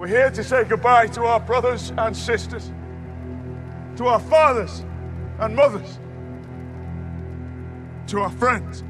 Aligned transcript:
We're 0.00 0.06
here 0.06 0.30
to 0.30 0.42
say 0.42 0.64
goodbye 0.64 1.08
to 1.08 1.24
our 1.24 1.40
brothers 1.40 1.92
and 1.98 2.16
sisters, 2.16 2.72
to 3.98 4.06
our 4.06 4.18
fathers 4.18 4.82
and 5.38 5.54
mothers, 5.54 5.98
to 8.06 8.20
our 8.20 8.30
friends, 8.30 8.82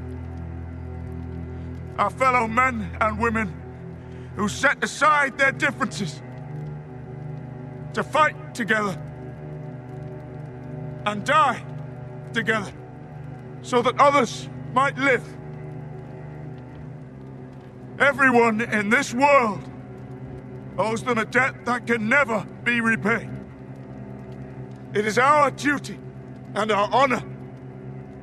our 1.97 2.09
fellow 2.11 2.47
men 2.47 2.89
and 3.01 3.19
women 3.19 3.53
who 4.37 4.47
set 4.47 4.81
aside 4.81 5.37
their 5.37 5.51
differences 5.51 6.21
to 7.93 8.03
fight 8.03 8.55
together 8.55 8.97
and 11.05 11.25
die 11.25 11.61
together 12.31 12.71
so 13.63 13.81
that 13.81 13.99
others 13.99 14.47
might 14.73 14.97
live. 14.97 15.25
Everyone 17.99 18.61
in 18.61 18.89
this 18.89 19.13
world 19.13 19.70
owes 20.81 21.03
them 21.03 21.19
a 21.19 21.25
debt 21.25 21.63
that 21.65 21.85
can 21.85 22.09
never 22.09 22.45
be 22.63 22.81
repaid. 22.81 23.29
It 24.93 25.05
is 25.05 25.19
our 25.19 25.51
duty 25.51 25.99
and 26.55 26.71
our 26.71 26.89
honor 26.91 27.23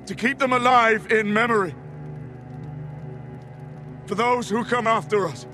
to 0.07 0.15
keep 0.15 0.39
them 0.39 0.53
alive 0.53 1.11
in 1.13 1.33
memory 1.33 1.75
for 4.07 4.17
those 4.17 4.49
who 4.49 4.65
come 4.65 4.87
after 4.87 5.29
us 5.29 5.47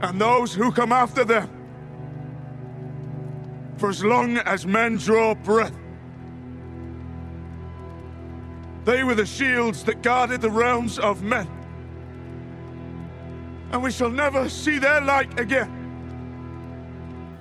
and 0.00 0.18
those 0.18 0.54
who 0.54 0.72
come 0.72 0.92
after 0.92 1.24
them 1.24 1.48
for 3.76 3.90
as 3.90 4.02
long 4.02 4.38
as 4.38 4.66
men 4.66 4.96
draw 4.96 5.34
breath. 5.34 5.76
They 8.84 9.04
were 9.04 9.14
the 9.14 9.26
shields 9.26 9.84
that 9.84 10.02
guarded 10.02 10.40
the 10.40 10.50
realms 10.50 10.98
of 10.98 11.22
men. 11.22 11.59
And 13.72 13.84
we 13.84 13.92
shall 13.92 14.10
never 14.10 14.50
see 14.50 14.80
their 14.80 15.00
light 15.00 15.40
again. 15.40 15.68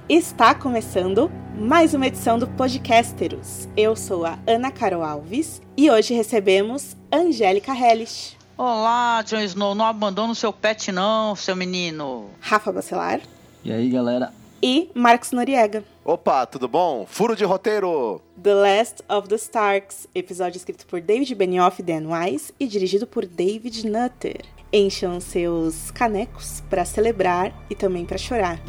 Está 0.08 0.54
começando 0.54 1.32
mais 1.58 1.96
uma 1.96 2.06
edição 2.06 2.38
do 2.38 2.48
Podcasteros. 2.48 3.68
Eu 3.76 3.96
sou 3.96 4.26
a 4.26 4.38
Ana 4.46 4.72
Carol 4.72 5.04
Alves 5.04 5.60
e 5.76 5.90
hoje 5.90 6.14
recebemos 6.14 6.96
Angélica 7.12 7.74
Hellish. 7.74 8.38
Olá, 8.56 9.24
Jon 9.24 9.40
Snow, 9.40 9.74
não 9.74 9.86
abandona 9.86 10.34
o 10.34 10.36
seu 10.36 10.54
pet 10.54 10.92
não, 10.92 11.36
seu 11.36 11.56
menino. 11.56 12.30
Rafa 12.40 12.72
Bacelar. 12.72 13.22
E 13.64 13.72
aí, 13.72 13.90
galera? 13.90 14.32
E 14.62 14.92
Marcos 14.94 15.32
Noriega. 15.32 15.84
Opa, 16.06 16.46
tudo 16.46 16.68
bom? 16.68 17.08
Furo 17.08 17.36
de 17.36 17.44
roteiro! 17.44 18.22
The 18.42 18.54
Last 18.54 19.04
of 19.10 19.28
the 19.28 19.36
Starks, 19.36 20.08
episódio 20.14 20.58
escrito 20.58 20.86
por 20.86 21.02
David 21.02 21.34
Benioff 21.34 21.82
e 21.82 21.84
Dan 21.84 22.08
Wise 22.08 22.54
e 22.60 22.68
dirigido 22.68 23.08
por 23.08 23.26
David 23.26 23.88
Nutter. 23.88 24.59
Encham 24.72 25.20
seus 25.20 25.90
canecos 25.90 26.62
para 26.70 26.86
celebrar 26.86 27.52
e 27.72 27.76
também 27.76 28.06
para 28.06 28.20
chorar. 28.20 28.62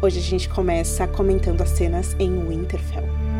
Hoje 0.00 0.18
a 0.18 0.22
gente 0.22 0.48
começa 0.48 1.06
comentando 1.06 1.60
as 1.60 1.68
cenas 1.68 2.16
em 2.18 2.46
Winterfell. 2.46 3.33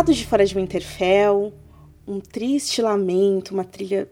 Lado 0.00 0.14
de 0.14 0.26
fora 0.26 0.46
de 0.46 0.54
Winterfell, 0.54 1.52
um 2.08 2.20
triste 2.20 2.80
lamento, 2.80 3.52
uma 3.52 3.64
trilha 3.64 4.08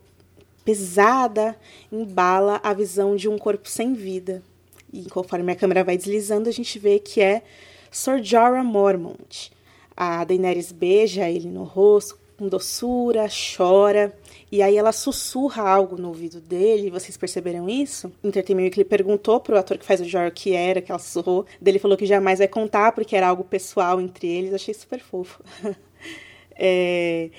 pesada 0.63 1.57
embala 1.91 2.61
a 2.63 2.75
visão 2.75 3.17
de 3.17 3.27
um 3.27 3.39
corpo 3.39 3.67
sem 3.71 3.95
vida. 3.95 4.43
E 4.93 5.09
conforme 5.09 5.51
a 5.51 5.57
câmera 5.57 5.83
vai 5.83 5.97
deslizando, 5.97 6.47
a 6.47 6.53
gente 6.53 6.79
vê 6.79 6.99
que 6.99 7.23
é 7.23 7.43
Sir 7.91 8.23
Jorah 8.23 8.63
Mormont. 8.63 9.51
A 9.97 10.25
Daenerys 10.25 10.73
beija 10.73 11.27
ele 11.27 11.49
no 11.49 11.65
rosto 11.65 12.19
com 12.39 12.49
doçura, 12.49 13.27
chora, 13.29 14.17
e 14.51 14.63
aí 14.63 14.77
ela 14.77 14.93
sussurra 14.93 15.69
algo 15.69 15.97
no 16.01 16.09
ouvido 16.09 16.41
dele, 16.41 16.91
vocês 16.91 17.17
perceberam 17.17 17.69
isso? 17.69 18.13
Entertainment 18.23 18.65
Weekly 18.65 18.85
perguntou 18.85 19.41
pro 19.41 19.59
ator 19.59 19.77
que 19.77 19.85
faz 19.85 20.01
o 20.01 20.05
Jorah 20.05 20.29
o 20.29 20.33
que 20.33 20.55
era, 20.55 20.81
que 20.81 20.93
ela 20.93 20.99
sussurrou, 21.01 21.45
dele 21.61 21.81
falou 21.81 21.97
que 21.97 22.07
jamais 22.07 22.39
vai 22.39 22.49
contar 22.49 22.93
porque 22.93 23.17
era 23.17 23.27
algo 23.27 23.43
pessoal 23.43 24.01
entre 24.01 24.29
eles, 24.29 24.55
achei 24.55 24.73
super 24.73 25.01
fofo. 25.01 25.43
é... 26.55 27.31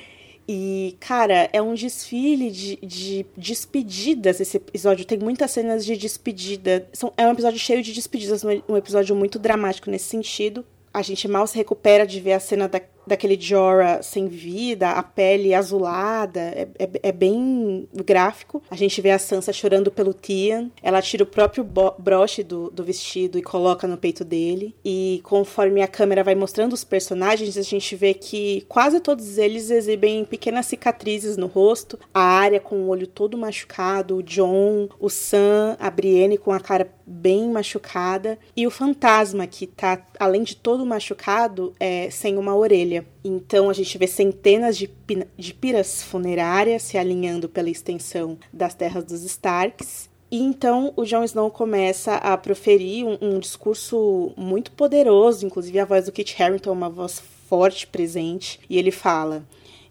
E, 0.51 0.97
cara, 0.99 1.47
é 1.53 1.61
um 1.61 1.75
desfile 1.75 2.49
de, 2.49 2.75
de, 2.77 3.23
despedidas 3.37 4.39
esse 4.41 4.57
episódio. 4.57 5.05
Tem 5.05 5.19
muitas 5.19 5.51
cenas 5.51 5.85
de 5.85 5.95
despedida. 5.95 6.89
São, 6.91 7.13
é 7.15 7.27
um 7.27 7.31
episódio 7.33 7.59
cheio 7.59 7.83
de 7.83 7.93
despedidas, 7.93 8.43
um 8.67 8.75
episódio 8.75 9.15
muito 9.15 9.37
dramático 9.37 9.91
nesse 9.91 10.05
sentido. 10.05 10.65
A 10.91 11.03
gente 11.03 11.27
mal 11.27 11.45
se 11.45 11.55
recupera 11.55 12.03
de 12.03 12.19
ver 12.19 12.33
a 12.33 12.39
cena 12.39 12.67
da, 12.67 12.81
daquele 13.09 13.39
Jorah 13.39 14.01
sem 14.01 14.27
vida, 14.27 14.91
a 14.91 15.03
pele 15.03 15.53
azulada, 15.53 16.39
é, 16.39 16.67
é, 16.77 16.89
é, 17.03 17.11
bem 17.11 17.87
gráfico. 18.05 18.61
A 18.69 18.75
gente 18.75 19.01
vê 19.01 19.11
a 19.11 19.19
Sansa 19.19 19.51
chorando 19.51 19.91
pelo 19.91 20.13
Tian, 20.13 20.69
ela 20.81 21.01
tira 21.01 21.23
o 21.23 21.27
próprio 21.27 21.67
broche 21.97 22.43
do, 22.43 22.69
do 22.69 22.83
vestido 22.83 23.37
e 23.37 23.41
coloca 23.41 23.87
no 23.87 23.97
peito 23.97 24.23
dele. 24.23 24.75
E 24.85 25.19
conforme 25.23 25.81
a 25.81 25.87
câmera 25.87 26.23
vai 26.23 26.35
mostrando 26.35 26.73
os 26.73 26.83
personagens, 26.83 27.57
a 27.57 27.61
gente 27.61 27.95
vê 27.95 28.13
que 28.13 28.65
quase 28.69 28.99
todos 28.99 29.37
eles 29.37 29.69
exibem 29.69 30.23
pequenas 30.23 30.67
cicatrizes 30.67 31.35
no 31.35 31.47
rosto. 31.47 31.99
A 32.13 32.21
Arya 32.21 32.59
com 32.59 32.75
o 32.75 32.87
olho 32.87 33.07
todo 33.07 33.37
machucado, 33.37 34.17
o 34.17 34.23
John, 34.23 34.87
o 34.99 35.09
Sam, 35.09 35.75
a 35.79 35.89
Brienne 35.89 36.37
com 36.37 36.51
a 36.51 36.59
cara 36.59 36.87
bem 37.09 37.49
machucada 37.49 38.37
e 38.55 38.67
o 38.67 38.71
fantasma 38.71 39.47
que 39.47 39.65
tá, 39.65 40.05
além 40.19 40.43
de 40.43 40.55
todo 40.55 40.85
machucado, 40.85 41.73
é, 41.79 42.09
sem 42.11 42.37
uma 42.37 42.55
orelha. 42.55 42.98
Então 43.23 43.69
a 43.69 43.73
gente 43.73 43.97
vê 43.97 44.07
centenas 44.07 44.77
de, 44.77 44.89
de 45.37 45.53
piras 45.53 46.03
funerárias 46.03 46.83
se 46.83 46.97
alinhando 46.97 47.49
pela 47.49 47.69
extensão 47.69 48.37
das 48.51 48.73
terras 48.73 49.03
dos 49.03 49.23
Starks. 49.23 50.09
E 50.31 50.39
então 50.41 50.93
o 50.95 51.05
Jon 51.05 51.23
Snow 51.23 51.49
começa 51.49 52.15
a 52.15 52.37
proferir 52.37 53.05
um, 53.05 53.17
um 53.19 53.39
discurso 53.39 54.31
muito 54.37 54.71
poderoso, 54.71 55.45
inclusive 55.45 55.79
a 55.79 55.85
voz 55.85 56.05
do 56.05 56.11
Kit 56.11 56.41
Harington 56.41 56.71
uma 56.71 56.89
voz 56.89 57.21
forte 57.49 57.87
presente, 57.87 58.59
e 58.69 58.77
ele 58.77 58.91
fala: 58.91 59.43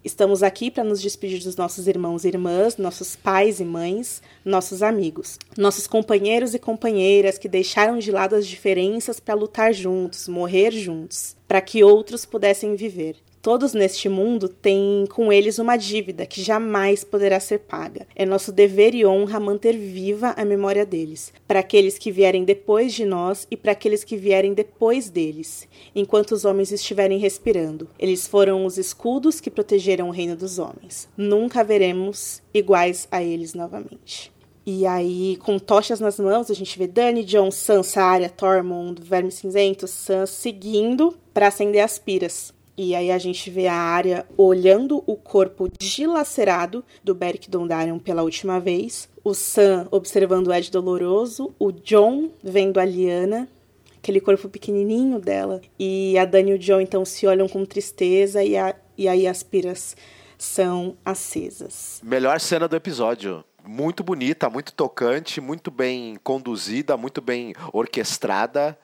Estamos 0.04 0.44
aqui 0.44 0.70
para 0.70 0.84
nos 0.84 1.02
despedir 1.02 1.42
dos 1.42 1.56
nossos 1.56 1.88
irmãos 1.88 2.24
e 2.24 2.28
irmãs, 2.28 2.76
nossos 2.76 3.16
pais 3.16 3.58
e 3.58 3.64
mães, 3.64 4.22
nossos 4.44 4.80
amigos, 4.80 5.38
nossos 5.56 5.88
companheiros 5.88 6.54
e 6.54 6.58
companheiras 6.58 7.36
que 7.36 7.48
deixaram 7.48 7.98
de 7.98 8.12
lado 8.12 8.36
as 8.36 8.46
diferenças 8.46 9.18
para 9.18 9.34
lutar 9.34 9.74
juntos, 9.74 10.28
morrer 10.28 10.70
juntos, 10.70 11.36
para 11.48 11.60
que 11.60 11.82
outros 11.82 12.24
pudessem 12.24 12.76
viver. 12.76 13.16
Todos 13.48 13.72
neste 13.72 14.10
mundo 14.10 14.46
têm 14.46 15.06
com 15.10 15.32
eles 15.32 15.58
uma 15.58 15.78
dívida 15.78 16.26
que 16.26 16.42
jamais 16.42 17.02
poderá 17.02 17.40
ser 17.40 17.60
paga. 17.60 18.06
É 18.14 18.26
nosso 18.26 18.52
dever 18.52 18.94
e 18.94 19.06
honra 19.06 19.40
manter 19.40 19.74
viva 19.74 20.34
a 20.36 20.44
memória 20.44 20.84
deles, 20.84 21.32
para 21.46 21.60
aqueles 21.60 21.96
que 21.96 22.12
vierem 22.12 22.44
depois 22.44 22.92
de 22.92 23.06
nós 23.06 23.46
e 23.50 23.56
para 23.56 23.72
aqueles 23.72 24.04
que 24.04 24.18
vierem 24.18 24.52
depois 24.52 25.08
deles, 25.08 25.66
enquanto 25.94 26.32
os 26.32 26.44
homens 26.44 26.72
estiverem 26.72 27.18
respirando. 27.18 27.88
Eles 27.98 28.26
foram 28.26 28.66
os 28.66 28.76
escudos 28.76 29.40
que 29.40 29.50
protegeram 29.50 30.10
o 30.10 30.12
reino 30.12 30.36
dos 30.36 30.58
homens. 30.58 31.08
Nunca 31.16 31.64
veremos 31.64 32.42
iguais 32.52 33.08
a 33.10 33.22
eles 33.22 33.54
novamente. 33.54 34.30
E 34.66 34.84
aí, 34.84 35.38
com 35.38 35.58
tochas 35.58 36.00
nas 36.00 36.18
mãos, 36.18 36.50
a 36.50 36.54
gente 36.54 36.78
vê 36.78 36.86
Dani, 36.86 37.24
John, 37.24 37.50
Sansa, 37.50 38.02
Arya, 38.02 38.28
Tormund, 38.28 39.00
Verme 39.00 39.32
Cinzento, 39.32 39.88
Sans 39.88 40.28
seguindo 40.28 41.16
para 41.32 41.46
acender 41.46 41.82
as 41.82 41.98
piras. 41.98 42.57
E 42.78 42.94
aí 42.94 43.10
a 43.10 43.18
gente 43.18 43.50
vê 43.50 43.66
a 43.66 43.74
área 43.74 44.24
olhando 44.36 45.02
o 45.04 45.16
corpo 45.16 45.68
dilacerado 45.80 46.84
do 47.02 47.12
Beric 47.12 47.50
Dondarrion 47.50 47.98
pela 47.98 48.22
última 48.22 48.60
vez. 48.60 49.08
O 49.24 49.34
Sam 49.34 49.88
observando 49.90 50.46
o 50.46 50.54
Ed 50.54 50.70
doloroso. 50.70 51.52
O 51.58 51.72
John 51.72 52.30
vendo 52.40 52.78
a 52.78 52.84
Liana, 52.84 53.48
aquele 53.96 54.20
corpo 54.20 54.48
pequenininho 54.48 55.18
dela. 55.18 55.60
E 55.76 56.16
a 56.16 56.24
Dani 56.24 56.52
e 56.52 56.54
o 56.54 56.58
John 56.58 56.80
então 56.80 57.04
se 57.04 57.26
olham 57.26 57.48
com 57.48 57.66
tristeza 57.66 58.44
e, 58.44 58.56
a, 58.56 58.72
e 58.96 59.08
aí 59.08 59.26
as 59.26 59.42
piras 59.42 59.96
são 60.38 60.96
acesas. 61.04 62.00
Melhor 62.04 62.38
cena 62.38 62.68
do 62.68 62.76
episódio. 62.76 63.44
Muito 63.66 64.04
bonita, 64.04 64.48
muito 64.48 64.72
tocante, 64.72 65.40
muito 65.40 65.68
bem 65.68 66.16
conduzida, 66.22 66.96
muito 66.96 67.20
bem 67.20 67.54
orquestrada. 67.72 68.78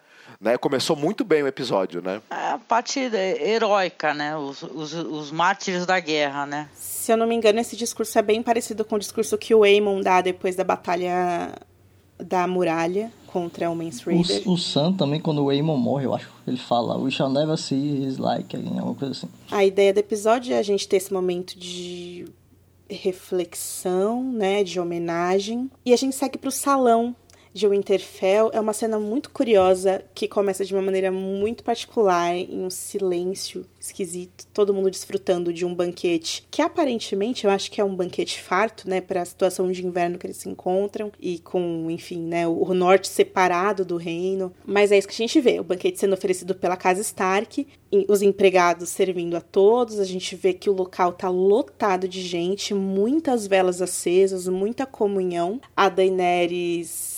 Né? 0.45 0.59
Começou 0.59 0.95
muito 0.95 1.25
bem 1.25 1.43
o 1.43 1.47
episódio, 1.47 2.03
né? 2.03 2.21
É 2.31 2.51
a 2.51 2.59
parte 2.59 3.01
heróica, 3.01 4.13
né? 4.13 4.37
Os, 4.37 4.63
os, 4.63 4.93
os 4.93 5.33
mártires 5.33 5.87
da 5.87 5.99
guerra, 5.99 6.45
né? 6.45 6.69
Se 6.75 7.11
eu 7.11 7.17
não 7.17 7.27
me 7.27 7.35
engano, 7.35 7.59
esse 7.59 7.75
discurso 7.75 8.19
é 8.19 8.23
bem 8.23 8.43
parecido 8.43 8.85
com 8.85 8.97
o 8.97 8.99
discurso 8.99 9.39
que 9.39 9.55
o 9.55 9.63
Aemon 9.63 10.03
dá 10.03 10.21
depois 10.21 10.55
da 10.55 10.63
batalha 10.63 11.55
da 12.19 12.47
muralha 12.47 13.11
contra 13.27 13.71
o 13.71 13.75
Mance 13.75 14.05
Raider. 14.05 14.47
O, 14.47 14.53
o 14.53 14.59
Sam 14.59 14.93
também, 14.93 15.19
quando 15.19 15.43
o 15.43 15.49
Aemon 15.49 15.79
morre, 15.79 16.05
eu 16.05 16.15
acho, 16.15 16.31
ele 16.47 16.59
fala 16.59 16.99
We 16.99 17.11
shall 17.11 17.31
never 17.31 17.57
see 17.57 18.05
his 18.05 18.19
like, 18.19 18.55
alguma 18.55 18.95
coisa 18.95 19.13
assim. 19.13 19.29
A 19.51 19.65
ideia 19.65 19.95
do 19.95 19.99
episódio 20.01 20.53
é 20.53 20.59
a 20.59 20.63
gente 20.63 20.87
ter 20.87 20.99
esse 20.99 21.11
momento 21.11 21.59
de 21.59 22.27
reflexão, 22.89 24.23
né, 24.23 24.63
de 24.63 24.79
homenagem. 24.79 25.71
E 25.87 25.95
a 25.95 25.97
gente 25.97 26.15
segue 26.15 26.37
para 26.37 26.49
o 26.49 26.53
salão 26.53 27.17
de 27.55 27.69
Winterfell 27.69 28.51
é 28.53 28.59
uma 28.59 28.73
cena 28.73 28.99
muito 28.99 29.31
curiosa 29.31 30.05
que 30.13 30.27
começa 30.27 30.65
de 30.65 30.75
uma 30.75 30.83
maneira 30.83 31.13
muito 31.13 31.63
particular, 31.63 32.35
em 32.35 32.65
um 32.65 32.69
silêncio 32.69 33.65
esquisito, 33.81 34.45
todo 34.53 34.75
mundo 34.75 34.91
desfrutando 34.91 35.53
de 35.53 35.65
um 35.65 35.73
banquete 35.73 36.45
que 36.51 36.61
aparentemente 36.61 37.45
eu 37.45 37.51
acho 37.51 37.71
que 37.71 37.81
é 37.81 37.85
um 37.85 37.95
banquete 37.95 38.41
farto, 38.41 38.91
né, 38.91 39.01
para 39.01 39.23
a 39.23 39.25
situação 39.25 39.71
de 39.71 39.87
inverno 39.87 40.19
que 40.19 40.27
eles 40.27 40.39
se 40.39 40.49
encontram 40.49 41.13
e 41.21 41.39
com, 41.39 41.89
enfim, 41.89 42.21
né, 42.23 42.45
o 42.49 42.75
norte 42.75 43.07
separado 43.07 43.85
do 43.85 43.97
reino. 43.97 44.53
Mas 44.67 44.91
é 44.91 44.99
isso 44.99 45.07
que 45.07 45.15
a 45.15 45.17
gente 45.17 45.41
vê, 45.41 45.61
o 45.61 45.65
banquete 45.65 46.01
sendo 46.01 46.15
oferecido 46.15 46.57
pela 46.57 46.77
casa 46.77 47.03
Stark, 47.03 47.67
os 48.09 48.23
empregados 48.23 48.89
servindo 48.89 49.37
a 49.37 49.41
todos, 49.41 50.01
a 50.01 50.05
gente 50.05 50.35
vê 50.35 50.53
que 50.53 50.69
o 50.69 50.75
local 50.75 51.13
tá 51.13 51.29
lotado 51.29 52.09
de 52.09 52.21
gente, 52.21 52.75
muitas 52.75 53.47
velas 53.47 53.81
acesas, 53.81 54.49
muita 54.49 54.85
comunhão. 54.85 55.61
A 55.77 55.89
Daenerys 55.89 57.14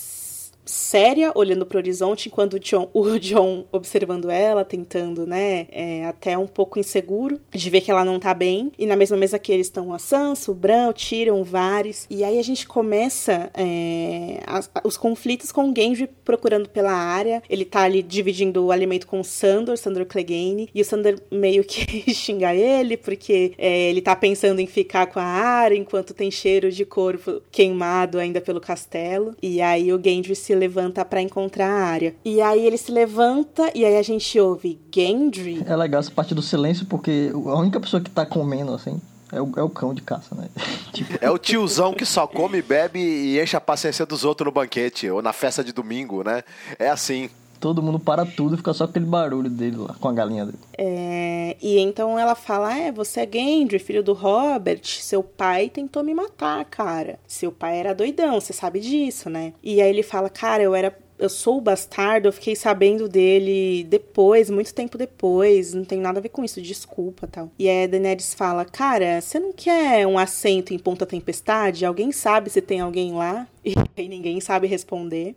séria, 0.67 1.31
olhando 1.33 1.65
para 1.65 1.77
o 1.77 1.79
horizonte, 1.79 2.27
enquanto 2.27 2.55
o 2.55 2.59
John, 2.59 2.89
o 2.93 3.17
John 3.19 3.65
observando 3.71 4.29
ela, 4.29 4.63
tentando, 4.63 5.25
né, 5.25 5.67
é, 5.71 6.05
até 6.05 6.37
um 6.37 6.47
pouco 6.47 6.79
inseguro 6.79 7.39
de 7.51 7.69
ver 7.69 7.81
que 7.81 7.89
ela 7.89 8.05
não 8.05 8.19
tá 8.19 8.33
bem. 8.33 8.71
E 8.77 8.85
na 8.85 8.95
mesma 8.95 9.17
mesa 9.17 9.39
que 9.39 9.51
eles 9.51 9.67
estão 9.67 9.93
a 9.93 9.99
Sansa, 9.99 10.51
o 10.51 10.55
Bran, 10.55 10.89
o 10.89 10.93
Tyrion, 10.93 11.39
o 11.39 11.43
Varys. 11.43 12.05
E 12.09 12.23
aí 12.23 12.37
a 12.37 12.43
gente 12.43 12.67
começa 12.67 13.49
é, 13.53 14.41
as, 14.45 14.69
os 14.83 14.97
conflitos 14.97 15.51
com 15.51 15.69
o 15.69 15.73
Gendry 15.75 16.09
procurando 16.25 16.69
pela 16.69 16.91
área. 16.91 17.41
Ele 17.49 17.65
tá 17.65 17.81
ali 17.81 18.03
dividindo 18.03 18.65
o 18.65 18.71
alimento 18.71 19.07
com 19.07 19.19
o 19.19 19.23
Sandor, 19.23 19.77
Sandor 19.77 20.05
Clegane, 20.05 20.69
e 20.73 20.81
o 20.81 20.85
Sandor 20.85 21.19
meio 21.31 21.63
que 21.63 22.11
xinga 22.13 22.53
ele, 22.53 22.97
porque 22.97 23.53
é, 23.57 23.89
ele 23.89 24.01
tá 24.01 24.15
pensando 24.15 24.59
em 24.59 24.67
ficar 24.67 25.07
com 25.07 25.19
a 25.19 25.23
área 25.23 25.75
enquanto 25.75 26.13
tem 26.13 26.29
cheiro 26.29 26.71
de 26.71 26.85
corpo 26.85 27.41
queimado 27.51 28.19
ainda 28.19 28.41
pelo 28.41 28.59
castelo. 28.59 29.35
E 29.41 29.61
aí 29.61 29.91
o 29.93 30.01
Gendry 30.03 30.35
se 30.35 30.56
levanta 30.57 31.05
para 31.05 31.21
encontrar 31.21 31.69
a 31.69 31.85
área. 31.85 32.15
E 32.25 32.41
aí 32.41 32.65
ele 32.65 32.77
se 32.77 32.91
levanta 32.91 33.71
e 33.73 33.85
aí 33.85 33.97
a 33.97 34.01
gente 34.01 34.39
ouve 34.39 34.79
Gendry. 34.93 35.63
É 35.65 35.75
legal 35.75 35.99
essa 35.99 36.11
parte 36.11 36.35
do 36.35 36.41
silêncio 36.41 36.85
porque 36.85 37.31
a 37.33 37.55
única 37.55 37.79
pessoa 37.79 38.01
que 38.01 38.09
tá 38.09 38.25
comendo 38.25 38.73
assim 38.73 38.99
é 39.31 39.41
o, 39.41 39.51
é 39.57 39.61
o 39.61 39.69
cão 39.69 39.93
de 39.93 40.01
caça, 40.01 40.33
né? 40.35 40.47
tipo... 40.93 41.17
É 41.21 41.29
o 41.29 41.37
tiozão 41.37 41.93
que 41.93 42.05
só 42.05 42.25
come, 42.25 42.61
bebe 42.61 42.99
e 42.99 43.41
enche 43.41 43.55
a 43.55 43.61
paciência 43.61 44.05
dos 44.05 44.23
outros 44.23 44.45
no 44.45 44.51
banquete 44.51 45.09
ou 45.09 45.21
na 45.21 45.33
festa 45.33 45.63
de 45.63 45.71
domingo, 45.71 46.23
né? 46.23 46.43
É 46.79 46.89
assim 46.89 47.29
todo 47.59 47.81
mundo 47.81 47.99
para 47.99 48.25
tudo 48.25 48.55
e 48.55 48.57
fica 48.57 48.73
só 48.73 48.85
aquele 48.85 49.05
barulho 49.05 49.49
dele 49.49 49.77
lá, 49.77 49.95
com 49.99 50.07
a 50.07 50.13
galinha 50.13 50.45
dele. 50.45 50.57
É, 50.77 51.55
e 51.61 51.79
então 51.79 52.17
ela 52.17 52.35
fala: 52.35 52.77
É, 52.77 52.91
você 52.91 53.21
é 53.21 53.29
Gendry, 53.31 53.79
filho 53.79 54.03
do 54.03 54.13
Robert. 54.13 54.81
Seu 54.83 55.23
pai 55.23 55.69
tentou 55.69 56.03
me 56.03 56.13
matar, 56.13 56.63
cara. 56.65 57.19
Seu 57.27 57.51
pai 57.51 57.79
era 57.79 57.93
doidão, 57.93 58.39
você 58.39 58.53
sabe 58.53 58.79
disso, 58.79 59.29
né? 59.29 59.53
E 59.63 59.81
aí 59.81 59.89
ele 59.89 60.03
fala: 60.03 60.29
Cara, 60.29 60.63
eu 60.63 60.75
era 60.75 60.95
eu 61.19 61.29
sou 61.29 61.57
o 61.57 61.61
bastardo, 61.61 62.27
eu 62.27 62.31
fiquei 62.31 62.55
sabendo 62.55 63.09
dele 63.09 63.83
depois, 63.85 64.49
muito 64.49 64.73
tempo 64.73 64.97
depois, 64.97 65.73
não 65.73 65.83
tem 65.83 65.99
nada 65.99 66.19
a 66.19 66.21
ver 66.21 66.29
com 66.29 66.43
isso, 66.43 66.61
desculpa 66.61 67.27
tal. 67.27 67.51
E 67.57 67.67
aí 67.67 67.85
a 67.85 67.87
Daenerys 67.87 68.33
fala: 68.33 68.63
Cara, 68.65 69.19
você 69.19 69.39
não 69.39 69.51
quer 69.51 70.05
um 70.05 70.17
assento 70.17 70.73
em 70.73 70.79
Ponta 70.79 71.05
Tempestade? 71.05 71.85
Alguém 71.85 72.11
sabe 72.11 72.49
se 72.49 72.61
tem 72.61 72.79
alguém 72.79 73.13
lá? 73.13 73.47
E 73.97 74.07
ninguém 74.07 74.39
sabe 74.39 74.67
responder. 74.67 75.35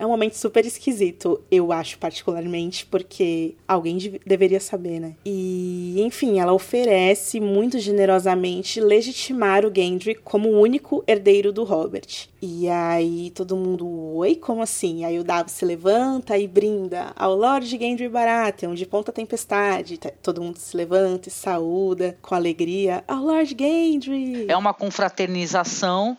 É 0.00 0.06
um 0.06 0.08
momento 0.08 0.32
super 0.32 0.64
esquisito, 0.64 1.42
eu 1.50 1.70
acho, 1.70 1.98
particularmente, 1.98 2.86
porque 2.86 3.54
alguém 3.68 3.98
deveria 4.24 4.58
saber, 4.58 4.98
né? 4.98 5.14
E, 5.26 5.96
enfim, 5.98 6.40
ela 6.40 6.54
oferece 6.54 7.38
muito 7.38 7.78
generosamente 7.78 8.80
legitimar 8.80 9.66
o 9.66 9.70
Gendry 9.72 10.14
como 10.14 10.48
o 10.48 10.58
único 10.58 11.04
herdeiro 11.06 11.52
do 11.52 11.64
Robert. 11.64 12.30
E 12.40 12.66
aí 12.70 13.30
todo 13.34 13.54
mundo, 13.54 13.86
oi, 14.16 14.34
como 14.36 14.62
assim? 14.62 15.04
Aí 15.04 15.18
o 15.18 15.24
Davos 15.24 15.52
se 15.52 15.66
levanta 15.66 16.38
e 16.38 16.48
brinda 16.48 17.12
ao 17.14 17.36
Lord 17.36 17.66
Gendry 17.66 18.08
Baratheon, 18.08 18.72
de 18.72 18.86
Ponta 18.86 19.12
Tempestade. 19.12 20.00
Todo 20.22 20.40
mundo 20.40 20.56
se 20.56 20.74
levanta 20.74 21.28
e 21.28 21.30
saúda 21.30 22.16
com 22.22 22.34
alegria 22.34 23.04
ao 23.06 23.22
Lord 23.22 23.54
Gendry. 23.58 24.46
É 24.48 24.56
uma 24.56 24.72
confraternização 24.72 26.16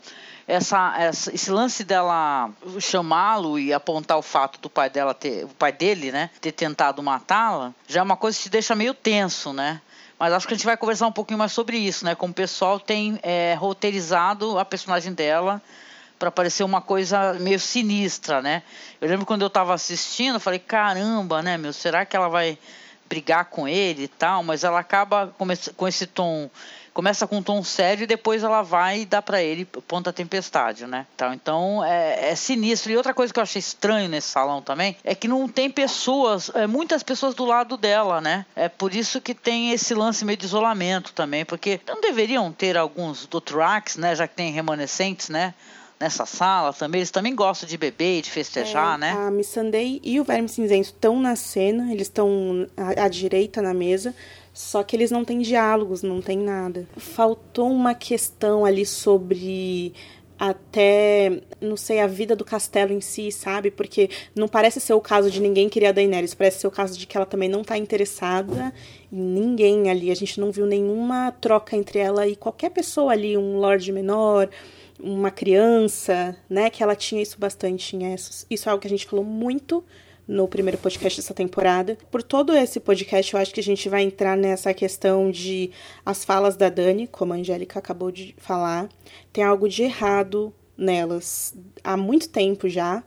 essa, 0.51 0.93
essa, 0.97 1.33
esse 1.33 1.49
lance 1.49 1.81
dela 1.81 2.49
chamá-lo 2.77 3.57
e 3.57 3.71
apontar 3.71 4.17
o 4.17 4.21
fato 4.21 4.59
do 4.59 4.69
pai 4.69 4.89
dela 4.89 5.13
ter, 5.13 5.45
o 5.45 5.49
pai 5.49 5.71
dele, 5.71 6.11
né, 6.11 6.29
ter 6.41 6.51
tentado 6.51 7.01
matá-la, 7.01 7.73
já 7.87 8.01
é 8.01 8.03
uma 8.03 8.17
coisa 8.17 8.37
que 8.37 8.43
te 8.43 8.49
deixa 8.49 8.75
meio 8.75 8.93
tenso, 8.93 9.53
né? 9.53 9.79
Mas 10.19 10.33
acho 10.33 10.45
que 10.45 10.53
a 10.53 10.57
gente 10.57 10.65
vai 10.65 10.75
conversar 10.75 11.07
um 11.07 11.11
pouquinho 11.11 11.39
mais 11.39 11.53
sobre 11.53 11.77
isso, 11.77 12.03
né? 12.03 12.15
Como 12.15 12.31
o 12.31 12.35
pessoal 12.35 12.79
tem 12.79 13.17
é, 13.23 13.55
roteirizado 13.55 14.59
a 14.59 14.65
personagem 14.65 15.13
dela 15.13 15.61
para 16.19 16.29
parecer 16.29 16.63
uma 16.63 16.81
coisa 16.81 17.33
meio 17.35 17.59
sinistra, 17.59 18.41
né? 18.41 18.61
Eu 18.99 19.07
lembro 19.07 19.25
quando 19.25 19.41
eu 19.43 19.47
estava 19.47 19.73
assistindo, 19.73 20.35
eu 20.35 20.39
falei, 20.39 20.59
caramba, 20.59 21.41
né, 21.41 21.57
meu, 21.57 21.71
será 21.71 22.05
que 22.05 22.15
ela 22.15 22.27
vai 22.27 22.57
brigar 23.07 23.45
com 23.45 23.67
ele 23.67 24.03
e 24.03 24.07
tal? 24.09 24.43
Mas 24.43 24.65
ela 24.65 24.79
acaba 24.79 25.33
com 25.77 25.87
esse 25.87 26.05
tom 26.05 26.49
começa 26.93 27.25
com 27.27 27.37
um 27.37 27.43
tom 27.43 27.63
sério 27.63 28.03
e 28.03 28.07
depois 28.07 28.43
ela 28.43 28.61
vai 28.61 29.01
e 29.01 29.05
dá 29.05 29.21
para 29.21 29.41
ele 29.41 29.65
ponta 29.65 30.11
tempestade, 30.11 30.85
né? 30.85 31.05
Então, 31.15 31.33
então 31.33 31.83
é, 31.83 32.31
é, 32.31 32.35
sinistro. 32.35 32.91
E 32.91 32.97
outra 32.97 33.13
coisa 33.13 33.33
que 33.33 33.39
eu 33.39 33.43
achei 33.43 33.59
estranho 33.59 34.09
nesse 34.09 34.27
salão 34.27 34.61
também 34.61 34.95
é 35.03 35.15
que 35.15 35.27
não 35.27 35.47
tem 35.47 35.69
pessoas, 35.69 36.51
é, 36.53 36.67
muitas 36.67 37.03
pessoas 37.03 37.33
do 37.33 37.45
lado 37.45 37.77
dela, 37.77 38.19
né? 38.21 38.45
É 38.55 38.69
por 38.69 38.93
isso 38.93 39.21
que 39.21 39.33
tem 39.33 39.71
esse 39.71 39.93
lance 39.93 40.25
meio 40.25 40.37
de 40.37 40.45
isolamento 40.45 41.13
também, 41.13 41.45
porque 41.45 41.79
não 41.87 42.01
deveriam 42.01 42.51
ter 42.51 42.77
alguns 42.77 43.25
do 43.25 43.39
Trax, 43.39 43.97
né? 43.97 44.15
Já 44.15 44.27
que 44.27 44.35
tem 44.35 44.51
remanescentes, 44.51 45.29
né? 45.29 45.53
nessa 46.01 46.25
sala 46.25 46.73
também. 46.73 46.99
Eles 46.99 47.11
também 47.11 47.35
gostam 47.35 47.69
de 47.69 47.77
beber 47.77 48.17
e 48.17 48.21
de 48.23 48.31
festejar, 48.31 48.95
é, 48.95 48.97
né? 48.97 49.11
A 49.11 49.29
Missandei 49.29 50.01
e 50.03 50.19
o 50.19 50.23
Verme 50.23 50.49
Cinzento 50.49 50.87
estão 50.87 51.19
na 51.19 51.35
cena, 51.35 51.91
eles 51.91 52.07
estão 52.07 52.67
à, 52.75 53.05
à, 53.05 53.07
direita 53.07 53.61
na 53.61 53.73
mesa. 53.73 54.15
Só 54.53 54.83
que 54.83 54.95
eles 54.95 55.11
não 55.11 55.23
têm 55.23 55.39
diálogos, 55.39 56.03
não 56.03 56.21
tem 56.21 56.37
nada. 56.37 56.87
Faltou 56.97 57.71
uma 57.71 57.93
questão 57.93 58.65
ali 58.65 58.85
sobre 58.85 59.93
até, 60.37 61.39
não 61.61 61.77
sei, 61.77 61.99
a 61.99 62.07
vida 62.07 62.35
do 62.35 62.43
castelo 62.43 62.91
em 62.91 62.99
si, 62.99 63.31
sabe? 63.31 63.69
Porque 63.69 64.09
não 64.35 64.47
parece 64.47 64.81
ser 64.81 64.93
o 64.93 64.99
caso 64.99 65.29
de 65.29 65.39
ninguém 65.39 65.69
querer 65.69 65.85
a 65.85 65.91
Daenerys, 65.91 66.33
parece 66.33 66.61
ser 66.61 66.65
o 66.67 66.71
caso 66.71 66.97
de 66.97 67.05
que 67.05 67.15
ela 67.15 67.27
também 67.27 67.47
não 67.47 67.63
tá 67.63 67.77
interessada 67.77 68.73
em 69.11 69.21
ninguém 69.21 69.91
ali. 69.91 70.09
A 70.09 70.15
gente 70.15 70.39
não 70.39 70.51
viu 70.51 70.65
nenhuma 70.65 71.31
troca 71.31 71.75
entre 71.75 71.99
ela 71.99 72.27
e 72.27 72.35
qualquer 72.35 72.71
pessoa 72.71 73.11
ali, 73.11 73.37
um 73.37 73.57
lord 73.57 73.91
menor, 73.91 74.49
uma 74.99 75.29
criança, 75.29 76.35
né? 76.49 76.71
Que 76.71 76.81
ela 76.81 76.95
tinha 76.95 77.21
isso 77.21 77.37
bastante 77.39 77.95
em 77.95 78.11
Essos. 78.11 78.43
Isso 78.49 78.67
é 78.67 78.71
algo 78.71 78.81
que 78.81 78.87
a 78.87 78.89
gente 78.89 79.05
falou 79.05 79.23
muito 79.23 79.83
no 80.27 80.47
primeiro 80.47 80.77
podcast 80.77 81.19
dessa 81.19 81.33
temporada. 81.33 81.97
Por 82.09 82.23
todo 82.23 82.55
esse 82.55 82.79
podcast, 82.79 83.33
eu 83.33 83.39
acho 83.39 83.53
que 83.53 83.59
a 83.59 83.63
gente 83.63 83.89
vai 83.89 84.03
entrar 84.03 84.37
nessa 84.37 84.73
questão 84.73 85.29
de 85.29 85.71
as 86.05 86.23
falas 86.23 86.55
da 86.55 86.69
Dani, 86.69 87.07
como 87.07 87.33
a 87.33 87.35
Angélica 87.35 87.79
acabou 87.79 88.11
de 88.11 88.35
falar, 88.37 88.89
tem 89.33 89.43
algo 89.43 89.67
de 89.67 89.83
errado 89.83 90.53
nelas 90.77 91.53
há 91.83 91.95
muito 91.95 92.29
tempo 92.29 92.67
já. 92.67 93.03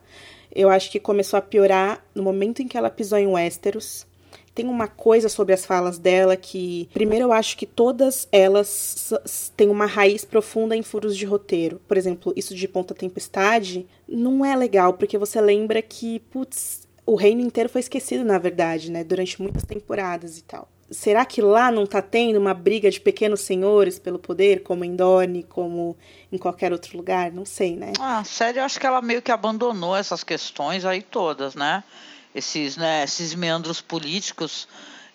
Eu 0.54 0.70
acho 0.70 0.90
que 0.90 1.00
começou 1.00 1.36
a 1.36 1.42
piorar 1.42 2.04
no 2.14 2.22
momento 2.22 2.62
em 2.62 2.68
que 2.68 2.78
ela 2.78 2.88
pisou 2.88 3.18
em 3.18 3.26
Westeros. 3.26 4.06
Tem 4.54 4.68
uma 4.68 4.86
coisa 4.86 5.28
sobre 5.28 5.52
as 5.52 5.66
falas 5.66 5.98
dela 5.98 6.36
que, 6.36 6.88
primeiro, 6.94 7.24
eu 7.24 7.32
acho 7.32 7.56
que 7.56 7.66
todas 7.66 8.28
elas 8.30 9.12
têm 9.56 9.68
uma 9.68 9.84
raiz 9.84 10.24
profunda 10.24 10.76
em 10.76 10.82
furos 10.82 11.16
de 11.16 11.26
roteiro. 11.26 11.80
Por 11.88 11.96
exemplo, 11.96 12.32
isso 12.36 12.54
de 12.54 12.68
Ponta 12.68 12.94
Tempestade 12.94 13.84
não 14.06 14.44
é 14.44 14.54
legal, 14.54 14.92
porque 14.92 15.18
você 15.18 15.40
lembra 15.40 15.82
que, 15.82 16.20
putz, 16.30 16.83
o 17.06 17.14
reino 17.14 17.40
inteiro 17.40 17.68
foi 17.68 17.80
esquecido, 17.80 18.24
na 18.24 18.38
verdade, 18.38 18.90
né? 18.90 19.04
Durante 19.04 19.40
muitas 19.40 19.62
temporadas 19.62 20.38
e 20.38 20.42
tal. 20.42 20.68
será 20.90 21.24
que 21.24 21.42
lá 21.42 21.70
não 21.70 21.86
tá 21.86 22.00
tendo 22.00 22.38
uma 22.38 22.54
briga 22.54 22.90
de 22.90 23.00
pequenos 23.00 23.40
senhores 23.40 23.98
pelo 23.98 24.18
poder, 24.18 24.62
como 24.62 24.84
em 24.84 24.94
Dorne, 24.94 25.42
como 25.42 25.96
em 26.30 26.38
qualquer 26.38 26.72
outro 26.72 26.96
lugar? 26.96 27.32
Não 27.32 27.44
sei, 27.44 27.76
né? 27.76 27.92
Ah, 27.98 28.18
a 28.20 28.24
série 28.24 28.58
eu 28.58 28.64
acho 28.64 28.78
que 28.78 28.86
ela 28.86 29.02
meio 29.02 29.22
que 29.22 29.32
abandonou 29.32 29.96
essas 29.96 30.22
questões 30.22 30.84
aí 30.84 31.02
todas, 31.02 31.54
né? 31.54 31.82
Esses, 32.34 32.76
né, 32.76 33.04
esses 33.04 33.34
meandros 33.34 33.80
políticos. 33.80 34.66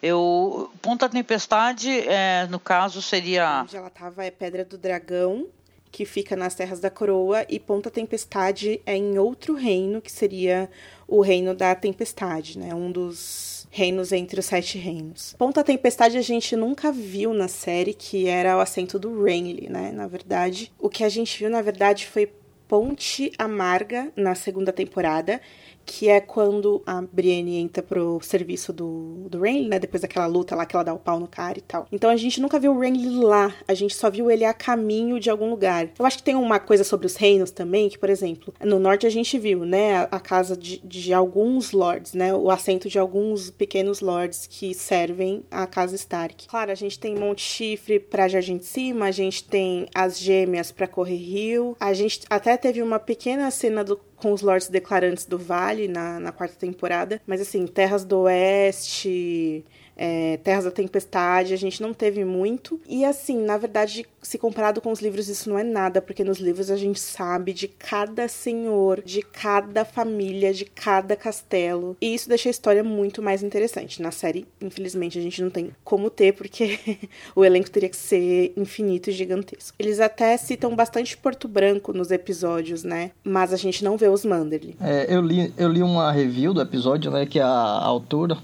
Eu, 0.02 0.72
Ponta 0.82 1.10
Tempestade, 1.10 2.08
é, 2.08 2.48
no 2.50 2.60
caso, 2.60 3.02
seria. 3.02 3.64
Onde 3.64 3.76
ela 3.76 3.90
tava 3.90 4.24
é 4.24 4.32
Pedra 4.32 4.64
do 4.64 4.78
Dragão, 4.78 5.46
que 5.92 6.06
fica 6.06 6.36
nas 6.36 6.56
Terras 6.56 6.80
da 6.80 6.90
Coroa, 6.90 7.46
e 7.50 7.60
Ponta 7.60 7.90
Tempestade 7.90 8.82
é 8.86 8.96
em 8.96 9.18
outro 9.18 9.56
reino, 9.56 10.02
que 10.02 10.12
seria 10.12 10.70
o 11.08 11.22
Reino 11.22 11.56
da 11.56 11.74
Tempestade, 11.74 12.58
né? 12.58 12.74
Um 12.74 12.92
dos 12.92 13.68
reinos 13.72 14.12
entre 14.12 14.40
os 14.40 14.46
sete 14.46 14.78
reinos. 14.78 15.36
Ponta 15.38 15.64
Tempestade 15.64 16.18
a 16.18 16.22
gente 16.22 16.56
nunca 16.56 16.92
viu 16.92 17.34
na 17.34 17.48
série, 17.48 17.94
que 17.94 18.28
era 18.28 18.58
o 18.58 18.60
assento 18.60 19.00
do 19.00 19.24
Renly, 19.24 19.70
né? 19.70 19.92
Na 19.92 20.08
verdade, 20.08 20.72
o 20.80 20.90
que 20.90 21.04
a 21.04 21.10
gente 21.10 21.38
viu, 21.40 21.50
na 21.50 21.62
verdade, 21.62 22.08
foi 22.08 22.32
Ponte 22.68 23.32
Amarga 23.36 24.12
na 24.16 24.36
segunda 24.36 24.72
temporada, 24.72 25.42
que 25.90 26.08
é 26.08 26.22
quando 26.22 26.84
a 26.86 27.02
Brienne 27.02 27.58
entra 27.58 27.82
pro 27.82 28.20
serviço 28.22 28.72
do, 28.72 29.28
do 29.28 29.42
Renly, 29.42 29.68
né? 29.68 29.80
Depois 29.80 30.02
daquela 30.02 30.28
luta 30.28 30.56
lá 30.56 30.64
que 30.64 30.76
ela 30.76 30.86
dá 30.86 30.94
o 30.94 31.00
pau 31.00 31.20
no 31.20 31.28
cara 31.28 31.58
e 31.58 31.62
tal. 31.62 31.88
Então 31.92 32.12
a 32.12 32.16
gente 32.16 32.40
nunca 32.40 32.60
viu 32.60 32.74
o 32.74 32.80
Renly 32.80 33.10
lá, 33.24 33.52
a 33.68 33.74
gente 33.74 33.96
só 33.96 34.08
viu 34.08 34.30
ele 34.30 34.46
a 34.46 34.54
caminho 34.54 35.20
de 35.20 35.32
algum 35.32 35.50
lugar. 35.50 35.90
Eu 35.98 36.06
acho 36.06 36.18
que 36.18 36.24
tem 36.24 36.36
uma 36.36 36.60
coisa 36.60 36.84
sobre 36.84 37.08
os 37.08 37.16
reinos 37.16 37.50
também, 37.50 37.90
que, 37.90 37.98
por 37.98 38.10
exemplo, 38.10 38.54
no 38.64 38.78
norte 38.78 39.08
a 39.08 39.10
gente 39.10 39.40
viu, 39.40 39.66
né? 39.66 40.08
A, 40.12 40.20
casa 40.20 40.56
de, 40.56 40.80
de 40.86 41.12
alguns 41.12 41.72
lords, 41.72 42.14
né? 42.14 42.36
O 42.36 42.52
assento 42.52 42.88
de 42.88 43.00
alguns 43.00 43.50
pequenos 43.50 44.00
lords 44.00 44.46
que 44.46 44.76
servem 44.76 45.44
a 45.50 45.66
casa 45.66 45.96
Stark. 45.96 46.48
Claro, 46.48 46.72
a 46.72 46.76
gente 46.76 47.00
tem 47.00 47.16
Monte 47.16 47.42
Chifre 47.42 48.00
pra 48.00 48.28
Jardim 48.28 48.58
de 48.58 48.66
Cima, 48.66 49.06
a 49.06 49.12
gente 49.12 49.44
tem 49.44 49.88
as 49.96 50.20
gêmeas 50.20 50.72
pra 50.72 50.88
Correr 50.88 51.16
Rio, 51.16 51.76
a 51.80 51.94
gente 51.94 52.22
até 52.30 52.56
teve 52.58 52.84
uma 52.84 53.00
pequena 53.00 53.50
cena 53.50 53.84
do 53.84 54.00
com 54.20 54.34
os 54.34 54.42
Lords 54.42 54.68
Declarantes 54.68 55.26
do 55.26 55.38
Vale 55.38 55.88
na, 55.88 56.20
na 56.20 56.32
quarta 56.32 56.56
temporada. 56.56 57.22
Mas 57.26 57.42
assim, 57.42 57.66
Terras 57.66 58.04
do 58.04 58.22
Oeste, 58.22 59.66
é, 60.02 60.38
Terras 60.38 60.64
da 60.64 60.72
Tempestade, 60.72 61.54
a 61.54 61.58
gente 61.58 61.82
não 61.82 61.94
teve 61.94 62.24
muito. 62.24 62.80
E 62.88 63.04
assim, 63.04 63.38
na 63.44 63.58
verdade, 63.58 64.06
se 64.22 64.38
comparado 64.38 64.80
com 64.80 64.94
os 64.94 65.02
livros, 65.02 65.28
isso 65.28 65.50
não 65.50 65.60
é 65.60 65.64
nada, 65.64 66.02
porque 66.02 66.24
nos 66.24 66.40
livros 66.40 66.72
a 66.72 66.78
gente 66.78 67.02
sabe 67.02 67.52
de 67.52 67.68
cada 67.68 68.30
senhor, 68.30 69.02
de 69.02 69.22
cada 69.22 69.84
família, 69.84 70.54
de 70.54 70.64
cada 70.64 71.18
castelo. 71.18 71.98
E 72.00 72.14
isso 72.14 72.30
deixa 72.30 72.48
a 72.48 72.52
história 72.52 72.82
muito 72.82 73.22
mais 73.22 73.44
interessante. 73.44 74.02
Na 74.02 74.12
série, 74.12 74.48
infelizmente, 74.62 75.20
a 75.20 75.22
gente 75.22 75.42
não 75.42 75.50
tem 75.50 75.72
como 75.84 76.10
ter, 76.10 76.34
porque 76.34 76.80
o 77.36 77.44
elenco 77.44 77.70
teria 77.70 77.90
que 77.90 77.98
ser 77.98 78.54
infinito 78.56 79.10
e 79.10 79.14
gigantesco. 79.14 79.76
Eles 79.78 80.00
até 80.00 80.38
citam 80.38 80.74
bastante 80.78 81.18
Porto 81.18 81.48
Branco 81.50 81.92
nos 81.92 82.10
episódios, 82.10 82.86
né? 82.86 83.12
Mas 83.22 83.52
a 83.52 83.58
gente 83.58 83.84
não 83.84 83.98
vê 83.98 84.08
os 84.08 84.24
Manderly. 84.24 84.78
É, 84.80 85.14
eu, 85.14 85.20
li, 85.20 85.54
eu 85.58 85.68
li 85.68 85.84
uma 85.84 86.10
review 86.10 86.54
do 86.54 86.62
episódio, 86.62 87.12
né? 87.12 87.26
Que 87.26 87.40
a, 87.40 87.50
autora 87.50 88.38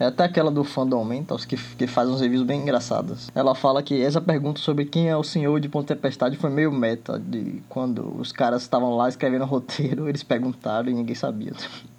é 0.00 0.06
até 0.06 0.24
aquela 0.24 0.50
do 0.50 0.64
Fandom 0.64 1.04
Mentals, 1.04 1.44
que, 1.44 1.56
que 1.56 1.86
faz 1.86 2.08
uns 2.08 2.22
reviews 2.22 2.42
bem 2.42 2.62
engraçadas. 2.62 3.30
Ela 3.34 3.54
fala 3.54 3.82
que 3.82 4.02
essa 4.02 4.18
pergunta 4.18 4.58
sobre 4.58 4.86
quem 4.86 5.10
é 5.10 5.16
o 5.16 5.22
senhor 5.22 5.60
de 5.60 5.68
Ponta 5.68 5.94
Tempestade 5.94 6.38
foi 6.38 6.48
meio 6.48 6.72
meta, 6.72 7.18
de 7.18 7.62
quando 7.68 8.18
os 8.18 8.32
caras 8.32 8.62
estavam 8.62 8.96
lá 8.96 9.10
escrevendo 9.10 9.44
roteiro, 9.44 10.08
eles 10.10 10.22
perguntaram 10.22 10.88
e 10.88 10.94
ninguém 10.94 11.14
sabia. 11.14 11.52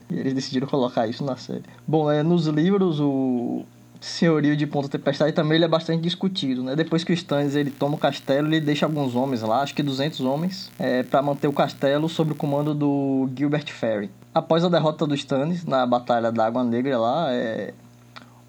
E 0.10 0.16
eles 0.16 0.34
decidiram 0.34 0.68
colocar 0.68 1.06
isso 1.06 1.24
na 1.24 1.38
série. 1.38 1.64
Bom, 1.88 2.12
é, 2.12 2.24
nos 2.24 2.48
livros, 2.48 3.00
o 3.00 3.64
senhorio 4.00 4.58
de 4.58 4.66
Ponta 4.66 4.90
Tempestade 4.90 5.32
também 5.32 5.58
ele 5.58 5.66
é 5.66 5.68
bastante 5.68 6.02
discutido, 6.02 6.64
né? 6.64 6.76
Depois 6.76 7.04
que 7.04 7.12
o 7.12 7.14
Stannis 7.14 7.54
ele 7.54 7.70
toma 7.70 7.96
o 7.96 8.00
castelo, 8.00 8.48
ele 8.48 8.60
deixa 8.60 8.88
alguns 8.88 9.16
homens 9.16 9.44
lá, 9.44 9.62
acho 9.62 9.76
que 9.76 9.84
200 9.84 10.22
homens, 10.22 10.72
é, 10.80 11.04
para 11.04 11.22
manter 11.22 11.48
o 11.48 11.54
castelo 11.54 12.10
sob 12.10 12.32
o 12.32 12.36
comando 12.36 12.74
do 12.74 13.30
Gilbert 13.38 13.72
Ferry. 13.72 14.10
Após 14.34 14.64
a 14.64 14.70
derrota 14.70 15.06
dos 15.06 15.20
Stannis 15.20 15.66
na 15.66 15.86
Batalha 15.86 16.32
da 16.32 16.48
Água 16.48 16.64
Negra 16.64 16.98
lá, 16.98 17.32
é, 17.32 17.74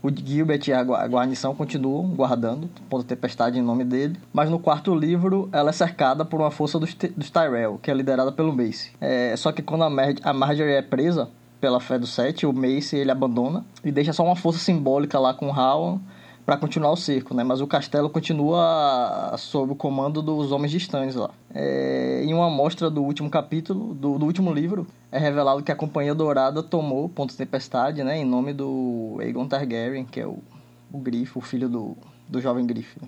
o 0.03 0.11
Gilbert 0.11 0.67
e 0.67 0.73
a 0.73 0.83
guarnição 0.83 1.55
continuam 1.55 2.09
guardando 2.09 2.69
Ponta 2.91 3.05
Tempestade 3.05 3.59
em 3.59 3.63
nome 3.63 3.85
dele, 3.85 4.19
mas 4.33 4.51
no 4.51 4.59
quarto 4.59 4.95
livro 4.95 5.49
ela 5.53 5.71
é 5.71 5.73
cercada 5.73 6.25
por 6.25 6.41
uma 6.41 6.51
força 6.51 6.79
dos, 6.79 6.95
dos 7.17 7.31
Tyrell, 7.31 7.79
que 7.81 7.91
é 7.91 7.95
liderada 7.95 8.33
pelo 8.33 8.53
Mace. 8.53 8.91
É, 9.01 9.35
só 9.37 9.53
que 9.53 9.63
quando 9.63 9.85
a, 9.85 9.91
Mar 9.91 10.15
a 10.23 10.33
Marjorie 10.33 10.75
é 10.75 10.83
presa 10.83 11.31
pela 11.61 11.79
fé 11.79 11.99
do 11.99 12.07
Sete, 12.07 12.45
o 12.45 12.53
Mace 12.53 12.97
ele 12.97 13.13
abandona 13.13 13.65
e 13.85 13.93
deixa 13.93 14.13
só 14.13 14.25
uma 14.25 14.35
força 14.35 14.59
simbólica 14.59 15.19
lá 15.21 15.33
com 15.33 15.47
o 15.47 15.53
Rowan 15.53 16.01
para 16.45 16.57
continuar 16.57 16.91
o 16.91 16.97
cerco, 16.97 17.35
né? 17.35 17.45
Mas 17.45 17.61
o 17.61 17.67
castelo 17.67 18.11
continua 18.11 19.35
sob 19.39 19.73
o 19.73 19.77
comando 19.77 20.21
dos 20.21 20.51
homens 20.51 20.73
de 20.73 20.89
lá. 21.17 21.31
É, 21.55 22.23
em 22.25 22.35
uma 22.35 22.47
amostra 22.47 22.91
do 22.91 23.03
último 23.03 23.31
capítulo, 23.31 23.95
do, 23.95 24.19
do, 24.19 24.27
último 24.27 24.53
livro, 24.53 24.87
é 25.11 25.19
revelado 25.19 25.63
que 25.63 25.71
a 25.71 25.77
Companhia 25.77 26.15
Dourada 26.15 26.63
tomou 26.63 27.09
Ponto 27.09 27.37
Tempestade, 27.37 28.03
né? 28.03 28.19
Em 28.19 28.25
nome 28.25 28.53
do 28.53 29.19
Aegon 29.21 29.47
Targaryen, 29.47 30.05
que 30.05 30.21
é 30.21 30.27
o, 30.27 30.39
o 30.93 30.99
Grifo, 30.99 31.39
o 31.39 31.43
filho 31.43 31.69
do, 31.69 31.97
do 32.29 32.41
jovem 32.41 32.67
Grife. 32.67 32.99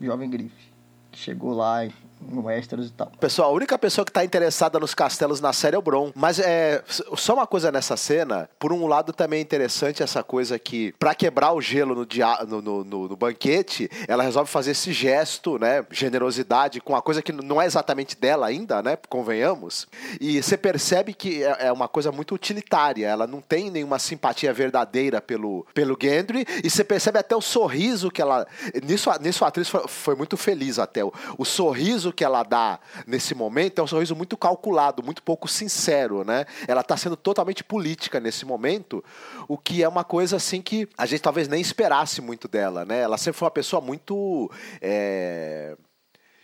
Jovem 0.00 0.28
Grife. 0.28 0.72
Que 1.12 1.18
chegou 1.18 1.54
lá 1.54 1.84
e 1.84 1.92
Westeros 2.32 2.88
e 2.88 2.92
tal. 2.92 3.10
Pessoal, 3.20 3.50
a 3.50 3.52
única 3.52 3.78
pessoa 3.78 4.04
que 4.04 4.10
está 4.10 4.24
interessada 4.24 4.78
nos 4.78 4.94
castelos 4.94 5.40
na 5.40 5.52
série 5.52 5.76
é 5.76 5.78
o 5.78 5.82
Bron. 5.82 6.12
Mas 6.14 6.38
é 6.38 6.82
só 6.86 7.34
uma 7.34 7.46
coisa 7.46 7.70
nessa 7.70 7.96
cena, 7.96 8.48
por 8.58 8.72
um 8.72 8.86
lado 8.86 9.12
também 9.12 9.38
é 9.38 9.42
interessante 9.42 10.02
essa 10.02 10.22
coisa 10.22 10.58
que, 10.58 10.92
para 10.98 11.14
quebrar 11.14 11.52
o 11.52 11.60
gelo 11.60 11.94
no, 11.94 12.06
dia, 12.06 12.44
no, 12.46 12.62
no, 12.62 12.84
no, 12.84 13.08
no, 13.08 13.16
banquete, 13.16 13.90
ela 14.06 14.22
resolve 14.22 14.50
fazer 14.50 14.72
esse 14.72 14.92
gesto, 14.92 15.58
né? 15.58 15.84
Generosidade 15.90 16.80
com 16.80 16.92
uma 16.92 17.02
coisa 17.02 17.22
que 17.22 17.32
não 17.32 17.60
é 17.60 17.66
exatamente 17.66 18.16
dela 18.16 18.46
ainda, 18.46 18.82
né? 18.82 18.96
Convenhamos. 19.08 19.86
E 20.20 20.42
você 20.42 20.56
percebe 20.56 21.14
que 21.14 21.42
é, 21.42 21.66
é 21.66 21.72
uma 21.72 21.88
coisa 21.88 22.12
muito 22.12 22.34
utilitária. 22.34 23.06
Ela 23.06 23.26
não 23.26 23.40
tem 23.40 23.70
nenhuma 23.70 23.98
simpatia 23.98 24.52
verdadeira 24.52 25.20
pelo, 25.20 25.66
pelo 25.74 25.96
Gendry. 26.00 26.46
E 26.62 26.70
você 26.70 26.84
percebe 26.84 27.18
até 27.18 27.34
o 27.34 27.40
sorriso 27.40 28.10
que 28.10 28.20
ela. 28.20 28.46
Nisso, 28.82 29.10
nisso 29.20 29.44
a 29.44 29.48
atriz 29.48 29.68
foi, 29.68 29.86
foi 29.88 30.14
muito 30.14 30.36
feliz 30.36 30.78
até. 30.78 31.04
O, 31.04 31.12
o 31.38 31.44
sorriso 31.44 32.11
que 32.12 32.24
ela 32.24 32.42
dá 32.42 32.78
nesse 33.06 33.34
momento 33.34 33.80
é 33.80 33.82
um 33.82 33.86
sorriso 33.86 34.14
muito 34.14 34.36
calculado, 34.36 35.02
muito 35.02 35.22
pouco 35.22 35.48
sincero, 35.48 36.24
né? 36.24 36.46
Ela 36.66 36.80
está 36.80 36.96
sendo 36.96 37.16
totalmente 37.16 37.64
política 37.64 38.20
nesse 38.20 38.44
momento, 38.44 39.04
o 39.48 39.56
que 39.56 39.82
é 39.82 39.88
uma 39.88 40.04
coisa 40.04 40.36
assim 40.36 40.60
que 40.62 40.88
a 40.96 41.06
gente 41.06 41.22
talvez 41.22 41.48
nem 41.48 41.60
esperasse 41.60 42.20
muito 42.20 42.46
dela, 42.48 42.84
né? 42.84 43.00
Ela 43.00 43.18
sempre 43.18 43.38
foi 43.38 43.46
uma 43.46 43.52
pessoa 43.52 43.80
muito 43.80 44.50
é 44.80 45.76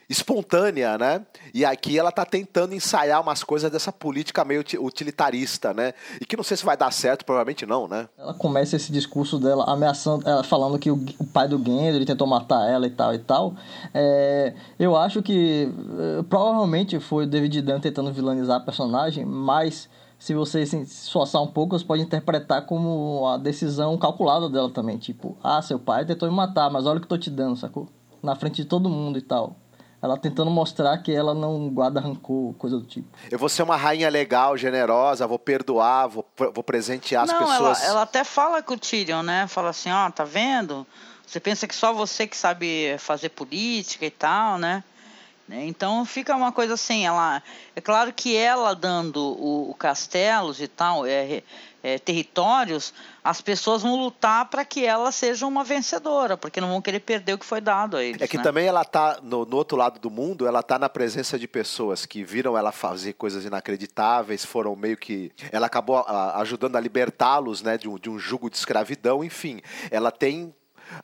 espontânea, 0.08 0.96
né? 0.96 1.26
E 1.52 1.64
aqui 1.64 1.98
ela 1.98 2.10
tá 2.10 2.24
tentando 2.24 2.74
ensaiar 2.74 3.20
umas 3.20 3.44
coisas 3.44 3.70
dessa 3.70 3.92
política 3.92 4.44
meio 4.44 4.64
utilitarista, 4.80 5.74
né? 5.74 5.92
E 6.20 6.24
que 6.24 6.36
não 6.36 6.42
sei 6.42 6.56
se 6.56 6.64
vai 6.64 6.76
dar 6.76 6.90
certo, 6.90 7.24
provavelmente 7.24 7.66
não, 7.66 7.86
né? 7.86 8.08
Ela 8.16 8.32
começa 8.32 8.76
esse 8.76 8.90
discurso 8.90 9.38
dela 9.38 9.64
ameaçando, 9.64 10.26
ela 10.26 10.42
falando 10.42 10.78
que 10.78 10.90
o, 10.90 11.04
o 11.18 11.26
pai 11.26 11.46
do 11.46 11.58
Gendry 11.58 12.06
tentou 12.06 12.26
matar 12.26 12.68
ela 12.70 12.86
e 12.86 12.90
tal 12.90 13.14
e 13.14 13.18
tal. 13.18 13.54
É, 13.92 14.54
eu 14.78 14.96
acho 14.96 15.22
que 15.22 15.70
é, 15.98 16.22
provavelmente 16.22 16.98
foi 17.00 17.24
o 17.24 17.26
David 17.26 17.60
Dunn 17.60 17.80
tentando 17.80 18.12
vilanizar 18.12 18.56
a 18.56 18.60
personagem, 18.60 19.26
mas 19.26 19.90
se 20.18 20.34
você 20.34 20.66
se 20.66 20.80
esforçar 20.80 21.42
um 21.42 21.46
pouco, 21.46 21.78
você 21.78 21.84
pode 21.84 22.02
interpretar 22.02 22.66
como 22.66 23.28
a 23.28 23.36
decisão 23.36 23.96
calculada 23.98 24.48
dela 24.48 24.70
também. 24.70 24.96
Tipo, 24.96 25.36
ah, 25.44 25.60
seu 25.62 25.78
pai 25.78 26.04
tentou 26.04 26.28
me 26.28 26.34
matar, 26.34 26.70
mas 26.70 26.86
olha 26.86 26.96
o 26.96 27.00
que 27.00 27.04
eu 27.04 27.10
tô 27.10 27.18
te 27.18 27.30
dando, 27.30 27.56
sacou? 27.56 27.88
Na 28.22 28.34
frente 28.34 28.62
de 28.62 28.64
todo 28.64 28.88
mundo 28.88 29.18
e 29.18 29.22
tal. 29.22 29.54
Ela 30.00 30.16
tentando 30.16 30.50
mostrar 30.50 30.96
que 30.98 31.12
ela 31.12 31.34
não 31.34 31.68
guarda 31.70 32.00
rancor, 32.00 32.54
coisa 32.54 32.78
do 32.78 32.84
tipo. 32.84 33.08
Eu 33.30 33.38
vou 33.38 33.48
ser 33.48 33.64
uma 33.64 33.76
rainha 33.76 34.08
legal, 34.08 34.56
generosa, 34.56 35.26
vou 35.26 35.38
perdoar, 35.38 36.06
vou, 36.06 36.24
vou 36.36 36.62
presentear 36.62 37.24
as 37.24 37.30
não, 37.30 37.38
pessoas. 37.38 37.82
Ela, 37.82 37.90
ela 37.90 38.02
até 38.02 38.22
fala 38.22 38.62
com 38.62 38.74
o 38.74 38.78
Tyrion, 38.78 39.22
né? 39.22 39.46
Fala 39.48 39.70
assim, 39.70 39.90
ó, 39.90 40.06
oh, 40.06 40.12
tá 40.12 40.24
vendo? 40.24 40.86
Você 41.26 41.40
pensa 41.40 41.66
que 41.66 41.74
só 41.74 41.92
você 41.92 42.26
que 42.26 42.36
sabe 42.36 42.96
fazer 42.98 43.30
política 43.30 44.06
e 44.06 44.10
tal, 44.10 44.56
né? 44.56 44.84
Então 45.50 46.04
fica 46.04 46.36
uma 46.36 46.52
coisa 46.52 46.74
assim, 46.74 47.06
ela 47.06 47.42
é 47.74 47.80
claro 47.80 48.12
que 48.12 48.36
ela 48.36 48.74
dando 48.74 49.18
o, 49.18 49.70
o 49.70 49.74
castelos 49.74 50.60
e 50.60 50.68
tal, 50.68 51.06
é, 51.06 51.42
é, 51.82 51.98
territórios, 51.98 52.92
as 53.22 53.40
pessoas 53.40 53.82
vão 53.82 53.96
lutar 53.96 54.46
para 54.46 54.64
que 54.64 54.84
ela 54.84 55.12
seja 55.12 55.46
uma 55.46 55.62
vencedora, 55.62 56.36
porque 56.36 56.60
não 56.60 56.68
vão 56.68 56.82
querer 56.82 57.00
perder 57.00 57.34
o 57.34 57.38
que 57.38 57.44
foi 57.44 57.60
dado 57.60 57.96
a 57.96 58.02
eles. 58.02 58.20
É 58.20 58.26
que 58.26 58.36
né? 58.36 58.42
também 58.42 58.66
ela 58.66 58.82
está 58.82 59.18
no, 59.22 59.44
no, 59.44 59.56
outro 59.56 59.76
lado 59.76 60.00
do 60.00 60.10
mundo, 60.10 60.46
ela 60.46 60.60
está 60.60 60.78
na 60.78 60.88
presença 60.88 61.38
de 61.38 61.46
pessoas 61.46 62.04
que 62.04 62.24
viram 62.24 62.56
ela 62.56 62.72
fazer 62.72 63.12
coisas 63.12 63.44
inacreditáveis, 63.44 64.44
foram 64.44 64.74
meio 64.74 64.96
que. 64.96 65.30
Ela 65.52 65.66
acabou 65.66 65.98
a, 65.98 66.40
ajudando 66.40 66.76
a 66.76 66.80
libertá-los 66.80 67.62
né, 67.62 67.78
de, 67.78 67.88
um, 67.88 67.98
de 67.98 68.10
um 68.10 68.18
jugo 68.18 68.50
de 68.50 68.56
escravidão, 68.56 69.22
enfim. 69.22 69.60
Ela 69.90 70.10
tem 70.10 70.54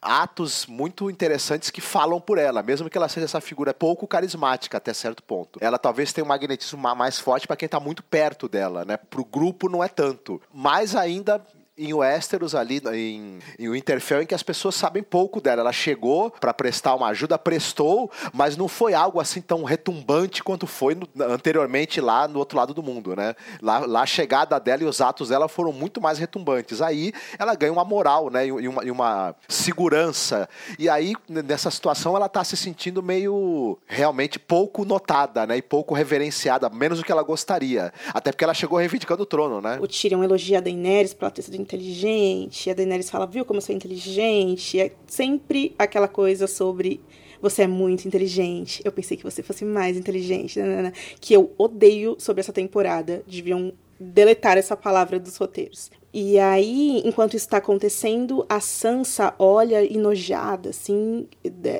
atos 0.00 0.66
muito 0.66 1.10
interessantes 1.10 1.70
que 1.70 1.80
falam 1.80 2.20
por 2.20 2.38
ela, 2.38 2.62
mesmo 2.62 2.88
que 2.88 2.96
ela 2.96 3.08
seja 3.08 3.24
essa 3.24 3.40
figura 3.40 3.74
pouco 3.74 4.06
carismática 4.06 4.78
até 4.78 4.92
certo 4.92 5.22
ponto. 5.22 5.58
Ela 5.62 5.78
talvez 5.78 6.12
tenha 6.12 6.24
um 6.24 6.28
magnetismo 6.28 6.78
mais 6.94 7.18
forte 7.18 7.46
para 7.46 7.56
quem 7.56 7.66
está 7.66 7.80
muito 7.80 8.02
perto 8.02 8.48
dela, 8.48 8.84
né? 8.84 8.96
Pro 8.96 9.24
grupo 9.24 9.68
não 9.68 9.82
é 9.82 9.88
tanto. 9.88 10.40
Mas 10.52 10.94
ainda 10.94 11.44
em 11.76 11.92
Westeros, 11.92 12.54
ali 12.54 12.80
em, 12.92 13.38
em 13.58 13.68
Winterfell, 13.68 14.22
em 14.22 14.26
que 14.26 14.34
as 14.34 14.42
pessoas 14.42 14.76
sabem 14.76 15.02
pouco 15.02 15.40
dela. 15.40 15.60
Ela 15.60 15.72
chegou 15.72 16.30
para 16.30 16.54
prestar 16.54 16.94
uma 16.94 17.08
ajuda, 17.08 17.36
prestou, 17.36 18.10
mas 18.32 18.56
não 18.56 18.68
foi 18.68 18.94
algo 18.94 19.20
assim 19.20 19.40
tão 19.40 19.64
retumbante 19.64 20.42
quanto 20.42 20.66
foi 20.66 20.94
no, 20.94 21.08
anteriormente 21.24 22.00
lá 22.00 22.28
no 22.28 22.38
outro 22.38 22.56
lado 22.56 22.72
do 22.72 22.82
mundo, 22.82 23.16
né? 23.16 23.34
Lá, 23.60 23.80
lá, 23.80 24.02
a 24.02 24.06
chegada 24.06 24.58
dela 24.60 24.84
e 24.84 24.86
os 24.86 25.00
atos 25.00 25.30
dela 25.30 25.48
foram 25.48 25.72
muito 25.72 26.00
mais 26.00 26.18
retumbantes. 26.18 26.80
Aí 26.80 27.12
ela 27.38 27.54
ganha 27.56 27.72
uma 27.72 27.84
moral, 27.84 28.30
né? 28.30 28.46
E 28.46 28.68
uma, 28.68 28.84
e 28.84 28.90
uma 28.90 29.34
segurança. 29.48 30.48
E 30.78 30.88
aí, 30.88 31.14
nessa 31.28 31.70
situação, 31.70 32.14
ela 32.14 32.28
tá 32.28 32.44
se 32.44 32.56
sentindo 32.56 33.02
meio 33.02 33.76
realmente 33.86 34.38
pouco 34.38 34.84
notada, 34.84 35.44
né? 35.44 35.56
E 35.56 35.62
pouco 35.62 35.92
reverenciada, 35.92 36.70
menos 36.70 36.98
do 36.98 37.04
que 37.04 37.10
ela 37.10 37.22
gostaria. 37.24 37.92
Até 38.12 38.30
porque 38.30 38.44
ela 38.44 38.54
chegou 38.54 38.78
reivindicando 38.78 39.24
o 39.24 39.26
trono, 39.26 39.60
né? 39.60 39.78
O 39.80 39.88
Tyrion 39.88 40.22
elogia 40.22 40.58
a 40.58 40.60
Daenerys 40.60 41.12
por 41.12 41.24
ela 41.24 41.32
ter 41.32 41.42
sido 41.42 41.63
inteligente. 41.64 42.70
A 42.70 42.74
Daenerys 42.74 43.10
fala, 43.10 43.26
viu 43.26 43.44
como 43.44 43.58
eu 43.58 43.62
sou 43.62 43.74
inteligente? 43.74 44.78
É 44.78 44.92
sempre 45.06 45.74
aquela 45.78 46.08
coisa 46.08 46.46
sobre 46.46 47.00
você 47.40 47.62
é 47.62 47.66
muito 47.66 48.06
inteligente. 48.06 48.80
Eu 48.84 48.92
pensei 48.92 49.16
que 49.16 49.22
você 49.22 49.42
fosse 49.42 49.64
mais 49.64 49.96
inteligente. 49.96 50.58
Né, 50.58 50.92
que 51.20 51.34
eu 51.34 51.52
odeio 51.58 52.16
sobre 52.18 52.40
essa 52.40 52.52
temporada. 52.52 53.22
Deviam 53.26 53.72
deletar 53.98 54.56
essa 54.56 54.76
palavra 54.76 55.18
dos 55.20 55.36
roteiros. 55.36 55.90
E 56.16 56.38
aí, 56.38 57.02
enquanto 57.04 57.34
está 57.34 57.56
acontecendo, 57.56 58.46
a 58.48 58.60
Sansa 58.60 59.34
olha 59.36 59.84
enojada, 59.84 60.70
assim, 60.70 61.26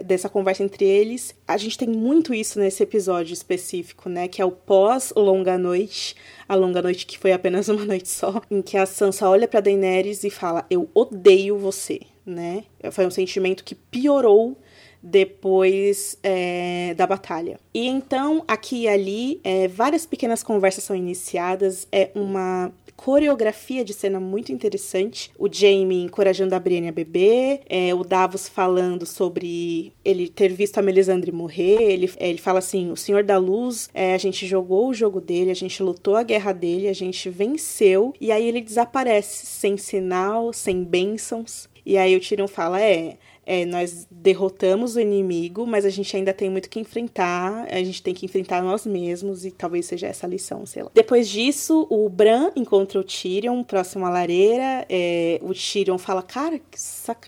dessa 0.05 0.29
conversa 0.29 0.65
entre 0.65 0.85
eles. 0.85 1.37
A 1.47 1.57
gente 1.57 1.79
tem 1.79 1.87
muito 1.87 2.35
isso 2.35 2.59
nesse 2.59 2.83
episódio 2.83 3.33
específico, 3.33 4.09
né? 4.09 4.27
Que 4.27 4.43
é 4.43 4.45
o 4.45 4.51
pós-longa 4.51 5.57
noite. 5.57 6.17
A 6.49 6.57
longa 6.57 6.83
noite 6.83 7.07
que 7.07 7.17
foi 7.17 7.31
apenas 7.31 7.69
uma 7.71 7.85
noite 7.85 8.09
só. 8.09 8.43
Em 8.51 8.61
que 8.61 8.77
a 8.77 8.87
Sansa 8.87 9.29
olha 9.29 9.47
pra 9.47 9.61
Daenerys 9.61 10.25
e 10.25 10.31
fala: 10.31 10.67
Eu 10.69 10.91
odeio 10.93 11.57
você, 11.57 12.01
né? 12.27 12.65
Foi 12.91 13.07
um 13.07 13.13
sentimento 13.13 13.63
que 13.63 13.77
piorou 13.77 14.59
depois 15.01 16.19
é, 16.25 16.93
da 16.97 17.07
batalha. 17.07 17.61
E 17.73 17.87
então, 17.87 18.43
aqui 18.49 18.83
e 18.83 18.89
ali, 18.89 19.41
é, 19.45 19.69
várias 19.69 20.07
pequenas 20.07 20.43
conversas 20.43 20.83
são 20.83 20.97
iniciadas, 20.97 21.87
é 21.93 22.11
uma 22.17 22.73
coreografia 22.97 23.85
de 23.85 23.93
cena 23.93 24.19
muito 24.19 24.53
interessante. 24.53 25.31
O 25.39 25.53
Jamie 25.53 26.05
encorajando 26.05 26.55
a 26.55 26.59
Brienne 26.59 26.89
a 26.89 26.93
beber, 26.93 27.61
é, 27.69 27.95
o 27.95 28.03
Davos 28.05 28.49
falando 28.49 29.07
sobre 29.07 29.93
ele 30.05 30.29
ter 30.29 30.53
visto 30.53 30.79
a 30.79 30.83
Melisandre 30.83 31.33
morrer. 31.33 31.83
Ele, 31.83 32.11
é, 32.17 32.29
ele 32.29 32.39
fala 32.39 32.59
assim: 32.59 32.91
o 32.91 32.97
Senhor 32.97 33.23
da 33.23 33.39
Luz, 33.39 33.89
é, 33.93 34.15
a 34.15 34.19
gente 34.19 34.47
jogou 34.47 34.89
o 34.89 34.95
jogo 34.95 35.21
dele, 35.21 35.51
a 35.51 35.55
gente 35.55 35.83
lutou 35.83 36.17
a 36.17 36.23
guerra 36.23 36.53
dele, 36.53 36.89
a 36.89 36.95
gente 36.95 37.29
venceu, 37.31 38.15
e 38.21 38.31
aí 38.31 38.47
ele 38.47 38.61
desaparece 38.61 39.47
sem 39.47 39.77
sinal, 39.77 40.53
sem 40.53 40.83
bênçãos. 40.85 41.69
E 41.87 41.99
aí 41.99 42.17
o 42.17 42.21
Tyrion 42.21 42.49
fala: 42.49 42.81
é 42.81 43.17
é, 43.47 43.65
nós 43.65 44.07
derrotamos 44.11 44.97
o 44.97 45.01
inimigo, 45.01 45.67
mas 45.67 45.85
a 45.85 45.91
gente 45.91 46.17
ainda 46.17 46.33
tem 46.33 46.51
muito 46.51 46.69
que 46.69 46.81
enfrentar, 46.81 47.67
a 47.71 47.83
gente 47.83 48.03
tem 48.03 48.15
que 48.15 48.27
enfrentar 48.27 48.63
nós 48.63 48.87
mesmos 48.87 49.45
e 49.45 49.51
talvez 49.51 49.87
seja 49.87 50.07
essa 50.07 50.27
a 50.27 50.29
lição, 50.29 50.65
sei 50.65 50.83
lá. 50.83 50.91
Depois 50.95 51.29
disso, 51.29 51.87
o 51.91 52.09
Bran 52.09 52.51
encontra 52.57 52.99
o 52.99 53.05
Tyrion 53.05 53.63
próximo 53.63 54.07
à 54.07 54.11
lareira, 54.11 54.87
é, 54.89 55.39
o 55.43 55.53
Tyrion 55.53 55.99
fala, 55.99 56.23
cara, 56.23 56.61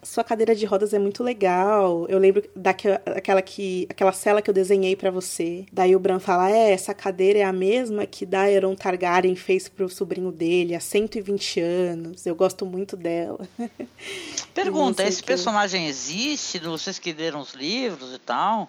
sua 0.02 0.24
cadeira 0.24 0.54
de 0.54 0.64
rodas 0.64 0.94
é 0.94 0.98
muito 0.98 1.22
legal, 1.22 2.06
eu 2.08 2.18
lembro 2.18 2.42
daquela 2.54 2.96
aquela 3.06 3.42
que, 3.42 3.86
aquela 3.88 4.12
cela 4.12 4.40
que 4.40 4.48
eu 4.48 4.54
desenhei 4.54 4.96
para 4.96 5.10
você. 5.10 5.66
Daí 5.72 5.94
o 5.94 6.00
Bran 6.00 6.18
fala, 6.18 6.50
é, 6.50 6.72
essa 6.72 6.94
cadeira 6.94 7.40
é 7.40 7.42
a 7.42 7.52
mesma 7.52 8.06
que 8.06 8.24
Daeron 8.24 8.74
Targaryen 8.74 9.34
fez 9.34 9.68
pro 9.68 9.88
sobrinho 9.88 10.32
dele 10.32 10.74
há 10.74 10.80
120 10.80 11.60
anos, 11.60 12.26
eu 12.26 12.34
gosto 12.34 12.64
muito 12.64 12.96
dela. 12.96 13.46
Pergunta, 14.54 15.02
esse 15.02 15.22
personagem 15.22 15.86
existe? 15.86 16.05
Existe, 16.06 16.58
vocês 16.60 16.98
que 16.98 17.12
leram 17.12 17.40
os 17.40 17.54
livros 17.54 18.14
e 18.14 18.18
tal. 18.18 18.68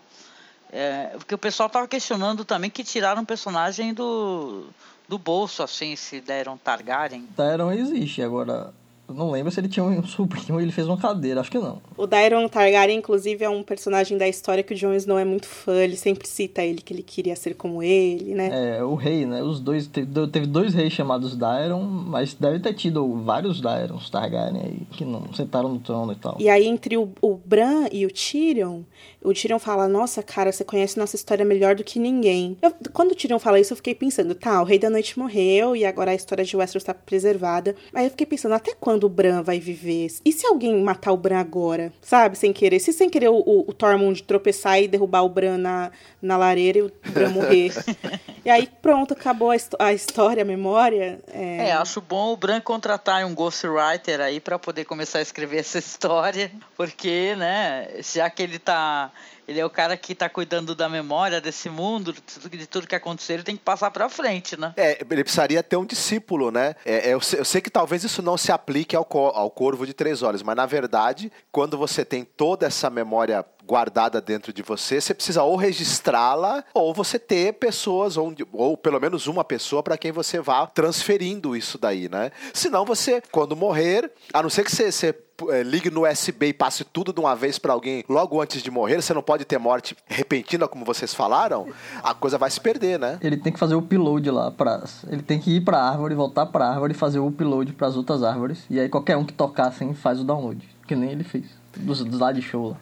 É, 0.71 1.07
porque 1.15 1.35
o 1.35 1.37
pessoal 1.37 1.67
estava 1.67 1.87
questionando 1.87 2.43
também 2.43 2.69
que 2.69 2.83
tiraram 2.83 3.21
o 3.21 3.25
personagem 3.25 3.93
do, 3.93 4.65
do 5.07 5.17
bolso, 5.17 5.63
assim, 5.63 5.95
se 5.95 6.19
deram 6.19 6.57
Targaryen. 6.57 7.27
Deram 7.37 7.71
existe, 7.71 8.21
agora 8.21 8.73
não 9.13 9.31
lembro 9.31 9.51
se 9.51 9.59
ele 9.59 9.69
tinha 9.69 9.85
um 9.85 10.03
sobrinho 10.03 10.59
e 10.59 10.63
ele 10.63 10.71
fez 10.71 10.87
uma 10.87 10.97
cadeira, 10.97 11.39
acho 11.39 11.51
que 11.51 11.57
não. 11.57 11.81
O 11.95 12.05
Daeron 12.05 12.47
Targaryen, 12.47 12.97
inclusive, 12.97 13.43
é 13.43 13.49
um 13.49 13.63
personagem 13.63 14.17
da 14.17 14.27
história 14.27 14.63
que 14.63 14.73
o 14.73 14.77
Jon 14.77 14.93
Snow 14.93 15.17
é 15.17 15.25
muito 15.25 15.47
fã, 15.47 15.75
ele 15.75 15.95
sempre 15.95 16.27
cita 16.27 16.63
ele, 16.63 16.81
que 16.81 16.93
ele 16.93 17.03
queria 17.03 17.35
ser 17.35 17.55
como 17.55 17.81
ele, 17.81 18.33
né? 18.33 18.77
É, 18.77 18.83
o 18.83 18.95
rei, 18.95 19.25
né? 19.25 19.41
Os 19.41 19.59
dois, 19.59 19.87
teve, 19.87 20.45
dois 20.45 20.73
reis 20.73 20.91
chamados 20.91 21.35
Daeron, 21.35 21.83
mas 21.83 22.33
deve 22.33 22.59
ter 22.59 22.73
tido 22.73 23.23
vários 23.23 23.61
Daerons 23.61 24.09
Targaryen 24.09 24.61
aí, 24.61 24.87
que 24.91 25.05
não 25.05 25.33
sentaram 25.33 25.69
no 25.69 25.79
trono 25.79 26.11
e 26.11 26.15
tal. 26.15 26.35
E 26.39 26.49
aí, 26.49 26.67
entre 26.67 26.97
o, 26.97 27.09
o 27.21 27.35
Bran 27.35 27.87
e 27.91 28.05
o 28.05 28.11
Tyrion, 28.11 28.81
o 29.23 29.33
Tyrion 29.33 29.59
fala, 29.59 29.87
nossa, 29.87 30.21
cara, 30.21 30.51
você 30.51 30.63
conhece 30.63 30.97
nossa 30.97 31.15
história 31.15 31.45
melhor 31.45 31.75
do 31.75 31.83
que 31.83 31.99
ninguém. 31.99 32.57
Eu, 32.61 32.73
quando 32.93 33.11
o 33.11 33.15
Tyrion 33.15 33.39
fala 33.39 33.59
isso, 33.59 33.73
eu 33.73 33.77
fiquei 33.77 33.95
pensando, 33.95 34.35
tá, 34.35 34.61
o 34.61 34.65
Rei 34.65 34.79
da 34.79 34.89
Noite 34.89 35.17
morreu 35.17 35.75
e 35.75 35.85
agora 35.85 36.11
a 36.11 36.15
história 36.15 36.43
de 36.43 36.55
Westeros 36.55 36.83
está 36.83 36.93
preservada. 36.93 37.75
Aí 37.93 38.05
eu 38.05 38.09
fiquei 38.11 38.25
pensando, 38.25 38.53
até 38.53 38.73
quando 38.79 38.96
o 39.05 39.09
Bran 39.09 39.41
vai 39.43 39.59
viver? 39.59 40.07
E 40.25 40.31
se 40.31 40.45
alguém 40.45 40.81
matar 40.81 41.11
o 41.11 41.17
Bran 41.17 41.39
agora? 41.39 41.91
Sabe, 42.01 42.37
sem 42.37 42.51
querer? 42.51 42.79
Se 42.79 42.91
sem 42.93 43.09
querer 43.09 43.29
o, 43.29 43.37
o, 43.37 43.65
o 43.67 43.73
Tormund 43.73 44.23
tropeçar 44.23 44.81
e 44.81 44.87
derrubar 44.87 45.23
o 45.23 45.29
Bran 45.29 45.57
na, 45.57 45.91
na 46.21 46.37
lareira 46.37 46.79
e 46.79 46.81
o 46.81 46.91
Bran 47.11 47.29
morrer. 47.29 47.71
e 48.43 48.49
aí 48.49 48.67
pronto, 48.81 49.13
acabou 49.13 49.51
a, 49.51 49.55
a 49.79 49.93
história, 49.93 50.43
a 50.43 50.45
memória. 50.45 51.19
É... 51.31 51.69
é... 51.69 51.71
acho 51.73 52.01
bom 52.01 52.33
o 52.33 52.37
Bran 52.37 52.59
contratar 52.61 53.25
um 53.25 53.33
ghostwriter 53.33 54.19
aí 54.21 54.39
para 54.39 54.57
poder 54.57 54.85
começar 54.85 55.19
a 55.19 55.21
escrever 55.21 55.57
essa 55.57 55.77
história, 55.77 56.51
porque, 56.75 57.35
né, 57.35 57.89
já 58.01 58.29
que 58.29 58.41
ele 58.41 58.59
tá 58.59 59.11
ele 59.47 59.59
é 59.59 59.65
o 59.65 59.69
cara 59.69 59.95
que 59.95 60.13
tá 60.13 60.27
cuidando 60.27 60.75
da 60.75 60.89
memória 60.89 61.39
desse 61.39 61.69
mundo, 61.69 62.13
de 62.13 62.67
tudo 62.67 62.87
que 62.87 62.95
aconteceu, 62.95 63.35
ele 63.35 63.43
tem 63.43 63.55
que 63.55 63.63
passar 63.63 63.89
pra 63.91 64.09
frente, 64.09 64.59
né? 64.59 64.73
É, 64.75 64.99
ele 65.09 65.23
precisaria 65.23 65.63
ter 65.63 65.77
um 65.77 65.85
discípulo, 65.85 66.51
né? 66.51 66.75
É, 66.85 67.09
é 67.09 67.13
eu, 67.13 67.21
sei, 67.21 67.39
eu, 67.39 67.45
sei, 67.45 67.61
que 67.61 67.69
talvez 67.69 68.03
isso 68.03 68.21
não 68.21 68.37
se 68.37 68.51
aplique 68.51 68.95
ao, 68.95 69.07
ao 69.11 69.49
Corvo 69.49 69.85
de 69.85 69.93
Três 69.93 70.21
Olhos, 70.21 70.43
mas 70.43 70.55
na 70.55 70.65
verdade, 70.65 71.31
quando 71.51 71.77
você 71.77 72.03
tem 72.03 72.25
toda 72.25 72.65
essa 72.65 72.89
memória 72.89 73.45
guardada 73.65 74.21
dentro 74.21 74.53
de 74.53 74.63
você, 74.63 74.99
você 74.99 75.13
precisa 75.13 75.43
ou 75.43 75.55
registrá-la 75.57 76.63
ou 76.73 76.93
você 76.93 77.19
ter 77.19 77.53
pessoas, 77.53 78.15
ou, 78.15 78.33
ou 78.53 78.77
pelo 78.77 78.99
menos 78.99 79.27
uma 79.27 79.43
pessoa 79.43 79.83
para 79.83 79.97
quem 79.97 80.11
você 80.11 80.39
vá 80.39 80.65
transferindo 80.65 81.55
isso 81.55 81.77
daí, 81.77 82.09
né? 82.09 82.31
Senão 82.53 82.85
você, 82.85 83.21
quando 83.31 83.55
morrer, 83.55 84.09
a 84.33 84.41
não 84.41 84.49
ser 84.49 84.63
que 84.63 84.71
você, 84.71 84.91
você 84.91 85.13
é, 85.49 85.63
ligue 85.63 85.89
no 85.89 86.07
USB 86.07 86.47
e 86.47 86.53
passe 86.53 86.83
tudo 86.83 87.13
de 87.13 87.19
uma 87.19 87.35
vez 87.35 87.59
para 87.59 87.73
alguém 87.73 88.03
logo 88.09 88.41
antes 88.41 88.61
de 88.61 88.71
morrer, 88.71 89.01
você 89.01 89.13
não 89.13 89.21
pode 89.21 89.45
ter 89.45 89.57
morte 89.57 89.95
repentina, 90.07 90.67
como 90.67 90.83
vocês 90.83 91.13
falaram, 91.13 91.67
a 92.03 92.13
coisa 92.13 92.37
vai 92.37 92.49
se 92.49 92.59
perder, 92.59 92.99
né? 92.99 93.19
Ele 93.21 93.37
tem 93.37 93.53
que 93.53 93.59
fazer 93.59 93.75
o 93.75 93.79
upload 93.79 94.29
lá 94.31 94.51
para 94.51 94.83
ele 95.09 95.21
tem 95.21 95.39
que 95.39 95.57
ir 95.57 95.61
para 95.61 95.77
a 95.77 95.89
árvore, 95.89 96.15
voltar 96.15 96.45
para 96.47 96.65
a 96.65 96.69
árvore 96.73 96.93
e 96.93 96.95
fazer 96.95 97.19
o 97.19 97.27
upload 97.27 97.73
para 97.73 97.87
as 97.87 97.95
outras 97.95 98.23
árvores. 98.23 98.65
E 98.69 98.79
aí 98.79 98.89
qualquer 98.89 99.17
um 99.17 99.25
que 99.25 99.33
tocar 99.33 99.67
assim 99.67 99.93
faz 99.93 100.19
o 100.19 100.23
download, 100.23 100.67
que 100.87 100.95
nem 100.95 101.11
ele 101.11 101.23
fez 101.23 101.45
dos, 101.75 102.03
dos 102.03 102.19
lá 102.19 102.31
de 102.31 102.41
show 102.41 102.69
lá. 102.69 102.77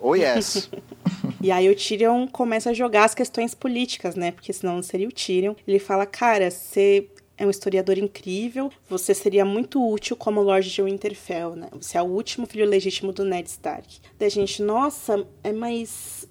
Oh 0.00 0.14
yes. 0.14 0.70
e 1.40 1.50
aí 1.50 1.68
o 1.68 1.74
Tyrion 1.74 2.26
começa 2.26 2.70
a 2.70 2.74
jogar 2.74 3.04
as 3.04 3.14
questões 3.14 3.54
políticas, 3.54 4.14
né? 4.14 4.30
Porque 4.30 4.52
senão 4.52 4.76
não 4.76 4.82
seria 4.82 5.08
o 5.08 5.12
Tyrion. 5.12 5.54
Ele 5.66 5.78
fala, 5.78 6.06
cara, 6.06 6.50
você 6.50 7.08
é 7.38 7.46
um 7.46 7.50
historiador 7.50 7.98
incrível. 7.98 8.70
Você 8.88 9.14
seria 9.14 9.44
muito 9.44 9.84
útil 9.86 10.16
como 10.16 10.42
Lorde 10.42 10.70
de 10.70 10.82
Winterfell, 10.82 11.54
né? 11.54 11.68
Você 11.72 11.98
é 11.98 12.02
o 12.02 12.06
último 12.06 12.46
filho 12.46 12.66
legítimo 12.66 13.12
do 13.12 13.24
Ned 13.24 13.48
Stark. 13.48 14.00
Daí 14.18 14.28
a 14.28 14.30
gente, 14.30 14.62
nossa, 14.62 15.26
é 15.44 15.52
mais. 15.52 16.28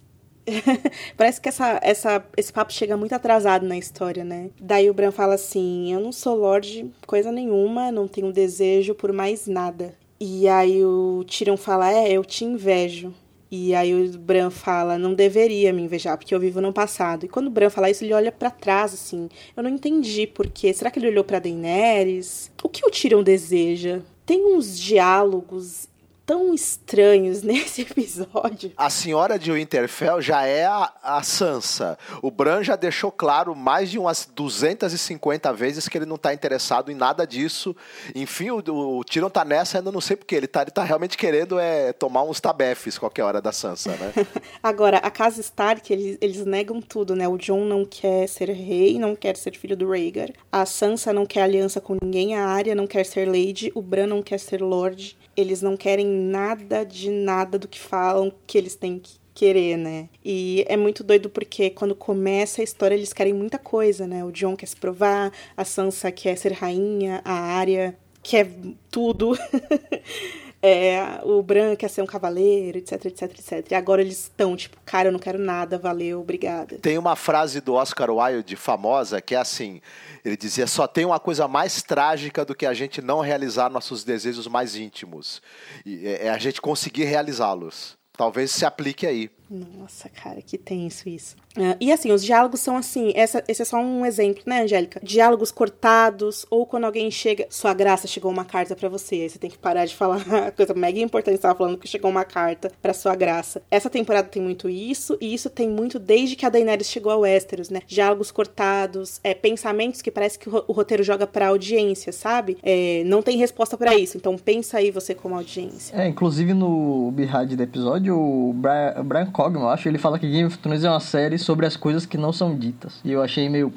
Parece 1.17 1.41
que 1.41 1.49
essa, 1.49 1.79
essa, 1.81 2.25
esse 2.37 2.53
papo 2.53 2.71
chega 2.71 2.95
muito 2.95 3.13
atrasado 3.13 3.65
na 3.65 3.77
história, 3.77 4.23
né? 4.23 4.49
Daí 4.59 4.89
o 4.89 4.93
Bran 4.93 5.11
fala 5.11 5.35
assim: 5.35 5.93
Eu 5.93 5.99
não 5.99 6.11
sou 6.11 6.35
Lorde 6.35 6.91
coisa 7.05 7.31
nenhuma, 7.31 7.91
não 7.91 8.07
tenho 8.07 8.31
desejo 8.31 8.95
por 8.95 9.11
mais 9.11 9.47
nada. 9.47 9.93
E 10.19 10.47
aí 10.47 10.83
o 10.83 11.23
Tyrion 11.25 11.57
fala: 11.57 11.91
É, 11.91 12.11
eu 12.11 12.23
te 12.23 12.45
invejo. 12.45 13.13
E 13.51 13.75
aí 13.75 13.93
o 13.93 14.17
Bran 14.17 14.49
fala, 14.49 14.97
não 14.97 15.13
deveria 15.13 15.71
me 15.71 15.83
invejar, 15.83 16.17
porque 16.17 16.33
eu 16.33 16.39
vivo 16.39 16.59
no 16.59 16.73
passado. 16.73 17.25
E 17.25 17.29
quando 17.29 17.47
o 17.47 17.51
Bran 17.51 17.69
fala 17.69 17.89
isso, 17.89 18.03
ele 18.03 18.13
olha 18.13 18.31
para 18.31 18.49
trás, 18.49 18.93
assim. 18.93 19.29
Eu 19.55 19.63
não 19.63 19.69
entendi 19.69 20.25
porque. 20.27 20.73
Será 20.73 20.89
que 20.89 20.99
ele 20.99 21.09
olhou 21.09 21.23
para 21.23 21.39
Daenerys? 21.39 22.51
O 22.63 22.69
que 22.69 22.85
o 22.85 22.89
Tyrion 22.89 23.23
deseja? 23.23 24.01
Tem 24.25 24.43
uns 24.43 24.79
diálogos 24.79 25.87
tão 26.25 26.53
estranhos 26.53 27.41
nesse 27.43 27.83
episódio. 27.83 28.71
A 28.75 28.89
senhora 28.89 29.37
de 29.37 29.51
Winterfell 29.51 30.21
já 30.21 30.45
é 30.45 30.65
a, 30.65 30.91
a 31.03 31.23
Sansa. 31.23 31.97
O 32.21 32.31
Bran 32.31 32.63
já 32.63 32.75
deixou 32.75 33.11
claro 33.11 33.55
mais 33.55 33.91
de 33.91 33.99
umas 33.99 34.27
250 34.33 35.53
vezes 35.53 35.87
que 35.87 35.97
ele 35.97 36.05
não 36.05 36.17
tá 36.17 36.33
interessado 36.33 36.91
em 36.91 36.95
nada 36.95 37.25
disso. 37.25 37.75
Enfim, 38.13 38.49
o, 38.49 38.57
o 38.57 39.03
Tyrion 39.03 39.29
tá 39.29 39.45
nessa, 39.45 39.77
ainda 39.77 39.91
não 39.91 40.01
sei 40.01 40.15
porque. 40.15 40.35
Ele 40.35 40.47
tá, 40.47 40.63
ele 40.63 40.71
tá 40.71 40.83
realmente 40.83 41.17
querendo 41.17 41.57
é, 41.57 41.93
tomar 41.93 42.23
uns 42.23 42.41
tabefes 42.41 42.97
qualquer 42.97 43.23
hora 43.23 43.41
da 43.41 43.51
Sansa, 43.51 43.91
né? 43.91 44.11
Agora, 44.61 44.97
a 44.97 45.09
casa 45.09 45.39
Stark, 45.39 45.91
eles, 45.91 46.17
eles 46.19 46.45
negam 46.45 46.81
tudo, 46.81 47.15
né? 47.15 47.27
O 47.27 47.37
Jon 47.37 47.63
não 47.63 47.85
quer 47.85 48.27
ser 48.27 48.49
rei, 48.49 48.99
não 48.99 49.15
quer 49.15 49.37
ser 49.37 49.55
filho 49.55 49.77
do 49.77 49.89
Rhaegar. 49.89 50.29
A 50.51 50.65
Sansa 50.65 51.13
não 51.13 51.25
quer 51.25 51.43
aliança 51.43 51.79
com 51.79 51.95
ninguém. 52.01 52.35
A 52.35 52.47
Arya 52.47 52.75
não 52.75 52.87
quer 52.87 53.05
ser 53.05 53.27
Lady. 53.27 53.71
O 53.73 53.81
Bran 53.81 54.07
não 54.07 54.21
quer 54.21 54.39
ser 54.39 54.61
Lord. 54.61 55.17
Eles 55.35 55.61
não 55.61 55.75
querem 55.75 56.05
nada 56.05 56.83
de 56.83 57.09
nada 57.09 57.59
do 57.59 57.67
que 57.67 57.79
falam 57.79 58.31
que 58.47 58.57
eles 58.57 58.75
têm 58.75 58.99
que 58.99 59.13
querer, 59.33 59.77
né? 59.77 60.07
E 60.23 60.65
é 60.67 60.77
muito 60.77 61.03
doido 61.03 61.29
porque 61.29 61.69
quando 61.69 61.93
começa 61.93 62.61
a 62.61 62.63
história 62.63 62.95
eles 62.95 63.11
querem 63.11 63.33
muita 63.33 63.59
coisa, 63.59 64.07
né? 64.07 64.23
O 64.23 64.31
John 64.31 64.55
quer 64.55 64.65
se 64.65 64.77
provar, 64.77 65.31
a 65.57 65.65
Sansa 65.65 66.11
quer 66.11 66.37
ser 66.37 66.53
rainha, 66.53 67.21
a 67.25 67.33
Arya 67.33 67.97
quer 68.23 68.49
tudo. 68.89 69.37
É, 70.67 71.19
o 71.23 71.43
Bran 71.43 71.75
quer 71.75 71.89
ser 71.91 72.01
um 72.01 72.07
cavaleiro, 72.07 72.79
etc, 72.79 73.05
etc, 73.05 73.21
etc. 73.23 73.71
E 73.71 73.75
agora 73.75 74.01
eles 74.01 74.23
estão, 74.23 74.55
tipo, 74.55 74.75
cara, 74.83 75.09
eu 75.09 75.11
não 75.11 75.19
quero 75.19 75.37
nada, 75.37 75.77
valeu, 75.77 76.21
obrigada. 76.21 76.79
Tem 76.79 76.97
uma 76.97 77.15
frase 77.15 77.61
do 77.61 77.75
Oscar 77.75 78.09
Wilde 78.09 78.55
famosa 78.55 79.21
que 79.21 79.35
é 79.35 79.37
assim: 79.37 79.79
ele 80.23 80.35
dizia, 80.35 80.65
só 80.65 80.87
tem 80.87 81.05
uma 81.05 81.19
coisa 81.19 81.47
mais 81.47 81.83
trágica 81.83 82.43
do 82.43 82.55
que 82.55 82.65
a 82.65 82.73
gente 82.73 82.99
não 82.99 83.19
realizar 83.19 83.69
nossos 83.69 84.03
desejos 84.03 84.47
mais 84.47 84.75
íntimos. 84.75 85.39
E 85.85 86.07
é 86.07 86.29
a 86.29 86.37
gente 86.39 86.59
conseguir 86.59 87.03
realizá-los. 87.03 87.95
Talvez 88.17 88.49
se 88.49 88.65
aplique 88.65 89.05
aí. 89.05 89.29
Nossa, 89.49 90.09
cara, 90.09 90.41
que 90.41 90.57
tenso 90.57 91.07
isso. 91.07 91.35
Uh, 91.55 91.77
e 91.79 91.91
assim, 91.91 92.11
os 92.11 92.23
diálogos 92.23 92.59
são 92.59 92.75
assim, 92.75 93.13
essa, 93.15 93.43
esse 93.47 93.61
é 93.61 93.65
só 93.65 93.77
um 93.77 94.05
exemplo, 94.05 94.43
né, 94.45 94.63
Angélica? 94.63 94.99
Diálogos 95.03 95.51
cortados, 95.51 96.45
ou 96.49 96.65
quando 96.65 96.85
alguém 96.85 97.09
chega, 97.11 97.45
sua 97.49 97.73
graça 97.73 98.07
chegou 98.07 98.31
uma 98.31 98.43
carta 98.43 98.75
para 98.75 98.89
você, 98.89 99.15
aí 99.15 99.29
você 99.29 99.37
tem 99.37 99.49
que 99.49 99.57
parar 99.57 99.85
de 99.85 99.95
falar 99.95 100.21
a 100.47 100.51
coisa 100.51 100.73
mega 100.73 100.99
importante, 100.99 101.35
estava 101.35 101.57
falando 101.57 101.77
que 101.77 101.87
chegou 101.87 102.09
uma 102.09 102.25
carta 102.25 102.71
para 102.81 102.93
sua 102.93 103.15
graça. 103.15 103.61
Essa 103.69 103.89
temporada 103.89 104.27
tem 104.27 104.41
muito 104.41 104.67
isso, 104.67 105.17
e 105.21 105.33
isso 105.33 105.49
tem 105.49 105.69
muito 105.69 105.99
desde 105.99 106.35
que 106.35 106.45
a 106.45 106.49
Daenerys 106.49 106.89
chegou 106.89 107.11
ao 107.11 107.21
Westeros, 107.21 107.69
né? 107.69 107.81
Diálogos 107.87 108.31
cortados, 108.31 109.19
é, 109.23 109.33
pensamentos 109.33 110.01
que 110.01 110.09
parece 110.09 110.39
que 110.39 110.49
o, 110.49 110.73
roteiro 110.73 111.03
joga 111.03 111.27
pra 111.27 111.49
audiência, 111.49 112.11
sabe? 112.11 112.57
É, 112.63 113.03
não 113.05 113.21
tem 113.21 113.37
resposta 113.37 113.77
para 113.77 113.95
isso, 113.95 114.17
então 114.17 114.35
pensa 114.37 114.79
aí 114.79 114.89
você 114.91 115.13
como 115.13 115.35
audiência. 115.35 115.95
É, 115.95 116.07
inclusive 116.07 116.53
no 116.53 117.11
behind 117.11 117.53
do 117.53 117.63
episódio, 117.63 118.17
o 118.17 118.53
Brian 118.53 119.31
Cogman, 119.35 119.63
eu 119.63 119.69
acho, 119.69 119.89
ele 119.89 119.97
fala 119.97 120.17
que 120.17 120.29
Game 120.31 120.45
of 120.45 120.57
Thrones 120.59 120.85
é 120.85 120.89
uma 120.89 121.01
série 121.01 121.37
sobre 121.37 121.65
as 121.65 121.75
coisas 121.75 122.05
que 122.05 122.17
não 122.17 122.31
são 122.31 122.57
ditas. 122.57 123.01
E 123.03 123.11
eu 123.11 123.21
achei 123.21 123.49
meio. 123.49 123.73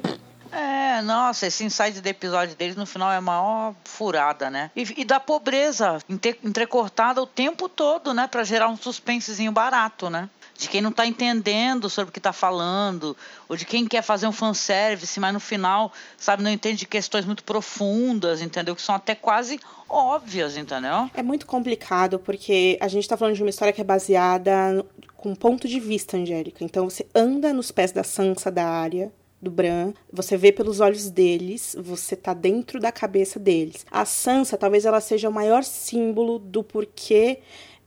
É, 0.53 1.01
nossa, 1.01 1.47
esse 1.47 1.65
insight 1.65 1.99
do 1.99 2.07
episódio 2.07 2.55
deles 2.55 2.77
no 2.77 2.85
final 2.85 3.11
é 3.11 3.17
a 3.17 3.21
maior 3.21 3.75
furada, 3.83 4.49
né? 4.49 4.71
E, 4.73 5.01
e 5.01 5.03
da 5.03 5.19
pobreza 5.19 5.99
entrecortada 6.09 7.21
o 7.21 7.27
tempo 7.27 7.67
todo, 7.67 8.13
né? 8.13 8.25
Pra 8.25 8.45
gerar 8.45 8.69
um 8.69 8.77
suspensezinho 8.77 9.51
barato, 9.51 10.09
né? 10.09 10.29
de 10.59 10.67
quem 10.67 10.81
não 10.81 10.89
está 10.89 11.07
entendendo 11.07 11.89
sobre 11.89 12.09
o 12.09 12.11
que 12.11 12.19
está 12.19 12.33
falando, 12.33 13.15
ou 13.47 13.55
de 13.55 13.63
quem 13.65 13.87
quer 13.87 14.01
fazer 14.01 14.27
um 14.27 14.31
fanservice, 14.33 15.17
mas 15.17 15.33
no 15.33 15.39
final, 15.39 15.91
sabe, 16.17 16.43
não 16.43 16.51
entende 16.51 16.85
questões 16.85 17.25
muito 17.25 17.45
profundas, 17.45 18.41
entendeu? 18.41 18.75
Que 18.75 18.81
são 18.81 18.93
até 18.93 19.15
quase 19.15 19.57
óbvias, 19.87 20.57
entendeu? 20.57 21.09
É 21.13 21.23
muito 21.23 21.45
complicado, 21.45 22.19
porque 22.19 22.77
a 22.81 22.89
gente 22.89 23.03
está 23.03 23.15
falando 23.15 23.35
de 23.35 23.41
uma 23.41 23.49
história 23.49 23.71
que 23.71 23.79
é 23.79 23.85
baseada 23.85 24.85
com 25.19 25.35
ponto 25.35 25.67
de 25.67 25.79
vista, 25.79 26.17
Angélica. 26.17 26.63
Então 26.63 26.89
você 26.89 27.05
anda 27.13 27.53
nos 27.53 27.71
pés 27.71 27.91
da 27.91 28.03
Sansa 28.03 28.49
da 28.49 28.65
área, 28.65 29.11
do 29.41 29.49
Bran, 29.49 29.93
você 30.11 30.35
vê 30.35 30.51
pelos 30.51 30.81
olhos 30.81 31.09
deles, 31.09 31.75
você 31.79 32.15
tá 32.15 32.33
dentro 32.33 32.79
da 32.79 32.91
cabeça 32.91 33.39
deles. 33.39 33.85
A 33.89 34.03
Sansa, 34.03 34.57
talvez 34.57 34.85
ela 34.85 34.99
seja 34.99 35.29
o 35.29 35.33
maior 35.33 35.63
símbolo 35.63 36.39
do 36.39 36.61
porquê 36.61 37.39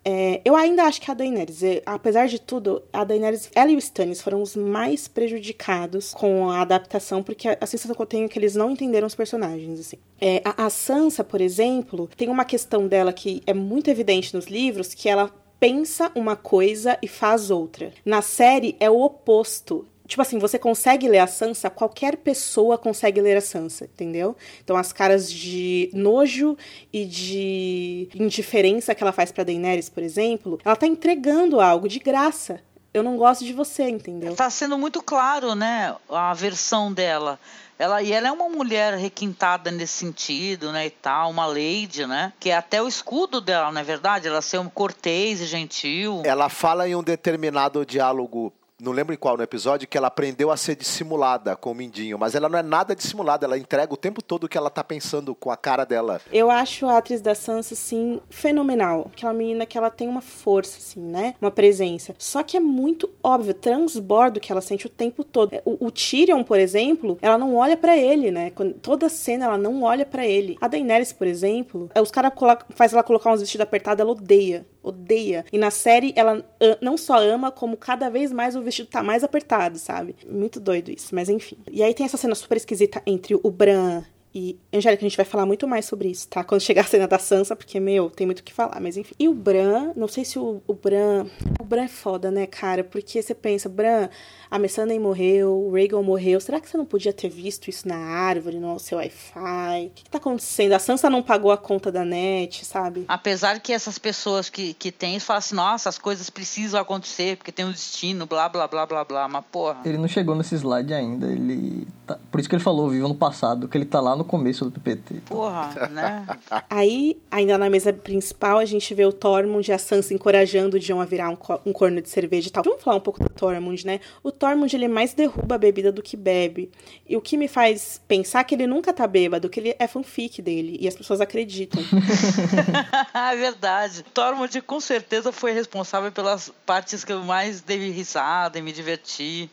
é, 0.04 0.40
eu 0.44 0.56
ainda 0.56 0.82
acho 0.84 1.00
que 1.00 1.10
a 1.10 1.14
Daenerys, 1.14 1.62
é, 1.62 1.82
apesar 1.86 2.26
de 2.26 2.40
tudo, 2.40 2.82
a 2.92 3.04
Daenerys, 3.04 3.48
ela 3.54 3.70
e 3.70 3.76
o 3.76 3.78
Stannis 3.78 4.20
foram 4.20 4.42
os 4.42 4.56
mais 4.56 5.06
prejudicados 5.06 6.12
com 6.12 6.50
a 6.50 6.60
adaptação, 6.60 7.22
porque 7.22 7.48
a, 7.48 7.56
a 7.60 7.66
sensação 7.66 7.94
que 7.94 8.02
eu 8.02 8.06
tenho 8.06 8.24
é 8.24 8.28
que 8.28 8.38
eles 8.38 8.56
não 8.56 8.72
entenderam 8.72 9.06
os 9.06 9.14
personagens, 9.14 9.78
assim. 9.78 9.96
É, 10.20 10.42
a, 10.44 10.66
a 10.66 10.70
Sansa, 10.70 11.22
por 11.22 11.40
exemplo, 11.40 12.08
tem 12.16 12.28
uma 12.28 12.44
questão 12.44 12.88
dela 12.88 13.12
que 13.12 13.42
é 13.46 13.54
muito 13.54 13.88
evidente 13.90 14.34
nos 14.34 14.46
livros, 14.46 14.92
que 14.92 15.08
ela 15.08 15.30
pensa 15.62 16.10
uma 16.16 16.34
coisa 16.34 16.98
e 17.00 17.06
faz 17.06 17.48
outra. 17.48 17.92
Na 18.04 18.20
série 18.20 18.74
é 18.80 18.90
o 18.90 19.00
oposto. 19.00 19.86
Tipo 20.08 20.20
assim, 20.20 20.36
você 20.40 20.58
consegue 20.58 21.08
ler 21.08 21.20
a 21.20 21.26
Sansa, 21.28 21.70
qualquer 21.70 22.16
pessoa 22.16 22.76
consegue 22.76 23.20
ler 23.20 23.36
a 23.36 23.40
Sansa, 23.40 23.84
entendeu? 23.84 24.36
Então 24.64 24.76
as 24.76 24.92
caras 24.92 25.30
de 25.30 25.88
nojo 25.94 26.58
e 26.92 27.04
de 27.04 28.08
indiferença 28.12 28.92
que 28.92 29.04
ela 29.04 29.12
faz 29.12 29.30
pra 29.30 29.44
Daenerys, 29.44 29.88
por 29.88 30.02
exemplo, 30.02 30.58
ela 30.64 30.74
tá 30.74 30.84
entregando 30.84 31.60
algo 31.60 31.88
de 31.88 32.00
graça. 32.00 32.60
Eu 32.92 33.04
não 33.04 33.16
gosto 33.16 33.44
de 33.44 33.52
você, 33.52 33.88
entendeu? 33.88 34.34
Tá 34.34 34.50
sendo 34.50 34.76
muito 34.76 35.00
claro, 35.00 35.54
né, 35.54 35.94
a 36.10 36.34
versão 36.34 36.92
dela. 36.92 37.38
Ela, 37.82 38.00
e 38.00 38.12
ela 38.12 38.28
é 38.28 38.30
uma 38.30 38.48
mulher 38.48 38.94
requintada 38.94 39.68
nesse 39.68 39.94
sentido, 39.94 40.70
né, 40.70 40.86
e 40.86 40.90
tal, 40.90 41.28
uma 41.28 41.46
lady, 41.46 42.06
né, 42.06 42.32
que 42.38 42.48
é 42.48 42.56
até 42.56 42.80
o 42.80 42.86
escudo 42.86 43.40
dela, 43.40 43.72
não 43.72 43.80
é 43.80 43.82
verdade? 43.82 44.28
Ela 44.28 44.40
ser 44.40 44.58
um 44.58 44.68
cortês 44.68 45.40
e 45.40 45.46
gentil. 45.46 46.22
Ela 46.24 46.48
fala 46.48 46.88
em 46.88 46.94
um 46.94 47.02
determinado 47.02 47.84
diálogo 47.84 48.52
não 48.82 48.92
lembro 48.92 49.14
em 49.14 49.16
qual 49.16 49.36
no 49.36 49.42
episódio, 49.42 49.86
que 49.86 49.96
ela 49.96 50.08
aprendeu 50.08 50.50
a 50.50 50.56
ser 50.56 50.74
dissimulada 50.74 51.54
com 51.54 51.70
o 51.70 51.74
Mindinho, 51.74 52.18
mas 52.18 52.34
ela 52.34 52.48
não 52.48 52.58
é 52.58 52.62
nada 52.62 52.96
dissimulada, 52.96 53.46
ela 53.46 53.56
entrega 53.56 53.94
o 53.94 53.96
tempo 53.96 54.20
todo 54.20 54.44
o 54.44 54.48
que 54.48 54.58
ela 54.58 54.68
tá 54.68 54.82
pensando 54.82 55.34
com 55.34 55.50
a 55.50 55.56
cara 55.56 55.84
dela. 55.84 56.20
Eu 56.32 56.50
acho 56.50 56.86
a 56.86 56.98
atriz 56.98 57.20
da 57.20 57.34
Sansa, 57.34 57.74
assim, 57.74 58.20
fenomenal. 58.28 59.10
Aquela 59.12 59.32
menina 59.32 59.64
que 59.64 59.78
ela 59.78 59.90
tem 59.90 60.08
uma 60.08 60.20
força, 60.20 60.78
assim, 60.78 61.00
né? 61.00 61.34
Uma 61.40 61.50
presença. 61.50 62.14
Só 62.18 62.42
que 62.42 62.56
é 62.56 62.60
muito 62.60 63.08
óbvio, 63.22 63.54
transbordo 63.54 64.40
que 64.40 64.50
ela 64.50 64.60
sente 64.60 64.86
o 64.86 64.90
tempo 64.90 65.22
todo. 65.22 65.52
O, 65.64 65.86
o 65.86 65.90
Tyrion, 65.90 66.42
por 66.42 66.58
exemplo, 66.58 67.18
ela 67.22 67.38
não 67.38 67.54
olha 67.54 67.76
para 67.76 67.96
ele, 67.96 68.30
né? 68.30 68.50
Quando, 68.50 68.74
toda 68.74 69.08
cena 69.08 69.44
ela 69.44 69.58
não 69.58 69.82
olha 69.82 70.04
para 70.04 70.26
ele. 70.26 70.58
A 70.60 70.66
Daenerys, 70.66 71.12
por 71.12 71.26
exemplo, 71.26 71.88
os 72.00 72.10
caras 72.10 72.32
faz 72.70 72.92
ela 72.92 73.02
colocar 73.02 73.32
uns 73.32 73.40
vestidos 73.40 73.62
apertados, 73.62 74.00
ela 74.00 74.10
odeia 74.10 74.66
odeia. 74.82 75.44
E 75.52 75.58
na 75.58 75.70
série 75.70 76.12
ela 76.16 76.44
não 76.80 76.96
só 76.96 77.18
ama, 77.18 77.50
como 77.50 77.76
cada 77.76 78.10
vez 78.10 78.32
mais 78.32 78.56
o 78.56 78.62
vestido 78.62 78.88
tá 78.88 79.02
mais 79.02 79.22
apertado, 79.22 79.78
sabe? 79.78 80.16
Muito 80.28 80.58
doido 80.58 80.90
isso, 80.90 81.14
mas 81.14 81.28
enfim. 81.28 81.56
E 81.70 81.82
aí 81.82 81.94
tem 81.94 82.06
essa 82.06 82.16
cena 82.16 82.34
super 82.34 82.56
esquisita 82.56 83.02
entre 83.06 83.34
o 83.34 83.50
Bran 83.50 84.02
e, 84.34 84.58
Angélica, 84.72 85.04
a 85.04 85.08
gente 85.08 85.16
vai 85.16 85.26
falar 85.26 85.44
muito 85.44 85.68
mais 85.68 85.84
sobre 85.84 86.08
isso, 86.08 86.26
tá? 86.28 86.42
Quando 86.42 86.60
chegar 86.60 86.82
a 86.82 86.86
cena 86.86 87.06
da 87.06 87.18
Sansa, 87.18 87.54
porque, 87.54 87.78
meu, 87.78 88.08
tem 88.08 88.26
muito 88.26 88.40
o 88.40 88.42
que 88.42 88.52
falar, 88.52 88.80
mas 88.80 88.96
enfim. 88.96 89.14
E 89.18 89.28
o 89.28 89.34
Bran, 89.34 89.92
não 89.94 90.08
sei 90.08 90.24
se 90.24 90.38
o, 90.38 90.62
o 90.66 90.74
Bran. 90.74 91.26
O 91.60 91.64
Bran 91.64 91.84
é 91.84 91.88
foda, 91.88 92.30
né, 92.30 92.46
cara? 92.46 92.82
Porque 92.82 93.20
você 93.20 93.34
pensa, 93.34 93.68
Bran 93.68 94.08
a 94.52 94.58
Missandei 94.58 94.98
morreu, 94.98 95.50
o 95.50 95.72
Rhaegal 95.72 96.02
morreu. 96.02 96.38
Será 96.38 96.60
que 96.60 96.68
você 96.68 96.76
não 96.76 96.84
podia 96.84 97.10
ter 97.10 97.30
visto 97.30 97.70
isso 97.70 97.88
na 97.88 97.96
árvore, 97.96 98.58
no 98.58 98.78
seu 98.78 98.98
Wi-Fi? 98.98 99.86
O 99.86 99.90
que, 99.94 100.04
que 100.04 100.10
tá 100.10 100.18
acontecendo? 100.18 100.74
A 100.74 100.78
Sansa 100.78 101.08
não 101.08 101.22
pagou 101.22 101.50
a 101.50 101.56
conta 101.56 101.90
da 101.90 102.04
net, 102.04 102.62
sabe? 102.62 103.06
Apesar 103.08 103.58
que 103.60 103.72
essas 103.72 103.98
pessoas 103.98 104.50
que, 104.50 104.74
que 104.74 104.92
têm 104.92 105.18
falam 105.18 105.38
assim, 105.38 105.54
nossa, 105.54 105.88
as 105.88 105.96
coisas 105.96 106.28
precisam 106.28 106.78
acontecer 106.78 107.38
porque 107.38 107.50
tem 107.50 107.64
um 107.64 107.70
destino, 107.70 108.26
blá, 108.26 108.46
blá, 108.46 108.68
blá, 108.68 108.84
blá, 108.84 109.02
blá. 109.06 109.26
Mas, 109.26 109.42
porra... 109.50 109.80
Ele 109.86 109.96
não 109.96 110.06
chegou 110.06 110.34
nesse 110.34 110.54
slide 110.54 110.92
ainda, 110.92 111.28
ele... 111.28 111.88
Tá... 112.06 112.18
Por 112.30 112.38
isso 112.38 112.46
que 112.46 112.54
ele 112.54 112.62
falou, 112.62 112.90
vivo 112.90 113.08
no 113.08 113.14
passado, 113.14 113.66
que 113.66 113.78
ele 113.78 113.86
tá 113.86 114.02
lá 114.02 114.14
no 114.14 114.21
começo 114.24 114.64
do 114.64 114.80
PPT. 114.80 115.22
Porra, 115.26 115.88
né? 115.88 116.26
Aí, 116.68 117.20
ainda 117.30 117.56
na 117.58 117.68
mesa 117.68 117.92
principal, 117.92 118.58
a 118.58 118.64
gente 118.64 118.94
vê 118.94 119.04
o 119.04 119.12
Tormund 119.12 119.68
e 119.68 119.72
a 119.72 119.78
Sansa 119.78 120.14
encorajando 120.14 120.76
o 120.76 120.80
Jon 120.80 121.00
a 121.00 121.04
virar 121.04 121.28
um, 121.28 121.36
co 121.36 121.60
um 121.64 121.72
corno 121.72 122.00
de 122.00 122.08
cerveja 122.08 122.48
e 122.48 122.50
tal. 122.50 122.62
Vamos 122.64 122.82
falar 122.82 122.96
um 122.96 123.00
pouco 123.00 123.22
do 123.22 123.28
Tormund, 123.28 123.86
né? 123.86 124.00
O 124.22 124.30
Tormund 124.30 124.74
ele 124.74 124.88
mais 124.88 125.14
derruba 125.14 125.54
a 125.54 125.58
bebida 125.58 125.92
do 125.92 126.02
que 126.02 126.16
bebe. 126.16 126.70
E 127.08 127.16
o 127.16 127.20
que 127.20 127.36
me 127.36 127.48
faz 127.48 128.00
pensar 128.06 128.44
que 128.44 128.54
ele 128.54 128.66
nunca 128.66 128.92
tá 128.92 129.06
bêbado, 129.06 129.48
que 129.48 129.60
ele 129.60 129.76
é 129.78 129.86
fanfic 129.86 130.40
dele. 130.40 130.78
E 130.80 130.88
as 130.88 130.94
pessoas 130.94 131.20
acreditam. 131.20 131.82
é 133.14 133.36
verdade. 133.36 134.04
Tormund 134.14 134.60
com 134.62 134.80
certeza 134.80 135.32
foi 135.32 135.52
responsável 135.52 136.10
pelas 136.12 136.52
partes 136.64 137.04
que 137.04 137.12
eu 137.12 137.22
mais 137.22 137.60
dei 137.60 137.90
risada 137.90 138.58
e 138.58 138.62
me 138.62 138.72
diverti 138.72 139.50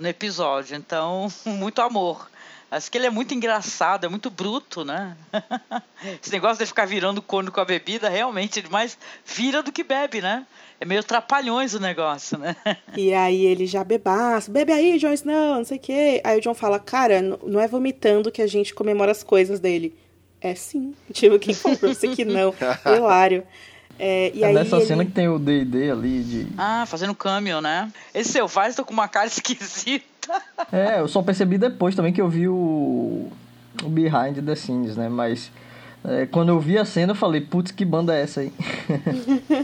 no 0.00 0.08
episódio. 0.08 0.76
Então, 0.76 1.28
muito 1.44 1.80
amor. 1.82 2.28
Acho 2.70 2.90
que 2.90 2.96
ele 2.96 3.06
é 3.06 3.10
muito 3.10 3.34
engraçado, 3.34 4.04
é 4.04 4.08
muito 4.08 4.30
bruto, 4.30 4.84
né? 4.84 5.16
Esse 6.22 6.30
negócio 6.30 6.58
de 6.58 6.66
ficar 6.66 6.86
virando 6.86 7.20
corno 7.20 7.50
com 7.50 7.60
a 7.60 7.64
bebida, 7.64 8.08
realmente, 8.08 8.60
ele 8.60 8.68
mais 8.68 8.96
vira 9.24 9.62
do 9.62 9.72
que 9.72 9.82
bebe, 9.82 10.20
né? 10.20 10.46
É 10.80 10.84
meio 10.84 11.02
trapalhões 11.02 11.74
o 11.74 11.80
negócio, 11.80 12.38
né? 12.38 12.56
E 12.96 13.12
aí 13.12 13.44
ele 13.44 13.66
já 13.66 13.82
bebaço, 13.82 14.50
bebe 14.50 14.72
aí, 14.72 14.98
Jon 14.98 15.12
Snow, 15.12 15.56
não 15.56 15.64
sei 15.64 15.78
o 15.78 15.80
quê. 15.80 16.20
Aí 16.22 16.38
o 16.38 16.40
John 16.40 16.54
fala, 16.54 16.78
cara, 16.78 17.20
não 17.20 17.60
é 17.60 17.66
vomitando 17.66 18.30
que 18.30 18.40
a 18.40 18.46
gente 18.46 18.72
comemora 18.72 19.10
as 19.10 19.22
coisas 19.22 19.58
dele. 19.58 19.94
É 20.40 20.54
sim. 20.54 20.94
Tipo, 21.12 21.38
quem 21.38 21.54
falou 21.54 21.76
pra 21.76 21.88
você 21.88 22.08
que 22.08 22.24
não? 22.24 22.54
Hilário. 22.86 23.44
É, 24.02 24.32
e 24.34 24.42
É 24.42 24.46
aí 24.46 24.54
nessa 24.54 24.76
ele- 24.76 24.86
cena 24.86 25.04
que 25.04 25.10
tem 25.10 25.28
o 25.28 25.38
D&D 25.38 25.90
ali 25.90 26.22
de... 26.24 26.46
Ah, 26.56 26.84
fazendo 26.86 27.14
câmbio, 27.14 27.60
né? 27.60 27.92
Esse 28.14 28.32
selvagens 28.32 28.76
tá 28.76 28.82
com 28.82 28.94
uma 28.94 29.08
cara 29.08 29.26
esquisita. 29.28 30.06
É, 30.72 31.00
eu 31.00 31.08
só 31.08 31.20
percebi 31.22 31.58
depois 31.58 31.94
também 31.94 32.12
que 32.12 32.20
eu 32.20 32.28
vi 32.28 32.48
o, 32.48 33.28
o 33.82 33.88
Behind 33.88 34.38
the 34.44 34.54
Scenes, 34.54 34.96
né? 34.96 35.08
Mas 35.10 35.50
é, 36.02 36.24
quando 36.24 36.48
eu 36.48 36.58
vi 36.58 36.78
a 36.78 36.84
cena 36.84 37.12
eu 37.12 37.16
falei, 37.16 37.42
putz, 37.42 37.72
que 37.72 37.84
banda 37.84 38.16
é 38.16 38.22
essa 38.22 38.40
aí? 38.40 38.50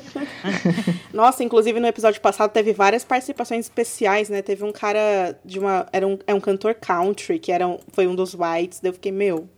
Nossa, 1.12 1.42
inclusive 1.42 1.80
no 1.80 1.86
episódio 1.86 2.20
passado 2.20 2.50
teve 2.50 2.72
várias 2.72 3.04
participações 3.04 3.66
especiais, 3.66 4.28
né? 4.28 4.42
Teve 4.42 4.64
um 4.64 4.72
cara 4.72 5.38
de 5.44 5.58
uma. 5.58 5.86
Era 5.92 6.06
um, 6.06 6.18
é 6.26 6.34
um 6.34 6.40
cantor 6.40 6.74
country, 6.74 7.38
que 7.38 7.52
era 7.52 7.66
um, 7.66 7.78
foi 7.92 8.06
um 8.06 8.14
dos 8.14 8.34
whites. 8.34 8.80
Daí 8.80 8.90
eu 8.90 8.94
fiquei, 8.94 9.12
meu. 9.12 9.48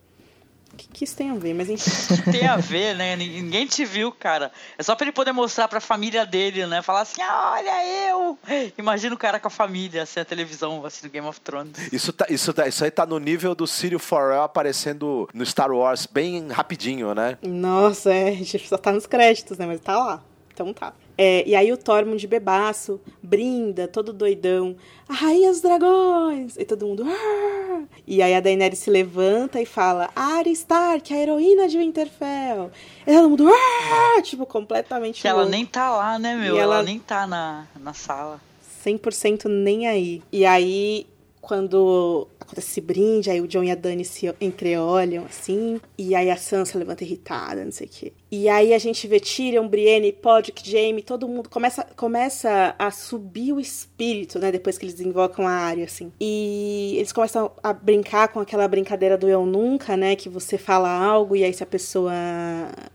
O 0.79 0.81
que, 0.81 0.89
que 0.89 1.05
isso 1.05 1.17
tem 1.17 1.31
a 1.31 1.35
ver? 1.35 1.55
Mas 1.55 1.69
enfim. 1.69 1.91
Tem 2.31 2.47
a 2.47 2.57
ver, 2.57 2.95
né? 2.95 3.17
Ninguém 3.17 3.67
te 3.67 3.85
viu, 3.85 4.13
cara. 4.13 4.53
É 4.79 4.83
só 4.85 4.95
pra 4.95 5.07
ele 5.07 5.13
poder 5.13 5.33
mostrar 5.33 5.67
pra 5.67 5.81
família 5.81 6.25
dele, 6.25 6.67
né? 6.67 6.83
Falar 6.83 7.01
assim, 7.01 7.21
ah, 7.21 7.55
olha 7.55 8.09
eu! 8.09 8.39
Imagina 8.79 9.13
o 9.13 9.19
cara 9.19 9.41
com 9.41 9.49
a 9.49 9.51
família, 9.51 10.05
assim, 10.05 10.21
a 10.21 10.25
televisão, 10.25 10.87
assim, 10.87 11.09
do 11.09 11.11
Game 11.11 11.27
of 11.27 11.41
Thrones. 11.41 11.93
Isso, 11.93 12.13
tá, 12.13 12.27
isso, 12.31 12.53
tá, 12.53 12.69
isso 12.69 12.85
aí 12.85 12.93
tá 12.93 13.05
no 13.05 13.19
nível 13.19 13.57
do 13.57 13.67
Círio 13.67 13.99
Forel 13.99 14.43
aparecendo 14.43 15.29
no 15.35 15.45
Star 15.45 15.73
Wars 15.73 16.07
bem 16.07 16.47
rapidinho, 16.49 17.13
né? 17.13 17.37
Nossa, 17.43 18.13
é, 18.13 18.29
a 18.29 18.33
gente 18.35 18.69
só 18.69 18.79
tá 18.79 18.93
nos 18.93 19.07
créditos, 19.07 19.59
né? 19.59 19.67
Mas 19.67 19.81
tá 19.81 19.99
lá. 19.99 20.23
Então 20.55 20.73
tá. 20.73 20.93
É, 21.21 21.43
e 21.49 21.57
aí 21.57 21.73
o 21.73 21.77
Tormund 21.77 22.17
de 22.21 22.29
bebaço 22.29 23.01
brinda, 23.21 23.89
todo 23.89 24.13
doidão. 24.13 24.77
A 25.09 25.15
rainha 25.15 25.51
dos 25.51 25.61
dragões! 25.61 26.55
E 26.57 26.65
todo 26.65 26.87
mundo. 26.87 27.05
"Ah!" 27.05 27.83
E 28.07 28.23
aí 28.23 28.35
a 28.35 28.41
Daenerys 28.41 28.79
se 28.79 28.89
levanta 28.89 29.61
e 29.61 29.67
fala: 29.67 30.11
Arya 30.15 30.53
Stark, 30.53 31.13
a 31.13 31.17
heroína 31.17 31.67
de 31.67 31.77
Winterfell. 31.77 32.71
E 33.05 33.13
todo 33.13 33.31
mundo. 33.31 33.49
"Ah!" 33.49 34.23
Tipo, 34.23 34.47
completamente. 34.47 35.21
Que 35.21 35.27
ela 35.29 35.45
nem 35.45 35.67
tá 35.67 35.91
lá, 35.91 36.19
né, 36.21 36.37
meu? 36.37 36.57
Ela... 36.57 36.77
ela- 36.77 36.83
nem 36.85 37.01
tá 37.01 37.27
na, 37.27 37.67
na 37.81 37.93
sala. 37.93 38.41
100% 38.87 39.47
nem 39.49 39.89
aí. 39.89 40.23
E 40.33 40.47
aí, 40.47 41.05
quando 41.49 42.29
acontece 42.39 42.69
esse 42.69 42.81
brinde, 42.83 43.31
aí 43.31 43.41
o 43.41 43.49
John 43.49 43.65
e 43.65 43.71
a 43.71 43.75
Dani 43.75 44.05
se 44.05 44.31
entreolham, 44.39 45.25
assim, 45.25 45.81
e 45.97 46.15
aí 46.15 46.31
a 46.31 46.37
Sansa 46.37 46.79
levanta 46.79 47.05
irritada, 47.05 47.65
não 47.65 47.73
sei 47.73 47.87
o 47.87 47.91
quê. 47.91 48.13
E 48.31 48.51
aí 48.51 48.75
a 48.75 48.79
gente 48.79 49.09
vê 49.09 49.19
Tyrion, 49.19 49.67
Brienne, 49.67 50.13
Podrick, 50.13 50.69
Jaime, 50.71 51.01
todo 51.01 51.27
mundo 51.27 51.49
começa, 51.49 51.87
começa 51.97 52.75
a 52.79 52.91
subir 52.91 53.55
o 53.55 53.59
espírito, 53.59 54.39
né, 54.39 54.53
depois 54.53 54.77
que 54.77 54.85
eles 54.85 55.01
invocam 55.01 55.49
a 55.49 55.53
área, 55.53 55.87
assim. 55.87 56.13
E 56.21 56.97
eles 56.99 57.13
começam 57.13 57.51
a 57.63 57.73
brincar 57.73 58.29
com 58.29 58.41
aquela 58.41 58.69
brincadeira 58.69 59.17
do 59.17 59.27
eu 59.27 59.47
nunca, 59.47 59.97
né, 59.97 60.15
que 60.17 60.29
você 60.29 60.59
fala 60.59 60.91
algo 60.91 61.35
e 61.35 61.45
aí 61.45 61.55
se 61.55 61.63
a 61.63 61.67
pessoa 61.67 62.13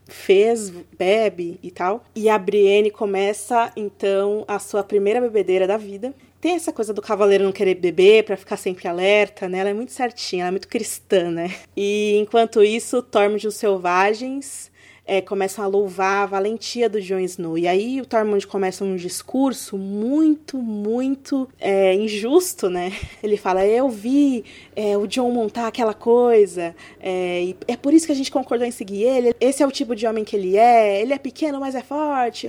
fez, 0.06 0.70
bebe 0.96 1.60
e 1.64 1.72
tal. 1.72 2.04
E 2.16 2.30
a 2.30 2.38
Brienne 2.38 2.92
começa, 2.92 3.72
então, 3.76 4.46
a 4.48 4.60
sua 4.60 4.84
primeira 4.84 5.20
bebedeira 5.20 5.66
da 5.66 5.76
vida. 5.76 6.14
Tem 6.44 6.56
essa 6.56 6.74
coisa 6.74 6.94
do 6.94 7.02
cavaleiro 7.02 7.46
não 7.46 7.54
querer 7.54 7.76
beber 7.76 8.26
pra 8.26 8.36
ficar 8.36 8.58
sempre 8.58 8.86
alerta, 8.86 9.48
né? 9.48 9.60
Ela 9.60 9.70
é 9.70 9.74
muito 9.74 9.94
certinha, 9.94 10.42
ela 10.42 10.50
é 10.50 10.52
muito 10.52 10.68
cristã, 10.68 11.32
né? 11.32 11.56
E 11.74 12.18
enquanto 12.18 12.62
isso, 12.62 13.02
Tormund 13.02 13.42
e 13.46 13.48
os 13.48 13.56
selvagens 13.56 14.70
é, 15.06 15.22
começam 15.22 15.64
a 15.64 15.68
louvar 15.68 16.24
a 16.24 16.26
valentia 16.26 16.90
do 16.90 17.02
Jon 17.02 17.20
Snow. 17.20 17.58
E 17.58 17.66
aí 17.66 18.02
o 18.02 18.06
Tormund 18.06 18.46
começa 18.46 18.84
um 18.84 18.98
discurso 18.98 19.78
muito, 19.78 20.58
muito 20.58 21.48
é, 21.62 21.94
injusto, 21.94 22.70
né? 22.70 22.92
Ele 23.24 23.38
fala: 23.38 23.66
Eu 23.66 23.90
vi 23.90 24.44
é, 24.76 24.98
o 24.98 25.08
Jon 25.08 25.32
montar 25.32 25.68
aquela 25.68 25.94
coisa, 25.94 26.76
é, 27.00 27.56
é 27.68 27.76
por 27.78 27.94
isso 27.94 28.06
que 28.06 28.12
a 28.12 28.16
gente 28.16 28.32
concordou 28.32 28.66
em 28.68 28.72
seguir 28.72 29.04
ele. 29.04 29.36
Esse 29.40 29.64
é 29.64 29.68
o 29.68 29.72
tipo 29.72 29.96
de 29.96 30.06
homem 30.06 30.24
que 30.24 30.36
ele 30.36 30.58
é. 30.58 31.02
Ele 31.02 31.14
é 31.14 31.18
pequeno, 31.18 31.60
mas 31.60 31.76
é 31.76 31.82
forte. 31.82 32.48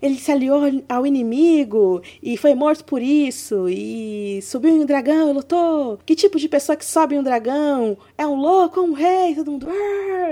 Ele 0.00 0.16
se 0.16 0.30
aliou 0.30 0.62
ao 0.88 1.06
inimigo 1.06 2.02
e 2.22 2.36
foi 2.36 2.54
morto 2.54 2.84
por 2.84 3.02
isso. 3.02 3.68
E 3.68 4.40
subiu 4.42 4.70
em 4.70 4.80
um 4.80 4.86
dragão 4.86 5.30
e 5.30 5.32
lutou. 5.32 5.98
Que 6.04 6.14
tipo 6.14 6.38
de 6.38 6.48
pessoa 6.48 6.76
que 6.76 6.84
sobe 6.84 7.14
em 7.14 7.18
um 7.18 7.22
dragão? 7.22 7.96
É 8.16 8.26
um 8.26 8.36
louco, 8.36 8.80
é 8.80 8.82
um 8.82 8.92
rei, 8.92 9.34
todo 9.34 9.50
mundo. 9.50 9.68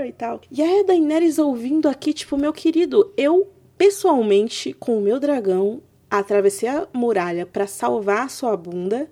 E 0.05 0.11
tal. 0.11 0.41
E 0.51 0.61
aí 0.61 0.79
a 0.81 0.83
Daenerys 0.83 1.39
ouvindo 1.39 1.87
aqui, 1.87 2.13
tipo, 2.13 2.37
meu 2.37 2.51
querido, 2.51 3.11
eu 3.15 3.47
pessoalmente, 3.77 4.73
com 4.73 4.97
o 4.97 5.01
meu 5.01 5.19
dragão, 5.19 5.81
atravessei 6.09 6.69
a 6.69 6.87
muralha 6.93 7.45
pra 7.45 7.67
salvar 7.67 8.25
a 8.25 8.29
sua 8.29 8.55
bunda. 8.55 9.09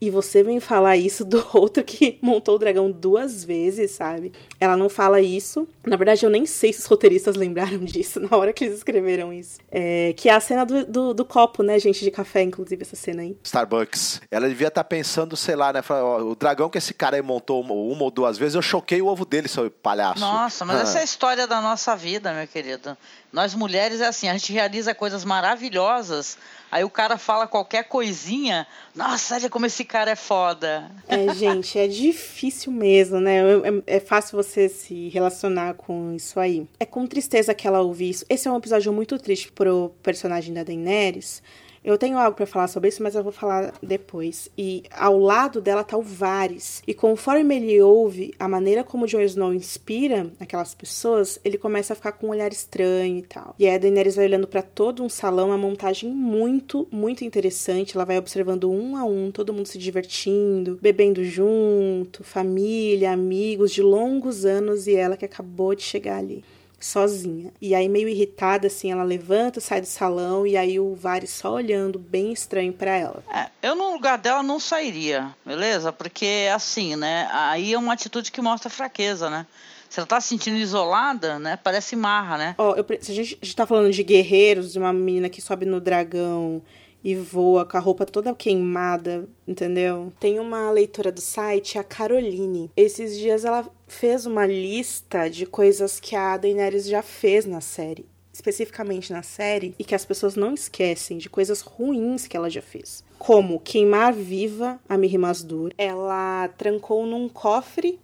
E 0.00 0.08
você 0.08 0.42
vem 0.42 0.58
falar 0.60 0.96
isso 0.96 1.24
do 1.24 1.46
outro 1.52 1.84
que 1.84 2.18
montou 2.22 2.54
o 2.56 2.58
dragão 2.58 2.90
duas 2.90 3.44
vezes, 3.44 3.90
sabe? 3.90 4.32
Ela 4.58 4.76
não 4.76 4.88
fala 4.88 5.20
isso. 5.20 5.68
Na 5.86 5.96
verdade, 5.96 6.24
eu 6.24 6.30
nem 6.30 6.46
sei 6.46 6.72
se 6.72 6.80
os 6.80 6.86
roteiristas 6.86 7.36
lembraram 7.36 7.78
disso 7.84 8.18
na 8.18 8.34
hora 8.36 8.52
que 8.52 8.64
eles 8.64 8.78
escreveram 8.78 9.32
isso. 9.32 9.58
É, 9.70 10.14
que 10.16 10.28
é 10.28 10.32
a 10.32 10.40
cena 10.40 10.64
do, 10.64 10.86
do, 10.86 11.14
do 11.14 11.24
copo, 11.24 11.62
né, 11.62 11.78
gente, 11.78 12.02
de 12.02 12.10
café, 12.10 12.42
inclusive, 12.42 12.82
essa 12.82 12.96
cena 12.96 13.22
aí. 13.22 13.36
Starbucks. 13.44 14.20
Ela 14.30 14.48
devia 14.48 14.68
estar 14.68 14.84
pensando, 14.84 15.36
sei 15.36 15.54
lá, 15.56 15.72
né? 15.72 15.80
o 16.22 16.34
dragão 16.34 16.70
que 16.70 16.78
esse 16.78 16.94
cara 16.94 17.16
aí 17.16 17.22
montou 17.22 17.60
uma, 17.60 17.74
uma 17.74 18.04
ou 18.04 18.10
duas 18.10 18.38
vezes, 18.38 18.54
eu 18.54 18.62
choquei 18.62 19.02
o 19.02 19.06
ovo 19.06 19.24
dele, 19.26 19.48
seu 19.48 19.70
palhaço. 19.70 20.20
Nossa, 20.20 20.64
mas 20.64 20.78
Ah. 20.78 20.82
essa 20.82 20.98
é 20.98 21.00
a 21.02 21.04
história 21.04 21.46
da 21.46 21.60
nossa 21.60 21.94
vida, 21.94 22.32
meu 22.32 22.46
querido. 22.46 22.96
Nós 23.32 23.54
mulheres 23.54 24.00
é 24.00 24.06
assim, 24.06 24.28
a 24.28 24.32
gente 24.32 24.52
realiza 24.52 24.94
coisas 24.94 25.24
maravilhosas, 25.24 26.36
aí 26.70 26.82
o 26.82 26.90
cara 26.90 27.16
fala 27.16 27.46
qualquer 27.46 27.84
coisinha, 27.84 28.66
nossa, 28.94 29.36
olha 29.36 29.48
como 29.48 29.66
esse 29.66 29.84
cara 29.84 30.10
é 30.10 30.16
foda. 30.16 30.90
É, 31.06 31.32
gente, 31.34 31.78
é 31.78 31.86
difícil 31.86 32.72
mesmo, 32.72 33.20
né? 33.20 33.38
É, 33.86 33.96
é 33.96 34.00
fácil 34.00 34.36
você 34.36 34.68
se 34.68 35.08
relacionar 35.10 35.74
com 35.74 36.12
isso 36.14 36.40
aí. 36.40 36.66
É 36.80 36.84
com 36.84 37.06
tristeza 37.06 37.54
que 37.54 37.68
ela 37.68 37.80
ouve 37.80 38.10
isso. 38.10 38.24
Esse 38.28 38.48
é 38.48 38.50
um 38.50 38.58
episódio 38.58 38.92
muito 38.92 39.16
triste 39.16 39.52
pro 39.52 39.92
personagem 40.02 40.52
da 40.52 40.64
Daenerys. 40.64 41.40
Eu 41.82 41.96
tenho 41.96 42.18
algo 42.18 42.36
pra 42.36 42.44
falar 42.44 42.68
sobre 42.68 42.90
isso, 42.90 43.02
mas 43.02 43.14
eu 43.14 43.22
vou 43.22 43.32
falar 43.32 43.72
depois. 43.82 44.50
E 44.56 44.82
ao 44.90 45.18
lado 45.18 45.62
dela 45.62 45.82
tá 45.82 45.96
o 45.96 46.02
Varys. 46.02 46.82
E 46.86 46.92
conforme 46.92 47.56
ele 47.56 47.80
ouve 47.80 48.34
a 48.38 48.46
maneira 48.46 48.84
como 48.84 49.06
Jon 49.06 49.22
Snow 49.22 49.54
inspira 49.54 50.30
aquelas 50.38 50.74
pessoas, 50.74 51.40
ele 51.42 51.56
começa 51.56 51.94
a 51.94 51.96
ficar 51.96 52.12
com 52.12 52.26
um 52.26 52.30
olhar 52.30 52.52
estranho 52.52 53.18
e 53.18 53.22
tal. 53.22 53.54
E 53.58 53.66
a 53.66 53.78
Daenerys 53.78 54.16
vai 54.16 54.26
olhando 54.26 54.46
pra 54.46 54.60
todo 54.60 55.02
um 55.02 55.08
salão, 55.08 55.48
uma 55.48 55.56
montagem 55.56 56.10
muito, 56.10 56.86
muito 56.90 57.24
interessante. 57.24 57.96
Ela 57.96 58.04
vai 58.04 58.18
observando 58.18 58.70
um 58.70 58.94
a 58.96 59.04
um, 59.04 59.30
todo 59.30 59.54
mundo 59.54 59.66
se 59.66 59.78
divertindo, 59.78 60.78
bebendo 60.82 61.24
junto, 61.24 62.22
família, 62.22 63.12
amigos 63.12 63.72
de 63.72 63.80
longos 63.80 64.44
anos 64.44 64.86
e 64.86 64.94
ela 64.94 65.16
que 65.16 65.24
acabou 65.24 65.74
de 65.74 65.82
chegar 65.82 66.18
ali 66.18 66.44
sozinha. 66.80 67.52
E 67.60 67.74
aí, 67.74 67.88
meio 67.88 68.08
irritada, 68.08 68.66
assim, 68.66 68.90
ela 68.90 69.04
levanta, 69.04 69.60
sai 69.60 69.80
do 69.80 69.86
salão 69.86 70.46
e 70.46 70.56
aí 70.56 70.80
o 70.80 70.94
Varys 70.94 71.30
só 71.30 71.52
olhando, 71.52 71.98
bem 71.98 72.32
estranho 72.32 72.72
pra 72.72 72.96
ela. 72.96 73.22
É, 73.32 73.46
eu 73.68 73.74
no 73.74 73.92
lugar 73.92 74.16
dela 74.18 74.42
não 74.42 74.58
sairia, 74.58 75.34
beleza? 75.44 75.92
Porque 75.92 76.48
assim, 76.52 76.96
né? 76.96 77.28
Aí 77.32 77.74
é 77.74 77.78
uma 77.78 77.92
atitude 77.92 78.32
que 78.32 78.40
mostra 78.40 78.70
fraqueza, 78.70 79.28
né? 79.28 79.46
Se 79.88 80.00
ela 80.00 80.06
tá 80.06 80.20
se 80.20 80.28
sentindo 80.28 80.56
isolada, 80.56 81.38
né? 81.38 81.58
Parece 81.62 81.96
marra, 81.96 82.38
né? 82.38 82.54
Ó, 82.56 82.80
pre- 82.82 83.00
se 83.02 83.10
a 83.10 83.14
gente, 83.14 83.38
a 83.42 83.44
gente 83.44 83.56
tá 83.56 83.66
falando 83.66 83.92
de 83.92 84.02
guerreiros, 84.02 84.72
de 84.72 84.78
uma 84.78 84.92
menina 84.92 85.28
que 85.28 85.42
sobe 85.42 85.66
no 85.66 85.80
dragão 85.80 86.62
e 87.02 87.16
voa 87.16 87.64
com 87.64 87.76
a 87.76 87.80
roupa 87.80 88.06
toda 88.06 88.32
queimada, 88.34 89.26
entendeu? 89.48 90.12
Tem 90.20 90.38
uma 90.38 90.70
leitora 90.70 91.10
do 91.10 91.20
site, 91.20 91.78
a 91.78 91.82
Caroline. 91.82 92.70
Esses 92.76 93.18
dias 93.18 93.44
ela 93.44 93.66
fez 93.92 94.26
uma 94.26 94.46
lista 94.46 95.28
de 95.28 95.46
coisas 95.46 95.98
que 95.98 96.14
a 96.14 96.36
Daenerys 96.36 96.86
já 96.86 97.02
fez 97.02 97.44
na 97.44 97.60
série. 97.60 98.06
Especificamente 98.32 99.12
na 99.12 99.22
série, 99.22 99.74
e 99.78 99.84
que 99.84 99.94
as 99.94 100.04
pessoas 100.04 100.36
não 100.36 100.54
esquecem 100.54 101.18
de 101.18 101.28
coisas 101.28 101.60
ruins 101.60 102.26
que 102.26 102.36
ela 102.36 102.48
já 102.48 102.62
fez. 102.62 103.04
Como 103.18 103.60
queimar 103.60 104.14
viva 104.14 104.80
a 104.88 104.96
Mirri 104.96 105.18
Masdur. 105.18 105.72
Ela 105.76 106.48
trancou 106.56 107.04
num 107.04 107.28
cofre 107.28 107.98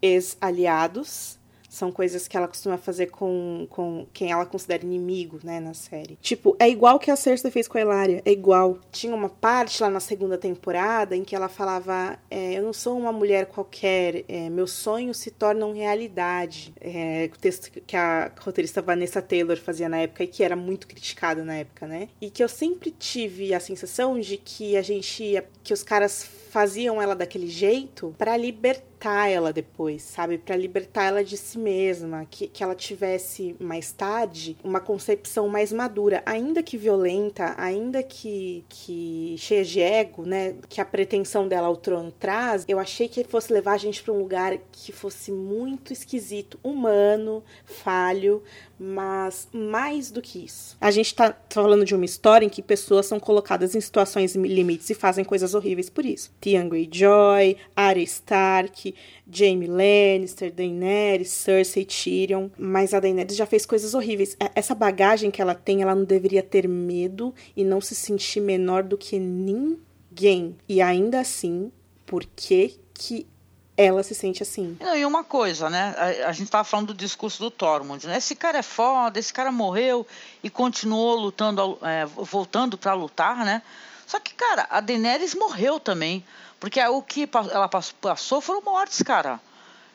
ex-aliados. 0.00 1.38
São 1.72 1.90
coisas 1.90 2.28
que 2.28 2.36
ela 2.36 2.46
costuma 2.46 2.76
fazer 2.76 3.06
com, 3.06 3.66
com 3.70 4.06
quem 4.12 4.30
ela 4.30 4.44
considera 4.44 4.84
inimigo, 4.84 5.40
né, 5.42 5.58
na 5.58 5.72
série. 5.72 6.18
Tipo, 6.20 6.54
é 6.58 6.68
igual 6.68 6.98
que 6.98 7.10
a 7.10 7.16
Cersei 7.16 7.50
fez 7.50 7.66
com 7.66 7.78
a 7.78 7.80
Elaria, 7.80 8.20
é 8.26 8.30
igual. 8.30 8.78
Tinha 8.90 9.14
uma 9.14 9.30
parte 9.30 9.82
lá 9.82 9.88
na 9.88 9.98
segunda 9.98 10.36
temporada 10.36 11.16
em 11.16 11.24
que 11.24 11.34
ela 11.34 11.48
falava: 11.48 12.18
é, 12.30 12.52
Eu 12.58 12.62
não 12.62 12.74
sou 12.74 12.98
uma 12.98 13.10
mulher 13.10 13.46
qualquer, 13.46 14.22
é, 14.28 14.50
meus 14.50 14.72
sonhos 14.72 15.16
se 15.16 15.30
tornam 15.30 15.72
realidade. 15.72 16.74
É, 16.78 17.30
o 17.34 17.38
texto 17.38 17.70
que 17.86 17.96
a 17.96 18.30
roteirista 18.38 18.82
Vanessa 18.82 19.22
Taylor 19.22 19.56
fazia 19.56 19.88
na 19.88 19.96
época 19.96 20.24
e 20.24 20.26
que 20.26 20.44
era 20.44 20.54
muito 20.54 20.86
criticado 20.86 21.42
na 21.42 21.54
época, 21.54 21.86
né? 21.86 22.10
E 22.20 22.28
que 22.28 22.44
eu 22.44 22.50
sempre 22.50 22.90
tive 22.90 23.54
a 23.54 23.60
sensação 23.60 24.20
de 24.20 24.36
que 24.36 24.76
a 24.76 24.82
gente 24.82 25.42
que 25.64 25.72
os 25.72 25.82
caras 25.82 26.28
faziam 26.52 27.00
ela 27.00 27.16
daquele 27.16 27.48
jeito 27.48 28.14
para 28.18 28.36
libertar 28.36 29.26
ela 29.26 29.54
depois, 29.54 30.02
sabe? 30.02 30.36
Para 30.36 30.54
libertar 30.54 31.04
ela 31.04 31.24
de 31.24 31.34
si 31.34 31.58
mesma, 31.58 32.26
que, 32.30 32.46
que 32.46 32.62
ela 32.62 32.74
tivesse 32.74 33.56
mais 33.58 33.90
tarde 33.90 34.58
uma 34.62 34.78
concepção 34.78 35.48
mais 35.48 35.72
madura, 35.72 36.22
ainda 36.26 36.62
que 36.62 36.76
violenta, 36.76 37.54
ainda 37.56 38.02
que, 38.02 38.66
que 38.68 39.34
cheia 39.38 39.64
de 39.64 39.80
ego, 39.80 40.26
né? 40.26 40.54
Que 40.68 40.78
a 40.78 40.84
pretensão 40.84 41.48
dela 41.48 41.68
ao 41.68 41.76
trono 41.76 42.12
traz. 42.12 42.66
Eu 42.68 42.78
achei 42.78 43.08
que 43.08 43.20
ele 43.20 43.28
fosse 43.30 43.50
levar 43.50 43.72
a 43.72 43.78
gente 43.78 44.02
para 44.02 44.12
um 44.12 44.18
lugar 44.18 44.58
que 44.70 44.92
fosse 44.92 45.32
muito 45.32 45.90
esquisito, 45.90 46.60
humano, 46.62 47.42
falho, 47.64 48.42
mas 48.82 49.48
mais 49.52 50.10
do 50.10 50.20
que 50.20 50.44
isso. 50.44 50.76
A 50.80 50.90
gente 50.90 51.14
tá 51.14 51.36
falando 51.48 51.84
de 51.84 51.94
uma 51.94 52.04
história 52.04 52.44
em 52.44 52.48
que 52.48 52.60
pessoas 52.60 53.06
são 53.06 53.20
colocadas 53.20 53.74
em 53.74 53.80
situações 53.80 54.34
limites 54.34 54.90
e 54.90 54.94
fazem 54.94 55.24
coisas 55.24 55.54
horríveis 55.54 55.88
por 55.88 56.04
isso. 56.04 56.32
Theon 56.40 56.68
Greyjoy, 56.68 57.56
Arya 57.76 58.02
Stark, 58.02 58.94
Jaime 59.30 59.66
Lannister, 59.66 60.52
Daenerys, 60.52 61.30
Cersei, 61.30 61.84
Tyrion, 61.84 62.48
mas 62.58 62.92
a 62.92 63.00
Daenerys 63.00 63.36
já 63.36 63.46
fez 63.46 63.64
coisas 63.64 63.94
horríveis. 63.94 64.36
Essa 64.54 64.74
bagagem 64.74 65.30
que 65.30 65.40
ela 65.40 65.54
tem, 65.54 65.82
ela 65.82 65.94
não 65.94 66.04
deveria 66.04 66.42
ter 66.42 66.68
medo 66.68 67.32
e 67.56 67.64
não 67.64 67.80
se 67.80 67.94
sentir 67.94 68.40
menor 68.40 68.82
do 68.82 68.98
que 68.98 69.18
ninguém. 69.18 70.56
E 70.68 70.82
ainda 70.82 71.20
assim, 71.20 71.70
por 72.04 72.24
que 72.24 72.74
que 72.92 73.26
ela 73.76 74.02
se 74.02 74.14
sente 74.14 74.42
assim. 74.42 74.76
Não, 74.80 74.96
e 74.96 75.04
uma 75.04 75.24
coisa, 75.24 75.70
né? 75.70 75.94
A, 75.96 76.28
a 76.28 76.32
gente 76.32 76.50
tava 76.50 76.64
falando 76.64 76.88
do 76.88 76.94
discurso 76.94 77.42
do 77.42 77.50
Tormund, 77.50 78.06
né? 78.06 78.18
Esse 78.18 78.34
cara 78.34 78.58
é 78.58 78.62
foda, 78.62 79.18
esse 79.18 79.32
cara 79.32 79.50
morreu 79.50 80.06
e 80.42 80.50
continuou 80.50 81.16
lutando, 81.16 81.78
é, 81.82 82.04
voltando 82.04 82.76
para 82.76 82.92
lutar, 82.92 83.44
né? 83.44 83.62
Só 84.06 84.20
que, 84.20 84.34
cara, 84.34 84.66
a 84.68 84.80
Daenerys 84.80 85.34
morreu 85.34 85.80
também. 85.80 86.24
Porque 86.60 86.80
o 86.80 87.02
que 87.02 87.28
ela 87.50 87.68
passou 87.68 88.40
foram 88.40 88.62
mortes, 88.62 89.02
cara. 89.02 89.40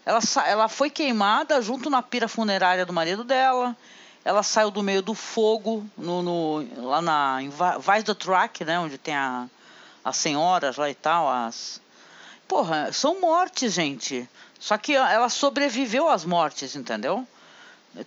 Ela, 0.05 0.19
ela 0.45 0.67
foi 0.67 0.89
queimada 0.89 1.61
junto 1.61 1.89
na 1.89 2.01
pira 2.01 2.27
funerária 2.27 2.85
do 2.85 2.91
marido 2.91 3.23
dela. 3.23 3.75
Ela 4.25 4.43
saiu 4.43 4.71
do 4.71 4.83
meio 4.83 5.01
do 5.01 5.13
fogo 5.13 5.85
no, 5.97 6.21
no 6.21 6.87
lá 6.87 7.01
na 7.01 7.41
em 7.41 7.49
Vais 7.49 8.03
do 8.03 8.13
Track, 8.13 8.65
né? 8.65 8.77
Onde 8.79 8.97
tem 8.97 9.15
a, 9.15 9.47
as 10.03 10.17
senhoras 10.17 10.75
lá 10.75 10.89
e 10.89 10.95
tal, 10.95 11.29
as 11.29 11.79
Porra, 12.47 12.91
são 12.93 13.19
mortes, 13.19 13.73
gente. 13.73 14.27
Só 14.59 14.77
que 14.77 14.93
ela 14.93 15.29
sobreviveu 15.29 16.09
às 16.09 16.23
mortes, 16.23 16.75
entendeu? 16.75 17.27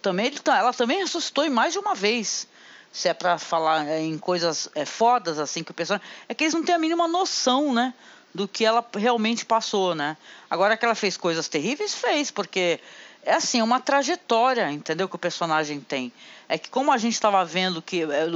Também, 0.03 0.31
tá, 0.31 0.59
ela 0.59 0.72
também 0.72 0.98
ressuscitou 0.98 1.48
mais 1.50 1.72
de 1.72 1.79
uma 1.79 1.94
vez. 1.94 2.46
Se 2.92 3.09
é 3.09 3.14
para 3.14 3.38
falar 3.38 3.87
em 4.00 4.18
coisas 4.18 4.68
é, 4.74 4.85
fodas, 4.85 5.38
assim, 5.38 5.62
que 5.62 5.70
o 5.70 5.74
pessoal. 5.74 6.00
É 6.29 6.35
que 6.35 6.44
eles 6.44 6.55
não 6.55 6.64
têm 6.64 6.74
a 6.74 6.79
mínima 6.79 7.07
noção, 7.07 7.72
né? 7.72 7.94
Do 8.35 8.48
que 8.48 8.64
ela 8.64 8.85
realmente 8.96 9.44
passou, 9.44 9.94
né? 9.94 10.16
Agora 10.48 10.76
que 10.76 10.85
ela 10.85 10.94
fez 10.94 11.16
coisas 11.16 11.48
terríveis, 11.48 11.94
fez, 11.94 12.31
porque 12.31 12.81
é 13.22 13.35
assim, 13.35 13.61
é 13.61 13.64
uma 13.64 13.81
trajetória, 13.81 14.70
entendeu? 14.72 15.09
Que 15.09 15.16
o 15.16 15.18
personagem 15.18 15.81
tem. 15.81 16.12
É 16.48 16.59
que 16.59 16.68
como 16.68 16.90
a 16.90 16.98
gente 16.98 17.14
estava 17.14 17.44
vendo 17.44 17.83
que. 17.83 18.03
É, 18.03 18.26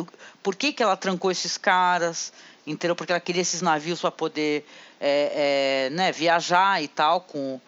por 0.43 0.55
que, 0.55 0.73
que 0.73 0.83
ela 0.83 0.97
trancou 0.97 1.31
esses 1.31 1.57
caras, 1.57 2.33
entendeu? 2.67 2.97
Porque 2.97 3.13
ela 3.13 3.21
queria 3.21 3.43
esses 3.43 3.61
navios 3.61 4.01
para 4.01 4.11
poder 4.11 4.67
é, 5.01 5.89
é, 5.89 5.91
né, 5.91 6.13
viajar 6.13 6.83
e 6.83 6.89
tal 6.89 7.21
com, 7.21 7.61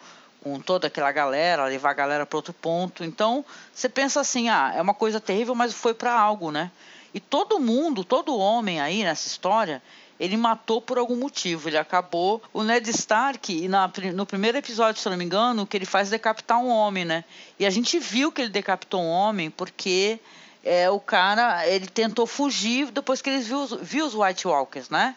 com 0.43 0.59
toda 0.59 0.87
aquela 0.87 1.11
galera, 1.11 1.65
levar 1.65 1.91
a 1.91 1.93
galera 1.93 2.25
para 2.25 2.37
outro 2.37 2.53
ponto. 2.53 3.03
Então, 3.03 3.45
você 3.73 3.87
pensa 3.87 4.19
assim, 4.19 4.49
ah, 4.49 4.73
é 4.75 4.81
uma 4.81 4.93
coisa 4.93 5.19
terrível, 5.19 5.53
mas 5.55 5.73
foi 5.73 5.93
para 5.93 6.13
algo, 6.13 6.51
né? 6.51 6.71
E 7.13 7.19
todo 7.19 7.59
mundo, 7.59 8.03
todo 8.03 8.37
homem 8.37 8.79
aí 8.79 9.03
nessa 9.03 9.27
história, 9.27 9.81
ele 10.19 10.35
matou 10.35 10.81
por 10.81 10.97
algum 10.97 11.15
motivo. 11.15 11.69
Ele 11.69 11.77
acabou. 11.77 12.41
O 12.53 12.63
Ned 12.63 12.89
Stark, 12.89 13.67
na, 13.67 13.91
no 14.13 14.25
primeiro 14.25 14.57
episódio, 14.57 15.01
se 15.01 15.09
não 15.09 15.17
me 15.17 15.25
engano, 15.25 15.65
que 15.65 15.77
ele 15.77 15.85
faz 15.85 16.09
decapitar 16.09 16.59
um 16.59 16.69
homem, 16.69 17.05
né? 17.05 17.23
E 17.59 17.65
a 17.65 17.69
gente 17.69 17.99
viu 17.99 18.31
que 18.31 18.41
ele 18.41 18.49
decapitou 18.49 19.01
um 19.01 19.09
homem 19.09 19.49
porque 19.49 20.19
é, 20.67 20.89
o 20.89 20.99
cara 20.99 21.67
ele 21.67 21.87
tentou 21.87 22.27
fugir 22.27 22.91
depois 22.91 23.21
que 23.21 23.29
ele 23.29 23.39
viu, 23.39 23.65
viu 23.81 24.05
os 24.05 24.13
White 24.13 24.47
Walkers, 24.47 24.89
né? 24.89 25.15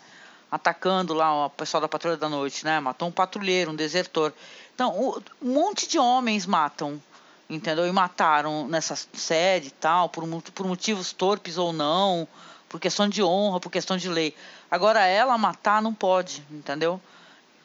atacando 0.51 1.15
lá 1.15 1.47
o 1.47 1.51
pessoal 1.51 1.81
da 1.81 1.89
Patrulha 1.89 2.17
da 2.17 2.29
Noite, 2.29 2.65
né? 2.65 2.81
Matou 2.81 3.09
um 3.09 3.13
patrulheiro, 3.13 3.71
um 3.71 3.75
desertor. 3.75 4.33
Então, 4.75 5.23
um 5.41 5.53
monte 5.53 5.87
de 5.87 5.99
homens 5.99 6.45
matam, 6.45 7.01
entendeu? 7.49 7.87
E 7.87 7.93
mataram 7.93 8.67
nessa 8.67 8.97
série 9.15 9.69
e 9.69 9.71
tal, 9.71 10.09
por, 10.09 10.27
por 10.53 10.67
motivos 10.67 11.13
torpes 11.13 11.57
ou 11.57 11.73
não, 11.73 12.27
por 12.69 12.81
questão 12.81 13.09
de 13.09 13.23
honra, 13.23 13.61
por 13.61 13.71
questão 13.71 13.97
de 13.97 14.09
lei. 14.09 14.35
Agora, 14.71 15.05
ela 15.05 15.39
matar 15.39 15.81
não 15.81 15.95
pode, 15.95 16.43
entendeu? 16.51 17.01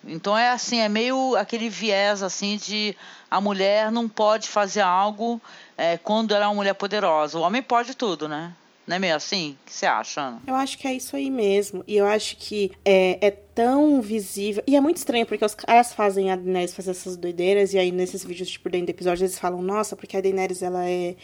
Então 0.08 0.38
é 0.38 0.50
assim, 0.50 0.80
é 0.80 0.90
meio 0.90 1.36
aquele 1.36 1.70
viés 1.70 2.22
assim 2.22 2.58
de 2.58 2.96
a 3.30 3.42
mulher 3.42 3.92
não 3.92 4.08
pode 4.08 4.48
fazer 4.48 4.82
algo 4.82 5.42
é, 5.78 5.98
quando 5.98 6.34
ela 6.34 6.46
é 6.46 6.48
uma 6.48 6.56
mulher 6.56 6.74
poderosa. 6.74 7.38
O 7.38 7.42
homem 7.42 7.62
pode 7.62 7.96
tudo, 7.96 8.28
né? 8.28 8.54
Não 8.88 8.98
é 8.98 9.00
meio 9.00 9.16
assim? 9.16 9.58
O 9.64 9.66
que 9.66 9.74
você 9.74 9.86
acha, 9.88 10.22
Ana? 10.22 10.42
Eu 10.46 10.54
acho 10.54 10.78
que 10.78 10.88
é 10.88 10.94
isso 10.94 11.16
aí 11.16 11.32
mesmo. 11.32 11.84
E 11.88 11.98
eu 11.98 12.06
acho 12.06 12.38
que 12.38 12.72
é, 12.86 13.18
é 13.20 13.32
tão 13.32 14.00
visível. 14.00 14.64
E 14.68 14.76
é 14.76 14.82
muito 14.82 14.98
estranho, 14.98 15.26
porque 15.26 15.44
os 15.44 15.56
caras 15.56 15.92
fazem 15.92 16.32
a 16.32 16.36
Daenerys 16.36 16.76
fazer 16.76 16.92
essas 16.92 17.18
doideiras, 17.18 17.74
e 17.74 17.80
aí 17.80 17.92
nesses 17.92 18.24
vídeos, 18.24 18.50
tipo, 18.50 18.70
dentro 18.70 18.88
do 18.88 18.90
episódio, 18.92 19.24
eles 19.24 19.40
falam, 19.40 19.62
nossa, 19.62 19.96
porque 19.96 20.16
a 20.16 20.22
Daenerys, 20.22 20.62
ela 20.62 20.88
é, 20.88 21.16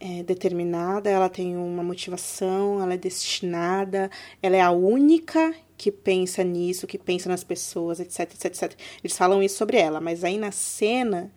é 0.00 0.22
determinada, 0.22 1.10
ela 1.10 1.28
tem 1.28 1.54
uma 1.54 1.82
motivação, 1.82 2.80
ela 2.80 2.94
é 2.94 2.96
destinada, 2.96 4.10
ela 4.42 4.56
é 4.56 4.62
a 4.62 4.70
única 4.70 5.54
que 5.82 5.90
pensa 5.90 6.44
nisso, 6.44 6.86
que 6.86 6.96
pensa 6.96 7.28
nas 7.28 7.42
pessoas, 7.42 7.98
etc, 7.98 8.20
etc, 8.20 8.44
etc. 8.44 8.78
Eles 9.02 9.18
falam 9.18 9.42
isso 9.42 9.56
sobre 9.56 9.78
ela, 9.78 10.00
mas 10.00 10.22
aí 10.22 10.38
na 10.38 10.52
cena 10.52 11.32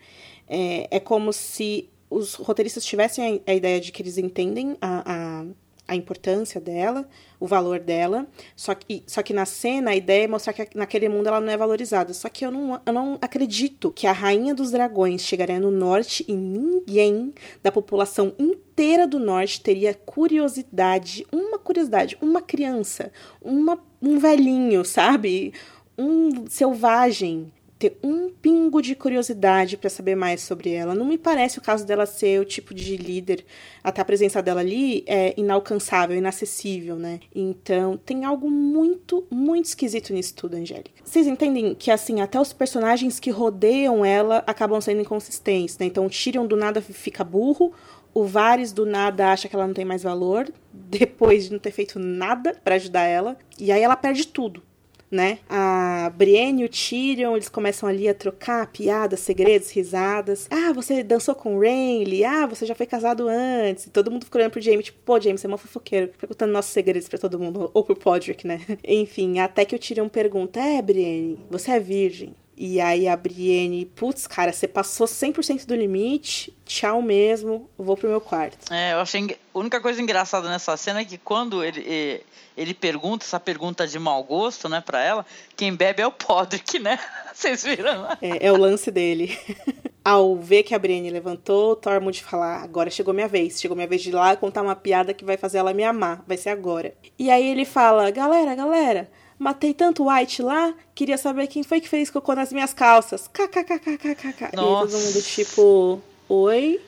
é, 0.47 0.87
é 0.97 0.99
como 0.99 1.33
se 1.33 1.89
os 2.11 2.35
roteiristas 2.35 2.85
tivessem 2.85 3.41
a, 3.47 3.51
a 3.51 3.55
ideia 3.55 3.81
de 3.81 3.91
que 3.91 4.03
eles 4.03 4.19
entendem 4.19 4.77
a, 4.79 5.01
a 5.03 5.45
a 5.87 5.95
importância 5.95 6.59
dela, 6.59 7.07
o 7.39 7.47
valor 7.47 7.79
dela. 7.79 8.27
Só 8.55 8.73
que, 8.73 9.03
só 9.05 9.21
que 9.21 9.33
na 9.33 9.45
cena 9.45 9.91
a 9.91 9.95
ideia 9.95 10.25
é 10.25 10.27
mostrar 10.27 10.53
que 10.53 10.77
naquele 10.77 11.07
mundo 11.09 11.27
ela 11.27 11.39
não 11.39 11.51
é 11.51 11.57
valorizada. 11.57 12.13
Só 12.13 12.29
que 12.29 12.45
eu 12.45 12.51
não, 12.51 12.81
eu 12.85 12.93
não 12.93 13.17
acredito 13.21 13.91
que 13.91 14.07
a 14.07 14.11
rainha 14.11 14.53
dos 14.53 14.71
dragões 14.71 15.21
chegaria 15.21 15.59
no 15.59 15.71
norte 15.71 16.25
e 16.27 16.33
ninguém 16.33 17.33
da 17.61 17.71
população 17.71 18.33
inteira 18.39 19.07
do 19.07 19.19
norte 19.19 19.61
teria 19.61 19.93
curiosidade, 19.93 21.25
uma 21.31 21.59
curiosidade, 21.59 22.17
uma 22.21 22.41
criança, 22.41 23.11
uma, 23.41 23.79
um 24.01 24.17
velhinho, 24.19 24.83
sabe? 24.83 25.53
Um 25.97 26.45
selvagem 26.47 27.51
ter 27.77 27.97
um 28.01 28.29
pingo 28.29 28.81
de 28.81 28.95
curiosidade 28.95 29.75
para 29.75 29.89
saber 29.89 30.15
mais 30.15 30.41
sobre 30.41 30.71
ela. 30.71 30.95
Não 30.95 31.05
me 31.05 31.17
parece 31.17 31.59
o 31.59 31.61
caso 31.61 31.85
dela 31.85 32.05
ser 32.05 32.39
o 32.39 32.45
tipo 32.45 32.73
de 32.73 32.95
líder, 32.95 33.45
até 33.83 34.01
a 34.01 34.05
presença 34.05 34.41
dela 34.41 34.61
ali 34.61 35.03
é 35.05 35.33
inalcançável, 35.37 36.15
inacessível, 36.15 36.95
né? 36.95 37.19
Então, 37.33 37.97
tem 37.97 38.23
algo 38.23 38.49
muito, 38.49 39.27
muito 39.29 39.65
esquisito 39.65 40.13
nisso 40.13 40.33
tudo, 40.35 40.55
Angélica. 40.55 40.91
Vocês 41.03 41.27
entendem 41.27 41.75
que, 41.75 41.91
assim, 41.91 42.21
até 42.21 42.39
os 42.39 42.53
personagens 42.53 43.19
que 43.19 43.29
rodeiam 43.29 44.05
ela 44.05 44.43
acabam 44.47 44.79
sendo 44.79 45.01
inconsistentes, 45.01 45.77
né? 45.77 45.85
Então, 45.85 46.07
Tyrion 46.07 46.47
do 46.47 46.55
nada 46.55 46.81
fica 46.81 47.23
burro, 47.23 47.73
o 48.13 48.23
Varys 48.23 48.71
do 48.71 48.85
nada 48.85 49.33
acha 49.33 49.49
que 49.49 49.55
ela 49.55 49.67
não 49.67 49.73
tem 49.73 49.83
mais 49.83 50.01
valor, 50.01 50.49
depois 50.71 51.45
de 51.45 51.51
não 51.51 51.59
ter 51.59 51.71
feito 51.71 51.99
nada 51.99 52.55
para 52.63 52.75
ajudar 52.75 53.03
ela, 53.03 53.37
e 53.59 53.69
aí 53.69 53.81
ela 53.81 53.97
perde 53.97 54.27
tudo 54.27 54.63
né? 55.09 55.39
A 55.49 56.11
Brienne 56.15 56.63
e 56.63 56.65
o 56.65 56.69
Tyrion, 56.69 57.35
eles 57.35 57.49
começam 57.49 57.87
ali 57.87 58.07
a 58.07 58.13
trocar 58.13 58.67
piadas, 58.67 59.19
segredos, 59.19 59.69
risadas. 59.71 60.47
Ah, 60.49 60.73
você 60.73 61.03
dançou 61.03 61.35
com 61.35 61.57
o 61.57 61.59
Renly? 61.59 62.23
Ah, 62.25 62.45
você 62.45 62.65
já 62.65 62.75
foi 62.75 62.85
casado 62.85 63.27
antes. 63.27 63.85
E 63.85 63.89
todo 63.89 64.11
mundo 64.11 64.25
fica 64.25 64.37
olhando 64.37 64.51
pro 64.51 64.61
Jaime, 64.61 64.83
tipo, 64.83 64.99
pô, 65.05 65.19
Jaime, 65.19 65.37
você 65.37 65.47
é 65.47 65.49
uma 65.49 65.57
fofoqueiro. 65.57 66.11
Perguntando 66.17 66.51
nossos 66.53 66.71
segredos 66.71 67.07
para 67.07 67.19
todo 67.19 67.39
mundo. 67.39 67.71
Ou 67.73 67.83
pro 67.83 67.95
Podrick, 67.95 68.45
né? 68.45 68.59
Enfim, 68.83 69.39
até 69.39 69.65
que 69.65 69.75
o 69.75 69.79
Tyrion 69.79 70.09
pergunta, 70.09 70.59
é, 70.59 70.81
Brienne, 70.81 71.39
você 71.49 71.71
é 71.71 71.79
virgem? 71.79 72.35
E 72.57 72.79
aí 72.79 73.07
a 73.07 73.17
Brienne, 73.17 73.85
putz, 73.85 74.27
cara, 74.27 74.53
você 74.53 74.67
passou 74.67 75.05
100% 75.05 75.65
do 75.65 75.75
limite, 75.75 76.55
tchau 76.65 77.01
mesmo, 77.01 77.69
vou 77.77 77.97
pro 77.97 78.07
meu 78.07 78.21
quarto. 78.21 78.71
É, 78.73 78.93
eu 78.93 78.99
achei. 78.99 79.37
A 79.53 79.59
única 79.59 79.81
coisa 79.81 80.01
engraçada 80.01 80.47
nessa 80.47 80.75
cena 80.77 81.01
é 81.01 81.05
que 81.05 81.17
quando 81.17 81.63
ele, 81.63 82.23
ele 82.55 82.73
pergunta 82.73 83.25
essa 83.25 83.39
pergunta 83.39 83.85
de 83.85 83.99
mau 83.99 84.23
gosto, 84.23 84.69
né, 84.69 84.81
pra 84.81 85.03
ela, 85.03 85.25
quem 85.55 85.75
bebe 85.75 86.01
é 86.01 86.07
o 86.07 86.11
Podrick, 86.11 86.79
né? 86.79 86.97
Vocês 87.33 87.63
viram? 87.63 88.07
É, 88.21 88.47
é 88.47 88.51
o 88.51 88.57
lance 88.57 88.89
dele. 88.89 89.37
Ao 90.03 90.35
ver 90.37 90.63
que 90.63 90.75
a 90.75 90.79
Brienne 90.79 91.09
levantou, 91.09 91.75
Tormund 91.75 92.23
fala: 92.23 92.57
agora 92.57 92.89
chegou 92.89 93.13
minha 93.13 93.27
vez. 93.27 93.59
Chegou 93.59 93.75
minha 93.75 93.87
vez 93.87 94.01
de 94.01 94.09
ir 94.09 94.13
lá 94.13 94.35
contar 94.35 94.61
uma 94.61 94.75
piada 94.75 95.15
que 95.15 95.25
vai 95.25 95.35
fazer 95.35 95.57
ela 95.57 95.73
me 95.73 95.83
amar. 95.83 96.23
Vai 96.27 96.37
ser 96.37 96.49
agora. 96.49 96.93
E 97.17 97.31
aí 97.31 97.45
ele 97.49 97.65
fala: 97.65 98.11
galera, 98.11 98.53
galera 98.53 99.09
Matei 99.37 99.73
tanto 99.73 100.07
White 100.07 100.41
lá, 100.41 100.73
queria 100.93 101.17
saber 101.17 101.47
quem 101.47 101.63
foi 101.63 101.81
que 101.81 101.89
fez 101.89 102.09
cocô 102.09 102.33
nas 102.33 102.53
minhas 102.53 102.73
calças. 102.73 103.27
KKKKKK. 103.27 104.49
E 104.53 104.55
todo 104.55 104.91
mundo 104.91 105.21
tipo, 105.21 106.01
oi? 106.29 106.81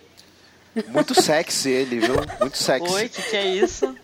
Muito 0.87 1.19
sexy 1.19 1.69
ele, 1.69 1.99
viu? 1.99 2.15
Muito 2.39 2.57
sexy. 2.59 2.93
Oi, 2.93 3.05
o 3.05 3.09
que, 3.09 3.21
que 3.21 3.35
é 3.35 3.55
isso? 3.55 3.95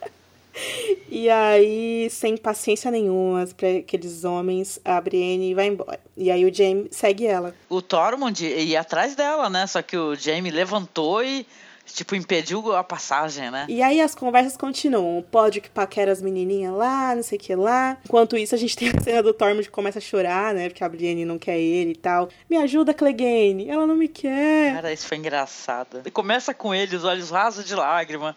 E 1.10 1.30
aí, 1.30 2.10
sem 2.12 2.38
paciência 2.38 2.92
nenhuma 2.92 3.48
para 3.58 3.78
aqueles 3.78 4.24
homens, 4.24 4.80
a 4.84 5.00
Brienne 5.02 5.54
vai 5.56 5.68
embora. 5.68 6.00
E 6.16 6.30
aí 6.30 6.46
o 6.46 6.54
Jaime 6.54 6.88
segue 6.92 7.26
ela. 7.26 7.56
O 7.70 7.82
Tormund 7.82 8.46
ia 8.46 8.82
atrás 8.82 9.16
dela, 9.16 9.50
né? 9.50 9.66
Só 9.66 9.82
que 9.82 9.98
o 9.98 10.16
Jaime 10.16 10.52
levantou 10.52 11.24
e 11.24 11.46
tipo, 11.86 12.16
impediu 12.16 12.76
a 12.76 12.84
passagem, 12.84 13.52
né? 13.52 13.66
E 13.70 13.82
aí 13.82 14.00
as 14.00 14.16
conversas 14.16 14.56
continuam. 14.58 15.18
O 15.18 15.24
pódio 15.24 15.62
que 15.62 15.70
paquera 15.70 16.12
as 16.12 16.22
menininhas 16.22 16.74
lá, 16.74 17.16
não 17.16 17.24
sei 17.24 17.38
o 17.38 17.42
que 17.42 17.56
lá. 17.56 17.98
Enquanto 18.06 18.38
isso, 18.38 18.56
a 18.56 18.58
gente 18.58 18.76
tem 18.78 18.90
a 18.90 19.02
cena 19.02 19.24
do 19.24 19.34
Tormund 19.34 19.64
que 19.64 19.72
começa 19.72 20.00
a 20.00 20.02
chorar, 20.02 20.54
né? 20.54 20.70
Porque 20.70 20.84
a 20.84 20.90
Brienne 20.90 21.26
não 21.26 21.38
quer 21.38 21.60
ele 21.60 21.92
e 21.92 21.96
tal. 21.96 22.30
Me 22.50 22.58
ajuda, 22.58 22.94
Clegane. 22.94 23.70
Ela 23.70 23.86
não 23.86 23.96
me 23.96 24.08
quer. 24.08 24.76
Cara, 24.76 24.94
isso 24.94 25.08
foi 25.08 25.18
engraçado. 25.18 26.02
E 26.06 26.12
começa 26.12 26.54
com 26.54 26.74
ele, 26.74 26.96
os 26.96 27.04
olhos 27.04 27.30
rasos 27.30 27.66
de 27.66 27.76
lágrima 27.76 28.36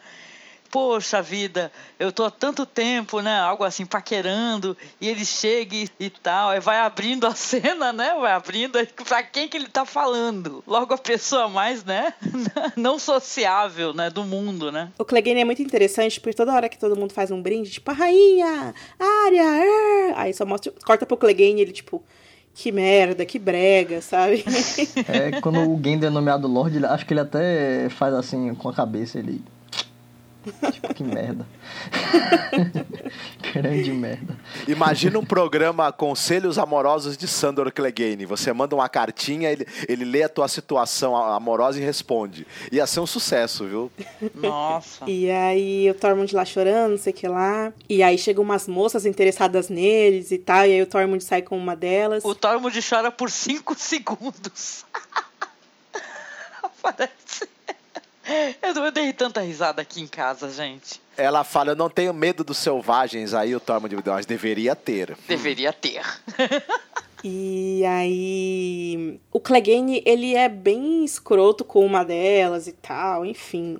poxa 0.71 1.23
vida, 1.23 1.71
eu 1.99 2.12
tô 2.12 2.25
há 2.25 2.31
tanto 2.31 2.67
tempo, 2.67 3.21
né? 3.21 3.39
Algo 3.39 3.64
assim, 3.64 3.87
paquerando, 3.87 4.77
e 5.01 5.09
ele 5.09 5.25
chega 5.25 5.75
e, 5.75 5.89
e 5.99 6.11
tal, 6.11 6.51
aí 6.51 6.61
vai 6.61 6.79
abrindo 6.79 7.27
a 7.27 7.33
cena, 7.37 7.93
né? 7.93 8.14
Vai 8.21 8.33
abrindo, 8.33 8.79
pra 9.07 9.23
quem 9.23 9.49
que 9.49 9.57
ele 9.57 9.69
tá 9.69 9.85
falando? 9.85 10.62
Logo 10.67 10.95
a 10.95 10.99
pessoa 10.99 11.49
mais, 11.49 11.85
né? 11.85 12.14
Não 12.77 12.99
sociável, 12.99 13.93
né? 13.93 14.11
Do 14.11 14.25
mundo, 14.25 14.71
né? 14.71 14.91
O 14.99 15.05
Clegane 15.05 15.41
é 15.41 15.45
muito 15.45 15.62
interessante, 15.62 16.21
porque 16.21 16.37
toda 16.37 16.55
hora 16.55 16.69
que 16.69 16.79
todo 16.79 16.97
mundo 16.97 17.12
faz 17.12 17.31
um 17.31 17.41
brinde, 17.41 17.71
tipo, 17.71 17.91
a 17.91 17.95
rainha, 17.95 18.75
área, 18.99 19.43
er", 19.43 20.14
aí 20.17 20.35
só 20.35 20.45
mostra, 20.45 20.73
corta 20.85 21.07
pro 21.07 21.17
Clegane 21.17 21.61
ele, 21.61 21.73
tipo, 21.73 22.03
que 22.57 22.73
merda, 22.73 23.25
que 23.27 23.39
brega, 23.39 24.01
sabe? 24.01 24.45
É, 25.09 25.41
quando 25.41 25.61
o 25.61 25.81
Gender 25.83 26.09
é 26.09 26.12
nomeado 26.12 26.49
Lorde, 26.49 26.85
acho 26.85 27.05
que 27.07 27.12
ele 27.12 27.21
até 27.21 27.89
faz 27.91 28.14
assim 28.14 28.55
com 28.55 28.69
a 28.69 28.73
cabeça, 28.73 29.19
ele 29.19 29.43
Tipo, 30.72 30.94
que 30.94 31.03
merda. 31.03 31.47
Grande 33.53 33.92
merda. 33.92 34.36
Imagina 34.68 35.18
um 35.18 35.24
programa 35.24 35.90
Conselhos 35.92 36.59
Amorosos 36.59 37.16
de 37.16 37.26
Sandor 37.26 37.72
Clegane. 37.72 38.24
Você 38.24 38.53
manda 38.53 38.74
uma 38.74 38.88
cartinha, 38.88 39.51
ele, 39.51 39.66
ele 39.88 40.05
lê 40.05 40.22
a 40.22 40.28
tua 40.28 40.47
situação 40.49 41.16
amorosa 41.16 41.80
e 41.80 41.84
responde. 41.84 42.47
Ia 42.70 42.86
ser 42.86 43.01
um 43.01 43.07
sucesso, 43.07 43.66
viu? 43.66 43.90
Nossa. 44.34 45.09
E 45.09 45.30
aí 45.30 45.90
o 45.90 45.94
Tormund 45.94 46.34
lá 46.34 46.44
chorando, 46.44 46.92
não 46.92 46.99
sei 46.99 47.12
o 47.12 47.16
que 47.16 47.26
lá. 47.26 47.72
E 47.88 48.03
aí 48.03 48.16
chegam 48.16 48.44
umas 48.44 48.68
moças 48.68 49.05
interessadas 49.05 49.68
neles 49.68 50.30
e 50.30 50.38
tal. 50.38 50.66
E 50.66 50.72
aí 50.72 50.82
o 50.82 50.86
Tormund 50.86 51.22
sai 51.22 51.42
com 51.42 51.57
uma 51.59 51.74
delas. 51.74 52.24
O 52.24 52.34
Tormund 52.34 52.78
chora 52.88 53.11
por 53.11 53.30
cinco 53.30 53.74
segundos. 53.74 54.84
Aparece. 56.62 57.55
Eu, 58.62 58.91
dei 58.91 59.12
tanta 59.12 59.41
risada 59.41 59.83
aqui 59.83 60.01
em 60.01 60.07
casa, 60.07 60.51
gente. 60.51 61.01
Ela 61.16 61.45
fala, 61.45 61.70
eu 61.70 61.77
não 61.77 61.89
tenho 61.89 62.12
medo 62.12 62.43
dos 62.43 62.59
selvagens. 62.59 63.33
Aí 63.33 63.55
o 63.55 63.61
Tormund 63.61 63.95
mas 64.05 64.27
deveria 64.27 64.74
ter. 64.74 65.16
Deveria 65.29 65.72
ter. 65.72 66.03
E 67.29 67.85
aí, 67.85 69.18
o 69.33 69.41
Clegane, 69.41 70.01
ele 70.07 70.37
é 70.37 70.49
bem 70.49 71.05
escroto 71.05 71.64
com 71.64 71.85
uma 71.85 72.05
delas 72.05 72.68
e 72.68 72.72
tal, 72.72 73.27
enfim, 73.27 73.79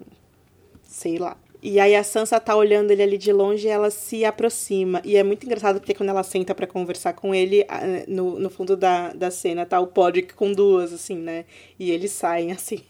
sei 0.83 1.17
lá. 1.19 1.37
E 1.63 1.79
aí 1.79 1.95
a 1.95 2.03
Sansa 2.03 2.41
tá 2.41 2.57
olhando 2.57 2.91
ele 2.91 3.03
ali 3.03 3.19
de 3.19 3.33
longe 3.33 3.67
e 3.67 3.71
ela 3.71 3.91
se 3.91 4.25
aproxima. 4.25 5.01
E 5.05 5.17
é 5.17 5.23
muito 5.23 5.47
engraçado 5.47 5.79
porque 5.79 5.95
quando 5.95 6.09
ela 6.09 6.25
senta 6.25 6.57
para 6.57 6.67
conversar 6.67 7.13
com 7.13 7.35
ele, 7.35 7.65
no, 8.09 8.39
no 8.39 8.51
fundo 8.51 8.77
da, 8.77 9.13
da 9.13 9.31
cena 9.31 9.65
tá 9.65 9.79
o 9.79 9.87
Podrick 9.87 10.35
com 10.35 10.53
duas, 10.53 10.93
assim, 10.93 11.17
né? 11.17 11.45
E 11.79 11.93
eles 11.93 12.11
saem 12.11 12.51
assim. 12.51 12.81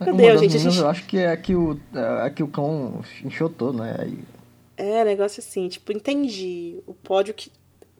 Meu 0.00 0.14
Deus, 0.14 0.40
gente, 0.40 0.58
gente. 0.58 0.78
Eu 0.78 0.88
acho 0.88 1.04
que 1.06 1.18
é 1.18 1.36
que 1.36 1.54
o, 1.54 1.78
é 2.24 2.30
que 2.30 2.42
o 2.42 2.48
cão 2.48 3.02
enxotou, 3.24 3.72
né? 3.72 3.96
Aí... 3.98 4.18
É, 4.76 5.04
negócio 5.04 5.40
assim, 5.40 5.68
tipo, 5.68 5.92
entendi. 5.92 6.78
O 6.86 6.94
pódio 6.94 7.34
que 7.34 7.50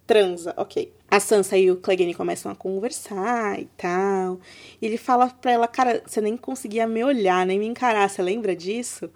transa, 0.06 0.52
ok. 0.56 0.92
A 1.08 1.20
Sansa 1.20 1.56
e 1.56 1.70
o 1.70 1.76
Clegane 1.76 2.14
começam 2.14 2.50
a 2.50 2.54
conversar 2.56 3.60
e 3.60 3.66
tal. 3.76 4.40
E 4.82 4.86
ele 4.86 4.96
fala 4.96 5.28
pra 5.28 5.52
ela, 5.52 5.68
cara, 5.68 6.02
você 6.04 6.20
nem 6.20 6.36
conseguia 6.36 6.86
me 6.86 7.04
olhar, 7.04 7.46
nem 7.46 7.58
me 7.58 7.66
encarar, 7.66 8.08
você 8.08 8.20
lembra 8.20 8.56
disso? 8.56 9.08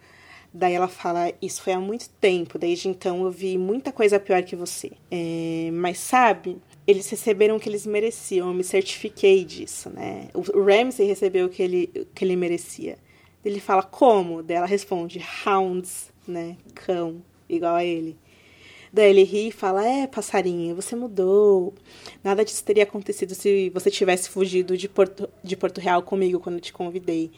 Daí 0.53 0.73
ela 0.73 0.87
fala, 0.87 1.33
isso 1.43 1.61
foi 1.63 1.73
há 1.73 1.81
muito 1.81 2.09
tempo, 2.21 2.61
desde 2.61 2.89
então 2.89 3.25
eu 3.25 3.31
vi 3.33 3.59
muita 3.59 3.91
coisa 3.91 4.21
pior 4.21 4.41
que 4.45 4.55
você. 4.55 4.93
É, 5.11 5.69
mas 5.73 5.99
sabe, 5.99 6.59
eles 6.87 7.09
receberam 7.09 7.57
o 7.57 7.61
que 7.61 7.69
eles 7.69 7.87
mereciam, 7.87 8.49
eu 8.49 8.55
me 8.55 8.65
certifiquei 8.65 9.45
disso, 9.45 9.89
né? 9.91 10.29
O 10.35 10.63
Ramsey 10.63 11.07
recebeu 11.07 11.47
o 11.47 11.49
que 11.49 11.63
ele, 11.63 11.91
o 11.97 12.07
que 12.07 12.25
ele 12.25 12.37
merecia. 12.37 12.99
Ele 13.45 13.61
fala, 13.61 13.83
como? 13.83 14.43
Daí 14.43 14.57
ela 14.57 14.67
responde, 14.67 15.23
hounds, 15.47 16.11
né? 16.27 16.57
Cão, 16.75 17.23
igual 17.49 17.75
a 17.75 17.85
ele. 17.85 18.17
Daí 18.93 19.11
ele 19.11 19.25
ri 19.25 19.49
e 19.49 19.53
fala, 19.53 19.85
é, 19.87 20.07
passarinho, 20.07 20.77
você 20.77 20.95
mudou. 20.95 21.75
Nada 22.23 22.45
disso 22.45 22.63
teria 22.63 22.85
acontecido 22.85 23.35
se 23.35 23.71
você 23.71 23.91
tivesse 23.91 24.29
fugido 24.29 24.77
de 24.77 24.89
Porto, 24.89 25.29
de 25.43 25.57
Porto 25.57 25.81
Real 25.81 26.03
comigo 26.03 26.39
quando 26.39 26.57
eu 26.57 26.61
te 26.61 26.73
convidei. 26.73 27.31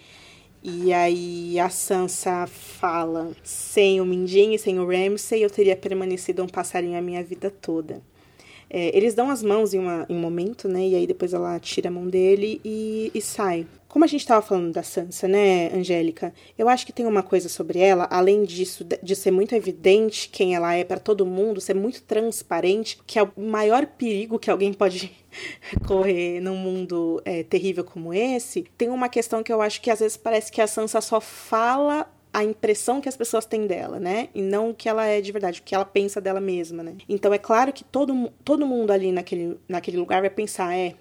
E 0.62 0.92
aí 0.92 1.59
a 1.61 1.70
Sansa 1.70 2.47
fala, 2.47 3.30
sem 3.44 4.01
o 4.01 4.05
Mindinho 4.05 4.55
e 4.55 4.59
sem 4.59 4.80
o 4.80 4.86
Ramsey, 4.86 5.42
eu 5.42 5.51
teria 5.51 5.76
permanecido 5.76 6.42
um 6.42 6.49
passarinho 6.49 6.99
a 6.99 7.03
minha 7.03 7.22
vida 7.22 7.51
toda. 7.51 8.03
É, 8.68 8.96
eles 8.96 9.14
dão 9.14 9.30
as 9.30 9.42
mãos 9.42 9.72
em, 9.74 9.78
uma, 9.78 10.06
em 10.08 10.14
um 10.14 10.20
momento, 10.20 10.68
né? 10.68 10.86
E 10.86 10.94
aí 10.94 11.06
depois 11.06 11.32
ela 11.32 11.58
tira 11.60 11.88
a 11.88 11.92
mão 11.92 12.06
dele 12.08 12.60
e, 12.64 13.10
e 13.14 13.20
sai. 13.20 13.66
Como 13.88 14.04
a 14.04 14.08
gente 14.08 14.20
estava 14.20 14.42
falando 14.42 14.72
da 14.72 14.82
Sansa, 14.82 15.26
né, 15.26 15.72
Angélica? 15.72 16.34
Eu 16.58 16.68
acho 16.68 16.84
que 16.84 16.92
tem 16.92 17.06
uma 17.06 17.22
coisa 17.22 17.48
sobre 17.48 17.78
ela, 17.78 18.06
além 18.10 18.44
disso, 18.44 18.84
de 18.84 19.16
ser 19.16 19.30
muito 19.30 19.54
evidente 19.54 20.28
quem 20.28 20.54
ela 20.54 20.74
é 20.74 20.84
para 20.84 21.00
todo 21.00 21.24
mundo, 21.24 21.62
ser 21.62 21.74
muito 21.74 22.02
transparente, 22.02 22.98
que 23.06 23.18
é 23.18 23.22
o 23.22 23.30
maior 23.40 23.86
perigo 23.86 24.38
que 24.38 24.50
alguém 24.50 24.74
pode 24.74 25.10
correr 25.88 26.40
num 26.40 26.56
mundo 26.56 27.22
é, 27.24 27.42
terrível 27.42 27.84
como 27.84 28.12
esse. 28.12 28.66
Tem 28.76 28.90
uma 28.90 29.08
questão 29.08 29.42
que 29.42 29.50
eu 29.50 29.62
acho 29.62 29.80
que 29.80 29.90
às 29.90 30.00
vezes 30.00 30.18
parece 30.18 30.52
que 30.52 30.60
a 30.60 30.66
Sansa 30.66 31.00
só 31.00 31.18
fala 31.18 32.06
a 32.37 32.45
impressão 32.45 33.01
que 33.01 33.09
as 33.09 33.16
pessoas 33.16 33.47
têm 33.47 33.66
dela, 33.66 33.99
né? 33.99 34.28
E 34.34 34.43
não 34.43 34.68
o 34.68 34.74
que 34.74 34.91
ela 34.91 35.07
é 35.07 35.22
de 35.22 35.32
verdade, 35.32 35.61
o 35.61 35.62
que 35.62 35.74
ela 35.74 35.87
pensa 35.87 36.20
dela 36.20 36.39
mesma, 36.39 36.82
né? 36.82 36.95
Então 37.09 37.32
é 37.32 37.39
claro 37.39 37.72
que 37.72 37.82
todo, 37.82 38.30
todo 38.45 38.66
mundo 38.66 38.91
ali 38.91 39.11
naquele, 39.11 39.59
naquele 39.66 39.97
lugar 39.97 40.20
vai 40.20 40.28
pensar, 40.28 40.76
é, 40.76 40.97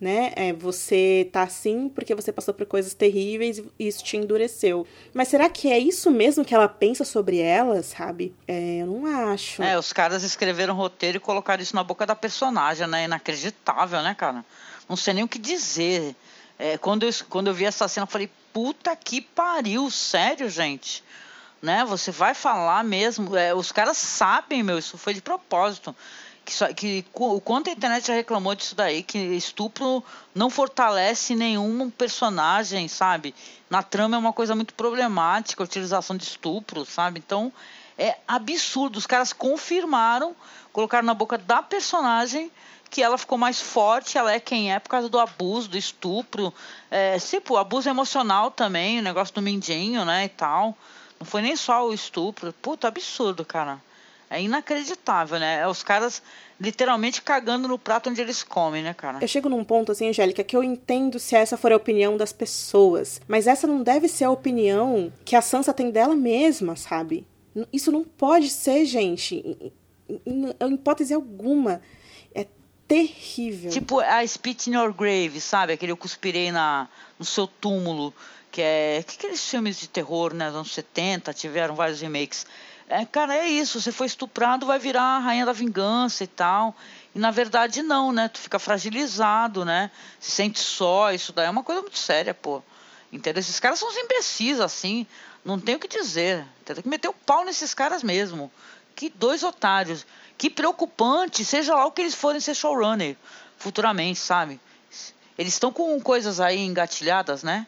né? 0.00 0.32
É, 0.36 0.52
você 0.52 1.28
tá 1.32 1.42
assim 1.42 1.88
porque 1.88 2.14
você 2.14 2.32
passou 2.32 2.54
por 2.54 2.64
coisas 2.66 2.94
terríveis 2.94 3.60
e 3.76 3.88
isso 3.88 4.04
te 4.04 4.16
endureceu. 4.16 4.86
Mas 5.12 5.26
será 5.26 5.48
que 5.48 5.72
é 5.72 5.76
isso 5.76 6.08
mesmo 6.08 6.44
que 6.44 6.54
ela 6.54 6.68
pensa 6.68 7.04
sobre 7.04 7.38
ela, 7.40 7.82
sabe? 7.82 8.32
É, 8.46 8.76
eu 8.76 8.86
não 8.86 9.06
acho. 9.06 9.64
É, 9.64 9.76
os 9.76 9.92
caras 9.92 10.22
escreveram 10.22 10.76
roteiro 10.76 11.16
e 11.16 11.20
colocaram 11.20 11.64
isso 11.64 11.74
na 11.74 11.82
boca 11.82 12.06
da 12.06 12.14
personagem, 12.14 12.86
né? 12.86 13.06
Inacreditável, 13.06 14.02
né, 14.02 14.14
cara? 14.14 14.44
Não 14.88 14.94
sei 14.94 15.14
nem 15.14 15.24
o 15.24 15.28
que 15.28 15.40
dizer. 15.40 16.14
É, 16.56 16.78
quando, 16.78 17.02
eu, 17.02 17.10
quando 17.28 17.48
eu 17.48 17.54
vi 17.54 17.64
essa 17.64 17.88
cena, 17.88 18.04
eu 18.04 18.10
falei, 18.10 18.30
puta 18.56 18.96
que 18.96 19.20
pariu, 19.20 19.90
sério, 19.90 20.48
gente. 20.48 21.04
Né? 21.60 21.84
Você 21.84 22.10
vai 22.10 22.32
falar 22.32 22.82
mesmo. 22.82 23.36
É, 23.36 23.54
os 23.54 23.70
caras 23.70 23.98
sabem, 23.98 24.62
meu, 24.62 24.78
isso 24.78 24.96
foi 24.96 25.12
de 25.12 25.20
propósito. 25.20 25.94
Que, 26.42 26.72
que 26.72 27.04
o 27.12 27.38
quanto 27.38 27.68
a 27.68 27.72
internet 27.74 28.06
já 28.06 28.14
reclamou 28.14 28.54
disso 28.54 28.74
daí, 28.74 29.02
que 29.02 29.18
estupro 29.18 30.02
não 30.34 30.48
fortalece 30.48 31.34
nenhum 31.34 31.90
personagem, 31.90 32.88
sabe? 32.88 33.34
Na 33.68 33.82
trama 33.82 34.16
é 34.16 34.18
uma 34.18 34.32
coisa 34.32 34.54
muito 34.54 34.72
problemática, 34.72 35.62
a 35.62 35.66
utilização 35.66 36.16
de 36.16 36.24
estupro, 36.24 36.86
sabe? 36.86 37.18
Então 37.18 37.52
é 37.98 38.16
absurdo. 38.26 38.96
Os 38.96 39.06
caras 39.06 39.34
confirmaram, 39.34 40.34
colocaram 40.72 41.04
na 41.04 41.12
boca 41.12 41.36
da 41.36 41.62
personagem 41.62 42.50
que 42.96 43.02
ela 43.02 43.18
ficou 43.18 43.36
mais 43.36 43.60
forte, 43.60 44.16
ela 44.16 44.32
é 44.32 44.40
quem 44.40 44.72
é 44.72 44.78
por 44.78 44.88
causa 44.88 45.06
do 45.06 45.18
abuso, 45.18 45.68
do 45.68 45.76
estupro, 45.76 46.50
é, 46.90 47.18
tipo, 47.18 47.58
abuso 47.58 47.90
emocional 47.90 48.50
também, 48.50 48.98
o 48.98 49.02
negócio 49.02 49.34
do 49.34 49.42
mindinho, 49.42 50.02
né, 50.06 50.24
e 50.24 50.30
tal. 50.30 50.74
Não 51.20 51.26
foi 51.26 51.42
nem 51.42 51.54
só 51.56 51.86
o 51.86 51.92
estupro. 51.92 52.54
Puta, 52.54 52.88
absurdo, 52.88 53.44
cara. 53.44 53.82
É 54.30 54.40
inacreditável, 54.40 55.38
né? 55.38 55.60
É 55.60 55.68
os 55.68 55.82
caras 55.82 56.22
literalmente 56.58 57.20
cagando 57.20 57.68
no 57.68 57.78
prato 57.78 58.08
onde 58.08 58.18
eles 58.22 58.42
comem, 58.42 58.82
né, 58.82 58.94
cara? 58.94 59.18
Eu 59.20 59.28
chego 59.28 59.50
num 59.50 59.62
ponto, 59.62 59.92
assim, 59.92 60.08
Angélica, 60.08 60.42
que 60.42 60.56
eu 60.56 60.64
entendo 60.64 61.18
se 61.18 61.36
essa 61.36 61.58
for 61.58 61.72
a 61.72 61.76
opinião 61.76 62.16
das 62.16 62.32
pessoas. 62.32 63.20
Mas 63.28 63.46
essa 63.46 63.66
não 63.66 63.82
deve 63.82 64.08
ser 64.08 64.24
a 64.24 64.30
opinião 64.30 65.12
que 65.22 65.36
a 65.36 65.42
Sansa 65.42 65.74
tem 65.74 65.90
dela 65.90 66.16
mesma, 66.16 66.76
sabe? 66.76 67.26
Isso 67.70 67.92
não 67.92 68.04
pode 68.04 68.48
ser, 68.48 68.86
gente, 68.86 69.74
em 70.08 70.74
hipótese 70.74 71.12
alguma 71.12 71.82
terrível. 72.86 73.70
Tipo 73.70 74.00
a 74.00 74.26
Spit 74.26 74.68
in 74.68 74.74
Your 74.74 74.92
Grave, 74.92 75.40
sabe? 75.40 75.72
Aquele 75.72 75.92
Eu 75.92 75.96
Cuspirei 75.96 76.52
na, 76.52 76.88
no 77.18 77.24
Seu 77.24 77.46
Túmulo, 77.46 78.14
que 78.50 78.62
é... 78.62 79.04
Que 79.06 79.16
aqueles 79.16 79.48
filmes 79.48 79.78
de 79.78 79.88
terror, 79.88 80.32
né? 80.32 80.46
Dos 80.46 80.56
anos 80.56 80.72
70, 80.72 81.32
tiveram 81.34 81.74
vários 81.74 82.00
remakes. 82.00 82.46
É, 82.88 83.04
cara, 83.04 83.34
é 83.34 83.48
isso. 83.48 83.80
Você 83.80 83.90
foi 83.90 84.06
estuprado, 84.06 84.66
vai 84.66 84.78
virar 84.78 85.02
a 85.02 85.18
rainha 85.18 85.44
da 85.44 85.52
vingança 85.52 86.22
e 86.22 86.26
tal. 86.26 86.74
E 87.14 87.18
na 87.18 87.30
verdade 87.30 87.82
não, 87.82 88.12
né? 88.12 88.28
Tu 88.28 88.38
fica 88.38 88.58
fragilizado, 88.58 89.64
né? 89.64 89.90
Se 90.20 90.30
sente 90.30 90.60
só, 90.60 91.12
isso 91.12 91.32
daí 91.32 91.46
é 91.46 91.50
uma 91.50 91.64
coisa 91.64 91.82
muito 91.82 91.98
séria, 91.98 92.32
pô. 92.32 92.62
Entendeu? 93.12 93.40
Esses 93.40 93.58
caras 93.58 93.78
são 93.78 93.88
os 93.88 93.96
imbecis, 93.96 94.60
assim. 94.60 95.06
Não 95.44 95.58
tem 95.58 95.76
o 95.76 95.78
que 95.78 95.88
dizer. 95.88 96.44
Tem 96.64 96.76
que 96.76 96.88
meter 96.88 97.08
o 97.08 97.12
pau 97.12 97.44
nesses 97.44 97.72
caras 97.72 98.02
mesmo. 98.02 98.50
Que 98.94 99.08
dois 99.08 99.42
otários. 99.42 100.06
Que 100.38 100.50
preocupante, 100.50 101.44
seja 101.44 101.74
lá 101.74 101.86
o 101.86 101.92
que 101.92 102.02
eles 102.02 102.14
forem 102.14 102.40
ser 102.40 102.54
showrunner 102.54 103.16
futuramente, 103.56 104.18
sabe? 104.18 104.60
Eles 105.38 105.54
estão 105.54 105.72
com 105.72 106.00
coisas 106.00 106.40
aí 106.40 106.58
engatilhadas, 106.58 107.42
né? 107.42 107.66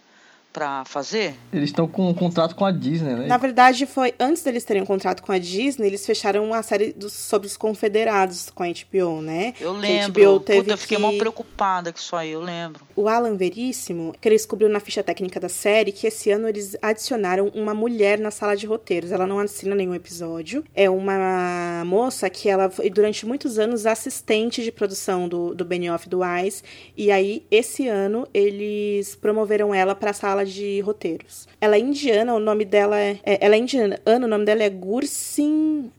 Para 0.52 0.84
fazer? 0.84 1.34
Eles 1.52 1.70
estão 1.70 1.86
com 1.86 2.08
um 2.08 2.14
contrato 2.14 2.54
com 2.54 2.64
a 2.64 2.70
Disney, 2.70 3.14
né? 3.14 3.26
Na 3.26 3.36
verdade, 3.36 3.86
foi 3.86 4.14
antes 4.18 4.42
deles 4.42 4.64
terem 4.64 4.82
um 4.82 4.86
contrato 4.86 5.22
com 5.22 5.32
a 5.32 5.38
Disney, 5.38 5.86
eles 5.86 6.04
fecharam 6.04 6.44
uma 6.44 6.62
série 6.62 6.92
dos, 6.92 7.12
sobre 7.12 7.46
os 7.46 7.56
confederados 7.56 8.50
com 8.50 8.62
a 8.62 8.66
HBO, 8.66 9.20
né? 9.20 9.54
Eu 9.60 9.72
lembro. 9.72 10.22
A 10.22 10.26
HBO 10.26 10.40
teve 10.40 10.60
Puta, 10.60 10.72
eu 10.72 10.78
fiquei 10.78 10.96
que... 10.96 11.02
mal 11.02 11.12
preocupada 11.14 11.92
com 11.92 11.98
isso 11.98 12.16
aí, 12.16 12.30
eu 12.30 12.40
lembro. 12.40 12.84
O 12.96 13.08
Alan 13.08 13.36
Veríssimo, 13.36 14.14
que 14.20 14.28
ele 14.28 14.36
descobriu 14.36 14.68
na 14.68 14.80
ficha 14.80 15.02
técnica 15.02 15.38
da 15.38 15.48
série 15.48 15.92
que 15.92 16.06
esse 16.06 16.30
ano 16.30 16.48
eles 16.48 16.76
adicionaram 16.82 17.48
uma 17.54 17.74
mulher 17.74 18.18
na 18.18 18.30
sala 18.30 18.56
de 18.56 18.66
roteiros. 18.66 19.12
Ela 19.12 19.26
não 19.26 19.38
assina 19.38 19.74
nenhum 19.74 19.94
episódio. 19.94 20.64
É 20.74 20.88
uma 20.90 21.84
moça 21.84 22.28
que 22.28 22.48
ela 22.48 22.70
foi 22.70 22.90
durante 22.90 23.26
muitos 23.26 23.58
anos 23.58 23.86
assistente 23.86 24.62
de 24.62 24.72
produção 24.72 25.28
do, 25.28 25.54
do 25.54 25.64
Benioff 25.64 26.08
do 26.08 26.20
Wise. 26.20 26.62
E 26.96 27.10
aí, 27.10 27.44
esse 27.50 27.86
ano, 27.86 28.26
eles 28.32 29.14
promoveram 29.14 29.74
ela 29.74 29.94
para 29.94 30.10
a 30.10 30.14
de 30.44 30.80
roteiros. 30.80 31.48
Ela 31.60 31.76
é 31.76 31.78
indiana, 31.78 32.34
o 32.34 32.40
nome 32.40 32.64
dela 32.64 32.98
é. 32.98 33.18
é 33.22 33.44
ela 33.44 33.54
é 33.54 33.58
indiana, 33.58 34.00
o 34.04 34.18
nome 34.18 34.44
dela 34.44 34.62
é 34.62 34.70
Gursin 34.70 35.90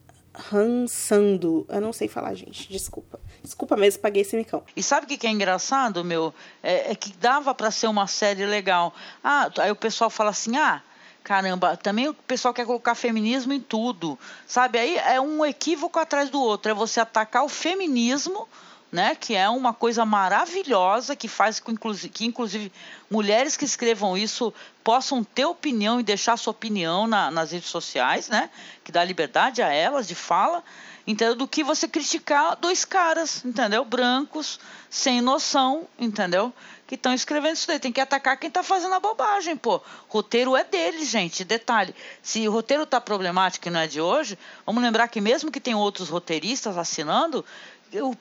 Hansando. 0.51 1.65
Eu 1.69 1.81
não 1.81 1.91
sei 1.91 2.07
falar, 2.07 2.33
gente. 2.33 2.71
Desculpa. 2.71 3.19
Desculpa 3.43 3.75
mesmo, 3.75 4.01
paguei 4.01 4.21
esse 4.21 4.35
micão. 4.35 4.63
E 4.75 4.83
sabe 4.83 5.05
o 5.05 5.17
que, 5.17 5.25
é 5.25 5.29
engraçado, 5.29 6.03
meu? 6.03 6.33
É, 6.61 6.91
é 6.91 6.95
que 6.95 7.11
dava 7.13 7.53
para 7.53 7.71
ser 7.71 7.87
uma 7.87 8.07
série 8.07 8.45
legal. 8.45 8.93
Ah, 9.23 9.49
aí 9.57 9.71
o 9.71 9.75
pessoal 9.75 10.09
fala 10.09 10.29
assim: 10.29 10.57
ah, 10.57 10.81
caramba, 11.23 11.77
também 11.77 12.07
o 12.07 12.13
pessoal 12.13 12.53
quer 12.53 12.65
colocar 12.65 12.95
feminismo 12.95 13.53
em 13.53 13.59
tudo. 13.59 14.19
Sabe? 14.45 14.79
Aí 14.79 14.97
é 14.97 15.19
um 15.19 15.45
equívoco 15.45 15.99
atrás 15.99 16.29
do 16.29 16.41
outro. 16.41 16.71
É 16.71 16.75
você 16.75 16.99
atacar 16.99 17.43
o 17.43 17.49
feminismo 17.49 18.47
né, 18.91 19.15
que 19.15 19.35
é 19.35 19.47
uma 19.49 19.73
coisa 19.73 20.05
maravilhosa 20.05 21.15
que 21.15 21.27
faz 21.27 21.59
que 21.59 21.71
inclusive, 21.71 22.09
que, 22.09 22.25
inclusive, 22.25 22.71
mulheres 23.09 23.55
que 23.55 23.65
escrevam 23.65 24.17
isso 24.17 24.53
possam 24.83 25.23
ter 25.23 25.45
opinião 25.45 25.99
e 25.99 26.03
deixar 26.03 26.37
sua 26.37 26.51
opinião 26.51 27.05
na, 27.05 27.29
nas 27.29 27.51
redes 27.51 27.69
sociais, 27.69 28.29
né, 28.29 28.49
que 28.83 28.91
dá 28.91 29.03
liberdade 29.03 29.61
a 29.61 29.71
elas 29.71 30.07
de 30.07 30.15
fala, 30.15 30.63
entendeu? 31.11 31.35
Do 31.35 31.47
que 31.47 31.63
você 31.63 31.87
criticar 31.87 32.55
dois 32.55 32.85
caras, 32.85 33.43
entendeu? 33.43 33.83
Brancos, 33.83 34.59
sem 34.89 35.21
noção, 35.21 35.87
entendeu? 35.97 36.53
Que 36.85 36.95
estão 36.95 37.13
escrevendo 37.13 37.55
isso 37.55 37.67
daí. 37.67 37.79
Tem 37.79 37.91
que 37.91 37.99
atacar 37.99 38.37
quem 38.37 38.47
está 38.47 38.61
fazendo 38.61 38.93
a 38.93 38.99
bobagem, 38.99 39.55
pô. 39.55 39.81
Roteiro 40.07 40.55
é 40.55 40.63
deles, 40.63 41.09
gente. 41.09 41.43
Detalhe: 41.43 41.95
se 42.21 42.47
o 42.47 42.51
roteiro 42.51 42.83
está 42.83 43.01
problemático 43.01 43.67
e 43.67 43.71
não 43.71 43.79
é 43.79 43.87
de 43.87 43.99
hoje, 43.99 44.37
vamos 44.65 44.83
lembrar 44.83 45.07
que 45.07 45.19
mesmo 45.19 45.51
que 45.51 45.59
tem 45.59 45.73
outros 45.73 46.09
roteiristas 46.09 46.77
assinando, 46.77 47.43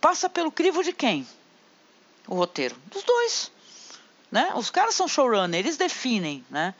passa 0.00 0.28
pelo 0.28 0.50
crivo 0.50 0.82
de 0.82 0.92
quem? 0.92 1.26
O 2.26 2.34
roteiro. 2.34 2.76
Dos 2.92 3.02
dois. 3.02 3.50
Né? 4.30 4.52
Os 4.54 4.70
caras 4.70 4.94
são 4.94 5.08
showrunner, 5.08 5.58
eles 5.58 5.76
definem, 5.76 6.44
né? 6.50 6.74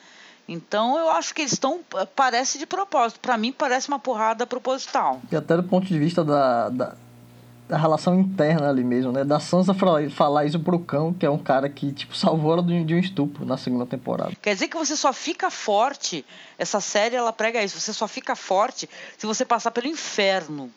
Então 0.47 0.99
eu 0.99 1.11
acho 1.11 1.35
que 1.35 1.43
eles 1.43 1.53
estão. 1.53 1.81
Parece 2.17 2.59
de 2.59 2.67
propósito. 2.67 3.21
Para 3.21 3.37
mim, 3.37 3.53
parece 3.53 3.89
uma 3.89 3.99
porrada 3.99 4.47
proposital. 4.47 5.21
E 5.31 5.37
até 5.37 5.57
do 5.57 5.63
ponto 5.63 5.87
de 5.87 5.99
vista 5.99 6.25
da, 6.25 6.71
da, 6.71 6.95
da 7.69 7.77
relação 7.77 8.19
interna 8.19 8.71
ali 8.71 8.83
mesmo, 8.83 9.13
né? 9.13 9.25
Da 9.25 9.39
Sansa 9.39 9.75
falar 9.75 10.47
isso 10.47 10.59
pro 10.59 10.79
cão, 10.79 11.13
que 11.13 11.27
é 11.27 11.31
um 11.31 11.39
cara 11.39 11.69
que, 11.69 11.93
tipo, 11.93 12.17
salvou 12.17 12.55
ela 12.55 12.63
de 12.63 12.95
um 12.95 12.99
estupro 12.99 13.45
na 13.45 13.59
segunda 13.59 13.85
temporada. 13.85 14.33
Quer 14.41 14.55
dizer 14.55 14.69
que 14.69 14.77
você 14.77 14.97
só 14.97 15.13
fica 15.13 15.51
forte. 15.51 16.25
Essa 16.59 16.81
série, 16.81 17.15
ela 17.15 17.33
prega 17.33 17.63
isso. 17.63 17.79
Você 17.79 17.93
só 17.93 18.09
fica 18.09 18.35
forte 18.35 18.89
se 19.19 19.27
você 19.27 19.45
passar 19.45 19.71
pelo 19.71 19.87
inferno 19.87 20.71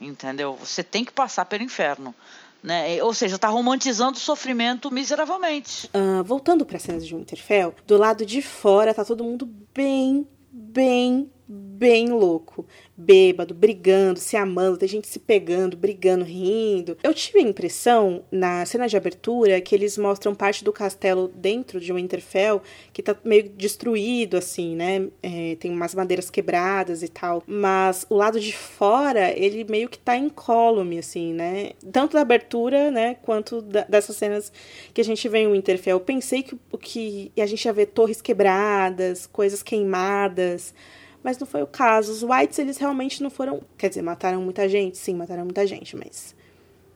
entendeu? 0.00 0.54
Você 0.54 0.82
tem 0.82 1.04
que 1.04 1.12
passar 1.12 1.44
pelo 1.44 1.62
inferno. 1.62 2.14
Né? 2.62 3.02
Ou 3.02 3.14
seja, 3.14 3.36
está 3.36 3.48
romantizando 3.48 4.16
o 4.16 4.20
sofrimento 4.20 4.90
miseravelmente. 4.90 5.90
Uh, 5.94 6.22
voltando 6.22 6.66
para 6.66 6.76
as 6.76 6.82
cenas 6.82 7.06
de 7.06 7.14
Winterfell, 7.14 7.74
do 7.86 7.96
lado 7.96 8.26
de 8.26 8.42
fora 8.42 8.92
tá 8.92 9.04
todo 9.04 9.24
mundo 9.24 9.48
bem, 9.74 10.26
bem, 10.52 11.30
bem 11.50 12.10
louco 12.10 12.64
bêbado, 12.96 13.54
brigando, 13.54 14.20
se 14.20 14.36
amando, 14.36 14.76
tem 14.76 14.88
gente 14.88 15.08
se 15.08 15.18
pegando, 15.18 15.76
brigando, 15.76 16.24
rindo. 16.24 16.98
Eu 17.02 17.14
tive 17.14 17.38
a 17.38 17.42
impressão, 17.42 18.22
na 18.30 18.64
cena 18.66 18.86
de 18.86 18.96
abertura, 18.96 19.60
que 19.60 19.74
eles 19.74 19.96
mostram 19.96 20.34
parte 20.34 20.62
do 20.62 20.72
castelo 20.72 21.28
dentro 21.34 21.80
de 21.80 21.92
Winterfell, 21.92 22.62
que 22.92 23.02
tá 23.02 23.16
meio 23.24 23.48
destruído, 23.48 24.36
assim, 24.36 24.76
né? 24.76 25.08
É, 25.22 25.56
tem 25.58 25.70
umas 25.70 25.94
madeiras 25.94 26.28
quebradas 26.28 27.02
e 27.02 27.08
tal. 27.08 27.42
Mas 27.46 28.06
o 28.10 28.14
lado 28.14 28.38
de 28.38 28.54
fora, 28.54 29.30
ele 29.30 29.64
meio 29.64 29.88
que 29.88 29.98
tá 29.98 30.16
incólume, 30.16 30.98
assim, 30.98 31.32
né? 31.32 31.70
Tanto 31.90 32.12
da 32.12 32.20
abertura, 32.20 32.90
né, 32.90 33.16
quanto 33.22 33.62
da, 33.62 33.82
dessas 33.84 34.16
cenas 34.16 34.52
que 34.92 35.00
a 35.00 35.04
gente 35.04 35.26
vê 35.28 35.38
em 35.38 35.50
Winterfell. 35.50 35.96
Eu 35.96 36.00
pensei 36.00 36.42
que, 36.42 36.56
que 36.78 37.32
a 37.40 37.46
gente 37.46 37.64
ia 37.64 37.72
ver 37.72 37.86
torres 37.86 38.20
quebradas, 38.20 39.26
coisas 39.26 39.62
queimadas 39.62 40.74
mas 41.22 41.38
não 41.38 41.46
foi 41.46 41.62
o 41.62 41.66
caso. 41.66 42.12
Os 42.12 42.22
Whites, 42.22 42.58
eles 42.58 42.78
realmente 42.78 43.22
não 43.22 43.30
foram. 43.30 43.62
Quer 43.76 43.88
dizer, 43.88 44.02
mataram 44.02 44.42
muita 44.42 44.68
gente? 44.68 44.98
Sim, 44.98 45.14
mataram 45.14 45.44
muita 45.44 45.66
gente, 45.66 45.96
mas. 45.96 46.34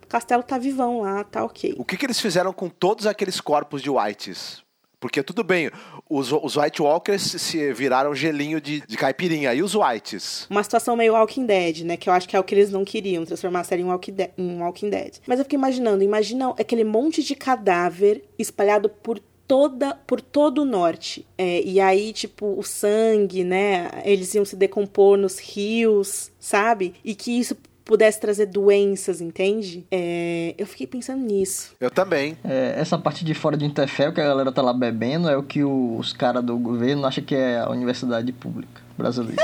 O 0.02 0.06
castelo 0.06 0.42
tá 0.42 0.58
vivão 0.58 1.00
lá, 1.00 1.24
tá 1.24 1.44
ok. 1.44 1.74
O 1.78 1.84
que, 1.84 1.96
que 1.96 2.06
eles 2.06 2.20
fizeram 2.20 2.52
com 2.52 2.68
todos 2.68 3.06
aqueles 3.06 3.40
corpos 3.40 3.82
de 3.82 3.90
Whites? 3.90 4.64
Porque 5.04 5.22
tudo 5.22 5.44
bem, 5.44 5.70
os, 6.08 6.32
os 6.32 6.56
White 6.56 6.80
Walkers 6.80 7.22
se 7.22 7.74
viraram 7.74 8.14
gelinho 8.14 8.58
de, 8.58 8.80
de 8.86 8.96
caipirinha. 8.96 9.52
E 9.52 9.62
os 9.62 9.74
Whites? 9.74 10.46
Uma 10.48 10.62
situação 10.62 10.96
meio 10.96 11.12
Walking 11.12 11.44
Dead, 11.44 11.82
né? 11.82 11.98
Que 11.98 12.08
eu 12.08 12.12
acho 12.14 12.26
que 12.26 12.34
é 12.34 12.40
o 12.40 12.42
que 12.42 12.54
eles 12.54 12.70
não 12.70 12.86
queriam, 12.86 13.22
transformar 13.26 13.60
a 13.60 13.64
série 13.64 13.82
em 13.82 13.84
Walking, 13.84 14.12
de 14.12 14.30
em 14.38 14.62
Walking 14.62 14.88
Dead. 14.88 15.16
Mas 15.26 15.38
eu 15.38 15.44
fiquei 15.44 15.58
imaginando, 15.58 16.02
imagina 16.02 16.54
aquele 16.58 16.84
monte 16.84 17.22
de 17.22 17.34
cadáver 17.34 18.24
espalhado 18.38 18.88
por 18.88 19.20
toda 19.46 19.94
por 19.94 20.20
todo 20.20 20.62
o 20.62 20.64
norte. 20.64 21.26
É, 21.36 21.62
e 21.62 21.80
aí, 21.80 22.12
tipo, 22.12 22.58
o 22.58 22.62
sangue, 22.62 23.44
né? 23.44 23.90
Eles 24.04 24.34
iam 24.34 24.44
se 24.44 24.56
decompor 24.56 25.16
nos 25.16 25.38
rios, 25.38 26.30
sabe? 26.38 26.94
E 27.04 27.14
que 27.14 27.38
isso 27.38 27.56
pudesse 27.84 28.18
trazer 28.18 28.46
doenças, 28.46 29.20
entende? 29.20 29.86
É, 29.90 30.54
eu 30.56 30.66
fiquei 30.66 30.86
pensando 30.86 31.22
nisso. 31.22 31.74
Eu 31.78 31.90
também. 31.90 32.36
É, 32.42 32.74
essa 32.78 32.96
parte 32.96 33.24
de 33.24 33.34
fora 33.34 33.56
de 33.56 33.64
Interfell 33.64 34.12
que 34.12 34.20
a 34.20 34.24
galera 34.24 34.50
tá 34.50 34.62
lá 34.62 34.72
bebendo 34.72 35.28
é 35.28 35.36
o 35.36 35.42
que 35.42 35.62
os 35.62 36.12
caras 36.12 36.42
do 36.42 36.56
governo 36.56 37.06
acham 37.06 37.22
que 37.22 37.34
é 37.34 37.60
a 37.60 37.68
universidade 37.68 38.32
pública 38.32 38.82
brasileira. 38.96 39.42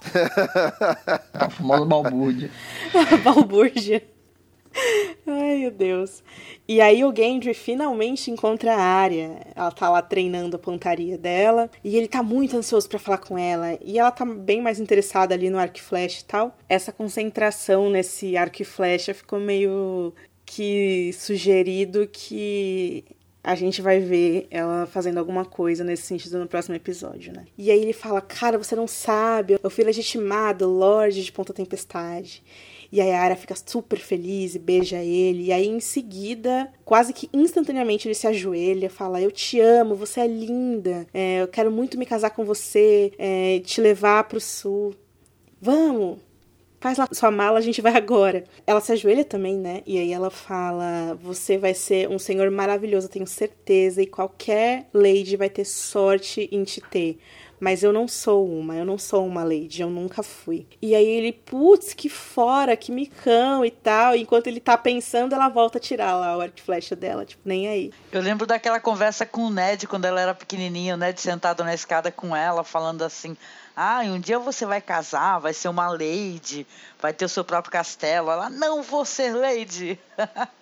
a 1.34 1.50
famosa 1.50 1.84
balbúrdia. 1.84 2.50
balbúrdia. 3.22 4.02
Ai, 5.26 5.58
meu 5.58 5.70
Deus. 5.70 6.22
E 6.66 6.80
aí 6.80 7.04
o 7.04 7.14
Gendry 7.14 7.54
finalmente 7.54 8.30
encontra 8.30 8.74
a 8.74 8.80
área. 8.80 9.40
Ela 9.54 9.70
tá 9.70 9.88
lá 9.88 10.02
treinando 10.02 10.56
a 10.56 10.58
pontaria 10.58 11.18
dela. 11.18 11.70
E 11.82 11.96
ele 11.96 12.08
tá 12.08 12.22
muito 12.22 12.56
ansioso 12.56 12.88
para 12.88 12.98
falar 12.98 13.18
com 13.18 13.36
ela. 13.36 13.78
E 13.82 13.98
ela 13.98 14.10
tá 14.10 14.24
bem 14.24 14.60
mais 14.60 14.80
interessada 14.80 15.34
ali 15.34 15.50
no 15.50 15.58
arco 15.58 15.78
e 15.78 15.82
flecha 15.82 16.22
e 16.22 16.24
tal. 16.24 16.56
Essa 16.68 16.92
concentração 16.92 17.90
nesse 17.90 18.36
arco 18.36 18.62
e 18.62 18.64
flecha 18.64 19.14
ficou 19.14 19.38
meio 19.38 20.12
que 20.44 21.12
sugerido 21.12 22.08
que 22.10 23.04
a 23.42 23.54
gente 23.54 23.80
vai 23.80 24.00
ver 24.00 24.46
ela 24.50 24.86
fazendo 24.86 25.18
alguma 25.18 25.44
coisa 25.44 25.82
nesse 25.82 26.02
sentido 26.02 26.38
no 26.38 26.46
próximo 26.46 26.74
episódio, 26.74 27.32
né? 27.32 27.46
E 27.56 27.70
aí 27.70 27.80
ele 27.80 27.92
fala: 27.92 28.20
Cara, 28.20 28.58
você 28.58 28.76
não 28.76 28.86
sabe, 28.86 29.58
eu 29.62 29.70
fui 29.70 29.84
legitimado, 29.84 30.68
Lorde 30.68 31.24
de 31.24 31.32
Ponta 31.32 31.52
Tempestade. 31.52 32.42
E 32.92 33.00
aí 33.00 33.12
a 33.12 33.22
Arya 33.22 33.36
fica 33.36 33.54
super 33.54 33.98
feliz 33.98 34.54
e 34.54 34.58
beija 34.58 34.98
ele. 34.98 35.44
E 35.44 35.52
aí 35.52 35.66
em 35.66 35.80
seguida, 35.80 36.72
quase 36.84 37.12
que 37.12 37.28
instantaneamente, 37.32 38.08
ele 38.08 38.14
se 38.14 38.26
ajoelha, 38.26 38.90
fala: 38.90 39.20
Eu 39.20 39.30
te 39.30 39.60
amo, 39.60 39.94
você 39.94 40.20
é 40.20 40.26
linda, 40.26 41.06
é, 41.14 41.42
eu 41.42 41.48
quero 41.48 41.70
muito 41.70 41.98
me 41.98 42.06
casar 42.06 42.30
com 42.30 42.44
você, 42.44 43.12
é, 43.18 43.60
te 43.60 43.80
levar 43.80 44.24
pro 44.24 44.40
sul. 44.40 44.94
Vamos! 45.60 46.18
Faz 46.80 46.96
lá 46.96 47.06
sua 47.12 47.30
mala, 47.30 47.58
a 47.58 47.60
gente 47.60 47.82
vai 47.82 47.94
agora. 47.94 48.42
Ela 48.66 48.80
se 48.80 48.90
ajoelha 48.90 49.22
também, 49.22 49.54
né? 49.58 49.82
E 49.86 49.98
aí 49.98 50.12
ela 50.12 50.30
fala: 50.30 51.14
Você 51.22 51.58
vai 51.58 51.74
ser 51.74 52.08
um 52.08 52.18
senhor 52.18 52.50
maravilhoso, 52.50 53.08
tenho 53.08 53.26
certeza, 53.26 54.00
e 54.00 54.06
qualquer 54.06 54.88
lady 54.94 55.36
vai 55.36 55.50
ter 55.50 55.66
sorte 55.66 56.48
em 56.50 56.64
te 56.64 56.80
ter 56.80 57.18
mas 57.60 57.82
eu 57.82 57.92
não 57.92 58.08
sou 58.08 58.48
uma, 58.48 58.74
eu 58.74 58.84
não 58.84 58.98
sou 58.98 59.26
uma 59.26 59.44
lady, 59.44 59.82
eu 59.82 59.90
nunca 59.90 60.22
fui. 60.22 60.66
E 60.80 60.94
aí 60.94 61.06
ele, 61.06 61.32
putz, 61.32 61.92
que 61.92 62.08
fora, 62.08 62.76
que 62.76 62.90
micão 62.90 63.64
e 63.64 63.70
tal. 63.70 64.16
E 64.16 64.22
enquanto 64.22 64.46
ele 64.46 64.58
tá 64.58 64.76
pensando, 64.78 65.34
ela 65.34 65.48
volta 65.48 65.78
a 65.78 65.80
tirar 65.80 66.16
lá 66.16 66.36
o 66.36 66.50
flecha 66.60 66.96
dela, 66.96 67.24
tipo, 67.24 67.42
nem 67.44 67.68
aí. 67.68 67.92
Eu 68.10 68.22
lembro 68.22 68.46
daquela 68.46 68.80
conversa 68.80 69.26
com 69.26 69.42
o 69.42 69.50
Ned 69.50 69.86
quando 69.86 70.06
ela 70.06 70.20
era 70.20 70.34
pequenininha, 70.34 70.94
o 70.94 70.96
Ned 70.96 71.20
sentado 71.20 71.62
na 71.62 71.74
escada 71.74 72.10
com 72.10 72.34
ela, 72.34 72.64
falando 72.64 73.02
assim: 73.02 73.36
ah, 73.76 74.00
um 74.04 74.18
dia 74.18 74.38
você 74.38 74.64
vai 74.64 74.80
casar, 74.80 75.38
vai 75.38 75.52
ser 75.52 75.68
uma 75.68 75.88
lady, 75.88 76.66
vai 77.00 77.12
ter 77.12 77.24
o 77.24 77.28
seu 77.28 77.44
próprio 77.44 77.72
castelo. 77.72 78.30
Ela, 78.30 78.50
não 78.50 78.82
vou 78.82 79.04
ser 79.04 79.34
lady. 79.34 79.98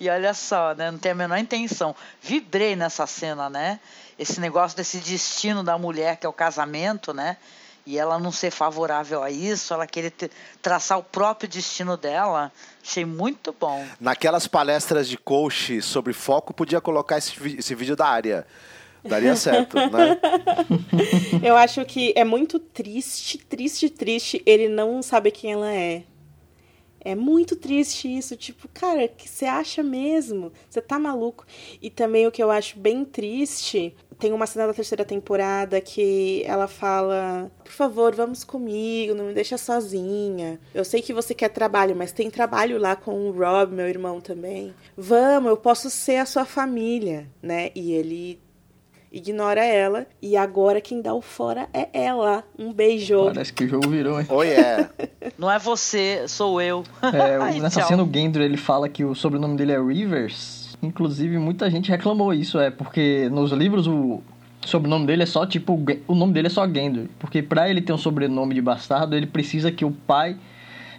E 0.00 0.08
olha 0.08 0.32
só, 0.32 0.74
né? 0.74 0.90
Não 0.90 0.98
tem 0.98 1.12
a 1.12 1.14
menor 1.14 1.38
intenção. 1.38 1.94
Vibrei 2.22 2.76
nessa 2.76 3.06
cena, 3.06 3.50
né? 3.50 3.80
Esse 4.18 4.40
negócio 4.40 4.76
desse 4.76 4.98
destino 4.98 5.62
da 5.62 5.76
mulher, 5.76 6.16
que 6.16 6.26
é 6.26 6.28
o 6.28 6.32
casamento, 6.32 7.12
né? 7.12 7.36
E 7.84 7.98
ela 7.98 8.18
não 8.18 8.30
ser 8.30 8.50
favorável 8.50 9.22
a 9.22 9.30
isso, 9.30 9.72
ela 9.72 9.86
querer 9.86 10.10
ter, 10.10 10.30
traçar 10.60 10.98
o 10.98 11.02
próprio 11.02 11.48
destino 11.48 11.96
dela. 11.96 12.52
Achei 12.84 13.04
muito 13.04 13.54
bom. 13.58 13.84
Naquelas 13.98 14.46
palestras 14.46 15.08
de 15.08 15.16
coach 15.16 15.80
sobre 15.80 16.12
foco, 16.12 16.52
podia 16.52 16.80
colocar 16.80 17.18
esse, 17.18 17.32
esse 17.58 17.74
vídeo 17.74 17.96
da 17.96 18.06
área. 18.06 18.46
Daria 19.02 19.34
certo, 19.36 19.76
né? 19.90 20.18
Eu 21.42 21.56
acho 21.56 21.84
que 21.84 22.12
é 22.14 22.24
muito 22.24 22.58
triste, 22.58 23.38
triste, 23.38 23.88
triste 23.88 24.42
ele 24.44 24.68
não 24.68 25.02
saber 25.02 25.30
quem 25.30 25.52
ela 25.52 25.72
é. 25.72 26.02
É 27.08 27.14
muito 27.14 27.56
triste 27.56 28.06
isso, 28.06 28.36
tipo, 28.36 28.68
cara, 28.68 29.08
que 29.08 29.26
você 29.26 29.46
acha 29.46 29.82
mesmo? 29.82 30.52
Você 30.68 30.82
tá 30.82 30.98
maluco? 30.98 31.46
E 31.80 31.88
também 31.88 32.26
o 32.26 32.30
que 32.30 32.42
eu 32.42 32.50
acho 32.50 32.78
bem 32.78 33.02
triste, 33.02 33.96
tem 34.18 34.30
uma 34.30 34.46
cena 34.46 34.66
da 34.66 34.74
terceira 34.74 35.06
temporada 35.06 35.80
que 35.80 36.42
ela 36.44 36.68
fala: 36.68 37.50
"Por 37.64 37.72
favor, 37.72 38.14
vamos 38.14 38.44
comigo, 38.44 39.14
não 39.14 39.24
me 39.24 39.32
deixa 39.32 39.56
sozinha. 39.56 40.60
Eu 40.74 40.84
sei 40.84 41.00
que 41.00 41.14
você 41.14 41.32
quer 41.34 41.48
trabalho, 41.48 41.96
mas 41.96 42.12
tem 42.12 42.28
trabalho 42.28 42.76
lá 42.78 42.94
com 42.94 43.14
o 43.26 43.30
Rob, 43.30 43.72
meu 43.72 43.88
irmão 43.88 44.20
também. 44.20 44.74
Vamos, 44.94 45.48
eu 45.48 45.56
posso 45.56 45.88
ser 45.88 46.16
a 46.16 46.26
sua 46.26 46.44
família", 46.44 47.26
né? 47.42 47.70
E 47.74 47.92
ele 47.92 48.38
ignora 49.12 49.64
ela. 49.64 50.06
E 50.20 50.36
agora 50.36 50.80
quem 50.80 51.00
dá 51.00 51.14
o 51.14 51.20
fora 51.20 51.68
é 51.72 51.88
ela. 51.92 52.44
Um 52.58 52.72
beijo. 52.72 53.26
Parece 53.26 53.52
que 53.52 53.64
o 53.64 53.68
jogo 53.68 53.88
virou, 53.88 54.20
hein? 54.20 54.26
Oh, 54.28 54.42
yeah. 54.42 54.90
Não 55.38 55.50
é 55.50 55.58
você, 55.58 56.24
sou 56.26 56.60
eu. 56.60 56.84
É, 57.02 57.36
Ai, 57.40 57.60
nessa 57.60 57.80
tchau. 57.80 57.88
cena 57.88 58.02
o 58.02 58.10
Gendry 58.12 58.44
ele 58.44 58.56
fala 58.56 58.88
que 58.88 59.04
o 59.04 59.14
sobrenome 59.14 59.56
dele 59.56 59.72
é 59.72 59.80
Rivers. 59.80 60.76
Inclusive 60.82 61.38
muita 61.38 61.68
gente 61.70 61.90
reclamou 61.90 62.32
isso, 62.32 62.58
é 62.58 62.70
porque 62.70 63.28
nos 63.30 63.50
livros 63.50 63.88
o 63.88 64.22
sobrenome 64.64 65.06
dele 65.06 65.24
é 65.24 65.26
só 65.26 65.44
tipo 65.44 65.80
o 66.06 66.14
nome 66.14 66.32
dele 66.32 66.46
é 66.46 66.50
só 66.50 66.68
Gendry, 66.68 67.10
porque 67.18 67.42
pra 67.42 67.68
ele 67.68 67.80
ter 67.80 67.92
um 67.92 67.98
sobrenome 67.98 68.54
de 68.54 68.60
bastardo, 68.60 69.16
ele 69.16 69.26
precisa 69.26 69.72
que 69.72 69.84
o 69.84 69.90
pai 69.90 70.36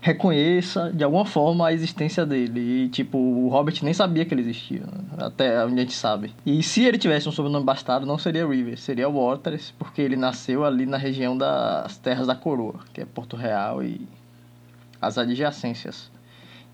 reconheça 0.02 0.92
de 0.92 1.04
alguma 1.04 1.26
forma 1.26 1.68
a 1.68 1.74
existência 1.74 2.26
dele. 2.26 2.60
E 2.60 2.90
tipo, 2.90 3.18
o 3.18 3.48
Robert 3.50 3.76
nem 3.84 3.94
sabia 3.94 4.26
que 4.26 4.34
ele 4.34 4.42
existia, 4.42 4.84
até 5.18 5.64
onde 5.66 5.76
a 5.76 5.82
gente 5.82 5.94
sabe. 5.94 6.34
E 6.46 6.62
se 6.64 6.84
ele 6.84 6.98
tivesse 6.98 7.28
um 7.28 7.32
sobrenome 7.32 7.66
bastardo, 7.66 8.06
não 8.06 8.18
seria 8.18 8.48
Rivers, 8.48 8.82
seria 8.82 9.10
Waters, 9.10 9.74
porque 9.78 10.02
ele 10.02 10.16
nasceu 10.16 10.66
ali 10.66 10.86
na 10.86 10.98
região 10.98 11.38
das 11.38 11.98
Terras 11.98 12.28
da 12.28 12.36
Coroa, 12.36 12.80
que 12.94 13.02
é 13.02 13.06
Porto 13.06 13.36
Real 13.36 13.84
e 13.84 14.02
as 15.02 15.18
adjacências. 15.18 16.10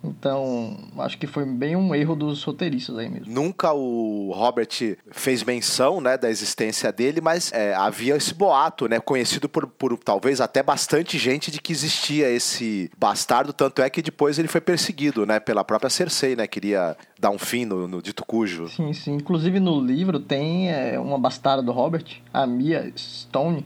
Então, 0.08 0.78
acho 0.99 1.18
que 1.18 1.28
foi 1.28 1.45
bem 1.45 1.76
um 1.76 1.93
erro 1.93 2.16
dos 2.16 2.43
roteiristas 2.43 2.97
aí 2.97 3.10
mesmo. 3.10 3.34
Nunca 3.34 3.74
o 3.74 4.32
Robert 4.34 4.97
fez 5.12 5.43
menção 5.43 5.99
né, 5.99 6.18
da 6.18 6.30
existência 6.30 6.91
dele, 6.91 7.22
mas 7.22 7.51
é, 7.53 7.74
havia 7.74 8.16
esse 8.16 8.34
boato, 8.34 8.88
né, 8.88 8.99
conhecido 8.99 9.47
por, 9.49 9.68
por 9.68 9.97
talvez 9.97 10.41
até 10.41 10.62
bastante 10.62 11.18
gente 11.18 11.51
de 11.51 11.62
que 11.62 11.72
existia 11.72 12.30
esse 12.30 12.89
bastardo, 12.97 13.53
tanto 13.53 13.82
é 13.82 13.89
que 13.89 14.01
depois 14.01 14.38
ele 14.39 14.47
foi 14.47 14.62
perseguido 14.62 15.26
né, 15.26 15.39
pela 15.39 15.64
própria 15.64 15.89
Cersei, 15.89 16.36
né, 16.36 16.47
queria 16.47 16.95
dar 17.20 17.30
um 17.30 17.38
fim 17.38 17.66
no, 17.66 17.88
no 17.88 18.01
dito 18.01 18.26
cujo. 18.26 18.68
Sim, 18.70 18.93
sim. 18.93 19.16
Inclusive 19.16 19.60
no 19.60 19.80
livro 19.80 20.20
tem 20.20 20.70
é, 20.72 20.99
uma 20.99 21.18
bastarda 21.18 21.64
do 21.64 21.72
Robert, 21.72 22.06
a 22.34 22.45
Mia 22.45 22.91
Stone, 22.97 23.66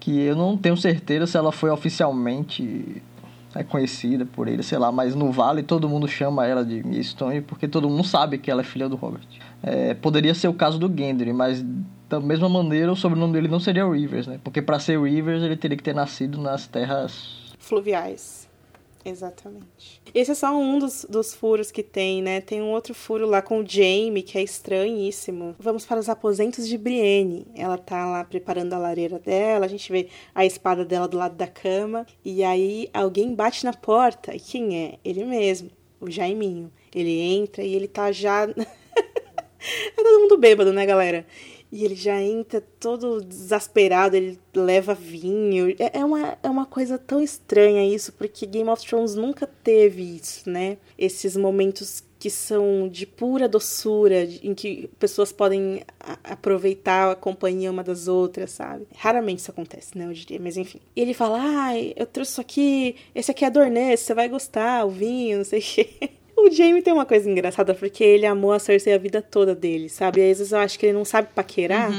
que 0.00 0.18
eu 0.18 0.34
não 0.34 0.56
tenho 0.56 0.76
certeza 0.76 1.26
se 1.26 1.36
ela 1.36 1.52
foi 1.52 1.70
oficialmente 1.70 3.02
é, 3.54 3.64
conhecida 3.64 4.24
por 4.24 4.48
ele, 4.48 4.62
sei 4.62 4.78
lá, 4.78 4.92
mas 4.92 5.14
no 5.14 5.30
Vale 5.32 5.62
todo 5.62 5.88
mundo 5.88 6.06
chama 6.06 6.46
ela 6.46 6.64
de 6.64 6.82
Mia 6.86 7.02
Stone 7.02 7.40
porque 7.40 7.66
todo 7.66 7.88
mundo 7.88 8.04
sabe 8.04 8.38
que 8.38 8.50
ela 8.50 8.60
é 8.60 8.64
filha 8.64 8.88
do 8.88 8.96
Robert. 8.96 9.26
É, 9.62 9.94
poderia 9.94 10.34
ser 10.34 10.48
o 10.48 10.54
caso 10.54 10.78
do 10.78 10.88
Gendry, 10.88 11.32
mas 11.32 11.64
da 12.08 12.20
mesma 12.20 12.48
maneira 12.48 12.90
o 12.90 12.96
sobrenome 12.96 13.32
dele 13.32 13.48
não 13.48 13.60
seria 13.60 13.88
Rivers, 13.88 14.26
né? 14.26 14.40
Porque 14.42 14.60
para 14.60 14.78
ser 14.78 15.00
Rivers 15.00 15.42
ele 15.42 15.56
teria 15.56 15.76
que 15.76 15.82
ter 15.82 15.94
nascido 15.94 16.40
nas 16.40 16.66
terras 16.66 17.40
Fluviais. 17.58 18.39
Exatamente. 19.04 20.02
Esse 20.14 20.32
é 20.32 20.34
só 20.34 20.56
um 20.56 20.78
dos, 20.78 21.06
dos 21.08 21.34
furos 21.34 21.70
que 21.70 21.82
tem, 21.82 22.22
né? 22.22 22.40
Tem 22.40 22.60
um 22.60 22.70
outro 22.70 22.92
furo 22.94 23.26
lá 23.26 23.40
com 23.40 23.60
o 23.60 23.66
Jamie, 23.66 24.22
que 24.22 24.36
é 24.36 24.42
estranhíssimo. 24.42 25.56
Vamos 25.58 25.86
para 25.86 25.98
os 25.98 26.08
aposentos 26.08 26.68
de 26.68 26.76
Brienne. 26.76 27.46
Ela 27.54 27.78
tá 27.78 28.06
lá 28.06 28.24
preparando 28.24 28.74
a 28.74 28.78
lareira 28.78 29.18
dela, 29.18 29.64
a 29.64 29.68
gente 29.68 29.90
vê 29.90 30.08
a 30.34 30.44
espada 30.44 30.84
dela 30.84 31.08
do 31.08 31.16
lado 31.16 31.34
da 31.34 31.46
cama. 31.46 32.06
E 32.24 32.44
aí 32.44 32.90
alguém 32.92 33.34
bate 33.34 33.64
na 33.64 33.72
porta. 33.72 34.34
E 34.34 34.40
quem 34.40 34.76
é? 34.76 34.98
Ele 35.04 35.24
mesmo, 35.24 35.70
o 36.00 36.10
Jaiminho. 36.10 36.70
Ele 36.94 37.20
entra 37.20 37.62
e 37.62 37.74
ele 37.74 37.88
tá 37.88 38.12
já. 38.12 38.42
é 38.44 38.52
todo 39.96 40.20
mundo 40.20 40.36
bêbado, 40.36 40.72
né, 40.72 40.84
galera? 40.84 41.24
E 41.72 41.84
ele 41.84 41.94
já 41.94 42.20
entra 42.20 42.60
todo 42.60 43.22
desesperado, 43.22 44.16
ele 44.16 44.38
leva 44.54 44.94
vinho. 44.94 45.74
É, 45.78 46.00
é 46.00 46.04
uma, 46.04 46.38
é 46.42 46.50
uma 46.50 46.66
coisa 46.66 46.98
tão 46.98 47.22
estranha 47.22 47.84
isso, 47.84 48.12
porque 48.12 48.46
Game 48.46 48.68
of 48.68 48.84
Thrones 48.86 49.14
nunca 49.14 49.46
teve 49.46 50.02
isso, 50.16 50.48
né? 50.48 50.78
Esses 50.98 51.36
momentos 51.36 52.02
que 52.20 52.28
são 52.28 52.86
de 52.86 53.06
pura 53.06 53.48
doçura, 53.48 54.24
em 54.42 54.54
que 54.54 54.90
pessoas 54.98 55.32
podem 55.32 55.82
aproveitar 56.22 57.12
a 57.12 57.16
companhia 57.16 57.70
uma 57.70 57.82
das 57.82 58.08
outras, 58.08 58.50
sabe? 58.50 58.86
Raramente 58.94 59.40
isso 59.40 59.50
acontece, 59.50 59.96
né, 59.96 60.04
eu 60.04 60.12
diria, 60.12 60.38
mas 60.38 60.58
enfim. 60.58 60.80
E 60.94 61.00
ele 61.00 61.14
fala, 61.14 61.38
ai, 61.40 61.94
eu 61.96 62.04
trouxe 62.04 62.32
isso 62.32 62.40
aqui, 62.42 62.96
esse 63.14 63.30
aqui 63.30 63.42
é 63.42 63.50
Dornês, 63.50 64.00
você 64.00 64.12
vai 64.12 64.28
gostar, 64.28 64.84
o 64.84 64.90
vinho, 64.90 65.38
não 65.38 65.44
sei 65.46 65.60
o 65.60 65.62
quê. 65.62 66.10
O 66.46 66.50
Jamie 66.50 66.82
tem 66.82 66.92
uma 66.92 67.06
coisa 67.06 67.30
engraçada, 67.30 67.74
porque 67.74 68.02
ele 68.02 68.26
amou 68.26 68.52
a 68.52 68.58
Cersei 68.58 68.94
a 68.94 68.98
vida 68.98 69.20
toda 69.20 69.54
dele, 69.54 69.88
sabe? 69.88 70.20
E 70.20 70.30
às 70.30 70.38
vezes 70.38 70.52
eu 70.52 70.58
acho 70.58 70.78
que 70.78 70.86
ele 70.86 70.96
não 70.96 71.04
sabe 71.04 71.28
paquerar. 71.34 71.90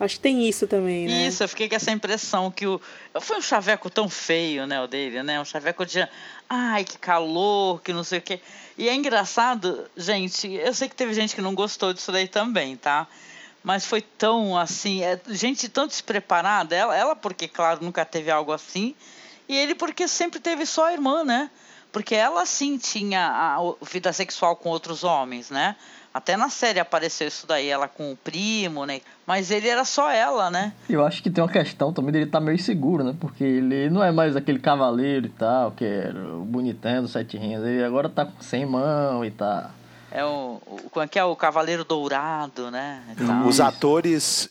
Acho 0.00 0.14
que 0.14 0.20
tem 0.20 0.48
isso 0.48 0.68
também, 0.68 1.08
né? 1.08 1.26
Isso, 1.26 1.42
eu 1.42 1.48
fiquei 1.48 1.68
com 1.68 1.74
essa 1.74 1.90
impressão 1.90 2.52
que 2.52 2.64
o. 2.64 2.80
Foi 3.20 3.38
um 3.38 3.42
chaveco 3.42 3.90
tão 3.90 4.08
feio, 4.08 4.64
né, 4.64 4.80
o 4.80 4.86
dele, 4.86 5.24
né? 5.24 5.40
Um 5.40 5.44
chaveco 5.44 5.84
de. 5.84 6.06
Ai, 6.48 6.84
que 6.84 6.96
calor, 6.96 7.82
que 7.82 7.92
não 7.92 8.04
sei 8.04 8.20
o 8.20 8.22
quê. 8.22 8.40
E 8.76 8.88
é 8.88 8.94
engraçado, 8.94 9.90
gente, 9.96 10.52
eu 10.52 10.72
sei 10.72 10.88
que 10.88 10.94
teve 10.94 11.12
gente 11.14 11.34
que 11.34 11.42
não 11.42 11.52
gostou 11.52 11.92
disso 11.92 12.12
daí 12.12 12.28
também, 12.28 12.76
tá? 12.76 13.08
Mas 13.62 13.84
foi 13.84 14.00
tão 14.00 14.56
assim, 14.56 15.02
é, 15.02 15.20
gente 15.30 15.68
tão 15.68 15.88
despreparada. 15.88 16.76
Ela, 16.76 16.96
ela, 16.96 17.16
porque, 17.16 17.48
claro, 17.48 17.80
nunca 17.82 18.04
teve 18.04 18.30
algo 18.30 18.52
assim. 18.52 18.94
E 19.48 19.56
ele, 19.56 19.74
porque 19.74 20.06
sempre 20.06 20.38
teve 20.38 20.64
só 20.64 20.86
a 20.86 20.92
irmã, 20.92 21.24
né? 21.24 21.50
Porque 21.92 22.14
ela 22.14 22.44
sim 22.46 22.76
tinha 22.78 23.26
a 23.28 23.60
o- 23.62 23.78
vida 23.82 24.12
sexual 24.12 24.54
com 24.56 24.68
outros 24.68 25.04
homens, 25.04 25.50
né? 25.50 25.74
Até 26.12 26.36
na 26.36 26.48
série 26.48 26.80
apareceu 26.80 27.28
isso 27.28 27.46
daí, 27.46 27.68
ela 27.68 27.86
com 27.86 28.12
o 28.12 28.16
primo, 28.16 28.84
né? 28.86 29.00
Mas 29.26 29.50
ele 29.50 29.68
era 29.68 29.84
só 29.84 30.10
ela, 30.10 30.50
né? 30.50 30.72
Eu 30.88 31.04
acho 31.04 31.22
que 31.22 31.30
tem 31.30 31.44
uma 31.44 31.50
questão 31.50 31.92
também 31.92 32.10
dele 32.10 32.24
estar 32.24 32.40
meio 32.40 32.54
inseguro, 32.56 33.04
né? 33.04 33.14
Porque 33.20 33.44
ele 33.44 33.88
não 33.90 34.02
é 34.02 34.10
mais 34.10 34.34
aquele 34.34 34.58
cavaleiro 34.58 35.26
e 35.26 35.30
tal, 35.30 35.70
que 35.72 35.84
era 35.84 36.18
o 36.18 36.44
bonitão 36.44 37.02
dos 37.02 37.12
sete 37.12 37.36
reinos. 37.36 37.64
Ele 37.66 37.84
agora 37.84 38.08
tá 38.08 38.24
com 38.24 38.40
sem 38.42 38.66
mão 38.66 39.24
e 39.24 39.30
tá. 39.30 39.70
É 40.10 40.24
o, 40.24 40.60
o 40.66 40.88
como 40.90 41.04
é 41.04 41.06
que 41.08 41.18
é 41.18 41.24
o 41.24 41.36
Cavaleiro 41.36 41.84
Dourado, 41.84 42.70
né? 42.70 43.02
Os 43.46 43.60
atores, 43.60 44.48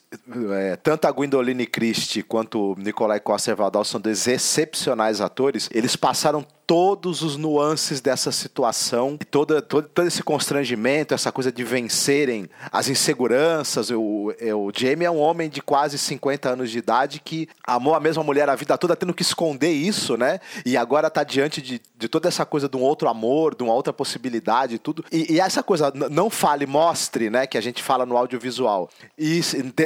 é, 0.54 0.76
tanto 0.76 1.06
a 1.06 1.12
Gwendoline 1.12 1.66
Christie 1.66 2.22
quanto 2.22 2.74
o 2.74 2.76
Nicolai 2.78 3.20
Coster-Waldau 3.20 3.84
são 3.84 4.00
dois 4.00 4.28
excepcionais 4.28 5.20
atores. 5.20 5.68
Eles 5.74 5.96
passaram 5.96 6.46
todos 6.68 7.22
os 7.22 7.38
nuances 7.38 8.02
dessa 8.02 8.30
situação, 8.30 9.18
toda, 9.32 9.62
todo, 9.62 9.88
todo 9.88 10.06
esse 10.06 10.22
constrangimento, 10.22 11.14
essa 11.14 11.32
coisa 11.32 11.50
de 11.50 11.64
vencerem 11.64 12.50
as 12.70 12.90
inseguranças. 12.90 13.90
O, 13.90 14.34
o 14.34 14.72
Jamie 14.76 15.06
é 15.06 15.10
um 15.10 15.18
homem 15.18 15.50
de 15.50 15.62
quase 15.62 15.98
50 15.98 16.50
anos 16.50 16.70
de 16.70 16.78
idade 16.78 17.22
que 17.24 17.48
amou 17.66 17.96
a 17.96 18.02
mesma 18.02 18.22
mulher 18.22 18.50
a 18.50 18.56
vida 18.56 18.78
toda, 18.78 18.98
tendo 18.98 19.14
que 19.14 19.22
esconder 19.22 19.72
isso, 19.72 20.18
né? 20.18 20.42
E 20.66 20.76
agora 20.76 21.10
tá 21.10 21.24
diante 21.24 21.62
de, 21.62 21.82
de 21.98 22.10
toda 22.10 22.28
essa 22.28 22.46
coisa 22.46 22.68
de 22.68 22.76
um 22.76 22.82
outro 22.82 23.08
amor, 23.08 23.56
de 23.56 23.64
uma 23.64 23.74
outra 23.74 23.94
possibilidade 23.94 24.76
e 24.76 24.80
tudo. 24.80 25.06
E, 25.10 25.40
essa 25.40 25.64
coisa, 25.64 25.94
não 26.12 26.30
fale, 26.30 26.66
mostre, 26.66 27.30
né? 27.30 27.48
Que 27.48 27.58
a 27.58 27.62
gente 27.62 27.82
fala 27.82 28.06
no 28.06 28.18
audiovisual. 28.18 28.90
E 29.18 29.40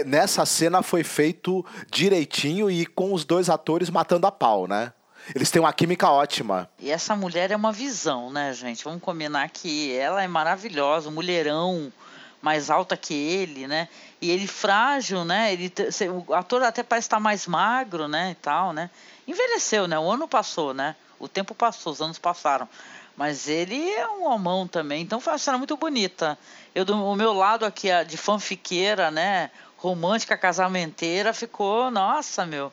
nessa 0.07 0.47
cena 0.47 0.81
foi 0.81 1.03
feito 1.03 1.63
direitinho 1.91 2.71
e 2.71 2.87
com 2.87 3.13
os 3.13 3.23
dois 3.23 3.51
atores 3.51 3.91
matando 3.91 4.25
a 4.25 4.31
pau, 4.31 4.67
né? 4.67 4.93
Eles 5.33 5.49
têm 5.49 5.61
uma 5.61 5.71
química 5.71 6.09
ótima. 6.09 6.69
E 6.79 6.89
essa 6.91 7.15
mulher 7.15 7.51
é 7.51 7.55
uma 7.55 7.71
visão, 7.71 8.29
né, 8.31 8.53
gente? 8.53 8.83
Vamos 8.83 9.01
combinar 9.01 9.49
que 9.49 9.95
ela 9.95 10.23
é 10.23 10.27
maravilhosa, 10.27 11.09
um 11.09 11.13
mulherão 11.13 11.91
mais 12.41 12.69
alta 12.69 12.97
que 12.97 13.13
ele, 13.13 13.67
né? 13.67 13.87
E 14.19 14.31
ele 14.31 14.47
frágil, 14.47 15.23
né? 15.23 15.53
Ele, 15.53 15.71
o 16.27 16.33
ator 16.33 16.63
até 16.63 16.81
parece 16.83 17.05
estar 17.05 17.19
mais 17.19 17.45
magro, 17.45 18.07
né? 18.07 18.31
E 18.31 18.35
tal, 18.35 18.73
né? 18.73 18.89
Envelheceu, 19.27 19.87
né? 19.87 19.97
O 19.99 20.09
ano 20.09 20.27
passou, 20.27 20.73
né? 20.73 20.95
O 21.19 21.27
tempo 21.27 21.53
passou, 21.53 21.93
os 21.93 22.01
anos 22.01 22.17
passaram. 22.17 22.67
Mas 23.15 23.47
ele 23.47 23.89
é 23.91 24.07
um 24.07 24.25
homão 24.25 24.67
também, 24.67 25.03
então 25.03 25.19
foi 25.19 25.33
uma 25.33 25.39
cena 25.39 25.57
muito 25.57 25.77
bonita. 25.77 26.37
Eu, 26.73 26.83
do 26.83 26.95
o 26.95 27.15
meu 27.15 27.33
lado 27.33 27.65
aqui, 27.65 27.87
de 28.07 28.17
fanfiqueira, 28.17 29.11
né? 29.11 29.51
Romântica, 29.77 30.37
casamenteira, 30.37 31.33
ficou, 31.33 31.91
nossa, 31.91 32.45
meu. 32.45 32.71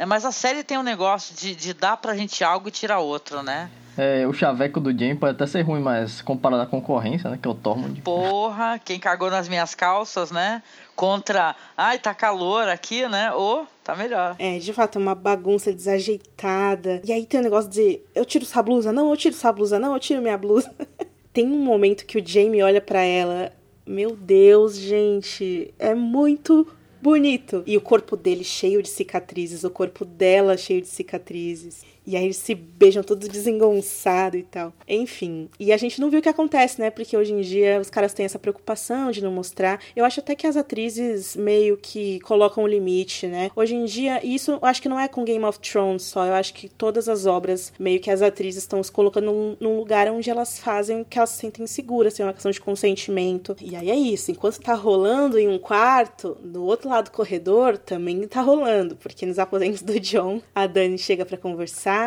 É, 0.00 0.06
mas 0.06 0.24
a 0.24 0.32
série 0.32 0.64
tem 0.64 0.78
um 0.78 0.82
negócio 0.82 1.36
de, 1.36 1.54
de 1.54 1.74
dar 1.74 1.94
pra 1.98 2.16
gente 2.16 2.42
algo 2.42 2.68
e 2.68 2.70
tirar 2.70 3.00
outro, 3.00 3.42
né? 3.42 3.70
É, 3.98 4.26
o 4.26 4.32
chaveco 4.32 4.80
do 4.80 4.90
Jamie 4.90 5.14
pode 5.14 5.32
até 5.32 5.46
ser 5.46 5.60
ruim, 5.60 5.82
mas 5.82 6.22
comparado 6.22 6.62
à 6.62 6.66
concorrência, 6.66 7.28
né? 7.28 7.38
Que 7.40 7.46
é 7.46 7.50
o 7.50 7.54
Tormund. 7.54 8.00
Porra, 8.00 8.80
quem 8.82 8.98
cagou 8.98 9.30
nas 9.30 9.46
minhas 9.46 9.74
calças, 9.74 10.30
né? 10.30 10.62
Contra, 10.96 11.54
ai, 11.76 11.98
tá 11.98 12.14
calor 12.14 12.66
aqui, 12.66 13.06
né? 13.10 13.30
Ou 13.34 13.66
tá 13.84 13.94
melhor. 13.94 14.36
É, 14.38 14.58
de 14.58 14.72
fato, 14.72 14.98
é 14.98 15.02
uma 15.02 15.14
bagunça 15.14 15.70
desajeitada. 15.70 17.02
E 17.04 17.12
aí 17.12 17.26
tem 17.26 17.40
o 17.40 17.42
negócio 17.42 17.70
de 17.70 18.00
eu 18.14 18.24
tiro 18.24 18.46
essa 18.46 18.62
blusa, 18.62 18.90
não, 18.90 19.10
eu 19.10 19.16
tiro 19.18 19.34
essa 19.34 19.52
blusa, 19.52 19.78
não, 19.78 19.92
eu 19.92 20.00
tiro 20.00 20.22
minha 20.22 20.38
blusa. 20.38 20.74
tem 21.30 21.46
um 21.46 21.62
momento 21.62 22.06
que 22.06 22.18
o 22.18 22.26
Jamie 22.26 22.62
olha 22.62 22.80
para 22.80 23.02
ela. 23.02 23.52
Meu 23.86 24.16
Deus, 24.16 24.78
gente, 24.78 25.74
é 25.78 25.94
muito 25.94 26.66
bonito. 27.02 27.62
E 27.66 27.76
o 27.76 27.80
corpo 27.80 28.16
dele 28.16 28.44
cheio 28.44 28.82
de 28.82 28.88
cicatrizes, 28.88 29.64
o 29.64 29.70
corpo 29.70 30.04
dela 30.04 30.56
cheio 30.56 30.80
de 30.80 30.88
cicatrizes. 30.88 31.82
E 32.10 32.16
aí 32.16 32.24
eles 32.24 32.38
se 32.38 32.56
beijam 32.56 33.04
todos 33.04 33.28
desengonçado 33.28 34.36
e 34.36 34.42
tal. 34.42 34.72
Enfim. 34.88 35.48
E 35.60 35.72
a 35.72 35.76
gente 35.76 36.00
não 36.00 36.10
viu 36.10 36.18
o 36.18 36.22
que 36.22 36.28
acontece, 36.28 36.80
né? 36.80 36.90
Porque 36.90 37.16
hoje 37.16 37.32
em 37.32 37.40
dia 37.40 37.80
os 37.80 37.88
caras 37.88 38.12
têm 38.12 38.26
essa 38.26 38.38
preocupação 38.38 39.12
de 39.12 39.22
não 39.22 39.30
mostrar. 39.30 39.80
Eu 39.94 40.04
acho 40.04 40.18
até 40.18 40.34
que 40.34 40.44
as 40.44 40.56
atrizes 40.56 41.36
meio 41.36 41.76
que 41.76 42.18
colocam 42.20 42.64
o 42.64 42.66
limite, 42.66 43.28
né? 43.28 43.52
Hoje 43.54 43.76
em 43.76 43.84
dia, 43.84 44.26
isso 44.26 44.50
eu 44.50 44.58
acho 44.62 44.82
que 44.82 44.88
não 44.88 44.98
é 44.98 45.06
com 45.06 45.24
Game 45.24 45.44
of 45.44 45.60
Thrones 45.60 46.02
só. 46.02 46.26
Eu 46.26 46.34
acho 46.34 46.52
que 46.52 46.68
todas 46.68 47.08
as 47.08 47.26
obras, 47.26 47.72
meio 47.78 48.00
que 48.00 48.10
as 48.10 48.22
atrizes 48.22 48.64
estão 48.64 48.82
se 48.82 48.90
colocando 48.90 49.56
num, 49.60 49.78
lugar 49.78 50.08
onde 50.08 50.28
elas 50.28 50.58
fazem 50.58 51.04
que 51.04 51.16
elas 51.16 51.30
se 51.30 51.36
sentem 51.38 51.66
seguras, 51.66 52.12
assim, 52.12 52.22
é 52.22 52.26
uma 52.26 52.32
questão 52.32 52.50
de 52.50 52.60
consentimento. 52.60 53.56
E 53.60 53.76
aí 53.76 53.88
é 53.88 53.94
isso. 53.94 54.32
Enquanto 54.32 54.60
tá 54.60 54.74
rolando 54.74 55.38
em 55.38 55.48
um 55.48 55.58
quarto, 55.58 56.36
do 56.42 56.64
outro 56.64 56.88
lado 56.88 57.04
do 57.04 57.12
corredor 57.12 57.78
também 57.78 58.26
tá 58.26 58.40
rolando. 58.40 58.96
Porque 58.96 59.24
nos 59.24 59.38
aposentos 59.38 59.80
do 59.80 59.98
John, 60.00 60.42
a 60.52 60.66
Dani 60.66 60.98
chega 60.98 61.24
para 61.24 61.38
conversar 61.38 61.99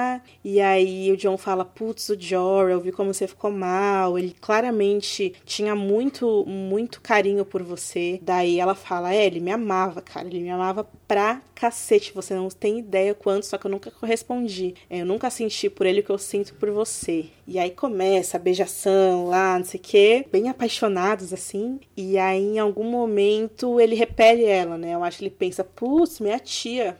e 0.44 0.60
aí 0.60 1.12
o 1.12 1.18
John 1.18 1.38
fala: 1.38 1.64
Putz, 1.66 2.10
o 2.10 2.20
Jorah, 2.20 2.72
eu 2.72 2.80
vi 2.80 2.92
como 2.92 3.14
você 3.14 3.28
ficou 3.28 3.52
mal. 3.52 4.18
Ele 4.18 4.36
claramente 4.40 5.34
tinha 5.46 5.76
muito, 5.76 6.46
muito 6.46 7.02
carinho 7.02 7.46
por 7.46 7.64
você. 7.64 8.20
Daí 8.22 8.60
ela 8.60 8.76
fala: 8.76 9.14
É, 9.14 9.26
ele 9.26 9.40
me 9.40 9.52
amava, 9.52 10.02
cara. 10.02 10.28
Ele 10.28 10.42
me 10.42 10.50
amava 10.50 10.88
pra 11.08 11.42
cacete. 11.56 12.14
Você 12.14 12.34
não 12.34 12.50
tem 12.50 12.80
ideia 12.80 13.14
quanto, 13.14 13.46
só 13.46 13.58
que 13.58 13.66
eu 13.66 13.72
nunca 13.72 13.92
correspondi. 13.92 14.76
É, 14.90 15.02
eu 15.02 15.06
nunca 15.06 15.30
senti 15.30 15.70
por 15.70 15.86
ele 15.86 16.02
o 16.02 16.04
que 16.04 16.12
eu 16.12 16.18
sinto 16.18 16.54
por 16.56 16.70
você. 16.72 17.28
E 17.48 17.60
aí 17.60 17.72
começa 17.72 18.38
a 18.38 18.40
beijação 18.40 19.28
lá, 19.28 19.58
não 19.58 19.66
sei 19.66 19.80
o 19.80 19.84
quê, 19.84 20.26
bem 20.32 20.50
apaixonados 20.50 21.34
assim. 21.34 21.80
E 21.96 22.18
aí 22.18 22.56
em 22.56 22.60
algum 22.60 22.90
momento 22.90 23.80
ele 23.80 23.96
repele 23.96 24.46
ela, 24.46 24.78
né? 24.78 24.94
Eu 24.96 25.04
acho 25.04 25.20
que 25.20 25.24
ele 25.26 25.36
pensa: 25.38 25.64
Putz, 25.64 26.20
minha 26.20 26.40
tia 26.40 26.98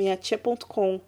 minha 0.00 0.16
tia.com. 0.16 1.00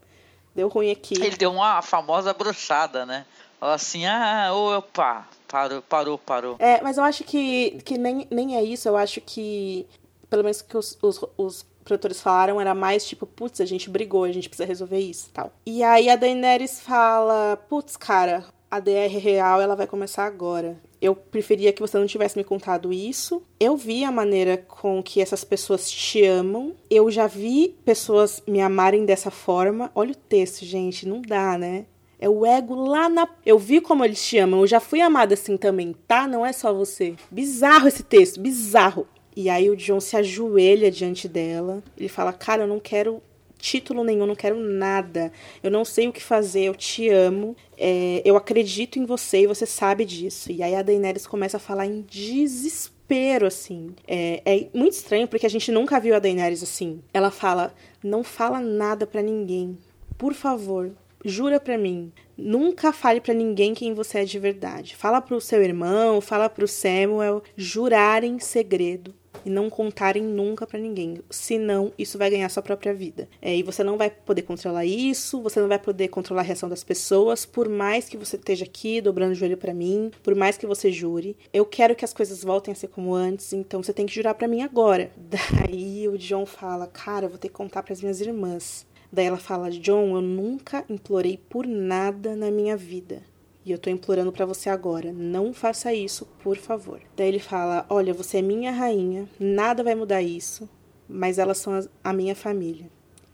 Deu 0.55 0.69
ruim 0.69 0.91
aqui. 0.91 1.15
Ele 1.15 1.37
deu 1.37 1.53
uma 1.53 1.81
famosa 1.83 2.33
bruxada, 2.33 3.07
né? 3.07 3.25
Falou 3.59 3.75
assim, 3.75 4.05
ah, 4.07 4.51
opa, 4.53 5.27
parou, 5.47 5.83
parou, 5.83 6.19
parou. 6.19 6.57
É, 6.59 6.83
mas 6.83 6.99
eu 6.99 7.05
acho 7.05 7.23
que, 7.25 7.79
que 7.85 7.97
nem, 7.97 8.27
nem 8.31 8.57
é 8.57 8.63
isso. 8.63 8.89
Eu 8.89 8.97
acho 8.97 9.21
que, 9.21 9.87
pelo 10.29 10.43
menos 10.43 10.63
que 10.63 10.77
os, 10.77 10.99
os, 11.01 11.25
os 11.37 11.67
produtores 11.85 12.21
falaram, 12.21 12.61
era 12.61 12.75
mais 12.75 13.07
tipo, 13.07 13.27
putz, 13.27 13.61
a 13.61 13.65
gente 13.65 13.89
brigou, 13.89 14.25
a 14.25 14.33
gente 14.33 14.49
precisa 14.49 14.67
resolver 14.67 14.99
isso 14.99 15.31
tal. 15.33 15.53
E 15.65 15.83
aí 15.83 16.09
a 16.09 16.17
Daenerys 16.17 16.81
fala, 16.81 17.57
putz, 17.69 17.97
cara, 17.97 18.45
a 18.71 18.81
DR 18.81 19.19
real 19.21 19.61
ela 19.61 19.77
vai 19.77 19.87
começar 19.87 20.25
agora. 20.25 20.77
Eu 21.03 21.17
preferia 21.17 21.73
que 21.73 21.81
você 21.81 21.99
não 21.99 22.07
tivesse 22.07 22.39
me 22.39 22.45
contado 22.45 22.93
isso. 22.93 23.43
Eu 23.59 23.77
vi 23.77 24.05
a 24.05 24.13
maneira 24.13 24.57
com 24.57 25.03
que 25.03 25.21
essas 25.21 25.43
pessoas 25.43 25.91
te 25.91 26.25
amam. 26.25 26.77
Eu 26.89 27.11
já 27.11 27.27
vi 27.27 27.75
pessoas 27.85 28.41
me 28.47 28.61
amarem 28.61 29.05
dessa 29.05 29.29
forma. 29.29 29.91
Olha 29.97 30.13
o 30.13 30.15
texto, 30.15 30.65
gente, 30.65 31.09
não 31.09 31.21
dá, 31.21 31.59
né? 31.59 31.87
É 32.21 32.29
o 32.29 32.47
ego 32.47 32.77
lá 32.77 33.09
na. 33.09 33.29
Eu 33.45 33.59
vi 33.59 33.81
como 33.81 34.05
eles 34.05 34.25
te 34.25 34.39
amam. 34.39 34.61
Eu 34.61 34.67
já 34.69 34.79
fui 34.79 35.01
amada 35.01 35.35
assim 35.35 35.57
também, 35.57 35.93
tá? 36.07 36.29
Não 36.29 36.47
é 36.47 36.53
só 36.53 36.73
você. 36.73 37.17
Bizarro 37.29 37.89
esse 37.89 38.05
texto, 38.05 38.41
bizarro. 38.41 39.09
E 39.35 39.51
aí 39.51 39.69
o 39.69 39.77
John 39.77 39.99
se 39.99 40.17
ajoelha 40.17 40.89
diante 40.89 41.27
dela. 41.27 41.83
Ele 41.99 42.09
fala: 42.09 42.33
Cara, 42.33 42.63
eu 42.63 42.69
não 42.69 42.79
quero 42.79 43.21
título 43.63 44.03
nenhum, 44.03 44.27
não 44.27 44.35
quero 44.35 44.59
nada. 44.59 45.33
Eu 45.63 45.71
não 45.71 45.85
sei 45.85 46.09
o 46.09 46.13
que 46.13 46.23
fazer, 46.23 46.65
eu 46.65 46.75
te 46.75 47.09
amo. 47.09 47.57
É, 47.79 48.21
eu 48.25 48.37
acredito 48.37 48.99
em 48.99 49.07
você 49.07 49.43
e 49.43 49.47
você 49.47 49.65
sabe 49.65 50.05
disso. 50.05 50.51
E 50.51 50.63
aí 50.63 50.75
a 50.75 50.83
Daenerys 50.83 51.27
começa 51.27 51.57
a 51.57 51.61
falar 51.61 51.87
em 51.87 52.03
desespero, 52.03 53.47
assim. 53.47 53.95
É, 54.07 54.43
é 54.45 54.69
muito 54.75 54.95
estranho 54.95 55.29
porque 55.29 55.47
a 55.47 55.51
gente 55.51 55.71
nunca 55.71 56.01
viu 56.01 56.15
a 56.15 56.19
Daenerys 56.19 56.63
assim. 56.63 57.01
Ela 57.15 57.31
fala: 57.31 57.73
não 58.03 58.25
fala 58.25 58.61
nada 58.61 59.07
para 59.07 59.23
ninguém. 59.23 59.79
Por 60.19 60.35
favor, 60.35 60.91
jura 61.25 61.61
para 61.61 61.79
mim, 61.79 62.13
nunca 62.37 62.93
fale 62.93 63.21
para 63.21 63.33
ninguém 63.33 63.75
quem 63.75 63.95
você 63.95 64.19
é 64.19 64.25
de 64.25 64.39
verdade. 64.41 64.97
Fala 64.97 65.21
pro 65.21 65.41
seu 65.41 65.63
irmão, 65.63 66.21
fala 66.21 66.49
pro 66.49 66.67
Samuel, 66.67 67.43
jurar 67.57 68.25
em 68.25 68.41
segredo 68.41 69.15
e 69.45 69.51
não 69.51 69.69
contarem 69.71 70.23
nunca 70.23 70.67
para 70.67 70.79
ninguém. 70.79 71.19
Senão, 71.31 71.93
isso 71.99 72.19
vai 72.19 72.31
ganhar 72.31 72.49
sua 72.49 72.63
própria 72.63 72.95
vida. 72.95 73.29
É, 73.41 73.57
e 73.57 73.63
você 73.63 73.83
não 73.83 73.97
vai 73.97 74.11
poder 74.11 74.43
controlar 74.43 74.85
isso, 74.85 75.41
você 75.41 75.61
não 75.61 75.69
vai 75.69 75.79
poder 75.79 76.09
controlar 76.09 76.43
a 76.43 76.45
reação 76.45 76.69
das 76.69 76.85
pessoas, 76.85 77.45
por 77.45 77.69
mais 77.69 78.09
que 78.09 78.17
você 78.17 78.37
esteja 78.37 78.65
aqui 78.65 79.01
dobrando 79.01 79.33
o 79.33 79.35
joelho 79.35 79.57
para 79.57 79.75
mim, 79.75 80.11
por 80.23 80.35
mais 80.35 80.57
que 80.57 80.67
você 80.67 80.93
jure. 80.93 81.37
Eu 81.53 81.65
quero 81.65 81.95
que 81.95 82.05
as 82.05 82.13
coisas 82.13 82.43
voltem 82.43 82.73
a 82.73 82.75
ser 82.75 82.89
como 82.89 83.15
antes, 83.15 83.53
então 83.53 83.83
você 83.83 83.93
tem 83.93 84.07
que 84.07 84.15
jurar 84.15 84.35
para 84.35 84.49
mim 84.49 84.63
agora. 84.63 85.11
Daí 85.17 86.09
o 86.09 86.19
John 86.19 86.47
fala: 86.47 86.87
Cara, 86.87 87.27
eu 87.27 87.31
vou 87.31 87.39
ter 87.39 87.49
que 87.49 87.55
contar 87.55 87.83
para 87.83 87.93
as 87.93 88.01
minhas 88.01 88.21
irmãs. 88.21 88.87
Daí 89.13 89.27
ela 89.27 89.39
fala: 89.39 89.71
John, 89.71 90.17
eu 90.17 90.23
nunca 90.23 90.85
implorei 90.89 91.37
por 91.37 91.67
nada 91.67 92.35
na 92.35 92.51
minha 92.51 92.77
vida. 92.77 93.23
E 93.65 93.71
eu 93.71 93.79
tô 93.79 93.89
implorando 93.91 94.33
para 94.33 94.45
você 94.45 94.69
agora, 94.69 95.13
não 95.13 95.55
faça 95.55 95.95
isso, 95.95 96.27
por 96.43 96.57
favor. 96.57 97.01
Daí 97.17 97.29
ele 97.29 97.39
fala: 97.39 97.87
Olha, 97.89 98.13
você 98.13 98.39
é 98.39 98.43
minha 98.43 98.73
rainha, 98.73 99.29
nada 99.39 99.85
vai 99.85 99.95
mudar 99.95 100.21
isso, 100.21 100.69
mas 101.09 101.39
elas 101.39 101.59
são 101.59 101.89
a 102.03 102.13
minha 102.13 102.35
família. 102.35 102.91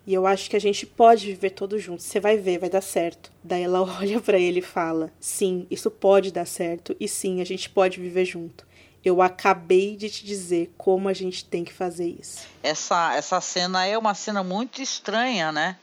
E 0.06 0.14
eu 0.14 0.26
acho 0.26 0.48
que 0.48 0.56
a 0.56 0.60
gente 0.60 0.86
pode 0.86 1.26
viver 1.26 1.50
todos 1.50 1.82
juntos. 1.82 2.06
Você 2.06 2.18
vai 2.18 2.38
ver, 2.38 2.58
vai 2.58 2.70
dar 2.70 2.80
certo. 2.80 3.30
Daí 3.44 3.62
ela 3.62 3.82
olha 4.00 4.20
para 4.20 4.38
ele 4.38 4.60
e 4.60 4.62
fala: 4.62 5.12
Sim, 5.20 5.66
isso 5.70 5.90
pode 5.90 6.32
dar 6.32 6.46
certo. 6.46 6.96
E 6.98 7.08
sim, 7.08 7.40
a 7.40 7.44
gente 7.44 7.68
pode 7.70 8.00
viver 8.00 8.24
junto. 8.24 8.66
Eu 9.04 9.22
acabei 9.22 9.96
de 9.96 10.10
te 10.10 10.24
dizer 10.24 10.72
como 10.76 11.08
a 11.08 11.12
gente 11.12 11.44
tem 11.44 11.64
que 11.64 11.72
fazer 11.72 12.08
isso. 12.08 12.46
Essa, 12.62 13.14
essa 13.14 13.40
cena 13.40 13.86
é 13.86 13.96
uma 13.96 14.12
cena 14.12 14.42
muito 14.42 14.82
estranha, 14.82 15.52
né? 15.52 15.76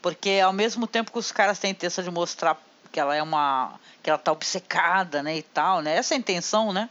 Porque 0.00 0.40
ao 0.42 0.52
mesmo 0.52 0.86
tempo 0.86 1.12
que 1.12 1.18
os 1.18 1.30
caras 1.30 1.58
têm 1.58 1.70
intenção 1.70 2.02
de 2.02 2.10
mostrar 2.10 2.60
que 2.94 3.00
ela 3.00 3.16
é 3.16 3.20
uma 3.20 3.74
que 4.00 4.08
ela 4.08 4.18
tá 4.18 4.30
obcecada, 4.30 5.20
né, 5.20 5.36
e 5.36 5.42
tal, 5.42 5.82
né? 5.82 5.96
Essa 5.96 6.14
é 6.14 6.16
a 6.16 6.20
intenção, 6.20 6.72
né, 6.72 6.88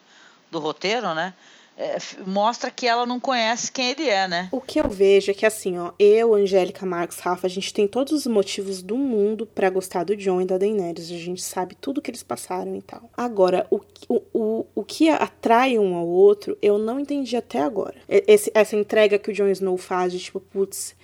do 0.51 0.60
roteiro, 0.60 1.14
né? 1.14 1.34
É, 1.78 1.97
mostra 2.28 2.70
que 2.70 2.86
ela 2.86 3.06
não 3.06 3.20
conhece 3.20 3.72
quem 3.72 3.91
ele 3.91 4.08
é, 4.08 4.28
né? 4.28 4.49
O 4.51 4.60
que 4.60 4.80
eu 4.80 4.89
vejo 4.89 5.32
é 5.32 5.34
que 5.34 5.45
assim, 5.45 5.80
ó, 5.80 5.91
eu, 5.97 6.36
Angélica, 6.36 6.86
Marcos, 6.86 7.18
Rafa, 7.20 7.47
a 7.47 7.49
gente 7.49 7.74
tem 7.74 7.88
todos 7.88 8.12
os 8.12 8.28
motivos 8.28 8.84
do 8.84 8.95
mundo 8.95 9.47
para 9.47 9.70
gostar 9.70 10.04
do 10.04 10.16
John 10.16 10.41
e 10.41 10.45
da 10.45 10.58
Daenerys. 10.58 11.10
A 11.10 11.18
gente 11.18 11.41
sabe 11.41 11.74
tudo 11.74 12.01
que 12.01 12.12
eles 12.12 12.22
passaram 12.22 12.76
e 12.76 12.82
tal. 12.82 13.10
Agora, 13.18 13.66
o, 13.72 13.80
o, 14.08 14.22
o, 14.34 14.66
o 14.76 14.84
que 14.84 15.10
atrai 15.10 15.80
um 15.80 15.95
ao 15.95 16.06
outro, 16.06 16.56
eu 16.62 16.78
não 16.78 16.99
entendi 16.99 17.36
até 17.36 17.62
agora. 17.62 17.95
Esse, 18.08 18.51
essa 18.54 18.76
entrega 18.76 19.18
que 19.18 19.32
o 19.32 19.34
Jon 19.34 19.47
Snow 19.47 19.78
faz 19.78 20.12
de 20.12 20.20
tipo, 20.20 20.39
putz, 20.39 20.95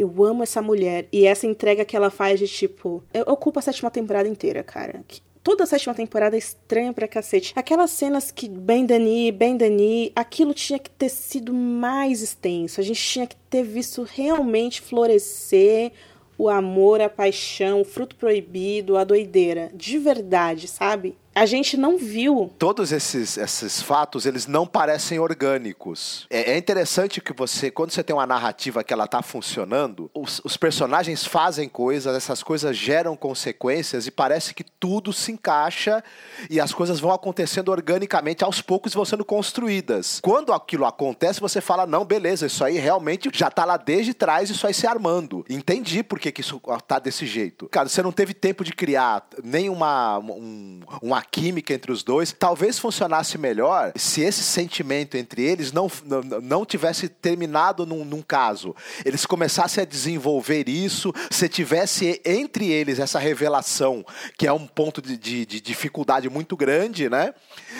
eu 0.00 0.24
amo 0.24 0.42
essa 0.42 0.62
mulher. 0.62 1.06
E 1.12 1.26
essa 1.26 1.46
entrega 1.46 1.84
que 1.84 1.94
ela 1.94 2.10
faz 2.10 2.38
de 2.38 2.48
tipo. 2.48 3.04
Eu 3.12 3.24
ocupo 3.26 3.58
a 3.58 3.62
sétima 3.62 3.90
temporada 3.90 4.28
inteira, 4.28 4.62
cara. 4.62 5.04
Toda 5.42 5.64
a 5.64 5.66
sétima 5.66 5.94
temporada 5.94 6.36
é 6.36 6.38
estranha 6.38 6.92
pra 6.92 7.08
cacete. 7.08 7.52
Aquelas 7.54 7.90
cenas 7.90 8.30
que 8.30 8.48
Ben 8.48 8.86
Dani, 8.86 9.30
Ben 9.32 9.56
Dani, 9.56 10.12
aquilo 10.14 10.54
tinha 10.54 10.78
que 10.78 10.90
ter 10.90 11.08
sido 11.08 11.52
mais 11.52 12.22
extenso. 12.22 12.80
A 12.80 12.84
gente 12.84 13.02
tinha 13.02 13.26
que 13.26 13.36
ter 13.48 13.62
visto 13.62 14.02
realmente 14.02 14.80
florescer 14.80 15.92
o 16.38 16.48
amor, 16.48 17.02
a 17.02 17.08
paixão, 17.08 17.82
o 17.82 17.84
fruto 17.84 18.16
proibido, 18.16 18.96
a 18.96 19.04
doideira. 19.04 19.70
De 19.74 19.98
verdade, 19.98 20.66
sabe? 20.66 21.14
A 21.34 21.46
gente 21.46 21.76
não 21.76 21.96
viu. 21.96 22.52
Todos 22.58 22.92
esses, 22.92 23.36
esses 23.38 23.80
fatos, 23.80 24.26
eles 24.26 24.46
não 24.46 24.66
parecem 24.66 25.18
orgânicos. 25.18 26.26
É, 26.28 26.52
é, 26.52 26.58
interessante 26.58 27.20
que 27.20 27.32
você, 27.32 27.70
quando 27.70 27.92
você 27.92 28.02
tem 28.02 28.14
uma 28.14 28.26
narrativa 28.26 28.82
que 28.82 28.92
ela 28.92 29.06
tá 29.06 29.22
funcionando, 29.22 30.10
os, 30.12 30.40
os, 30.44 30.56
personagens 30.56 31.24
fazem 31.24 31.68
coisas, 31.68 32.16
essas 32.16 32.42
coisas 32.42 32.76
geram 32.76 33.16
consequências 33.16 34.06
e 34.06 34.10
parece 34.10 34.52
que 34.52 34.64
tudo 34.64 35.12
se 35.12 35.32
encaixa 35.32 36.02
e 36.48 36.60
as 36.60 36.72
coisas 36.72 36.98
vão 36.98 37.12
acontecendo 37.12 37.70
organicamente, 37.70 38.44
aos 38.44 38.60
poucos 38.60 38.92
vão 38.92 39.04
sendo 39.04 39.24
construídas. 39.24 40.20
Quando 40.20 40.52
aquilo 40.52 40.84
acontece, 40.84 41.40
você 41.40 41.60
fala, 41.60 41.86
não, 41.86 42.04
beleza, 42.04 42.46
isso 42.46 42.64
aí 42.64 42.78
realmente 42.78 43.30
já 43.32 43.50
tá 43.50 43.64
lá 43.64 43.76
desde 43.76 44.12
trás, 44.12 44.50
isso 44.50 44.66
aí 44.66 44.74
se 44.74 44.86
armando. 44.86 45.44
Entendi 45.48 46.02
por 46.02 46.18
que, 46.18 46.32
que 46.32 46.40
isso 46.40 46.60
tá 46.86 46.98
desse 46.98 47.24
jeito. 47.24 47.68
Cara, 47.68 47.88
você 47.88 48.02
não 48.02 48.12
teve 48.12 48.34
tempo 48.34 48.64
de 48.64 48.72
criar 48.72 49.26
nem 49.42 49.68
uma, 49.68 50.18
um, 50.18 50.80
uma 51.00 51.19
uma 51.20 51.22
química 51.22 51.74
entre 51.74 51.92
os 51.92 52.02
dois. 52.02 52.32
Talvez 52.32 52.78
funcionasse 52.78 53.36
melhor 53.36 53.92
se 53.94 54.22
esse 54.22 54.42
sentimento 54.42 55.16
entre 55.16 55.42
eles 55.42 55.72
não, 55.72 55.90
não, 56.04 56.22
não 56.22 56.64
tivesse 56.64 57.08
terminado 57.08 57.84
num, 57.84 58.04
num 58.04 58.22
caso. 58.22 58.74
Eles 59.04 59.26
começassem 59.26 59.82
a 59.82 59.86
desenvolver 59.86 60.68
isso, 60.68 61.12
se 61.30 61.48
tivesse 61.48 62.20
entre 62.24 62.70
eles 62.70 62.98
essa 62.98 63.18
revelação, 63.18 64.04
que 64.38 64.46
é 64.46 64.52
um 64.52 64.66
ponto 64.66 65.02
de, 65.02 65.16
de, 65.16 65.44
de 65.44 65.60
dificuldade 65.60 66.28
muito 66.30 66.56
grande, 66.56 67.08
né? 67.08 67.34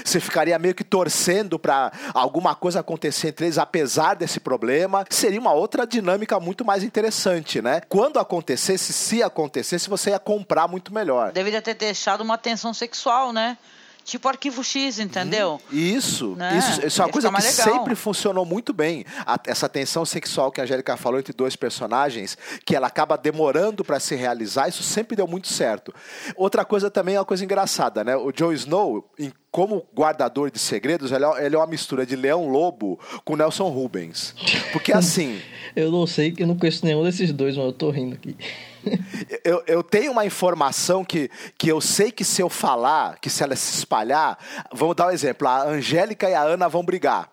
Você 0.04 0.20
ficaria 0.20 0.58
meio 0.58 0.74
que 0.74 0.84
torcendo 0.84 1.58
para 1.58 1.90
alguma 2.12 2.54
coisa 2.54 2.80
acontecer 2.80 3.28
entre 3.28 3.46
eles, 3.46 3.58
apesar 3.58 4.14
desse 4.14 4.38
problema. 4.38 5.04
Seria 5.08 5.40
uma 5.40 5.52
outra 5.52 5.86
dinâmica 5.86 6.38
muito 6.38 6.64
mais 6.64 6.82
interessante, 6.82 7.62
né? 7.62 7.80
Quando 7.88 8.18
acontecesse, 8.18 8.92
se 8.92 9.22
acontecesse, 9.22 9.88
você 9.88 10.10
ia 10.10 10.18
comprar 10.18 10.68
muito 10.68 10.92
melhor. 10.92 11.32
Deveria 11.32 11.62
ter 11.62 11.74
deixado 11.74 12.20
uma 12.20 12.36
tensão 12.36 12.74
sexual, 12.74 13.29
né? 13.32 13.56
Tipo 14.04 14.28
arquivo 14.28 14.64
X, 14.64 14.98
entendeu? 14.98 15.60
Isso, 15.70 16.34
né? 16.34 16.58
isso, 16.58 16.86
isso 16.86 17.02
é 17.02 17.04
uma 17.04 17.12
coisa 17.12 17.30
que 17.30 17.42
sempre 17.42 17.94
funcionou 17.94 18.44
muito 18.44 18.72
bem. 18.72 19.04
A, 19.26 19.38
essa 19.46 19.68
tensão 19.68 20.04
sexual 20.04 20.50
que 20.50 20.60
a 20.60 20.64
Angélica 20.64 20.96
falou 20.96 21.20
entre 21.20 21.32
dois 21.32 21.54
personagens, 21.54 22.36
que 22.64 22.74
ela 22.74 22.86
acaba 22.86 23.16
demorando 23.16 23.84
para 23.84 24.00
se 24.00 24.16
realizar, 24.16 24.68
isso 24.68 24.82
sempre 24.82 25.14
deu 25.14 25.28
muito 25.28 25.48
certo. 25.48 25.94
Outra 26.34 26.64
coisa 26.64 26.90
também 26.90 27.14
é 27.14 27.18
uma 27.18 27.24
coisa 27.24 27.44
engraçada, 27.44 28.02
né? 28.02 28.16
O 28.16 28.32
Joe 28.34 28.54
Snow, 28.54 29.08
em 29.18 29.32
como 29.50 29.86
guardador 29.94 30.50
de 30.50 30.58
segredos, 30.58 31.12
ele 31.12 31.24
é, 31.24 31.46
ele 31.46 31.54
é 31.54 31.58
uma 31.58 31.66
mistura 31.66 32.06
de 32.06 32.16
Leão 32.16 32.48
Lobo 32.48 32.98
com 33.24 33.36
Nelson 33.36 33.68
Rubens. 33.68 34.34
Porque 34.72 34.90
assim. 34.94 35.40
eu 35.76 35.90
não 35.92 36.06
sei, 36.06 36.32
que 36.32 36.42
eu 36.42 36.46
não 36.46 36.56
conheço 36.56 36.84
nenhum 36.84 37.04
desses 37.04 37.32
dois, 37.32 37.56
mas 37.56 37.66
eu 37.66 37.72
tô 37.72 37.90
rindo 37.90 38.14
aqui. 38.14 38.36
eu, 39.44 39.62
eu 39.66 39.82
tenho 39.82 40.12
uma 40.12 40.24
informação 40.24 41.04
que, 41.04 41.30
que 41.56 41.68
eu 41.68 41.80
sei 41.80 42.10
que 42.10 42.24
se 42.24 42.42
eu 42.42 42.48
falar, 42.48 43.18
que 43.18 43.30
se 43.30 43.42
ela 43.42 43.56
se 43.56 43.78
espalhar, 43.78 44.38
vamos 44.72 44.96
dar 44.96 45.08
um 45.08 45.10
exemplo: 45.10 45.46
a 45.48 45.62
Angélica 45.64 46.28
e 46.28 46.34
a 46.34 46.42
Ana 46.42 46.68
vão 46.68 46.84
brigar, 46.84 47.30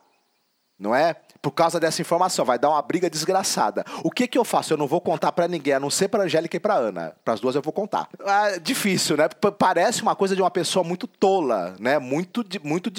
não 0.79 0.95
é? 0.95 1.15
Por 1.41 1.51
causa 1.51 1.79
dessa 1.79 2.01
informação, 2.01 2.43
vai 2.43 2.57
dar 2.57 2.69
uma 2.69 2.81
briga 2.81 3.09
desgraçada. 3.09 3.85
O 4.03 4.11
que 4.11 4.27
que 4.27 4.37
eu 4.37 4.43
faço? 4.43 4.73
Eu 4.73 4.77
não 4.77 4.87
vou 4.87 4.99
contar 4.99 5.31
para 5.31 5.47
ninguém, 5.47 5.73
a 5.73 5.79
não 5.79 5.89
ser 5.89 6.07
para 6.07 6.23
Angélica 6.23 6.57
e 6.57 6.59
para 6.59 6.73
Ana. 6.75 7.15
Para 7.23 7.35
as 7.35 7.39
duas 7.39 7.55
eu 7.55 7.61
vou 7.61 7.71
contar. 7.71 8.09
Ah, 8.25 8.57
difícil, 8.61 9.15
né? 9.15 9.29
P 9.29 9.51
parece 9.51 10.01
uma 10.01 10.15
coisa 10.15 10.35
de 10.35 10.41
uma 10.41 10.51
pessoa 10.51 10.83
muito 10.83 11.07
tola, 11.07 11.75
né? 11.79 11.99
Muito, 11.99 12.43
muito 12.63 12.91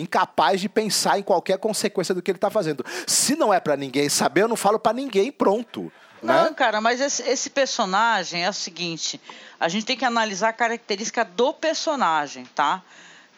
incapaz 0.00 0.60
de 0.60 0.68
pensar 0.68 1.18
em 1.18 1.22
qualquer 1.22 1.58
consequência 1.58 2.14
do 2.14 2.22
que 2.22 2.30
ele 2.30 2.38
está 2.38 2.48
fazendo. 2.48 2.84
Se 3.06 3.34
não 3.34 3.52
é 3.52 3.60
para 3.60 3.76
ninguém 3.76 4.08
saber, 4.08 4.42
eu 4.42 4.48
não 4.48 4.56
falo 4.56 4.78
para 4.78 4.92
ninguém, 4.92 5.30
pronto. 5.30 5.92
Não, 6.22 6.44
né? 6.44 6.54
cara, 6.54 6.80
mas 6.80 7.00
esse, 7.00 7.22
esse, 7.22 7.50
personagem 7.50 8.44
é 8.44 8.50
o 8.50 8.52
seguinte: 8.52 9.20
a 9.58 9.68
gente 9.68 9.86
tem 9.86 9.96
que 9.96 10.04
analisar 10.04 10.50
a 10.50 10.52
característica 10.52 11.24
do 11.24 11.52
personagem, 11.52 12.44
tá? 12.54 12.82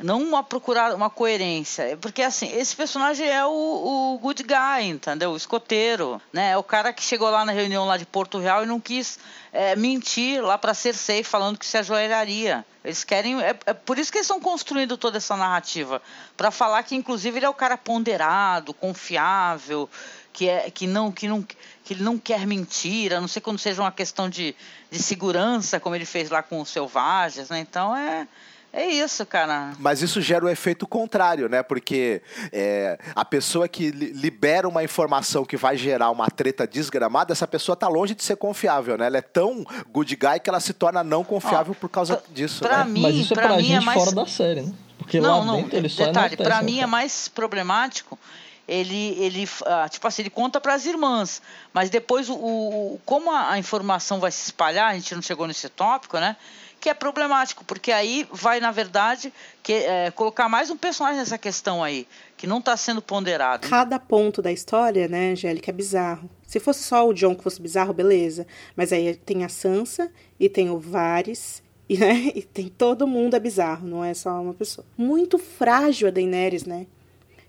Não 0.00 0.20
uma 0.20 0.42
procurar 0.42 0.94
uma 0.94 1.08
coerência. 1.08 1.96
Porque 2.00 2.22
assim, 2.22 2.52
esse 2.56 2.74
personagem 2.74 3.28
é 3.28 3.44
o, 3.44 4.14
o 4.14 4.18
good 4.18 4.42
guy, 4.42 4.88
entendeu? 4.88 5.30
O 5.30 5.36
escoteiro, 5.36 6.20
né? 6.32 6.52
É 6.52 6.56
o 6.56 6.62
cara 6.62 6.92
que 6.92 7.02
chegou 7.02 7.30
lá 7.30 7.44
na 7.44 7.52
reunião 7.52 7.86
lá 7.86 7.96
de 7.96 8.04
Porto 8.04 8.38
Real 8.38 8.64
e 8.64 8.66
não 8.66 8.80
quis 8.80 9.18
é, 9.52 9.76
mentir 9.76 10.42
lá 10.42 10.58
para 10.58 10.74
Cersei 10.74 11.22
falando 11.22 11.58
que 11.58 11.66
se 11.66 11.78
ajoelharia. 11.78 12.64
Eles 12.84 13.04
querem. 13.04 13.40
É, 13.40 13.56
é, 13.66 13.72
por 13.72 13.96
isso 13.96 14.10
que 14.10 14.18
eles 14.18 14.26
estão 14.26 14.40
construindo 14.40 14.96
toda 14.96 15.18
essa 15.18 15.36
narrativa. 15.36 16.02
para 16.36 16.50
falar 16.50 16.82
que, 16.82 16.96
inclusive, 16.96 17.38
ele 17.38 17.46
é 17.46 17.48
o 17.48 17.54
cara 17.54 17.76
ponderado, 17.76 18.74
confiável, 18.74 19.88
que, 20.32 20.48
é, 20.48 20.70
que, 20.70 20.86
não, 20.86 21.12
que, 21.12 21.28
não, 21.28 21.42
que 21.42 21.94
ele 21.94 22.02
não 22.02 22.18
quer 22.18 22.46
mentir, 22.46 23.12
a 23.12 23.20
não 23.20 23.28
ser 23.28 23.40
quando 23.40 23.58
seja 23.58 23.82
uma 23.82 23.92
questão 23.92 24.28
de, 24.28 24.54
de 24.90 24.98
segurança, 25.02 25.78
como 25.78 25.94
ele 25.94 26.06
fez 26.06 26.30
lá 26.30 26.42
com 26.42 26.60
os 26.60 26.68
selvagens, 26.68 27.48
né? 27.48 27.60
Então 27.60 27.96
é. 27.96 28.26
É 28.74 28.86
isso, 28.86 29.26
cara. 29.26 29.74
Mas 29.78 30.00
isso 30.00 30.18
gera 30.22 30.46
o 30.46 30.48
um 30.48 30.50
efeito 30.50 30.86
contrário, 30.86 31.46
né? 31.46 31.62
Porque 31.62 32.22
é, 32.50 32.98
a 33.14 33.22
pessoa 33.22 33.68
que 33.68 33.90
libera 33.90 34.66
uma 34.66 34.82
informação 34.82 35.44
que 35.44 35.58
vai 35.58 35.76
gerar 35.76 36.10
uma 36.10 36.30
treta 36.30 36.66
desgramada, 36.66 37.32
essa 37.32 37.46
pessoa 37.46 37.76
tá 37.76 37.86
longe 37.86 38.14
de 38.14 38.24
ser 38.24 38.36
confiável, 38.36 38.96
né? 38.96 39.08
Ela 39.08 39.18
é 39.18 39.22
tão 39.22 39.62
good 39.92 40.16
guy 40.16 40.40
que 40.40 40.48
ela 40.48 40.58
se 40.58 40.72
torna 40.72 41.04
não 41.04 41.22
confiável 41.22 41.74
Ó, 41.76 41.80
por 41.80 41.90
causa 41.90 42.22
disso. 42.30 42.60
Pra 42.60 42.78
né? 42.78 42.92
mim, 42.92 43.02
Mas 43.02 43.16
isso 43.16 43.34
é 43.34 43.36
pra, 43.36 43.48
pra 43.48 43.56
mim 43.58 43.64
gente 43.64 43.76
é 43.76 43.80
mais... 43.80 44.02
fora 44.02 44.16
da 44.16 44.26
série, 44.26 44.62
né? 44.62 44.72
Porque 44.96 45.20
não, 45.20 45.40
lá 45.40 45.44
não, 45.44 45.56
dentro 45.56 45.76
ele 45.76 45.88
só 45.90 46.06
Detalhe, 46.06 46.36
pra 46.38 46.62
mim 46.62 46.80
é 46.80 46.86
mais 46.86 47.28
problemático 47.28 48.18
ele, 48.66 49.16
ele 49.18 49.48
ah, 49.66 49.88
tipo 49.88 50.06
assim, 50.06 50.22
ele 50.22 50.30
conta 50.30 50.60
para 50.60 50.74
as 50.74 50.86
irmãs, 50.86 51.42
mas 51.72 51.90
depois 51.90 52.28
o, 52.28 52.34
o 52.34 53.00
como 53.04 53.30
a, 53.30 53.52
a, 53.52 53.58
informação 53.58 54.20
vai 54.20 54.30
se 54.30 54.44
espalhar, 54.44 54.90
a 54.90 54.94
gente 54.94 55.14
não 55.14 55.22
chegou 55.22 55.46
nesse 55.46 55.68
tópico, 55.68 56.18
né? 56.18 56.36
Que 56.80 56.88
é 56.88 56.94
problemático, 56.94 57.64
porque 57.64 57.92
aí 57.92 58.26
vai, 58.32 58.58
na 58.58 58.72
verdade, 58.72 59.32
que, 59.62 59.72
é, 59.72 60.10
colocar 60.10 60.48
mais 60.48 60.68
um 60.68 60.76
personagem 60.76 61.20
nessa 61.20 61.38
questão 61.38 61.82
aí, 61.82 62.08
que 62.36 62.44
não 62.44 62.58
está 62.58 62.76
sendo 62.76 63.00
ponderado. 63.00 63.68
Cada 63.68 64.00
ponto 64.00 64.42
da 64.42 64.50
história, 64.50 65.06
né, 65.06 65.30
Angélica, 65.30 65.70
é 65.70 65.74
bizarro. 65.74 66.28
Se 66.44 66.58
fosse 66.58 66.82
só 66.82 67.06
o 67.06 67.14
John 67.14 67.36
que 67.36 67.42
fosse 67.42 67.62
bizarro, 67.62 67.92
beleza. 67.92 68.48
Mas 68.76 68.92
aí 68.92 69.14
tem 69.14 69.44
a 69.44 69.48
Sansa 69.48 70.10
e 70.40 70.48
tem 70.48 70.70
o 70.70 70.78
Varys 70.78 71.62
e, 71.88 71.96
né, 71.96 72.32
e 72.34 72.42
tem 72.42 72.68
todo 72.68 73.06
mundo 73.06 73.36
é 73.36 73.40
bizarro, 73.40 73.86
não 73.86 74.02
é 74.04 74.12
só 74.12 74.40
uma 74.40 74.54
pessoa. 74.54 74.84
Muito 74.96 75.38
frágil 75.38 76.08
a 76.08 76.10
Daenerys, 76.10 76.64
né? 76.64 76.86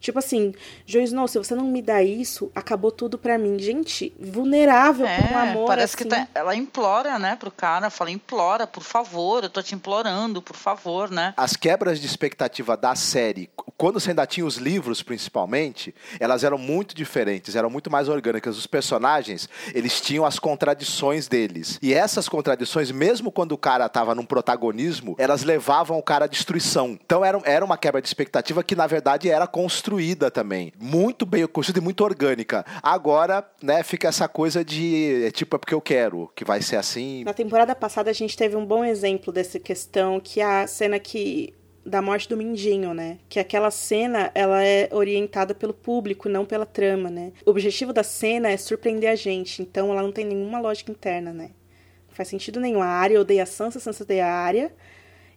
Tipo 0.03 0.19
assim, 0.19 0.53
Jon 0.85 0.99
Snow, 0.99 1.29
se 1.29 1.37
você 1.37 1.55
não 1.55 1.63
me 1.63 1.81
dá 1.81 2.03
isso, 2.03 2.51
acabou 2.53 2.91
tudo 2.91 3.17
para 3.17 3.37
mim. 3.37 3.57
Gente, 3.57 4.13
vulnerável 4.19 5.07
é, 5.07 5.17
com 5.21 5.37
amor. 5.37 5.65
Parece 5.65 5.95
assim. 5.95 6.03
que 6.03 6.09
tá, 6.09 6.27
ela 6.35 6.53
implora, 6.53 7.17
né, 7.17 7.37
pro 7.37 7.49
cara, 7.49 7.89
fala, 7.89 8.11
implora, 8.11 8.67
por 8.67 8.83
favor, 8.83 9.45
eu 9.45 9.49
tô 9.49 9.63
te 9.63 9.73
implorando, 9.73 10.41
por 10.41 10.57
favor, 10.57 11.09
né? 11.09 11.33
As 11.37 11.55
quebras 11.55 12.01
de 12.01 12.05
expectativa 12.05 12.75
da 12.75 12.95
série, 12.95 13.49
quando 13.77 13.97
você 13.97 14.09
ainda 14.09 14.27
tinha 14.27 14.45
os 14.45 14.57
livros, 14.57 15.01
principalmente, 15.01 15.95
elas 16.19 16.43
eram 16.43 16.57
muito 16.57 16.93
diferentes, 16.93 17.55
eram 17.55 17.69
muito 17.69 17.89
mais 17.89 18.09
orgânicas. 18.09 18.57
Os 18.57 18.67
personagens, 18.67 19.47
eles 19.73 20.01
tinham 20.01 20.25
as 20.25 20.37
contradições 20.37 21.29
deles. 21.29 21.79
E 21.81 21.93
essas 21.93 22.27
contradições, 22.27 22.91
mesmo 22.91 23.31
quando 23.31 23.53
o 23.53 23.57
cara 23.57 23.87
tava 23.87 24.13
num 24.13 24.25
protagonismo, 24.25 25.15
elas 25.17 25.43
levavam 25.43 25.97
o 25.97 26.03
cara 26.03 26.25
à 26.25 26.27
destruição. 26.27 26.99
Então 27.05 27.23
era, 27.23 27.41
era 27.45 27.63
uma 27.63 27.77
quebra 27.77 28.01
de 28.01 28.07
expectativa 28.09 28.61
que, 28.61 28.75
na 28.75 28.85
verdade, 28.85 29.29
era 29.29 29.47
construída 29.47 29.92
construída 29.93 30.31
também. 30.31 30.73
Muito 30.79 31.25
bem 31.25 31.45
construída 31.47 31.79
e 31.79 31.83
muito 31.83 32.03
orgânica. 32.03 32.65
Agora, 32.81 33.47
né, 33.61 33.83
fica 33.83 34.07
essa 34.07 34.27
coisa 34.27 34.63
de 34.63 35.25
é 35.25 35.31
tipo 35.31 35.55
é 35.55 35.59
porque 35.59 35.73
eu 35.73 35.81
quero, 35.81 36.31
que 36.35 36.43
vai 36.43 36.61
ser 36.61 36.77
assim. 36.77 37.23
Na 37.23 37.33
temporada 37.33 37.75
passada 37.75 38.09
a 38.09 38.13
gente 38.13 38.35
teve 38.35 38.55
um 38.55 38.65
bom 38.65 38.83
exemplo 38.83 39.31
dessa 39.31 39.59
questão, 39.59 40.19
que 40.19 40.41
é 40.41 40.45
a 40.45 40.67
cena 40.67 40.99
que 40.99 41.53
da 41.85 42.01
morte 42.01 42.29
do 42.29 42.37
Mindinho, 42.37 42.93
né? 42.93 43.17
Que 43.27 43.39
aquela 43.39 43.69
cena, 43.69 44.31
ela 44.33 44.63
é 44.63 44.89
orientada 44.91 45.53
pelo 45.53 45.73
público, 45.73 46.29
não 46.29 46.45
pela 46.45 46.65
trama, 46.65 47.09
né? 47.09 47.33
O 47.45 47.51
objetivo 47.51 47.91
da 47.91 48.03
cena 48.03 48.49
é 48.49 48.55
surpreender 48.55 49.09
a 49.09 49.15
gente, 49.15 49.61
então 49.61 49.91
ela 49.91 50.01
não 50.01 50.11
tem 50.11 50.25
nenhuma 50.25 50.61
lógica 50.61 50.91
interna, 50.91 51.33
né? 51.33 51.49
Não 52.07 52.15
faz 52.15 52.29
sentido 52.29 52.59
nenhum. 52.59 52.81
A 52.81 52.87
Arya 52.87 53.19
odeia 53.19 53.43
a 53.43 53.45
Sansa, 53.45 53.79
a 53.79 53.81
Sansa 53.81 54.03
odeia 54.03 54.25
a 54.25 54.31
Arya, 54.31 54.73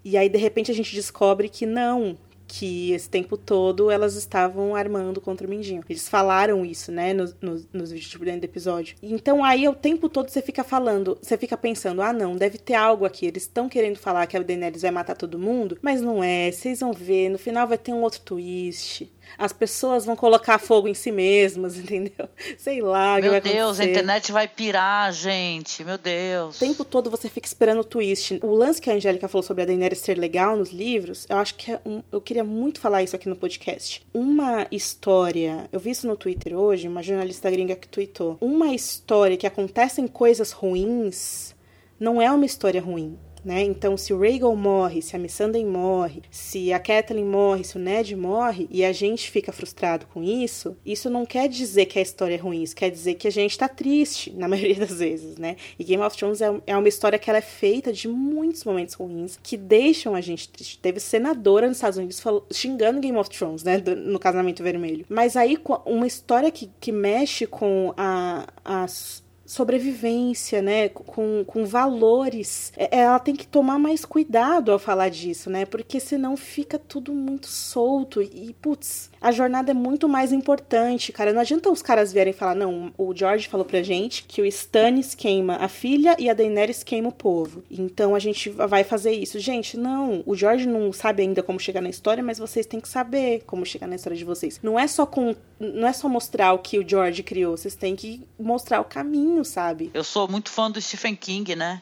e 0.04 0.16
aí 0.16 0.28
de 0.28 0.38
repente 0.38 0.70
a 0.70 0.74
gente 0.74 0.94
descobre 0.94 1.48
que 1.48 1.66
não, 1.66 2.16
que 2.46 2.92
esse 2.92 3.08
tempo 3.08 3.36
todo 3.36 3.90
elas 3.90 4.14
estavam 4.14 4.74
armando 4.74 5.20
contra 5.20 5.46
o 5.46 5.50
Mindinho. 5.50 5.82
Eles 5.88 6.08
falaram 6.08 6.64
isso, 6.64 6.92
né, 6.92 7.12
nos, 7.12 7.34
vídeos 7.72 8.08
tipo, 8.08 8.24
dentro 8.24 8.40
do 8.40 8.44
episódio. 8.44 8.96
Então 9.02 9.44
aí 9.44 9.68
o 9.68 9.74
tempo 9.74 10.08
todo 10.08 10.28
você 10.28 10.42
fica 10.42 10.62
falando, 10.62 11.18
você 11.20 11.36
fica 11.36 11.56
pensando, 11.56 12.02
ah 12.02 12.12
não, 12.12 12.36
deve 12.36 12.58
ter 12.58 12.74
algo 12.74 13.04
aqui. 13.04 13.26
Eles 13.26 13.42
estão 13.42 13.68
querendo 13.68 13.96
falar 13.96 14.26
que 14.26 14.36
a 14.36 14.42
Daenerys 14.42 14.82
vai 14.82 14.90
matar 14.90 15.16
todo 15.16 15.38
mundo, 15.38 15.78
mas 15.82 16.00
não 16.00 16.22
é. 16.22 16.50
Vocês 16.50 16.80
vão 16.80 16.92
ver, 16.92 17.28
no 17.28 17.38
final 17.38 17.66
vai 17.66 17.78
ter 17.78 17.92
um 17.92 18.02
outro 18.02 18.20
twist 18.20 19.10
as 19.38 19.52
pessoas 19.52 20.04
vão 20.04 20.16
colocar 20.16 20.58
fogo 20.58 20.88
em 20.88 20.94
si 20.94 21.12
mesmas, 21.12 21.76
entendeu? 21.78 22.28
Sei 22.58 22.80
lá. 22.80 23.20
Meu 23.20 23.40
Deus, 23.40 23.80
a 23.80 23.84
internet 23.84 24.32
vai 24.32 24.48
pirar, 24.48 25.12
gente. 25.12 25.84
Meu 25.84 25.98
Deus. 25.98 26.56
O 26.56 26.58
tempo 26.58 26.84
todo 26.84 27.10
você 27.10 27.28
fica 27.28 27.46
esperando 27.46 27.80
o 27.80 27.84
twist. 27.84 28.38
O 28.42 28.54
lance 28.54 28.80
que 28.80 28.90
a 28.90 28.94
Angélica 28.94 29.28
falou 29.28 29.42
sobre 29.42 29.62
a 29.62 29.66
Daenerys 29.66 29.98
ser 29.98 30.18
legal 30.18 30.56
nos 30.56 30.70
livros, 30.70 31.26
eu 31.28 31.36
acho 31.36 31.54
que 31.54 31.72
é 31.72 31.80
um, 31.84 32.02
eu 32.10 32.20
queria 32.20 32.44
muito 32.44 32.80
falar 32.80 33.02
isso 33.02 33.16
aqui 33.16 33.28
no 33.28 33.36
podcast. 33.36 34.06
Uma 34.12 34.66
história, 34.70 35.68
eu 35.72 35.80
vi 35.80 35.90
isso 35.90 36.06
no 36.06 36.16
Twitter 36.16 36.54
hoje, 36.54 36.88
uma 36.88 37.02
jornalista 37.02 37.50
gringa 37.50 37.76
que 37.76 37.88
tweetou. 37.88 38.36
Uma 38.40 38.74
história 38.74 39.36
que 39.36 39.46
acontecem 39.46 40.06
coisas 40.06 40.52
ruins 40.52 41.54
não 41.98 42.20
é 42.20 42.30
uma 42.30 42.44
história 42.44 42.80
ruim 42.80 43.18
né? 43.46 43.62
Então, 43.62 43.96
se 43.96 44.12
o 44.12 44.18
Rhaegal 44.18 44.56
morre, 44.56 45.00
se 45.00 45.14
a 45.14 45.18
Missandei 45.20 45.64
morre, 45.64 46.20
se 46.32 46.72
a 46.72 46.80
Catelyn 46.80 47.24
morre, 47.24 47.62
se 47.62 47.76
o 47.76 47.78
Ned 47.78 48.16
morre, 48.16 48.66
e 48.68 48.84
a 48.84 48.92
gente 48.92 49.30
fica 49.30 49.52
frustrado 49.52 50.04
com 50.06 50.20
isso, 50.20 50.76
isso 50.84 51.08
não 51.08 51.24
quer 51.24 51.48
dizer 51.48 51.86
que 51.86 51.96
a 51.96 52.02
história 52.02 52.34
é 52.34 52.38
ruim, 52.38 52.64
isso 52.64 52.74
quer 52.74 52.90
dizer 52.90 53.14
que 53.14 53.28
a 53.28 53.30
gente 53.30 53.56
tá 53.56 53.68
triste, 53.68 54.32
na 54.32 54.48
maioria 54.50 54.74
das 54.74 54.98
vezes, 54.98 55.36
né? 55.38 55.54
E 55.78 55.84
Game 55.84 56.02
of 56.02 56.16
Thrones 56.16 56.40
é, 56.40 56.52
é 56.66 56.76
uma 56.76 56.88
história 56.88 57.20
que 57.20 57.30
ela 57.30 57.38
é 57.38 57.42
feita 57.42 57.92
de 57.92 58.08
muitos 58.08 58.64
momentos 58.64 58.94
ruins 58.94 59.38
que 59.40 59.56
deixam 59.56 60.16
a 60.16 60.20
gente 60.20 60.48
triste. 60.48 60.80
Teve 60.80 60.98
senadora 60.98 61.68
nos 61.68 61.76
Estados 61.76 61.98
Unidos 61.98 62.20
xingando 62.52 62.98
Game 62.98 63.16
of 63.16 63.30
Thrones, 63.30 63.62
né? 63.62 63.78
no 63.78 64.18
Casamento 64.18 64.60
Vermelho. 64.64 65.06
Mas 65.08 65.36
aí, 65.36 65.56
uma 65.84 66.06
história 66.06 66.50
que, 66.50 66.68
que 66.80 66.90
mexe 66.90 67.46
com 67.46 67.94
a, 67.96 68.48
as 68.64 69.24
sobrevivência, 69.46 70.60
né? 70.60 70.88
Com, 70.88 71.44
com 71.46 71.64
valores. 71.64 72.72
É, 72.76 72.98
ela 73.00 73.18
tem 73.18 73.34
que 73.34 73.46
tomar 73.46 73.78
mais 73.78 74.04
cuidado 74.04 74.72
ao 74.72 74.78
falar 74.78 75.08
disso, 75.08 75.48
né? 75.48 75.64
Porque 75.64 76.00
senão 76.00 76.36
fica 76.36 76.78
tudo 76.78 77.12
muito 77.14 77.46
solto. 77.46 78.20
E, 78.20 78.54
putz, 78.60 79.10
a 79.20 79.32
jornada 79.32 79.70
é 79.70 79.74
muito 79.74 80.08
mais 80.08 80.32
importante, 80.32 81.12
cara. 81.12 81.32
Não 81.32 81.40
adianta 81.40 81.70
os 81.70 81.82
caras 81.82 82.12
vierem 82.12 82.32
falar, 82.32 82.54
não, 82.54 82.92
o 82.96 83.14
George 83.14 83.48
falou 83.48 83.64
pra 83.64 83.82
gente 83.82 84.24
que 84.24 84.40
o 84.40 84.46
Stannis 84.46 85.14
queima 85.14 85.56
a 85.56 85.68
filha 85.68 86.16
e 86.18 86.28
a 86.28 86.34
Daenerys 86.34 86.82
queima 86.82 87.08
o 87.08 87.12
povo. 87.12 87.62
Então 87.70 88.14
a 88.14 88.18
gente 88.18 88.50
vai 88.50 88.84
fazer 88.84 89.12
isso. 89.12 89.38
Gente, 89.38 89.76
não. 89.76 90.22
O 90.26 90.34
George 90.34 90.66
não 90.66 90.92
sabe 90.92 91.22
ainda 91.22 91.42
como 91.42 91.58
chegar 91.58 91.80
na 91.80 91.88
história, 91.88 92.22
mas 92.22 92.38
vocês 92.38 92.66
têm 92.66 92.80
que 92.80 92.88
saber 92.88 93.42
como 93.46 93.64
chegar 93.64 93.86
na 93.86 93.96
história 93.96 94.16
de 94.16 94.24
vocês. 94.24 94.60
Não 94.62 94.78
é 94.78 94.86
só 94.86 95.06
com. 95.06 95.34
Não 95.58 95.88
é 95.88 95.92
só 95.92 96.08
mostrar 96.08 96.52
o 96.52 96.58
que 96.58 96.78
o 96.78 96.86
George 96.86 97.22
criou, 97.22 97.56
vocês 97.56 97.74
têm 97.74 97.96
que 97.96 98.26
mostrar 98.38 98.80
o 98.80 98.84
caminho, 98.84 99.44
sabe? 99.44 99.90
Eu 99.94 100.04
sou 100.04 100.28
muito 100.28 100.50
fã 100.50 100.70
do 100.70 100.80
Stephen 100.80 101.16
King, 101.16 101.56
né? 101.56 101.80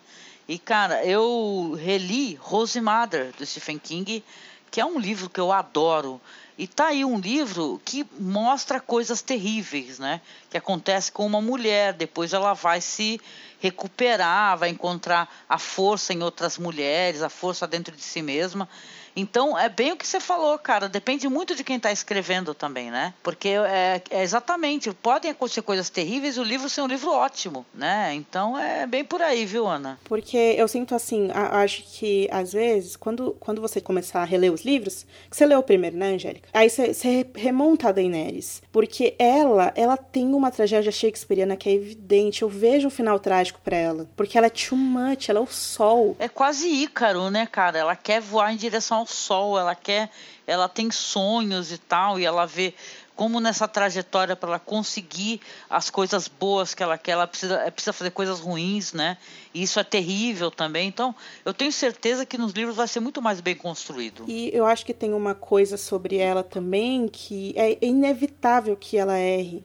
E, 0.49 0.59
cara, 0.59 1.05
eu 1.05 1.77
reli 1.81 2.35
Rose 2.35 2.81
Mother, 2.81 3.33
do 3.39 3.47
Stephen 3.47 3.79
King, 3.79 4.23
que 4.71 4.81
é 4.81 4.85
um 4.85 4.99
livro 4.99 5.31
que 5.31 5.41
eu 5.41 5.51
adoro. 5.51 6.21
E 6.57 6.69
tá 6.69 6.87
aí 6.87 7.05
um 7.05 7.19
livro 7.19 7.81
que 7.85 8.07
mostra 8.19 8.81
coisas 8.81 9.21
terríveis, 9.21 9.99
né? 9.99 10.21
Que 10.49 10.57
acontece 10.57 11.11
com 11.11 11.27
uma 11.27 11.41
mulher, 11.41 11.93
depois 11.93 12.33
ela 12.33 12.55
vai 12.55 12.81
se 12.81 13.21
recuperar, 13.59 14.57
vai 14.57 14.69
encontrar 14.69 15.29
a 15.49 15.59
força 15.59 16.13
em 16.13 16.23
outras 16.23 16.57
mulheres, 16.57 17.23
a 17.23 17.29
força 17.29 17.67
dentro 17.67 17.97
de 17.97 18.03
si 18.03 18.23
mesma. 18.23 18.69
Então, 19.17 19.59
é 19.59 19.69
bem 19.69 19.93
o 19.93 19.97
que 19.97 20.07
você 20.07 20.21
falou, 20.21 20.59
cara. 20.59 20.89
Depende 20.89 21.29
muito 21.29 21.55
de 21.55 21.63
quem 21.63 21.77
está 21.77 21.93
escrevendo 21.93 22.55
também, 22.55 22.91
né? 22.91 23.15
Porque 23.23 23.49
é, 23.49 24.03
é, 24.11 24.23
exatamente, 24.23 24.93
podem 24.93 25.31
acontecer 25.31 25.63
coisas 25.63 25.89
terríveis 25.89 26.37
e 26.37 26.41
o 26.41 26.45
livro 26.45 26.69
ser 26.69 26.83
um 26.83 26.87
livro 26.87 27.11
ótimo, 27.11 27.65
né? 27.73 28.15
Então, 28.15 28.59
é 28.59 28.87
bem 28.87 29.05
por 29.05 29.23
aí, 29.23 29.47
viu, 29.47 29.67
Ana? 29.67 29.99
Porque 30.05 30.37
eu 30.37 30.67
sinto 30.67 30.95
assim, 30.95 31.31
acho 31.33 31.83
que 31.85 32.29
às 32.31 32.53
vezes, 32.53 32.97
quando, 32.97 33.37
quando 33.39 33.61
você 33.61 33.81
começar 33.81 34.21
a 34.21 34.25
reler 34.25 34.53
os 34.53 34.63
livros, 34.63 35.07
que 35.31 35.37
você 35.37 35.47
leu 35.47 35.61
o 35.61 35.63
primeiro, 35.63 35.97
né, 35.97 36.15
Angélica? 36.15 36.49
Aí 36.53 36.69
você, 36.69 36.93
você 36.93 37.27
remonta 37.35 37.89
a 37.89 37.93
Daenerys. 37.93 38.63
Porque 38.73 39.15
ela, 39.19 39.73
ela 39.77 39.97
tem 39.97 40.35
uma 40.35 40.51
tragédia 40.51 40.91
shakespeariana 40.91 41.57
que 41.57 41.69
é 41.69 41.73
evidente. 41.73 42.43
Eu 42.43 42.49
vejo 42.49 42.89
um 42.89 42.91
final 42.91 43.19
trágico 43.19 43.61
para 43.63 43.77
ela. 43.77 44.09
Porque 44.17 44.37
ela 44.37 44.47
é 44.47 44.51
too 44.51 44.77
much, 44.77 45.29
ela 45.29 45.39
é 45.39 45.43
o 45.43 45.47
sol. 45.47 46.17
É 46.19 46.29
quase 46.29 46.69
Ícaro, 46.69 47.31
né, 47.31 47.47
cara? 47.47 47.79
Ela 47.79 47.97
quer 47.97 48.21
voar 48.21 48.53
em 48.53 48.57
direção 48.57 48.99
ao 48.99 49.04
sol, 49.07 49.59
ela 49.59 49.75
quer, 49.75 50.11
ela 50.47 50.69
tem 50.69 50.91
sonhos 50.91 51.73
e 51.73 51.79
tal, 51.79 52.19
e 52.19 52.25
ela 52.25 52.47
vê 52.47 52.75
como 53.17 53.39
nessa 53.41 53.69
trajetória 53.69 54.35
para 54.35 54.51
ela 54.51 54.59
conseguir 54.59 55.41
as 55.71 55.89
coisas 55.89 56.27
boas 56.27 56.75
que 56.75 56.83
ela 56.83 56.99
quer, 56.99 57.13
ela 57.13 57.27
precisa, 57.27 57.71
precisa 57.71 57.93
fazer 57.93 58.11
coisas 58.11 58.41
ruins, 58.41 58.93
né? 58.93 59.17
E 59.53 59.63
isso 59.63 59.79
é 59.79 59.85
terrível 59.85 60.51
também. 60.51 60.89
Então, 60.89 61.15
eu 61.45 61.55
tenho 61.55 61.71
certeza 61.71 62.27
que 62.27 62.37
nos 62.37 62.53
livros 62.53 62.77
vai 62.77 62.89
ser 62.89 63.01
muito 63.01 63.23
mais 63.23 63.41
bem 63.41 63.55
construído. 63.55 64.25
E 64.27 64.51
eu 64.53 64.67
acho 64.67 64.85
que 64.85 64.93
tem 64.93 65.13
uma 65.13 65.35
coisa 65.35 65.77
sobre 65.77 66.17
ela 66.17 66.43
também 66.43 67.07
que 67.09 67.55
é 67.57 67.79
inevitável 67.81 68.77
que 68.77 68.97
ela 68.97 69.17
erre. 69.17 69.65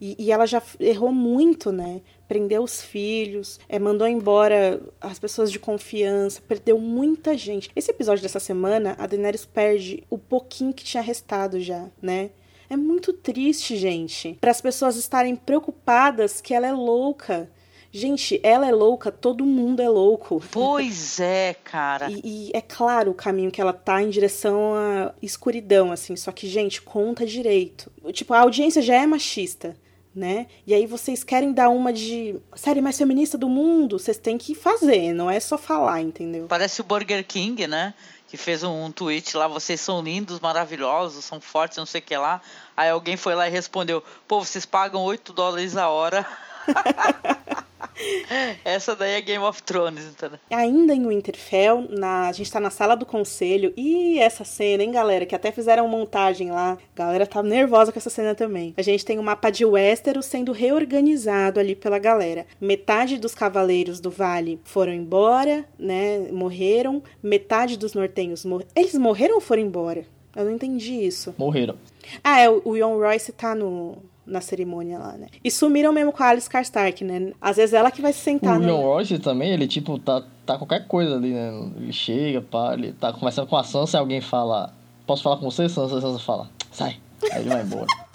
E, 0.00 0.16
e 0.18 0.32
ela 0.32 0.46
já 0.46 0.62
errou 0.80 1.12
muito, 1.12 1.70
né? 1.70 2.00
prendeu 2.30 2.62
os 2.62 2.80
filhos, 2.80 3.58
é, 3.68 3.76
mandou 3.76 4.06
embora 4.06 4.80
as 5.00 5.18
pessoas 5.18 5.50
de 5.50 5.58
confiança, 5.58 6.40
perdeu 6.46 6.78
muita 6.78 7.36
gente. 7.36 7.68
Esse 7.74 7.90
episódio 7.90 8.22
dessa 8.22 8.38
semana, 8.38 8.94
a 9.00 9.06
Daenerys 9.08 9.44
perde 9.44 10.04
o 10.08 10.16
pouquinho 10.16 10.72
que 10.72 10.84
tinha 10.84 11.02
restado 11.02 11.58
já, 11.60 11.88
né? 12.00 12.30
É 12.68 12.76
muito 12.76 13.12
triste, 13.12 13.76
gente. 13.76 14.38
Para 14.40 14.52
as 14.52 14.60
pessoas 14.60 14.94
estarem 14.94 15.34
preocupadas 15.34 16.40
que 16.40 16.54
ela 16.54 16.68
é 16.68 16.72
louca. 16.72 17.50
Gente, 17.90 18.38
ela 18.44 18.68
é 18.68 18.70
louca, 18.70 19.10
todo 19.10 19.44
mundo 19.44 19.82
é 19.82 19.88
louco. 19.88 20.40
Pois 20.52 21.18
é, 21.18 21.54
cara. 21.64 22.12
e, 22.12 22.20
e, 22.22 22.50
é 22.54 22.60
claro 22.60 23.10
o 23.10 23.14
caminho 23.14 23.50
que 23.50 23.60
ela 23.60 23.72
tá 23.72 24.00
em 24.00 24.08
direção 24.08 24.72
à 24.76 25.12
escuridão, 25.20 25.90
assim. 25.90 26.14
Só 26.14 26.30
que, 26.30 26.46
gente, 26.46 26.80
conta 26.80 27.26
direito. 27.26 27.90
Tipo, 28.12 28.34
a 28.34 28.38
audiência 28.42 28.80
já 28.80 28.94
é 28.94 29.04
machista 29.04 29.74
né? 30.14 30.46
E 30.66 30.74
aí 30.74 30.86
vocês 30.86 31.22
querem 31.22 31.52
dar 31.52 31.68
uma 31.68 31.92
de 31.92 32.36
série 32.56 32.80
mais 32.80 32.98
feminista 32.98 33.38
do 33.38 33.48
mundo, 33.48 33.98
vocês 33.98 34.18
têm 34.18 34.36
que 34.36 34.54
fazer, 34.54 35.12
não 35.12 35.30
é 35.30 35.38
só 35.38 35.56
falar, 35.56 36.00
entendeu? 36.00 36.46
Parece 36.48 36.80
o 36.80 36.84
Burger 36.84 37.24
King, 37.24 37.66
né? 37.66 37.94
Que 38.26 38.36
fez 38.36 38.62
um, 38.62 38.84
um 38.84 38.92
tweet 38.92 39.36
lá, 39.36 39.48
vocês 39.48 39.80
são 39.80 40.02
lindos, 40.02 40.40
maravilhosos, 40.40 41.24
são 41.24 41.40
fortes, 41.40 41.78
não 41.78 41.86
sei 41.86 42.00
o 42.00 42.04
que 42.04 42.16
lá. 42.16 42.40
Aí 42.76 42.88
alguém 42.88 43.16
foi 43.16 43.34
lá 43.34 43.48
e 43.48 43.50
respondeu, 43.50 44.02
pô, 44.26 44.44
vocês 44.44 44.64
pagam 44.64 45.02
8 45.02 45.32
dólares 45.32 45.76
a 45.76 45.88
hora. 45.88 46.26
Essa 48.64 48.96
daí 48.96 49.12
é 49.12 49.20
Game 49.20 49.44
of 49.44 49.62
Thrones, 49.62 50.04
entendeu? 50.04 50.38
Ainda 50.50 50.94
em 50.94 51.06
Winterfell, 51.06 51.86
na, 51.90 52.28
a 52.28 52.32
gente 52.32 52.50
tá 52.50 52.60
na 52.60 52.70
sala 52.70 52.94
do 52.94 53.04
conselho. 53.04 53.72
E 53.76 54.18
essa 54.18 54.44
cena, 54.44 54.82
hein, 54.82 54.90
galera? 54.90 55.26
Que 55.26 55.34
até 55.34 55.52
fizeram 55.52 55.86
montagem 55.88 56.50
lá. 56.50 56.78
A 56.94 56.98
galera 56.98 57.26
tá 57.26 57.42
nervosa 57.42 57.92
com 57.92 57.98
essa 57.98 58.10
cena 58.10 58.34
também. 58.34 58.74
A 58.76 58.82
gente 58.82 59.04
tem 59.04 59.18
um 59.18 59.22
mapa 59.22 59.50
de 59.50 59.64
Westeros 59.64 60.26
sendo 60.26 60.52
reorganizado 60.52 61.60
ali 61.60 61.74
pela 61.74 61.98
galera. 61.98 62.46
Metade 62.60 63.18
dos 63.18 63.34
cavaleiros 63.34 64.00
do 64.00 64.10
vale 64.10 64.60
foram 64.64 64.92
embora, 64.92 65.64
né? 65.78 66.28
Morreram. 66.32 67.02
Metade 67.22 67.76
dos 67.76 67.94
nortenhos 67.94 68.44
morreram. 68.44 68.70
Eles 68.74 68.94
morreram 68.94 69.34
ou 69.34 69.40
foram 69.40 69.62
embora? 69.62 70.04
Eu 70.34 70.44
não 70.44 70.52
entendi 70.52 70.94
isso. 70.94 71.34
Morreram. 71.36 71.76
Ah, 72.22 72.40
é, 72.40 72.48
o 72.48 72.76
Ion 72.76 72.98
Royce 72.98 73.32
tá 73.32 73.54
no, 73.54 73.98
na 74.30 74.40
cerimônia 74.40 74.98
lá, 74.98 75.12
né? 75.16 75.26
E 75.42 75.50
sumiram 75.50 75.92
mesmo 75.92 76.12
com 76.12 76.22
a 76.22 76.28
Alice 76.28 76.48
Karstark, 76.48 77.04
né? 77.04 77.32
Às 77.40 77.56
vezes 77.56 77.74
ela 77.74 77.90
que 77.90 78.00
vai 78.00 78.12
se 78.12 78.20
sentar, 78.20 78.56
o 78.56 78.60
né? 78.60 78.72
O 78.72 79.02
John 79.02 79.18
também, 79.18 79.52
ele 79.52 79.66
tipo, 79.66 79.98
tá, 79.98 80.22
tá 80.46 80.56
qualquer 80.56 80.86
coisa 80.86 81.16
ali, 81.16 81.32
né? 81.32 81.50
Ele 81.76 81.92
chega, 81.92 82.40
pá, 82.40 82.74
ele 82.74 82.92
tá 82.92 83.12
conversando 83.12 83.48
com 83.48 83.56
a 83.56 83.64
Sansa 83.64 83.98
e 83.98 84.00
alguém 84.00 84.20
fala, 84.20 84.72
posso 85.06 85.22
falar 85.22 85.36
com 85.36 85.50
você, 85.50 85.68
Sansa? 85.68 85.98
A 85.98 86.00
Sansa 86.00 86.18
fala, 86.20 86.48
sai. 86.70 86.96
Aí 87.32 87.40
ele 87.40 87.50
vai 87.50 87.62
embora. 87.62 87.86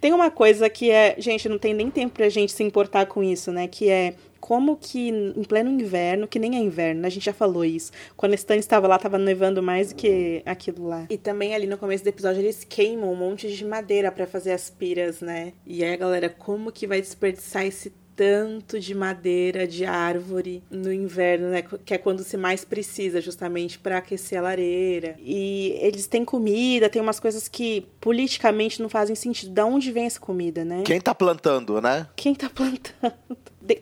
Tem 0.00 0.12
uma 0.12 0.30
coisa 0.30 0.68
que 0.68 0.90
é, 0.90 1.14
gente, 1.18 1.48
não 1.48 1.58
tem 1.58 1.72
nem 1.72 1.90
tempo 1.90 2.16
pra 2.16 2.28
gente 2.28 2.52
se 2.52 2.62
importar 2.62 3.06
com 3.06 3.22
isso, 3.22 3.50
né? 3.50 3.66
Que 3.66 3.88
é 3.88 4.14
como 4.44 4.76
que 4.76 5.08
em 5.08 5.42
pleno 5.42 5.70
inverno, 5.70 6.28
que 6.28 6.38
nem 6.38 6.54
é 6.56 6.58
inverno, 6.58 7.00
né? 7.00 7.06
a 7.06 7.10
gente 7.10 7.24
já 7.24 7.32
falou 7.32 7.64
isso. 7.64 7.90
Quando 8.14 8.32
a 8.32 8.34
Stan 8.34 8.56
estava 8.56 8.86
lá, 8.86 8.96
estava 8.96 9.18
nevando 9.18 9.62
mais 9.62 9.88
do 9.88 9.94
que 9.94 10.42
aquilo 10.44 10.86
lá. 10.86 11.06
E 11.08 11.16
também 11.16 11.54
ali 11.54 11.66
no 11.66 11.78
começo 11.78 12.04
do 12.04 12.08
episódio 12.08 12.42
eles 12.42 12.62
queimam 12.62 13.10
um 13.10 13.16
monte 13.16 13.50
de 13.50 13.64
madeira 13.64 14.12
para 14.12 14.26
fazer 14.26 14.52
as 14.52 14.68
piras, 14.68 15.22
né? 15.22 15.54
E 15.64 15.82
aí 15.82 15.96
galera, 15.96 16.28
como 16.28 16.70
que 16.70 16.86
vai 16.86 17.00
desperdiçar 17.00 17.64
esse 17.64 17.90
tanto 18.16 18.78
de 18.78 18.94
madeira 18.94 19.66
de 19.66 19.84
árvore 19.84 20.62
no 20.70 20.92
inverno, 20.92 21.50
né? 21.50 21.62
Que 21.84 21.94
é 21.94 21.98
quando 21.98 22.22
se 22.22 22.36
mais 22.36 22.64
precisa, 22.64 23.20
justamente 23.20 23.78
para 23.78 23.98
aquecer 23.98 24.38
a 24.38 24.42
lareira. 24.42 25.16
E 25.20 25.76
eles 25.80 26.06
têm 26.06 26.24
comida, 26.24 26.88
tem 26.88 27.02
umas 27.02 27.20
coisas 27.20 27.48
que 27.48 27.86
politicamente 28.00 28.80
não 28.80 28.88
fazem 28.88 29.14
sentido. 29.14 29.52
Da 29.52 29.64
onde 29.64 29.90
vem 29.92 30.06
essa 30.06 30.20
comida, 30.20 30.64
né? 30.64 30.82
Quem 30.84 31.00
tá 31.00 31.14
plantando, 31.14 31.80
né? 31.80 32.06
Quem 32.16 32.34
tá 32.34 32.48
plantando? 32.54 33.14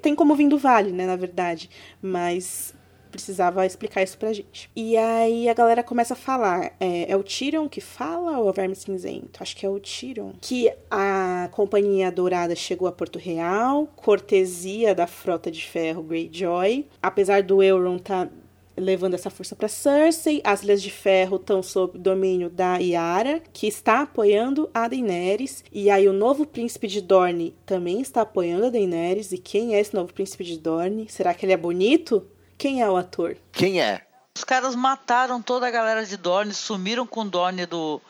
Tem 0.00 0.14
como 0.14 0.34
vir 0.34 0.48
do 0.48 0.58
vale, 0.58 0.92
né, 0.92 1.06
na 1.06 1.16
verdade. 1.16 1.68
Mas 2.00 2.74
precisava 3.12 3.64
explicar 3.64 4.02
isso 4.02 4.18
pra 4.18 4.32
gente. 4.32 4.68
E 4.74 4.96
aí 4.96 5.48
a 5.48 5.54
galera 5.54 5.84
começa 5.84 6.14
a 6.14 6.16
falar: 6.16 6.72
é, 6.80 7.10
é 7.10 7.16
o 7.16 7.22
Tyrion 7.22 7.68
que 7.68 7.80
fala 7.80 8.38
ou 8.38 8.48
é 8.48 8.50
o 8.50 8.52
Verme 8.52 8.74
Cinzento? 8.74 9.40
Acho 9.40 9.56
que 9.56 9.64
é 9.64 9.68
o 9.68 9.78
Tyrion. 9.78 10.32
Que 10.40 10.72
a 10.90 11.48
Companhia 11.52 12.10
Dourada 12.10 12.56
chegou 12.56 12.88
a 12.88 12.92
Porto 12.92 13.18
Real, 13.18 13.86
cortesia 13.94 14.94
da 14.94 15.06
frota 15.06 15.50
de 15.50 15.64
ferro 15.64 16.02
Greyjoy. 16.02 16.86
Apesar 17.00 17.42
do 17.42 17.62
Euron 17.62 17.98
tá 17.98 18.28
levando 18.76 19.14
essa 19.14 19.30
força 19.30 19.54
para 19.54 19.68
Cersei. 19.68 20.40
As 20.44 20.62
Ilhas 20.62 20.82
de 20.82 20.90
Ferro 20.90 21.36
estão 21.36 21.62
sob 21.62 21.98
domínio 21.98 22.48
da 22.48 22.78
Yara, 22.78 23.42
que 23.52 23.66
está 23.66 24.02
apoiando 24.02 24.68
a 24.72 24.88
Daenerys. 24.88 25.64
E 25.72 25.90
aí 25.90 26.08
o 26.08 26.12
novo 26.12 26.46
príncipe 26.46 26.86
de 26.86 27.00
Dorne 27.00 27.54
também 27.66 28.00
está 28.00 28.22
apoiando 28.22 28.66
a 28.66 28.70
Daenerys. 28.70 29.32
E 29.32 29.38
quem 29.38 29.74
é 29.74 29.80
esse 29.80 29.94
novo 29.94 30.12
príncipe 30.12 30.44
de 30.44 30.58
Dorne? 30.58 31.06
Será 31.08 31.34
que 31.34 31.44
ele 31.44 31.52
é 31.52 31.56
bonito? 31.56 32.26
Quem 32.62 32.80
é 32.80 32.88
o 32.88 32.96
ator? 32.96 33.36
Quem 33.50 33.82
é? 33.82 34.02
Os 34.36 34.44
caras 34.44 34.76
mataram 34.76 35.42
toda 35.42 35.66
a 35.66 35.70
galera 35.70 36.06
de 36.06 36.16
Dorne, 36.16 36.54
sumiram 36.54 37.04
com 37.04 37.26
Dorne 37.26 37.66
do, 37.66 38.00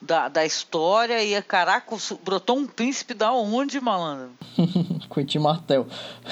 da, 0.00 0.28
da 0.28 0.46
história 0.46 1.22
e, 1.22 1.42
caraca, 1.42 1.94
brotou 2.24 2.56
um 2.56 2.66
príncipe 2.66 3.12
da 3.12 3.30
onde, 3.34 3.78
malandro? 3.78 4.30
Quentin 5.12 5.40
Martel. 5.40 5.86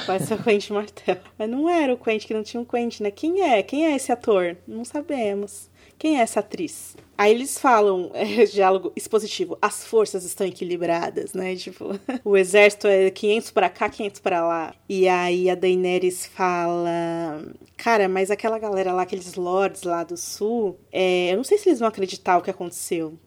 Vai 0.07 0.19
ser 0.21 0.41
o 0.41 0.43
Quentin 0.43 0.73
Martel. 0.73 1.19
Mas 1.39 1.51
não 1.51 1.69
era 1.69 1.93
o 1.93 1.99
Quentin, 1.99 2.27
que 2.27 2.33
não 2.33 2.43
tinha 2.43 2.63
um 2.63 2.65
Quentin, 2.65 3.03
né? 3.03 3.11
Quem 3.11 3.43
é? 3.43 3.63
Quem 3.63 3.85
é 3.85 3.95
esse 3.95 4.11
ator? 4.11 4.57
Não 4.67 4.83
sabemos. 4.83 5.69
Quem 5.99 6.19
é 6.19 6.23
essa 6.23 6.41
atriz? 6.41 6.97
Aí 7.17 7.33
eles 7.33 7.59
falam, 7.59 8.11
é, 8.15 8.45
diálogo 8.45 8.93
expositivo, 8.95 9.57
as 9.61 9.87
forças 9.87 10.25
estão 10.25 10.47
equilibradas, 10.47 11.33
né? 11.33 11.57
Tipo, 11.57 11.99
o 12.25 12.37
exército 12.37 12.87
é 12.87 13.11
500 13.11 13.51
para 13.51 13.71
cá, 13.71 13.89
500 13.89 14.21
para 14.21 14.47
lá. 14.47 14.75
E 14.89 15.09
aí 15.09 15.49
a 15.49 15.55
Daenerys 15.55 16.27
fala, 16.27 17.43
cara, 17.77 18.09
mas 18.09 18.31
aquela 18.31 18.59
galera 18.59 18.93
lá, 18.93 19.03
aqueles 19.03 19.35
lords 19.35 19.83
lá 19.83 20.05
do 20.05 20.17
sul, 20.17 20.79
é, 20.93 21.33
eu 21.33 21.37
não 21.37 21.45
sei 21.45 21.57
se 21.59 21.69
eles 21.69 21.79
vão 21.79 21.89
acreditar 21.89 22.37
o 22.37 22.43
que 22.43 22.51
aconteceu. 22.51 23.19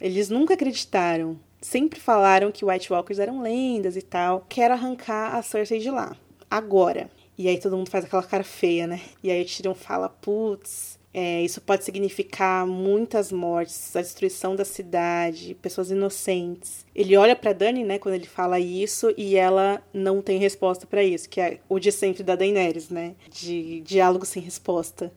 Eles 0.00 0.28
nunca 0.28 0.54
acreditaram. 0.54 1.38
sempre 1.62 1.98
falaram 1.98 2.52
que 2.52 2.64
White 2.64 2.92
Walkers 2.92 3.18
eram 3.18 3.40
lendas 3.40 3.96
e 3.96 4.02
tal. 4.02 4.44
Quero 4.48 4.74
arrancar 4.74 5.34
a 5.36 5.42
Cersei 5.42 5.78
de 5.78 5.90
lá. 5.90 6.14
Agora. 6.50 7.10
E 7.36 7.48
aí 7.48 7.58
todo 7.58 7.76
mundo 7.76 7.90
faz 7.90 8.04
aquela 8.04 8.22
cara 8.22 8.44
feia, 8.44 8.86
né? 8.86 9.00
E 9.22 9.30
aí 9.30 9.42
o 9.42 9.46
Tyrion 9.46 9.74
fala, 9.74 10.08
putz, 10.08 10.93
é, 11.16 11.42
isso 11.42 11.60
pode 11.60 11.84
significar 11.84 12.66
muitas 12.66 13.30
mortes, 13.30 13.94
a 13.94 14.02
destruição 14.02 14.56
da 14.56 14.64
cidade, 14.64 15.56
pessoas 15.62 15.92
inocentes. 15.92 16.84
Ele 16.92 17.16
olha 17.16 17.36
para 17.36 17.52
Dani, 17.52 17.84
né, 17.84 18.00
quando 18.00 18.16
ele 18.16 18.26
fala 18.26 18.58
isso, 18.58 19.14
e 19.16 19.36
ela 19.36 19.80
não 19.92 20.20
tem 20.20 20.40
resposta 20.40 20.88
para 20.88 21.04
isso, 21.04 21.28
que 21.28 21.40
é 21.40 21.60
o 21.68 21.78
de 21.78 21.92
sempre 21.92 22.24
da 22.24 22.34
Daenerys, 22.34 22.88
né, 22.88 23.14
de 23.30 23.80
diálogo 23.82 24.26
sem 24.26 24.42
resposta. 24.42 25.12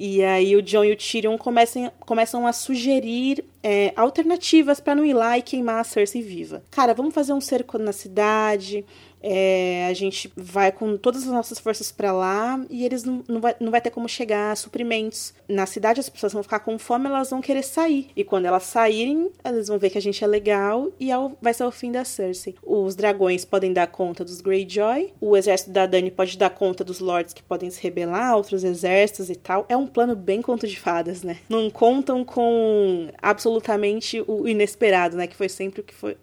E 0.00 0.22
aí 0.22 0.54
o 0.54 0.62
John 0.62 0.84
e 0.84 0.92
o 0.92 0.96
Tyrion 0.96 1.36
começam, 1.36 1.92
começam 2.00 2.46
a 2.46 2.52
sugerir 2.52 3.44
é, 3.62 3.92
alternativas 3.96 4.78
para 4.78 4.94
não 4.94 5.04
ir 5.04 5.12
lá 5.12 5.36
e 5.36 5.42
queimar 5.42 5.80
a 5.80 5.84
Cersei 5.84 6.22
viva. 6.22 6.62
Cara, 6.70 6.94
vamos 6.94 7.12
fazer 7.12 7.32
um 7.32 7.40
cerco 7.40 7.76
na 7.78 7.92
cidade, 7.92 8.86
é, 9.22 9.86
a 9.88 9.94
gente 9.94 10.32
vai 10.36 10.72
com 10.72 10.96
todas 10.96 11.22
as 11.22 11.28
nossas 11.28 11.58
forças 11.58 11.90
para 11.90 12.12
lá 12.12 12.64
e 12.70 12.84
eles 12.84 13.04
não, 13.04 13.22
não, 13.28 13.40
vai, 13.40 13.54
não 13.60 13.70
vai 13.70 13.80
ter 13.80 13.90
como 13.90 14.08
chegar 14.08 14.52
a 14.52 14.56
suprimentos. 14.56 15.34
Na 15.48 15.66
cidade 15.66 16.00
as 16.00 16.08
pessoas 16.08 16.32
vão 16.32 16.42
ficar 16.42 16.60
com 16.60 16.78
fome, 16.78 17.06
elas 17.06 17.30
vão 17.30 17.40
querer 17.40 17.62
sair. 17.62 18.10
E 18.14 18.24
quando 18.24 18.46
elas 18.46 18.64
saírem, 18.64 19.30
elas 19.42 19.68
vão 19.68 19.78
ver 19.78 19.90
que 19.90 19.98
a 19.98 20.02
gente 20.02 20.22
é 20.22 20.26
legal 20.26 20.90
e 20.98 21.10
é 21.10 21.18
vai 21.42 21.52
ser 21.52 21.64
o 21.64 21.70
fim 21.70 21.90
da 21.90 22.04
Cersei. 22.04 22.54
Os 22.62 22.94
dragões 22.94 23.44
podem 23.44 23.72
dar 23.72 23.88
conta 23.88 24.24
dos 24.24 24.40
Greyjoy, 24.40 25.12
o 25.20 25.36
exército 25.36 25.70
da 25.70 25.86
Dany 25.86 26.10
pode 26.10 26.38
dar 26.38 26.50
conta 26.50 26.84
dos 26.84 27.00
lords 27.00 27.34
que 27.34 27.42
podem 27.42 27.70
se 27.70 27.82
rebelar, 27.82 28.36
outros 28.36 28.62
exércitos 28.62 29.30
e 29.30 29.36
tal. 29.36 29.66
É 29.68 29.76
um 29.76 29.86
plano 29.86 30.14
bem 30.14 30.40
conto 30.40 30.66
de 30.66 30.78
fadas, 30.78 31.22
né? 31.22 31.38
Não 31.48 31.68
contam 31.70 32.24
com 32.24 33.08
absolutamente 33.20 34.22
o 34.26 34.46
inesperado, 34.46 35.16
né? 35.16 35.26
Que 35.26 35.36
foi 35.36 35.48
sempre 35.48 35.80
o 35.80 35.84
que 35.84 35.94
foi 35.94 36.16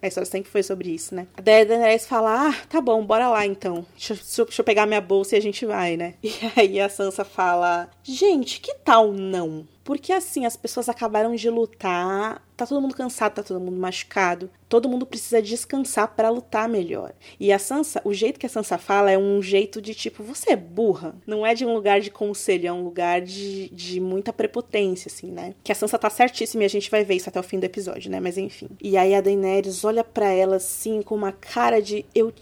a 0.00 0.06
história 0.06 0.28
sempre 0.28 0.50
foi 0.50 0.62
sobre 0.62 0.90
isso, 0.90 1.14
né? 1.14 1.26
Daí 1.42 1.62
a 1.62 1.64
Daenerys 1.64 2.06
fala, 2.06 2.48
ah, 2.48 2.54
tá 2.68 2.80
bom, 2.80 3.04
bora 3.04 3.28
lá 3.28 3.46
então. 3.46 3.86
Deixa, 3.92 4.14
deixa, 4.14 4.60
eu 4.60 4.64
pegar 4.64 4.86
minha 4.86 5.00
bolsa 5.00 5.36
e 5.36 5.38
a 5.38 5.42
gente 5.42 5.64
vai, 5.64 5.96
né? 5.96 6.14
E 6.22 6.32
aí 6.56 6.80
a 6.80 6.88
Sansa 6.88 7.24
fala, 7.24 7.88
gente, 8.02 8.60
que 8.60 8.74
tal 8.74 9.12
não? 9.12 9.66
Porque 9.84 10.12
assim, 10.12 10.46
as 10.46 10.56
pessoas 10.56 10.88
acabaram 10.88 11.34
de 11.34 11.48
lutar, 11.50 12.42
tá 12.62 12.68
todo 12.68 12.80
mundo 12.80 12.94
cansado, 12.94 13.34
tá 13.34 13.42
todo 13.42 13.60
mundo 13.60 13.76
machucado. 13.76 14.50
Todo 14.68 14.88
mundo 14.88 15.04
precisa 15.04 15.42
descansar 15.42 16.08
para 16.14 16.30
lutar 16.30 16.68
melhor. 16.68 17.12
E 17.38 17.52
a 17.52 17.58
Sansa, 17.58 18.00
o 18.04 18.14
jeito 18.14 18.40
que 18.40 18.46
a 18.46 18.48
Sansa 18.48 18.78
fala 18.78 19.10
é 19.10 19.18
um 19.18 19.42
jeito 19.42 19.82
de 19.82 19.94
tipo, 19.94 20.22
você 20.22 20.52
é 20.52 20.56
burra. 20.56 21.14
Não 21.26 21.44
é 21.44 21.54
de 21.54 21.66
um 21.66 21.74
lugar 21.74 22.00
de 22.00 22.10
conselho, 22.10 22.68
é 22.68 22.72
um 22.72 22.82
lugar 22.82 23.20
de, 23.20 23.68
de 23.68 24.00
muita 24.00 24.32
prepotência, 24.32 25.10
assim, 25.12 25.30
né? 25.30 25.54
Que 25.62 25.72
a 25.72 25.74
Sansa 25.74 25.98
tá 25.98 26.08
certíssima 26.08 26.62
e 26.62 26.66
a 26.66 26.70
gente 26.70 26.90
vai 26.90 27.04
ver 27.04 27.16
isso 27.16 27.28
até 27.28 27.38
o 27.38 27.42
fim 27.42 27.58
do 27.58 27.64
episódio, 27.64 28.10
né? 28.10 28.18
Mas 28.18 28.38
enfim. 28.38 28.68
E 28.80 28.96
aí 28.96 29.14
a 29.14 29.20
Daenerys 29.20 29.84
olha 29.84 30.02
para 30.02 30.30
ela 30.30 30.56
assim, 30.56 31.02
com 31.02 31.14
uma 31.14 31.32
cara 31.32 31.82
de 31.82 32.06
eu, 32.14 32.32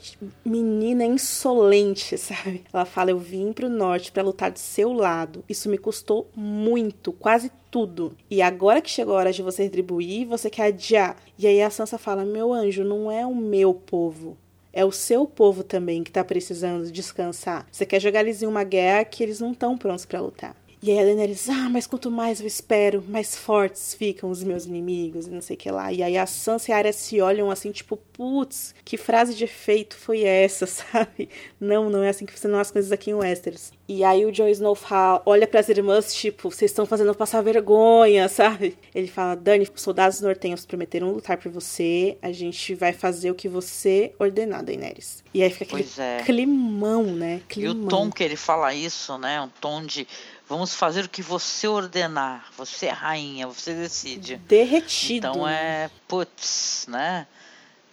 menina 0.45 1.05
insolente, 1.05 2.15
sabe? 2.19 2.63
Ela 2.73 2.85
fala: 2.85 3.11
Eu 3.11 3.19
vim 3.19 3.53
pro 3.53 3.69
norte 3.69 4.13
para 4.13 4.23
lutar 4.23 4.53
do 4.53 4.59
seu 4.59 4.93
lado. 4.93 5.45
Isso 5.49 5.69
me 5.69 5.79
custou 5.79 6.29
muito, 6.37 7.13
quase 7.13 7.51
tudo. 7.71 8.17
E 8.31 8.43
agora 8.43 8.81
que 8.81 8.91
chegou 8.91 9.15
a 9.15 9.19
hora 9.19 9.33
de 9.33 9.43
você 9.43 9.65
retribuir, 9.65 10.27
você 10.27 10.51
quer 10.51 10.65
adiar. 10.65 11.17
E 11.39 11.47
aí 11.47 11.63
a 11.63 11.71
Sansa 11.71 11.99
fala: 11.99 12.25
Meu 12.25 12.53
anjo, 12.53 12.85
não 12.85 13.11
é 13.11 13.27
o 13.27 13.35
meu 13.35 13.73
povo. 13.73 14.37
É 14.73 14.85
o 14.85 14.93
seu 14.93 15.27
povo 15.27 15.65
também 15.65 16.05
que 16.05 16.13
tá 16.13 16.23
precisando 16.23 16.91
descansar. 16.93 17.67
Você 17.73 17.85
quer 17.85 18.01
jogar 18.01 18.21
eles 18.21 18.43
em 18.43 18.47
uma 18.47 18.63
guerra 18.63 19.05
que 19.05 19.23
eles 19.23 19.41
não 19.41 19.53
estão 19.53 19.77
prontos 19.77 20.07
para 20.07 20.21
lutar. 20.21 20.55
E 20.83 20.91
aí 20.91 20.99
a 20.99 21.03
Daenerys, 21.03 21.47
ah, 21.51 21.69
mas 21.69 21.87
quanto 21.87 22.11
mais 22.11 22.41
eu 22.41 22.47
espero, 22.47 23.05
mais 23.07 23.37
fortes 23.37 23.93
ficam 23.93 24.31
os 24.31 24.43
meus 24.43 24.65
inimigos 24.65 25.27
e 25.27 25.31
não 25.31 25.43
sei 25.43 25.55
o 25.55 25.59
que 25.59 25.71
lá. 25.71 25.93
E 25.93 26.03
aí 26.03 26.17
a 26.17 26.25
Sansa 26.25 26.71
e 26.71 26.75
a 26.75 26.79
Arya 26.79 26.93
se 26.93 27.21
olham 27.21 27.51
assim, 27.51 27.71
tipo, 27.71 27.99
putz, 27.99 28.75
que 28.83 28.97
frase 28.97 29.35
de 29.35 29.45
efeito 29.45 29.95
foi 29.95 30.23
essa, 30.23 30.65
sabe? 30.67 31.29
Não, 31.61 31.91
não 31.91 32.03
é 32.03 32.09
assim 32.09 32.25
que 32.25 32.33
funcionam 32.33 32.59
as 32.59 32.71
coisas 32.71 32.91
aqui 32.93 33.11
em 33.11 33.15
Westeros. 33.15 33.73
E 33.87 34.03
aí 34.03 34.25
o 34.25 34.33
Jon 34.33 34.49
Snow 34.49 34.75
fala, 34.75 35.21
olha 35.27 35.47
para 35.47 35.61
as 35.61 35.69
irmãs, 35.69 36.15
tipo, 36.15 36.51
vocês 36.51 36.71
estão 36.71 36.87
fazendo 36.87 37.15
passar 37.15 37.43
vergonha, 37.43 38.27
sabe? 38.31 38.79
Ele 38.95 39.09
fala, 39.09 39.35
Dani, 39.35 39.69
os 39.75 39.83
soldados 39.83 40.23
nortenhos 40.23 40.65
prometeram 40.65 41.13
lutar 41.13 41.37
por 41.37 41.53
você, 41.53 42.17
a 42.23 42.33
gente 42.33 42.75
vai 42.75 42.95
fazer 42.95 43.31
o 43.31 43.35
que 43.35 43.49
você 43.49 44.15
ordenar, 44.19 44.65
Daenerys. 44.65 45.23
E 45.35 45.43
aí 45.43 45.51
fica 45.51 45.77
aquele 45.77 45.91
é. 45.99 46.23
climão, 46.25 47.05
né? 47.05 47.43
Climão. 47.49 47.83
E 47.83 47.85
o 47.85 47.89
tom 47.89 48.11
que 48.11 48.25
ele 48.25 48.37
fala 48.37 48.73
isso, 48.73 49.19
né? 49.19 49.43
Um 49.43 49.49
tom 49.61 49.85
de 49.85 50.07
Vamos 50.51 50.75
fazer 50.75 51.05
o 51.05 51.09
que 51.09 51.23
você 51.23 51.69
ordenar. 51.69 52.47
Você 52.59 52.87
é 52.87 52.91
rainha, 52.91 53.47
você 53.47 53.73
decide. 53.73 54.35
Derretido. 54.35 55.29
Então 55.29 55.47
é, 55.47 55.89
putz, 56.09 56.87
né? 56.89 57.29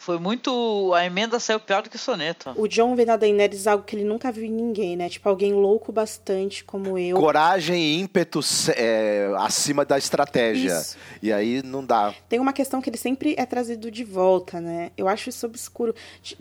Foi 0.08 0.18
muito. 0.18 0.94
A 0.94 1.06
emenda 1.06 1.38
saiu 1.38 1.60
pior 1.60 1.82
do 1.82 1.90
que 1.90 1.98
o 1.98 2.00
soneto. 2.00 2.54
O 2.56 2.66
John 2.66 2.96
vê 2.96 3.04
na 3.04 3.18
Daenerys 3.18 3.68
algo 3.68 3.84
que 3.84 3.94
ele 3.94 4.06
nunca 4.06 4.32
viu 4.32 4.46
em 4.46 4.50
ninguém, 4.50 4.96
né? 4.96 5.10
Tipo, 5.10 5.28
alguém 5.28 5.52
louco 5.52 5.92
bastante 5.92 6.64
como 6.64 6.98
eu. 6.98 7.18
Coragem 7.20 7.78
e 7.78 8.00
ímpeto 8.00 8.40
é, 8.78 9.30
acima 9.36 9.84
da 9.84 9.98
estratégia. 9.98 10.80
Isso. 10.80 10.98
E 11.22 11.34
aí 11.34 11.62
não 11.62 11.84
dá. 11.86 12.16
Tem 12.30 12.40
uma 12.40 12.54
questão 12.54 12.82
que 12.82 12.90
ele 12.90 12.96
sempre 12.96 13.36
é 13.38 13.46
trazido 13.46 13.92
de 13.92 14.06
volta, 14.06 14.62
né? 14.62 14.92
Eu 14.96 15.10
acho 15.10 15.28
isso 15.28 15.46
obscuro. 15.46 15.94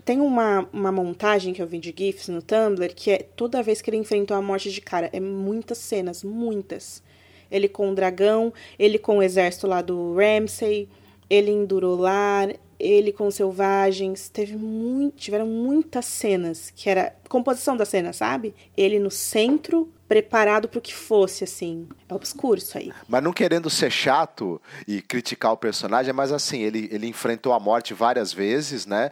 Tem 0.05 0.21
uma, 0.21 0.65
uma 0.71 0.89
montagem 0.93 1.53
que 1.53 1.61
eu 1.61 1.67
vi 1.67 1.79
de 1.79 1.93
GIFs 1.93 2.29
no 2.29 2.41
Tumblr 2.41 2.95
que 2.95 3.11
é 3.11 3.17
toda 3.17 3.61
vez 3.61 3.81
que 3.81 3.89
ele 3.89 3.97
enfrentou 3.97 4.37
a 4.37 4.41
morte 4.41 4.71
de 4.71 4.79
cara. 4.79 5.09
É 5.11 5.19
muitas 5.19 5.79
cenas, 5.79 6.23
muitas. 6.23 7.03
Ele 7.51 7.67
com 7.67 7.91
o 7.91 7.93
dragão, 7.93 8.53
ele 8.79 8.97
com 8.97 9.17
o 9.17 9.21
exército 9.21 9.67
lá 9.67 9.81
do 9.81 10.15
Ramsay, 10.15 10.87
ele 11.29 11.51
em 11.51 11.65
Durolar, 11.65 12.55
ele 12.79 13.11
com 13.11 13.29
selvagens, 13.31 14.29
teve 14.29 14.55
muito, 14.55 15.15
tiveram 15.17 15.47
muitas 15.47 16.05
cenas 16.05 16.71
que 16.75 16.89
era 16.89 17.15
composição 17.29 17.75
da 17.75 17.85
cena, 17.85 18.13
sabe? 18.13 18.53
Ele 18.75 18.99
no 18.99 19.11
centro, 19.11 19.91
preparado 20.07 20.69
para 20.69 20.79
o 20.79 20.81
que 20.81 20.95
fosse, 20.95 21.43
assim. 21.43 21.87
É 22.07 22.13
obscuro 22.13 22.57
isso 22.57 22.77
aí. 22.77 22.91
Mas 23.07 23.21
não 23.21 23.33
querendo 23.33 23.69
ser 23.69 23.91
chato 23.91 24.61
e 24.87 25.01
criticar 25.01 25.51
o 25.51 25.57
personagem, 25.57 26.13
mas 26.13 26.31
assim, 26.31 26.61
ele, 26.61 26.87
ele 26.91 27.07
enfrentou 27.07 27.51
a 27.51 27.59
morte 27.59 27.93
várias 27.93 28.31
vezes, 28.31 28.85
né? 28.85 29.11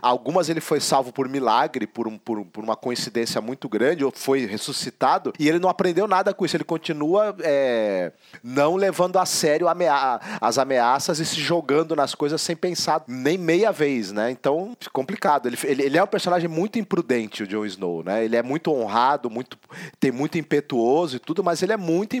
Algumas 0.00 0.48
ele 0.48 0.60
foi 0.60 0.80
salvo 0.80 1.12
por 1.12 1.28
milagre, 1.28 1.86
por, 1.86 2.08
um, 2.08 2.16
por, 2.16 2.44
por 2.46 2.64
uma 2.64 2.76
coincidência 2.76 3.40
muito 3.40 3.68
grande, 3.68 4.04
ou 4.04 4.12
foi 4.14 4.46
ressuscitado, 4.46 5.32
e 5.38 5.48
ele 5.48 5.58
não 5.58 5.68
aprendeu 5.68 6.08
nada 6.08 6.32
com 6.32 6.46
isso. 6.46 6.56
Ele 6.56 6.64
continua 6.64 7.36
é, 7.40 8.12
não 8.42 8.76
levando 8.76 9.18
a 9.18 9.26
sério 9.26 9.68
amea 9.68 10.20
as 10.40 10.56
ameaças 10.56 11.18
e 11.18 11.26
se 11.26 11.40
jogando 11.40 11.94
nas 11.94 12.14
coisas 12.14 12.40
sem 12.40 12.56
pensar 12.56 13.04
nem 13.06 13.36
meia 13.36 13.70
vez, 13.70 14.12
né? 14.12 14.30
Então, 14.30 14.74
complicado. 14.92 15.46
Ele, 15.46 15.58
ele, 15.64 15.82
ele 15.82 15.98
é 15.98 16.02
um 16.02 16.06
personagem 16.06 16.48
muito 16.48 16.78
imprudente, 16.78 17.41
o 17.42 17.46
Jon 17.46 17.64
Snow, 17.64 18.02
né? 18.02 18.24
Ele 18.24 18.36
é 18.36 18.42
muito 18.42 18.72
honrado, 18.72 19.30
muito 19.30 19.58
tem 19.98 20.10
muito 20.10 20.38
impetuoso 20.38 21.16
e 21.16 21.18
tudo, 21.18 21.42
mas 21.42 21.62
ele 21.62 21.72
é 21.72 21.76
muito 21.76 22.16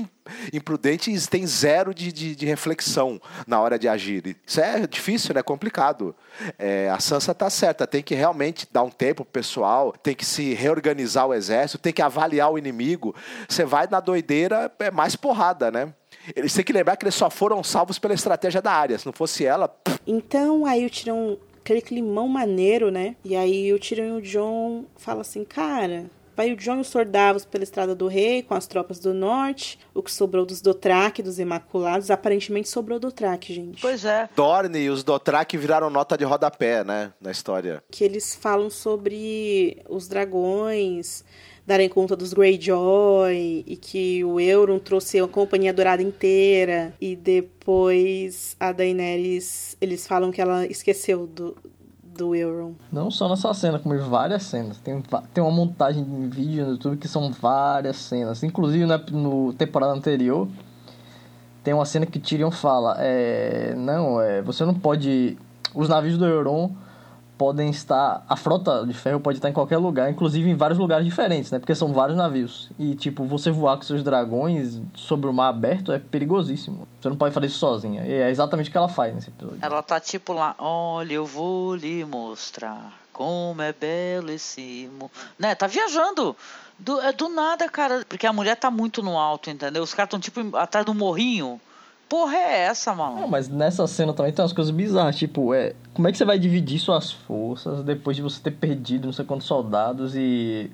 imprudente 0.52 1.10
e 1.10 1.20
tem 1.26 1.46
zero 1.46 1.94
de, 1.94 2.12
de, 2.12 2.34
de 2.34 2.46
reflexão 2.46 3.20
na 3.46 3.60
hora 3.60 3.78
de 3.78 3.88
agir. 3.88 4.36
Isso 4.46 4.60
é 4.60 4.86
difícil, 4.86 5.34
né? 5.34 5.42
Complicado. 5.42 6.14
É, 6.58 6.88
a 6.90 6.98
Sansa 7.00 7.34
tá 7.34 7.50
certa, 7.50 7.86
tem 7.86 8.02
que 8.02 8.14
realmente 8.14 8.66
dar 8.70 8.82
um 8.82 8.90
tempo 8.90 9.24
pro 9.24 9.32
pessoal, 9.32 9.92
tem 10.02 10.14
que 10.14 10.24
se 10.24 10.54
reorganizar 10.54 11.26
o 11.26 11.34
exército, 11.34 11.78
tem 11.78 11.92
que 11.92 12.02
avaliar 12.02 12.52
o 12.52 12.58
inimigo. 12.58 13.14
Você 13.48 13.64
vai 13.64 13.86
na 13.90 14.00
doideira, 14.00 14.72
é 14.78 14.90
mais 14.90 15.16
porrada, 15.16 15.70
né? 15.70 15.92
Eles 16.36 16.52
têm 16.54 16.64
que 16.64 16.72
lembrar 16.72 16.96
que 16.96 17.04
eles 17.04 17.14
só 17.14 17.28
foram 17.28 17.62
salvos 17.64 17.98
pela 17.98 18.14
estratégia 18.14 18.62
da 18.62 18.72
área. 18.72 18.98
Se 18.98 19.06
não 19.06 19.12
fosse 19.12 19.44
ela. 19.44 19.74
Então 20.06 20.64
aí 20.64 20.86
o 20.86 20.90
Tirão 20.90 21.36
aquele 21.62 21.80
climão 21.80 22.28
maneiro, 22.28 22.90
né? 22.90 23.16
E 23.24 23.36
aí 23.36 23.72
o 23.72 23.78
Tyrion 23.78 24.16
e 24.16 24.18
o 24.18 24.22
John 24.22 24.84
falam 24.96 25.20
assim, 25.20 25.44
cara, 25.44 26.10
vai 26.36 26.52
o 26.52 26.56
John 26.56 26.78
e 26.78 26.80
os 26.80 26.88
soldados 26.88 27.44
pela 27.44 27.62
Estrada 27.62 27.94
do 27.94 28.08
Rei 28.08 28.42
com 28.42 28.54
as 28.54 28.66
tropas 28.66 28.98
do 28.98 29.14
norte, 29.14 29.78
o 29.94 30.02
que 30.02 30.10
sobrou 30.10 30.44
dos 30.44 30.60
Dothraki, 30.60 31.22
dos 31.22 31.38
Imaculados, 31.38 32.10
aparentemente 32.10 32.68
sobrou 32.68 32.98
Dothraki, 32.98 33.54
gente. 33.54 33.80
Pois 33.80 34.04
é. 34.04 34.28
Dorne 34.34 34.80
e 34.80 34.90
os 34.90 35.04
Dothraki 35.04 35.56
viraram 35.56 35.88
nota 35.88 36.16
de 36.18 36.24
rodapé, 36.24 36.82
né, 36.82 37.12
na 37.20 37.30
história. 37.30 37.82
Que 37.90 38.04
eles 38.04 38.34
falam 38.34 38.70
sobre 38.70 39.78
os 39.88 40.08
dragões, 40.08 41.24
darem 41.66 41.88
conta 41.88 42.16
dos 42.16 42.32
Greyjoy 42.32 43.64
e 43.66 43.76
que 43.76 44.24
o 44.24 44.40
Euron 44.40 44.78
trouxe 44.78 45.20
a 45.20 45.28
companhia 45.28 45.72
dourada 45.72 46.02
inteira 46.02 46.92
e 47.00 47.14
depois 47.14 48.56
a 48.58 48.72
Daenerys 48.72 49.76
eles 49.80 50.06
falam 50.06 50.30
que 50.30 50.40
ela 50.40 50.66
esqueceu 50.66 51.26
do, 51.26 51.56
do 52.02 52.34
Euron. 52.34 52.74
Não 52.90 53.10
só 53.10 53.28
nessa 53.28 53.54
cena, 53.54 53.78
como 53.78 53.96
várias 54.00 54.42
cenas. 54.42 54.78
Tem, 54.78 55.00
tem 55.32 55.42
uma 55.42 55.52
montagem 55.52 56.02
de 56.02 56.36
vídeo 56.36 56.64
no 56.64 56.72
YouTube 56.72 56.96
que 56.96 57.08
são 57.08 57.30
várias 57.30 57.96
cenas. 57.96 58.42
Inclusive 58.42 58.84
na 58.84 58.98
no 58.98 59.52
temporada 59.52 59.92
anterior 59.92 60.48
tem 61.62 61.72
uma 61.72 61.84
cena 61.84 62.04
que 62.04 62.18
Tyrion 62.18 62.50
fala, 62.50 62.96
é, 62.98 63.72
não, 63.76 64.20
é, 64.20 64.42
você 64.42 64.64
não 64.64 64.74
pode 64.74 65.38
os 65.72 65.88
navios 65.88 66.18
do 66.18 66.26
Euron 66.26 66.72
podem 67.42 67.70
estar. 67.70 68.24
A 68.28 68.36
frota 68.36 68.86
de 68.86 68.94
ferro 68.94 69.18
pode 69.18 69.38
estar 69.38 69.48
em 69.48 69.52
qualquer 69.52 69.76
lugar, 69.76 70.08
inclusive 70.08 70.48
em 70.48 70.54
vários 70.54 70.78
lugares 70.78 71.04
diferentes, 71.04 71.50
né? 71.50 71.58
Porque 71.58 71.74
são 71.74 71.92
vários 71.92 72.16
navios. 72.16 72.70
E, 72.78 72.94
tipo, 72.94 73.24
você 73.24 73.50
voar 73.50 73.76
com 73.76 73.82
seus 73.82 74.04
dragões 74.04 74.80
sobre 74.94 75.28
o 75.28 75.32
mar 75.32 75.48
aberto 75.48 75.90
é 75.90 75.98
perigosíssimo. 75.98 76.86
Você 77.00 77.08
não 77.08 77.16
pode 77.16 77.34
fazer 77.34 77.46
isso 77.46 77.58
sozinha. 77.58 78.06
E 78.06 78.12
é 78.12 78.30
exatamente 78.30 78.68
o 78.68 78.70
que 78.70 78.78
ela 78.78 78.88
faz 78.88 79.12
nesse 79.12 79.30
episódio. 79.30 79.58
Ela 79.60 79.82
tá 79.82 79.98
tipo 79.98 80.32
lá, 80.32 80.54
olha, 80.56 81.14
eu 81.14 81.26
vou 81.26 81.74
lhe 81.74 82.04
mostrar 82.04 82.96
como 83.12 83.60
é 83.60 83.72
belo 83.72 84.30
esse. 84.30 84.88
Mo... 84.96 85.10
Né? 85.36 85.56
Tá 85.56 85.66
viajando. 85.66 86.36
Do, 86.78 87.00
é 87.00 87.12
do 87.12 87.28
nada, 87.28 87.68
cara. 87.68 88.06
Porque 88.08 88.24
a 88.24 88.32
mulher 88.32 88.54
tá 88.54 88.70
muito 88.70 89.02
no 89.02 89.18
alto, 89.18 89.50
entendeu? 89.50 89.82
Os 89.82 89.92
caras 89.92 90.06
estão 90.06 90.20
tipo 90.20 90.56
atrás 90.56 90.86
do 90.86 90.94
morrinho 90.94 91.60
porra 92.12 92.36
é 92.36 92.58
essa, 92.64 92.94
mano? 92.94 93.26
Mas 93.26 93.48
nessa 93.48 93.86
cena 93.86 94.12
também 94.12 94.30
tem 94.34 94.42
umas 94.42 94.52
coisas 94.52 94.70
bizarras, 94.70 95.16
tipo, 95.16 95.54
é, 95.54 95.72
como 95.94 96.06
é 96.06 96.12
que 96.12 96.18
você 96.18 96.26
vai 96.26 96.38
dividir 96.38 96.78
suas 96.78 97.10
forças 97.10 97.82
depois 97.82 98.14
de 98.14 98.22
você 98.22 98.38
ter 98.38 98.50
perdido 98.50 99.06
não 99.06 99.14
sei 99.14 99.24
quantos 99.24 99.46
soldados 99.46 100.14
e 100.14 100.70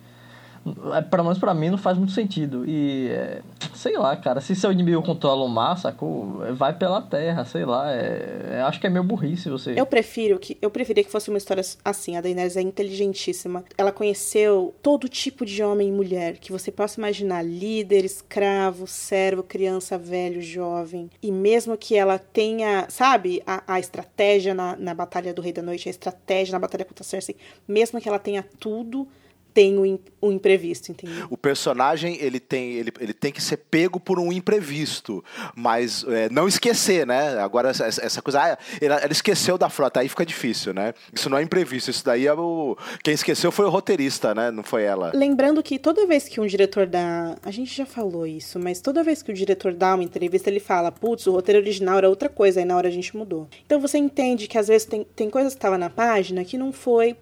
pelo 1.10 1.24
menos 1.24 1.38
pra 1.38 1.54
mim 1.54 1.70
não 1.70 1.78
faz 1.78 1.96
muito 1.96 2.12
sentido. 2.12 2.64
E 2.66 3.08
é, 3.08 3.42
sei 3.74 3.96
lá, 3.96 4.16
cara, 4.16 4.40
se 4.40 4.54
seu 4.54 4.72
inimigo 4.72 5.02
controla 5.02 5.44
o 5.44 5.48
mar, 5.48 5.76
sacou? 5.76 6.44
É, 6.44 6.52
vai 6.52 6.76
pela 6.76 7.00
terra, 7.00 7.44
sei 7.44 7.64
lá. 7.64 7.92
É, 7.92 8.56
é, 8.56 8.62
acho 8.62 8.80
que 8.80 8.86
é 8.86 8.90
meio 8.90 9.04
burrice 9.04 9.48
você. 9.48 9.78
Eu 9.78 9.86
prefiro 9.86 10.38
que. 10.38 10.58
Eu 10.60 10.70
preferia 10.70 11.04
que 11.04 11.10
fosse 11.10 11.28
uma 11.28 11.38
história 11.38 11.62
assim. 11.84 12.16
A 12.16 12.20
Daenerys 12.20 12.56
é 12.56 12.60
inteligentíssima. 12.60 13.64
Ela 13.76 13.92
conheceu 13.92 14.74
todo 14.82 15.08
tipo 15.08 15.44
de 15.44 15.62
homem 15.62 15.88
e 15.88 15.92
mulher 15.92 16.38
que 16.38 16.52
você 16.52 16.70
possa 16.70 17.00
imaginar: 17.00 17.42
líder, 17.42 18.04
escravo, 18.04 18.86
servo, 18.86 19.42
criança, 19.42 19.96
velho, 19.96 20.42
jovem. 20.42 21.10
E 21.22 21.30
mesmo 21.30 21.76
que 21.76 21.96
ela 21.96 22.18
tenha, 22.18 22.86
sabe, 22.88 23.42
a, 23.46 23.62
a 23.66 23.80
estratégia 23.80 24.54
na, 24.54 24.76
na 24.76 24.94
Batalha 24.94 25.32
do 25.32 25.42
Rei 25.42 25.52
da 25.52 25.62
Noite, 25.62 25.88
a 25.88 25.90
estratégia 25.90 26.52
na 26.52 26.58
Batalha 26.58 26.84
contra 26.84 27.04
Cersei, 27.04 27.36
mesmo 27.66 28.00
que 28.00 28.08
ela 28.08 28.18
tenha 28.18 28.44
tudo 28.58 29.06
tem 29.52 29.78
o, 29.78 30.00
o 30.20 30.32
imprevisto, 30.32 30.90
entendeu? 30.90 31.26
O 31.30 31.36
personagem, 31.36 32.16
ele 32.20 32.38
tem, 32.38 32.74
ele, 32.74 32.92
ele 33.00 33.12
tem 33.12 33.32
que 33.32 33.42
ser 33.42 33.56
pego 33.56 33.98
por 33.98 34.18
um 34.18 34.32
imprevisto, 34.32 35.24
mas 35.54 36.04
é, 36.08 36.28
não 36.28 36.46
esquecer, 36.46 37.06
né? 37.06 37.38
Agora, 37.38 37.70
essa, 37.70 37.86
essa 37.86 38.22
coisa, 38.22 38.40
ah, 38.42 38.58
ela, 38.80 38.96
ela, 38.96 39.12
esqueceu 39.12 39.58
da 39.58 39.68
frota, 39.68 40.00
aí 40.00 40.08
fica 40.08 40.24
difícil, 40.24 40.72
né? 40.72 40.94
Isso 41.12 41.28
não 41.28 41.38
é 41.38 41.42
imprevisto, 41.42 41.90
isso 41.90 42.04
daí 42.04 42.26
é 42.26 42.32
o... 42.32 42.76
Quem 43.02 43.14
esqueceu 43.14 43.50
foi 43.50 43.66
o 43.66 43.70
roteirista, 43.70 44.34
né? 44.34 44.50
Não 44.50 44.62
foi 44.62 44.84
ela. 44.84 45.12
Lembrando 45.14 45.62
que 45.62 45.78
toda 45.78 46.06
vez 46.06 46.28
que 46.28 46.40
um 46.40 46.46
diretor 46.46 46.86
dá... 46.86 47.36
A 47.42 47.50
gente 47.50 47.74
já 47.74 47.86
falou 47.86 48.26
isso, 48.26 48.58
mas 48.58 48.80
toda 48.80 49.02
vez 49.02 49.22
que 49.22 49.30
o 49.30 49.34
diretor 49.34 49.72
dá 49.72 49.94
uma 49.94 50.04
entrevista, 50.04 50.50
ele 50.50 50.60
fala, 50.60 50.92
putz, 50.92 51.26
o 51.26 51.32
roteiro 51.32 51.60
original 51.60 51.98
era 51.98 52.08
outra 52.08 52.28
coisa, 52.28 52.60
aí 52.60 52.66
na 52.66 52.76
hora 52.76 52.88
a 52.88 52.92
gente 52.92 53.16
mudou. 53.16 53.48
Então 53.64 53.80
você 53.80 53.98
entende 53.98 54.46
que 54.46 54.58
às 54.58 54.68
vezes 54.68 54.86
tem, 54.86 55.04
tem 55.16 55.30
coisas 55.30 55.54
que 55.54 55.58
estavam 55.58 55.78
na 55.78 55.90
página 55.90 56.44
que 56.44 56.58
não 56.58 56.72
foi 56.72 57.16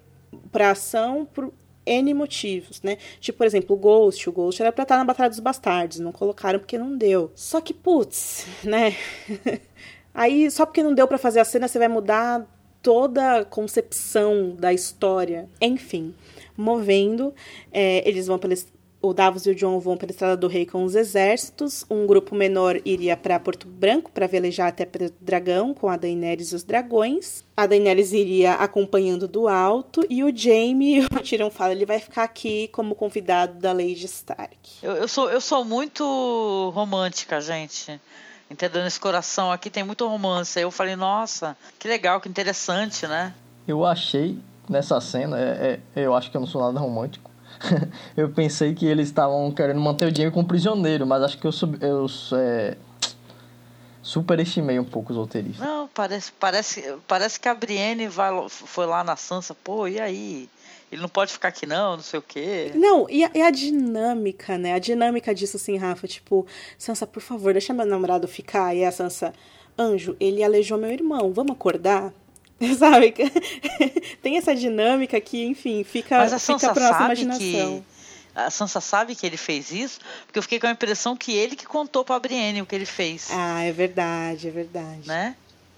pra 0.50 0.70
ação, 0.70 1.26
pro 1.32 1.52
N 1.86 2.12
motivos, 2.12 2.82
né? 2.82 2.98
Tipo, 3.20 3.38
por 3.38 3.46
exemplo, 3.46 3.76
o 3.76 3.78
Ghost. 3.78 4.28
O 4.28 4.32
Ghost 4.32 4.60
era 4.60 4.72
pra 4.72 4.82
estar 4.82 4.98
na 4.98 5.04
Batalha 5.04 5.30
dos 5.30 5.40
Bastardos. 5.40 6.00
Não 6.00 6.12
colocaram 6.12 6.58
porque 6.58 6.76
não 6.76 6.96
deu. 6.96 7.30
Só 7.34 7.60
que, 7.60 7.72
putz, 7.72 8.46
né? 8.64 8.94
Aí, 10.12 10.50
só 10.50 10.66
porque 10.66 10.82
não 10.82 10.94
deu 10.94 11.06
para 11.06 11.18
fazer 11.18 11.40
a 11.40 11.44
cena, 11.44 11.68
você 11.68 11.78
vai 11.78 11.88
mudar 11.88 12.46
toda 12.82 13.38
a 13.38 13.44
concepção 13.44 14.54
da 14.58 14.72
história. 14.72 15.48
Enfim, 15.60 16.14
movendo, 16.56 17.34
é, 17.70 18.08
eles 18.08 18.26
vão 18.26 18.38
o 19.08 19.14
Davos 19.14 19.46
e 19.46 19.50
o 19.50 19.54
John 19.54 19.78
vão 19.78 19.96
pela 19.96 20.12
Estrada 20.12 20.36
do 20.36 20.48
Rei 20.48 20.66
com 20.66 20.84
os 20.84 20.94
exércitos. 20.94 21.84
Um 21.90 22.06
grupo 22.06 22.34
menor 22.34 22.80
iria 22.84 23.16
para 23.16 23.38
Porto 23.38 23.66
Branco 23.66 24.10
para 24.10 24.26
velejar 24.26 24.68
até 24.68 24.84
para 24.84 25.10
Dragão 25.20 25.72
com 25.74 25.88
a 25.88 25.96
Daenerys 25.96 26.52
e 26.52 26.54
os 26.54 26.62
dragões. 26.62 27.44
A 27.56 27.66
Daenerys 27.66 28.12
iria 28.12 28.54
acompanhando 28.54 29.26
do 29.26 29.48
alto 29.48 30.04
e 30.10 30.22
o 30.22 30.36
Jaime, 30.36 31.04
o 31.06 31.08
Tyrion 31.20 31.50
fala, 31.50 31.72
ele 31.72 31.86
vai 31.86 31.98
ficar 31.98 32.24
aqui 32.24 32.68
como 32.68 32.94
convidado 32.94 33.58
da 33.60 33.72
Lady 33.72 34.04
Stark. 34.06 34.58
Eu, 34.82 34.92
eu, 34.92 35.08
sou, 35.08 35.30
eu 35.30 35.40
sou 35.40 35.64
muito 35.64 36.72
romântica, 36.74 37.40
gente. 37.40 38.00
Entendeu? 38.50 38.84
Nesse 38.84 39.00
coração 39.00 39.50
aqui 39.50 39.68
tem 39.68 39.82
muito 39.82 40.06
romance. 40.06 40.58
Aí 40.58 40.64
eu 40.64 40.70
falei, 40.70 40.94
nossa, 40.94 41.56
que 41.78 41.88
legal, 41.88 42.20
que 42.20 42.28
interessante, 42.28 43.06
né? 43.06 43.34
Eu 43.66 43.84
achei 43.84 44.38
nessa 44.68 45.00
cena, 45.00 45.38
é, 45.38 45.80
é, 45.94 46.06
eu 46.06 46.14
acho 46.14 46.30
que 46.30 46.36
eu 46.36 46.40
não 46.40 46.48
sou 46.48 46.60
nada 46.60 46.78
romântico 46.78 47.30
eu 48.16 48.30
pensei 48.30 48.74
que 48.74 48.86
eles 48.86 49.08
estavam 49.08 49.50
querendo 49.52 49.80
manter 49.80 50.10
o 50.10 50.14
Jamie 50.14 50.32
como 50.32 50.46
prisioneiro, 50.46 51.06
mas 51.06 51.22
acho 51.22 51.38
que 51.38 51.46
eu, 51.46 51.52
sub, 51.52 51.78
eu 51.80 52.06
é, 52.34 52.76
superestimei 54.02 54.78
um 54.78 54.84
pouco 54.84 55.12
os 55.12 55.18
roteiristas. 55.18 55.66
Não, 55.66 55.88
parece, 55.88 56.32
parece, 56.32 56.94
parece 57.06 57.40
que 57.40 57.48
a 57.48 57.54
Brienne 57.54 58.08
vai, 58.08 58.30
foi 58.48 58.86
lá 58.86 59.02
na 59.02 59.16
Sansa, 59.16 59.54
pô, 59.54 59.88
e 59.88 60.00
aí? 60.00 60.48
Ele 60.90 61.02
não 61.02 61.08
pode 61.08 61.32
ficar 61.32 61.48
aqui 61.48 61.66
não, 61.66 61.96
não 61.96 62.02
sei 62.02 62.20
o 62.20 62.22
quê. 62.22 62.70
Não, 62.74 63.10
e 63.10 63.24
a, 63.24 63.30
e 63.34 63.42
a 63.42 63.50
dinâmica, 63.50 64.56
né? 64.56 64.74
A 64.74 64.78
dinâmica 64.78 65.34
disso 65.34 65.56
assim, 65.56 65.76
Rafa, 65.76 66.06
tipo, 66.06 66.46
Sansa, 66.78 67.06
por 67.06 67.20
favor, 67.20 67.52
deixa 67.52 67.74
meu 67.74 67.84
namorado 67.84 68.28
ficar. 68.28 68.74
E 68.74 68.84
a 68.84 68.92
Sansa, 68.92 69.32
Anjo, 69.76 70.16
ele 70.20 70.44
aleijou 70.44 70.78
meu 70.78 70.90
irmão, 70.90 71.32
vamos 71.32 71.52
acordar? 71.52 72.12
Sabe? 72.78 73.14
Tem 74.22 74.36
essa 74.36 74.54
dinâmica 74.54 75.20
que, 75.20 75.44
enfim, 75.44 75.84
fica, 75.84 76.18
Mas 76.18 76.32
a 76.32 76.38
fica 76.38 76.72
pra 76.72 76.90
nossa 76.90 77.04
imaginação. 77.04 77.84
Que... 77.90 77.96
A 78.34 78.50
Sansa 78.50 78.82
sabe 78.82 79.14
que 79.14 79.26
ele 79.26 79.38
fez 79.38 79.72
isso, 79.72 79.98
porque 80.26 80.38
eu 80.38 80.42
fiquei 80.42 80.60
com 80.60 80.66
a 80.66 80.70
impressão 80.70 81.16
que 81.16 81.32
ele 81.32 81.56
que 81.56 81.64
contou 81.64 82.04
pra 82.04 82.18
Brienne 82.18 82.60
o 82.60 82.66
que 82.66 82.74
ele 82.74 82.84
fez. 82.84 83.30
Ah, 83.32 83.62
é 83.62 83.72
verdade, 83.72 84.48
é 84.48 84.50
verdade. 84.50 85.08
Né? 85.08 85.34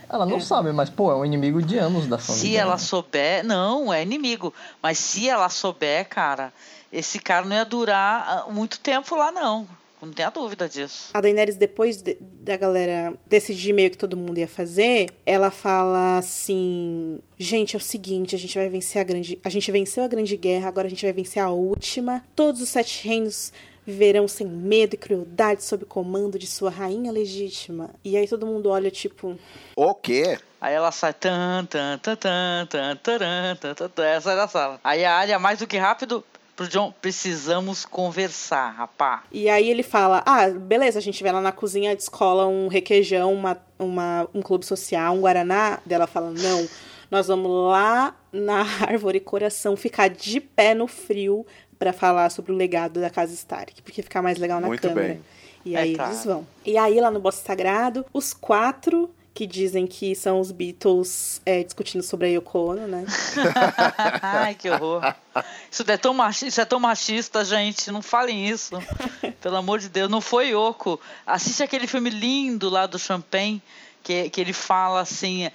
Ela 0.09 0.27
não 0.27 0.39
é. 0.39 0.41
sabe, 0.41 0.73
mas, 0.73 0.91
pô, 0.91 1.13
é 1.13 1.15
um 1.15 1.25
inimigo 1.25 1.63
de 1.63 1.79
anos 1.79 2.09
da 2.09 2.19
família. 2.19 2.49
Se 2.49 2.57
ela 2.57 2.79
souber. 2.79 3.45
Não, 3.45 3.93
é 3.93 4.03
inimigo. 4.03 4.53
Mas 4.83 4.99
se 4.99 5.29
ela 5.29 5.49
souber, 5.49 6.09
cara, 6.09 6.53
esse 6.93 7.21
cara 7.21 7.45
não 7.45 7.55
ia 7.55 7.65
durar 7.65 8.27
ah, 8.27 8.51
muito 8.51 8.81
tempo 8.81 9.15
lá, 9.15 9.31
não. 9.31 9.69
Não 10.07 10.13
tenha 10.13 10.31
dúvida 10.31 10.69
disso. 10.69 11.11
A 11.13 11.21
Daenerys, 11.21 11.57
depois 11.57 12.01
de, 12.01 12.17
da 12.21 12.57
galera 12.57 13.15
decidir 13.27 13.73
meio 13.73 13.91
que 13.91 13.99
todo 13.99 14.17
mundo 14.17 14.39
ia 14.39 14.49
fazer, 14.49 15.11
ela 15.27 15.51
fala 15.51 16.19
assim: 16.19 17.21
gente, 17.37 17.75
é 17.75 17.79
o 17.79 17.81
seguinte, 17.81 18.35
a 18.35 18.39
gente 18.39 18.57
vai 18.57 18.69
vencer 18.69 19.01
a 19.01 19.05
grande. 19.05 19.39
A 19.45 19.49
gente 19.49 19.71
venceu 19.71 20.05
a 20.05 20.09
grande 20.09 20.37
guerra, 20.37 20.69
agora 20.69 20.87
a 20.87 20.91
gente 20.91 21.05
vai 21.05 21.13
vencer 21.13 21.43
a 21.43 21.51
última. 21.51 22.25
Todos 22.35 22.61
os 22.61 22.69
sete 22.69 23.07
reinos 23.07 23.53
viverão 23.89 24.29
sem 24.29 24.47
medo 24.47 24.95
e 24.95 24.99
crueldade 24.99 25.65
sob 25.65 25.87
comando 25.87 26.39
de 26.39 26.47
sua 26.47 26.69
rainha 26.69 27.11
legítima. 27.11 27.89
E 28.05 28.19
aí 28.19 28.29
todo 28.29 28.47
mundo 28.47 28.69
olha, 28.69 28.91
tipo. 28.91 29.39
O 29.75 29.95
quê? 29.95 30.39
Aí 30.61 30.75
ela 30.75 30.93
sai. 30.93 31.15
Tan, 31.15 31.65
tan, 31.65 31.99
tan, 31.99 32.17
tan, 32.17 32.67
tan, 32.67 32.97
tan, 32.97 33.57
tan, 33.57 33.89
tan, 33.89 34.05
ela 34.05 34.21
sai 34.21 34.35
é 34.35 34.37
da 34.37 34.47
sala. 34.47 34.81
Aí 34.85 35.05
a 35.07 35.15
área, 35.15 35.39
mais 35.39 35.59
do 35.59 35.67
que 35.67 35.79
rápido, 35.79 36.23
pro 36.59 36.67
John, 36.67 36.93
precisamos 37.01 37.85
conversar, 37.85 38.71
rapá. 38.71 39.23
E 39.31 39.49
aí 39.49 39.71
ele 39.71 39.85
fala, 39.85 40.25
ah, 40.27 40.49
beleza, 40.49 40.99
a 40.99 41.03
gente 41.03 41.23
vai 41.23 41.31
lá 41.31 41.41
na 41.41 41.53
cozinha, 41.53 41.95
descola 41.95 42.49
um 42.49 42.67
requeijão, 42.67 43.33
uma, 43.33 43.57
uma, 43.79 44.29
um 44.35 44.43
clube 44.43 44.67
social, 44.67 45.15
um 45.15 45.21
guaraná. 45.21 45.79
Dela 45.87 46.09
fala, 46.09 46.33
não, 46.33 46.69
nós 47.09 47.29
vamos 47.29 47.49
lá 47.49 48.13
na 48.33 48.63
árvore 48.83 49.21
coração 49.21 49.77
ficar 49.77 50.09
de 50.09 50.41
pé 50.41 50.75
no 50.75 50.89
frio 50.89 51.47
para 51.79 51.93
falar 51.93 52.29
sobre 52.29 52.51
o 52.51 52.57
legado 52.57 53.01
da 53.01 53.09
casa 53.09 53.33
Stark, 53.35 53.81
porque 53.81 54.03
fica 54.03 54.21
mais 54.21 54.37
legal 54.37 54.61
na 54.61 54.67
Muito 54.67 54.83
câmera. 54.83 55.15
Bem. 55.15 55.25
E 55.65 55.77
aí 55.77 55.97
é, 55.97 56.03
eles 56.03 56.25
vão. 56.25 56.45
E 56.67 56.77
aí 56.77 57.01
lá 57.01 57.09
no 57.09 57.21
Bosque 57.21 57.47
Sagrado, 57.47 58.05
os 58.13 58.35
quatro 58.35 59.09
que 59.39 59.47
dizem 59.47 59.87
que 59.87 60.17
são 60.17 60.41
os 60.41 60.51
Beatles 60.51 61.41
é, 61.47 61.63
discutindo 61.63 62.03
sobre 62.03 62.27
a 62.27 62.31
Yoko 62.31 62.59
Ono, 62.59 62.89
né? 62.89 63.05
Ai, 64.21 64.57
que 64.57 64.69
horror. 64.69 65.15
Isso 65.71 65.89
é, 65.89 65.97
tão 65.97 66.13
machista, 66.13 66.47
isso 66.49 66.61
é 66.61 66.65
tão 66.65 66.81
machista, 66.81 67.45
gente. 67.45 67.89
Não 67.93 68.03
falem 68.03 68.49
isso. 68.49 68.75
Pelo 69.41 69.55
amor 69.55 69.79
de 69.79 69.89
Deus. 69.89 70.11
Não 70.11 70.21
foi 70.21 70.49
Yoko. 70.49 71.01
Assiste 71.25 71.63
aquele 71.63 71.87
filme 71.87 72.11
lindo 72.11 72.69
lá 72.69 72.85
do 72.85 72.99
Champagne, 72.99 73.63
que, 74.03 74.29
que 74.29 74.41
ele 74.41 74.53
fala 74.53 75.03
assim: 75.03 75.45
é, 75.45 75.53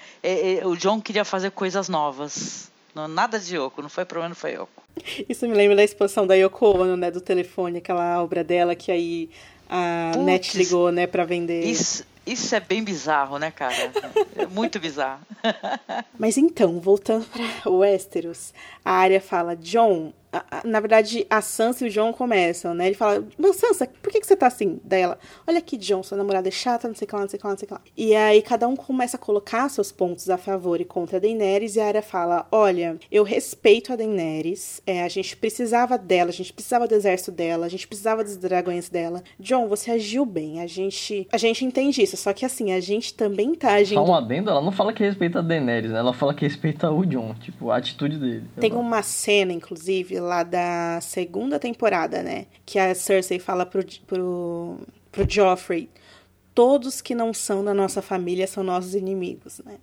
é, 0.59 0.65
o 0.65 0.77
John 0.77 1.01
queria 1.01 1.25
fazer 1.25 1.51
coisas 1.51 1.89
novas. 1.89 2.71
Não, 2.95 3.09
nada 3.09 3.37
de 3.37 3.57
Yoko, 3.57 3.81
não 3.81 3.89
foi 3.89 4.05
problema, 4.05 4.29
não 4.29 4.35
foi 4.37 4.51
Yoko. 4.51 4.81
Isso 5.27 5.45
me 5.45 5.55
lembra 5.55 5.75
da 5.75 5.83
exposição 5.83 6.25
da 6.25 6.35
Yoko 6.35 6.67
Ono, 6.67 6.95
né, 6.95 7.11
do 7.11 7.19
telefone, 7.19 7.79
aquela 7.79 8.23
obra 8.23 8.45
dela 8.45 8.75
que 8.75 8.93
aí 8.93 9.29
a 9.69 10.11
Puts, 10.13 10.25
Net 10.25 10.57
ligou, 10.57 10.89
né, 10.89 11.05
para 11.05 11.25
vender. 11.25 11.65
Isso, 11.65 12.05
isso 12.25 12.55
é 12.55 12.59
bem 12.59 12.83
bizarro, 12.83 13.37
né, 13.37 13.51
cara? 13.51 13.91
É 14.35 14.45
muito 14.45 14.79
bizarro. 14.79 15.21
Mas 16.17 16.37
então, 16.37 16.79
voltando 16.79 17.25
para 17.25 17.71
Westeros, 17.71 18.53
a 18.83 18.91
área 18.91 19.19
fala: 19.19 19.55
John, 19.55 20.13
na 20.63 20.79
verdade, 20.79 21.25
a 21.29 21.41
Sansa 21.41 21.85
e 21.85 21.87
o 21.87 21.91
John 21.91 22.13
começam, 22.13 22.73
né? 22.73 22.87
Ele 22.87 22.95
fala, 22.95 23.23
meu 23.37 23.53
Sansa, 23.53 23.87
por 24.01 24.11
que, 24.11 24.19
que 24.19 24.27
você 24.27 24.35
tá 24.35 24.47
assim? 24.47 24.79
Daí 24.83 25.01
ela, 25.01 25.17
olha 25.45 25.59
aqui, 25.59 25.77
John, 25.77 26.01
sua 26.03 26.17
namorada 26.17 26.47
é 26.47 26.51
chata, 26.51 26.87
não 26.87 26.95
sei 26.95 27.05
o 27.05 27.09
que 27.09 27.15
lá, 27.15 27.21
não 27.21 27.29
sei 27.29 27.37
o 27.37 27.39
que 27.39 27.45
lá, 27.45 27.51
não 27.51 27.57
sei 27.57 27.65
o 27.65 27.67
que 27.67 27.73
lá. 27.73 27.81
E 27.95 28.15
aí 28.15 28.41
cada 28.41 28.67
um 28.67 28.75
começa 28.75 29.17
a 29.17 29.19
colocar 29.19 29.69
seus 29.69 29.91
pontos 29.91 30.29
a 30.29 30.37
favor 30.37 30.81
e 30.81 30.85
contra 30.85 31.17
a 31.17 31.19
Daenerys, 31.19 31.75
e 31.75 31.79
a 31.79 31.87
Arya 31.87 32.01
fala, 32.01 32.47
olha, 32.51 32.97
eu 33.11 33.23
respeito 33.23 33.93
a 33.93 33.95
Daenerys, 33.95 34.81
é, 34.85 35.03
a 35.03 35.09
gente 35.09 35.35
precisava 35.37 35.97
dela, 35.97 36.29
a 36.29 36.33
gente 36.33 36.51
precisava 36.51 36.87
do 36.87 36.95
exército 36.95 37.31
dela, 37.31 37.65
a 37.65 37.69
gente 37.69 37.87
precisava 37.87 38.23
dos 38.23 38.37
dragões 38.37 38.89
dela. 38.89 39.23
John, 39.39 39.67
você 39.67 39.91
agiu 39.91 40.25
bem, 40.25 40.61
a 40.61 40.67
gente, 40.67 41.27
a 41.31 41.37
gente 41.37 41.65
entende 41.65 42.01
isso, 42.01 42.17
só 42.17 42.33
que 42.33 42.45
assim, 42.45 42.71
a 42.71 42.79
gente 42.79 43.13
também 43.13 43.53
tá 43.55 43.73
agindo... 43.73 44.03
Só 44.03 44.11
um 44.11 44.15
adendo, 44.15 44.49
ela 44.49 44.61
não 44.61 44.71
fala 44.71 44.93
que 44.93 45.03
respeita 45.03 45.39
a 45.39 45.41
Daenerys, 45.41 45.91
né? 45.91 45.99
Ela 45.99 46.13
fala 46.13 46.33
que 46.33 46.45
respeita 46.45 46.89
o 46.91 47.05
John, 47.05 47.33
tipo, 47.35 47.71
a 47.71 47.77
atitude 47.77 48.17
dele. 48.17 48.43
Tem 48.59 48.73
uma 48.73 49.01
cena, 49.03 49.53
inclusive, 49.53 50.15
lá 50.23 50.43
da 50.43 50.99
segunda 51.01 51.59
temporada, 51.59 52.23
né? 52.23 52.47
Que 52.65 52.79
a 52.79 52.95
Cersei 52.95 53.39
fala 53.39 53.65
pro, 53.65 53.85
pro, 54.07 54.79
pro 55.11 55.29
Joffrey: 55.29 55.89
todos 56.53 57.01
que 57.01 57.13
não 57.13 57.33
são 57.33 57.63
da 57.63 57.73
nossa 57.73 58.01
família 58.01 58.47
são 58.47 58.63
nossos 58.63 58.95
inimigos, 58.95 59.61
né? 59.65 59.77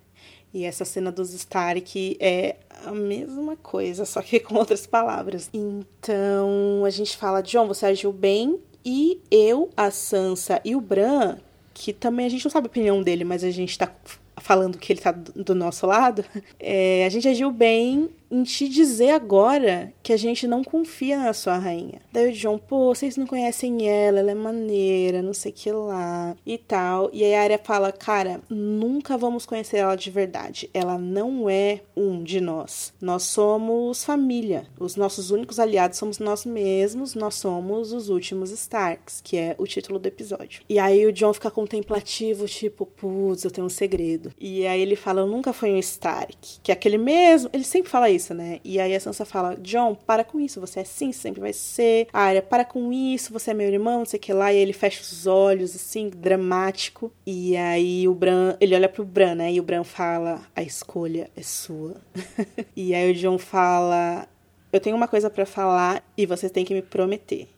E 0.53 0.65
essa 0.65 0.83
cena 0.83 1.11
dos 1.11 1.33
Stark 1.33 2.17
é 2.19 2.57
a 2.85 2.91
mesma 2.91 3.55
coisa, 3.55 4.03
só 4.05 4.21
que 4.21 4.39
com 4.41 4.55
outras 4.55 4.85
palavras. 4.85 5.49
Então 5.53 6.83
a 6.85 6.89
gente 6.89 7.15
fala: 7.15 7.41
John, 7.41 7.67
você 7.67 7.85
agiu 7.85 8.11
bem. 8.11 8.59
E 8.83 9.21
eu, 9.29 9.69
a 9.77 9.91
Sansa 9.91 10.59
e 10.65 10.75
o 10.75 10.81
Bran, 10.81 11.37
que 11.71 11.93
também 11.93 12.25
a 12.25 12.29
gente 12.29 12.43
não 12.43 12.51
sabe 12.51 12.65
a 12.65 12.71
opinião 12.71 13.03
dele, 13.03 13.23
mas 13.23 13.43
a 13.43 13.51
gente 13.51 13.77
tá 13.77 13.93
falando 14.37 14.79
que 14.79 14.91
ele 14.91 14.99
tá 14.99 15.11
do 15.11 15.53
nosso 15.53 15.85
lado, 15.85 16.25
é, 16.59 17.05
a 17.05 17.09
gente 17.09 17.27
agiu 17.27 17.51
bem 17.51 18.09
em 18.31 18.43
te 18.43 18.67
dizer 18.69 19.09
agora 19.09 19.93
que 20.01 20.13
a 20.13 20.17
gente 20.17 20.47
não 20.47 20.63
confia 20.63 21.17
na 21.17 21.33
sua 21.33 21.57
rainha. 21.57 22.01
Daí 22.11 22.29
o 22.29 22.33
John, 22.33 22.57
pô, 22.57 22.95
vocês 22.95 23.17
não 23.17 23.27
conhecem 23.27 23.87
ela, 23.87 24.19
ela 24.19 24.31
é 24.31 24.35
maneira, 24.35 25.21
não 25.21 25.33
sei 25.33 25.51
que 25.51 25.71
lá 25.71 26.35
e 26.45 26.57
tal. 26.57 27.09
E 27.11 27.23
aí 27.23 27.35
a 27.35 27.41
Arya 27.41 27.59
fala, 27.61 27.91
cara, 27.91 28.41
nunca 28.49 29.17
vamos 29.17 29.45
conhecer 29.45 29.77
ela 29.77 29.95
de 29.95 30.09
verdade. 30.09 30.69
Ela 30.73 30.97
não 30.97 31.49
é 31.49 31.81
um 31.95 32.23
de 32.23 32.39
nós. 32.39 32.93
Nós 33.01 33.23
somos 33.23 34.05
família. 34.05 34.65
Os 34.79 34.95
nossos 34.95 35.29
únicos 35.31 35.59
aliados 35.59 35.97
somos 35.97 36.19
nós 36.19 36.45
mesmos, 36.45 37.13
nós 37.13 37.35
somos 37.35 37.91
os 37.91 38.09
últimos 38.09 38.51
Starks, 38.51 39.19
que 39.21 39.35
é 39.35 39.55
o 39.57 39.67
título 39.67 39.99
do 39.99 40.07
episódio. 40.07 40.61
E 40.69 40.79
aí 40.79 41.05
o 41.05 41.11
John 41.11 41.33
fica 41.33 41.51
contemplativo, 41.51 42.45
tipo, 42.45 42.85
putz, 42.85 43.43
eu 43.43 43.51
tenho 43.51 43.67
um 43.67 43.69
segredo. 43.69 44.31
E 44.39 44.65
aí 44.65 44.81
ele 44.81 44.95
fala, 44.95 45.21
eu 45.21 45.27
nunca 45.27 45.51
fui 45.51 45.71
um 45.71 45.77
Stark. 45.79 46.59
Que 46.63 46.71
é 46.71 46.73
aquele 46.73 46.97
mesmo, 46.97 47.49
ele 47.51 47.63
sempre 47.63 47.89
fala 47.89 48.09
isso 48.09 48.20
isso, 48.21 48.33
né? 48.33 48.59
E 48.63 48.79
aí 48.79 48.95
a 48.95 48.99
Sansa 48.99 49.25
fala: 49.25 49.57
John, 49.57 49.95
para 49.95 50.23
com 50.23 50.39
isso, 50.39 50.61
você 50.61 50.79
é 50.79 50.81
assim, 50.83 51.11
sempre 51.11 51.41
vai 51.41 51.51
ser. 51.51 52.07
A 52.13 52.21
Arya, 52.21 52.41
para 52.41 52.63
com 52.63 52.93
isso, 52.93 53.33
você 53.33 53.51
é 53.51 53.53
meu 53.53 53.67
irmão, 53.67 53.99
não 53.99 54.05
sei 54.05 54.17
o 54.17 54.21
que 54.21 54.31
lá. 54.31 54.53
E 54.53 54.57
ele 54.57 54.73
fecha 54.73 55.01
os 55.01 55.25
olhos, 55.27 55.75
assim, 55.75 56.09
dramático. 56.09 57.11
E 57.25 57.57
aí 57.57 58.07
o 58.07 58.13
Bran, 58.13 58.55
ele 58.59 58.75
olha 58.75 58.87
pro 58.87 59.03
Bran, 59.03 59.35
né? 59.35 59.51
E 59.51 59.59
o 59.59 59.63
Bran 59.63 59.83
fala: 59.83 60.41
a 60.55 60.61
escolha 60.61 61.29
é 61.35 61.41
sua. 61.41 61.95
e 62.75 62.93
aí 62.93 63.11
o 63.11 63.15
John 63.15 63.37
fala: 63.37 64.27
eu 64.71 64.79
tenho 64.79 64.95
uma 64.95 65.07
coisa 65.07 65.29
para 65.29 65.45
falar 65.45 66.03
e 66.15 66.25
você 66.25 66.49
tem 66.49 66.63
que 66.63 66.73
me 66.73 66.81
prometer. 66.81 67.49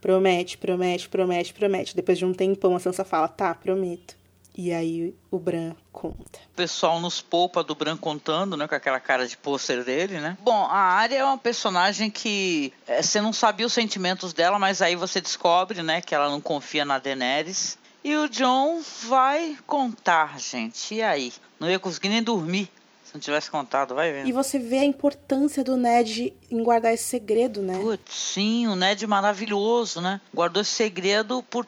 Promete, 0.00 0.58
promete, 0.58 1.08
promete, 1.08 1.54
promete. 1.54 1.96
Depois 1.96 2.18
de 2.18 2.24
um 2.24 2.34
tempão, 2.34 2.76
a 2.76 2.78
Sansa 2.78 3.04
fala: 3.04 3.28
tá, 3.28 3.54
prometo. 3.54 4.17
E 4.60 4.72
aí 4.72 5.14
o 5.30 5.38
Bran 5.38 5.72
conta. 5.92 6.40
O 6.52 6.56
pessoal 6.56 7.00
nos 7.00 7.20
poupa 7.20 7.62
do 7.62 7.76
Bran 7.76 7.96
contando, 7.96 8.56
né? 8.56 8.66
Com 8.66 8.74
aquela 8.74 8.98
cara 8.98 9.24
de 9.24 9.36
pôster 9.36 9.84
dele, 9.84 10.18
né? 10.18 10.36
Bom, 10.40 10.64
a 10.64 10.76
Arya 10.76 11.18
é 11.18 11.24
uma 11.24 11.38
personagem 11.38 12.10
que 12.10 12.72
é, 12.84 13.00
você 13.00 13.20
não 13.20 13.32
sabia 13.32 13.64
os 13.64 13.72
sentimentos 13.72 14.32
dela, 14.32 14.58
mas 14.58 14.82
aí 14.82 14.96
você 14.96 15.20
descobre, 15.20 15.80
né? 15.80 16.00
Que 16.00 16.12
ela 16.12 16.28
não 16.28 16.40
confia 16.40 16.84
na 16.84 16.98
Daenerys. 16.98 17.78
E 18.02 18.16
o 18.16 18.28
John 18.28 18.82
vai 19.04 19.56
contar, 19.64 20.40
gente. 20.40 20.96
E 20.96 21.02
aí? 21.02 21.32
Não 21.60 21.70
ia 21.70 21.78
conseguir 21.78 22.08
nem 22.08 22.20
dormir. 22.20 22.68
Se 23.04 23.14
não 23.14 23.20
tivesse 23.20 23.48
contado, 23.48 23.94
vai 23.94 24.12
vendo. 24.12 24.28
E 24.28 24.32
você 24.32 24.58
vê 24.58 24.80
a 24.80 24.84
importância 24.84 25.62
do 25.62 25.76
Ned 25.76 26.34
em 26.50 26.62
guardar 26.64 26.92
esse 26.92 27.04
segredo, 27.04 27.62
né? 27.62 27.78
Putz, 27.78 28.12
sim, 28.12 28.66
o 28.66 28.74
Ned 28.74 29.06
maravilhoso, 29.06 30.00
né? 30.00 30.20
Guardou 30.34 30.60
esse 30.60 30.72
segredo 30.72 31.44
por 31.44 31.64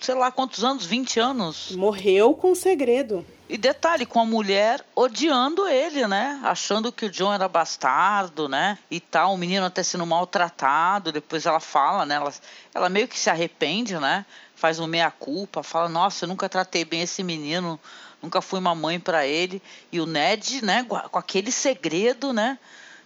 sei 0.00 0.14
lá 0.14 0.30
quantos 0.30 0.64
anos, 0.64 0.84
20 0.84 1.20
anos. 1.20 1.72
Morreu 1.72 2.34
com 2.34 2.54
segredo. 2.54 3.24
E 3.48 3.58
detalhe, 3.58 4.06
com 4.06 4.20
a 4.20 4.24
mulher 4.24 4.84
odiando 4.96 5.68
ele, 5.68 6.06
né? 6.06 6.40
Achando 6.42 6.90
que 6.90 7.06
o 7.06 7.10
John 7.10 7.32
era 7.32 7.46
bastardo, 7.46 8.48
né? 8.48 8.78
E 8.90 8.98
tal, 9.00 9.34
o 9.34 9.36
menino 9.36 9.66
até 9.66 9.82
sendo 9.82 10.06
maltratado. 10.06 11.12
Depois 11.12 11.44
ela 11.44 11.60
fala, 11.60 12.06
né? 12.06 12.14
Ela, 12.14 12.32
ela 12.74 12.88
meio 12.88 13.06
que 13.06 13.18
se 13.18 13.28
arrepende, 13.28 13.98
né? 13.98 14.24
Faz 14.54 14.80
um 14.80 14.86
meia-culpa, 14.86 15.62
fala: 15.62 15.88
Nossa, 15.88 16.24
eu 16.24 16.28
nunca 16.28 16.48
tratei 16.48 16.84
bem 16.84 17.02
esse 17.02 17.22
menino, 17.22 17.78
nunca 18.22 18.40
fui 18.40 18.58
uma 18.58 18.74
mãe 18.74 18.98
para 18.98 19.26
ele. 19.26 19.62
E 19.92 20.00
o 20.00 20.06
Ned, 20.06 20.64
né? 20.64 20.84
Com 20.84 21.18
aquele 21.18 21.52
segredo, 21.52 22.32
né? 22.32 22.58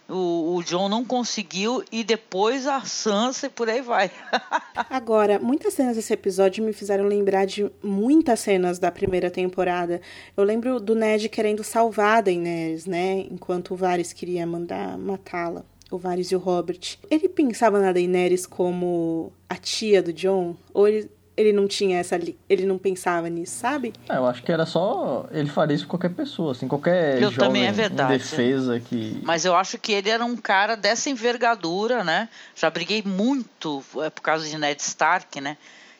O, 0.09 0.55
o 0.55 0.63
John 0.63 0.89
não 0.89 1.05
conseguiu 1.05 1.83
e 1.91 2.03
depois 2.03 2.65
a 2.65 2.81
Sansa 2.81 3.47
e 3.47 3.49
por 3.49 3.69
aí 3.69 3.81
vai. 3.81 4.11
Agora, 4.89 5.39
muitas 5.39 5.73
cenas 5.73 5.95
desse 5.95 6.11
episódio 6.13 6.63
me 6.63 6.73
fizeram 6.73 7.05
lembrar 7.05 7.45
de 7.45 7.69
muitas 7.83 8.39
cenas 8.39 8.79
da 8.79 8.91
primeira 8.91 9.29
temporada. 9.29 10.01
Eu 10.35 10.43
lembro 10.43 10.79
do 10.79 10.95
Ned 10.95 11.29
querendo 11.29 11.63
salvar 11.63 12.17
a 12.17 12.21
Daenerys, 12.21 12.85
né? 12.85 13.25
Enquanto 13.31 13.71
o 13.71 13.77
Varys 13.77 14.11
queria 14.11 14.45
mandar 14.45 14.97
matá-la. 14.97 15.63
O 15.91 15.97
Varys 15.97 16.31
e 16.31 16.35
o 16.35 16.39
Robert. 16.39 16.97
Ele 17.09 17.27
pensava 17.27 17.79
na 17.79 17.91
Daenerys 17.91 18.45
como 18.45 19.31
a 19.47 19.55
tia 19.55 20.01
do 20.03 20.13
John? 20.13 20.55
Ou 20.73 20.87
ele 20.87 21.09
ele 21.39 21.53
não 21.53 21.69
tinha 21.69 21.99
essa. 21.99 22.19
Ele 22.49 22.65
não 22.65 22.77
pensava 22.77 23.29
nisso, 23.29 23.59
sabe? 23.59 23.93
É, 24.09 24.17
eu 24.17 24.27
acho 24.27 24.43
que 24.43 24.51
era 24.51 24.65
só. 24.65 25.25
Ele 25.31 25.49
faria 25.49 25.73
isso 25.73 25.85
com 25.85 25.91
qualquer 25.91 26.09
pessoa, 26.09 26.51
assim, 26.51 26.67
qualquer 26.67 27.15
eu 27.15 27.31
jovem 27.31 27.37
também 27.37 27.65
é 27.65 27.71
verdade. 27.71 28.17
defesa 28.17 28.77
que. 28.77 29.21
Mas 29.23 29.45
eu 29.45 29.55
acho 29.55 29.77
que 29.77 29.93
ele 29.93 30.09
era 30.09 30.25
um 30.25 30.35
cara 30.35 30.75
dessa 30.75 31.09
envergadura, 31.09 32.03
né? 32.03 32.27
Já 32.53 32.69
briguei 32.69 33.01
muito 33.05 33.81
é, 34.03 34.09
por 34.09 34.21
causa 34.21 34.49
de 34.49 34.57
Ned 34.57 34.81
Stark, 34.81 35.39
né? 35.39 35.55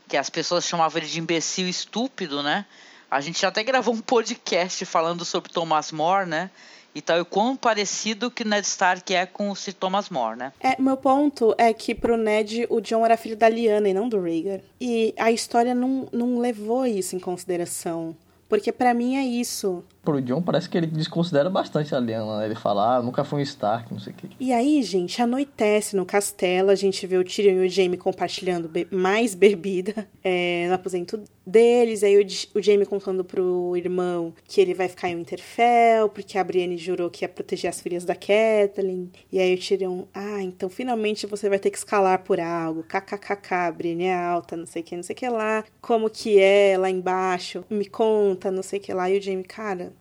Que 0.09 0.17
as 0.17 0.29
pessoas 0.29 0.65
chamavam 0.65 0.99
ele 0.99 1.09
de 1.09 1.19
imbecil 1.21 1.69
estúpido, 1.69 2.43
né? 2.43 2.65
A 3.09 3.21
gente 3.21 3.43
até 3.45 3.63
gravou 3.63 3.93
um 3.93 4.01
podcast 4.01 4.85
falando 4.85 5.23
sobre 5.23 5.53
Thomas 5.53 5.93
More, 5.93 6.27
né? 6.27 6.51
E 6.93 7.01
tal, 7.01 7.19
e 7.19 7.25
quão 7.25 7.55
parecido 7.55 8.31
que 8.31 8.43
Ned 8.43 8.65
Stark 8.65 9.13
é 9.13 9.25
com 9.25 9.49
o 9.49 9.55
Sir 9.55 9.73
Thomas 9.73 10.09
More, 10.09 10.37
né? 10.37 10.53
É, 10.59 10.81
meu 10.81 10.97
ponto 10.97 11.53
é 11.57 11.73
que 11.73 11.93
pro 11.93 12.17
Ned 12.17 12.65
o 12.69 12.81
John 12.81 13.05
era 13.05 13.17
filho 13.17 13.37
da 13.37 13.47
Lyanna 13.47 13.89
e 13.89 13.93
não 13.93 14.09
do 14.09 14.21
Rhaegar. 14.21 14.61
E 14.79 15.13
a 15.17 15.31
história 15.31 15.75
não, 15.75 16.07
não 16.11 16.39
levou 16.39 16.85
isso 16.85 17.15
em 17.15 17.19
consideração. 17.19 18.15
Porque 18.47 18.71
para 18.71 18.95
mim 18.95 19.15
é 19.15 19.23
isso 19.23 19.83
pro 20.09 20.21
John, 20.21 20.41
parece 20.41 20.67
que 20.67 20.77
ele 20.77 20.87
desconsidera 20.87 21.49
bastante 21.49 21.93
a 21.93 21.99
Lyanna, 21.99 22.39
né? 22.39 22.45
Ele 22.45 22.55
fala, 22.55 22.95
ah, 22.97 23.01
nunca 23.01 23.23
foi 23.23 23.39
um 23.39 23.43
Stark, 23.43 23.91
não 23.91 23.99
sei 23.99 24.13
o 24.13 24.15
quê. 24.15 24.27
E 24.39 24.51
aí, 24.51 24.81
gente, 24.81 25.21
anoitece 25.21 25.95
no 25.95 26.05
castelo, 26.05 26.71
a 26.71 26.75
gente 26.75 27.05
vê 27.05 27.17
o 27.17 27.23
Tyrion 27.23 27.63
e 27.63 27.67
o 27.67 27.69
Jaime 27.69 27.97
compartilhando 27.97 28.67
be 28.67 28.87
mais 28.91 29.35
bebida 29.35 30.07
é, 30.23 30.67
no 30.67 30.73
aposento 30.73 31.21
deles, 31.45 32.03
aí 32.03 32.17
o, 32.17 32.57
o 32.57 32.61
Jaime 32.61 32.85
contando 32.85 33.23
pro 33.23 33.75
irmão 33.75 34.33
que 34.47 34.61
ele 34.61 34.73
vai 34.73 34.87
ficar 34.87 35.09
em 35.09 35.15
Winterfell, 35.15 36.09
porque 36.09 36.37
a 36.37 36.43
Brienne 36.43 36.77
jurou 36.77 37.09
que 37.09 37.23
ia 37.23 37.29
proteger 37.29 37.69
as 37.69 37.81
filhas 37.81 38.05
da 38.05 38.15
Catelyn, 38.15 39.09
e 39.31 39.39
aí 39.39 39.53
o 39.53 39.59
Tyrion, 39.59 40.03
ah, 40.13 40.41
então 40.41 40.69
finalmente 40.69 41.25
você 41.25 41.49
vai 41.49 41.59
ter 41.59 41.69
que 41.69 41.77
escalar 41.77 42.23
por 42.23 42.39
algo, 42.39 42.83
kkkk, 42.83 43.53
a 43.53 43.71
Brienne 43.71 44.05
é 44.05 44.15
alta, 44.15 44.55
não 44.55 44.65
sei 44.65 44.81
o 44.81 44.85
que, 44.85 44.95
não 44.95 45.03
sei 45.03 45.15
o 45.15 45.17
que 45.17 45.29
lá, 45.29 45.63
como 45.81 46.09
que 46.09 46.39
é 46.39 46.77
lá 46.77 46.89
embaixo, 46.89 47.63
me 47.69 47.85
conta, 47.85 48.51
não 48.51 48.63
sei 48.63 48.79
o 48.79 48.81
que 48.81 48.93
lá, 48.93 49.09
e 49.09 49.17
o 49.17 49.21
Jaime, 49.21 49.43
cara, 49.43 49.91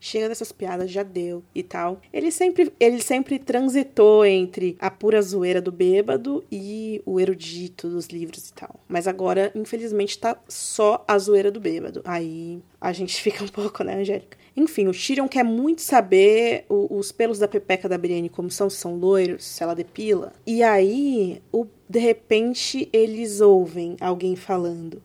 chega 0.00 0.28
dessas 0.28 0.52
piadas, 0.52 0.90
já 0.90 1.02
deu 1.02 1.42
e 1.54 1.62
tal. 1.62 2.00
Ele 2.12 2.30
sempre, 2.30 2.72
ele 2.78 3.00
sempre 3.02 3.38
transitou 3.38 4.24
entre 4.24 4.76
a 4.78 4.90
pura 4.90 5.20
zoeira 5.20 5.60
do 5.60 5.72
bêbado 5.72 6.44
e 6.50 7.02
o 7.04 7.18
erudito 7.18 7.88
dos 7.88 8.06
livros 8.06 8.48
e 8.48 8.52
tal. 8.52 8.80
Mas 8.88 9.08
agora, 9.08 9.50
infelizmente, 9.54 10.18
tá 10.18 10.36
só 10.48 11.04
a 11.06 11.18
zoeira 11.18 11.50
do 11.50 11.60
bêbado. 11.60 12.02
Aí 12.04 12.62
a 12.80 12.92
gente 12.92 13.20
fica 13.22 13.44
um 13.44 13.48
pouco, 13.48 13.82
né, 13.82 13.96
Angélica? 13.96 14.36
Enfim, 14.56 14.88
o 14.88 14.92
Tyrion 14.92 15.28
quer 15.28 15.44
muito 15.44 15.82
saber 15.82 16.64
o, 16.68 16.98
os 16.98 17.12
pelos 17.12 17.38
da 17.38 17.46
pepeca 17.46 17.88
da 17.88 17.96
Brienne 17.96 18.28
como 18.28 18.50
são, 18.50 18.68
são 18.68 18.96
loiros, 18.96 19.44
se 19.44 19.62
ela 19.62 19.74
depila. 19.74 20.32
E 20.44 20.62
aí, 20.64 21.40
o, 21.52 21.64
de 21.88 22.00
repente, 22.00 22.88
eles 22.92 23.40
ouvem 23.40 23.96
alguém 24.00 24.34
falando. 24.34 25.00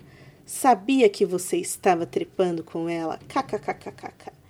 Sabia 0.45 1.07
que 1.07 1.25
você 1.25 1.57
estava 1.57 2.05
trepando 2.05 2.63
com 2.63 2.89
ela? 2.89 3.19
KKKKK. 3.27 4.42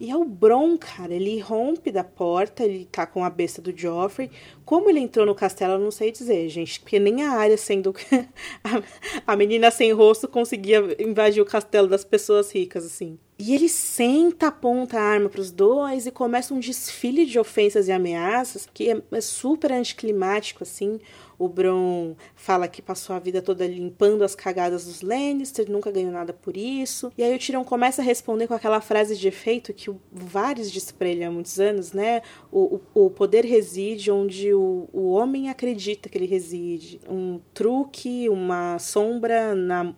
E 0.00 0.10
é 0.10 0.16
o 0.16 0.24
Bron, 0.24 0.78
cara, 0.78 1.12
ele 1.12 1.38
rompe 1.40 1.92
da 1.92 2.02
porta, 2.02 2.64
ele 2.64 2.88
tá 2.90 3.06
com 3.06 3.22
a 3.22 3.28
besta 3.28 3.60
do 3.60 3.70
Joffrey. 3.76 4.30
Como 4.64 4.88
ele 4.88 4.98
entrou 4.98 5.26
no 5.26 5.34
castelo, 5.34 5.74
eu 5.74 5.78
não 5.78 5.90
sei 5.90 6.10
dizer, 6.10 6.48
gente. 6.48 6.80
Porque 6.80 6.98
nem 6.98 7.22
a 7.22 7.32
área 7.32 7.58
sendo. 7.58 7.94
a, 9.26 9.36
menina 9.36 9.70
sem 9.70 9.92
rosto 9.92 10.26
conseguia 10.26 10.96
invadir 10.98 11.42
o 11.42 11.44
castelo 11.44 11.86
das 11.86 12.02
pessoas 12.02 12.50
ricas, 12.50 12.86
assim. 12.86 13.18
E 13.38 13.54
ele 13.54 13.68
senta, 13.68 14.46
aponta 14.46 14.98
a 14.98 15.02
arma 15.02 15.28
para 15.28 15.40
os 15.42 15.50
dois 15.50 16.06
e 16.06 16.10
começa 16.10 16.54
um 16.54 16.60
desfile 16.60 17.26
de 17.26 17.38
ofensas 17.38 17.86
e 17.86 17.92
ameaças 17.92 18.66
que 18.72 18.90
é, 18.90 19.02
é 19.12 19.20
super 19.20 19.70
anticlimático, 19.70 20.62
assim. 20.62 20.98
O 21.40 21.48
Bron 21.48 22.14
fala 22.36 22.68
que 22.68 22.82
passou 22.82 23.16
a 23.16 23.18
vida 23.18 23.40
toda 23.40 23.66
limpando 23.66 24.22
as 24.22 24.34
cagadas 24.34 24.84
dos 24.84 25.00
Lannister, 25.00 25.70
nunca 25.70 25.90
ganhou 25.90 26.12
nada 26.12 26.34
por 26.34 26.54
isso. 26.54 27.10
E 27.16 27.22
aí 27.22 27.34
o 27.34 27.38
Tyrion 27.38 27.64
começa 27.64 28.02
a 28.02 28.04
responder 28.04 28.46
com 28.46 28.52
aquela 28.52 28.78
frase 28.82 29.16
de 29.16 29.26
efeito 29.26 29.72
que 29.72 29.88
o 29.88 29.98
Varys 30.12 30.70
disse 30.70 30.92
pra 30.92 31.08
ele 31.08 31.24
há 31.24 31.30
muitos 31.30 31.58
anos, 31.58 31.94
né? 31.94 32.20
O, 32.52 32.78
o, 32.94 33.06
o 33.06 33.10
poder 33.10 33.46
reside 33.46 34.10
onde 34.10 34.52
o, 34.52 34.86
o 34.92 35.12
homem 35.12 35.48
acredita 35.48 36.10
que 36.10 36.18
ele 36.18 36.26
reside. 36.26 37.00
Um 37.08 37.40
truque, 37.54 38.28
uma 38.28 38.78
sombra 38.78 39.54
na 39.54 39.94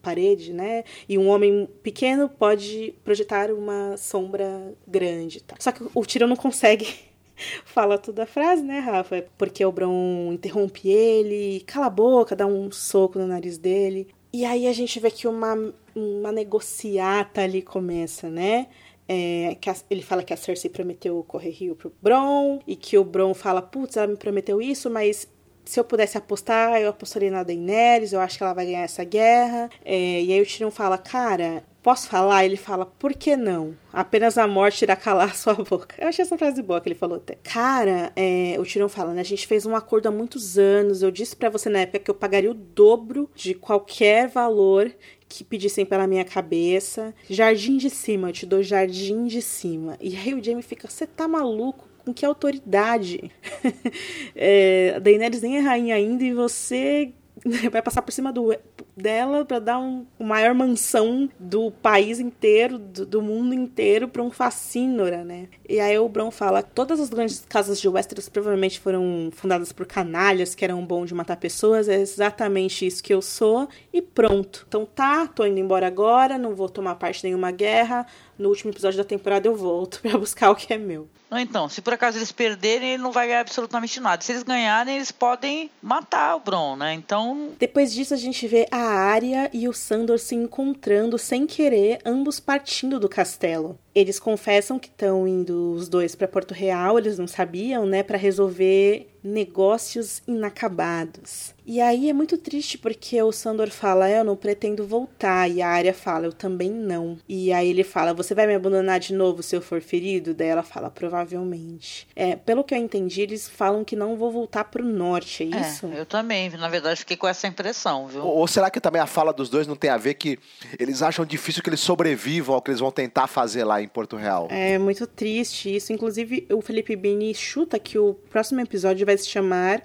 parede, 0.00 0.54
né? 0.54 0.82
E 1.06 1.18
um 1.18 1.28
homem 1.28 1.68
pequeno 1.82 2.26
pode 2.26 2.94
projetar 3.04 3.50
uma 3.50 3.98
sombra 3.98 4.72
grande. 4.88 5.42
Tá? 5.42 5.56
Só 5.58 5.72
que 5.72 5.84
o 5.94 6.06
Tyrion 6.06 6.28
não 6.28 6.36
consegue 6.36 6.88
fala 7.64 7.98
toda 7.98 8.24
a 8.24 8.26
frase, 8.26 8.62
né, 8.62 8.78
Rafa? 8.80 9.24
Porque 9.36 9.64
o 9.64 9.72
Bron 9.72 10.32
interrompe 10.32 10.88
ele, 10.88 11.62
cala 11.66 11.86
a 11.86 11.90
boca, 11.90 12.36
dá 12.36 12.46
um 12.46 12.70
soco 12.70 13.18
no 13.18 13.26
nariz 13.26 13.58
dele. 13.58 14.08
E 14.32 14.44
aí 14.44 14.66
a 14.66 14.72
gente 14.72 14.98
vê 15.00 15.10
que 15.10 15.26
uma, 15.26 15.56
uma 15.94 16.32
negociata 16.32 17.42
ali 17.42 17.62
começa, 17.62 18.28
né? 18.28 18.66
É, 19.08 19.56
a, 19.66 19.76
ele 19.88 20.02
fala 20.02 20.22
que 20.22 20.34
a 20.34 20.36
Cersei 20.36 20.68
prometeu 20.68 21.24
correr 21.26 21.50
rio 21.50 21.76
pro 21.76 21.92
Bron, 22.02 22.60
e 22.66 22.74
que 22.74 22.98
o 22.98 23.04
Bron 23.04 23.32
fala, 23.34 23.62
putz, 23.62 23.96
ela 23.96 24.06
me 24.06 24.16
prometeu 24.16 24.60
isso, 24.60 24.90
mas 24.90 25.28
se 25.64 25.80
eu 25.80 25.84
pudesse 25.84 26.16
apostar, 26.16 26.80
eu 26.80 26.90
apostaria 26.90 27.30
na 27.30 27.42
Daenerys, 27.42 28.12
eu 28.12 28.20
acho 28.20 28.38
que 28.38 28.44
ela 28.44 28.54
vai 28.54 28.66
ganhar 28.66 28.82
essa 28.82 29.04
guerra. 29.04 29.68
É, 29.84 30.22
e 30.22 30.32
aí 30.32 30.40
o 30.40 30.46
Tyrion 30.46 30.70
fala, 30.70 30.96
cara, 30.96 31.64
posso 31.86 32.08
falar? 32.08 32.44
Ele 32.44 32.56
fala, 32.56 32.84
por 32.84 33.14
que 33.14 33.36
não? 33.36 33.76
Apenas 33.92 34.36
a 34.36 34.48
morte 34.48 34.82
irá 34.82 34.96
calar 34.96 35.36
sua 35.36 35.54
boca. 35.54 35.94
Eu 35.96 36.08
achei 36.08 36.24
essa 36.24 36.36
frase 36.36 36.60
boa 36.60 36.80
que 36.80 36.88
ele 36.88 36.96
falou 36.96 37.18
até. 37.18 37.36
Cara, 37.44 38.10
é, 38.16 38.56
o 38.58 38.64
Tirão 38.64 38.88
fala, 38.88 39.14
né? 39.14 39.20
A 39.20 39.24
gente 39.24 39.46
fez 39.46 39.64
um 39.64 39.76
acordo 39.76 40.08
há 40.08 40.10
muitos 40.10 40.58
anos. 40.58 41.00
Eu 41.00 41.12
disse 41.12 41.36
para 41.36 41.48
você 41.48 41.68
na 41.68 41.78
época 41.78 42.00
que 42.00 42.10
eu 42.10 42.14
pagaria 42.16 42.50
o 42.50 42.54
dobro 42.54 43.30
de 43.36 43.54
qualquer 43.54 44.26
valor 44.26 44.92
que 45.28 45.44
pedissem 45.44 45.86
pela 45.86 46.08
minha 46.08 46.24
cabeça. 46.24 47.14
Jardim 47.30 47.76
de 47.76 47.88
cima, 47.88 48.30
eu 48.30 48.32
te 48.32 48.46
dou 48.46 48.64
jardim 48.64 49.24
de 49.26 49.40
cima. 49.40 49.96
E 50.00 50.16
aí 50.16 50.34
o 50.34 50.42
Jamie 50.42 50.64
fica, 50.64 50.90
você 50.90 51.06
tá 51.06 51.28
maluco? 51.28 51.88
Com 52.04 52.12
que 52.12 52.26
autoridade? 52.26 53.30
é, 54.34 54.94
a 54.96 54.98
Daenerys 54.98 55.40
nem 55.40 55.58
é 55.58 55.60
rainha 55.60 55.94
ainda 55.94 56.24
e 56.24 56.34
você 56.34 57.12
vai 57.70 57.80
passar 57.80 58.02
por 58.02 58.12
cima 58.12 58.32
do, 58.32 58.56
dela 58.96 59.44
para 59.44 59.58
dar 59.58 59.78
um, 59.78 60.04
maior 60.18 60.54
mansão 60.54 61.28
do 61.38 61.70
país 61.70 62.18
inteiro, 62.18 62.78
do, 62.78 63.06
do 63.06 63.22
mundo 63.22 63.54
inteiro, 63.54 64.08
para 64.08 64.22
um 64.22 64.30
facínora, 64.30 65.24
né? 65.24 65.48
E 65.68 65.78
aí 65.78 65.98
o 65.98 66.08
Bron 66.08 66.30
fala: 66.30 66.62
todas 66.62 67.00
as 67.00 67.08
grandes 67.08 67.44
casas 67.48 67.80
de 67.80 67.88
Westeros 67.88 68.28
provavelmente 68.28 68.80
foram 68.80 69.30
fundadas 69.32 69.72
por 69.72 69.86
canalhas 69.86 70.54
que 70.54 70.64
eram 70.64 70.84
bons 70.84 71.06
de 71.06 71.14
matar 71.14 71.36
pessoas, 71.36 71.88
é 71.88 72.00
exatamente 72.00 72.86
isso 72.86 73.02
que 73.02 73.14
eu 73.14 73.22
sou, 73.22 73.68
e 73.92 74.02
pronto. 74.02 74.64
Então 74.68 74.84
tá, 74.84 75.26
tô 75.26 75.44
indo 75.44 75.60
embora 75.60 75.86
agora, 75.86 76.38
não 76.38 76.54
vou 76.54 76.68
tomar 76.68 76.96
parte 76.96 77.24
em 77.24 77.30
nenhuma 77.30 77.50
guerra. 77.50 78.06
No 78.38 78.48
último 78.48 78.70
episódio 78.70 78.98
da 78.98 79.04
temporada 79.04 79.48
eu 79.48 79.56
volto 79.56 80.00
para 80.02 80.18
buscar 80.18 80.50
o 80.50 80.56
que 80.56 80.72
é 80.72 80.78
meu. 80.78 81.08
Não, 81.30 81.38
então, 81.38 81.68
se 81.68 81.82
por 81.82 81.92
acaso 81.92 82.18
eles 82.18 82.30
perderem, 82.30 82.90
ele 82.90 83.02
não 83.02 83.10
vai 83.10 83.26
ganhar 83.26 83.40
absolutamente 83.40 83.98
nada. 83.98 84.22
Se 84.22 84.32
eles 84.32 84.44
ganharem, 84.44 84.96
eles 84.96 85.10
podem 85.10 85.70
matar 85.82 86.36
o 86.36 86.40
Bron, 86.40 86.76
né? 86.76 86.94
Então. 86.94 87.50
Depois 87.58 87.92
disso, 87.92 88.14
a 88.14 88.16
gente 88.16 88.46
vê 88.46 88.66
a 88.70 88.78
Arya 88.78 89.50
e 89.52 89.68
o 89.68 89.72
Sandor 89.72 90.18
se 90.18 90.34
encontrando 90.36 91.18
sem 91.18 91.46
querer, 91.46 91.98
ambos 92.04 92.38
partindo 92.38 93.00
do 93.00 93.08
castelo. 93.08 93.76
Eles 93.96 94.20
confessam 94.20 94.78
que 94.78 94.88
estão 94.88 95.26
indo 95.26 95.72
os 95.72 95.88
dois 95.88 96.14
para 96.14 96.28
Porto 96.28 96.52
Real, 96.52 96.98
eles 96.98 97.18
não 97.18 97.26
sabiam, 97.26 97.86
né, 97.86 98.02
para 98.02 98.18
resolver 98.18 99.08
negócios 99.26 100.22
inacabados. 100.26 101.54
E 101.66 101.80
aí 101.80 102.08
é 102.08 102.12
muito 102.12 102.38
triste 102.38 102.78
porque 102.78 103.20
o 103.20 103.32
Sandor 103.32 103.70
fala: 103.70 104.08
Eu 104.08 104.22
não 104.22 104.36
pretendo 104.36 104.86
voltar. 104.86 105.50
E 105.50 105.60
a 105.60 105.68
Arya 105.68 105.92
fala: 105.92 106.26
Eu 106.26 106.32
também 106.32 106.70
não. 106.70 107.18
E 107.28 107.52
aí 107.52 107.68
ele 107.68 107.82
fala: 107.82 108.14
Você 108.14 108.34
vai 108.34 108.46
me 108.46 108.54
abandonar 108.54 109.00
de 109.00 109.12
novo 109.12 109.42
se 109.42 109.56
eu 109.56 109.60
for 109.60 109.80
ferido? 109.80 110.32
Daí 110.32 110.46
ela 110.46 110.62
fala: 110.62 110.88
Provavelmente. 110.88 112.06
É, 112.14 112.36
pelo 112.36 112.62
que 112.62 112.72
eu 112.72 112.78
entendi, 112.78 113.22
eles 113.22 113.48
falam 113.48 113.84
que 113.84 113.96
não 113.96 114.16
vou 114.16 114.30
voltar 114.30 114.64
pro 114.64 114.84
norte, 114.84 115.42
é, 115.42 115.56
é 115.56 115.60
isso? 115.60 115.86
É, 115.86 116.00
eu 116.00 116.06
também. 116.06 116.48
Na 116.50 116.68
verdade, 116.68 117.00
fiquei 117.00 117.16
com 117.16 117.26
essa 117.26 117.48
impressão, 117.48 118.06
viu? 118.06 118.22
Ou, 118.22 118.36
ou 118.36 118.46
será 118.46 118.70
que 118.70 118.80
também 118.80 119.02
a 119.02 119.06
fala 119.06 119.32
dos 119.32 119.48
dois 119.48 119.66
não 119.66 119.74
tem 119.74 119.90
a 119.90 119.96
ver 119.96 120.14
que 120.14 120.38
eles 120.78 121.02
acham 121.02 121.24
difícil 121.24 121.64
que 121.64 121.68
eles 121.68 121.80
sobrevivam 121.80 122.54
ao 122.54 122.62
que 122.62 122.70
eles 122.70 122.80
vão 122.80 122.92
tentar 122.92 123.26
fazer 123.26 123.64
lá 123.64 123.82
em 123.82 123.85
Porto 123.86 124.16
Real? 124.16 124.48
É 124.50 124.78
muito 124.78 125.06
triste 125.06 125.74
isso. 125.74 125.92
Inclusive, 125.92 126.46
o 126.52 126.60
Felipe 126.60 126.96
Bini 126.96 127.34
chuta 127.34 127.78
que 127.78 127.98
o 127.98 128.14
próximo 128.14 128.60
episódio 128.60 129.06
vai 129.06 129.16
se 129.16 129.28
chamar 129.28 129.82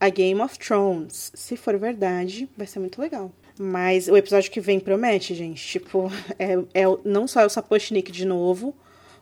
A 0.00 0.08
Game 0.08 0.40
of 0.40 0.58
Thrones. 0.58 1.32
Se 1.34 1.56
for 1.56 1.76
verdade, 1.78 2.48
vai 2.56 2.66
ser 2.66 2.78
muito 2.78 3.00
legal. 3.00 3.30
Mas 3.58 4.08
o 4.08 4.16
episódio 4.16 4.50
que 4.50 4.60
vem 4.60 4.80
promete, 4.80 5.34
gente. 5.34 5.66
Tipo, 5.66 6.10
é, 6.38 6.52
é 6.74 6.84
não 7.04 7.26
só 7.26 7.40
é 7.40 7.46
o 7.46 7.50
Sapochnik 7.50 8.10
de 8.10 8.24
novo, 8.24 8.74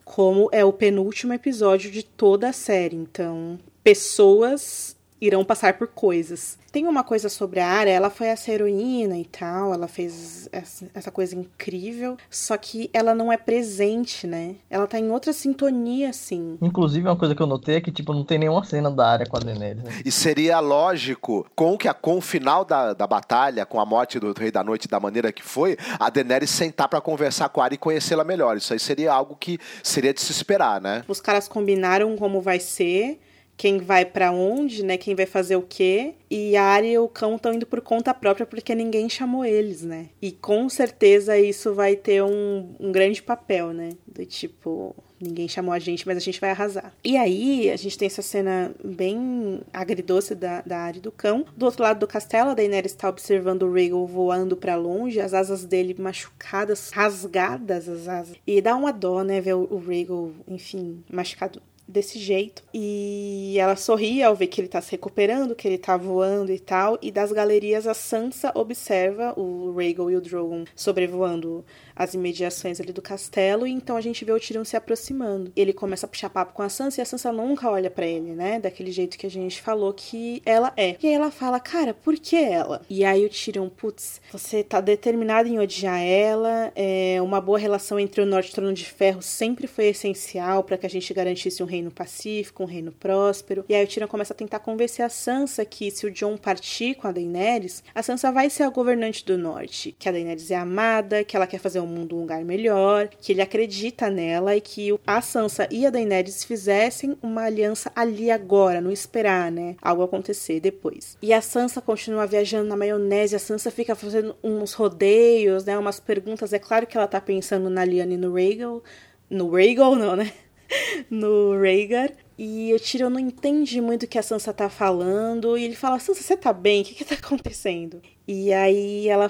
como 0.04 0.48
é 0.52 0.64
o 0.64 0.72
penúltimo 0.72 1.32
episódio 1.32 1.90
de 1.90 2.02
toda 2.02 2.48
a 2.48 2.52
série. 2.52 2.96
Então, 2.96 3.58
pessoas 3.82 4.96
irão 5.20 5.44
passar 5.44 5.74
por 5.74 5.88
coisas. 5.88 6.58
Tem 6.72 6.86
uma 6.86 7.02
coisa 7.02 7.28
sobre 7.28 7.60
a 7.60 7.66
área, 7.66 7.90
ela 7.90 8.10
foi 8.10 8.28
essa 8.28 8.50
heroína 8.50 9.18
e 9.18 9.24
tal, 9.24 9.74
ela 9.74 9.88
fez 9.88 10.48
essa 10.94 11.10
coisa 11.10 11.34
incrível, 11.34 12.16
só 12.30 12.56
que 12.56 12.88
ela 12.92 13.14
não 13.14 13.32
é 13.32 13.36
presente, 13.36 14.26
né? 14.26 14.54
Ela 14.70 14.86
tá 14.86 14.98
em 14.98 15.10
outra 15.10 15.32
sintonia, 15.32 16.10
assim. 16.10 16.56
Inclusive, 16.62 17.08
uma 17.08 17.16
coisa 17.16 17.34
que 17.34 17.42
eu 17.42 17.46
notei 17.46 17.76
é 17.76 17.80
que, 17.80 17.90
tipo, 17.90 18.14
não 18.14 18.24
tem 18.24 18.38
nenhuma 18.38 18.64
cena 18.64 18.90
da 18.90 19.08
área 19.08 19.26
com 19.26 19.36
a 19.36 19.40
Daenerys. 19.40 19.82
Né? 19.82 20.00
E 20.04 20.12
seria 20.12 20.60
lógico, 20.60 21.46
com, 21.56 21.76
que 21.76 21.88
a, 21.88 21.94
com 21.94 22.18
o 22.18 22.20
final 22.20 22.64
da, 22.64 22.94
da 22.94 23.06
batalha, 23.06 23.66
com 23.66 23.80
a 23.80 23.84
morte 23.84 24.20
do 24.20 24.32
Rei 24.32 24.50
da 24.50 24.62
Noite 24.62 24.86
da 24.86 25.00
maneira 25.00 25.32
que 25.32 25.42
foi, 25.42 25.76
a 25.98 26.08
Daenerys 26.08 26.50
sentar 26.50 26.88
para 26.88 27.00
conversar 27.00 27.48
com 27.48 27.60
a 27.60 27.64
área 27.64 27.74
e 27.74 27.78
conhecê-la 27.78 28.22
melhor. 28.22 28.56
Isso 28.56 28.72
aí 28.72 28.78
seria 28.78 29.12
algo 29.12 29.36
que 29.38 29.58
seria 29.82 30.14
de 30.14 30.20
se 30.20 30.30
esperar, 30.30 30.80
né? 30.80 31.04
Os 31.08 31.20
caras 31.20 31.48
combinaram 31.48 32.16
como 32.16 32.40
vai 32.40 32.60
ser 32.60 33.18
quem 33.60 33.76
vai 33.76 34.06
para 34.06 34.32
onde, 34.32 34.82
né? 34.82 34.96
Quem 34.96 35.14
vai 35.14 35.26
fazer 35.26 35.54
o 35.54 35.60
quê. 35.60 36.14
E 36.30 36.56
a 36.56 36.62
Arya 36.64 36.92
e 36.92 36.98
o 36.98 37.06
cão 37.06 37.36
estão 37.36 37.52
indo 37.52 37.66
por 37.66 37.82
conta 37.82 38.14
própria 38.14 38.46
porque 38.46 38.74
ninguém 38.74 39.06
chamou 39.06 39.44
eles, 39.44 39.82
né? 39.82 40.08
E 40.22 40.32
com 40.32 40.66
certeza 40.70 41.38
isso 41.38 41.74
vai 41.74 41.94
ter 41.94 42.22
um, 42.22 42.74
um 42.80 42.90
grande 42.90 43.22
papel, 43.22 43.74
né? 43.74 43.90
Do 44.06 44.24
tipo, 44.24 44.96
ninguém 45.20 45.46
chamou 45.46 45.74
a 45.74 45.78
gente, 45.78 46.06
mas 46.06 46.16
a 46.16 46.20
gente 46.20 46.40
vai 46.40 46.52
arrasar. 46.52 46.90
E 47.04 47.18
aí, 47.18 47.70
a 47.70 47.76
gente 47.76 47.98
tem 47.98 48.06
essa 48.06 48.22
cena 48.22 48.74
bem 48.82 49.60
agridoce 49.74 50.34
da, 50.34 50.62
da 50.62 50.78
área 50.78 51.00
do 51.02 51.12
cão. 51.12 51.44
Do 51.54 51.66
outro 51.66 51.82
lado 51.82 52.00
do 52.00 52.06
castelo, 52.06 52.50
a 52.50 52.54
Daenerys 52.54 52.92
está 52.92 53.10
observando 53.10 53.64
o 53.64 53.72
Rhaegal 53.74 54.06
voando 54.06 54.56
para 54.56 54.74
longe, 54.74 55.20
as 55.20 55.34
asas 55.34 55.66
dele 55.66 55.94
machucadas, 55.98 56.88
rasgadas 56.94 57.90
as 57.90 58.08
asas. 58.08 58.36
E 58.46 58.62
dá 58.62 58.74
uma 58.74 58.90
dó, 58.90 59.22
né, 59.22 59.38
ver 59.38 59.54
o, 59.54 59.68
o 59.70 59.78
Rhaegal, 59.78 60.30
enfim, 60.48 61.04
machucado 61.10 61.60
desse 61.90 62.18
jeito. 62.18 62.62
E 62.72 63.56
ela 63.58 63.76
sorri 63.76 64.22
ao 64.22 64.34
ver 64.34 64.46
que 64.46 64.60
ele 64.60 64.68
tá 64.68 64.80
se 64.80 64.92
recuperando, 64.92 65.54
que 65.54 65.68
ele 65.68 65.78
tá 65.78 65.96
voando 65.96 66.52
e 66.52 66.58
tal. 66.58 66.98
E 67.02 67.10
das 67.10 67.32
galerias 67.32 67.86
a 67.86 67.94
Sansa 67.94 68.52
observa 68.54 69.38
o 69.38 69.72
Rhaegal 69.72 70.10
e 70.10 70.16
o 70.16 70.20
Drogon 70.20 70.64
sobrevoando 70.74 71.64
as 71.94 72.14
imediações 72.14 72.80
ali 72.80 72.92
do 72.92 73.02
castelo, 73.02 73.66
e 73.66 73.70
então 73.70 73.96
a 73.96 74.00
gente 74.00 74.24
vê 74.24 74.32
o 74.32 74.40
Tyrion 74.40 74.64
se 74.64 74.76
aproximando. 74.76 75.52
Ele 75.56 75.72
começa 75.72 76.06
a 76.06 76.08
puxar 76.08 76.30
papo 76.30 76.52
com 76.52 76.62
a 76.62 76.68
Sansa 76.68 77.00
e 77.00 77.02
a 77.02 77.04
Sansa 77.04 77.32
nunca 77.32 77.70
olha 77.70 77.90
para 77.90 78.06
ele, 78.06 78.32
né? 78.32 78.60
Daquele 78.60 78.92
jeito 78.92 79.18
que 79.18 79.26
a 79.26 79.30
gente 79.30 79.60
falou 79.60 79.92
que 79.92 80.42
ela 80.44 80.72
é. 80.76 80.96
E 81.02 81.06
aí 81.06 81.14
ela 81.14 81.30
fala, 81.30 81.58
cara, 81.60 81.94
por 81.94 82.16
que 82.16 82.36
ela? 82.36 82.82
E 82.88 83.04
aí 83.04 83.24
o 83.24 83.28
Tyrion, 83.28 83.68
putz, 83.68 84.20
você 84.32 84.62
tá 84.62 84.80
determinado 84.80 85.48
em 85.48 85.58
odiar 85.58 86.00
ela, 86.00 86.72
é, 86.74 87.20
uma 87.22 87.40
boa 87.40 87.58
relação 87.58 87.98
entre 87.98 88.20
o 88.20 88.26
Norte 88.26 88.48
e 88.48 88.52
o 88.52 88.54
Trono 88.54 88.72
de 88.72 88.84
Ferro 88.84 89.22
sempre 89.22 89.66
foi 89.66 89.86
essencial 89.86 90.64
para 90.64 90.78
que 90.78 90.86
a 90.86 90.90
gente 90.90 91.12
garantisse 91.12 91.62
um 91.62 91.66
reino 91.66 91.90
pacífico, 91.90 92.62
um 92.62 92.66
reino 92.66 92.92
próspero. 92.92 93.64
E 93.68 93.74
aí 93.74 93.84
o 93.84 93.88
Tyrion 93.88 94.08
começa 94.08 94.32
a 94.32 94.36
tentar 94.36 94.60
convencer 94.60 95.04
a 95.04 95.08
Sansa 95.08 95.64
que 95.64 95.90
se 95.90 96.06
o 96.06 96.10
Jon 96.10 96.36
partir 96.36 96.94
com 96.94 97.08
a 97.08 97.12
Daenerys, 97.12 97.82
a 97.94 98.02
Sansa 98.02 98.32
vai 98.32 98.50
ser 98.50 98.64
a 98.64 98.70
governante 98.70 99.24
do 99.24 99.36
Norte, 99.36 99.94
que 99.98 100.08
a 100.08 100.12
Daenerys 100.12 100.50
é 100.50 100.56
amada, 100.56 101.24
que 101.24 101.36
ela 101.36 101.46
quer 101.46 101.58
fazer 101.58 101.80
mundo 101.90 102.16
um 102.16 102.20
lugar 102.20 102.44
melhor, 102.44 103.08
que 103.20 103.32
ele 103.32 103.42
acredita 103.42 104.08
nela 104.08 104.56
e 104.56 104.60
que 104.60 104.98
a 105.06 105.20
Sansa 105.20 105.68
e 105.70 105.84
a 105.84 105.90
Daenerys 105.90 106.44
fizessem 106.44 107.16
uma 107.22 107.42
aliança 107.42 107.90
ali 107.94 108.30
agora, 108.30 108.80
não 108.80 108.90
esperar, 108.90 109.50
né? 109.50 109.76
Algo 109.82 110.02
acontecer 110.02 110.60
depois. 110.60 111.18
E 111.20 111.32
a 111.32 111.40
Sansa 111.40 111.80
continua 111.80 112.26
viajando 112.26 112.68
na 112.68 112.76
maionese, 112.76 113.36
a 113.36 113.38
Sansa 113.38 113.70
fica 113.70 113.94
fazendo 113.94 114.36
uns 114.42 114.72
rodeios, 114.72 115.64
né? 115.64 115.76
Umas 115.76 116.00
perguntas. 116.00 116.52
É 116.52 116.58
claro 116.58 116.86
que 116.86 116.96
ela 116.96 117.06
tá 117.06 117.20
pensando 117.20 117.68
na 117.68 117.84
Lyanna 117.84 118.14
e 118.14 118.16
no 118.16 118.34
Rhaegal. 118.34 118.82
No 119.28 119.50
Rhaegal, 119.50 119.94
não, 119.94 120.16
né? 120.16 120.32
no 121.10 121.60
Rhaegar. 121.60 122.12
E 122.38 122.72
o 122.72 122.80
Tyrion 122.80 123.10
não 123.10 123.20
entende 123.20 123.80
muito 123.80 124.04
o 124.04 124.06
que 124.06 124.18
a 124.18 124.22
Sansa 124.22 124.52
tá 124.52 124.70
falando. 124.70 125.58
E 125.58 125.64
ele 125.64 125.76
fala: 125.76 125.98
Sansa, 125.98 126.22
você 126.22 126.36
tá 126.36 126.52
bem? 126.52 126.82
O 126.82 126.84
que 126.84 126.94
que 126.94 127.04
tá 127.04 127.14
acontecendo? 127.14 128.00
E 128.26 128.52
aí 128.52 129.08
ela 129.08 129.28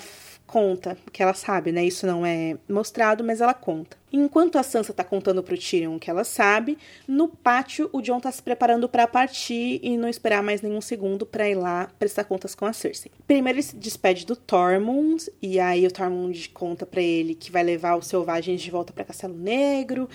conta, 0.50 0.96
porque 1.04 1.22
ela 1.22 1.32
sabe, 1.32 1.70
né? 1.70 1.84
Isso 1.84 2.06
não 2.06 2.26
é 2.26 2.56
mostrado, 2.68 3.22
mas 3.22 3.40
ela 3.40 3.54
conta. 3.54 3.96
Enquanto 4.12 4.58
a 4.58 4.62
Sansa 4.62 4.92
tá 4.92 5.04
contando 5.04 5.42
pro 5.42 5.56
Tyrion 5.56 5.98
que 5.98 6.10
ela 6.10 6.24
sabe, 6.24 6.76
no 7.06 7.28
pátio 7.28 7.88
o 7.92 8.00
Jon 8.00 8.20
tá 8.20 8.30
se 8.32 8.42
preparando 8.42 8.88
para 8.88 9.06
partir 9.06 9.80
e 9.82 9.96
não 9.96 10.08
esperar 10.08 10.42
mais 10.42 10.62
nenhum 10.62 10.80
segundo 10.80 11.24
para 11.24 11.48
ir 11.48 11.54
lá 11.54 11.88
prestar 11.98 12.24
contas 12.24 12.54
com 12.54 12.66
a 12.66 12.72
Cersei. 12.72 13.12
Primeiro 13.26 13.58
ele 13.58 13.62
se 13.62 13.76
despede 13.76 14.26
do 14.26 14.34
Tormund 14.34 15.30
e 15.40 15.60
aí 15.60 15.86
o 15.86 15.90
Tormund 15.90 16.48
conta 16.50 16.84
para 16.84 17.02
ele 17.02 17.34
que 17.34 17.52
vai 17.52 17.62
levar 17.62 17.96
os 17.96 18.06
selvagens 18.06 18.60
de 18.60 18.70
volta 18.70 18.92
para 18.92 19.04
Castelo 19.04 19.34
Negro. 19.34 20.08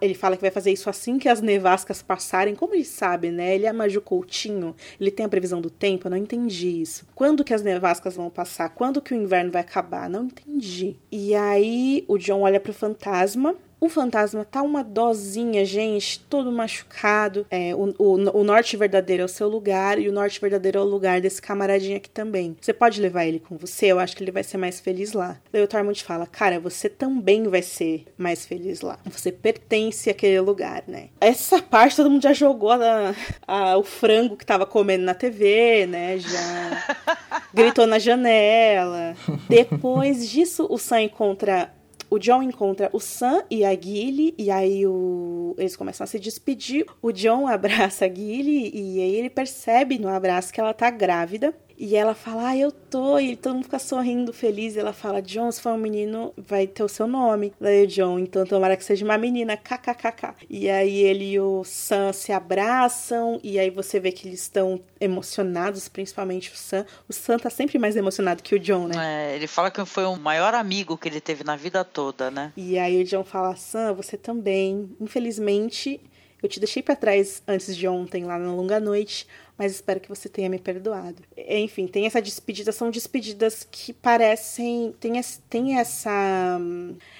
Ele 0.00 0.14
fala 0.14 0.36
que 0.36 0.42
vai 0.42 0.50
fazer 0.50 0.72
isso 0.72 0.90
assim 0.90 1.18
que 1.18 1.28
as 1.28 1.40
nevascas 1.40 2.02
passarem. 2.02 2.54
Como 2.54 2.74
ele 2.74 2.84
sabe, 2.84 3.30
né? 3.30 3.54
Ele 3.54 3.66
é 3.66 3.72
Maju 3.72 4.00
Coutinho, 4.00 4.74
ele 5.00 5.10
tem 5.10 5.24
a 5.24 5.28
previsão 5.28 5.60
do 5.60 5.70
tempo, 5.70 6.06
eu 6.06 6.10
não 6.10 6.18
entendi 6.18 6.82
isso. 6.82 7.06
Quando 7.14 7.44
que 7.44 7.54
as 7.54 7.62
nevascas 7.62 8.16
vão 8.16 8.28
passar? 8.28 8.68
Quando 8.70 9.00
que 9.00 9.14
o 9.14 9.16
inverno 9.16 9.50
vai 9.50 9.62
acabar? 9.62 10.10
Não 10.10 10.24
entendi. 10.24 10.96
E 11.10 11.34
aí 11.34 12.04
o 12.08 12.18
Jon 12.18 12.40
olha 12.40 12.60
pro 12.60 12.72
fantasma 12.72 13.37
o 13.80 13.88
fantasma 13.88 14.44
tá 14.44 14.62
uma 14.62 14.82
dozinha, 14.82 15.64
gente, 15.64 16.20
todo 16.20 16.50
machucado. 16.50 17.46
É, 17.50 17.74
o, 17.74 17.94
o, 17.98 18.40
o, 18.40 18.44
norte 18.44 18.76
verdadeiro 18.76 19.22
é 19.22 19.24
o 19.24 19.28
seu 19.28 19.48
lugar 19.48 19.98
e 19.98 20.08
o 20.08 20.12
norte 20.12 20.40
verdadeiro 20.40 20.78
é 20.78 20.82
o 20.82 20.84
lugar 20.84 21.20
desse 21.20 21.40
camaradinho 21.40 21.96
aqui 21.96 22.10
também. 22.10 22.56
Você 22.60 22.72
pode 22.72 23.00
levar 23.00 23.24
ele 23.24 23.38
com 23.38 23.56
você, 23.56 23.86
eu 23.86 23.98
acho 23.98 24.16
que 24.16 24.24
ele 24.24 24.32
vai 24.32 24.42
ser 24.42 24.58
mais 24.58 24.80
feliz 24.80 25.12
lá. 25.12 25.38
Daí 25.52 25.62
o 25.62 25.68
Tormund 25.68 26.02
fala, 26.02 26.26
cara, 26.26 26.58
você 26.58 26.88
também 26.88 27.44
vai 27.44 27.62
ser 27.62 28.04
mais 28.16 28.44
feliz 28.44 28.80
lá. 28.80 28.98
Você 29.04 29.30
pertence 29.30 30.10
àquele 30.10 30.40
lugar, 30.40 30.82
né? 30.88 31.10
Essa 31.20 31.62
parte 31.62 31.96
todo 31.96 32.10
mundo 32.10 32.22
já 32.22 32.32
jogou 32.32 32.72
a, 32.72 33.14
a, 33.46 33.78
o 33.78 33.84
frango 33.84 34.36
que 34.36 34.44
tava 34.44 34.66
comendo 34.66 35.04
na 35.04 35.14
TV, 35.14 35.86
né? 35.86 36.18
Já 36.18 36.96
gritou 37.54 37.86
na 37.86 37.98
janela. 37.98 39.14
Depois 39.48 40.28
disso, 40.28 40.66
o 40.68 40.78
Sam 40.78 41.02
encontra 41.02 41.72
o 42.10 42.18
John 42.18 42.42
encontra 42.42 42.88
o 42.92 43.00
Sam 43.00 43.42
e 43.50 43.64
a 43.64 43.72
Gilly, 43.72 44.34
e 44.38 44.50
aí 44.50 44.86
o... 44.86 45.54
eles 45.58 45.76
começam 45.76 46.04
a 46.04 46.06
se 46.06 46.18
despedir. 46.18 46.86
O 47.02 47.12
John 47.12 47.46
abraça 47.48 48.06
a 48.06 48.08
Gilly, 48.08 48.70
e 48.74 49.00
aí 49.00 49.14
ele 49.14 49.30
percebe 49.30 49.98
no 49.98 50.08
abraço 50.08 50.52
que 50.52 50.60
ela 50.60 50.74
tá 50.74 50.90
grávida. 50.90 51.54
E 51.80 51.94
ela 51.94 52.12
fala, 52.12 52.48
ah, 52.48 52.56
eu 52.56 52.72
tô. 52.72 53.20
E 53.20 53.36
todo 53.36 53.54
mundo 53.54 53.64
fica 53.64 53.78
sorrindo, 53.78 54.32
feliz. 54.32 54.74
E 54.74 54.80
ela 54.80 54.92
fala, 54.92 55.22
John, 55.22 55.52
se 55.52 55.62
for 55.62 55.74
um 55.74 55.78
menino, 55.78 56.34
vai 56.36 56.66
ter 56.66 56.82
o 56.82 56.88
seu 56.88 57.06
nome. 57.06 57.52
Daí 57.60 57.84
o 57.84 57.86
John, 57.86 58.18
então 58.18 58.44
tomara 58.44 58.76
que 58.76 58.84
seja 58.84 59.04
uma 59.04 59.16
menina, 59.16 59.56
kkkk. 59.56 60.34
E 60.50 60.68
aí 60.68 60.98
ele 60.98 61.32
e 61.32 61.40
o 61.40 61.62
Sam 61.62 62.12
se 62.12 62.32
abraçam. 62.32 63.38
E 63.44 63.60
aí 63.60 63.70
você 63.70 64.00
vê 64.00 64.10
que 64.10 64.26
eles 64.26 64.40
estão 64.40 64.80
emocionados, 65.00 65.88
principalmente 65.88 66.50
o 66.52 66.56
Sam. 66.56 66.84
O 67.08 67.12
Sam 67.12 67.38
tá 67.38 67.48
sempre 67.48 67.78
mais 67.78 67.94
emocionado 67.94 68.42
que 68.42 68.56
o 68.56 68.58
John, 68.58 68.88
né? 68.88 69.30
É, 69.30 69.36
ele 69.36 69.46
fala 69.46 69.70
que 69.70 69.84
foi 69.84 70.04
o 70.04 70.16
maior 70.16 70.54
amigo 70.54 70.98
que 70.98 71.08
ele 71.08 71.20
teve 71.20 71.44
na 71.44 71.54
vida 71.54 71.84
toda, 71.84 72.28
né? 72.28 72.52
E 72.56 72.76
aí 72.76 73.00
o 73.00 73.04
John 73.04 73.22
fala, 73.22 73.54
Sam, 73.54 73.94
você 73.94 74.16
também. 74.16 74.90
Infelizmente, 75.00 76.00
eu 76.42 76.48
te 76.48 76.58
deixei 76.58 76.82
para 76.82 76.96
trás 76.96 77.40
antes 77.46 77.76
de 77.76 77.86
ontem, 77.86 78.24
lá 78.24 78.36
na 78.36 78.52
longa 78.52 78.80
noite 78.80 79.28
mas 79.58 79.72
espero 79.72 79.98
que 79.98 80.08
você 80.08 80.28
tenha 80.28 80.48
me 80.48 80.58
perdoado. 80.58 81.22
Enfim, 81.36 81.88
tem 81.88 82.06
essa 82.06 82.22
despedida, 82.22 82.70
são 82.70 82.90
despedidas 82.90 83.66
que 83.68 83.92
parecem. 83.92 84.94
tem, 85.00 85.20
tem 85.50 85.78
essa, 85.78 86.60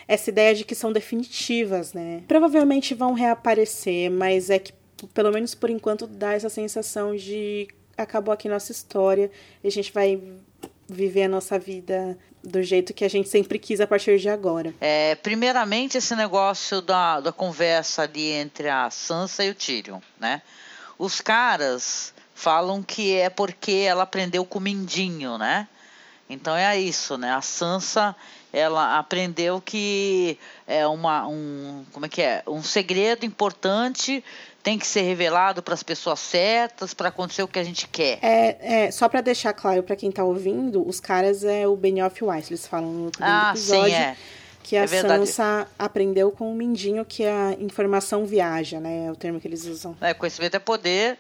essa 0.06 0.30
ideia 0.30 0.54
de 0.54 0.64
que 0.64 0.74
são 0.74 0.92
definitivas, 0.92 1.92
né? 1.92 2.22
Provavelmente 2.28 2.94
vão 2.94 3.12
reaparecer, 3.12 4.08
mas 4.08 4.50
é 4.50 4.60
que, 4.60 4.72
pelo 5.12 5.32
menos 5.32 5.54
por 5.54 5.68
enquanto, 5.68 6.06
dá 6.06 6.32
essa 6.32 6.48
sensação 6.48 7.16
de 7.16 7.66
acabou 7.96 8.32
aqui 8.32 8.48
nossa 8.48 8.70
história 8.70 9.28
e 9.62 9.66
a 9.66 9.70
gente 9.70 9.92
vai 9.92 10.22
viver 10.88 11.24
a 11.24 11.28
nossa 11.28 11.58
vida 11.58 12.16
do 12.42 12.62
jeito 12.62 12.94
que 12.94 13.04
a 13.04 13.10
gente 13.10 13.28
sempre 13.28 13.58
quis 13.58 13.80
a 13.80 13.86
partir 13.86 14.18
de 14.18 14.28
agora. 14.28 14.72
É, 14.80 15.16
primeiramente, 15.16 15.98
esse 15.98 16.14
negócio 16.14 16.80
da, 16.80 17.20
da 17.20 17.32
conversa 17.32 18.02
ali 18.02 18.30
entre 18.30 18.68
a 18.68 18.88
Sansa 18.90 19.44
e 19.44 19.50
o 19.50 19.54
Tyrion, 19.54 19.98
né? 20.20 20.40
Os 20.96 21.20
caras 21.20 22.14
falam 22.38 22.84
que 22.84 23.16
é 23.16 23.28
porque 23.28 23.72
ela 23.72 24.04
aprendeu 24.04 24.44
com 24.44 24.60
o 24.60 24.62
Mindinho, 24.62 25.36
né? 25.36 25.66
Então 26.30 26.54
é 26.54 26.78
isso, 26.78 27.18
né? 27.18 27.32
A 27.32 27.42
Sansa 27.42 28.14
ela 28.52 28.96
aprendeu 28.96 29.60
que 29.60 30.38
é 30.66 30.86
uma 30.86 31.26
um 31.26 31.84
como 31.92 32.06
é 32.06 32.08
que 32.08 32.22
é 32.22 32.42
um 32.46 32.62
segredo 32.62 33.26
importante 33.26 34.24
tem 34.62 34.78
que 34.78 34.86
ser 34.86 35.02
revelado 35.02 35.62
para 35.62 35.74
as 35.74 35.82
pessoas 35.82 36.20
certas 36.20 36.94
para 36.94 37.08
acontecer 37.08 37.42
o 37.42 37.48
que 37.48 37.58
a 37.58 37.64
gente 37.64 37.88
quer. 37.88 38.18
É, 38.22 38.84
é 38.84 38.90
só 38.92 39.08
para 39.08 39.20
deixar 39.20 39.52
claro 39.52 39.82
para 39.82 39.96
quem 39.96 40.10
está 40.10 40.22
ouvindo, 40.22 40.86
os 40.86 41.00
caras 41.00 41.42
é 41.42 41.66
o 41.66 41.74
Benioff 41.74 42.22
Weiss, 42.22 42.50
eles 42.50 42.66
falam 42.68 42.90
no 42.90 43.10
ah, 43.20 43.50
episódio. 43.50 43.84
Sim, 43.84 43.94
é. 43.94 44.16
Que 44.62 44.76
a 44.76 44.84
é 44.84 44.86
Sansa 44.86 45.66
aprendeu 45.78 46.30
com 46.30 46.52
o 46.52 46.54
Mindinho 46.54 47.04
que 47.04 47.24
a 47.24 47.56
informação 47.58 48.26
viaja, 48.26 48.78
né? 48.78 49.06
É 49.06 49.10
o 49.10 49.16
termo 49.16 49.40
que 49.40 49.48
eles 49.48 49.64
usam. 49.64 49.96
É, 50.00 50.14
conhecimento 50.14 50.54
é 50.56 50.60
poder 50.60 51.18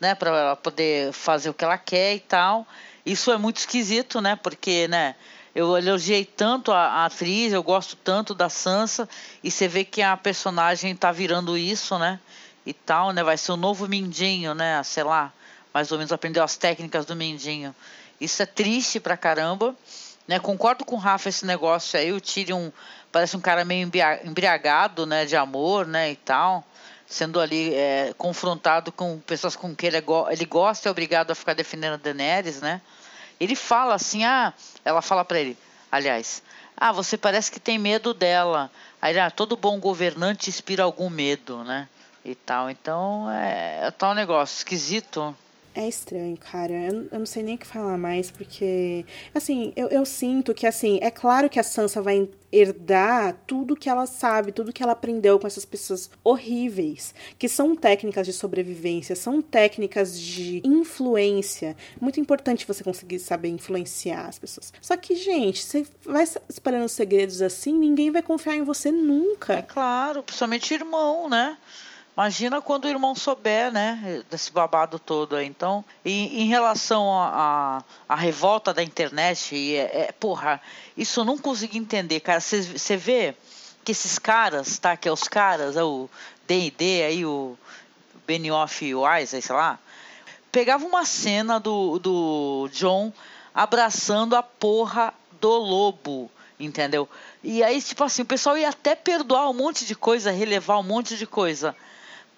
né, 0.00 0.14
para 0.14 0.30
ela 0.30 0.56
poder 0.56 1.12
fazer 1.12 1.50
o 1.50 1.54
que 1.54 1.64
ela 1.64 1.78
quer 1.78 2.14
e 2.14 2.20
tal. 2.20 2.66
Isso 3.04 3.32
é 3.32 3.38
muito 3.38 3.56
esquisito, 3.58 4.20
né? 4.20 4.36
Porque, 4.36 4.86
né, 4.88 5.14
eu 5.54 5.76
elogiei 5.76 6.24
tanto 6.24 6.72
a, 6.72 6.86
a, 6.86 7.04
atriz, 7.06 7.52
eu 7.52 7.62
gosto 7.62 7.96
tanto 7.96 8.34
da 8.34 8.48
Sansa, 8.48 9.08
e 9.42 9.50
você 9.50 9.66
vê 9.66 9.84
que 9.84 10.02
a 10.02 10.16
personagem 10.16 10.94
tá 10.94 11.10
virando 11.10 11.56
isso, 11.56 11.98
né? 11.98 12.20
E 12.64 12.72
tal, 12.72 13.12
né? 13.12 13.22
Vai 13.22 13.36
ser 13.36 13.52
o 13.52 13.54
um 13.54 13.58
novo 13.58 13.88
Mindinho, 13.88 14.54
né? 14.54 14.82
Sei 14.82 15.02
lá, 15.02 15.32
mais 15.72 15.90
ou 15.90 15.98
menos 15.98 16.12
aprendeu 16.12 16.44
as 16.44 16.56
técnicas 16.56 17.06
do 17.06 17.16
Mindinho. 17.16 17.74
Isso 18.20 18.42
é 18.42 18.46
triste 18.46 19.00
pra 19.00 19.16
caramba, 19.16 19.74
né? 20.26 20.38
Concordo 20.38 20.84
com 20.84 20.96
o 20.96 20.98
Rafa 20.98 21.28
esse 21.28 21.46
negócio 21.46 21.98
aí, 21.98 22.12
o 22.12 22.20
Tyrion 22.20 22.70
parece 23.10 23.36
um 23.36 23.40
cara 23.40 23.64
meio 23.64 23.90
embriagado, 24.24 25.06
né? 25.06 25.24
De 25.24 25.34
amor, 25.34 25.86
né? 25.86 26.12
E 26.12 26.16
tal 26.16 26.64
sendo 27.08 27.40
ali 27.40 27.74
é, 27.74 28.14
confrontado 28.18 28.92
com 28.92 29.18
pessoas 29.20 29.56
com 29.56 29.74
quem 29.74 29.88
ele, 29.88 30.04
ele 30.30 30.44
gosta 30.44 30.86
e 30.86 30.88
é 30.88 30.90
obrigado 30.90 31.30
a 31.30 31.34
ficar 31.34 31.54
defendendo 31.54 31.94
a 31.94 31.96
Daenerys, 31.96 32.60
né? 32.60 32.82
Ele 33.40 33.56
fala 33.56 33.94
assim, 33.94 34.24
ah, 34.24 34.52
ela 34.84 35.00
fala 35.00 35.24
para 35.24 35.40
ele, 35.40 35.56
aliás, 35.90 36.42
ah, 36.76 36.92
você 36.92 37.16
parece 37.16 37.50
que 37.50 37.58
tem 37.58 37.78
medo 37.78 38.12
dela. 38.12 38.70
Aí, 39.00 39.18
ah, 39.18 39.30
todo 39.30 39.56
bom 39.56 39.80
governante 39.80 40.50
inspira 40.50 40.82
algum 40.82 41.08
medo, 41.08 41.64
né? 41.64 41.88
E 42.24 42.34
tal. 42.34 42.68
Então, 42.68 43.30
é, 43.30 43.86
é 43.86 43.90
tal 43.90 44.14
negócio 44.14 44.58
esquisito. 44.58 45.36
É 45.74 45.86
estranho, 45.86 46.36
cara. 46.36 46.72
Eu, 46.72 47.08
eu, 47.12 47.18
não 47.18 47.26
sei 47.26 47.42
nem 47.42 47.54
o 47.54 47.58
que 47.58 47.66
falar 47.66 47.96
mais, 47.96 48.30
porque. 48.30 49.04
Assim, 49.34 49.72
eu, 49.76 49.88
eu 49.88 50.04
sinto 50.04 50.52
que, 50.52 50.66
assim, 50.66 50.98
é 51.02 51.10
claro 51.10 51.48
que 51.48 51.60
a 51.60 51.62
Sansa 51.62 52.02
vai 52.02 52.28
herdar 52.50 53.38
tudo 53.46 53.76
que 53.76 53.88
ela 53.88 54.06
sabe, 54.06 54.52
tudo 54.52 54.72
que 54.72 54.82
ela 54.82 54.92
aprendeu 54.92 55.38
com 55.38 55.46
essas 55.46 55.64
pessoas 55.64 56.10
horríveis, 56.24 57.14
que 57.38 57.48
são 57.48 57.76
técnicas 57.76 58.26
de 58.26 58.32
sobrevivência, 58.32 59.14
são 59.14 59.42
técnicas 59.42 60.18
de 60.18 60.62
influência. 60.64 61.76
Muito 62.00 62.18
importante 62.18 62.66
você 62.66 62.82
conseguir 62.82 63.18
saber 63.18 63.48
influenciar 63.48 64.26
as 64.26 64.38
pessoas. 64.38 64.72
Só 64.80 64.96
que, 64.96 65.14
gente, 65.14 65.62
você 65.62 65.86
vai 66.04 66.24
espalhando 66.48 66.88
segredos 66.88 67.42
assim, 67.42 67.72
ninguém 67.72 68.10
vai 68.10 68.22
confiar 68.22 68.56
em 68.56 68.62
você 68.62 68.90
nunca. 68.90 69.54
É 69.54 69.62
claro, 69.62 70.22
principalmente 70.22 70.72
irmão, 70.72 71.28
né? 71.28 71.58
Imagina 72.18 72.60
quando 72.60 72.86
o 72.86 72.88
irmão 72.88 73.14
souber, 73.14 73.70
né, 73.70 74.24
desse 74.28 74.50
babado 74.50 74.98
todo 74.98 75.36
aí. 75.36 75.46
Então, 75.46 75.84
em, 76.04 76.40
em 76.40 76.46
relação 76.48 77.08
à 77.12 77.84
revolta 78.16 78.74
da 78.74 78.82
internet, 78.82 79.76
é, 79.76 80.08
é, 80.08 80.12
porra, 80.18 80.60
isso 80.96 81.20
eu 81.20 81.24
não 81.24 81.38
consegui 81.38 81.78
entender, 81.78 82.18
cara. 82.18 82.40
Você 82.40 82.96
vê 82.96 83.36
que 83.84 83.92
esses 83.92 84.18
caras, 84.18 84.78
tá, 84.78 84.96
que 84.96 85.08
é 85.08 85.12
os 85.12 85.28
caras, 85.28 85.76
é 85.76 85.84
o 85.84 86.10
D&D 86.44 87.04
aí, 87.04 87.24
o 87.24 87.56
Benioff 88.26 88.84
Wise, 88.92 89.40
sei 89.40 89.54
lá, 89.54 89.78
pegava 90.50 90.84
uma 90.84 91.04
cena 91.04 91.60
do, 91.60 92.00
do 92.00 92.68
John 92.72 93.12
abraçando 93.54 94.34
a 94.34 94.42
porra 94.42 95.14
do 95.40 95.56
lobo, 95.56 96.28
entendeu? 96.58 97.08
E 97.44 97.62
aí, 97.62 97.80
tipo 97.80 98.02
assim, 98.02 98.22
o 98.22 98.26
pessoal 98.26 98.58
ia 98.58 98.70
até 98.70 98.96
perdoar 98.96 99.48
um 99.48 99.54
monte 99.54 99.86
de 99.86 99.94
coisa, 99.94 100.32
relevar 100.32 100.80
um 100.80 100.82
monte 100.82 101.16
de 101.16 101.24
coisa. 101.24 101.76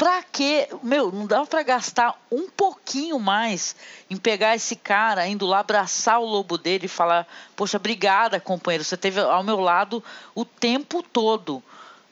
Pra 0.00 0.22
que, 0.22 0.66
meu, 0.82 1.12
não 1.12 1.26
dava 1.26 1.46
para 1.46 1.62
gastar 1.62 2.18
um 2.32 2.48
pouquinho 2.48 3.18
mais 3.18 3.76
em 4.08 4.16
pegar 4.16 4.56
esse 4.56 4.74
cara, 4.74 5.28
indo 5.28 5.44
lá 5.44 5.58
abraçar 5.58 6.18
o 6.18 6.24
lobo 6.24 6.56
dele 6.56 6.86
e 6.86 6.88
falar: 6.88 7.28
Poxa, 7.54 7.76
obrigada, 7.76 8.40
companheiro, 8.40 8.82
você 8.82 8.94
esteve 8.94 9.20
ao 9.20 9.44
meu 9.44 9.60
lado 9.60 10.02
o 10.34 10.42
tempo 10.42 11.02
todo. 11.02 11.62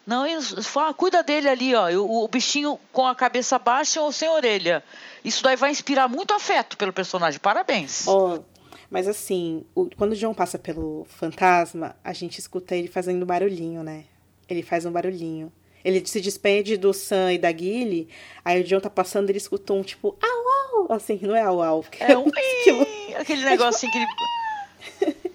Não, 0.06 0.27
eles 0.27 0.55
ah, 0.77 0.93
cuida 0.93 1.23
dele 1.23 1.48
ali, 1.48 1.74
ó, 1.74 1.89
o, 1.93 2.24
o 2.24 2.28
bichinho 2.28 2.78
com 2.93 3.06
a 3.06 3.15
cabeça 3.15 3.59
baixa 3.59 4.02
ou 4.02 4.12
sem 4.12 4.28
orelha. 4.28 4.85
Isso 5.24 5.43
daí 5.43 5.56
vai 5.56 5.70
inspirar 5.70 6.09
muito 6.09 6.35
afeto 6.35 6.77
pelo 6.77 6.93
personagem. 6.93 7.40
Parabéns. 7.40 8.06
Oh, 8.06 8.39
mas 8.90 9.09
assim, 9.09 9.65
o, 9.74 9.89
quando 9.97 10.12
o 10.12 10.16
John 10.16 10.35
passa 10.35 10.59
pelo 10.59 11.06
fantasma, 11.09 11.97
a 12.05 12.12
gente 12.12 12.39
escuta 12.39 12.77
ele 12.77 12.89
fazendo 12.89 13.24
barulhinho, 13.24 13.82
né? 13.82 14.05
Ele 14.47 14.62
faz 14.62 14.85
um 14.85 14.93
barulhinho. 14.93 15.51
Ele 15.84 16.05
se 16.06 16.20
despede 16.20 16.76
do 16.76 16.92
Sam 16.92 17.32
e 17.32 17.38
da 17.38 17.50
Gilly, 17.50 18.09
aí 18.44 18.60
o 18.60 18.64
John 18.64 18.80
tá 18.80 18.90
passando 18.90 19.28
e 19.28 19.32
ele 19.32 19.38
escutou 19.38 19.78
um 19.78 19.82
tipo, 19.82 20.16
au, 20.20 20.82
au, 20.82 20.92
assim, 20.92 21.18
não 21.22 21.36
é 21.36 21.42
au, 21.42 21.62
au. 21.62 21.84
É 22.00 22.16
um... 22.16 22.30
que... 22.30 23.14
aquele 23.14 23.44
negócio 23.46 23.86
assim 23.86 23.90
que 23.90 23.98
ele... 23.98 24.06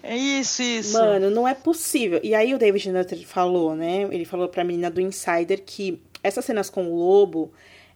É 0.04 0.18
isso, 0.18 0.62
isso. 0.62 0.94
Mano, 0.94 1.30
não 1.30 1.48
é 1.48 1.54
possível. 1.54 2.20
E 2.22 2.36
aí 2.36 2.54
o 2.54 2.58
David 2.58 2.92
Nutter 2.92 3.26
falou, 3.26 3.74
né? 3.74 4.02
Ele 4.12 4.26
falou 4.26 4.50
pra 4.50 4.64
menina 4.64 4.92
do 4.92 5.00
Insider 5.00 5.62
que 5.66 6.02
essas 6.22 6.44
cenas 6.44 6.70
com 6.70 6.86
o 6.88 6.96
lobo 6.96 7.54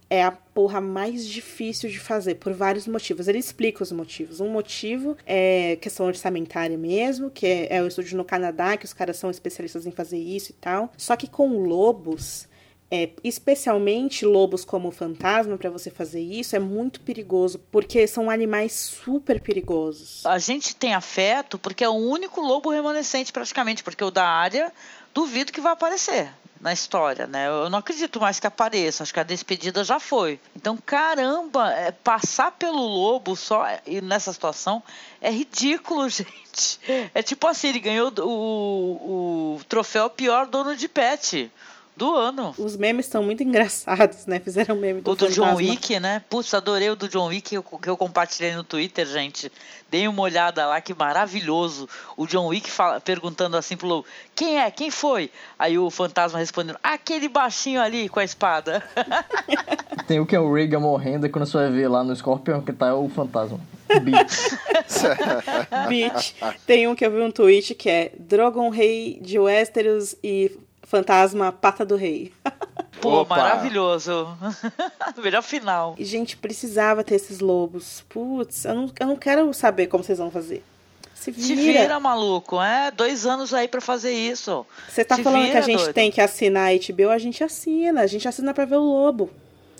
é 0.09 0.23
a 0.23 0.31
porra 0.31 0.79
mais 0.79 1.27
difícil 1.27 1.89
de 1.89 1.99
fazer, 1.99 2.35
por 2.35 2.53
vários 2.53 2.88
motivos. 2.88 3.27
Ele 3.27 3.39
explica 3.39 3.84
os 3.84 3.91
motivos. 3.91 4.39
Um 4.39 4.49
motivo 4.49 5.17
é 5.25 5.77
questão 5.81 6.05
orçamentária 6.05 6.77
mesmo, 6.77 7.29
que 7.29 7.45
é, 7.45 7.77
é 7.77 7.81
o 7.81 7.88
estúdio 7.88 8.17
no 8.17 8.23
Canadá, 8.23 8.77
que 8.77 8.85
os 8.85 8.93
caras 8.93 9.17
são 9.17 9.29
especialistas 9.29 9.85
em 9.85 9.91
fazer 9.91 10.17
isso 10.17 10.51
e 10.51 10.55
tal. 10.55 10.91
Só 10.97 11.15
que 11.15 11.27
com 11.27 11.57
lobos, 11.59 12.47
é, 12.89 13.09
especialmente 13.21 14.25
lobos 14.25 14.63
como 14.63 14.91
fantasma, 14.91 15.57
para 15.57 15.69
você 15.69 15.89
fazer 15.89 16.21
isso, 16.21 16.55
é 16.55 16.59
muito 16.59 17.01
perigoso, 17.01 17.59
porque 17.69 18.07
são 18.07 18.29
animais 18.29 18.71
super 18.73 19.41
perigosos. 19.41 20.25
A 20.25 20.39
gente 20.39 20.73
tem 20.75 20.93
afeto 20.93 21.59
porque 21.59 21.84
é 21.84 21.89
o 21.89 21.93
único 21.93 22.39
lobo 22.39 22.69
remanescente, 22.69 23.34
praticamente, 23.34 23.84
porque 23.84 24.03
o 24.03 24.11
da 24.11 24.25
área 24.25 24.71
duvido 25.13 25.51
que 25.51 25.59
vai 25.59 25.73
aparecer 25.73 26.29
na 26.59 26.73
história, 26.73 27.27
né? 27.27 27.47
Eu 27.47 27.69
não 27.69 27.79
acredito 27.79 28.19
mais 28.19 28.39
que 28.39 28.47
apareça, 28.47 29.03
acho 29.03 29.13
que 29.13 29.19
a 29.19 29.23
despedida 29.23 29.84
já 29.84 29.99
foi. 29.99 30.39
Então, 30.55 30.77
caramba, 30.77 31.71
é, 31.71 31.91
passar 31.91 32.51
pelo 32.51 32.81
lobo 32.81 33.35
só 33.35 33.65
e 33.85 34.01
nessa 34.01 34.34
situação 34.34 34.81
é 35.21 35.31
ridículo, 35.31 36.07
gente. 36.09 36.79
É 37.13 37.21
tipo 37.21 37.47
assim, 37.47 37.69
ele 37.69 37.79
ganhou 37.79 38.11
o, 38.19 39.55
o 39.57 39.63
troféu 39.65 40.09
pior 40.09 40.47
dono 40.47 40.75
de 40.75 40.88
pet 40.88 41.51
do 41.97 42.15
ano. 42.15 42.53
Os 42.57 42.77
memes 42.77 43.07
são 43.07 43.23
muito 43.23 43.43
engraçados, 43.43 44.25
né? 44.25 44.39
Fizeram 44.39 44.75
meme 44.75 45.01
do 45.01 45.11
O 45.11 45.15
do 45.15 45.25
fantasma. 45.25 45.45
John 45.45 45.55
Wick, 45.55 45.99
né? 45.99 46.21
Putz, 46.29 46.53
adorei 46.53 46.89
o 46.89 46.95
do 46.95 47.09
John 47.09 47.27
Wick 47.27 47.49
que 47.49 47.57
eu, 47.57 47.63
que 47.63 47.89
eu 47.89 47.97
compartilhei 47.97 48.53
no 48.53 48.63
Twitter, 48.63 49.05
gente. 49.05 49.51
Deem 49.89 50.07
uma 50.07 50.21
olhada 50.21 50.65
lá, 50.65 50.79
que 50.81 50.93
maravilhoso. 50.93 51.87
O 52.15 52.27
John 52.27 52.47
Wick 52.47 52.69
fala, 52.69 52.99
perguntando 52.99 53.57
assim 53.57 53.75
pro 53.75 53.87
Lobo, 53.87 54.07
quem 54.35 54.59
é? 54.59 54.69
Quem 54.69 54.91
foi? 54.91 55.31
Aí 55.57 55.77
o 55.79 55.89
fantasma 55.89 56.37
respondendo, 56.39 56.77
aquele 56.83 57.27
baixinho 57.29 57.81
ali 57.81 58.09
com 58.09 58.19
a 58.19 58.23
espada. 58.23 58.83
Tem 60.07 60.19
o 60.19 60.25
que 60.25 60.35
é 60.35 60.39
o 60.39 60.53
Reagan 60.53 60.79
morrendo 60.79 61.25
e 61.25 61.29
quando 61.29 61.45
você 61.45 61.57
vai 61.57 61.71
ver 61.71 61.87
lá 61.87 62.03
no 62.03 62.15
Scorpion 62.15 62.61
que 62.61 62.73
tá 62.73 62.95
o 62.95 63.09
fantasma. 63.09 63.59
Beat. 64.03 64.31
Bitch. 65.87 66.33
Tem 66.65 66.87
um 66.87 66.95
que 66.95 67.05
eu 67.05 67.11
vi 67.11 67.21
um 67.21 67.31
tweet 67.31 67.73
que 67.73 67.89
é 67.89 68.11
Drogon 68.19 68.69
Rei 68.69 69.17
de 69.21 69.39
Westeros 69.39 70.15
e 70.21 70.51
Fantasma 70.88 71.51
Pata 71.51 71.85
do 71.85 71.95
Rei. 71.95 72.34
Pô, 73.01 73.22
Opa. 73.22 73.35
maravilhoso. 73.38 74.27
Melhor 75.22 75.43
final. 75.43 75.95
E, 75.99 76.03
gente, 76.05 76.35
precisava 76.35 77.03
ter 77.03 77.15
esses 77.15 77.39
lobos. 77.39 78.03
Putz, 78.09 78.65
eu 78.65 78.73
não, 78.73 78.91
eu 78.99 79.07
não 79.07 79.15
quero 79.15 79.53
saber 79.53 79.88
como 79.88 80.03
vocês 80.03 80.18
vão 80.18 80.31
fazer. 80.31 80.64
Se 81.14 81.31
Se 81.34 81.55
vira. 81.55 81.81
vira, 81.81 81.99
maluco. 81.99 82.59
É, 82.61 82.89
dois 82.89 83.26
anos 83.26 83.53
aí 83.53 83.68
pra 83.68 83.81
fazer 83.81 84.11
isso. 84.14 84.65
Você 84.89 85.03
tá 85.03 85.15
Se 85.15 85.23
falando 85.23 85.43
que 85.43 85.49
a 85.49 85.53
vira, 85.53 85.61
gente 85.64 85.77
doido. 85.80 85.93
tem 85.93 86.11
que 86.11 86.22
assinar 86.22 86.69
a 86.72 86.73
HBO, 86.76 87.09
a 87.09 87.18
gente 87.18 87.43
assina. 87.43 88.01
A 88.01 88.07
gente 88.07 88.27
assina 88.27 88.53
pra 88.53 88.65
ver 88.65 88.77
o 88.77 88.84
lobo. 88.84 89.30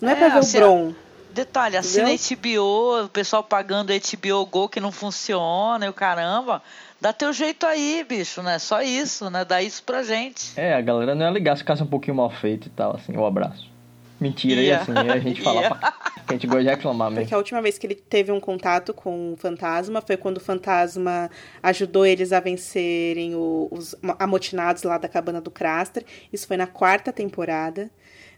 Não 0.00 0.10
é, 0.10 0.12
É, 0.12 0.16
pra 0.16 0.28
ver 0.40 0.46
o 0.46 0.52
Bron. 0.60 0.94
Detalhe, 1.32 1.76
assina 1.76 2.12
Entendeu? 2.12 2.36
HBO, 2.60 3.04
o 3.04 3.08
pessoal 3.08 3.42
pagando 3.44 3.92
HBO 3.92 4.46
Go 4.46 4.68
que 4.68 4.80
não 4.80 4.90
funciona 4.90 5.86
e 5.86 5.88
o 5.88 5.92
caramba. 5.92 6.62
Dá 7.00 7.12
teu 7.12 7.32
jeito 7.32 7.64
aí, 7.64 8.04
bicho, 8.08 8.42
né? 8.42 8.58
Só 8.58 8.82
isso, 8.82 9.30
né? 9.30 9.44
Dá 9.44 9.62
isso 9.62 9.82
pra 9.84 10.02
gente. 10.02 10.58
É, 10.58 10.74
a 10.74 10.80
galera 10.80 11.14
não 11.14 11.26
ia 11.26 11.30
ligar 11.30 11.56
se 11.56 11.62
ficasse 11.62 11.82
um 11.82 11.86
pouquinho 11.86 12.16
mal 12.16 12.30
feito 12.30 12.66
e 12.66 12.70
tal, 12.70 12.96
assim, 12.96 13.16
o 13.16 13.24
abraço. 13.24 13.68
Mentira, 14.20 14.60
Ia. 14.60 14.66
e 14.66 14.72
assim, 14.72 14.92
aí 14.96 15.10
a 15.10 15.18
gente 15.20 15.40
fala, 15.40 15.68
pá, 15.68 15.92
que 16.26 16.30
a 16.30 16.32
gente 16.32 16.46
gosta 16.48 16.64
de 16.64 16.70
reclamar 16.70 17.08
mesmo. 17.08 17.22
Porque 17.22 17.34
a 17.34 17.38
última 17.38 17.62
vez 17.62 17.78
que 17.78 17.86
ele 17.86 17.94
teve 17.94 18.32
um 18.32 18.40
contato 18.40 18.92
com 18.92 19.32
o 19.32 19.36
fantasma 19.36 20.02
foi 20.02 20.16
quando 20.16 20.38
o 20.38 20.40
fantasma 20.40 21.30
ajudou 21.62 22.04
eles 22.04 22.32
a 22.32 22.40
vencerem 22.40 23.34
os 23.36 23.94
amotinados 24.18 24.82
lá 24.82 24.98
da 24.98 25.08
cabana 25.08 25.40
do 25.40 25.52
Craster. 25.52 26.04
Isso 26.32 26.48
foi 26.48 26.56
na 26.56 26.66
quarta 26.66 27.12
temporada. 27.12 27.88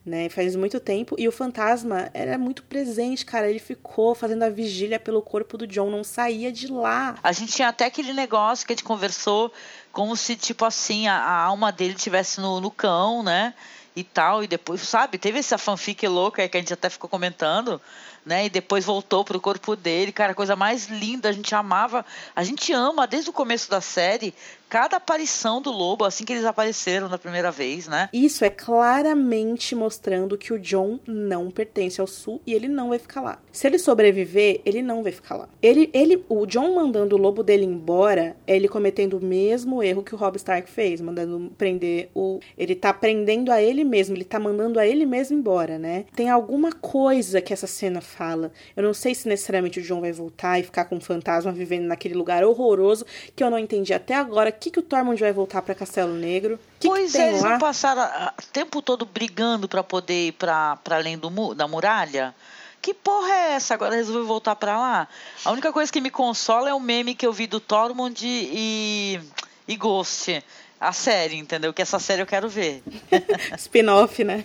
Né, 0.04 0.30
faz 0.30 0.56
muito 0.56 0.80
tempo. 0.80 1.14
E 1.18 1.28
o 1.28 1.32
fantasma 1.32 2.10
era 2.14 2.38
muito 2.38 2.62
presente, 2.62 3.24
cara. 3.24 3.50
Ele 3.50 3.58
ficou 3.58 4.14
fazendo 4.14 4.42
a 4.42 4.48
vigília 4.48 4.98
pelo 4.98 5.20
corpo 5.20 5.58
do 5.58 5.66
John, 5.66 5.90
não 5.90 6.02
saía 6.02 6.50
de 6.50 6.68
lá. 6.68 7.16
A 7.22 7.32
gente 7.32 7.52
tinha 7.52 7.68
até 7.68 7.84
aquele 7.84 8.14
negócio 8.14 8.66
que 8.66 8.72
a 8.72 8.76
gente 8.76 8.84
conversou 8.84 9.52
como 9.92 10.16
se, 10.16 10.36
tipo 10.36 10.64
assim, 10.64 11.06
a, 11.06 11.16
a 11.16 11.42
alma 11.42 11.70
dele 11.70 11.94
estivesse 11.94 12.40
no, 12.40 12.60
no 12.60 12.70
cão, 12.70 13.22
né? 13.22 13.52
E 13.94 14.02
tal, 14.02 14.42
e 14.42 14.46
depois, 14.46 14.80
sabe, 14.82 15.18
teve 15.18 15.38
essa 15.38 15.58
fanfic 15.58 16.06
louca 16.06 16.48
que 16.48 16.56
a 16.56 16.60
gente 16.60 16.72
até 16.72 16.88
ficou 16.88 17.10
comentando, 17.10 17.80
né? 18.24 18.46
E 18.46 18.50
depois 18.50 18.84
voltou 18.84 19.24
pro 19.24 19.40
corpo 19.40 19.74
dele, 19.74 20.12
cara, 20.12 20.34
coisa 20.34 20.54
mais 20.54 20.86
linda, 20.86 21.28
a 21.28 21.32
gente 21.32 21.54
amava, 21.54 22.06
a 22.34 22.44
gente 22.44 22.72
ama 22.72 23.06
desde 23.06 23.30
o 23.30 23.32
começo 23.32 23.68
da 23.68 23.80
série 23.80 24.32
cada 24.70 24.98
aparição 24.98 25.60
do 25.60 25.72
lobo, 25.72 26.04
assim 26.04 26.24
que 26.24 26.32
eles 26.32 26.44
apareceram 26.44 27.08
na 27.08 27.18
primeira 27.18 27.50
vez, 27.50 27.88
né? 27.88 28.08
Isso 28.12 28.44
é 28.44 28.48
claramente 28.48 29.74
mostrando 29.74 30.38
que 30.38 30.52
o 30.52 30.58
John 30.60 31.00
não 31.04 31.50
pertence 31.50 32.00
ao 32.00 32.06
sul 32.06 32.40
e 32.46 32.54
ele 32.54 32.68
não 32.68 32.90
vai 32.90 33.00
ficar 33.00 33.20
lá. 33.20 33.42
Se 33.50 33.66
ele 33.66 33.78
sobreviver, 33.78 34.60
ele 34.64 34.80
não 34.80 35.02
vai 35.02 35.10
ficar 35.10 35.36
lá. 35.36 35.48
Ele, 35.60 35.90
ele, 35.92 36.24
o 36.28 36.46
John 36.46 36.76
mandando 36.76 37.16
o 37.16 37.18
lobo 37.18 37.42
dele 37.42 37.64
embora, 37.64 38.36
é 38.46 38.54
ele 38.54 38.68
cometendo 38.68 39.18
o 39.18 39.24
mesmo 39.24 39.82
erro 39.82 40.04
que 40.04 40.14
o 40.14 40.18
Robb 40.18 40.36
Stark 40.36 40.70
fez, 40.70 41.00
mandando 41.00 41.50
prender 41.58 42.08
o. 42.14 42.38
Ele 42.56 42.76
tá 42.76 42.94
prendendo 42.94 43.50
a 43.50 43.60
ele 43.60 43.82
mesmo, 43.82 44.14
ele 44.14 44.24
tá 44.24 44.38
mandando 44.38 44.78
a 44.78 44.86
ele 44.86 45.04
mesmo 45.04 45.36
embora, 45.36 45.80
né? 45.80 46.04
Tem 46.14 46.30
alguma 46.30 46.70
coisa 46.72 47.40
que 47.40 47.52
essa 47.52 47.66
cena 47.66 48.00
fala. 48.00 48.52
Eu 48.76 48.84
não 48.84 48.94
sei 48.94 49.16
se 49.16 49.26
necessariamente 49.26 49.80
o 49.80 49.82
John 49.82 50.00
vai 50.00 50.12
voltar 50.12 50.60
e 50.60 50.62
ficar 50.62 50.84
com 50.84 50.94
um 50.94 51.00
fantasma 51.00 51.50
vivendo 51.50 51.86
naquele 51.86 52.14
lugar 52.14 52.44
horroroso 52.44 53.04
que 53.34 53.42
eu 53.42 53.50
não 53.50 53.58
entendi 53.58 53.92
até 53.92 54.14
agora. 54.14 54.59
O 54.60 54.62
que, 54.62 54.70
que 54.70 54.78
o 54.78 54.82
Tormund 54.82 55.18
vai 55.18 55.32
voltar 55.32 55.62
pra 55.62 55.74
Castelo 55.74 56.12
Negro? 56.12 56.60
Que, 56.78 56.86
pois 56.86 57.12
que 57.12 57.18
é, 57.18 57.28
eles 57.28 57.40
lá? 57.40 57.52
não 57.52 57.58
passaram 57.58 58.02
ah, 58.02 58.34
o 58.38 58.46
tempo 58.52 58.82
todo 58.82 59.06
brigando 59.06 59.66
pra 59.66 59.82
poder 59.82 60.26
ir 60.26 60.32
pra, 60.32 60.76
pra 60.76 60.96
além 60.96 61.16
do, 61.16 61.54
da 61.54 61.66
muralha? 61.66 62.34
Que 62.82 62.92
porra 62.92 63.32
é 63.32 63.52
essa? 63.52 63.72
Agora 63.72 63.96
resolveu 63.96 64.26
voltar 64.26 64.54
pra 64.56 64.78
lá? 64.78 65.08
A 65.46 65.50
única 65.50 65.72
coisa 65.72 65.90
que 65.90 65.98
me 65.98 66.10
consola 66.10 66.68
é 66.68 66.74
o 66.74 66.78
meme 66.78 67.14
que 67.14 67.26
eu 67.26 67.32
vi 67.32 67.46
do 67.46 67.58
Tormund 67.58 68.22
e, 68.22 69.18
e 69.66 69.76
Ghost. 69.76 70.44
A 70.78 70.92
série, 70.92 71.38
entendeu? 71.38 71.72
Que 71.72 71.80
essa 71.80 71.98
série 71.98 72.20
eu 72.20 72.26
quero 72.26 72.46
ver. 72.46 72.82
Spin-off, 73.56 74.22
né? 74.22 74.44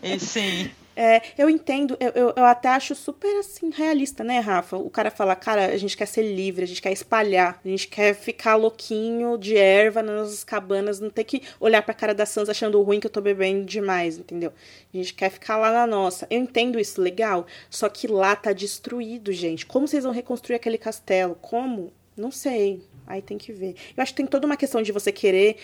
E 0.00 0.20
sim. 0.20 0.70
É, 0.98 1.20
eu 1.36 1.50
entendo, 1.50 1.94
eu, 2.00 2.08
eu, 2.14 2.32
eu 2.34 2.44
até 2.46 2.70
acho 2.70 2.94
super 2.94 3.28
assim, 3.38 3.68
realista, 3.70 4.24
né, 4.24 4.38
Rafa? 4.38 4.78
O 4.78 4.88
cara 4.88 5.10
fala, 5.10 5.36
cara, 5.36 5.66
a 5.66 5.76
gente 5.76 5.94
quer 5.94 6.06
ser 6.06 6.22
livre, 6.22 6.64
a 6.64 6.66
gente 6.66 6.80
quer 6.80 6.90
espalhar, 6.90 7.60
a 7.62 7.68
gente 7.68 7.86
quer 7.86 8.14
ficar 8.14 8.54
louquinho 8.56 9.36
de 9.36 9.58
erva 9.58 10.02
nas 10.02 10.16
nossas 10.16 10.42
cabanas, 10.42 10.98
não 10.98 11.10
ter 11.10 11.24
que 11.24 11.42
olhar 11.60 11.82
pra 11.82 11.92
cara 11.92 12.14
da 12.14 12.24
Sansa 12.24 12.52
achando 12.52 12.80
ruim 12.80 12.98
que 12.98 13.06
eu 13.06 13.10
tô 13.10 13.20
bebendo 13.20 13.66
demais, 13.66 14.16
entendeu? 14.16 14.54
A 14.92 14.96
gente 14.96 15.12
quer 15.12 15.28
ficar 15.30 15.58
lá 15.58 15.70
na 15.70 15.86
nossa. 15.86 16.26
Eu 16.30 16.40
entendo 16.40 16.80
isso, 16.80 16.98
legal, 17.00 17.46
só 17.68 17.88
que 17.90 18.06
lá 18.06 18.34
tá 18.34 18.54
destruído, 18.54 19.32
gente. 19.34 19.66
Como 19.66 19.86
vocês 19.86 20.02
vão 20.04 20.12
reconstruir 20.14 20.56
aquele 20.56 20.78
castelo? 20.78 21.34
Como? 21.42 21.92
Não 22.16 22.30
sei. 22.30 22.82
Aí 23.06 23.20
tem 23.20 23.36
que 23.36 23.52
ver. 23.52 23.76
Eu 23.94 24.02
acho 24.02 24.12
que 24.12 24.16
tem 24.16 24.26
toda 24.26 24.46
uma 24.46 24.56
questão 24.56 24.80
de 24.82 24.90
você 24.92 25.12
querer 25.12 25.58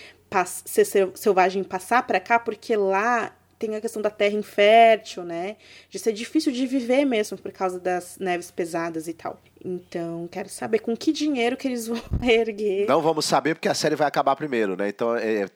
ser 0.64 0.84
sel- 0.84 1.12
selvagem 1.14 1.64
passar 1.64 2.06
pra 2.06 2.20
cá, 2.20 2.38
porque 2.38 2.76
lá 2.76 3.32
tem 3.66 3.76
a 3.76 3.80
questão 3.80 4.02
da 4.02 4.10
terra 4.10 4.34
infértil, 4.34 5.22
né? 5.22 5.56
De 5.88 5.98
ser 5.98 6.12
difícil 6.12 6.50
de 6.52 6.66
viver 6.66 7.04
mesmo 7.04 7.38
por 7.38 7.52
causa 7.52 7.78
das 7.78 8.18
neves 8.18 8.50
pesadas 8.50 9.06
e 9.06 9.12
tal. 9.12 9.40
Então, 9.64 10.28
quero 10.28 10.48
saber 10.48 10.80
com 10.80 10.96
que 10.96 11.12
dinheiro 11.12 11.56
que 11.56 11.68
eles 11.68 11.86
vão 11.88 12.00
erguer. 12.20 12.86
Não 12.88 13.00
vamos 13.00 13.24
saber 13.24 13.54
porque 13.54 13.68
a 13.68 13.74
série 13.74 13.94
vai 13.94 14.08
acabar 14.08 14.34
primeiro, 14.34 14.76
né? 14.76 14.88
Então, 14.88 15.14
é, 15.16 15.46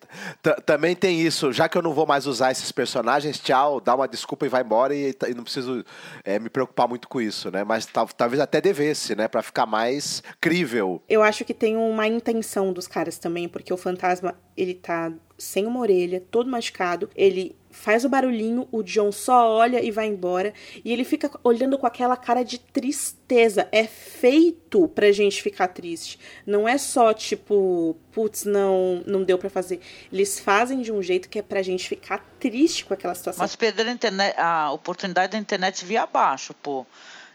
t- 0.41 0.61
também 0.65 0.95
tem 0.95 1.21
isso. 1.21 1.53
Já 1.53 1.69
que 1.69 1.77
eu 1.77 1.83
não 1.83 1.93
vou 1.93 2.07
mais 2.07 2.25
usar 2.27 2.53
esses 2.53 2.71
personagens, 2.71 3.41
tchau, 3.41 3.81
dá 3.81 3.95
uma 3.97 4.07
desculpa 4.07 4.47
e 4.47 4.49
vai 4.49 4.63
embora 4.63 4.95
e, 4.95 5.13
e 5.29 5.35
não 5.35 5.43
preciso 5.43 5.85
é, 6.25 6.39
me 6.39 6.49
preocupar 6.49 6.87
muito 6.89 7.09
com 7.09 7.21
isso, 7.21 7.51
né? 7.51 7.65
Mas 7.65 7.85
tal- 7.87 8.07
talvez 8.07 8.41
até 8.41 8.61
devesse, 8.61 9.17
né? 9.17 9.27
Pra 9.27 9.43
ficar 9.43 9.67
mais 9.67 10.23
crível. 10.41 11.03
Eu 11.09 11.23
acho 11.25 11.45
que 11.45 11.53
tem 11.53 11.77
uma 11.77 12.07
intenção 12.07 12.73
dos 12.73 12.87
caras 12.87 13.19
também, 13.19 13.49
porque 13.49 13.73
o 13.73 13.77
fantasma, 13.77 14.39
ele 14.57 14.75
tá 14.75 15.13
sem 15.37 15.67
uma 15.67 15.81
orelha, 15.81 16.23
todo 16.31 16.49
machucado, 16.49 17.11
ele 17.15 17.55
faz 17.77 18.05
o 18.05 18.09
barulhinho, 18.09 18.67
o 18.73 18.83
John 18.83 19.13
só 19.13 19.49
olha 19.49 19.85
e 19.85 19.91
vai 19.91 20.07
embora, 20.07 20.53
e 20.85 20.93
ele 20.93 21.05
fica 21.05 21.31
olhando 21.45 21.79
com 21.79 21.87
aquela 21.87 22.17
cara 22.17 22.43
de 22.43 22.59
tristeza. 22.59 23.69
É 23.71 23.85
feito 23.87 24.89
pra 24.89 25.13
gente 25.13 25.43
ficar 25.43 25.69
triste. 25.69 26.19
Não 26.47 26.67
é 26.67 26.79
só 26.79 27.13
tipo, 27.13 27.97
putz, 28.11 28.45
não, 28.45 29.03
não 29.07 29.23
deu 29.23 29.37
pra 29.39 29.51
fazer. 29.51 29.81
Eles 30.11 30.41
fazem 30.41 30.81
de 30.81 30.91
um 30.91 31.03
jeito 31.03 31.29
que 31.29 31.39
é 31.39 31.43
pra 31.43 31.63
gente 31.63 31.89
ficar 31.89 32.25
triste 32.41 32.85
com 32.85 32.95
aquela 32.95 33.15
situação. 33.15 33.43
Mas 33.43 33.55
perder 33.55 33.87
a, 33.87 33.93
internet, 33.93 34.35
a 34.39 34.73
oportunidade 34.73 35.33
da 35.33 35.39
internet 35.39 35.85
via 35.85 36.03
abaixo, 36.03 36.55
pô. 36.55 36.87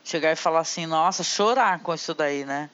Chegar 0.03 0.31
e 0.31 0.35
falar 0.35 0.61
assim, 0.61 0.87
nossa, 0.87 1.23
chorar 1.23 1.79
com 1.79 1.93
isso 1.93 2.13
daí, 2.15 2.43
né? 2.43 2.69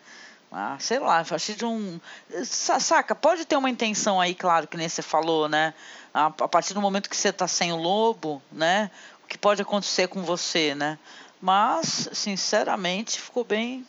Ah, 0.52 0.78
sei 0.80 0.99
lá, 0.99 1.24
achei 1.30 1.56
de 1.56 1.65
um. 1.65 1.99
Sa- 2.44 2.80
Saca, 2.80 3.14
pode 3.14 3.45
ter 3.45 3.56
uma 3.57 3.69
intenção 3.69 4.19
aí, 4.22 4.34
claro, 4.34 4.68
que 4.68 4.78
nem 4.78 4.88
você 4.88 5.02
falou, 5.02 5.49
né? 5.49 5.74
A, 6.14 6.28
a 6.28 6.48
partir 6.48 6.74
do 6.74 6.82
momento 6.82 7.10
que 7.10 7.18
você 7.18 7.32
tá 7.34 7.48
sem 7.48 7.72
o 7.74 7.76
lobo, 7.76 8.41
né? 8.52 8.90
O 9.24 9.28
que 9.28 9.38
pode 9.38 9.61
acontecer 9.61 10.07
com 10.07 10.24
você, 10.24 10.74
né? 10.74 10.98
Mas, 11.41 12.10
sinceramente, 12.14 13.19
ficou 13.19 13.44
bem. 13.44 13.86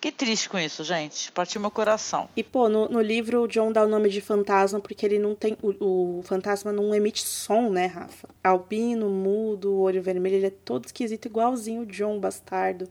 Que 0.00 0.10
triste 0.10 0.48
com 0.48 0.58
isso, 0.58 0.82
gente. 0.82 1.30
Partiu 1.30 1.60
meu 1.60 1.70
coração. 1.70 2.26
E, 2.34 2.42
pô, 2.42 2.70
no, 2.70 2.88
no 2.88 3.02
livro 3.02 3.42
o 3.42 3.46
John 3.46 3.70
dá 3.70 3.84
o 3.84 3.88
nome 3.88 4.08
de 4.08 4.22
fantasma 4.22 4.80
porque 4.80 5.04
ele 5.04 5.18
não 5.18 5.34
tem. 5.34 5.54
O, 5.62 6.20
o 6.20 6.22
fantasma 6.22 6.72
não 6.72 6.94
emite 6.94 7.22
som, 7.22 7.68
né, 7.68 7.84
Rafa? 7.84 8.26
Albino, 8.42 9.10
mudo, 9.10 9.78
olho 9.78 10.02
vermelho, 10.02 10.36
ele 10.36 10.46
é 10.46 10.50
todo 10.50 10.86
esquisito, 10.86 11.26
igualzinho 11.26 11.82
o 11.82 11.86
John, 11.86 12.18
bastardo, 12.18 12.88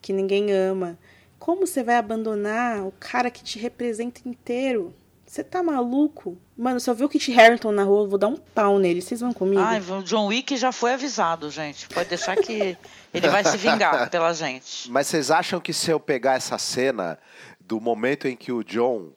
que 0.00 0.12
ninguém 0.12 0.52
ama. 0.52 0.96
Como 1.44 1.66
você 1.66 1.82
vai 1.82 1.96
abandonar 1.96 2.86
o 2.86 2.92
cara 2.98 3.30
que 3.30 3.44
te 3.44 3.58
representa 3.58 4.22
inteiro? 4.24 4.94
Você 5.26 5.44
tá 5.44 5.62
maluco? 5.62 6.38
Mano, 6.56 6.80
se 6.80 6.88
eu 6.88 6.94
ver 6.94 7.04
o 7.04 7.08
Kit 7.08 7.38
Harington 7.38 7.70
na 7.70 7.84
rua, 7.84 8.04
eu 8.04 8.08
vou 8.08 8.18
dar 8.18 8.28
um 8.28 8.36
pau 8.36 8.78
nele. 8.78 9.02
Vocês 9.02 9.20
vão 9.20 9.30
comigo? 9.30 9.60
Ai, 9.60 9.78
o 9.78 10.02
John 10.02 10.28
Wick 10.28 10.56
já 10.56 10.72
foi 10.72 10.94
avisado, 10.94 11.50
gente. 11.50 11.86
Pode 11.88 12.08
deixar 12.08 12.34
que 12.36 12.78
ele 13.12 13.28
vai 13.28 13.44
se 13.44 13.58
vingar 13.58 14.08
pela 14.08 14.32
gente. 14.32 14.90
Mas 14.90 15.06
vocês 15.06 15.30
acham 15.30 15.60
que 15.60 15.74
se 15.74 15.90
eu 15.90 16.00
pegar 16.00 16.36
essa 16.36 16.56
cena 16.56 17.18
do 17.60 17.78
momento 17.78 18.26
em 18.26 18.34
que 18.34 18.50
o 18.50 18.64
John, 18.64 19.12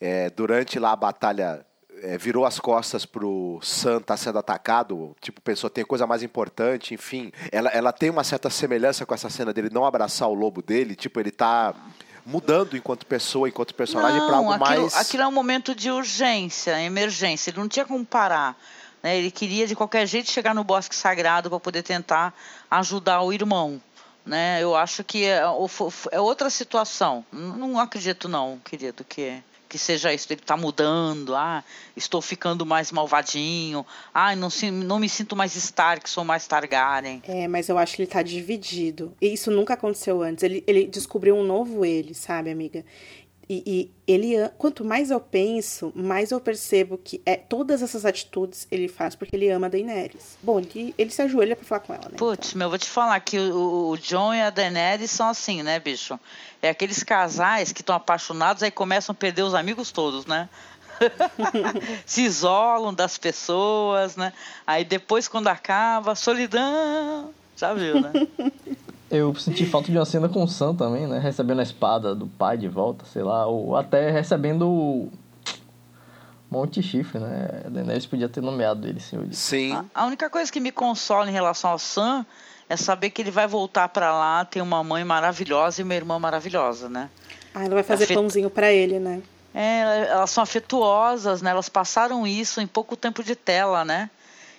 é, 0.00 0.30
durante 0.30 0.78
lá 0.78 0.92
a 0.92 0.96
batalha, 0.96 1.66
é, 2.02 2.18
virou 2.18 2.44
as 2.44 2.58
costas 2.58 3.04
pro 3.04 3.58
Sam 3.62 4.00
tá 4.00 4.16
sendo 4.16 4.38
atacado, 4.38 5.16
tipo, 5.20 5.40
pensou, 5.40 5.68
tem 5.70 5.84
coisa 5.84 6.06
mais 6.06 6.22
importante, 6.22 6.94
enfim. 6.94 7.32
Ela, 7.50 7.70
ela 7.70 7.92
tem 7.92 8.10
uma 8.10 8.24
certa 8.24 8.50
semelhança 8.50 9.04
com 9.04 9.14
essa 9.14 9.30
cena 9.30 9.52
dele 9.52 9.70
não 9.72 9.84
abraçar 9.84 10.28
o 10.28 10.34
lobo 10.34 10.62
dele, 10.62 10.94
tipo, 10.94 11.18
ele 11.20 11.30
tá 11.30 11.74
mudando 12.24 12.76
enquanto 12.76 13.06
pessoa, 13.06 13.48
enquanto 13.48 13.74
personagem 13.74 14.20
para 14.26 14.36
algo 14.36 14.52
aquilo, 14.52 14.82
mais. 14.82 14.94
Aquilo 14.96 15.22
é 15.22 15.26
um 15.26 15.32
momento 15.32 15.74
de 15.74 15.90
urgência, 15.90 16.80
emergência. 16.82 17.50
Ele 17.50 17.58
não 17.58 17.68
tinha 17.68 17.86
como 17.86 18.04
parar. 18.04 18.54
Né? 19.02 19.16
Ele 19.16 19.30
queria 19.30 19.66
de 19.66 19.74
qualquer 19.74 20.06
jeito 20.06 20.30
chegar 20.30 20.54
no 20.54 20.62
bosque 20.62 20.94
sagrado 20.94 21.48
para 21.48 21.58
poder 21.58 21.82
tentar 21.82 22.34
ajudar 22.70 23.22
o 23.22 23.32
irmão. 23.32 23.80
Né? 24.26 24.62
Eu 24.62 24.76
acho 24.76 25.02
que 25.02 25.24
é, 25.24 25.42
é 26.12 26.20
outra 26.20 26.50
situação. 26.50 27.24
Não 27.32 27.78
acredito 27.78 28.28
não, 28.28 28.58
querido, 28.62 29.04
que 29.04 29.42
que 29.68 29.78
seja 29.78 30.12
isso, 30.12 30.32
ele 30.32 30.40
está 30.40 30.56
mudando, 30.56 31.34
ah, 31.34 31.62
estou 31.96 32.22
ficando 32.22 32.64
mais 32.64 32.90
malvadinho, 32.90 33.84
ah, 34.14 34.34
não, 34.34 34.48
se, 34.48 34.70
não 34.70 34.98
me 34.98 35.08
sinto 35.08 35.36
mais 35.36 35.54
Stark, 35.56 36.08
sou 36.08 36.24
mais 36.24 36.46
Targaryen. 36.46 37.22
É, 37.26 37.46
mas 37.46 37.68
eu 37.68 37.76
acho 37.76 37.96
que 37.96 38.02
ele 38.02 38.08
está 38.08 38.22
dividido. 38.22 39.14
E 39.20 39.32
isso 39.32 39.50
nunca 39.50 39.74
aconteceu 39.74 40.22
antes. 40.22 40.42
Ele, 40.42 40.64
ele 40.66 40.86
descobriu 40.86 41.36
um 41.36 41.44
novo 41.44 41.84
ele, 41.84 42.14
sabe, 42.14 42.50
amiga? 42.50 42.84
E, 43.50 43.62
e, 43.66 43.90
ele, 44.06 44.48
quanto 44.58 44.84
mais 44.84 45.10
eu 45.10 45.18
penso, 45.18 45.90
mais 45.94 46.30
eu 46.30 46.38
percebo 46.38 46.98
que 46.98 47.22
é 47.24 47.34
todas 47.34 47.80
essas 47.80 48.04
atitudes 48.04 48.68
ele 48.70 48.88
faz 48.88 49.14
porque 49.14 49.34
ele 49.34 49.48
ama 49.48 49.66
a 49.66 49.70
Daenerys. 49.70 50.36
Bom, 50.42 50.60
ele, 50.60 50.94
ele 50.98 51.10
se 51.10 51.22
ajoelha 51.22 51.56
pra 51.56 51.64
falar 51.64 51.80
com 51.80 51.94
ela, 51.94 52.08
né? 52.10 52.16
Putz, 52.18 52.48
então. 52.48 52.58
meu, 52.58 52.68
vou 52.68 52.78
te 52.78 52.88
falar 52.88 53.18
que 53.20 53.38
o, 53.38 53.90
o 53.90 53.96
John 53.96 54.34
e 54.34 54.42
a 54.42 54.50
Daenerys 54.50 55.10
são 55.10 55.28
assim, 55.28 55.62
né, 55.62 55.80
bicho? 55.80 56.20
É 56.60 56.68
aqueles 56.68 57.02
casais 57.02 57.72
que 57.72 57.80
estão 57.80 57.96
apaixonados 57.96 58.62
aí 58.62 58.70
começam 58.70 59.14
a 59.14 59.16
perder 59.16 59.42
os 59.42 59.54
amigos 59.54 59.90
todos, 59.90 60.26
né? 60.26 60.48
se 62.04 62.22
isolam 62.22 62.92
das 62.92 63.16
pessoas, 63.16 64.14
né? 64.16 64.32
Aí 64.66 64.84
depois, 64.84 65.26
quando 65.26 65.48
acaba, 65.48 66.14
solidão. 66.14 67.32
Já 67.56 67.72
viu, 67.72 68.00
né? 68.00 68.12
Eu 69.10 69.34
senti 69.34 69.64
falta 69.64 69.90
de 69.90 69.96
uma 69.96 70.04
cena 70.04 70.28
com 70.28 70.42
o 70.42 70.48
Sam 70.48 70.74
também, 70.74 71.06
né? 71.06 71.18
Recebendo 71.18 71.60
a 71.60 71.62
espada 71.62 72.14
do 72.14 72.26
pai 72.26 72.58
de 72.58 72.68
volta, 72.68 73.04
sei 73.06 73.22
lá. 73.22 73.46
Ou 73.46 73.74
até 73.74 74.10
recebendo 74.10 74.68
o 74.68 75.10
Monte 76.50 76.82
Chifre, 76.82 77.18
né? 77.18 77.62
A 77.66 77.68
Daenerys 77.70 78.06
podia 78.06 78.28
ter 78.28 78.42
nomeado 78.42 78.86
ele, 78.86 79.00
senhor. 79.00 79.26
Sim. 79.32 79.72
A, 79.72 79.84
a, 80.02 80.06
única 80.06 80.28
coisa 80.28 80.52
que 80.52 80.60
me 80.60 80.70
consola 80.70 81.28
em 81.28 81.32
relação 81.32 81.70
ao 81.70 81.78
Sam 81.78 82.24
é 82.68 82.76
saber 82.76 83.10
que 83.10 83.22
ele 83.22 83.30
vai 83.30 83.46
voltar 83.46 83.88
para 83.88 84.12
lá, 84.12 84.44
tem 84.44 84.60
uma 84.60 84.84
mãe 84.84 85.04
maravilhosa 85.04 85.80
e 85.80 85.84
uma 85.84 85.94
irmã 85.94 86.18
maravilhosa, 86.18 86.88
né? 86.88 87.08
Ah, 87.54 87.64
ela 87.64 87.74
vai 87.74 87.82
fazer 87.82 88.04
Afet... 88.04 88.16
pãozinho 88.16 88.50
para 88.50 88.70
ele, 88.70 88.98
né? 88.98 89.22
É, 89.54 90.08
elas 90.10 90.30
são 90.30 90.42
afetuosas, 90.42 91.40
né? 91.40 91.50
Elas 91.50 91.68
passaram 91.68 92.26
isso 92.26 92.60
em 92.60 92.66
pouco 92.66 92.94
tempo 92.94 93.22
de 93.24 93.34
tela, 93.34 93.84
né? 93.84 94.10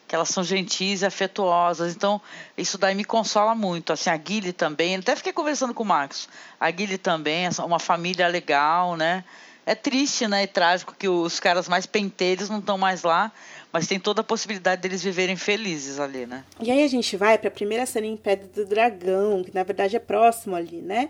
Que 0.09 0.15
elas 0.15 0.29
são 0.29 0.43
gentis 0.43 1.03
e 1.03 1.05
afetuosas. 1.05 1.95
Então, 1.95 2.19
isso 2.57 2.79
daí 2.79 2.95
me 2.95 3.05
consola 3.05 3.53
muito. 3.53 3.93
Assim, 3.93 4.09
a 4.09 4.17
Guile 4.17 4.51
também, 4.51 4.95
até 4.95 5.15
fiquei 5.15 5.31
conversando 5.31 5.71
com 5.71 5.83
o 5.83 5.85
Marcos. 5.85 6.27
A 6.59 6.69
Guile 6.71 6.97
também, 6.97 7.47
uma 7.63 7.77
família 7.77 8.27
legal, 8.27 8.97
né? 8.97 9.23
É 9.67 9.75
triste, 9.75 10.27
né? 10.27 10.41
E 10.41 10.47
trágico 10.47 10.95
que 10.97 11.07
os 11.07 11.39
caras 11.39 11.69
mais 11.69 11.85
penteiros 11.85 12.49
não 12.49 12.57
estão 12.57 12.75
mais 12.75 13.03
lá, 13.03 13.31
mas 13.71 13.85
tem 13.85 13.99
toda 13.99 14.21
a 14.21 14.23
possibilidade 14.23 14.81
deles 14.81 15.03
viverem 15.03 15.35
felizes 15.35 15.99
ali, 15.99 16.25
né? 16.25 16.43
E 16.59 16.71
aí 16.71 16.83
a 16.83 16.87
gente 16.87 17.15
vai 17.15 17.37
para 17.37 17.49
a 17.49 17.51
primeira 17.51 17.85
cena 17.85 18.07
em 18.07 18.17
Pedra 18.17 18.47
do 18.47 18.65
Dragão, 18.65 19.43
que 19.43 19.53
na 19.53 19.61
verdade 19.61 19.95
é 19.95 19.99
próximo 19.99 20.55
ali, 20.55 20.81
né? 20.81 21.09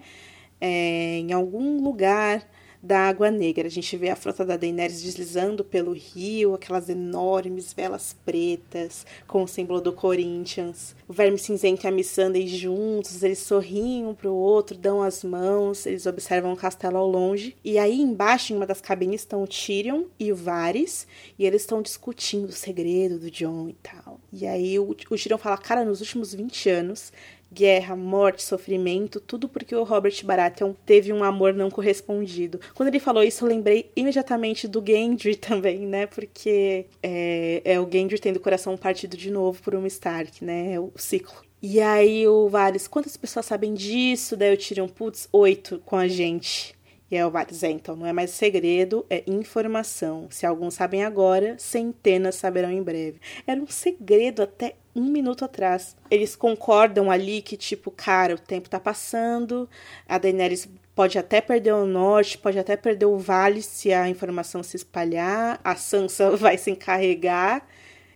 É, 0.59 1.19
em 1.19 1.31
algum 1.31 1.81
lugar 1.81 2.45
da 2.81 2.99
Água 3.07 3.29
Negra. 3.29 3.67
A 3.67 3.71
gente 3.71 3.95
vê 3.97 4.09
a 4.09 4.15
frota 4.15 4.45
da 4.45 4.57
Daenerys 4.57 5.01
deslizando 5.01 5.63
pelo 5.63 5.93
rio, 5.93 6.53
aquelas 6.53 6.89
enormes 6.89 7.73
velas 7.73 8.15
pretas 8.25 9.05
com 9.27 9.43
o 9.43 9.47
símbolo 9.47 9.81
do 9.81 9.93
Corinthians. 9.93 10.95
O 11.07 11.13
Verme 11.13 11.37
Cinzento 11.37 11.85
e 11.85 11.87
a 11.87 11.91
Missandei 11.91 12.47
juntos, 12.47 13.21
eles 13.23 13.39
sorriem 13.39 14.05
um 14.05 14.13
pro 14.13 14.33
outro, 14.33 14.77
dão 14.77 15.01
as 15.01 15.23
mãos, 15.23 15.85
eles 15.85 16.05
observam 16.05 16.53
o 16.53 16.57
castelo 16.57 16.97
ao 16.97 17.07
longe. 17.07 17.55
E 17.63 17.77
aí 17.77 18.01
embaixo, 18.01 18.53
em 18.53 18.55
uma 18.55 18.65
das 18.65 18.81
cabines, 18.81 19.21
estão 19.21 19.43
o 19.43 19.47
Tyrion 19.47 20.03
e 20.19 20.31
o 20.31 20.35
Varys, 20.35 21.07
e 21.37 21.45
eles 21.45 21.61
estão 21.61 21.81
discutindo 21.81 22.49
o 22.49 22.53
segredo 22.53 23.19
do 23.19 23.29
John 23.29 23.69
e 23.69 23.73
tal. 23.73 24.19
E 24.31 24.47
aí 24.47 24.79
o, 24.79 24.91
o 24.91 25.15
Tyrion 25.17 25.37
fala, 25.37 25.57
cara, 25.57 25.83
nos 25.83 25.99
últimos 25.99 26.33
20 26.33 26.69
anos 26.69 27.11
guerra, 27.51 27.95
morte, 27.95 28.43
sofrimento, 28.43 29.19
tudo 29.19 29.49
porque 29.49 29.75
o 29.75 29.83
Robert 29.83 30.13
Baratheon 30.23 30.73
teve 30.85 31.11
um 31.11 31.23
amor 31.23 31.53
não 31.53 31.69
correspondido. 31.69 32.59
Quando 32.75 32.89
ele 32.89 32.99
falou 32.99 33.23
isso, 33.23 33.43
eu 33.43 33.49
lembrei 33.49 33.91
imediatamente 33.95 34.67
do 34.67 34.83
Gendry 34.85 35.35
também, 35.37 35.79
né? 35.79 36.05
Porque 36.05 36.85
é, 37.01 37.61
é 37.65 37.79
o 37.79 37.89
Gendry 37.91 38.19
tendo 38.19 38.37
o 38.37 38.41
coração 38.41 38.77
partido 38.77 39.17
de 39.17 39.31
novo 39.31 39.61
por 39.61 39.75
um 39.75 39.85
Stark, 39.87 40.43
né? 40.43 40.73
É 40.73 40.79
o 40.79 40.91
ciclo. 40.95 41.49
E 41.61 41.81
aí 41.81 42.25
o 42.25 42.47
Varys, 42.47 42.87
quantas 42.87 43.17
pessoas 43.17 43.45
sabem 43.45 43.73
disso? 43.73 44.37
Daí 44.37 44.55
tirei 44.55 44.81
um 44.81 44.87
putz, 44.87 45.27
oito 45.31 45.79
com 45.85 45.97
a 45.97 46.07
gente. 46.07 46.73
E 47.11 47.17
aí 47.17 47.23
o 47.23 47.29
Varys, 47.31 47.63
é, 47.63 47.71
então 47.71 47.95
não 47.95 48.05
é 48.05 48.13
mais 48.13 48.29
segredo, 48.29 49.05
é 49.09 49.23
informação. 49.27 50.27
Se 50.29 50.45
alguns 50.45 50.75
sabem 50.75 51.03
agora, 51.03 51.55
centenas 51.57 52.35
saberão 52.35 52.71
em 52.71 52.81
breve. 52.81 53.19
Era 53.45 53.59
um 53.59 53.67
segredo 53.67 54.43
até 54.43 54.75
um 54.99 55.09
minuto 55.09 55.45
atrás. 55.45 55.95
Eles 56.09 56.35
concordam 56.35 57.09
ali 57.09 57.41
que, 57.41 57.55
tipo, 57.55 57.89
cara, 57.89 58.35
o 58.35 58.39
tempo 58.39 58.69
tá 58.69 58.79
passando, 58.79 59.69
a 60.07 60.17
Daenerys 60.17 60.67
pode 60.93 61.17
até 61.17 61.39
perder 61.39 61.73
o 61.73 61.85
norte, 61.85 62.37
pode 62.37 62.59
até 62.59 62.75
perder 62.75 63.05
o 63.05 63.17
vale 63.17 63.61
se 63.61 63.93
a 63.93 64.09
informação 64.09 64.61
se 64.61 64.75
espalhar, 64.75 65.59
a 65.63 65.75
Sansa 65.75 66.31
vai 66.37 66.57
se 66.57 66.71
encarregar 66.71 67.65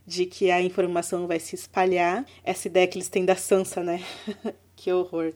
de 0.06 0.26
que 0.26 0.52
a 0.52 0.62
informação 0.62 1.26
vai 1.26 1.40
se 1.40 1.56
espalhar. 1.56 2.26
Essa 2.44 2.68
ideia 2.68 2.88
que 2.88 2.98
eles 2.98 3.08
têm 3.08 3.24
da 3.24 3.36
Sansa, 3.36 3.82
né? 3.82 4.02
que 4.76 4.92
horror. 4.92 5.34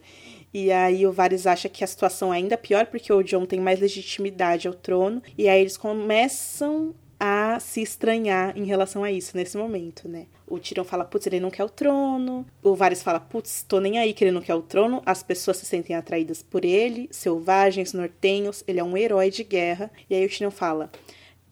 E 0.53 0.71
aí 0.71 1.05
o 1.05 1.11
Varys 1.11 1.47
acha 1.47 1.69
que 1.69 1.83
a 1.83 1.87
situação 1.87 2.33
é 2.33 2.37
ainda 2.37 2.57
pior 2.57 2.87
porque 2.87 3.11
o 3.11 3.23
Jon 3.23 3.45
tem 3.45 3.59
mais 3.59 3.79
legitimidade 3.79 4.67
ao 4.67 4.73
trono. 4.73 5.21
E 5.37 5.47
aí 5.47 5.61
eles 5.61 5.77
começam 5.77 6.93
a 7.19 7.59
se 7.59 7.81
estranhar 7.81 8.57
em 8.57 8.65
relação 8.65 9.03
a 9.03 9.11
isso 9.11 9.35
nesse 9.35 9.57
momento, 9.57 10.07
né? 10.07 10.27
O 10.47 10.57
Tyrion 10.57 10.83
fala, 10.83 11.03
putz, 11.03 11.27
ele 11.27 11.39
não 11.39 11.51
quer 11.51 11.63
o 11.63 11.69
trono. 11.69 12.45
O 12.63 12.75
Varys 12.75 13.03
fala, 13.03 13.19
putz, 13.19 13.65
tô 13.67 13.79
nem 13.79 13.99
aí 13.99 14.13
que 14.13 14.23
ele 14.23 14.31
não 14.31 14.41
quer 14.41 14.55
o 14.55 14.61
trono. 14.61 15.01
As 15.05 15.21
pessoas 15.21 15.57
se 15.57 15.65
sentem 15.65 15.95
atraídas 15.95 16.41
por 16.41 16.63
ele, 16.63 17.09
selvagens, 17.11 17.93
nortenhos, 17.93 18.63
ele 18.67 18.79
é 18.79 18.83
um 18.83 18.95
herói 18.95 19.29
de 19.29 19.43
guerra. 19.43 19.91
E 20.09 20.15
aí 20.15 20.25
o 20.25 20.29
Tyrion 20.29 20.51
fala, 20.51 20.89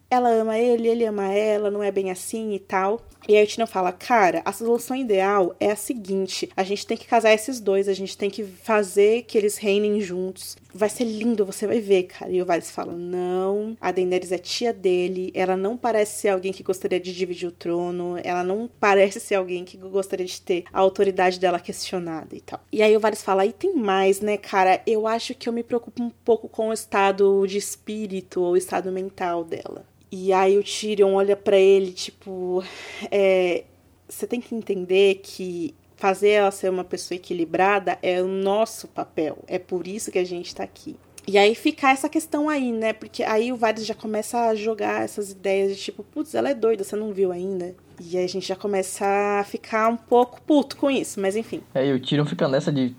ela 0.08 0.30
ama 0.30 0.56
ele, 0.58 0.88
ele 0.88 1.04
ama 1.04 1.32
ela, 1.32 1.70
não 1.70 1.82
é 1.82 1.90
bem 1.90 2.10
assim 2.10 2.54
e 2.54 2.58
tal. 2.58 3.00
E 3.28 3.36
aí 3.36 3.42
o 3.42 3.46
Tina 3.46 3.66
fala, 3.66 3.90
cara, 3.90 4.40
a 4.44 4.52
solução 4.52 4.96
ideal 4.96 5.54
é 5.58 5.70
a 5.72 5.76
seguinte: 5.76 6.48
a 6.56 6.62
gente 6.62 6.86
tem 6.86 6.96
que 6.96 7.06
casar 7.06 7.32
esses 7.32 7.60
dois, 7.60 7.88
a 7.88 7.92
gente 7.92 8.16
tem 8.16 8.30
que 8.30 8.44
fazer 8.44 9.22
que 9.22 9.36
eles 9.36 9.56
reinem 9.56 10.00
juntos. 10.00 10.56
Vai 10.76 10.88
ser 10.88 11.04
lindo, 11.04 11.44
você 11.44 11.66
vai 11.66 11.80
ver, 11.80 12.04
cara. 12.04 12.30
E 12.30 12.40
o 12.40 12.46
Varys 12.46 12.70
fala: 12.70 12.92
não, 12.92 13.76
a 13.80 13.90
Daenerys 13.90 14.32
é 14.32 14.38
tia 14.38 14.72
dele, 14.72 15.32
ela 15.34 15.56
não 15.56 15.76
parece 15.76 16.20
ser 16.20 16.28
alguém 16.28 16.52
que 16.52 16.62
gostaria 16.62 17.00
de 17.00 17.14
dividir 17.14 17.48
o 17.48 17.52
trono, 17.52 18.16
ela 18.22 18.44
não 18.44 18.68
parece 18.78 19.18
ser 19.18 19.36
alguém 19.36 19.64
que 19.64 19.76
gostaria 19.76 20.26
de 20.26 20.40
ter 20.40 20.64
a 20.72 20.80
autoridade 20.80 21.40
dela 21.40 21.58
questionada 21.58 22.36
e 22.36 22.40
tal. 22.40 22.60
E 22.70 22.82
aí 22.82 22.96
o 22.96 23.00
Varys 23.00 23.22
fala: 23.22 23.46
e 23.46 23.52
tem 23.52 23.74
mais, 23.74 24.20
né, 24.20 24.36
cara? 24.36 24.82
Eu 24.86 25.06
acho 25.06 25.34
que 25.34 25.48
eu 25.48 25.52
me 25.52 25.62
preocupo 25.62 26.02
um 26.02 26.10
pouco 26.10 26.48
com 26.48 26.68
o 26.68 26.72
estado 26.72 27.46
de 27.46 27.58
espírito 27.58 28.42
ou 28.42 28.56
estado 28.56 28.92
mental 28.92 29.44
dela. 29.44 29.84
E 30.10 30.32
aí 30.32 30.56
o 30.56 30.62
Tyrion 30.62 31.14
olha 31.14 31.36
para 31.36 31.58
ele, 31.58 31.92
tipo, 31.92 32.62
é, 33.10 33.64
você 34.08 34.26
tem 34.26 34.40
que 34.40 34.54
entender 34.54 35.20
que 35.22 35.74
fazer 35.96 36.30
ela 36.30 36.50
ser 36.50 36.70
uma 36.70 36.84
pessoa 36.84 37.16
equilibrada 37.16 37.98
é 38.02 38.22
o 38.22 38.28
nosso 38.28 38.86
papel. 38.88 39.38
É 39.46 39.58
por 39.58 39.86
isso 39.86 40.12
que 40.12 40.18
a 40.18 40.24
gente 40.24 40.54
tá 40.54 40.62
aqui. 40.62 40.96
E 41.28 41.36
aí 41.36 41.56
fica 41.56 41.90
essa 41.90 42.08
questão 42.08 42.48
aí, 42.48 42.70
né? 42.70 42.92
Porque 42.92 43.24
aí 43.24 43.52
o 43.52 43.56
Varys 43.56 43.84
já 43.84 43.94
começa 43.94 44.46
a 44.48 44.54
jogar 44.54 45.02
essas 45.02 45.32
ideias 45.32 45.76
de 45.76 45.82
tipo, 45.82 46.04
putz, 46.04 46.36
ela 46.36 46.50
é 46.50 46.54
doida, 46.54 46.84
você 46.84 46.94
não 46.94 47.12
viu 47.12 47.32
ainda? 47.32 47.74
E 48.00 48.16
aí 48.16 48.24
a 48.24 48.28
gente 48.28 48.46
já 48.46 48.54
começa 48.54 49.04
a 49.40 49.42
ficar 49.42 49.88
um 49.88 49.96
pouco 49.96 50.40
puto 50.42 50.76
com 50.76 50.88
isso, 50.88 51.20
mas 51.20 51.34
enfim. 51.34 51.62
É, 51.74 51.84
e 51.84 51.92
o 51.92 52.00
Tyrion 52.00 52.26
fica 52.26 52.46
nessa 52.46 52.70
de 52.70 52.94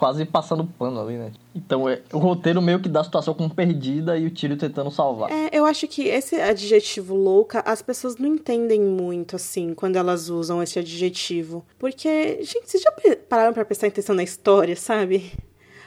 quase 0.00 0.24
passando 0.24 0.64
pano 0.64 0.98
ali, 0.98 1.18
né? 1.18 1.30
Então 1.54 1.86
é, 1.86 2.00
o 2.10 2.16
roteiro 2.16 2.62
meio 2.62 2.80
que 2.80 2.88
dá 2.88 3.02
a 3.02 3.04
situação 3.04 3.34
como 3.34 3.54
perdida 3.54 4.16
e 4.16 4.26
o 4.26 4.30
Tyrion 4.30 4.56
tentando 4.56 4.90
salvar. 4.90 5.30
É, 5.30 5.50
eu 5.52 5.66
acho 5.66 5.86
que 5.86 6.08
esse 6.08 6.40
adjetivo 6.40 7.14
louca, 7.14 7.62
as 7.66 7.82
pessoas 7.82 8.16
não 8.16 8.26
entendem 8.26 8.80
muito, 8.80 9.36
assim, 9.36 9.74
quando 9.74 9.96
elas 9.96 10.30
usam 10.30 10.62
esse 10.62 10.78
adjetivo. 10.78 11.62
Porque, 11.78 12.38
gente, 12.42 12.70
vocês 12.70 12.82
já 12.82 12.90
pararam 13.28 13.52
pra 13.52 13.62
prestar 13.62 13.88
atenção 13.88 14.16
na 14.16 14.22
história, 14.22 14.74
sabe? 14.74 15.32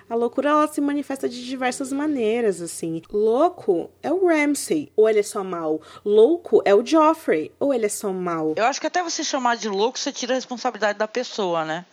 A 0.07 0.15
loucura 0.15 0.49
ela 0.49 0.68
se 0.68 0.80
manifesta 0.80 1.27
de 1.27 1.44
diversas 1.44 1.91
maneiras, 1.91 2.61
assim. 2.61 3.02
Louco 3.11 3.90
é 4.03 4.11
o 4.11 4.27
Ramsay, 4.27 4.91
ou 4.95 5.10
ele 5.10 5.22
é 5.22 5.23
só 5.23 5.44
mal. 5.44 5.81
Louco 6.06 6.61
é 6.65 6.76
o 6.76 6.85
Joffrey, 6.85 7.52
ou 7.60 7.73
ele 7.73 7.88
é 7.88 7.90
só 7.90 8.14
mal. 8.14 8.53
Eu 8.56 8.65
acho 8.65 8.80
que 8.80 8.85
até 8.85 9.02
você 9.02 9.23
chamar 9.23 9.57
de 9.57 9.69
louco, 9.69 9.98
você 9.98 10.11
tira 10.11 10.34
a 10.34 10.35
responsabilidade 10.35 10.99
da 10.99 11.07
pessoa, 11.07 11.65
né? 11.65 11.85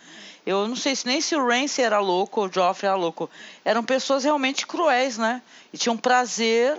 Eu 0.46 0.66
não 0.66 0.76
sei 0.76 0.96
se 0.96 1.06
nem 1.06 1.20
se 1.20 1.36
o 1.36 1.46
Ramsay 1.46 1.84
era 1.84 2.00
louco 2.00 2.40
ou 2.40 2.46
o 2.46 2.52
Joffrey 2.52 2.88
era 2.88 2.96
louco. 2.96 3.28
Eram 3.64 3.84
pessoas 3.84 4.24
realmente 4.24 4.66
cruéis, 4.66 5.18
né? 5.18 5.42
E 5.72 5.78
tinham 5.78 5.96
prazer 5.96 6.78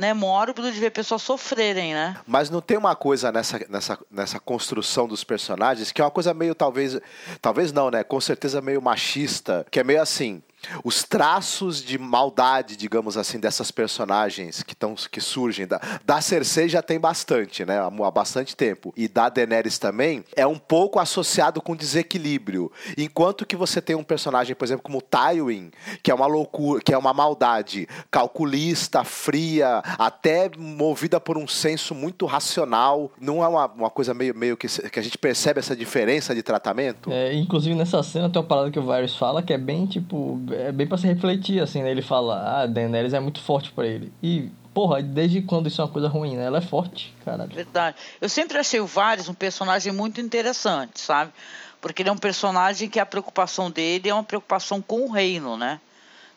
né, 0.00 0.14
mórbido 0.14 0.72
de 0.72 0.80
ver 0.80 0.90
pessoas 0.90 1.20
sofrerem, 1.20 1.92
né? 1.92 2.16
Mas 2.26 2.48
não 2.48 2.62
tem 2.62 2.78
uma 2.78 2.96
coisa 2.96 3.30
nessa, 3.30 3.60
nessa, 3.68 3.98
nessa 4.10 4.40
construção 4.40 5.06
dos 5.06 5.22
personagens 5.22 5.92
que 5.92 6.00
é 6.00 6.04
uma 6.04 6.10
coisa 6.10 6.32
meio, 6.32 6.54
talvez, 6.54 6.98
talvez 7.42 7.70
não, 7.70 7.90
né? 7.90 8.02
Com 8.02 8.18
certeza 8.18 8.62
meio 8.62 8.80
machista, 8.80 9.66
que 9.70 9.78
é 9.78 9.84
meio 9.84 10.00
assim, 10.00 10.42
os 10.84 11.02
traços 11.02 11.82
de 11.82 11.98
maldade, 11.98 12.76
digamos 12.76 13.16
assim, 13.16 13.38
dessas 13.38 13.70
personagens 13.70 14.62
que, 14.62 14.74
tão, 14.74 14.94
que 14.94 15.20
surgem. 15.20 15.66
Da, 15.66 15.80
da 16.04 16.20
Cersei 16.20 16.68
já 16.68 16.82
tem 16.82 16.98
bastante, 16.98 17.64
né? 17.64 17.78
Há 17.78 18.10
bastante 18.10 18.56
tempo. 18.56 18.92
E 18.96 19.08
da 19.08 19.28
Daenerys 19.28 19.78
também, 19.78 20.24
é 20.36 20.46
um 20.46 20.58
pouco 20.58 20.98
associado 20.98 21.60
com 21.60 21.74
desequilíbrio. 21.74 22.70
Enquanto 22.96 23.46
que 23.46 23.56
você 23.56 23.80
tem 23.80 23.96
um 23.96 24.04
personagem, 24.04 24.54
por 24.54 24.64
exemplo, 24.64 24.82
como 24.82 25.02
Tywin, 25.02 25.70
que 26.02 26.10
é 26.10 26.14
uma 26.14 26.26
loucura, 26.26 26.80
que 26.82 26.92
é 26.92 26.98
uma 26.98 27.12
maldade 27.12 27.88
calculista, 28.10 29.04
fria, 29.04 29.82
até 29.98 30.50
movida 30.56 31.20
por 31.20 31.36
um 31.36 31.46
senso 31.48 31.94
muito 31.94 32.26
racional. 32.26 33.10
Não 33.20 33.42
é 33.44 33.48
uma, 33.48 33.66
uma 33.66 33.90
coisa 33.90 34.14
meio, 34.14 34.34
meio 34.34 34.56
que, 34.56 34.66
que 34.68 34.98
a 34.98 35.02
gente 35.02 35.18
percebe 35.18 35.60
essa 35.60 35.76
diferença 35.76 36.34
de 36.34 36.42
tratamento? 36.42 37.12
É, 37.12 37.34
inclusive 37.34 37.74
nessa 37.74 38.02
cena 38.02 38.28
tem 38.28 38.40
uma 38.40 38.48
parada 38.48 38.70
que 38.70 38.78
o 38.78 38.84
Varys 38.84 39.14
fala 39.16 39.42
que 39.42 39.52
é 39.52 39.58
bem 39.58 39.86
tipo 39.86 40.40
é 40.52 40.72
bem 40.72 40.86
pra 40.86 40.98
se 40.98 41.06
refletir, 41.06 41.60
assim, 41.60 41.82
né? 41.82 41.90
Ele 41.90 42.02
fala, 42.02 42.62
ah, 42.62 42.66
Daenerys 42.66 43.12
é 43.12 43.20
muito 43.20 43.40
forte 43.40 43.70
para 43.72 43.86
ele. 43.86 44.12
E, 44.22 44.50
porra, 44.74 45.02
desde 45.02 45.42
quando 45.42 45.68
isso 45.68 45.80
é 45.80 45.84
uma 45.84 45.90
coisa 45.90 46.08
ruim, 46.08 46.36
né? 46.36 46.44
Ela 46.44 46.58
é 46.58 46.62
forte, 46.62 47.14
caralho. 47.24 47.54
Verdade. 47.54 47.96
Eu 48.20 48.28
sempre 48.28 48.58
achei 48.58 48.80
o 48.80 48.86
Varys 48.86 49.28
um 49.28 49.34
personagem 49.34 49.92
muito 49.92 50.20
interessante, 50.20 51.00
sabe? 51.00 51.32
Porque 51.80 52.02
ele 52.02 52.08
é 52.08 52.12
um 52.12 52.18
personagem 52.18 52.88
que 52.88 53.00
a 53.00 53.06
preocupação 53.06 53.70
dele 53.70 54.08
é 54.08 54.14
uma 54.14 54.24
preocupação 54.24 54.82
com 54.82 55.06
o 55.06 55.10
reino, 55.10 55.56
né? 55.56 55.80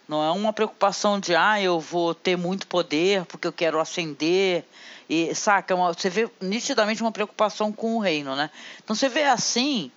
Não 0.08 0.24
é 0.24 0.32
uma 0.32 0.52
preocupação 0.52 1.20
de, 1.20 1.36
ah, 1.36 1.62
eu 1.62 1.80
vou 1.80 2.14
ter 2.14 2.38
muito 2.38 2.68
poder 2.68 3.26
porque 3.26 3.48
eu 3.48 3.54
quero 3.54 3.80
ascender. 3.80 4.66
E, 5.10 5.34
saca? 5.36 5.74
É 5.74 5.76
uma, 5.76 5.94
você 5.94 6.10
vê 6.10 6.30
nitidamente 6.42 7.02
uma 7.02 7.12
preocupação 7.12 7.72
com 7.72 7.98
o 7.98 8.00
reino, 8.00 8.36
né? 8.36 8.50
Então 8.84 8.96
você 8.96 9.10
vê 9.10 9.24
assim 9.24 9.92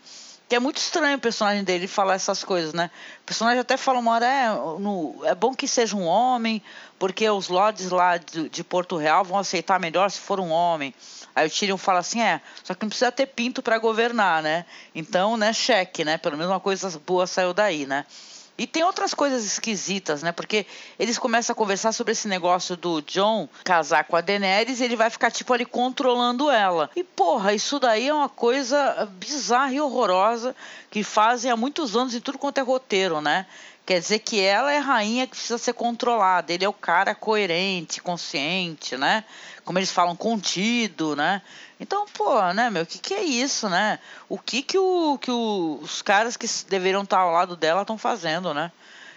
que 0.48 0.54
é 0.54 0.60
muito 0.60 0.76
estranho 0.76 1.16
o 1.16 1.20
personagem 1.20 1.64
dele 1.64 1.88
falar 1.88 2.14
essas 2.14 2.44
coisas, 2.44 2.72
né? 2.72 2.90
O 3.22 3.24
personagem 3.24 3.60
até 3.60 3.76
fala 3.76 3.98
uma 3.98 4.12
hora, 4.12 4.26
é, 4.26 4.48
no, 4.78 5.20
é 5.24 5.34
bom 5.34 5.52
que 5.52 5.66
seja 5.66 5.96
um 5.96 6.04
homem, 6.04 6.62
porque 6.98 7.28
os 7.28 7.48
lords 7.48 7.90
lá 7.90 8.16
de, 8.16 8.48
de, 8.48 8.62
Porto 8.62 8.96
Real 8.96 9.24
vão 9.24 9.38
aceitar 9.38 9.80
melhor 9.80 10.08
se 10.08 10.20
for 10.20 10.38
um 10.38 10.50
homem. 10.50 10.94
Aí 11.34 11.48
o 11.48 11.50
Tyrion 11.50 11.76
fala 11.76 11.98
assim, 11.98 12.22
é, 12.22 12.40
só 12.62 12.74
que 12.74 12.82
não 12.82 12.88
precisa 12.88 13.10
ter 13.10 13.26
pinto 13.26 13.60
para 13.60 13.76
governar, 13.78 14.40
né? 14.42 14.64
Então, 14.94 15.36
né, 15.36 15.52
cheque, 15.52 16.04
né? 16.04 16.16
Pelo 16.16 16.36
menos 16.36 16.52
uma 16.52 16.60
coisa 16.60 16.96
boa 17.04 17.26
saiu 17.26 17.52
daí, 17.52 17.84
né? 17.84 18.06
E 18.58 18.66
tem 18.66 18.82
outras 18.82 19.12
coisas 19.12 19.44
esquisitas, 19.44 20.22
né? 20.22 20.32
Porque 20.32 20.66
eles 20.98 21.18
começam 21.18 21.52
a 21.52 21.56
conversar 21.56 21.92
sobre 21.92 22.12
esse 22.12 22.26
negócio 22.26 22.76
do 22.76 23.02
John 23.02 23.48
casar 23.62 24.04
com 24.04 24.16
a 24.16 24.20
Daenerys 24.20 24.80
e 24.80 24.84
ele 24.84 24.96
vai 24.96 25.10
ficar, 25.10 25.30
tipo, 25.30 25.52
ali 25.52 25.66
controlando 25.66 26.50
ela. 26.50 26.90
E, 26.96 27.04
porra, 27.04 27.52
isso 27.52 27.78
daí 27.78 28.08
é 28.08 28.14
uma 28.14 28.28
coisa 28.28 29.06
bizarra 29.18 29.72
e 29.72 29.80
horrorosa 29.80 30.56
que 30.90 31.02
fazem 31.02 31.50
há 31.50 31.56
muitos 31.56 31.94
anos 31.96 32.14
em 32.14 32.20
tudo 32.20 32.38
quanto 32.38 32.58
é 32.58 32.62
roteiro, 32.62 33.20
né? 33.20 33.46
Quer 33.86 34.00
dizer 34.00 34.18
que 34.18 34.40
ela 34.40 34.72
é 34.72 34.78
a 34.78 34.80
rainha 34.80 35.26
que 35.26 35.36
precisa 35.36 35.58
ser 35.58 35.72
controlada. 35.72 36.52
Ele 36.52 36.64
é 36.64 36.68
o 36.68 36.72
cara 36.72 37.14
coerente, 37.14 38.02
consciente, 38.02 38.96
né? 38.96 39.22
Como 39.64 39.78
eles 39.78 39.92
falam, 39.92 40.16
contido, 40.16 41.14
né? 41.14 41.40
Então, 41.78 42.06
pô, 42.06 42.52
né, 42.52 42.70
meu, 42.70 42.84
o 42.84 42.86
que, 42.86 42.98
que 42.98 43.14
é 43.14 43.22
isso, 43.22 43.68
né? 43.68 43.98
O 44.28 44.38
que 44.38 44.62
que, 44.62 44.78
o, 44.78 45.18
que 45.18 45.30
os 45.30 46.00
caras 46.00 46.36
que 46.36 46.46
deveriam 46.68 47.02
estar 47.02 47.18
ao 47.18 47.32
lado 47.32 47.54
dela 47.54 47.82
estão 47.82 47.98
fazendo, 47.98 48.54
né? 48.54 48.72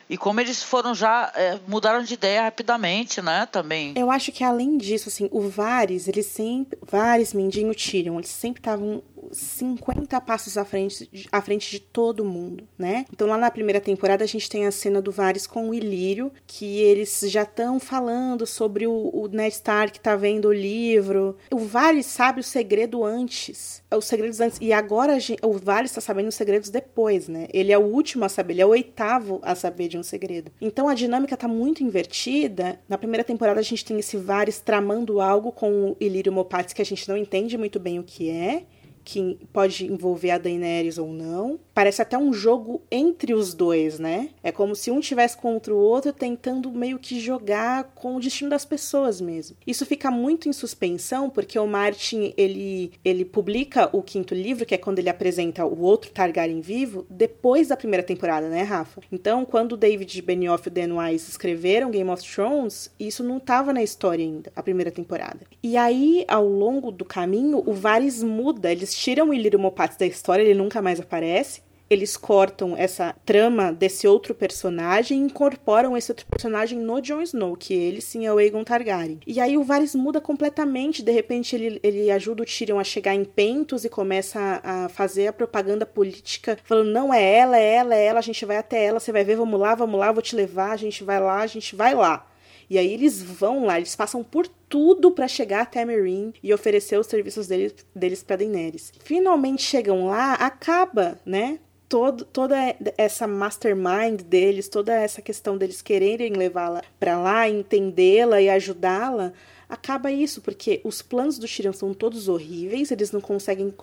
E 0.10 0.18
como 0.18 0.42
eles 0.42 0.64
foram 0.64 0.96
já, 0.96 1.32
é, 1.36 1.60
mudaram 1.68 2.04
de 2.04 2.16
ideia 2.16 2.44
rapidamente, 2.44 3.22
né, 3.22 3.48
também. 3.52 3.94
Eu 3.96 4.10
acho 4.10 4.32
que 4.32 4.44
além 4.44 4.78
disso, 4.78 5.10
assim, 5.10 5.30
o 5.32 5.42
Vares, 5.42 6.08
ele 6.08 6.24
sempre, 6.24 6.80
Vares, 6.82 7.34
Mindinho, 7.34 7.76
Tyrion, 7.76 8.18
eles 8.18 8.30
sempre 8.30 8.60
estavam 8.60 9.04
50 9.32 10.20
passos 10.22 10.58
à 10.58 10.66
frente, 10.66 11.28
à 11.32 11.42
frente 11.42 11.70
de 11.70 11.80
todo 11.80 12.26
mundo, 12.26 12.68
né? 12.78 13.06
Então 13.14 13.28
lá 13.28 13.38
na 13.38 13.52
primeira 13.52 13.80
temporada 13.80 14.24
a 14.24 14.28
gente 14.28 14.50
tem 14.50 14.66
a 14.66 14.72
cena 14.72 15.02
do 15.02 15.12
Varys 15.12 15.46
com 15.46 15.70
o 15.70 15.74
Ilírio, 15.74 16.32
que 16.48 16.80
eles 16.80 17.20
já 17.28 17.44
estão 17.44 17.80
falando 17.80 18.46
sobre 18.46 18.88
o, 18.88 19.12
o 19.14 19.28
Ned 19.28 19.54
Stark 19.54 20.00
tá 20.00 20.16
vendo 20.16 20.48
o 20.48 20.54
livro. 20.54 21.38
O 21.52 21.60
Varys 21.60 22.06
sabe 22.06 22.40
o 22.40 22.44
segredo 22.44 23.04
antes, 23.04 23.84
os 23.98 24.06
segredos 24.06 24.40
antes, 24.40 24.58
e 24.62 24.72
agora 24.72 25.18
o 25.42 25.54
Varys 25.54 25.92
está 25.92 26.02
sabendo 26.02 26.28
os 26.28 26.36
segredos 26.36 26.70
depois, 26.70 27.28
né? 27.28 27.48
Ele 27.52 27.72
é 27.72 27.78
o 27.78 27.82
último 27.82 28.24
a 28.26 28.30
saber, 28.30 28.54
ele 28.54 28.62
é 28.62 28.66
o 28.66 28.70
oitavo 28.70 29.40
a 29.42 29.56
saber 29.56 29.88
de 29.88 29.98
um 29.98 30.04
segredo. 30.04 30.52
Então 30.62 30.88
a 30.88 30.94
dinâmica 30.94 31.36
tá 31.36 31.48
muito 31.48 31.84
invertida. 31.84 32.80
Na 32.88 32.98
primeira 32.98 33.24
temporada 33.24 33.60
a 33.60 33.64
gente 33.64 33.84
tem 33.84 33.98
esse 34.00 34.16
Varys 34.18 34.60
tramando 34.60 35.20
algo 35.20 35.52
com 35.52 35.92
o 35.92 35.98
Ilírio 36.00 36.32
Mopatis 36.32 36.74
que 36.74 36.82
a 36.82 36.86
gente 36.86 37.08
não 37.10 37.18
entende 37.18 37.58
muito 37.58 37.80
bem 37.80 38.00
o 38.00 38.04
que 38.04 38.30
é 38.30 38.64
que 39.10 39.40
pode 39.52 39.92
envolver 39.92 40.30
a 40.30 40.38
Daenerys 40.38 41.00
ou 41.00 41.12
não. 41.12 41.60
Parece 41.74 42.00
até 42.00 42.16
um 42.16 42.32
jogo 42.32 42.84
entre 42.92 43.34
os 43.34 43.56
dois, 43.56 43.98
né? 43.98 44.30
É 44.44 44.52
como 44.52 44.76
se 44.76 44.92
um 44.92 45.00
tivesse 45.00 45.36
contra 45.36 45.74
o 45.74 45.78
outro 45.78 46.14
tentando 46.14 46.70
meio 46.70 47.00
que 47.00 47.20
jogar 47.20 47.86
com 47.96 48.16
o 48.16 48.20
destino 48.20 48.52
das 48.52 48.66
pessoas 48.66 49.20
mesmo. 49.20 49.58
Isso 49.66 49.84
fica 49.84 50.12
muito 50.12 50.48
em 50.48 50.54
suspensão 50.54 51.28
porque 51.28 51.58
o 51.58 51.66
Martin 51.66 52.34
ele 52.38 52.92
ele 53.04 53.26
publica 53.26 53.90
o 53.92 54.04
quinto 54.04 54.36
livro, 54.36 54.66
que 54.66 54.76
é 54.76 54.78
quando 54.78 55.00
ele 55.00 55.10
apresenta 55.10 55.66
o 55.66 55.82
outro 55.82 56.12
Targaryen 56.12 56.62
vivo, 56.62 57.08
depois 57.10 57.70
da 57.70 57.78
primeira 57.78 58.04
temporada, 58.04 58.48
né, 58.48 58.62
Rafa? 58.62 59.02
Então, 59.12 59.44
quando 59.44 59.76
David 59.76 60.22
Benioff 60.22 60.68
e 60.68 60.70
o 60.70 60.72
Dan 60.72 60.96
Wise 60.98 61.32
escreveram 61.32 61.90
Game 61.90 62.10
of 62.10 62.24
Thrones, 62.24 62.92
isso 63.00 63.24
não 63.24 63.38
estava 63.38 63.74
na 63.74 63.82
história 63.82 64.24
ainda, 64.24 64.52
a 64.56 64.62
primeira 64.62 64.92
temporada. 64.92 65.40
E 65.64 65.76
aí, 65.76 66.26
ao 66.28 66.48
longo 66.48 66.92
do 66.92 67.06
caminho, 67.06 67.64
o 67.66 67.74
Varys 67.74 68.22
muda, 68.22 68.72
eles 68.72 68.99
tiram 69.00 69.30
o 69.30 69.60
Mopatis 69.60 69.98
da 69.98 70.06
história, 70.06 70.44
ele 70.44 70.54
nunca 70.54 70.82
mais 70.82 71.00
aparece. 71.00 71.62
Eles 71.90 72.16
cortam 72.16 72.78
essa 72.78 73.16
trama 73.26 73.74
desse 73.74 74.08
outro 74.08 74.36
personagem 74.36 75.18
e 75.18 75.24
incorporam 75.24 75.98
esse 75.98 76.12
outro 76.12 76.26
personagem 76.28 76.78
no 76.78 77.02
Jon 77.02 77.22
Snow, 77.22 77.56
que 77.56 77.74
ele 77.74 78.00
sim 78.00 78.28
é 78.28 78.34
o 78.34 78.38
Aegon 78.38 78.64
Targaryen. 78.64 79.20
E 79.26 79.40
aí 79.40 79.58
o 79.58 79.64
Varys 79.64 79.96
muda 79.96 80.22
completamente, 80.22 81.02
de 81.02 81.12
repente 81.12 81.56
ele, 81.56 81.80
ele 81.82 82.12
ajuda 82.12 82.44
o 82.44 82.46
Tyrion 82.46 82.78
a 82.78 82.84
chegar 82.84 83.16
em 83.16 83.26
Pentos 83.26 83.86
e 83.86 83.90
começa 83.90 84.40
a, 84.40 84.86
a 84.86 84.90
fazer 84.90 85.28
a 85.28 85.34
propaganda 85.34 85.84
política, 85.84 86.60
falando, 86.64 86.92
não, 86.92 87.12
é 87.12 87.24
ela, 87.24 87.58
é 87.58 87.74
ela, 87.74 87.96
é 87.96 88.06
ela, 88.06 88.20
a 88.20 88.24
gente 88.24 88.46
vai 88.46 88.58
até 88.58 88.86
ela, 88.86 89.00
você 89.00 89.12
vai 89.12 89.24
ver, 89.24 89.38
vamos 89.38 89.60
lá, 89.60 89.74
vamos 89.74 90.00
lá, 90.00 90.12
vou 90.12 90.22
te 90.22 90.36
levar, 90.36 90.74
a 90.74 90.78
gente 90.78 91.04
vai 91.04 91.20
lá, 91.20 91.40
a 91.40 91.48
gente 91.48 91.76
vai 91.76 91.96
lá. 91.96 92.29
E 92.70 92.78
aí 92.78 92.94
eles 92.94 93.22
vão 93.22 93.66
lá, 93.66 93.78
eles 93.78 93.96
passam 93.96 94.24
por 94.24 94.48
tudo 94.48 95.12
para 95.12 95.28
chegar 95.28 95.62
até 95.62 95.84
Meereen 95.84 96.34
e 96.44 96.54
oferecer 96.54 97.00
os 97.00 97.08
serviços 97.08 97.48
deles, 97.48 97.74
deles 97.96 98.22
para 98.22 98.38
Daenerys. 98.38 98.94
Finalmente 99.00 99.64
chegam 99.64 100.06
lá, 100.06 100.34
acaba, 100.34 101.20
né? 101.26 101.60
Todo, 101.88 102.24
toda 102.24 102.56
essa 102.96 103.26
mastermind 103.26 104.22
deles, 104.22 104.70
toda 104.70 104.94
essa 104.94 105.24
questão 105.24 105.58
deles 105.58 105.82
quererem 105.82 106.34
levá-la 106.34 106.84
para 107.00 107.18
lá, 107.18 107.50
entendê-la 107.50 108.40
e 108.40 108.48
ajudá-la, 108.48 109.34
acaba 109.68 110.12
isso, 110.12 110.40
porque 110.40 110.82
os 110.84 111.02
planos 111.02 111.40
do 111.40 111.48
Tyrion 111.48 111.74
são 111.74 111.92
todos 111.92 112.28
horríveis, 112.28 112.92
eles 112.92 113.12
não 113.12 113.20
conseguem 113.20 113.74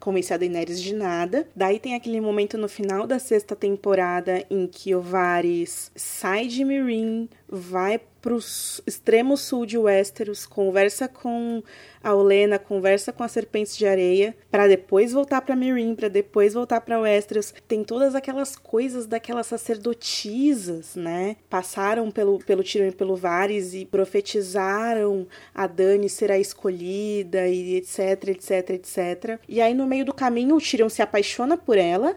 convencer 0.00 0.34
a 0.34 0.38
Daenerys 0.38 0.82
de 0.82 0.92
nada. 0.92 1.46
Daí 1.54 1.78
tem 1.78 1.94
aquele 1.94 2.20
momento 2.20 2.58
no 2.58 2.68
final 2.68 3.06
da 3.06 3.20
sexta 3.20 3.54
temporada 3.54 4.44
em 4.50 4.66
que 4.66 4.92
o 4.92 5.00
Varys 5.00 5.92
sai 5.94 6.48
de 6.48 6.64
Meereen, 6.64 7.28
vai 7.48 8.00
pro 8.22 8.38
extremo 8.38 9.36
sul 9.36 9.66
de 9.66 9.76
Westeros, 9.76 10.46
conversa 10.46 11.08
com 11.08 11.62
a 12.02 12.14
Olena, 12.14 12.58
conversa 12.58 13.12
com 13.12 13.22
as 13.22 13.32
serpentes 13.32 13.76
de 13.76 13.86
areia, 13.86 14.34
para 14.50 14.68
depois 14.68 15.12
voltar 15.12 15.42
para 15.42 15.56
Meereen, 15.56 15.94
para 15.94 16.08
depois 16.08 16.54
voltar 16.54 16.80
para 16.80 17.00
Westeros. 17.00 17.52
Tem 17.66 17.82
todas 17.84 18.14
aquelas 18.14 18.56
coisas 18.56 19.06
daquelas 19.06 19.48
sacerdotisas, 19.48 20.94
né? 20.94 21.36
Passaram 21.50 22.10
pelo 22.10 22.38
pelo 22.38 22.62
Tyrion 22.62 22.88
e 22.88 22.92
pelo 22.92 23.16
Varys 23.16 23.74
e 23.74 23.84
profetizaram 23.84 25.26
a 25.54 25.66
Dany 25.66 26.08
ser 26.08 26.30
a 26.30 26.38
escolhida 26.38 27.48
e 27.48 27.76
etc, 27.76 28.28
etc, 28.28 28.70
etc. 28.70 29.40
E 29.48 29.60
aí 29.60 29.74
no 29.74 29.86
meio 29.86 30.04
do 30.04 30.14
caminho 30.14 30.56
o 30.56 30.60
Tyrion 30.60 30.88
se 30.88 31.02
apaixona 31.02 31.56
por 31.56 31.76
ela 31.76 32.16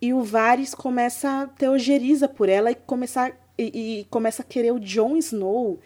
E 0.00 0.12
o 0.12 0.22
Varys 0.22 0.74
começa 0.74 1.42
a 1.42 1.46
ter 1.46 1.68
ojeriza 1.68 2.28
por 2.28 2.48
ela 2.48 2.70
e 2.70 2.74
começar 2.74 3.32
e, 3.58 4.00
e, 4.00 4.04
começa 4.10 4.42
a 4.42 4.44
querer 4.44 4.72
o 4.72 4.80
Jon 4.80 5.16
Snow. 5.16 5.78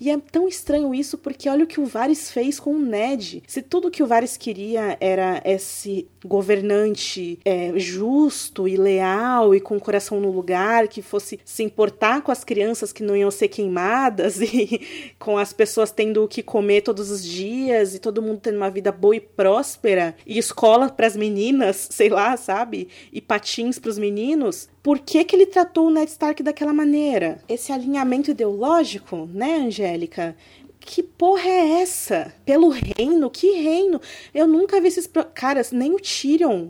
E 0.00 0.10
é 0.10 0.18
tão 0.18 0.48
estranho 0.48 0.94
isso 0.94 1.16
porque 1.16 1.48
olha 1.48 1.64
o 1.64 1.66
que 1.66 1.80
o 1.80 1.86
Varys 1.86 2.30
fez 2.30 2.58
com 2.58 2.72
o 2.72 2.78
Ned. 2.78 3.42
Se 3.46 3.62
tudo 3.62 3.90
que 3.90 4.02
o 4.02 4.06
Varys 4.06 4.36
queria 4.36 4.96
era 5.00 5.40
esse 5.44 6.08
governante 6.24 7.38
é, 7.44 7.72
justo 7.78 8.66
e 8.66 8.76
leal 8.76 9.54
e 9.54 9.60
com 9.60 9.76
o 9.76 9.80
coração 9.80 10.20
no 10.20 10.30
lugar, 10.30 10.88
que 10.88 11.02
fosse 11.02 11.38
se 11.44 11.62
importar 11.62 12.22
com 12.22 12.32
as 12.32 12.44
crianças 12.44 12.92
que 12.92 13.02
não 13.02 13.16
iam 13.16 13.30
ser 13.30 13.48
queimadas 13.48 14.40
e 14.42 14.80
com 15.18 15.38
as 15.38 15.52
pessoas 15.52 15.90
tendo 15.90 16.24
o 16.24 16.28
que 16.28 16.42
comer 16.42 16.82
todos 16.82 17.10
os 17.10 17.24
dias 17.24 17.94
e 17.94 17.98
todo 17.98 18.22
mundo 18.22 18.40
tendo 18.40 18.56
uma 18.56 18.70
vida 18.70 18.90
boa 18.90 19.16
e 19.16 19.20
próspera 19.20 20.16
e 20.26 20.38
escola 20.38 20.88
para 20.88 21.06
as 21.06 21.16
meninas, 21.16 21.88
sei 21.92 22.08
lá, 22.08 22.36
sabe? 22.36 22.88
E 23.12 23.20
patins 23.20 23.78
para 23.78 23.90
os 23.90 23.98
meninos. 23.98 24.68
Por 24.84 24.98
que, 24.98 25.24
que 25.24 25.34
ele 25.34 25.46
tratou 25.46 25.86
o 25.86 25.90
Ned 25.90 26.10
Stark 26.10 26.42
daquela 26.42 26.74
maneira? 26.74 27.42
Esse 27.48 27.72
alinhamento 27.72 28.30
ideológico, 28.30 29.26
né, 29.32 29.56
Angélica? 29.56 30.36
que 30.78 31.02
porra 31.02 31.48
é 31.48 31.80
essa? 31.80 32.34
Pelo 32.44 32.68
reino? 32.68 33.30
Que 33.30 33.52
reino? 33.52 33.98
Eu 34.34 34.46
nunca 34.46 34.78
vi 34.82 34.88
esses 34.88 35.08
caras, 35.32 35.72
nem 35.72 35.94
o 35.94 35.98
Tyrion. 35.98 36.68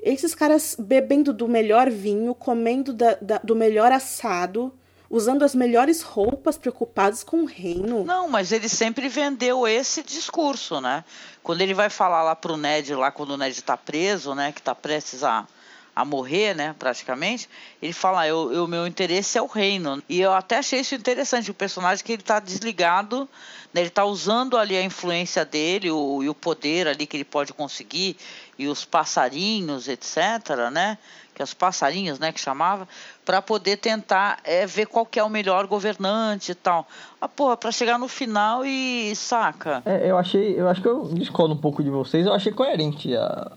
Esses 0.00 0.34
caras 0.34 0.76
bebendo 0.78 1.32
do 1.32 1.48
melhor 1.48 1.90
vinho, 1.90 2.32
comendo 2.32 2.92
da, 2.92 3.14
da, 3.20 3.38
do 3.38 3.56
melhor 3.56 3.90
assado, 3.90 4.72
usando 5.10 5.44
as 5.44 5.56
melhores 5.56 6.02
roupas, 6.02 6.56
preocupados 6.56 7.24
com 7.24 7.42
o 7.42 7.46
reino. 7.46 8.04
Não, 8.04 8.28
mas 8.28 8.52
ele 8.52 8.68
sempre 8.68 9.08
vendeu 9.08 9.66
esse 9.66 10.04
discurso, 10.04 10.80
né? 10.80 11.04
Quando 11.42 11.60
ele 11.60 11.74
vai 11.74 11.90
falar 11.90 12.22
lá 12.22 12.36
pro 12.36 12.56
Ned, 12.56 12.94
lá 12.94 13.10
quando 13.10 13.30
o 13.30 13.36
Ned 13.36 13.60
tá 13.64 13.76
preso, 13.76 14.32
né? 14.32 14.52
Que 14.52 14.62
tá 14.62 14.76
prestes 14.76 15.24
a 15.24 15.48
a 15.96 16.04
morrer, 16.04 16.54
né, 16.54 16.76
praticamente, 16.78 17.48
ele 17.80 17.94
fala, 17.94 18.28
eu, 18.28 18.62
o 18.62 18.68
meu 18.68 18.86
interesse 18.86 19.38
é 19.38 19.42
o 19.42 19.46
reino. 19.46 20.02
E 20.06 20.20
eu 20.20 20.34
até 20.34 20.58
achei 20.58 20.80
isso 20.80 20.94
interessante, 20.94 21.50
o 21.50 21.54
personagem 21.54 22.04
que 22.04 22.12
ele 22.12 22.20
está 22.20 22.38
desligado, 22.38 23.26
né, 23.72 23.80
ele 23.80 23.88
está 23.88 24.04
usando 24.04 24.58
ali 24.58 24.76
a 24.76 24.82
influência 24.82 25.42
dele 25.42 25.90
o, 25.90 26.22
e 26.22 26.28
o 26.28 26.34
poder 26.34 26.86
ali 26.86 27.06
que 27.06 27.16
ele 27.16 27.24
pode 27.24 27.54
conseguir, 27.54 28.14
e 28.58 28.68
os 28.68 28.84
passarinhos, 28.84 29.88
etc., 29.88 30.70
né, 30.70 30.98
que 31.34 31.42
os 31.42 31.54
passarinhos, 31.54 32.18
né, 32.18 32.30
que 32.30 32.40
chamava, 32.40 32.86
para 33.24 33.40
poder 33.40 33.78
tentar 33.78 34.38
é, 34.44 34.66
ver 34.66 34.86
qual 34.86 35.06
que 35.06 35.18
é 35.18 35.24
o 35.24 35.30
melhor 35.30 35.66
governante 35.66 36.52
e 36.52 36.54
tal. 36.54 36.86
Ah, 37.18 37.26
porra, 37.26 37.56
para 37.56 37.72
chegar 37.72 37.98
no 37.98 38.06
final 38.06 38.66
e 38.66 39.16
saca. 39.16 39.82
É, 39.86 40.10
eu 40.10 40.18
achei, 40.18 40.60
eu 40.60 40.68
acho 40.68 40.82
que 40.82 40.88
eu 40.88 41.08
discordo 41.14 41.54
um 41.54 41.58
pouco 41.58 41.82
de 41.82 41.88
vocês, 41.88 42.26
eu 42.26 42.34
achei 42.34 42.52
coerente 42.52 43.16
a... 43.16 43.50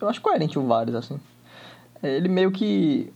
Eu 0.00 0.08
acho 0.08 0.20
coerente 0.20 0.56
o 0.56 0.64
Varys, 0.64 0.94
assim. 0.94 1.20
Ele 2.02 2.28
meio 2.28 2.50
que 2.52 3.12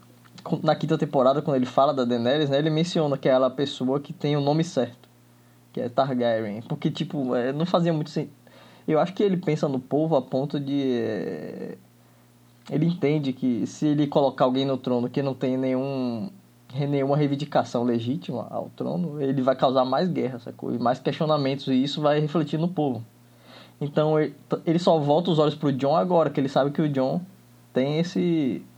na 0.63 0.75
quinta 0.75 0.99
temporada, 0.99 1.41
quando 1.41 1.57
ele 1.57 1.67
fala 1.67 1.95
da 1.95 2.05
Daenerys, 2.05 2.51
né, 2.51 2.59
ele 2.59 2.71
menciona 2.71 3.17
que 3.17 3.29
é 3.29 3.33
ela 3.33 3.47
a 3.47 3.51
pessoa 3.51 4.01
que 4.01 4.13
tem 4.13 4.37
o 4.37 4.41
nome 4.41 4.65
certo, 4.65 5.09
que 5.73 5.81
é 5.81 5.89
Targaryen, 5.89 6.63
porque 6.63 6.91
tipo, 6.91 7.35
é, 7.35 7.53
não 7.53 7.65
fazia 7.65 7.93
muito 7.93 8.11
sentido. 8.11 8.35
Eu 8.87 8.99
acho 8.99 9.15
que 9.15 9.23
ele 9.23 9.37
pensa 9.37 9.69
no 9.69 9.79
povo 9.79 10.17
a 10.17 10.23
ponto 10.23 10.59
de 10.59 10.83
é, 10.97 11.77
ele 12.71 12.87
entende 12.87 13.33
que 13.33 13.67
se 13.67 13.87
ele 13.87 14.07
colocar 14.07 14.45
alguém 14.45 14.65
no 14.65 14.77
trono 14.77 15.09
que 15.09 15.23
não 15.23 15.35
tem 15.35 15.57
nenhum 15.57 16.31
nenhuma 16.75 17.19
reivindicação 17.19 17.85
legítima 17.85 18.47
ao 18.51 18.71
trono, 18.75 19.21
ele 19.21 19.43
vai 19.43 19.55
causar 19.55 19.85
mais 19.85 20.09
guerra, 20.09 20.39
sacou? 20.39 20.75
E 20.75 20.79
mais 20.79 20.99
questionamentos 20.99 21.69
e 21.69 21.75
isso 21.75 22.01
vai 22.01 22.19
refletir 22.19 22.59
no 22.59 22.67
povo. 22.67 23.05
Então 23.79 24.15
ele 24.19 24.79
só 24.79 24.99
volta 24.99 25.31
os 25.31 25.39
olhos 25.39 25.55
pro 25.55 25.73
John 25.73 25.95
agora, 25.95 26.31
que 26.31 26.41
ele 26.41 26.49
sabe 26.49 26.71
que 26.71 26.81
o 26.81 26.89
John 26.89 27.21
tem 27.75 27.99
esse 27.99 28.65
é, 28.65 28.72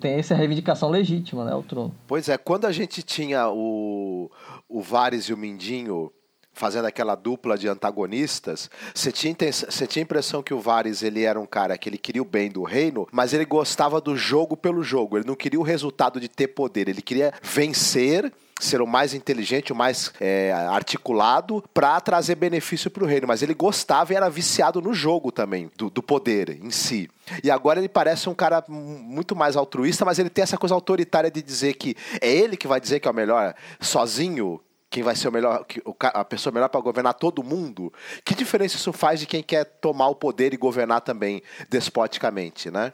tem 0.00 0.14
essa 0.14 0.34
reivindicação 0.34 0.88
legítima, 0.90 1.44
né, 1.44 1.52
ao 1.52 1.62
trono. 1.62 1.94
Pois 2.06 2.28
é, 2.28 2.38
quando 2.38 2.66
a 2.66 2.72
gente 2.72 3.02
tinha 3.02 3.48
o, 3.48 4.30
o 4.68 4.80
Vares 4.80 5.24
e 5.24 5.32
o 5.32 5.36
Mindinho 5.36 6.12
fazendo 6.52 6.86
aquela 6.86 7.14
dupla 7.14 7.56
de 7.56 7.68
antagonistas, 7.68 8.70
você 8.94 9.10
tinha, 9.10 9.34
você 9.34 9.86
tinha 9.86 10.02
a 10.02 10.04
impressão 10.04 10.42
que 10.42 10.52
o 10.52 10.60
Vares 10.60 11.02
ele 11.02 11.22
era 11.22 11.40
um 11.40 11.46
cara 11.46 11.78
que 11.78 11.88
ele 11.88 11.96
queria 11.96 12.20
o 12.20 12.24
bem 12.24 12.50
do 12.50 12.62
reino, 12.64 13.06
mas 13.12 13.32
ele 13.32 13.44
gostava 13.44 14.00
do 14.00 14.16
jogo 14.16 14.56
pelo 14.56 14.82
jogo, 14.82 15.16
ele 15.16 15.26
não 15.26 15.36
queria 15.36 15.60
o 15.60 15.62
resultado 15.64 16.20
de 16.20 16.28
ter 16.28 16.48
poder, 16.48 16.88
ele 16.88 17.02
queria 17.02 17.32
vencer 17.42 18.32
ser 18.60 18.80
o 18.80 18.86
mais 18.86 19.14
inteligente, 19.14 19.72
o 19.72 19.76
mais 19.76 20.12
é, 20.20 20.52
articulado 20.52 21.64
para 21.72 22.00
trazer 22.00 22.34
benefício 22.34 22.90
para 22.90 23.02
o 23.02 23.06
reino. 23.06 23.26
Mas 23.26 23.42
ele 23.42 23.54
gostava 23.54 24.12
e 24.12 24.16
era 24.16 24.28
viciado 24.28 24.80
no 24.80 24.92
jogo 24.94 25.32
também, 25.32 25.70
do, 25.76 25.90
do, 25.90 26.02
poder 26.02 26.50
em 26.62 26.70
si. 26.70 27.08
E 27.42 27.50
agora 27.50 27.80
ele 27.80 27.88
parece 27.88 28.28
um 28.28 28.34
cara 28.34 28.62
muito 28.68 29.34
mais 29.34 29.56
altruísta, 29.56 30.04
mas 30.04 30.18
ele 30.18 30.30
tem 30.30 30.42
essa 30.42 30.58
coisa 30.58 30.74
autoritária 30.74 31.30
de 31.30 31.42
dizer 31.42 31.74
que 31.74 31.96
é 32.20 32.30
ele 32.30 32.56
que 32.56 32.68
vai 32.68 32.80
dizer 32.80 33.00
que 33.00 33.08
é 33.08 33.10
o 33.10 33.14
melhor 33.14 33.54
sozinho. 33.80 34.60
Quem 34.88 35.04
vai 35.04 35.14
ser 35.14 35.28
o 35.28 35.32
melhor, 35.32 35.64
a 36.00 36.24
pessoa 36.24 36.52
melhor 36.52 36.68
para 36.68 36.80
governar 36.80 37.14
todo 37.14 37.44
mundo? 37.44 37.92
Que 38.24 38.34
diferença 38.34 38.74
isso 38.74 38.92
faz 38.92 39.20
de 39.20 39.26
quem 39.26 39.40
quer 39.40 39.64
tomar 39.64 40.08
o 40.08 40.16
poder 40.16 40.52
e 40.52 40.56
governar 40.56 41.00
também 41.00 41.40
despoticamente, 41.68 42.72
né? 42.72 42.92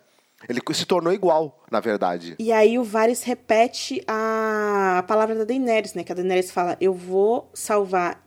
Ele 0.49 0.61
se 0.73 0.87
tornou 0.87 1.13
igual, 1.13 1.65
na 1.71 1.81
verdade. 1.81 2.37
E 2.39 2.53
aí 2.53 2.79
o 2.79 2.85
Varys 2.85 3.23
repete 3.23 4.03
a, 4.07 5.05
palavra 5.07 5.35
da 5.35 5.45
Daenerys, 5.45 5.95
né? 5.95 6.05
Que 6.05 6.13
a 6.13 6.15
Daenerys 6.15 6.51
fala: 6.51 6.77
Eu 6.81 6.95
vou 6.95 7.51
salvar 7.53 8.25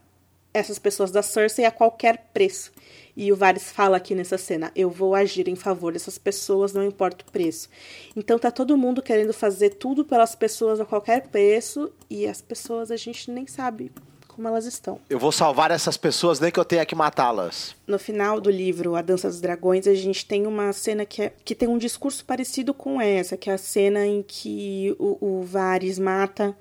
essas 0.54 0.80
pessoas 0.80 1.12
da 1.12 1.22
Cersei 1.22 1.66
a 1.66 1.72
qualquer 1.72 2.30
preço. 2.34 2.72
E 3.16 3.32
o 3.32 3.36
Varys 3.36 3.72
fala 3.72 3.98
aqui 3.98 4.14
nessa 4.14 4.38
cena: 4.38 4.72
Eu 4.76 4.90
vou 4.90 5.16
agir 5.16 5.48
em 5.48 5.56
favor 5.56 5.94
dessas 5.94 6.18
pessoas, 6.18 6.74
não 6.74 6.84
importa 6.84 7.26
o 7.28 7.32
preço. 7.32 7.70
Então 8.16 8.38
tá 8.38 8.52
todo 8.52 8.78
mundo 8.78 9.02
querendo 9.02 9.34
fazer 9.34 9.72
tudo 9.72 10.04
pelas 10.04 10.36
pessoas 10.36 10.80
a 10.80 10.86
qualquer 10.86 11.28
preço 11.28 11.92
e 12.10 12.28
as 12.28 12.42
pessoas 12.42 12.92
a 12.92 12.98
gente 12.98 13.32
nem 13.32 13.48
sabe 13.48 13.92
como 14.40 14.48
elas 14.48 14.66
estão. 14.66 15.02
Eu 15.10 15.20
vou 15.20 15.34
salvar 15.34 15.70
essas 15.70 15.98
pessoas, 15.98 16.40
nem 16.40 16.50
que 16.50 16.58
eu 16.58 16.64
tenha 16.64 16.86
que 16.86 16.96
matá-las. 16.96 17.76
No 17.86 18.00
final 18.00 18.40
do 18.40 18.50
livro 18.50 18.96
A 18.96 19.02
Dança 19.02 19.28
dos 19.28 19.42
Dragões, 19.42 19.86
a 19.86 19.94
gente 19.94 20.26
tem 20.26 20.48
uma 20.48 20.72
cena 20.72 21.06
que, 21.06 21.24
é, 21.24 21.34
que 21.44 21.54
tem 21.54 21.68
um 21.68 21.78
discurso 21.78 22.24
parecido 22.24 22.74
com 22.74 23.02
essa, 23.02 23.36
que 23.36 23.50
é 23.50 23.54
a 23.54 23.58
cena 23.58 24.08
em 24.08 24.24
que 24.26 24.96
o, 24.98 25.40
o 25.42 25.44
Varys 25.44 26.00
mata 26.00 26.56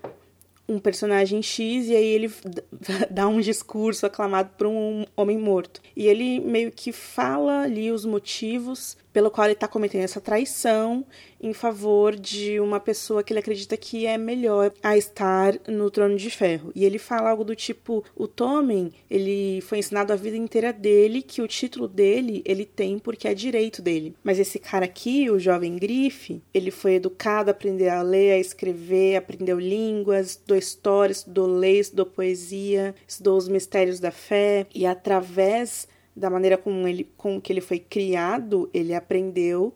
um 0.67 0.77
personagem 0.77 1.41
X 1.41 1.87
e 1.87 1.95
aí 1.95 2.05
ele 2.05 2.29
dá 3.09 3.25
um 3.29 3.39
discurso 3.39 4.05
aclamado 4.05 4.49
por 4.57 4.67
um 4.67 5.05
homem 5.15 5.37
morto. 5.37 5.81
E 5.95 6.05
ele 6.05 6.41
meio 6.41 6.73
que 6.73 6.91
fala 6.91 7.61
ali 7.61 7.93
os 7.93 8.03
motivos 8.03 8.97
pelo 9.11 9.31
qual 9.31 9.45
ele 9.45 9.53
está 9.53 9.67
cometendo 9.67 10.03
essa 10.03 10.21
traição 10.21 11.05
em 11.41 11.53
favor 11.53 12.15
de 12.15 12.59
uma 12.59 12.79
pessoa 12.79 13.23
que 13.23 13.31
ele 13.31 13.39
acredita 13.39 13.77
que 13.77 14.05
é 14.05 14.17
melhor 14.17 14.71
a 14.83 14.97
estar 14.97 15.57
no 15.67 15.89
trono 15.89 16.17
de 16.17 16.29
ferro. 16.29 16.71
E 16.75 16.85
ele 16.85 16.99
fala 16.99 17.29
algo 17.29 17.43
do 17.43 17.55
tipo: 17.55 18.03
o 18.15 18.27
Tommen, 18.27 18.91
ele 19.09 19.61
foi 19.61 19.79
ensinado 19.79 20.11
a 20.11 20.15
vida 20.15 20.37
inteira 20.37 20.73
dele 20.73 21.21
que 21.21 21.41
o 21.41 21.47
título 21.47 21.87
dele 21.87 22.41
ele 22.45 22.65
tem 22.65 22.99
porque 22.99 23.27
é 23.27 23.33
direito 23.33 23.81
dele. 23.81 24.15
Mas 24.23 24.39
esse 24.39 24.59
cara 24.59 24.85
aqui, 24.85 25.29
o 25.29 25.39
jovem 25.39 25.77
Grife, 25.77 26.41
ele 26.53 26.71
foi 26.71 26.95
educado 26.95 27.49
a 27.49 27.51
aprender 27.51 27.89
a 27.89 28.01
ler, 28.01 28.33
a 28.33 28.39
escrever, 28.39 29.15
aprendeu 29.15 29.59
línguas, 29.59 30.31
estudou 30.31 30.57
história, 30.57 31.13
estudou 31.13 31.47
lei, 31.47 31.79
estudou 31.79 32.05
poesia, 32.05 32.93
estudou 33.07 33.37
os 33.37 33.47
mistérios 33.47 33.99
da 33.99 34.11
fé 34.11 34.67
e 34.73 34.85
através 34.85 35.87
da 36.15 36.29
maneira 36.29 36.57
como 36.57 36.87
ele, 36.87 37.09
com 37.17 37.39
que 37.39 37.51
ele 37.53 37.61
foi 37.61 37.79
criado, 37.79 38.69
ele 38.73 38.93
aprendeu 38.93 39.73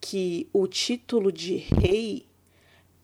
que 0.00 0.48
o 0.52 0.66
título 0.66 1.32
de 1.32 1.56
rei 1.56 2.26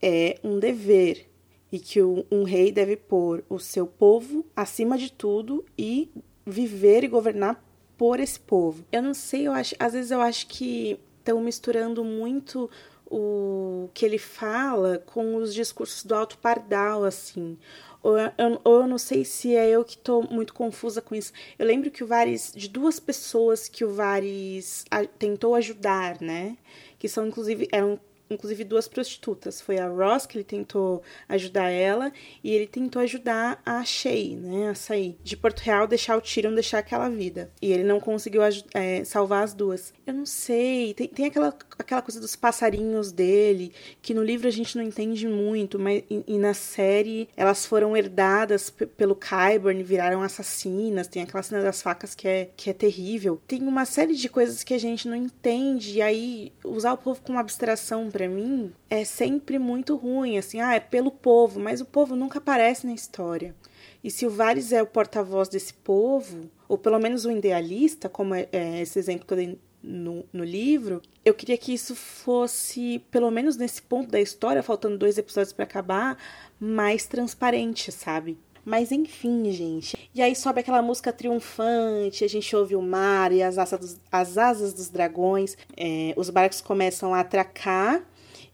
é 0.00 0.38
um 0.42 0.58
dever 0.58 1.26
e 1.70 1.78
que 1.78 2.02
um 2.02 2.42
rei 2.44 2.70
deve 2.70 2.96
pôr 2.96 3.42
o 3.48 3.58
seu 3.58 3.86
povo 3.86 4.44
acima 4.54 4.98
de 4.98 5.10
tudo 5.10 5.64
e 5.76 6.10
viver 6.44 7.02
e 7.02 7.08
governar 7.08 7.64
por 7.96 8.20
esse 8.20 8.38
povo. 8.38 8.84
Eu 8.92 9.02
não 9.02 9.14
sei, 9.14 9.46
eu 9.46 9.52
acho, 9.52 9.74
às 9.78 9.94
vezes 9.94 10.10
eu 10.10 10.20
acho 10.20 10.46
que 10.48 10.98
estão 11.18 11.40
misturando 11.40 12.04
muito 12.04 12.68
o 13.06 13.88
que 13.94 14.04
ele 14.04 14.18
fala 14.18 14.98
com 14.98 15.36
os 15.36 15.54
discursos 15.54 16.04
do 16.04 16.14
Alto 16.14 16.38
Pardal, 16.38 17.04
assim. 17.04 17.58
Ou 18.02 18.18
eu, 18.18 18.30
ou 18.64 18.80
eu 18.80 18.86
não 18.86 18.98
sei 18.98 19.24
se 19.24 19.54
é 19.54 19.68
eu 19.68 19.84
que 19.84 19.94
estou 19.94 20.26
muito 20.28 20.52
confusa 20.52 21.00
com 21.00 21.14
isso. 21.14 21.32
Eu 21.58 21.66
lembro 21.66 21.90
que 21.90 22.02
o 22.02 22.06
Vares, 22.06 22.52
de 22.54 22.68
duas 22.68 22.98
pessoas 22.98 23.68
que 23.68 23.84
o 23.84 23.92
Vares 23.92 24.84
a, 24.90 25.04
tentou 25.04 25.54
ajudar, 25.54 26.20
né? 26.20 26.56
Que 26.98 27.08
são, 27.08 27.26
inclusive, 27.26 27.68
eram 27.70 27.98
inclusive 28.32 28.64
duas 28.64 28.88
prostitutas. 28.88 29.60
Foi 29.60 29.78
a 29.78 29.88
Ross 29.88 30.26
que 30.26 30.36
ele 30.36 30.44
tentou 30.44 31.02
ajudar 31.28 31.68
ela 31.70 32.12
e 32.42 32.52
ele 32.52 32.66
tentou 32.66 33.02
ajudar 33.02 33.60
a 33.64 33.84
Shay, 33.84 34.36
né, 34.36 34.70
a 34.70 34.74
sair 34.74 35.18
de 35.22 35.36
Porto 35.36 35.60
Real, 35.60 35.86
deixar 35.86 36.16
o 36.16 36.20
Tyrion, 36.20 36.54
deixar 36.54 36.78
aquela 36.78 37.08
vida. 37.08 37.50
E 37.60 37.72
ele 37.72 37.84
não 37.84 38.00
conseguiu 38.00 38.42
é, 38.74 39.04
salvar 39.04 39.44
as 39.44 39.54
duas. 39.54 39.92
Eu 40.06 40.14
não 40.14 40.26
sei. 40.26 40.94
Tem, 40.94 41.08
tem 41.08 41.26
aquela, 41.26 41.56
aquela 41.78 42.02
coisa 42.02 42.20
dos 42.20 42.34
passarinhos 42.34 43.12
dele, 43.12 43.72
que 44.00 44.12
no 44.12 44.22
livro 44.22 44.48
a 44.48 44.50
gente 44.50 44.76
não 44.76 44.84
entende 44.84 45.28
muito, 45.28 45.78
mas 45.78 46.02
e, 46.10 46.24
e 46.26 46.38
na 46.38 46.54
série 46.54 47.28
elas 47.36 47.64
foram 47.64 47.96
herdadas 47.96 48.70
pelo 48.70 49.14
Kyburn, 49.14 49.82
viraram 49.82 50.22
assassinas. 50.22 51.06
Tem 51.06 51.22
aquela 51.22 51.42
cena 51.42 51.62
das 51.62 51.80
facas 51.80 52.14
que 52.14 52.26
é, 52.26 52.50
que 52.56 52.70
é 52.70 52.72
terrível. 52.72 53.40
Tem 53.46 53.62
uma 53.62 53.84
série 53.84 54.14
de 54.14 54.28
coisas 54.28 54.62
que 54.62 54.74
a 54.74 54.78
gente 54.78 55.08
não 55.08 55.16
entende. 55.16 55.98
E 55.98 56.02
aí, 56.02 56.52
usar 56.64 56.92
o 56.92 56.98
povo 56.98 57.20
como 57.22 57.38
abstração 57.38 58.10
para 58.10 58.28
mim 58.28 58.72
é 58.90 59.04
sempre 59.04 59.58
muito 59.58 59.96
ruim. 59.96 60.36
Assim, 60.36 60.60
ah, 60.60 60.74
é 60.74 60.80
pelo 60.80 61.10
povo, 61.10 61.60
mas 61.60 61.80
o 61.80 61.84
povo 61.84 62.16
nunca 62.16 62.38
aparece 62.38 62.86
na 62.86 62.92
história. 62.92 63.54
E 64.02 64.10
se 64.10 64.26
o 64.26 64.30
Vares 64.30 64.72
é 64.72 64.82
o 64.82 64.86
porta-voz 64.86 65.48
desse 65.48 65.72
povo, 65.74 66.50
ou 66.68 66.76
pelo 66.76 66.98
menos 66.98 67.24
o 67.24 67.30
idealista, 67.30 68.08
como 68.08 68.34
é, 68.34 68.48
é 68.50 68.80
esse 68.80 68.98
exemplo 68.98 69.26
que 69.26 69.32
eu 69.32 69.36
dei 69.36 69.58
no, 69.82 70.24
no 70.32 70.44
livro, 70.44 71.02
eu 71.24 71.34
queria 71.34 71.58
que 71.58 71.74
isso 71.74 71.94
fosse, 71.94 73.00
pelo 73.10 73.30
menos 73.30 73.56
nesse 73.56 73.82
ponto 73.82 74.10
da 74.10 74.20
história, 74.20 74.62
faltando 74.62 74.98
dois 74.98 75.18
episódios 75.18 75.52
para 75.52 75.64
acabar, 75.64 76.16
mais 76.60 77.06
transparente, 77.06 77.90
sabe? 77.90 78.38
Mas 78.64 78.92
enfim, 78.92 79.50
gente. 79.50 79.96
E 80.14 80.22
aí 80.22 80.36
sobe 80.36 80.60
aquela 80.60 80.80
música 80.80 81.12
triunfante, 81.12 82.24
a 82.24 82.28
gente 82.28 82.54
ouve 82.54 82.76
o 82.76 82.82
mar 82.82 83.32
e 83.32 83.42
as 83.42 83.58
asas 83.58 83.80
dos, 83.80 84.00
as 84.10 84.38
asas 84.38 84.72
dos 84.72 84.88
dragões. 84.88 85.56
É, 85.76 86.14
os 86.16 86.30
barcos 86.30 86.60
começam 86.60 87.12
a 87.12 87.20
atracar, 87.20 88.04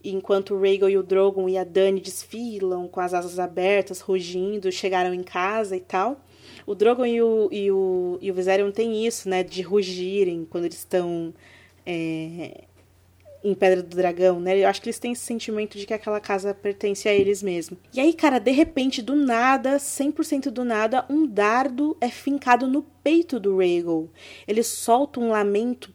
enquanto 0.02 0.54
o 0.54 0.60
Rhaegal 0.60 0.88
e 0.88 0.96
o 0.96 1.02
Drogon 1.02 1.48
e 1.48 1.58
a 1.58 1.64
Dany 1.64 2.00
desfilam 2.00 2.88
com 2.88 3.00
as 3.00 3.12
asas 3.12 3.38
abertas, 3.38 4.00
rugindo, 4.00 4.72
chegaram 4.72 5.12
em 5.12 5.22
casa 5.22 5.76
e 5.76 5.80
tal. 5.80 6.20
O 6.68 6.74
Drogon 6.74 7.06
e 7.06 7.22
o, 7.22 7.48
e 7.50 7.70
o, 7.70 8.18
e 8.20 8.30
o 8.30 8.34
Viserion 8.34 8.70
têm 8.70 9.06
isso, 9.06 9.26
né? 9.26 9.42
De 9.42 9.62
rugirem 9.62 10.46
quando 10.50 10.66
eles 10.66 10.76
estão 10.76 11.32
é, 11.86 12.64
em 13.42 13.54
Pedra 13.54 13.82
do 13.82 13.96
Dragão, 13.96 14.38
né? 14.38 14.58
Eu 14.58 14.68
acho 14.68 14.82
que 14.82 14.90
eles 14.90 14.98
têm 14.98 15.12
esse 15.12 15.22
sentimento 15.22 15.78
de 15.78 15.86
que 15.86 15.94
aquela 15.94 16.20
casa 16.20 16.52
pertence 16.52 17.08
a 17.08 17.14
eles 17.14 17.42
mesmo. 17.42 17.78
E 17.94 17.98
aí, 17.98 18.12
cara, 18.12 18.38
de 18.38 18.50
repente, 18.50 19.00
do 19.00 19.16
nada, 19.16 19.78
100% 19.78 20.50
do 20.50 20.62
nada, 20.62 21.06
um 21.08 21.26
dardo 21.26 21.96
é 22.02 22.10
fincado 22.10 22.66
no 22.66 22.82
peito 23.02 23.40
do 23.40 23.56
Rhaegal. 23.56 24.06
Ele 24.46 24.62
solta 24.62 25.20
um 25.20 25.30
lamento 25.30 25.90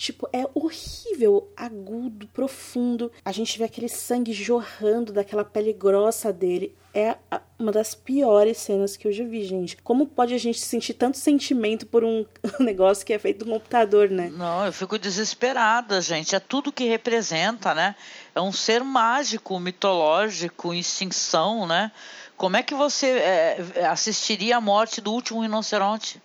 Tipo, 0.00 0.26
é 0.32 0.46
horrível, 0.54 1.52
agudo, 1.54 2.26
profundo. 2.28 3.12
A 3.22 3.32
gente 3.32 3.58
vê 3.58 3.64
aquele 3.64 3.88
sangue 3.88 4.32
jorrando 4.32 5.12
daquela 5.12 5.44
pele 5.44 5.74
grossa 5.74 6.32
dele. 6.32 6.74
É 6.92 7.16
uma 7.58 7.70
das 7.70 7.94
piores 7.94 8.58
cenas 8.58 8.96
que 8.96 9.06
eu 9.06 9.12
já 9.12 9.24
vi, 9.24 9.44
gente. 9.44 9.76
Como 9.76 10.06
pode 10.06 10.34
a 10.34 10.38
gente 10.38 10.58
sentir 10.58 10.94
tanto 10.94 11.18
sentimento 11.18 11.86
por 11.86 12.02
um 12.02 12.26
negócio 12.58 13.06
que 13.06 13.12
é 13.12 13.18
feito 13.18 13.44
no 13.44 13.52
computador, 13.52 14.10
né? 14.10 14.30
Não, 14.32 14.66
eu 14.66 14.72
fico 14.72 14.98
desesperada, 14.98 16.00
gente. 16.00 16.34
É 16.34 16.40
tudo 16.40 16.72
que 16.72 16.88
representa, 16.88 17.74
né? 17.74 17.94
É 18.34 18.40
um 18.40 18.52
ser 18.52 18.82
mágico, 18.82 19.60
mitológico, 19.60 20.74
extinção, 20.74 21.66
né? 21.66 21.92
Como 22.36 22.56
é 22.56 22.62
que 22.62 22.74
você 22.74 23.06
é, 23.06 23.86
assistiria 23.88 24.56
a 24.56 24.60
morte 24.60 25.00
do 25.00 25.12
último 25.12 25.42
rinoceronte? 25.42 26.20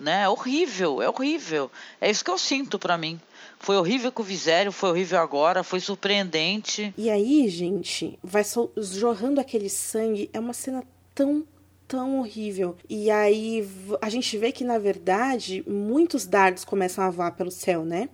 né? 0.00 0.22
É 0.22 0.28
horrível, 0.28 1.02
é 1.02 1.08
horrível. 1.08 1.70
É 2.00 2.10
isso 2.10 2.24
que 2.24 2.30
eu 2.30 2.38
sinto 2.38 2.78
para 2.78 2.96
mim. 2.96 3.20
Foi 3.60 3.76
horrível 3.76 4.10
com 4.10 4.22
o 4.22 4.24
Visério, 4.24 4.72
foi 4.72 4.88
horrível 4.88 5.20
agora, 5.20 5.62
foi 5.62 5.80
surpreendente. 5.80 6.94
E 6.96 7.10
aí, 7.10 7.46
gente, 7.48 8.18
vai 8.22 8.42
jorrando 8.76 9.38
aquele 9.38 9.68
sangue. 9.68 10.30
É 10.32 10.40
uma 10.40 10.54
cena 10.54 10.82
tão 11.14 11.44
tão 11.86 12.20
horrível. 12.20 12.76
E 12.88 13.10
aí 13.10 13.68
a 14.00 14.08
gente 14.08 14.38
vê 14.38 14.52
que, 14.52 14.62
na 14.62 14.78
verdade, 14.78 15.64
muitos 15.66 16.24
dardos 16.24 16.64
começam 16.64 17.02
a 17.02 17.10
voar 17.10 17.32
pelo 17.32 17.50
céu, 17.50 17.84
né? 17.84 18.08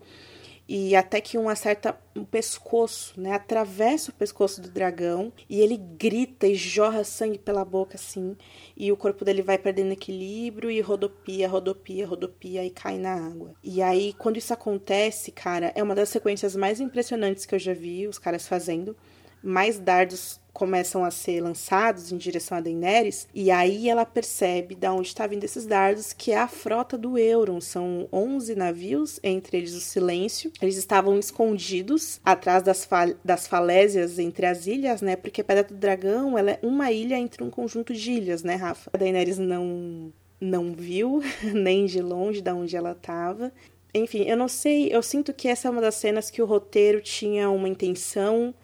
E 0.69 0.97
até 0.97 1.21
que 1.21 1.39
um 1.39 1.49
acerta 1.49 1.97
o 2.15 2.25
pescoço, 2.25 3.21
né? 3.21 3.33
Atravessa 3.33 4.11
o 4.11 4.15
pescoço 4.15 4.61
do 4.61 4.71
dragão 4.71 5.33
e 5.49 5.61
ele 5.61 5.77
grita 5.77 6.47
e 6.47 6.55
jorra 6.55 7.05
sangue 7.05 7.39
pela 7.39 7.65
boca 7.65 7.97
assim, 7.97 8.37
e 8.77 8.91
o 8.91 8.97
corpo 8.97 9.25
dele 9.25 9.43
vai 9.43 9.59
perdendo 9.59 9.93
equilíbrio 9.93 10.71
e 10.71 10.81
rodopia, 10.81 11.49
rodopia, 11.49 12.07
rodopia 12.07 12.65
e 12.65 12.71
cai 12.71 12.99
na 12.99 13.15
água. 13.15 13.55
E 13.63 13.81
aí 13.81 14.13
quando 14.15 14.39
isso 14.39 14.53
acontece, 14.53 15.31
cara, 15.31 15.73
é 15.75 15.83
uma 15.83 15.95
das 15.95 16.09
sequências 16.09 16.57
mais 16.57 16.81
impressionantes 16.81 17.47
que 17.47 17.55
eu 17.55 17.59
já 17.59 17.73
vi 17.73 18.09
os 18.09 18.19
caras 18.19 18.49
fazendo. 18.49 18.97
Mais 19.43 19.79
dardos 19.79 20.41
começam 20.57 21.05
a 21.05 21.11
ser 21.11 21.43
lançados 21.43 22.11
em 22.11 22.17
direção 22.17 22.57
a 22.57 22.63
Daenerys, 22.63 23.29
e 23.35 23.51
aí 23.51 23.91
ela 23.91 24.07
percebe 24.07 24.75
de 24.75 24.89
onde 24.89 25.09
está 25.09 25.27
vindo 25.27 25.45
esses 25.45 25.67
dardos, 25.67 26.15
que 26.15 26.33
é 26.33 26.39
a 26.39 26.49
frota 26.49 26.97
do 26.97 27.19
Euron. 27.19 27.61
São 27.61 28.09
11 28.11 28.55
navios, 28.55 29.21
entre 29.23 29.59
eles 29.59 29.75
o 29.75 29.81
Silêncio. 29.83 30.51
Eles 30.63 30.79
estavam 30.79 31.19
escondidos 31.19 32.23
atrás 32.25 32.63
das, 32.63 32.89
das 33.23 33.47
falésias 33.47 34.19
entre 34.19 34.47
as 34.47 34.67
ilhas, 34.67 35.03
né? 35.03 35.15
Porque 35.15 35.45
Pedra 35.45 35.63
do 35.63 35.75
Dragão 35.75 36.39
ela 36.39 36.53
é 36.53 36.59
uma 36.63 36.91
ilha 36.91 37.19
entre 37.19 37.45
um 37.45 37.51
conjunto 37.51 37.93
de 37.93 38.13
ilhas, 38.13 38.43
né, 38.43 38.55
Rafa? 38.55 38.91
A 38.95 38.97
Daenerys 38.97 39.37
não 39.37 40.11
não 40.41 40.73
viu 40.73 41.23
nem 41.53 41.85
de 41.85 42.01
longe 42.01 42.41
de 42.41 42.51
onde 42.51 42.75
ela 42.75 42.93
estava. 42.93 43.53
Enfim, 43.93 44.23
eu 44.23 44.39
não 44.39 44.49
sei, 44.49 44.89
eu 44.91 45.03
sinto 45.03 45.35
que 45.35 45.49
essa 45.49 45.69
é 45.69 45.71
uma 45.71 45.83
das 45.83 45.97
cenas 45.97 46.31
que 46.31 46.41
o 46.41 46.47
roteiro 46.47 47.03
tinha 47.03 47.51
uma 47.51 47.69
intenção 47.69 48.55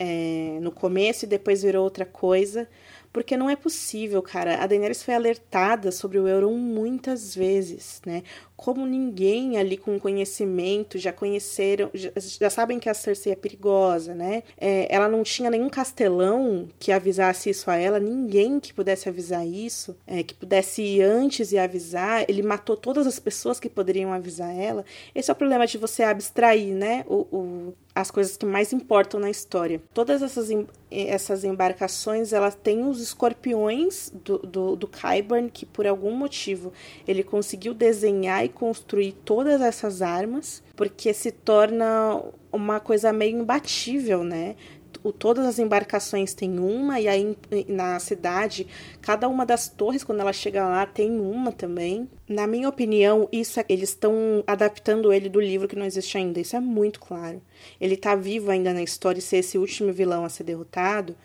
é, 0.00 0.58
no 0.62 0.72
começo 0.72 1.26
e 1.26 1.28
depois 1.28 1.62
virou 1.62 1.84
outra 1.84 2.06
coisa. 2.06 2.66
Porque 3.12 3.36
não 3.36 3.50
é 3.50 3.56
possível, 3.56 4.22
cara. 4.22 4.62
A 4.62 4.66
Daenerys 4.66 5.02
foi 5.02 5.14
alertada 5.14 5.90
sobre 5.92 6.18
o 6.18 6.28
Euron 6.28 6.56
muitas 6.56 7.34
vezes, 7.34 8.00
né? 8.06 8.22
Como 8.60 8.84
ninguém 8.84 9.56
ali 9.56 9.78
com 9.78 9.98
conhecimento 9.98 10.98
já 10.98 11.14
conheceram, 11.14 11.88
já, 11.94 12.10
já 12.14 12.50
sabem 12.50 12.78
que 12.78 12.90
a 12.90 12.94
Cersei 12.94 13.32
é 13.32 13.34
perigosa, 13.34 14.14
né? 14.14 14.42
É, 14.54 14.86
ela 14.94 15.08
não 15.08 15.22
tinha 15.22 15.48
nenhum 15.48 15.70
castelão 15.70 16.68
que 16.78 16.92
avisasse 16.92 17.48
isso 17.48 17.70
a 17.70 17.76
ela, 17.76 17.98
ninguém 17.98 18.60
que 18.60 18.74
pudesse 18.74 19.08
avisar 19.08 19.46
isso, 19.46 19.96
é, 20.06 20.22
que 20.22 20.34
pudesse 20.34 20.82
ir 20.82 21.00
antes 21.00 21.52
e 21.52 21.58
avisar. 21.58 22.26
Ele 22.28 22.42
matou 22.42 22.76
todas 22.76 23.06
as 23.06 23.18
pessoas 23.18 23.58
que 23.58 23.70
poderiam 23.70 24.12
avisar 24.12 24.54
ela. 24.54 24.84
Esse 25.14 25.30
é 25.30 25.32
o 25.32 25.36
problema 25.36 25.66
de 25.66 25.78
você 25.78 26.02
abstrair, 26.02 26.74
né? 26.74 27.02
O, 27.08 27.26
o 27.34 27.74
as 27.94 28.10
coisas 28.10 28.36
que 28.36 28.46
mais 28.46 28.72
importam 28.72 29.18
na 29.18 29.30
história. 29.30 29.80
Todas 29.92 30.22
essas, 30.22 30.48
essas 30.90 31.44
embarcações, 31.44 32.32
elas 32.32 32.54
têm 32.54 32.84
os 32.84 33.00
escorpiões 33.00 34.12
do, 34.24 34.38
do, 34.38 34.76
do 34.76 34.88
Kyburn, 34.88 35.50
que 35.50 35.66
por 35.66 35.86
algum 35.86 36.14
motivo 36.14 36.72
ele 37.06 37.22
conseguiu 37.22 37.74
desenhar 37.74 38.44
e 38.44 38.48
construir 38.50 39.12
todas 39.24 39.60
essas 39.60 40.02
armas, 40.02 40.62
porque 40.76 41.14
se 41.14 41.30
torna 41.30 42.22
uma 42.52 42.80
coisa 42.80 43.12
meio 43.12 43.38
imbatível, 43.38 44.22
né? 44.24 44.56
o, 45.02 45.12
todas 45.12 45.46
as 45.46 45.58
embarcações 45.58 46.34
têm 46.34 46.58
uma, 46.58 47.00
e 47.00 47.08
aí 47.08 47.36
na 47.68 47.98
cidade, 47.98 48.66
cada 49.00 49.28
uma 49.28 49.46
das 49.46 49.68
torres, 49.68 50.04
quando 50.04 50.20
ela 50.20 50.32
chega 50.32 50.66
lá, 50.66 50.86
tem 50.86 51.10
uma 51.18 51.52
também. 51.52 52.08
Na 52.28 52.46
minha 52.46 52.68
opinião, 52.68 53.28
isso 53.32 53.60
é, 53.60 53.64
eles 53.68 53.90
estão 53.90 54.44
adaptando 54.46 55.12
ele 55.12 55.28
do 55.28 55.40
livro 55.40 55.68
que 55.68 55.76
não 55.76 55.86
existe 55.86 56.16
ainda. 56.18 56.40
Isso 56.40 56.56
é 56.56 56.60
muito 56.60 57.00
claro. 57.00 57.40
Ele 57.80 57.94
está 57.94 58.14
vivo 58.14 58.50
ainda 58.50 58.72
na 58.72 58.82
história 58.82 59.18
e 59.18 59.22
ser 59.22 59.38
esse 59.38 59.58
último 59.58 59.92
vilão 59.92 60.24
a 60.24 60.28
ser 60.28 60.44
derrotado 60.44 61.16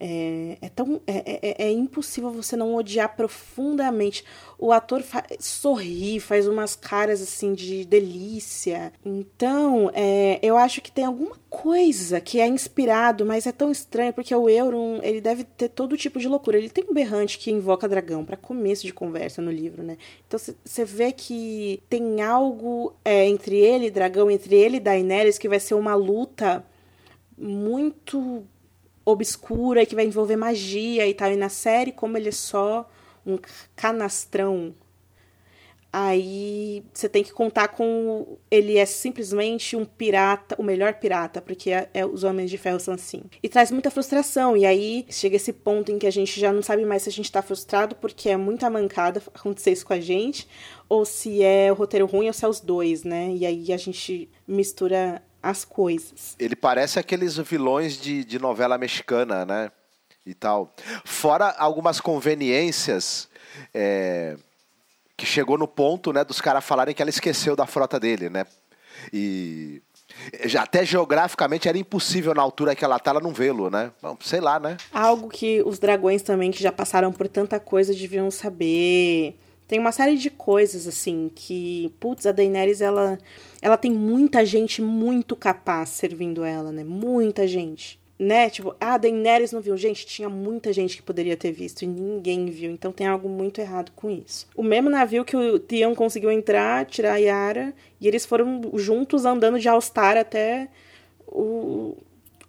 é, 0.00 0.58
é 0.60 0.68
tão 0.68 1.00
é, 1.06 1.40
é, 1.42 1.66
é, 1.66 1.70
impossível 1.70 2.30
você 2.30 2.56
não 2.56 2.74
odiar 2.74 3.14
profundamente. 3.16 4.24
O 4.58 4.72
ator 4.72 5.02
fa 5.02 5.24
sorri, 5.38 6.20
faz 6.20 6.46
umas 6.46 6.76
caras 6.76 7.20
assim 7.20 7.54
de 7.54 7.84
delícia. 7.84 8.92
Então, 9.04 9.90
é, 9.94 10.38
eu 10.42 10.56
acho 10.56 10.80
que 10.80 10.90
tem 10.90 11.04
alguma 11.04 11.36
coisa 11.50 12.20
que 12.20 12.40
é 12.40 12.46
inspirado, 12.46 13.24
mas 13.24 13.46
é 13.46 13.52
tão 13.52 13.70
estranho 13.70 14.12
porque 14.12 14.34
o 14.34 14.48
Euron 14.48 15.00
ele 15.02 15.20
deve 15.20 15.44
ter 15.44 15.68
todo 15.68 15.96
tipo 15.96 16.18
de 16.18 16.28
loucura. 16.28 16.58
Ele 16.58 16.70
tem 16.70 16.84
um 16.88 16.94
berrante 16.94 17.38
que 17.38 17.50
invoca 17.50 17.88
dragão 17.88 18.24
para 18.24 18.36
começo 18.36 18.86
de 18.86 18.92
conversa 18.92 19.42
no 19.42 19.50
livro, 19.50 19.82
né? 19.82 19.96
Então 20.26 20.38
você 20.38 20.84
vê 20.84 21.12
que 21.12 21.82
tem 21.88 22.22
algo 22.22 22.94
é, 23.04 23.26
entre 23.26 23.56
ele 23.56 23.90
dragão, 23.90 24.30
entre 24.30 24.54
ele 24.54 24.76
e 24.76 24.80
Daenerys 24.80 25.38
que 25.38 25.48
vai 25.48 25.60
ser 25.60 25.74
uma 25.74 25.94
luta 25.94 26.64
muito 27.36 28.44
obscura 29.12 29.82
e 29.82 29.86
que 29.86 29.94
vai 29.94 30.04
envolver 30.04 30.36
magia 30.36 31.06
e 31.06 31.14
tal. 31.14 31.32
E 31.32 31.36
na 31.36 31.48
série, 31.48 31.92
como 31.92 32.16
ele 32.16 32.28
é 32.28 32.32
só 32.32 32.88
um 33.26 33.38
canastrão, 33.74 34.74
aí 35.92 36.84
você 36.92 37.08
tem 37.08 37.22
que 37.22 37.32
contar 37.32 37.68
com. 37.68 38.38
Ele 38.50 38.76
é 38.76 38.86
simplesmente 38.86 39.76
um 39.76 39.84
pirata, 39.84 40.54
o 40.58 40.62
melhor 40.62 40.94
pirata, 40.94 41.40
porque 41.40 41.70
é, 41.70 41.88
é, 41.94 42.06
os 42.06 42.24
Homens 42.24 42.50
de 42.50 42.58
Ferro 42.58 42.80
são 42.80 42.94
assim. 42.94 43.22
E 43.42 43.48
traz 43.48 43.70
muita 43.70 43.90
frustração. 43.90 44.56
E 44.56 44.66
aí 44.66 45.06
chega 45.08 45.36
esse 45.36 45.52
ponto 45.52 45.90
em 45.90 45.98
que 45.98 46.06
a 46.06 46.12
gente 46.12 46.38
já 46.38 46.52
não 46.52 46.62
sabe 46.62 46.84
mais 46.84 47.02
se 47.02 47.08
a 47.08 47.12
gente 47.12 47.30
tá 47.32 47.42
frustrado 47.42 47.94
porque 47.96 48.28
é 48.28 48.36
muita 48.36 48.68
mancada 48.68 49.22
acontecer 49.34 49.72
isso 49.72 49.86
com 49.86 49.94
a 49.94 50.00
gente, 50.00 50.46
ou 50.88 51.04
se 51.04 51.42
é 51.42 51.72
o 51.72 51.74
roteiro 51.74 52.06
ruim 52.06 52.26
ou 52.26 52.32
se 52.32 52.44
é 52.44 52.48
os 52.48 52.60
dois, 52.60 53.04
né? 53.04 53.32
E 53.34 53.46
aí 53.46 53.72
a 53.72 53.76
gente 53.76 54.28
mistura 54.46 55.22
as 55.42 55.64
coisas. 55.64 56.36
Ele 56.38 56.56
parece 56.56 56.98
aqueles 56.98 57.36
vilões 57.36 58.00
de, 58.00 58.24
de 58.24 58.38
novela 58.38 58.76
mexicana, 58.78 59.44
né? 59.44 59.70
E 60.26 60.34
tal. 60.34 60.74
Fora 61.04 61.54
algumas 61.58 62.00
conveniências 62.00 63.28
é, 63.72 64.36
que 65.16 65.24
chegou 65.24 65.56
no 65.56 65.66
ponto, 65.66 66.12
né, 66.12 66.22
dos 66.24 66.40
caras 66.40 66.64
falarem 66.64 66.94
que 66.94 67.02
ela 67.02 67.10
esqueceu 67.10 67.56
da 67.56 67.66
frota 67.66 67.98
dele, 67.98 68.28
né? 68.28 68.44
E 69.12 69.82
já 70.44 70.62
até 70.62 70.84
geograficamente 70.84 71.68
era 71.68 71.78
impossível 71.78 72.34
na 72.34 72.42
altura 72.42 72.74
que 72.74 72.84
ela 72.84 72.98
tá, 72.98 73.10
ela 73.10 73.20
não 73.20 73.32
vê-lo, 73.32 73.70
né? 73.70 73.92
Bom, 74.02 74.16
sei 74.20 74.40
lá, 74.40 74.58
né? 74.58 74.76
Algo 74.92 75.28
que 75.28 75.62
os 75.62 75.78
dragões 75.78 76.22
também, 76.22 76.50
que 76.50 76.62
já 76.62 76.72
passaram 76.72 77.12
por 77.12 77.28
tanta 77.28 77.58
coisa, 77.60 77.94
deviam 77.94 78.30
saber. 78.30 79.38
Tem 79.68 79.78
uma 79.78 79.92
série 79.92 80.16
de 80.16 80.30
coisas, 80.30 80.88
assim, 80.88 81.30
que, 81.34 81.94
putz, 82.00 82.26
a 82.26 82.32
Daenerys, 82.32 82.80
ela, 82.80 83.18
ela 83.62 83.76
tem 83.76 83.92
muita 83.92 84.44
gente 84.44 84.82
muito 84.82 85.36
capaz 85.36 85.90
servindo 85.90 86.42
ela, 86.42 86.72
né? 86.72 86.82
Muita 86.82 87.46
gente 87.46 88.00
né? 88.18 88.50
Tipo, 88.50 88.74
ah, 88.80 88.98
Daenerys 88.98 89.52
não 89.52 89.60
viu. 89.60 89.76
Gente, 89.76 90.04
tinha 90.04 90.28
muita 90.28 90.72
gente 90.72 90.96
que 90.96 91.02
poderia 91.02 91.36
ter 91.36 91.52
visto 91.52 91.82
e 91.82 91.86
ninguém 91.86 92.46
viu. 92.46 92.70
Então 92.70 92.90
tem 92.90 93.06
algo 93.06 93.28
muito 93.28 93.60
errado 93.60 93.92
com 93.94 94.10
isso. 94.10 94.48
O 94.56 94.62
mesmo 94.62 94.90
navio 94.90 95.24
que 95.24 95.36
o 95.36 95.58
Theon 95.58 95.94
conseguiu 95.94 96.30
entrar, 96.30 96.84
tirar 96.86 97.12
a 97.12 97.16
Yara, 97.18 97.72
e 98.00 98.08
eles 98.08 98.26
foram 98.26 98.60
juntos 98.74 99.24
andando 99.24 99.60
de 99.60 99.68
Alstar 99.68 100.16
até 100.16 100.68
o, 101.26 101.96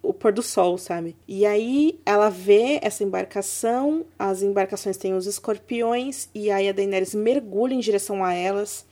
o 0.02 0.12
pôr 0.12 0.32
do 0.32 0.42
sol, 0.42 0.78
sabe? 0.78 1.16
E 1.28 1.44
aí 1.44 2.00
ela 2.04 2.30
vê 2.30 2.78
essa 2.82 3.04
embarcação, 3.04 4.04
as 4.18 4.42
embarcações 4.42 4.96
têm 4.96 5.14
os 5.14 5.26
escorpiões, 5.26 6.28
e 6.34 6.50
aí 6.50 6.68
a 6.68 6.72
Daenerys 6.72 7.14
mergulha 7.14 7.74
em 7.74 7.80
direção 7.80 8.24
a 8.24 8.32
elas. 8.32 8.86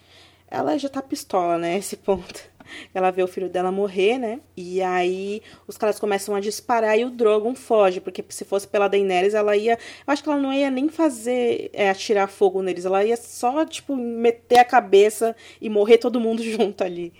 Ela 0.51 0.77
já 0.79 0.89
tá 0.89 1.03
pistola, 1.03 1.59
né? 1.59 1.77
Esse 1.77 1.97
ponto. 1.97 2.41
Ela 2.93 3.11
vê 3.11 3.23
o 3.23 3.27
filho 3.27 3.49
dela 3.49 3.73
morrer, 3.73 4.19
né? 4.19 4.41
E 4.57 4.83
aí 4.83 5.43
os 5.67 5.79
caras 5.79 5.99
começam 5.99 6.35
a 6.35 6.41
disparar 6.41 6.99
e 6.99 7.05
o 7.05 7.11
Drogon 7.11 7.55
foge, 7.55 8.01
porque 8.01 8.25
se 8.29 8.45
fosse 8.45 8.69
pela 8.69 8.89
Daenerys, 8.89 9.35
ela 9.35 9.57
ia. 9.57 9.73
Eu 9.73 10.13
acho 10.13 10.23
que 10.23 10.29
ela 10.29 10.39
não 10.39 10.53
ia 10.53 10.71
nem 10.71 10.89
fazer 10.89 11.71
é, 11.73 11.89
atirar 11.89 12.29
fogo 12.29 12.63
neles, 12.63 12.85
ela 12.85 13.05
ia 13.05 13.17
só, 13.17 13.65
tipo, 13.65 13.97
meter 13.97 14.59
a 14.59 14.65
cabeça 14.65 15.35
e 15.61 15.71
morrer 15.71 15.99
todo 15.99 16.21
mundo 16.21 16.43
junto 16.45 16.85
ali. 16.85 17.13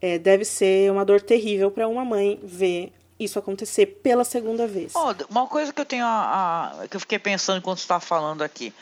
É, 0.00 0.18
deve 0.18 0.44
ser 0.44 0.90
uma 0.92 1.04
dor 1.04 1.20
terrível 1.20 1.70
para 1.70 1.88
uma 1.88 2.04
mãe 2.04 2.38
ver 2.42 2.92
isso 3.18 3.38
acontecer 3.38 3.86
pela 4.02 4.24
segunda 4.24 4.66
vez. 4.66 4.92
Oh, 4.94 5.14
uma 5.28 5.46
coisa 5.46 5.72
que 5.72 5.80
eu 5.80 5.84
tenho 5.84 6.04
a, 6.04 6.82
a, 6.82 6.88
que 6.88 6.96
eu 6.96 7.00
fiquei 7.00 7.18
pensando 7.18 7.58
enquanto 7.58 7.78
está 7.78 7.98
falando 7.98 8.42
aqui, 8.42 8.72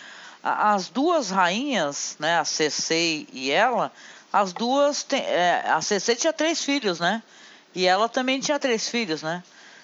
as 0.43 0.89
duas 0.89 1.31
rainhas, 1.31 2.17
né, 2.19 2.39
a 2.39 2.45
Cersei 2.45 3.27
e 3.33 3.51
ela, 3.51 3.91
as 4.33 4.53
duas. 4.53 5.03
Tem, 5.03 5.21
é, 5.21 5.65
a 5.67 5.81
CC 5.81 6.15
tinha 6.15 6.33
três 6.33 6.63
filhos, 6.63 7.01
né? 7.01 7.23
E 7.75 7.87
ela 7.87 8.09
também 8.09 8.39
tinha 8.41 8.59
três 8.59 8.89
filhos, 8.89 9.23
né? 9.23 9.43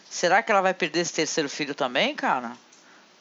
Será 0.08 0.42
que 0.42 0.52
ela 0.52 0.60
vai 0.60 0.74
perder 0.74 1.00
esse 1.00 1.12
terceiro 1.12 1.48
filho 1.48 1.74
também, 1.74 2.14
cara? 2.14 2.52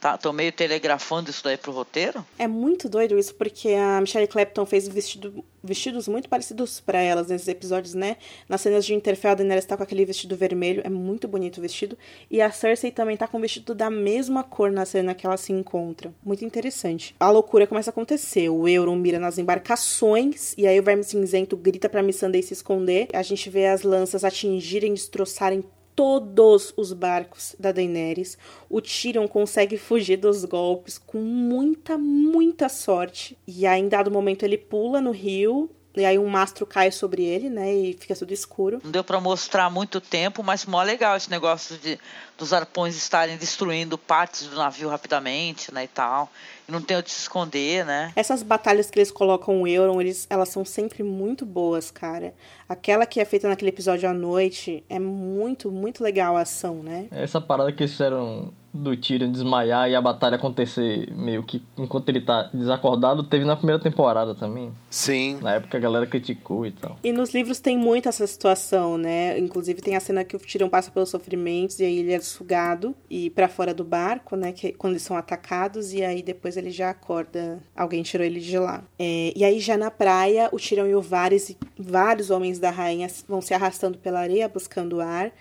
Tá, 0.02 0.18
tô 0.18 0.34
meio 0.34 0.52
telegrafando 0.52 1.30
isso 1.30 1.44
daí 1.44 1.56
pro 1.56 1.72
roteiro. 1.72 2.26
É 2.40 2.48
muito 2.48 2.90
doido 2.90 3.20
isso, 3.20 3.36
porque 3.36 3.70
a 3.70 4.02
Michelle 4.02 4.26
Clapton 4.26 4.66
fez 4.66 4.88
vestido, 4.88 5.46
vestidos 5.64 6.08
muito 6.08 6.28
parecidos 6.28 6.80
para 6.80 7.00
elas 7.00 7.28
nesses 7.28 7.48
episódios, 7.48 7.94
né? 7.94 8.18
Nas 8.50 8.62
cenas 8.62 8.84
de 8.84 8.96
Interfell, 8.96 9.30
a 9.30 9.36
Daenerys 9.36 9.64
tá 9.64 9.78
com 9.78 9.84
aquele 9.84 10.04
vestido 10.04 10.36
vermelho, 10.36 10.82
é 10.84 10.90
muito 10.90 11.28
bonito 11.28 11.60
o 11.60 11.62
vestido. 11.62 11.96
E 12.32 12.42
a 12.42 12.50
Cersei 12.50 12.90
também 12.90 13.16
tá 13.16 13.28
com 13.28 13.38
o 13.38 13.42
vestido 13.42 13.76
da 13.76 13.92
mesma 13.92 14.44
cor 14.44 14.72
na 14.72 14.86
cena 14.86 15.14
que 15.14 15.28
elas 15.28 15.42
se 15.42 15.54
encontram. 15.54 16.16
Muito 16.26 16.44
interessante. 16.44 17.16
A 17.20 17.30
loucura 17.30 17.68
começa 17.68 17.92
a 17.92 17.94
acontecer. 17.94 18.50
O 18.50 18.68
Euron 18.68 18.96
mira 18.96 19.20
nas 19.20 19.38
embarcações, 19.38 20.56
e 20.58 20.66
aí 20.66 20.80
o 20.80 20.84
Verme 20.84 21.04
Cinzento 21.04 21.56
grita 21.56 21.88
pra 21.88 22.02
Missandei 22.02 22.42
se 22.42 22.54
esconder. 22.54 23.08
A 23.14 23.22
gente 23.22 23.52
vê 23.52 23.68
as 23.68 23.84
lanças 23.84 24.24
atingirem, 24.24 24.96
destroçarem 24.96 25.64
todos 25.96 26.74
os 26.78 26.94
barcos 26.94 27.56
da 27.60 27.72
Daenerys. 27.72 28.38
O 28.70 28.82
Tyrion 28.82 29.28
consegue 29.28 29.78
fugir 29.78 30.18
dos 30.18 30.46
golpes 30.46 30.98
com 30.98 31.20
muita, 31.20 31.98
muita 31.98 32.70
sorte. 32.70 33.38
E 33.48 33.66
aí, 33.66 33.82
em 33.82 33.90
dado 33.90 34.12
momento, 34.12 34.44
ele 34.44 34.58
pula 34.58 35.02
no 35.02 35.12
rio. 35.12 35.70
E 35.94 36.06
aí 36.06 36.18
um 36.18 36.28
mastro 36.28 36.66
cai 36.66 36.90
sobre 36.90 37.24
ele, 37.24 37.50
né? 37.50 37.74
E 37.74 37.94
fica 38.00 38.16
tudo 38.16 38.32
escuro. 38.34 38.80
Não 38.82 38.92
deu 38.92 39.04
para 39.04 39.20
mostrar 39.20 39.70
muito 39.70 40.00
tempo, 40.00 40.42
mas 40.42 40.66
mó 40.66 40.82
legal 40.82 41.18
esse 41.18 41.30
negócio 41.30 41.78
de 41.78 42.00
dos 42.38 42.54
arpões 42.54 42.96
estarem 42.96 43.38
destruindo 43.38 43.98
partes 43.98 44.48
do 44.48 44.56
navio 44.56 44.90
rapidamente, 44.90 45.72
né, 45.72 45.84
e 45.84 45.88
tal. 45.88 46.32
Não 46.72 46.82
tem 46.82 46.98
onde 46.98 47.12
se 47.12 47.22
esconder, 47.22 47.86
né? 47.86 48.14
Essas 48.16 48.42
batalhas 48.42 48.90
que 48.90 48.98
eles 48.98 49.12
colocam 49.12 49.62
o 49.62 49.68
Euron, 49.68 50.00
eles, 50.00 50.26
elas 50.30 50.50
são 50.50 50.64
sempre 50.64 51.04
muito 51.04 51.46
boas, 51.46 51.92
cara. 51.92 52.34
Aquela 52.68 53.06
que 53.06 53.20
é 53.20 53.26
feita 53.26 53.50
naquele 53.50 53.70
episódio 53.70 54.10
à 54.10 54.14
noite 54.14 54.84
é 54.90 54.98
muito, 54.98 55.70
muito 55.70 56.02
legal 56.02 56.38
a 56.38 56.42
ação, 56.42 56.82
né? 56.82 57.08
Essa 57.12 57.42
parada 57.42 57.72
que 57.74 57.84
eles 57.84 57.92
fizeram 57.92 58.54
do 58.74 58.96
Tyrion 58.96 59.32
desmaiar 59.32 59.90
e 59.90 59.96
a 59.96 60.02
batalha 60.02 60.36
acontecer 60.36 61.12
meio 61.14 61.44
que 61.44 61.62
enquanto 61.78 62.08
ele 62.10 62.22
tá 62.22 62.50
desacordado, 62.54 63.24
teve 63.24 63.44
na 63.44 63.56
primeira 63.56 63.82
temporada 63.82 64.34
também. 64.34 64.72
Sim. 64.90 65.40
Na 65.42 65.56
época 65.56 65.78
a 65.78 65.82
galera 65.82 66.08
criticou 66.08 66.66
e 66.66 66.72
tal. 66.72 66.98
E 67.04 67.12
nos 67.12 67.34
livros 67.34 67.60
tem 67.60 67.78
muito 67.78 68.08
essa 68.08 68.26
situação, 68.26 68.98
né? 68.98 69.38
Inclusive 69.38 69.82
tem 69.82 69.96
a 69.96 70.00
cena 70.00 70.24
que 70.24 70.36
o 70.36 70.40
Tyrion 70.40 70.70
passa 70.70 70.90
pelos 70.92 71.10
sofrimentos 71.10 71.80
e 71.80 71.86
aí 71.86 72.00
ele 72.00 72.14
é 72.14 72.20
sugado 72.20 72.96
e 73.10 73.30
para 73.30 73.48
fora 73.48 73.74
do 73.74 73.84
barco, 73.84 74.36
né? 74.36 74.52
Que, 74.52 74.72
quando 74.72 74.94
eles 74.94 75.04
são 75.04 75.18
atacados 75.18 75.94
e 75.94 76.04
aí 76.04 76.22
depois 76.22 76.56
ele 76.62 76.72
já 76.72 76.90
acorda, 76.90 77.62
alguém 77.76 78.04
tirou 78.04 78.26
ele 78.26 78.40
de 78.40 78.58
lá. 78.58 78.84
É, 78.98 79.34
e 79.36 79.44
aí 79.44 79.60
já 79.60 79.78
na 79.78 79.92
praia, 79.92 80.50
o 80.52 80.58
Tyrion 80.58 80.88
e 80.88 80.96
o 80.96 81.02
Varys 81.02 81.50
e 81.50 81.58
vários 81.78 82.30
homens 82.30 82.60
da 82.60 82.70
rainha 82.70 83.08
vão 83.28 83.42
se 83.42 83.54
arrastando 83.54 83.98
pela 83.98 84.20
areia 84.20 84.48
buscando 84.48 85.02
ar 85.02 85.32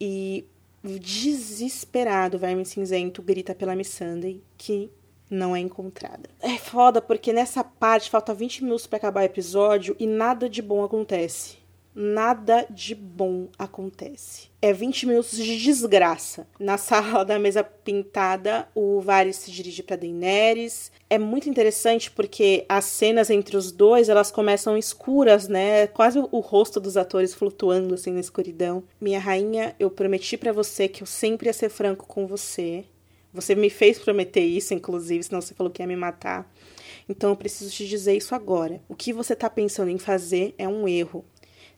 e 0.00 0.44
desesperado, 0.82 2.36
o 2.36 2.40
Verme 2.40 2.64
Cinzento 2.64 3.20
grita 3.20 3.54
pela 3.54 3.76
Missandei 3.76 4.42
que 4.56 4.90
não 5.28 5.54
é 5.54 5.60
encontrada. 5.60 6.28
É 6.40 6.58
foda 6.58 7.00
porque 7.00 7.32
nessa 7.32 7.62
parte 7.62 8.10
falta 8.10 8.34
20 8.34 8.64
minutos 8.64 8.86
para 8.86 8.96
acabar 8.96 9.20
o 9.20 9.24
episódio 9.24 9.94
e 9.98 10.06
nada 10.06 10.48
de 10.48 10.60
bom 10.60 10.82
acontece 10.82 11.59
nada 11.94 12.66
de 12.70 12.94
bom 12.94 13.48
acontece. 13.58 14.48
É 14.62 14.72
20 14.72 15.06
minutos 15.06 15.36
de 15.36 15.58
desgraça. 15.58 16.46
Na 16.58 16.76
sala 16.76 17.24
da 17.24 17.38
mesa 17.38 17.64
pintada, 17.64 18.68
o 18.74 19.00
Varys 19.00 19.36
se 19.36 19.50
dirige 19.50 19.82
para 19.82 19.96
Daenerys. 19.96 20.92
É 21.08 21.18
muito 21.18 21.48
interessante 21.48 22.10
porque 22.10 22.64
as 22.68 22.84
cenas 22.84 23.30
entre 23.30 23.56
os 23.56 23.72
dois, 23.72 24.08
elas 24.08 24.30
começam 24.30 24.76
escuras, 24.76 25.48
né? 25.48 25.86
Quase 25.86 26.18
o 26.18 26.40
rosto 26.40 26.78
dos 26.78 26.96
atores 26.96 27.34
flutuando 27.34 27.94
assim 27.94 28.12
na 28.12 28.20
escuridão. 28.20 28.82
Minha 29.00 29.18
rainha, 29.18 29.74
eu 29.78 29.90
prometi 29.90 30.36
para 30.36 30.52
você 30.52 30.88
que 30.88 31.02
eu 31.02 31.06
sempre 31.06 31.48
ia 31.48 31.52
ser 31.52 31.68
franco 31.68 32.06
com 32.06 32.26
você. 32.26 32.84
Você 33.32 33.54
me 33.54 33.70
fez 33.70 33.98
prometer 33.98 34.40
isso, 34.40 34.74
inclusive, 34.74 35.22
senão 35.22 35.40
você 35.40 35.54
falou 35.54 35.72
que 35.72 35.80
ia 35.80 35.86
me 35.86 35.96
matar. 35.96 36.50
Então 37.08 37.30
eu 37.30 37.36
preciso 37.36 37.70
te 37.70 37.86
dizer 37.86 38.16
isso 38.16 38.34
agora. 38.34 38.80
O 38.88 38.94
que 38.94 39.12
você 39.12 39.32
está 39.32 39.48
pensando 39.48 39.90
em 39.90 39.98
fazer 39.98 40.54
é 40.58 40.68
um 40.68 40.86
erro. 40.86 41.24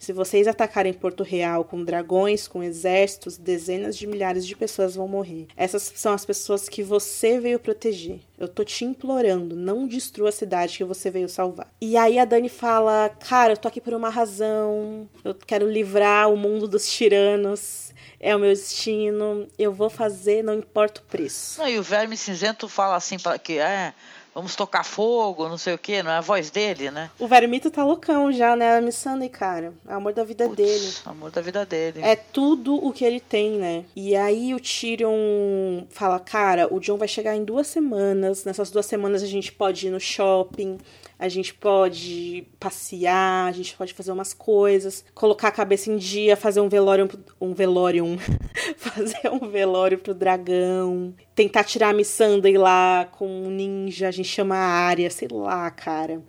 Se 0.02 0.12
vocês 0.12 0.48
atacarem 0.48 0.92
Porto 0.92 1.22
Real 1.22 1.62
com 1.62 1.84
dragões, 1.84 2.48
com 2.48 2.60
exércitos, 2.60 3.38
dezenas 3.38 3.96
de 3.96 4.04
milhares 4.04 4.44
de 4.44 4.56
pessoas 4.56 4.96
vão 4.96 5.06
morrer. 5.06 5.46
Essas 5.56 5.92
são 5.94 6.12
as 6.12 6.24
pessoas 6.24 6.68
que 6.68 6.82
você 6.82 7.38
veio 7.38 7.60
proteger. 7.60 8.18
Eu 8.36 8.48
tô 8.48 8.64
te 8.64 8.84
implorando, 8.84 9.54
não 9.54 9.86
destrua 9.86 10.30
a 10.30 10.32
cidade 10.32 10.76
que 10.76 10.82
você 10.82 11.08
veio 11.08 11.28
salvar. 11.28 11.72
E 11.80 11.96
aí 11.96 12.18
a 12.18 12.24
Dani 12.24 12.48
fala: 12.48 13.10
Cara, 13.10 13.52
eu 13.52 13.56
tô 13.56 13.68
aqui 13.68 13.80
por 13.80 13.94
uma 13.94 14.08
razão. 14.08 15.08
Eu 15.24 15.36
quero 15.36 15.70
livrar 15.70 16.32
o 16.32 16.36
mundo 16.36 16.66
dos 16.66 16.90
tiranos 16.92 17.92
é 18.18 18.36
o 18.36 18.38
meu 18.38 18.50
destino, 18.50 19.48
eu 19.58 19.72
vou 19.72 19.90
fazer, 19.90 20.44
não 20.44 20.54
importa 20.54 21.00
o 21.00 21.04
preço. 21.04 21.60
Não, 21.60 21.68
e 21.68 21.76
o 21.76 21.82
Verme 21.82 22.16
Cinzento 22.16 22.68
fala 22.68 22.94
assim 22.94 23.16
que 23.42 23.58
é, 23.58 23.92
vamos 24.34 24.56
tocar 24.56 24.84
fogo, 24.84 25.48
não 25.48 25.58
sei 25.58 25.74
o 25.74 25.78
que, 25.78 26.02
não 26.02 26.10
é 26.10 26.16
a 26.16 26.20
voz 26.20 26.50
dele, 26.50 26.90
né? 26.90 27.10
O 27.18 27.26
Vermito 27.26 27.70
tá 27.70 27.84
loucão 27.84 28.32
já, 28.32 28.56
né? 28.56 28.76
A 28.76 28.80
Missandei, 28.80 29.28
cara. 29.28 29.72
É 29.86 29.92
o 29.92 29.96
amor 29.96 30.12
da 30.12 30.24
vida 30.24 30.48
Putz, 30.48 30.56
dele. 30.56 30.92
Amor 31.04 31.30
da 31.30 31.40
vida 31.40 31.66
dele. 31.66 32.00
É 32.02 32.16
tudo 32.16 32.74
o 32.74 32.92
que 32.92 33.04
ele 33.04 33.20
tem, 33.20 33.52
né? 33.52 33.84
E 33.94 34.16
aí 34.16 34.54
o 34.54 34.60
Tyrion 34.60 35.84
fala, 35.90 36.18
cara, 36.18 36.72
o 36.72 36.80
John 36.80 36.96
vai 36.96 37.08
chegar 37.08 37.36
em 37.36 37.44
duas 37.44 37.66
semanas. 37.66 38.44
Nessas 38.44 38.70
duas 38.70 38.86
semanas 38.86 39.22
a 39.22 39.26
gente 39.26 39.52
pode 39.52 39.86
ir 39.86 39.90
no 39.90 40.00
shopping, 40.00 40.78
a 41.22 41.28
gente 41.28 41.54
pode 41.54 42.44
passear, 42.58 43.46
a 43.46 43.52
gente 43.52 43.76
pode 43.76 43.94
fazer 43.94 44.10
umas 44.10 44.34
coisas, 44.34 45.04
colocar 45.14 45.46
a 45.46 45.52
cabeça 45.52 45.88
em 45.88 45.96
dia, 45.96 46.36
fazer 46.36 46.60
um 46.60 46.68
velório, 46.68 47.08
um 47.40 47.54
velório, 47.54 48.04
fazer 48.76 49.30
um 49.30 49.48
velório 49.48 49.98
pro 49.98 50.14
dragão, 50.14 51.14
tentar 51.32 51.62
tirar 51.62 51.90
a 51.90 51.92
Missandei 51.92 52.58
lá 52.58 53.04
com 53.04 53.28
um 53.28 53.50
ninja, 53.50 54.08
a 54.08 54.10
gente 54.10 54.28
chama 54.28 54.56
a 54.56 54.66
área, 54.66 55.08
sei 55.10 55.28
lá, 55.30 55.70
cara. 55.70 56.20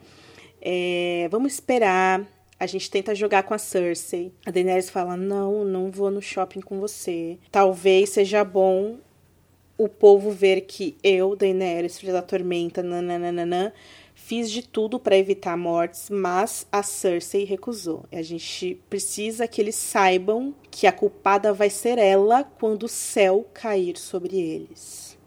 É, 0.61 1.27
vamos 1.31 1.53
esperar. 1.53 2.23
A 2.59 2.67
gente 2.67 2.91
tenta 2.91 3.15
jogar 3.15 3.41
com 3.41 3.55
a 3.55 3.57
Cersei. 3.57 4.31
A 4.45 4.51
Daenerys 4.51 4.91
fala: 4.91 5.17
Não, 5.17 5.65
não 5.65 5.89
vou 5.89 6.11
no 6.11 6.21
shopping 6.21 6.61
com 6.61 6.79
você. 6.79 7.39
Talvez 7.51 8.11
seja 8.11 8.43
bom 8.43 8.99
o 9.75 9.89
povo 9.89 10.29
ver 10.29 10.61
que 10.61 10.95
eu, 11.03 11.35
Daenerys, 11.35 11.99
filha 11.99 12.13
da 12.13 12.21
tormenta, 12.21 12.83
nananana, 12.83 13.73
Fiz 14.25 14.49
de 14.49 14.61
tudo 14.61 14.97
para 14.97 15.17
evitar 15.17 15.57
mortes, 15.57 16.09
mas 16.09 16.65
a 16.71 16.81
Cersei 16.81 17.43
recusou. 17.43 18.05
A 18.09 18.21
gente 18.21 18.81
precisa 18.89 19.49
que 19.49 19.59
eles 19.59 19.75
saibam 19.75 20.55
que 20.71 20.87
a 20.87 20.93
culpada 20.93 21.51
vai 21.51 21.69
ser 21.69 21.97
ela 21.97 22.45
quando 22.45 22.83
o 22.83 22.87
céu 22.87 23.45
cair 23.53 23.97
sobre 23.97 24.39
eles. 24.39 25.17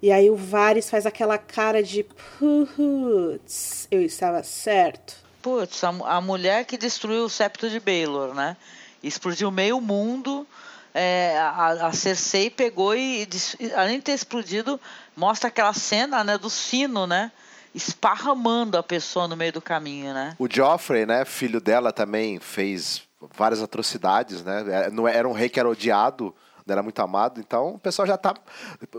E 0.00 0.12
aí 0.12 0.30
o 0.30 0.36
Varys 0.36 0.88
faz 0.88 1.04
aquela 1.04 1.36
cara 1.36 1.82
de 1.82 2.06
putz, 2.38 3.88
eu 3.90 4.02
estava 4.02 4.44
certo. 4.44 5.16
Putz, 5.42 5.82
a, 5.82 5.88
a 5.88 6.20
mulher 6.20 6.64
que 6.64 6.78
destruiu 6.78 7.24
o 7.24 7.28
septo 7.28 7.68
de 7.68 7.80
Baylor, 7.80 8.34
né? 8.34 8.56
Explodiu 9.02 9.50
meio 9.50 9.80
mundo. 9.80 10.46
É, 10.94 11.36
a, 11.38 11.88
a 11.88 11.92
Cersei 11.92 12.50
pegou 12.50 12.94
e, 12.94 13.26
além 13.74 13.96
de 13.96 14.04
ter 14.04 14.12
explodido, 14.12 14.80
mostra 15.16 15.48
aquela 15.48 15.72
cena 15.72 16.22
né, 16.22 16.38
do 16.38 16.48
sino, 16.48 17.04
né? 17.04 17.32
Esparramando 17.78 18.76
a 18.76 18.82
pessoa 18.82 19.28
no 19.28 19.36
meio 19.36 19.52
do 19.52 19.62
caminho, 19.62 20.12
né? 20.12 20.34
O 20.38 20.48
Joffrey, 20.50 21.06
né, 21.06 21.24
filho 21.24 21.60
dela, 21.60 21.92
também 21.92 22.40
fez 22.40 23.02
várias 23.36 23.62
atrocidades, 23.62 24.42
né? 24.42 24.64
É, 24.68 25.16
era 25.16 25.28
um 25.28 25.32
rei 25.32 25.48
que 25.48 25.60
era 25.60 25.68
odiado, 25.68 26.34
era 26.66 26.82
muito 26.82 27.00
amado, 27.00 27.40
então 27.40 27.74
o 27.74 27.78
pessoal 27.78 28.06
já 28.06 28.18
tá 28.18 28.34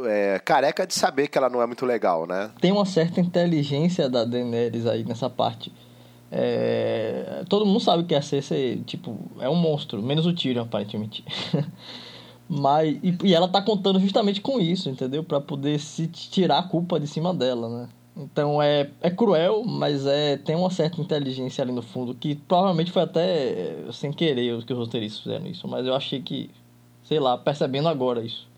é, 0.05 0.39
careca 0.39 0.87
de 0.87 0.93
saber 0.93 1.27
que 1.27 1.37
ela 1.37 1.49
não 1.49 1.61
é 1.61 1.67
muito 1.67 1.85
legal, 1.85 2.25
né? 2.25 2.49
Tem 2.59 2.71
uma 2.71 2.85
certa 2.85 3.19
inteligência 3.19 4.09
da 4.09 4.23
Daenerys 4.23 4.85
aí 4.85 5.03
nessa 5.03 5.29
parte. 5.29 5.71
É, 6.31 7.43
todo 7.49 7.65
mundo 7.65 7.79
sabe 7.79 8.03
que 8.03 8.15
a 8.15 8.21
Cersei, 8.21 8.83
tipo, 8.85 9.17
é 9.39 9.49
um 9.49 9.55
monstro, 9.55 10.01
menos 10.01 10.25
o 10.25 10.33
Tyrion, 10.33 10.63
aparentemente. 10.63 11.23
Mas, 12.47 12.97
e, 13.03 13.15
e, 13.23 13.33
ela 13.33 13.47
tá 13.47 13.61
contando 13.61 13.99
justamente 13.99 14.41
com 14.41 14.59
isso, 14.59 14.89
entendeu? 14.89 15.23
para 15.23 15.39
poder 15.39 15.79
se 15.79 16.07
tirar 16.07 16.57
a 16.57 16.63
culpa 16.63 16.99
de 16.99 17.05
cima 17.05 17.31
dela, 17.31 17.69
né? 17.69 17.89
Então 18.19 18.61
é, 18.61 18.89
é 18.99 19.09
cruel, 19.09 19.63
mas 19.63 20.05
é 20.05 20.35
tem 20.35 20.55
uma 20.55 20.69
certa 20.69 20.99
inteligência 20.99 21.61
ali 21.61 21.71
no 21.71 21.81
fundo, 21.81 22.13
que 22.13 22.35
provavelmente 22.35 22.91
foi 22.91 23.03
até 23.03 23.21
é, 23.21 23.85
sem 23.93 24.11
querer 24.11 24.61
que 24.65 24.73
os 24.73 24.79
roteiristas 24.79 25.23
fizeram 25.23 25.47
isso, 25.47 25.67
mas 25.67 25.87
eu 25.87 25.95
achei 25.95 26.21
que, 26.21 26.51
sei 27.03 27.19
lá, 27.19 27.37
percebendo 27.37 27.87
agora 27.87 28.21
isso 28.21 28.49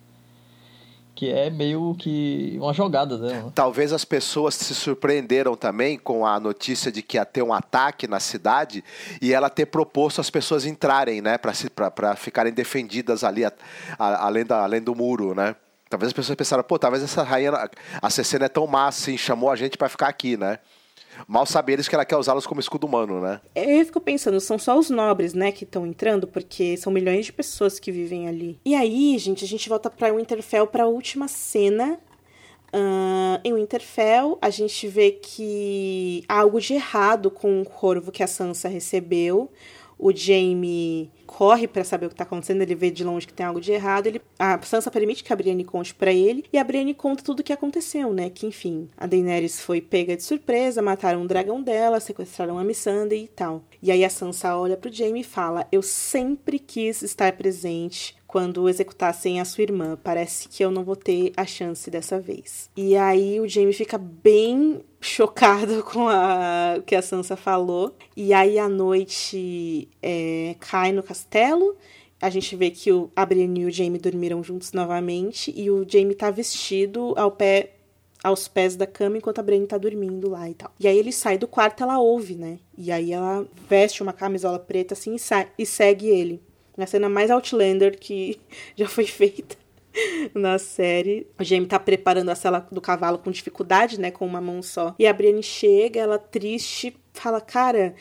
que 1.22 1.30
é 1.30 1.52
meio 1.52 1.96
que 2.00 2.58
uma 2.60 2.74
jogada. 2.74 3.16
Né? 3.18 3.52
Talvez 3.54 3.94
as 3.94 4.04
pessoas 4.04 4.56
se 4.56 4.74
surpreenderam 4.74 5.56
também 5.56 5.96
com 5.96 6.26
a 6.26 6.40
notícia 6.40 6.92
de 6.92 7.04
que 7.04 7.18
ia 7.18 7.26
ter 7.26 7.44
um 7.44 7.54
ataque 7.54 8.08
na 8.08 8.20
cidade 8.20 8.84
e 9.22 9.32
ela 9.32 9.48
ter 9.48 9.68
proposto 9.68 10.20
as 10.20 10.32
pessoas 10.32 10.66
entrarem, 10.66 11.22
né, 11.22 11.38
para 11.38 12.16
ficarem 12.16 12.52
defendidas 12.52 13.24
ali 13.24 13.46
a, 13.46 13.54
a, 14.00 14.26
além, 14.26 14.44
da, 14.44 14.64
além 14.64 14.82
do 14.82 14.96
muro, 14.96 15.36
né? 15.36 15.56
Talvez 15.92 16.08
as 16.08 16.14
pessoas 16.14 16.38
pensaram, 16.38 16.64
pô, 16.64 16.80
talvez 16.80 17.04
essa 17.04 17.22
rainha, 17.22 17.52
a 18.02 18.10
Cecena 18.10 18.46
é 18.46 18.50
tão 18.50 18.66
má 18.66 18.88
assim, 18.88 19.18
chamou 19.18 19.50
a 19.50 19.58
gente 19.58 19.78
para 19.78 19.90
ficar 19.90 20.08
aqui, 20.08 20.38
né? 20.38 20.58
Mal 21.28 21.46
saber 21.46 21.74
eles 21.74 21.90
que 21.90 21.94
ela 21.94 22.06
quer 22.06 22.16
usá-los 22.16 22.48
como 22.48 22.62
escudo 22.62 22.88
humano, 22.88 23.20
né? 23.20 23.42
Eu 23.54 23.86
fico 23.86 24.00
pensando, 24.00 24.40
são 24.40 24.58
só 24.58 24.80
os 24.80 24.90
nobres, 24.90 25.34
né, 25.34 25.52
que 25.52 25.66
estão 25.66 25.86
entrando, 25.86 26.26
porque 26.28 26.78
são 26.78 26.94
milhões 26.94 27.26
de 27.26 27.34
pessoas 27.34 27.78
que 27.78 27.92
vivem 27.92 28.30
ali. 28.30 28.58
E 28.64 28.74
aí, 28.74 29.18
gente, 29.18 29.44
a 29.44 29.48
gente 29.48 29.68
volta 29.68 29.90
pra 29.90 30.14
Winterfell 30.14 30.66
pra 30.66 30.88
última 30.88 31.28
cena. 31.28 32.00
Uh, 32.74 33.38
em 33.44 33.54
Winterfell, 33.54 34.38
a 34.42 34.50
gente 34.50 34.88
vê 34.88 35.12
que 35.12 36.24
há 36.26 36.40
algo 36.40 36.62
de 36.62 36.74
errado 36.74 37.30
com 37.30 37.62
o 37.62 37.66
corvo 37.66 38.14
que 38.14 38.24
a 38.24 38.28
Sansa 38.28 38.70
recebeu. 38.70 39.52
O 40.04 40.12
Jaime 40.12 41.12
corre 41.28 41.68
para 41.68 41.84
saber 41.84 42.08
o 42.08 42.10
que 42.10 42.16
tá 42.16 42.24
acontecendo, 42.24 42.64
ele 42.64 42.74
vê 42.74 42.90
de 42.90 43.04
longe 43.04 43.28
que 43.28 43.34
tem 43.34 43.46
algo 43.46 43.62
de 43.62 43.72
errado, 43.72 44.08
ele, 44.08 44.20
a 44.38 44.60
Sansa 44.64 44.90
permite 44.90 45.24
que 45.24 45.32
a 45.32 45.36
Brienne 45.36 45.64
conte 45.64 45.94
para 45.94 46.12
ele, 46.12 46.44
e 46.52 46.58
a 46.58 46.64
Brienne 46.64 46.96
conta 46.96 47.24
tudo 47.24 47.42
o 47.42 47.44
que 47.44 47.54
aconteceu, 47.54 48.12
né? 48.12 48.32
Que, 48.32 48.48
enfim, 48.48 48.90
a 48.98 49.06
Daenerys 49.06 49.62
foi 49.62 49.80
pega 49.80 50.18
de 50.18 50.24
surpresa, 50.24 50.82
mataram 50.82 51.22
o 51.22 51.28
dragão 51.28 51.62
dela, 51.62 52.00
sequestraram 52.00 52.58
a 52.58 52.64
Missandei 52.64 53.26
e 53.26 53.28
tal. 53.28 53.64
E 53.80 53.92
aí 53.92 54.04
a 54.04 54.10
Sansa 54.10 54.58
olha 54.58 54.76
pro 54.76 54.92
Jaime 54.92 55.22
e 55.22 55.24
fala, 55.24 55.68
eu 55.72 55.84
sempre 55.84 56.58
quis 56.58 57.04
estar 57.04 57.34
presente 57.34 58.16
quando 58.32 58.70
executassem 58.70 59.42
a 59.42 59.46
sua 59.46 59.64
irmã. 59.64 60.00
Parece 60.02 60.48
que 60.48 60.64
eu 60.64 60.72
não 60.72 60.86
vou 60.86 60.96
ter 60.96 61.34
a 61.36 61.46
chance 61.46 61.92
dessa 61.92 62.18
vez. 62.18 62.70
E 62.78 62.96
aí 62.96 63.42
o 63.42 63.48
Jamie 63.48 63.74
fica 63.74 63.98
bem 63.98 64.82
chocado 65.02 65.84
com 65.92 66.08
a, 66.08 66.76
o 66.78 66.82
que 66.82 66.96
a 66.96 67.02
Sansa 67.02 67.36
falou. 67.36 67.94
E 68.16 68.34
aí 68.34 68.58
a 68.58 68.70
noite 68.70 69.90
é, 70.02 70.56
cai 70.62 70.94
no 70.94 71.04
castelo. 71.04 71.76
A 72.22 72.30
gente 72.30 72.56
vê 72.56 72.72
que 72.72 72.90
o, 72.90 73.12
a 73.14 73.26
Brienne 73.26 73.62
e 73.62 73.66
o 73.66 73.72
Jamie 73.72 74.00
dormiram 74.00 74.42
juntos 74.42 74.72
novamente. 74.72 75.54
E 75.54 75.70
o 75.70 75.86
Jamie 75.86 76.16
tá 76.16 76.32
vestido 76.32 77.14
ao 77.18 77.32
pé 77.32 77.74
aos 78.24 78.48
pés 78.48 78.78
da 78.78 78.88
cama 78.88 79.18
enquanto 79.18 79.40
a 79.40 79.44
Brienne 79.44 79.68
tá 79.68 79.78
dormindo 79.78 80.30
lá 80.30 80.50
e 80.50 80.54
tal. 80.54 80.72
E 80.80 80.88
aí 80.88 80.98
ele 80.98 81.12
sai 81.12 81.38
do 81.38 81.50
quarto, 81.50 81.84
ela 81.84 82.00
ouve, 82.00 82.36
né? 82.36 82.60
E 82.78 82.94
aí 82.94 83.12
ela 83.12 83.46
veste 83.68 84.02
uma 84.02 84.14
camisola 84.14 84.60
preta 84.60 84.94
assim 84.94 85.16
e, 85.16 85.20
sai, 85.20 85.50
e 85.58 85.66
segue 85.66 86.08
ele 86.08 86.42
na 86.82 86.88
cena 86.88 87.08
mais 87.08 87.30
Outlander 87.30 87.98
que 87.98 88.40
já 88.76 88.88
foi 88.88 89.06
feita 89.06 89.56
na 90.34 90.58
série. 90.58 91.28
O 91.40 91.44
Jamie 91.44 91.68
tá 91.68 91.80
preparando 91.80 92.30
a 92.30 92.36
cela 92.36 92.68
do 92.72 92.82
cavalo 92.82 93.20
com 93.20 93.30
dificuldade, 93.30 94.00
né, 94.00 94.10
com 94.10 94.26
uma 94.26 94.42
mão 94.42 94.62
só. 94.64 94.96
E 94.98 95.06
a 95.06 95.14
Brienne 95.14 95.44
chega, 95.44 96.00
ela 96.00 96.18
triste, 96.18 96.96
fala: 97.14 97.40
"Cara, 97.40 97.94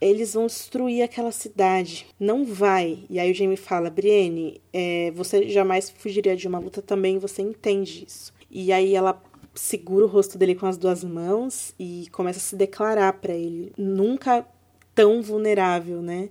eles 0.00 0.34
vão 0.34 0.46
destruir 0.46 1.02
aquela 1.02 1.32
cidade. 1.32 2.06
Não 2.20 2.44
vai. 2.44 3.00
E 3.10 3.18
aí 3.18 3.30
o 3.30 3.34
Jamie 3.34 3.56
fala: 3.56 3.90
Brienne, 3.90 4.60
é, 4.72 5.10
você 5.14 5.48
jamais 5.48 5.90
fugiria 5.90 6.36
de 6.36 6.46
uma 6.46 6.60
luta 6.60 6.80
também, 6.80 7.18
você 7.18 7.42
entende 7.42 8.04
isso. 8.06 8.32
E 8.50 8.72
aí 8.72 8.94
ela 8.94 9.20
segura 9.54 10.04
o 10.04 10.08
rosto 10.08 10.38
dele 10.38 10.54
com 10.54 10.66
as 10.66 10.78
duas 10.78 11.02
mãos 11.02 11.74
e 11.78 12.06
começa 12.12 12.38
a 12.38 12.42
se 12.42 12.54
declarar 12.54 13.14
para 13.14 13.34
ele. 13.34 13.72
Nunca 13.76 14.46
tão 14.94 15.20
vulnerável, 15.20 16.00
né? 16.00 16.28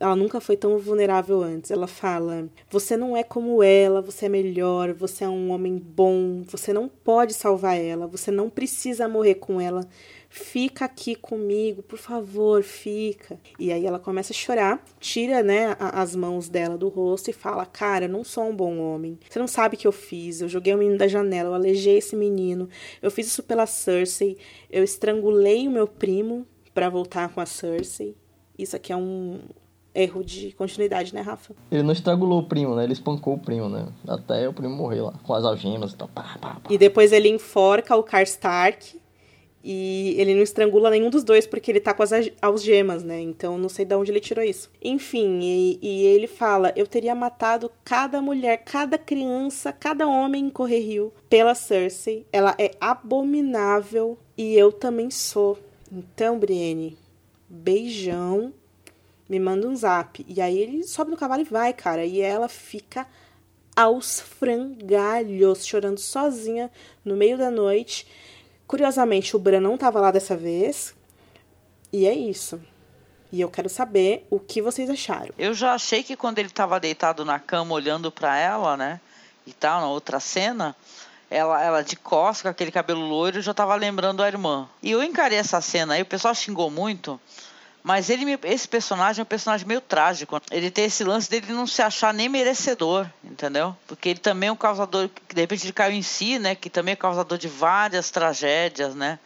Ela 0.00 0.16
nunca 0.16 0.40
foi 0.40 0.56
tão 0.56 0.78
vulnerável 0.78 1.42
antes. 1.42 1.70
Ela 1.70 1.86
fala: 1.86 2.48
Você 2.70 2.96
não 2.96 3.16
é 3.16 3.22
como 3.22 3.62
ela, 3.62 4.00
você 4.00 4.26
é 4.26 4.28
melhor, 4.28 4.92
você 4.92 5.24
é 5.24 5.28
um 5.28 5.50
homem 5.50 5.76
bom, 5.76 6.42
você 6.46 6.72
não 6.72 6.88
pode 6.88 7.34
salvar 7.34 7.78
ela, 7.78 8.06
você 8.06 8.30
não 8.30 8.50
precisa 8.50 9.08
morrer 9.08 9.36
com 9.36 9.60
ela. 9.60 9.86
Fica 10.28 10.84
aqui 10.84 11.14
comigo, 11.14 11.82
por 11.82 11.98
favor, 11.98 12.62
fica. 12.62 13.40
E 13.58 13.72
aí 13.72 13.86
ela 13.86 13.98
começa 13.98 14.32
a 14.32 14.36
chorar, 14.36 14.84
tira, 15.00 15.42
né, 15.42 15.76
as 15.78 16.14
mãos 16.14 16.48
dela 16.48 16.76
do 16.76 16.88
rosto 16.88 17.30
e 17.30 17.32
fala: 17.32 17.64
Cara, 17.64 18.06
não 18.08 18.24
sou 18.24 18.44
um 18.44 18.54
bom 18.54 18.78
homem. 18.78 19.18
Você 19.28 19.38
não 19.38 19.46
sabe 19.46 19.76
o 19.76 19.78
que 19.78 19.86
eu 19.86 19.92
fiz. 19.92 20.40
Eu 20.40 20.48
joguei 20.48 20.74
o 20.74 20.78
menino 20.78 20.98
da 20.98 21.08
janela, 21.08 21.50
eu 21.50 21.54
alejei 21.54 21.98
esse 21.98 22.16
menino. 22.16 22.68
Eu 23.00 23.10
fiz 23.10 23.26
isso 23.28 23.42
pela 23.42 23.66
Cersei. 23.66 24.36
Eu 24.70 24.84
estrangulei 24.84 25.66
o 25.66 25.70
meu 25.70 25.86
primo 25.86 26.46
para 26.74 26.90
voltar 26.90 27.32
com 27.32 27.40
a 27.40 27.46
Cersei. 27.46 28.14
Isso 28.58 28.74
aqui 28.74 28.92
é 28.92 28.96
um, 28.96 29.40
erro 29.96 30.22
de 30.22 30.52
continuidade, 30.52 31.14
né, 31.14 31.20
Rafa? 31.20 31.54
Ele 31.70 31.82
não 31.82 31.92
estrangulou 31.92 32.40
o 32.40 32.42
primo, 32.44 32.74
né? 32.74 32.84
Ele 32.84 32.92
espancou 32.92 33.34
o 33.34 33.38
primo, 33.38 33.68
né? 33.68 33.88
Até 34.06 34.48
o 34.48 34.52
primo 34.52 34.76
morrer 34.76 35.00
lá, 35.00 35.14
com 35.22 35.34
as 35.34 35.44
algemas 35.44 35.92
e 35.92 35.96
tal. 35.96 36.08
Pá, 36.08 36.36
pá, 36.40 36.60
pá. 36.62 36.70
E 36.70 36.76
depois 36.76 37.12
ele 37.12 37.28
enforca 37.28 37.96
o 37.96 38.02
Karstark 38.02 39.00
e 39.68 40.14
ele 40.16 40.32
não 40.32 40.42
estrangula 40.42 40.90
nenhum 40.90 41.10
dos 41.10 41.24
dois 41.24 41.44
porque 41.44 41.72
ele 41.72 41.80
tá 41.80 41.92
com 41.92 42.02
as 42.04 42.12
algemas, 42.40 43.02
né? 43.02 43.20
Então 43.20 43.58
não 43.58 43.68
sei 43.68 43.84
de 43.84 43.96
onde 43.96 44.12
ele 44.12 44.20
tirou 44.20 44.44
isso. 44.44 44.70
Enfim, 44.80 45.40
e, 45.42 45.78
e 45.82 46.04
ele 46.04 46.28
fala: 46.28 46.72
Eu 46.76 46.86
teria 46.86 47.16
matado 47.16 47.68
cada 47.84 48.22
mulher, 48.22 48.58
cada 48.58 48.96
criança, 48.96 49.72
cada 49.72 50.06
homem 50.06 50.44
em 50.44 50.50
Correr 50.50 50.78
Rio 50.78 51.12
pela 51.28 51.52
Cersei. 51.56 52.24
Ela 52.32 52.54
é 52.58 52.70
abominável 52.80 54.16
e 54.38 54.54
eu 54.54 54.70
também 54.70 55.10
sou. 55.10 55.58
Então, 55.90 56.38
Brienne, 56.38 56.96
beijão 57.48 58.52
me 59.28 59.38
manda 59.38 59.66
um 59.66 59.74
zap. 59.74 60.24
E 60.28 60.40
aí 60.40 60.58
ele 60.58 60.84
sobe 60.84 61.10
no 61.10 61.16
cavalo 61.16 61.42
e 61.42 61.44
vai, 61.44 61.72
cara. 61.72 62.04
E 62.04 62.20
ela 62.20 62.48
fica 62.48 63.06
aos 63.74 64.20
frangalhos, 64.20 65.66
chorando 65.66 65.98
sozinha 65.98 66.70
no 67.04 67.16
meio 67.16 67.36
da 67.36 67.50
noite. 67.50 68.06
Curiosamente, 68.66 69.36
o 69.36 69.38
Bran 69.38 69.60
não 69.60 69.76
tava 69.76 70.00
lá 70.00 70.10
dessa 70.10 70.36
vez. 70.36 70.94
E 71.92 72.06
é 72.06 72.14
isso. 72.14 72.60
E 73.32 73.40
eu 73.40 73.50
quero 73.50 73.68
saber 73.68 74.26
o 74.30 74.38
que 74.38 74.62
vocês 74.62 74.88
acharam. 74.88 75.32
Eu 75.36 75.52
já 75.52 75.74
achei 75.74 76.02
que 76.02 76.16
quando 76.16 76.38
ele 76.38 76.48
tava 76.48 76.80
deitado 76.80 77.24
na 77.24 77.38
cama 77.38 77.74
olhando 77.74 78.10
para 78.10 78.38
ela, 78.38 78.76
né? 78.76 79.00
E 79.46 79.52
tal, 79.52 79.80
na 79.80 79.88
outra 79.88 80.18
cena, 80.18 80.74
ela, 81.30 81.62
ela 81.62 81.82
de 81.82 81.96
costas, 81.96 82.42
com 82.42 82.48
aquele 82.48 82.70
cabelo 82.70 83.00
loiro, 83.00 83.40
já 83.42 83.52
tava 83.52 83.74
lembrando 83.74 84.22
a 84.22 84.28
irmã. 84.28 84.68
E 84.82 84.90
eu 84.90 85.02
encarei 85.02 85.38
essa 85.38 85.60
cena 85.60 85.94
aí, 85.94 86.02
o 86.02 86.06
pessoal 86.06 86.34
xingou 86.34 86.70
muito, 86.70 87.20
mas 87.86 88.10
ele, 88.10 88.36
esse 88.42 88.66
personagem 88.66 89.20
é 89.20 89.22
um 89.22 89.26
personagem 89.26 89.64
meio 89.64 89.80
trágico. 89.80 90.42
Ele 90.50 90.72
tem 90.72 90.86
esse 90.86 91.04
lance 91.04 91.30
dele 91.30 91.52
não 91.52 91.68
se 91.68 91.80
achar 91.80 92.12
nem 92.12 92.28
merecedor, 92.28 93.06
entendeu? 93.22 93.76
Porque 93.86 94.08
ele 94.08 94.18
também 94.18 94.48
é 94.48 94.52
um 94.52 94.56
causador, 94.56 95.08
que 95.08 95.32
de 95.32 95.40
repente 95.42 95.64
ele 95.64 95.72
caiu 95.72 95.94
em 95.94 96.02
si, 96.02 96.36
né? 96.36 96.56
Que 96.56 96.68
também 96.68 96.94
é 96.94 96.96
causador 96.96 97.38
de 97.38 97.46
várias 97.46 98.10
tragédias, 98.10 98.96
né? 98.96 99.20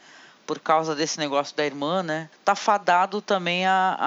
Por 0.45 0.59
causa 0.59 0.93
desse 0.93 1.17
negócio 1.17 1.57
da 1.57 1.65
irmã, 1.65 2.03
né? 2.03 2.29
Tá 2.45 2.53
fadado 2.53 3.19
também 3.19 3.65
a, 3.65 3.97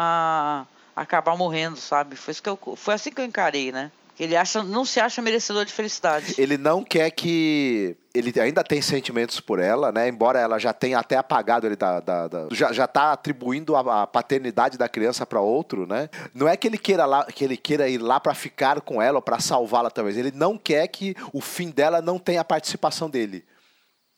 a 0.95 1.03
acabar 1.03 1.37
morrendo, 1.37 1.77
sabe? 1.77 2.15
Foi, 2.15 2.31
isso 2.31 2.41
que 2.41 2.49
eu, 2.49 2.59
foi 2.77 2.95
assim 2.95 3.11
que 3.11 3.21
eu 3.21 3.25
encarei, 3.25 3.73
né? 3.73 3.91
Ele 4.19 4.37
acha, 4.37 4.63
não 4.63 4.85
se 4.85 5.01
acha 5.01 5.21
merecedor 5.21 5.65
de 5.65 5.73
felicidade. 5.73 6.35
Ele 6.39 6.57
não 6.57 6.85
quer 6.85 7.11
que. 7.11 7.97
Ele 8.15 8.33
ainda 8.41 8.63
tem 8.63 8.81
sentimentos 8.81 9.41
por 9.41 9.59
ela, 9.59 9.91
né? 9.91 10.09
Embora 10.09 10.39
ela 10.39 10.57
já 10.59 10.73
tenha 10.73 10.99
até 10.99 11.17
apagado 11.17 11.67
ele 11.67 11.75
da. 11.75 11.99
da, 11.99 12.29
da 12.29 12.47
já, 12.53 12.73
já 12.73 12.87
tá 12.87 13.13
atribuindo 13.13 13.75
a, 13.75 14.03
a 14.03 14.07
paternidade 14.07 14.79
da 14.79 14.89
criança 14.89 15.27
para 15.27 15.41
outro, 15.41 15.87
né? 15.87 16.09
Não 16.33 16.49
é 16.49 16.57
que 16.57 16.69
ele 16.69 16.79
queira 16.79 17.05
lá, 17.07 17.25
que 17.25 17.45
ele 17.45 17.57
queira 17.57 17.89
ir 17.89 17.99
lá 17.99 18.21
para 18.21 18.35
ficar 18.35 18.81
com 18.81 19.03
ela 19.03 19.19
ou 19.19 19.23
para 19.23 19.41
salvá-la 19.41 19.91
talvez. 19.91 20.17
Ele 20.17 20.31
não 20.31 20.57
quer 20.57 20.87
que 20.87 21.17
o 21.33 21.41
fim 21.41 21.71
dela 21.71 22.01
não 22.01 22.19
tenha 22.19 22.41
a 22.41 22.45
participação 22.45 23.11
dele. 23.11 23.45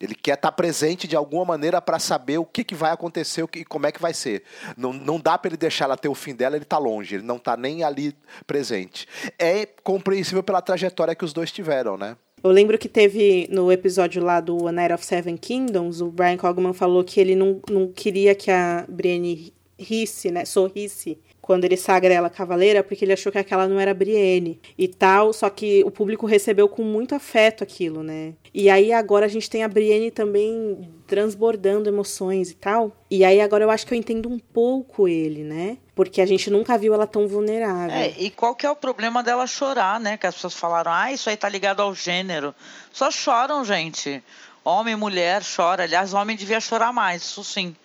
Ele 0.01 0.15
quer 0.15 0.35
estar 0.35 0.53
presente 0.53 1.09
de 1.09 1.17
alguma 1.17 1.45
maneira 1.45 1.81
para 1.81 1.99
saber 1.99 2.39
o 2.39 2.45
que, 2.45 2.63
que 2.63 2.75
vai 2.75 2.93
acontecer 2.93 3.47
e 3.55 3.65
como 3.65 3.87
é 3.87 3.93
que 3.93 4.01
vai 4.01 4.13
ser. 4.13 4.43
Não, 4.77 4.93
não 4.93 5.19
dá 5.19 5.39
para 5.39 5.49
ele 5.49 5.57
deixar 5.57 5.87
ela 5.87 5.97
ter 5.97 6.09
o 6.09 6.15
fim 6.15 6.35
dela, 6.35 6.57
ele 6.57 6.65
está 6.65 6.77
longe, 6.77 7.15
ele 7.15 7.25
não 7.25 7.37
está 7.37 7.57
nem 7.57 7.83
ali 7.83 8.15
presente. 8.47 9.09
É 9.39 9.65
compreensível 9.83 10.43
pela 10.43 10.61
trajetória 10.61 11.15
que 11.15 11.25
os 11.25 11.33
dois 11.33 11.51
tiveram, 11.51 11.97
né? 11.97 12.17
Eu 12.45 12.51
lembro 12.51 12.79
que 12.79 12.89
teve 12.89 13.49
no 13.51 13.73
episódio 13.73 14.23
lá 14.23 14.41
do 14.41 14.69
A 14.69 14.73
Night 14.73 14.93
of 14.93 15.05
Seven 15.05 15.37
Kingdoms, 15.37 16.03
o 16.03 16.11
Brian 16.11 16.37
Cogman 16.37 16.75
falou 16.75 17.03
que 17.03 17.19
ele 17.19 17.35
não, 17.35 17.61
não 17.69 17.91
queria 17.91 18.35
que 18.35 18.51
a 18.51 18.85
Brienne 18.89 19.53
risse, 19.79 20.31
né, 20.31 20.45
sorrisse 20.45 21.19
quando 21.47 21.65
ele 21.65 21.77
sagra 21.77 22.13
ela 22.13 22.29
cavaleira, 22.29 22.83
porque 22.83 23.05
ele 23.05 23.13
achou 23.13 23.31
que 23.31 23.39
aquela 23.39 23.69
não 23.69 23.79
era 23.79 23.95
Brienne 23.95 24.61
e 24.77 24.89
tal, 24.89 25.33
só 25.33 25.49
que 25.49 25.85
o 25.85 25.93
público 25.93 26.27
recebeu 26.27 26.69
com 26.69 26.83
muito 26.83 27.15
afeto 27.15 27.63
aquilo, 27.63 28.03
né? 28.03 28.35
E 28.53 28.69
aí 28.69 28.93
agora 28.93 29.27
a 29.27 29.29
gente 29.29 29.49
tem 29.49 29.63
a 29.63 29.69
Brienne 29.69 30.11
também 30.11 30.91
transbordando 31.07 31.89
emoções 31.89 32.51
e 32.51 32.55
tal. 32.55 32.91
E 33.09 33.25
aí 33.25 33.41
agora 33.41 33.63
eu 33.63 33.71
acho 33.71 33.87
que 33.87 33.95
eu 33.95 33.99
entendo 33.99 34.29
um 34.29 34.41
pouco 34.41 35.07
ele, 35.07 35.45
né? 35.45 35.79
Porque 35.95 36.21
a 36.21 36.27
gente 36.27 36.51
nunca 36.51 36.77
viu 36.77 36.93
ela 36.93 37.07
tão 37.07 37.29
vulnerável. 37.29 37.95
É, 37.95 38.13
e 38.19 38.29
qual 38.29 38.57
que 38.57 38.67
é 38.67 38.71
o 38.71 38.75
problema 38.75 39.23
dela 39.23 39.47
chorar, 39.47 40.01
né? 40.01 40.17
Que 40.17 40.27
as 40.27 40.35
pessoas 40.35 40.55
falaram, 40.55 40.91
ah, 40.91 41.13
isso 41.13 41.31
aí 41.31 41.37
tá 41.37 41.49
ligado 41.49 41.81
ao 41.81 41.95
gênero. 41.95 42.53
Só 42.93 43.09
choram, 43.09 43.65
gente. 43.65 44.21
Homem, 44.65 44.97
mulher, 44.97 45.43
chora. 45.45 45.85
Aliás, 45.85 46.13
homem 46.13 46.37
devia 46.37 46.59
chorar 46.59 46.93
mais, 46.93 47.23
isso 47.23 47.45
sim 47.45 47.77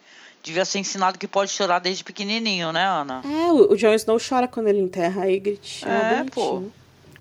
devia 0.42 0.66
ser 0.66 0.80
ensinado 0.80 1.18
que 1.18 1.28
pode 1.28 1.52
chorar 1.52 1.80
desde 1.80 2.04
pequenininho, 2.04 2.72
né, 2.72 2.86
Ana? 2.86 3.22
É, 3.26 3.52
o 3.52 3.76
Jon 3.76 3.94
Snow 3.94 4.18
chora 4.18 4.48
quando 4.48 4.68
ele 4.68 4.80
enterra 4.80 5.24
a 5.24 5.26
Ygritte. 5.26 5.88
É, 5.88 6.20
é 6.20 6.24
pô. 6.24 6.64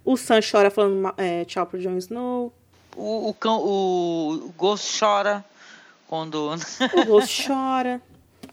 O 0.05 0.16
Sam 0.16 0.40
chora 0.40 0.70
falando 0.70 1.12
é, 1.16 1.44
tchau 1.44 1.66
pro 1.66 1.80
Jon 1.80 1.97
Snow. 1.98 2.52
O, 2.97 3.28
o, 3.28 3.34
cão, 3.34 3.60
o 3.60 4.52
Ghost 4.56 4.98
chora 4.98 5.44
quando... 6.09 6.51
O 6.94 7.05
Ghost 7.05 7.47
chora. 7.47 8.01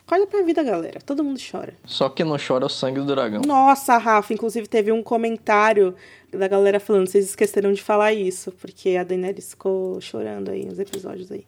Acorda 0.06 0.28
pra 0.28 0.42
vida, 0.42 0.64
galera. 0.64 1.02
Todo 1.06 1.24
mundo 1.24 1.40
chora. 1.40 1.74
Só 1.86 2.08
que 2.08 2.24
não 2.24 2.38
chora 2.38 2.66
o 2.66 2.70
sangue 2.70 3.00
do 3.00 3.06
dragão. 3.06 3.42
Nossa, 3.46 3.98
Rafa, 3.98 4.34
inclusive 4.34 4.68
teve 4.68 4.92
um 4.92 5.04
comentário 5.04 5.96
da 6.32 6.48
galera 6.48 6.80
falando, 6.80 7.08
vocês 7.08 7.26
esqueceram 7.26 7.74
de 7.74 7.82
falar 7.82 8.14
isso, 8.14 8.52
porque 8.54 8.96
a 8.96 9.04
Daenerys 9.04 9.50
ficou 9.50 10.00
chorando 10.00 10.50
aí 10.50 10.66
nos 10.66 10.80
episódios 10.80 11.32
aí. 11.32 11.46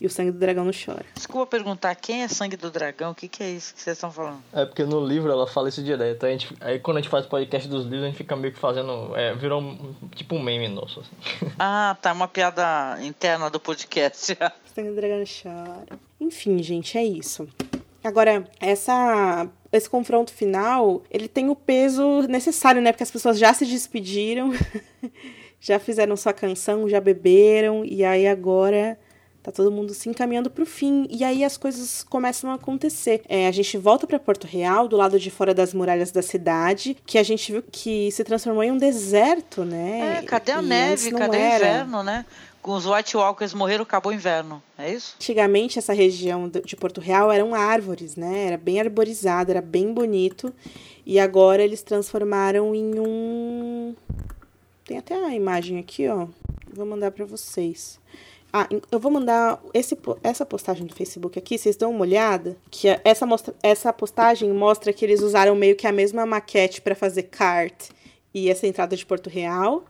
E 0.00 0.06
o 0.06 0.10
sangue 0.10 0.30
do 0.30 0.38
dragão 0.38 0.64
não 0.64 0.72
chora. 0.72 1.04
Desculpa 1.14 1.46
perguntar, 1.46 1.94
quem 1.94 2.22
é 2.22 2.28
sangue 2.28 2.56
do 2.56 2.70
dragão? 2.70 3.12
O 3.12 3.14
que, 3.14 3.28
que 3.28 3.42
é 3.42 3.50
isso 3.50 3.74
que 3.74 3.80
vocês 3.80 3.96
estão 3.96 4.10
falando? 4.10 4.42
É 4.52 4.64
porque 4.66 4.84
no 4.84 5.04
livro 5.04 5.30
ela 5.30 5.46
fala 5.46 5.68
isso 5.68 5.82
direto. 5.82 6.26
A 6.26 6.30
gente, 6.30 6.54
aí 6.60 6.78
quando 6.78 6.98
a 6.98 7.00
gente 7.00 7.10
faz 7.10 7.24
o 7.24 7.28
podcast 7.28 7.68
dos 7.68 7.84
livros, 7.84 8.02
a 8.02 8.06
gente 8.06 8.16
fica 8.16 8.36
meio 8.36 8.52
que 8.52 8.58
fazendo. 8.58 9.16
É, 9.16 9.34
virou 9.34 9.60
um, 9.60 9.94
tipo 10.14 10.34
um 10.34 10.42
meme 10.42 10.68
nosso. 10.68 11.00
Assim. 11.00 11.46
Ah, 11.58 11.96
tá. 12.00 12.12
Uma 12.12 12.28
piada 12.28 12.98
interna 13.02 13.48
do 13.48 13.58
podcast. 13.58 14.32
o 14.36 14.74
sangue 14.74 14.90
do 14.90 14.96
dragão 14.96 15.24
chora. 15.24 15.98
Enfim, 16.20 16.62
gente, 16.62 16.98
é 16.98 17.04
isso. 17.04 17.48
Agora, 18.04 18.48
essa 18.60 19.48
esse 19.72 19.90
confronto 19.90 20.32
final, 20.32 21.02
ele 21.10 21.28
tem 21.28 21.48
o 21.50 21.56
peso 21.56 22.22
necessário, 22.22 22.80
né? 22.80 22.92
Porque 22.92 23.02
as 23.02 23.10
pessoas 23.10 23.38
já 23.38 23.52
se 23.52 23.66
despediram, 23.66 24.52
já 25.60 25.78
fizeram 25.78 26.16
sua 26.16 26.32
canção, 26.32 26.88
já 26.88 27.00
beberam, 27.00 27.84
e 27.84 28.04
aí 28.04 28.26
agora 28.26 28.98
Tá 29.46 29.52
todo 29.52 29.70
mundo 29.70 29.94
se 29.94 30.08
encaminhando 30.08 30.50
para 30.50 30.64
o 30.64 30.66
fim. 30.66 31.06
E 31.08 31.22
aí 31.22 31.44
as 31.44 31.56
coisas 31.56 32.02
começam 32.02 32.50
a 32.50 32.54
acontecer. 32.54 33.22
É, 33.28 33.46
a 33.46 33.52
gente 33.52 33.78
volta 33.78 34.04
para 34.04 34.18
Porto 34.18 34.44
Real, 34.44 34.88
do 34.88 34.96
lado 34.96 35.20
de 35.20 35.30
fora 35.30 35.54
das 35.54 35.72
muralhas 35.72 36.10
da 36.10 36.20
cidade, 36.20 36.96
que 37.06 37.16
a 37.16 37.22
gente 37.22 37.52
viu 37.52 37.62
que 37.62 38.10
se 38.10 38.24
transformou 38.24 38.64
em 38.64 38.72
um 38.72 38.76
deserto, 38.76 39.64
né? 39.64 40.18
É, 40.18 40.22
cadê 40.26 40.50
a 40.50 40.60
e 40.60 40.66
neve? 40.66 41.12
Cadê 41.12 41.36
o 41.36 41.40
inverno, 41.40 42.02
né? 42.02 42.26
Com 42.60 42.72
os 42.72 42.86
White 42.86 43.16
Walkers 43.16 43.54
morreram, 43.54 43.84
acabou 43.84 44.10
o 44.10 44.14
inverno, 44.16 44.60
é 44.76 44.92
isso? 44.92 45.14
Antigamente, 45.14 45.78
essa 45.78 45.92
região 45.92 46.48
de 46.48 46.74
Porto 46.74 47.00
Real 47.00 47.30
eram 47.30 47.54
árvores, 47.54 48.16
né? 48.16 48.46
Era 48.48 48.56
bem 48.56 48.80
arborizado, 48.80 49.52
era 49.52 49.62
bem 49.62 49.94
bonito. 49.94 50.52
E 51.06 51.20
agora 51.20 51.62
eles 51.62 51.82
transformaram 51.82 52.74
em 52.74 52.98
um. 52.98 53.94
Tem 54.84 54.98
até 54.98 55.14
a 55.14 55.32
imagem 55.32 55.78
aqui, 55.78 56.08
ó. 56.08 56.26
Vou 56.74 56.84
mandar 56.84 57.12
para 57.12 57.24
vocês. 57.24 58.00
Ah, 58.58 58.66
eu 58.90 58.98
vou 58.98 59.12
mandar 59.12 59.62
esse, 59.74 59.98
essa 60.22 60.46
postagem 60.46 60.86
do 60.86 60.94
Facebook 60.94 61.38
aqui, 61.38 61.58
vocês 61.58 61.76
dão 61.76 61.90
uma 61.90 62.00
olhada. 62.00 62.56
Que 62.70 62.88
essa, 63.04 63.26
mostra, 63.26 63.54
essa 63.62 63.92
postagem 63.92 64.50
mostra 64.50 64.94
que 64.94 65.04
eles 65.04 65.20
usaram 65.20 65.54
meio 65.54 65.76
que 65.76 65.86
a 65.86 65.92
mesma 65.92 66.24
maquete 66.24 66.80
para 66.80 66.94
fazer 66.94 67.24
kart 67.24 67.90
e 68.32 68.48
essa 68.48 68.66
entrada 68.66 68.96
de 68.96 69.04
Porto 69.04 69.28
Real. 69.28 69.84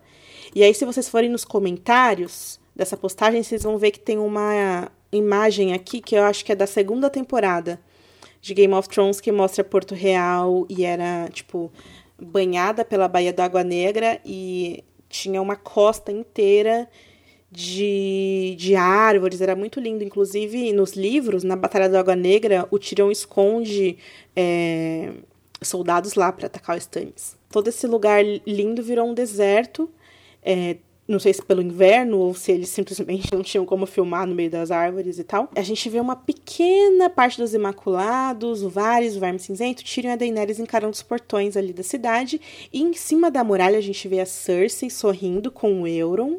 E 0.52 0.64
aí, 0.64 0.74
se 0.74 0.84
vocês 0.84 1.08
forem 1.08 1.30
nos 1.30 1.44
comentários 1.44 2.58
dessa 2.74 2.96
postagem, 2.96 3.40
vocês 3.40 3.62
vão 3.62 3.78
ver 3.78 3.92
que 3.92 4.00
tem 4.00 4.18
uma 4.18 4.90
imagem 5.12 5.72
aqui 5.72 6.00
que 6.00 6.16
eu 6.16 6.24
acho 6.24 6.44
que 6.44 6.50
é 6.50 6.56
da 6.56 6.66
segunda 6.66 7.08
temporada 7.08 7.80
de 8.40 8.52
Game 8.52 8.74
of 8.74 8.88
Thrones 8.88 9.20
que 9.20 9.30
mostra 9.30 9.62
Porto 9.62 9.94
Real 9.94 10.66
e 10.68 10.84
era, 10.84 11.28
tipo, 11.28 11.70
banhada 12.20 12.84
pela 12.84 13.06
Baía 13.06 13.32
do 13.32 13.42
Água 13.42 13.62
Negra 13.62 14.20
e 14.24 14.82
tinha 15.08 15.40
uma 15.40 15.54
costa 15.54 16.10
inteira 16.10 16.88
de, 17.56 18.54
de 18.58 18.74
árvores, 18.74 19.40
era 19.40 19.56
muito 19.56 19.80
lindo. 19.80 20.04
Inclusive, 20.04 20.74
nos 20.74 20.92
livros, 20.92 21.42
na 21.42 21.56
Batalha 21.56 21.88
da 21.88 21.98
Água 21.98 22.14
Negra, 22.14 22.68
o 22.70 22.78
Tirão 22.78 23.10
esconde 23.10 23.96
é, 24.36 25.14
soldados 25.62 26.14
lá 26.14 26.30
para 26.30 26.48
atacar 26.48 26.76
o 26.76 26.78
Stannis. 26.78 27.34
Todo 27.50 27.68
esse 27.68 27.86
lugar 27.86 28.22
lindo 28.46 28.82
virou 28.82 29.08
um 29.08 29.14
deserto. 29.14 29.88
É, 30.42 30.76
não 31.08 31.18
sei 31.18 31.32
se 31.32 31.42
pelo 31.42 31.62
inverno 31.62 32.18
ou 32.18 32.34
se 32.34 32.52
eles 32.52 32.68
simplesmente 32.68 33.32
não 33.32 33.42
tinham 33.42 33.64
como 33.64 33.86
filmar 33.86 34.26
no 34.26 34.34
meio 34.34 34.50
das 34.50 34.70
árvores 34.70 35.18
e 35.18 35.24
tal. 35.24 35.48
A 35.56 35.62
gente 35.62 35.88
vê 35.88 35.98
uma 35.98 36.14
pequena 36.14 37.08
parte 37.08 37.38
dos 37.38 37.54
Imaculados, 37.54 38.62
o 38.62 38.68
Varys, 38.68 39.16
o 39.16 39.20
Verme 39.20 39.38
Cinzento, 39.38 39.82
Tyrion 39.82 40.10
e 40.10 40.12
a 40.12 40.16
Daenerys 40.16 40.58
encarando 40.58 40.92
os 40.92 41.02
portões 41.02 41.56
ali 41.56 41.72
da 41.72 41.82
cidade. 41.82 42.38
E 42.70 42.82
em 42.82 42.92
cima 42.92 43.30
da 43.30 43.42
muralha 43.42 43.78
a 43.78 43.82
gente 43.82 44.06
vê 44.06 44.20
a 44.20 44.26
Cersei 44.26 44.90
sorrindo 44.90 45.50
com 45.50 45.80
o 45.80 45.86
Euron 45.86 46.38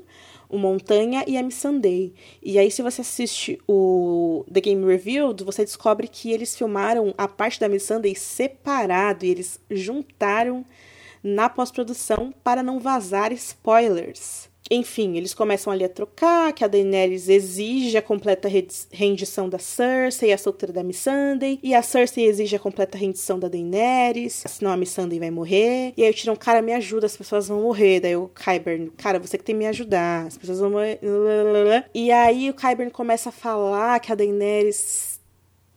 o 0.49 0.57
Montanha 0.57 1.24
e 1.28 1.38
a 1.38 1.44
Missandei. 1.44 2.14
E 2.41 2.57
aí, 2.57 2.72
se 2.72 2.82
você 2.82 3.02
assiste 3.02 3.60
o 3.68 4.45
The 4.52 4.61
Game 4.61 4.86
Revealed, 4.86 5.44
você 5.44 5.64
descobre 5.64 6.07
que 6.07 6.32
eles 6.32 6.56
filmaram 6.56 7.14
a 7.18 7.28
parte 7.28 7.60
da 7.60 7.69
Missandei 7.69 8.15
separado 8.15 9.26
e 9.26 9.30
eles 9.30 9.60
juntaram 9.69 10.65
na 11.24 11.49
pós-produção 11.49 12.34
para 12.44 12.64
não 12.64 12.80
vazar 12.80 13.32
spoilers. 13.34 14.47
Enfim, 14.69 15.15
eles 15.18 15.34
começam 15.34 15.72
ali 15.72 15.84
a 15.84 15.89
trocar, 15.89 16.53
que 16.53 16.64
a 16.64 16.68
Daenerys 16.68 17.30
exige 17.30 17.98
a 17.98 18.02
completa 18.02 18.49
rendição 18.91 19.49
da 19.49 19.60
Cersei, 19.60 20.31
a 20.31 20.38
solteira 20.38 20.73
da 20.73 20.84
Missandei, 20.84 21.60
e 21.64 21.73
a 21.73 21.81
Cersei 21.81 22.26
exige 22.26 22.56
a 22.56 22.60
completa 22.60 22.98
rendição 22.98 23.39
da 23.39 23.48
Daenerys, 23.48 24.44
senão 24.48 24.72
a 24.72 24.77
Missandei 24.77 25.19
vai 25.19 25.31
morrer. 25.31 25.94
E 25.95 26.03
aí 26.03 26.11
o 26.11 26.14
Tyrion, 26.14 26.35
cara, 26.35 26.61
me 26.61 26.73
ajuda, 26.73 27.06
as 27.06 27.15
pessoas 27.18 27.48
vão 27.48 27.61
morrer. 27.61 27.99
Daí 27.99 28.15
o 28.15 28.30
Qyburn, 28.30 28.91
cara, 28.98 29.19
você 29.19 29.38
que 29.38 29.44
tem 29.44 29.56
que 29.56 29.60
me 29.60 29.68
ajudar, 29.68 30.27
as 30.27 30.38
pessoas 30.38 30.60
vão 30.60 30.72
morrer. 30.72 30.99
E 31.94 32.11
aí 32.11 32.49
o 32.49 32.53
Qyburn 32.53 32.91
começa 32.91 33.30
a 33.30 33.31
falar 33.31 33.99
que 33.99 34.11
a 34.11 34.15
Daenerys 34.15 35.16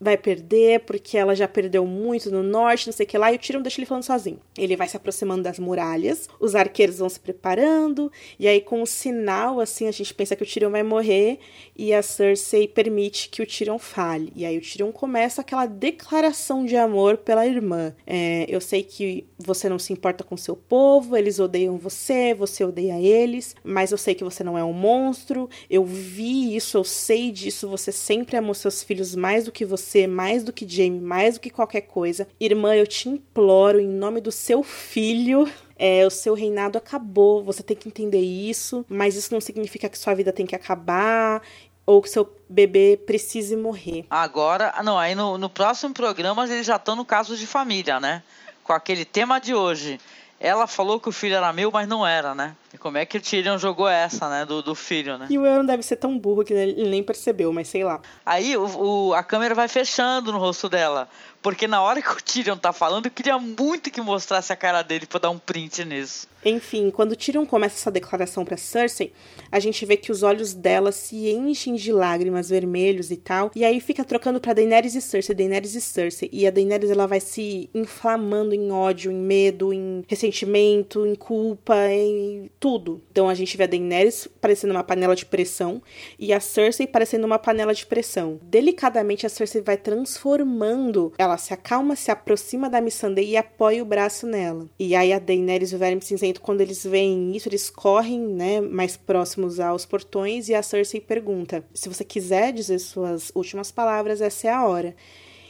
vai 0.00 0.16
perder, 0.16 0.80
porque 0.80 1.18
ela 1.18 1.34
já 1.34 1.46
perdeu 1.46 1.84
muito 1.84 2.30
no 2.30 2.42
norte, 2.42 2.86
não 2.86 2.92
sei 2.92 3.04
o 3.04 3.08
que 3.08 3.18
lá, 3.18 3.30
e 3.30 3.36
o 3.36 3.38
Tyrion 3.38 3.60
deixa 3.60 3.78
ele 3.78 3.86
falando 3.86 4.04
sozinho. 4.04 4.40
Ele 4.56 4.74
vai 4.76 4.88
se 4.88 4.96
aproximando 4.96 5.42
das 5.42 5.58
muralhas, 5.58 6.28
os 6.40 6.54
arqueiros 6.54 6.98
vão 6.98 7.08
se 7.08 7.20
preparando, 7.20 8.10
e 8.38 8.48
aí 8.48 8.62
com 8.62 8.80
um 8.80 8.86
sinal, 8.86 9.60
assim, 9.60 9.86
a 9.86 9.90
gente 9.90 10.14
pensa 10.14 10.34
que 10.34 10.42
o 10.42 10.46
Tyrion 10.46 10.70
vai 10.70 10.82
morrer, 10.82 11.38
e 11.76 11.92
a 11.92 12.02
Cersei 12.02 12.66
permite 12.66 13.28
que 13.28 13.42
o 13.42 13.46
Tyrion 13.46 13.78
fale. 13.78 14.32
E 14.34 14.46
aí 14.46 14.56
o 14.56 14.62
Tyrion 14.62 14.90
começa 14.90 15.42
aquela 15.42 15.66
declaração 15.66 16.64
de 16.64 16.76
amor 16.76 17.18
pela 17.18 17.46
irmã. 17.46 17.94
É, 18.06 18.46
eu 18.48 18.60
sei 18.60 18.82
que 18.82 19.26
você 19.36 19.68
não 19.68 19.78
se 19.78 19.92
importa 19.92 20.24
com 20.24 20.36
seu 20.36 20.56
povo, 20.56 21.16
eles 21.16 21.38
odeiam 21.38 21.76
você, 21.76 22.32
você 22.32 22.64
odeia 22.64 22.98
eles, 23.00 23.54
mas 23.62 23.92
eu 23.92 23.98
sei 23.98 24.14
que 24.14 24.24
você 24.24 24.42
não 24.42 24.56
é 24.56 24.64
um 24.64 24.72
monstro, 24.72 25.48
eu 25.68 25.84
vi 25.84 26.56
isso, 26.56 26.78
eu 26.78 26.84
sei 26.84 27.30
disso, 27.30 27.68
você 27.68 27.92
sempre 27.92 28.36
amou 28.36 28.54
seus 28.54 28.82
filhos 28.82 29.14
mais 29.14 29.44
do 29.44 29.52
que 29.52 29.64
você 29.64 29.89
você 29.90 30.06
mais 30.06 30.44
do 30.44 30.52
que 30.52 30.68
Jamie, 30.68 31.00
mais 31.00 31.34
do 31.34 31.40
que 31.40 31.50
qualquer 31.50 31.82
coisa. 31.82 32.28
Irmã, 32.38 32.74
eu 32.74 32.86
te 32.86 33.08
imploro, 33.08 33.80
em 33.80 33.88
nome 33.88 34.20
do 34.20 34.30
seu 34.30 34.62
filho, 34.62 35.50
é, 35.76 36.06
o 36.06 36.10
seu 36.10 36.34
reinado 36.34 36.78
acabou, 36.78 37.42
você 37.42 37.62
tem 37.62 37.76
que 37.76 37.88
entender 37.88 38.20
isso, 38.20 38.84
mas 38.88 39.16
isso 39.16 39.34
não 39.34 39.40
significa 39.40 39.88
que 39.88 39.98
sua 39.98 40.14
vida 40.14 40.32
tem 40.32 40.46
que 40.46 40.54
acabar 40.54 41.42
ou 41.84 42.00
que 42.00 42.08
seu 42.08 42.32
bebê 42.48 42.96
precise 43.04 43.56
morrer. 43.56 44.06
Agora, 44.08 44.72
não, 44.84 44.96
aí 44.96 45.14
no, 45.14 45.36
no 45.36 45.50
próximo 45.50 45.92
programa 45.92 46.44
eles 46.44 46.64
já 46.64 46.76
estão 46.76 46.94
no 46.94 47.04
caso 47.04 47.36
de 47.36 47.46
família, 47.46 47.98
né? 47.98 48.22
Com 48.62 48.72
aquele 48.72 49.04
tema 49.04 49.40
de 49.40 49.52
hoje. 49.52 49.98
Ela 50.42 50.66
falou 50.66 50.98
que 50.98 51.08
o 51.08 51.12
filho 51.12 51.34
era 51.34 51.52
meu, 51.52 51.70
mas 51.70 51.86
não 51.86 52.06
era, 52.06 52.34
né? 52.34 52.56
E 52.72 52.78
como 52.78 52.96
é 52.96 53.04
que 53.04 53.18
o 53.18 53.20
Tyrion 53.20 53.58
jogou 53.58 53.86
essa, 53.86 54.26
né? 54.30 54.46
Do, 54.46 54.62
do 54.62 54.74
filho, 54.74 55.18
né? 55.18 55.26
E 55.28 55.38
o 55.38 55.44
Euron 55.44 55.66
deve 55.66 55.82
ser 55.82 55.96
tão 55.96 56.18
burro 56.18 56.42
que 56.42 56.54
ele 56.54 56.88
nem 56.88 57.02
percebeu, 57.02 57.52
mas 57.52 57.68
sei 57.68 57.84
lá. 57.84 58.00
Aí 58.24 58.56
o, 58.56 58.64
o, 59.08 59.14
a 59.14 59.22
câmera 59.22 59.54
vai 59.54 59.68
fechando 59.68 60.32
no 60.32 60.38
rosto 60.38 60.66
dela. 60.66 61.10
Porque 61.42 61.66
na 61.66 61.82
hora 61.82 62.00
que 62.00 62.10
o 62.10 62.22
Tyrion 62.22 62.56
tá 62.56 62.72
falando, 62.72 63.06
eu 63.06 63.10
queria 63.10 63.38
muito 63.38 63.90
que 63.90 64.00
mostrasse 64.00 64.50
a 64.50 64.56
cara 64.56 64.82
dele 64.82 65.04
pra 65.04 65.20
dar 65.20 65.30
um 65.30 65.38
print 65.38 65.84
nisso. 65.84 66.26
Enfim, 66.44 66.90
quando 66.90 67.14
Tyrion 67.16 67.44
começa 67.44 67.76
essa 67.76 67.90
declaração 67.90 68.44
para 68.44 68.56
Cersei, 68.56 69.12
a 69.52 69.60
gente 69.60 69.84
vê 69.84 69.96
que 69.96 70.10
os 70.10 70.22
olhos 70.22 70.54
dela 70.54 70.90
se 70.90 71.28
enchem 71.30 71.74
de 71.74 71.92
lágrimas 71.92 72.48
vermelhos 72.48 73.10
e 73.10 73.16
tal, 73.16 73.50
e 73.54 73.64
aí 73.64 73.80
fica 73.80 74.04
trocando 74.04 74.40
para 74.40 74.54
Daenerys 74.54 74.94
e 74.94 75.00
Cersei, 75.00 75.34
Daenerys 75.34 75.74
e 75.74 75.80
Cersei, 75.80 76.30
e 76.32 76.46
a 76.46 76.50
Daenerys 76.50 76.90
ela 76.90 77.06
vai 77.06 77.20
se 77.20 77.68
inflamando 77.74 78.54
em 78.54 78.70
ódio, 78.70 79.12
em 79.12 79.16
medo, 79.16 79.72
em 79.72 80.02
ressentimento, 80.08 81.06
em 81.06 81.14
culpa, 81.14 81.76
em 81.90 82.50
tudo. 82.58 83.02
Então 83.10 83.28
a 83.28 83.34
gente 83.34 83.56
vê 83.56 83.64
a 83.64 83.66
Daenerys 83.66 84.26
parecendo 84.40 84.72
uma 84.72 84.84
panela 84.84 85.14
de 85.14 85.26
pressão 85.26 85.82
e 86.18 86.32
a 86.32 86.40
Cersei 86.40 86.86
parecendo 86.86 87.26
uma 87.26 87.38
panela 87.38 87.74
de 87.74 87.84
pressão. 87.84 88.40
Delicadamente 88.42 89.26
a 89.26 89.28
Cersei 89.28 89.60
vai 89.60 89.76
transformando, 89.76 91.12
ela 91.18 91.36
se 91.36 91.52
acalma, 91.52 91.96
se 91.96 92.10
aproxima 92.10 92.70
da 92.70 92.80
Missandei 92.80 93.30
e 93.30 93.36
apoia 93.36 93.82
o 93.82 93.86
braço 93.86 94.26
nela. 94.26 94.66
E 94.78 94.94
aí 94.94 95.12
a 95.12 95.18
Daenerys 95.18 95.72
e 95.72 95.76
o 95.76 95.78
Verme 95.78 96.00
Cinzento 96.00 96.29
quando 96.38 96.60
eles 96.60 96.84
veem 96.84 97.34
isso, 97.34 97.48
eles 97.48 97.70
correm, 97.70 98.20
né, 98.20 98.60
mais 98.60 98.96
próximos 98.96 99.58
aos 99.58 99.84
portões 99.84 100.48
e 100.48 100.54
a 100.54 100.62
Cersei 100.62 101.00
pergunta: 101.00 101.64
"Se 101.74 101.88
você 101.88 102.04
quiser 102.04 102.52
dizer 102.52 102.78
suas 102.78 103.32
últimas 103.34 103.72
palavras, 103.72 104.20
essa 104.20 104.48
é 104.48 104.50
a 104.50 104.66
hora". 104.66 104.94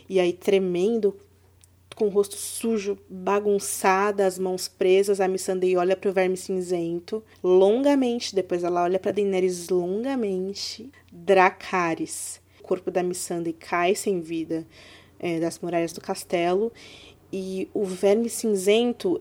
E 0.09 0.19
aí 0.19 0.33
tremendo, 0.33 1.17
com 1.95 2.07
o 2.07 2.09
rosto 2.09 2.37
sujo, 2.37 2.99
bagunçada, 3.09 4.27
as 4.27 4.39
mãos 4.39 4.69
presas, 4.69 5.21
a 5.21 5.29
Missandei 5.29 5.77
olha 5.77 5.97
para 5.97 6.09
o 6.09 6.13
verme 6.13 6.37
cinzento 6.37 7.23
longamente, 7.43 8.35
depois 8.35 8.65
ela 8.65 8.83
olha 8.85 8.99
para 8.99 9.13
Daenerys 9.13 9.69
longamente. 9.69 10.91
Dracarys. 11.13 12.41
O 12.61 12.63
corpo 12.63 12.91
da 12.91 13.03
Missandei 13.03 13.53
cai 13.53 13.95
sem 13.95 14.21
vida 14.21 14.67
é, 15.19 15.39
das 15.39 15.59
muralhas 15.59 15.93
do 15.93 16.01
castelo 16.01 16.73
e 17.33 17.69
o 17.73 17.85
verme 17.85 18.29
cinzento 18.29 19.21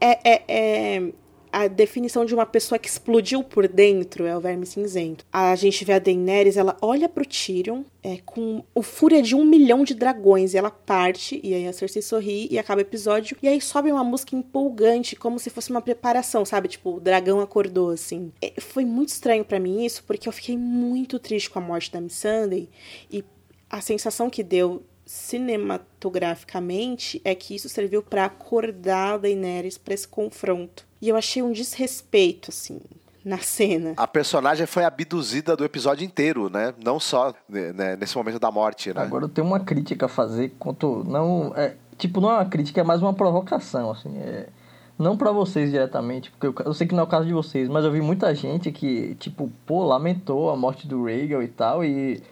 é, 0.00 0.18
é, 0.24 0.44
é, 0.48 1.12
a 1.52 1.66
definição 1.66 2.24
de 2.24 2.34
uma 2.34 2.46
pessoa 2.46 2.78
que 2.78 2.88
explodiu 2.88 3.42
por 3.42 3.66
dentro 3.66 4.24
é 4.24 4.36
o 4.36 4.40
verme 4.40 4.66
cinzento. 4.66 5.24
A 5.32 5.54
gente 5.56 5.84
vê 5.84 5.94
a 5.94 5.98
Daenerys, 5.98 6.56
ela 6.56 6.76
olha 6.80 7.08
pro 7.08 7.26
Tyrion 7.26 7.82
é, 8.02 8.18
com 8.24 8.62
o 8.74 8.82
fúria 8.82 9.22
de 9.22 9.34
um 9.34 9.44
milhão 9.44 9.84
de 9.84 9.94
dragões 9.94 10.54
e 10.54 10.58
ela 10.58 10.70
parte, 10.70 11.40
e 11.42 11.54
aí 11.54 11.66
a 11.66 11.72
Cersei 11.72 12.02
sorri 12.02 12.48
e 12.50 12.58
acaba 12.58 12.80
o 12.80 12.82
episódio. 12.82 13.36
E 13.42 13.48
aí 13.48 13.60
sobe 13.60 13.90
uma 13.90 14.04
música 14.04 14.36
empolgante, 14.36 15.16
como 15.16 15.38
se 15.38 15.50
fosse 15.50 15.70
uma 15.70 15.82
preparação, 15.82 16.44
sabe? 16.44 16.68
Tipo, 16.68 16.96
o 16.96 17.00
dragão 17.00 17.40
acordou, 17.40 17.90
assim. 17.90 18.32
É, 18.42 18.52
foi 18.60 18.84
muito 18.84 19.10
estranho 19.10 19.44
para 19.44 19.58
mim 19.58 19.84
isso, 19.84 20.04
porque 20.04 20.28
eu 20.28 20.32
fiquei 20.32 20.56
muito 20.56 21.18
triste 21.18 21.50
com 21.50 21.58
a 21.58 21.62
morte 21.62 21.90
da 21.90 22.00
Missandei 22.00 22.68
e 23.10 23.24
a 23.70 23.80
sensação 23.80 24.30
que 24.30 24.42
deu 24.42 24.82
cinematograficamente 25.08 27.20
é 27.24 27.34
que 27.34 27.56
isso 27.56 27.68
serviu 27.70 28.02
para 28.02 28.26
acordar 28.26 29.14
a 29.14 29.18
Daenerys 29.18 29.78
para 29.78 29.94
esse 29.94 30.06
confronto. 30.06 30.84
E 31.00 31.08
eu 31.08 31.16
achei 31.16 31.42
um 31.42 31.50
desrespeito, 31.50 32.50
assim, 32.50 32.78
na 33.24 33.38
cena. 33.38 33.94
A 33.96 34.06
personagem 34.06 34.66
foi 34.66 34.84
abduzida 34.84 35.56
do 35.56 35.64
episódio 35.64 36.04
inteiro, 36.04 36.50
né? 36.50 36.74
Não 36.84 37.00
só 37.00 37.32
né, 37.48 37.96
nesse 37.96 38.14
momento 38.18 38.38
da 38.38 38.50
morte, 38.50 38.92
né? 38.92 39.00
Agora 39.00 39.24
eu 39.24 39.30
tenho 39.30 39.46
uma 39.46 39.60
crítica 39.60 40.04
a 40.04 40.10
fazer 40.10 40.52
quanto. 40.58 41.02
Não, 41.04 41.54
é, 41.56 41.74
tipo, 41.96 42.20
não 42.20 42.30
é 42.30 42.34
uma 42.34 42.44
crítica, 42.44 42.82
é 42.82 42.84
mais 42.84 43.00
uma 43.00 43.14
provocação, 43.14 43.90
assim. 43.90 44.14
É, 44.18 44.50
não 44.98 45.16
para 45.16 45.32
vocês 45.32 45.70
diretamente, 45.70 46.30
porque 46.30 46.48
eu, 46.48 46.54
eu, 46.66 46.74
sei 46.74 46.86
que 46.86 46.94
não 46.94 47.04
é 47.04 47.06
o 47.06 47.08
caso 47.08 47.26
de 47.26 47.32
vocês, 47.32 47.66
mas 47.66 47.82
eu 47.82 47.90
vi 47.90 48.02
muita 48.02 48.34
gente 48.34 48.70
que, 48.70 49.14
tipo, 49.14 49.50
pô, 49.64 49.84
lamentou 49.84 50.50
a 50.50 50.56
morte 50.56 50.86
do 50.86 51.04
Rhaegal 51.04 51.42
e 51.42 51.48
tal, 51.48 51.82
e 51.82 52.22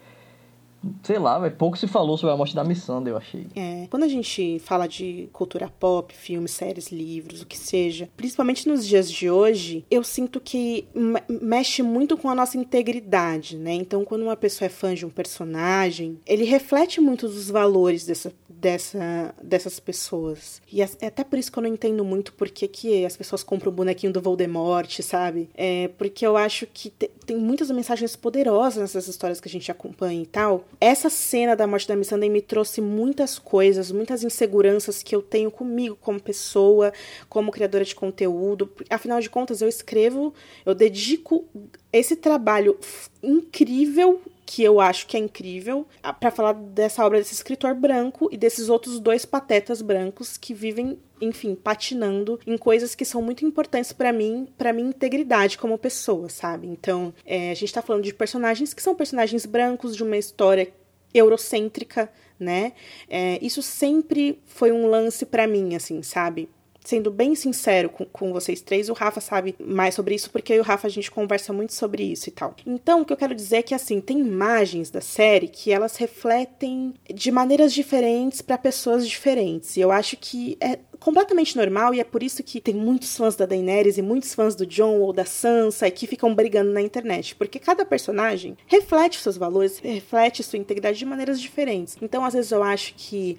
sei 1.03 1.19
lá, 1.19 1.39
véio, 1.39 1.53
pouco 1.53 1.77
se 1.77 1.87
falou 1.87 2.17
sobre 2.17 2.35
a 2.35 2.37
morte 2.37 2.55
da 2.55 2.65
Missandei, 2.65 3.13
eu 3.13 3.17
achei. 3.17 3.47
É, 3.55 3.87
quando 3.91 4.05
a 4.05 4.09
gente 4.09 4.59
fala 4.61 4.87
de 4.87 5.29
cultura 5.33 5.69
pop, 5.69 6.15
filmes, 6.15 6.51
séries, 6.51 6.91
livros, 6.91 7.43
o 7.43 7.47
que 7.47 7.59
seja, 7.59 8.09
principalmente 8.17 8.69
nos 8.69 8.87
dias 8.87 9.11
de 9.11 9.31
hoje, 9.31 9.85
eu 9.91 10.03
sinto 10.03 10.41
que 10.41 10.87
mexe 11.29 11.83
muito 11.83 12.17
com 12.17 12.29
a 12.29 12.35
nossa 12.35 12.57
integridade, 12.57 13.57
né? 13.57 13.73
Então, 13.75 14.05
quando 14.05 14.23
uma 14.23 14.37
pessoa 14.37 14.67
é 14.67 14.71
fã 14.71 14.95
de 14.95 15.05
um 15.07 15.11
personagem, 15.11 16.19
ele 16.27 16.45
reflete 16.45 17.01
muito 17.01 17.29
dos 17.29 17.51
valores 17.51 18.05
dessa, 18.05 18.33
dessa, 18.49 19.35
dessas 19.43 19.79
pessoas. 19.79 20.61
E 20.71 20.83
é 20.83 21.07
até 21.07 21.23
por 21.23 21.39
isso 21.39 21.53
que 21.53 21.59
eu 21.59 21.63
não 21.63 21.71
entendo 21.71 22.05
muito 22.05 22.33
por 22.33 22.49
que, 22.49 22.67
que 22.67 23.05
as 23.05 23.17
pessoas 23.17 23.43
compram 23.43 23.71
o 23.71 23.75
bonequinho 23.75 24.13
do 24.13 24.21
Voldemort, 24.21 25.01
sabe? 25.03 25.49
É 25.55 25.89
porque 25.99 26.27
eu 26.27 26.37
acho 26.37 26.67
que 26.67 26.91
te, 26.91 27.09
tem 27.25 27.37
muitas 27.37 27.71
mensagens 27.71 28.17
poderosas 28.17 28.81
nessas 28.81 29.09
histórias 29.09 29.41
que 29.41 29.49
a 29.49 29.51
gente 29.51 29.71
acompanha 29.71 30.23
e 30.23 30.27
tal. 30.27 30.65
Essa 30.81 31.09
cena 31.09 31.57
da 31.57 31.67
morte 31.67 31.89
da 31.89 31.97
Missandei 31.97 32.29
me 32.29 32.43
trouxe 32.43 32.81
muitas 32.81 33.39
coisas, 33.39 33.91
muitas 33.91 34.23
inseguranças 34.23 35.03
que 35.03 35.17
eu 35.17 35.23
tenho 35.23 35.51
comigo 35.51 35.97
como 36.01 36.21
pessoa, 36.21 36.93
como 37.29 37.51
criadora 37.51 37.85
de 37.85 37.95
conteúdo. 37.95 38.71
Afinal 38.91 39.21
de 39.21 39.31
contas, 39.31 39.63
eu 39.63 39.69
escrevo, 39.69 40.35
eu 40.65 40.75
dedico 40.75 41.47
esse 41.93 42.17
trabalho 42.17 42.79
incrível 43.23 44.21
que 44.45 44.63
eu 44.63 44.81
acho 44.81 45.09
que 45.09 45.17
é 45.17 45.21
incrível, 45.21 45.85
para 46.21 46.31
falar 46.31 46.53
dessa 46.53 47.05
obra 47.05 47.19
desse 47.19 47.35
escritor 47.35 47.75
branco 47.75 48.29
e 48.31 48.37
desses 48.37 48.69
outros 48.69 49.01
dois 49.01 49.25
patetas 49.25 49.83
brancos 49.83 50.37
que 50.37 50.55
vivem, 50.55 50.97
enfim, 51.21 51.55
patinando 51.55 52.39
em 52.47 52.57
coisas 52.57 52.95
que 52.95 53.05
são 53.05 53.23
muito 53.23 53.45
importantes 53.45 53.93
para 53.93 54.13
mim, 54.13 54.49
para 54.57 54.73
minha 54.73 54.89
integridade 54.89 55.59
como 55.59 55.79
pessoa, 55.79 56.29
sabe? 56.29 56.67
Então, 56.67 57.13
é, 57.25 57.51
a 57.51 57.55
gente 57.55 57.73
tá 57.73 57.83
falando 57.83 58.05
de 58.05 58.15
personagens 58.15 58.75
que 58.75 58.83
são 58.83 58.95
personagens 58.95 59.47
brancos 59.47 59.97
de 59.97 60.03
uma 60.03 60.17
história 60.17 60.73
eurocêntrica, 61.15 62.11
né? 62.39 62.73
É, 63.09 63.39
isso 63.41 63.63
sempre 63.63 64.41
foi 64.45 64.73
um 64.73 64.87
lance 64.87 65.25
para 65.25 65.47
mim, 65.47 65.75
assim, 65.75 66.03
sabe? 66.03 66.49
Sendo 66.87 67.11
bem 67.11 67.35
sincero 67.35 67.89
com, 67.89 68.05
com 68.05 68.33
vocês 68.33 68.61
três, 68.61 68.89
o 68.89 68.93
Rafa 68.93 69.21
sabe 69.21 69.57
mais 69.59 69.95
sobre 69.95 70.15
isso, 70.15 70.31
porque 70.31 70.53
eu 70.53 70.59
e 70.59 70.61
o 70.61 70.63
Rafa 70.63 70.87
a 70.87 70.91
gente 70.91 71.11
conversa 71.11 71.53
muito 71.53 71.75
sobre 71.75 72.05
isso 72.05 72.29
e 72.29 72.33
tal. 72.33 72.55
Então, 72.65 73.01
o 73.01 73.05
que 73.05 73.13
eu 73.13 73.17
quero 73.17 73.35
dizer 73.35 73.57
é 73.57 73.63
que, 73.63 73.75
assim, 73.75 74.01
tem 74.01 74.21
imagens 74.21 74.91
da 74.91 75.01
série 75.01 75.49
que 75.49 75.73
elas 75.73 75.97
refletem 75.97 76.95
de 77.13 77.31
maneiras 77.33 77.73
diferentes 77.73 78.41
para 78.41 78.57
pessoas 78.57 79.07
diferentes. 79.07 79.77
E 79.77 79.81
eu 79.81 79.91
acho 79.91 80.17
que 80.17 80.57
é 80.61 80.79
completamente 81.01 81.57
normal 81.57 81.93
e 81.93 82.01
é 82.01 82.05
por 82.05 82.23
isso 82.23 82.43
que 82.43 82.61
tem 82.61 82.75
muitos 82.75 83.17
fãs 83.17 83.37
da 83.37 83.47
Daenerys 83.47 83.99
e 83.99 84.03
muitos 84.03 84.35
fãs 84.35 84.55
do 84.55 84.65
Jon 84.65 84.99
ou 85.01 85.13
da 85.13 85.25
Sansa 85.25 85.91
que 85.91 86.07
ficam 86.07 86.35
brigando 86.35 86.73
na 86.73 86.81
internet, 86.81 87.35
porque 87.35 87.59
cada 87.59 87.85
personagem 87.85 88.57
reflete 88.67 89.21
seus 89.21 89.37
valores, 89.37 89.79
reflete 89.79 90.43
sua 90.43 90.59
integridade 90.59 90.99
de 90.99 91.05
maneiras 91.05 91.41
diferentes. 91.41 91.97
Então, 92.01 92.25
às 92.25 92.35
vezes 92.35 92.51
eu 92.51 92.63
acho 92.63 92.95
que 92.97 93.39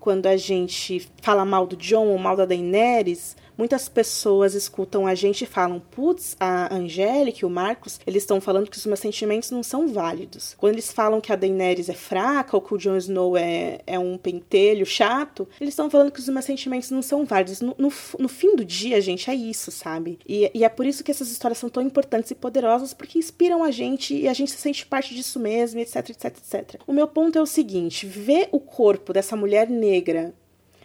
quando 0.00 0.26
a 0.26 0.36
gente 0.36 1.08
fala 1.20 1.44
mal 1.44 1.66
do 1.66 1.76
John 1.76 2.06
ou 2.06 2.18
mal 2.18 2.36
da 2.36 2.44
Daenerys, 2.44 3.36
muitas 3.58 3.88
pessoas 3.88 4.54
escutam 4.54 5.06
a 5.06 5.14
gente 5.14 5.42
e 5.42 5.46
falam: 5.46 5.80
putz, 5.80 6.36
a 6.38 6.72
Angélica 6.72 7.40
e 7.42 7.44
o 7.44 7.50
Marcos, 7.50 8.00
eles 8.06 8.22
estão 8.22 8.40
falando 8.40 8.70
que 8.70 8.78
os 8.78 8.86
meus 8.86 9.00
sentimentos 9.00 9.50
não 9.50 9.62
são 9.64 9.88
válidos. 9.88 10.54
Quando 10.56 10.74
eles 10.74 10.92
falam 10.92 11.20
que 11.20 11.32
a 11.32 11.36
Daenerys 11.36 11.88
é 11.88 11.94
fraca 11.94 12.56
ou 12.56 12.62
que 12.62 12.72
o 12.72 12.78
Jon 12.78 12.96
Snow 12.96 13.36
é, 13.36 13.80
é 13.86 13.98
um 13.98 14.16
pentelho 14.16 14.86
chato, 14.86 15.48
eles 15.60 15.72
estão 15.72 15.90
falando 15.90 16.12
que 16.12 16.20
os 16.20 16.28
meus 16.28 16.44
sentimentos 16.44 16.90
não 16.90 17.02
são 17.02 17.24
válidos. 17.24 17.60
No, 17.60 17.74
no, 17.76 17.92
no 18.18 18.28
fim 18.28 18.54
do 18.54 18.64
dia, 18.64 19.00
gente, 19.00 19.28
é 19.28 19.34
isso, 19.34 19.72
sabe? 19.72 20.18
E, 20.26 20.50
e, 20.54 20.64
é 20.64 20.68
por 20.68 20.86
isso 20.86 21.02
que 21.02 21.10
essas 21.10 21.30
histórias 21.30 21.58
são 21.58 21.68
tão 21.68 21.82
importantes 21.82 22.30
e 22.30 22.34
poderosas, 22.34 22.94
porque 22.94 23.18
inspiram 23.18 23.64
a 23.64 23.70
gente 23.70 24.14
e 24.14 24.28
a 24.28 24.32
gente 24.32 24.52
se 24.52 24.58
sente 24.58 24.86
parte 24.86 25.14
disso 25.14 25.40
mesmo, 25.40 25.80
etc, 25.80 26.10
etc, 26.10 26.24
etc. 26.24 26.80
O 26.86 26.92
meu 26.92 27.08
ponto 27.08 27.36
é 27.36 27.42
o 27.42 27.46
seguinte: 27.46 28.06
ver 28.06 28.48
o 28.52 28.60
corpo 28.60 29.12
dessa 29.12 29.34
mulher 29.34 29.68
negra 29.68 30.34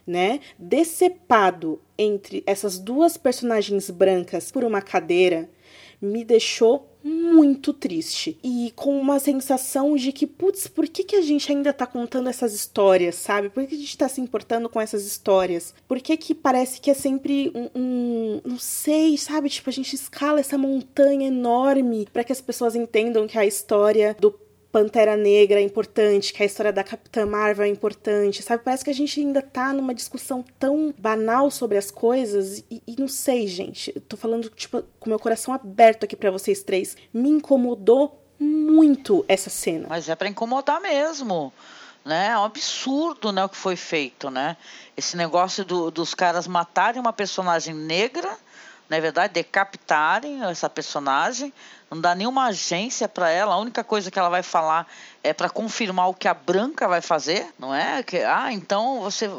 né, 0.06 0.40
decepado 0.58 1.82
entre 1.98 2.44
essas 2.46 2.80
duas 2.80 3.18
personagens 3.18 3.90
brancas 3.90 4.52
por 4.52 4.64
uma 4.64 4.82
cadeira, 4.82 5.50
me 6.02 6.24
deixou 6.26 6.90
muito 7.04 7.74
triste 7.74 8.38
e 8.42 8.72
com 8.76 8.98
uma 8.98 9.20
sensação 9.20 9.96
de 9.96 10.12
que, 10.14 10.26
putz, 10.26 10.68
por 10.68 10.88
que, 10.88 11.04
que 11.04 11.16
a 11.18 11.22
gente 11.22 11.52
ainda 11.52 11.74
tá 11.74 11.86
contando 11.86 12.30
essas 12.30 12.54
histórias, 12.54 13.16
sabe? 13.16 13.50
Por 13.50 13.68
que 13.68 13.76
a 13.76 13.78
gente 13.78 13.98
tá 13.98 14.08
se 14.08 14.22
importando 14.22 14.70
com 14.70 14.80
essas 14.80 15.06
histórias? 15.06 15.74
Por 15.88 16.00
que 16.00 16.16
que 16.16 16.34
parece 16.34 16.80
que 16.80 16.90
é 16.90 16.94
sempre 16.94 17.52
um, 17.54 17.70
um 17.76 18.42
não 18.46 18.58
sei, 18.58 19.18
sabe? 19.18 19.50
Tipo, 19.50 19.70
a 19.70 19.74
gente 19.74 19.94
escala 19.94 20.40
essa 20.40 20.58
montanha 20.58 21.28
enorme 21.28 22.08
para 22.12 22.24
que 22.24 22.32
as 22.32 22.40
pessoas 22.40 22.76
entendam 22.76 23.28
que 23.28 23.38
a 23.38 23.46
história 23.46 24.16
do 24.20 24.32
Pantera 24.74 25.16
Negra 25.16 25.60
é 25.60 25.64
importante, 25.64 26.34
que 26.34 26.42
a 26.42 26.46
história 26.48 26.74
da 26.74 26.84
Capitã 26.84 27.28
Marvel 27.28 27.64
é 27.64 27.70
importante, 27.70 28.42
sabe? 28.42 28.64
Parece 28.64 28.84
que 28.84 28.90
a 28.90 28.94
gente 28.94 29.20
ainda 29.20 29.40
tá 29.40 29.72
numa 29.72 29.94
discussão 29.94 30.44
tão 30.58 30.92
banal 30.98 31.52
sobre 31.52 31.78
as 31.78 31.92
coisas 31.92 32.64
e, 32.72 32.82
e 32.88 32.96
não 32.98 33.08
sei, 33.08 33.46
gente. 33.46 33.94
Eu 33.96 34.02
tô 34.02 34.18
falando, 34.18 34.50
tipo, 34.50 34.84
com 35.00 35.10
meu 35.12 35.20
coração 35.20 35.54
aberto 35.54 36.06
aqui 36.06 36.16
para 36.16 36.32
vocês 36.32 36.64
três. 36.64 36.98
Me 37.14 37.30
incomodou 37.30 38.20
muito 38.40 39.24
essa 39.28 39.48
cena. 39.48 39.86
Mas 39.88 40.10
é 40.10 40.16
para 40.16 40.28
incomodar 40.28 40.82
mesmo. 40.82 41.54
Né? 42.04 42.30
É 42.30 42.38
um 42.40 42.44
absurdo 42.44 43.32
né, 43.32 43.46
o 43.46 43.50
que 43.50 43.56
foi 43.56 43.76
feito, 43.76 44.32
né? 44.32 44.58
Esse 44.98 45.16
negócio 45.16 45.64
do, 45.64 45.92
dos 45.92 46.16
caras 46.16 46.48
matarem 46.48 47.00
uma 47.00 47.14
personagem 47.14 47.76
negra 47.76 48.36
na 48.90 49.00
verdade, 49.00 49.34
decapitarem 49.34 50.44
essa 50.44 50.70
personagem. 50.70 51.54
Não 51.94 52.02
dá 52.02 52.16
nenhuma 52.16 52.46
agência 52.46 53.08
para 53.08 53.30
ela. 53.30 53.54
A 53.54 53.58
única 53.58 53.84
coisa 53.84 54.10
que 54.10 54.18
ela 54.18 54.30
vai 54.30 54.42
falar 54.42 54.88
é 55.24 55.32
para 55.32 55.48
confirmar 55.48 56.10
o 56.10 56.14
que 56.14 56.28
a 56.28 56.34
Branca 56.34 56.88
vai 56.88 57.02
fazer, 57.02 57.46
não 57.60 57.74
é? 57.74 58.02
Que, 58.02 58.18
ah, 58.18 58.52
então 58.52 59.02
você 59.02 59.30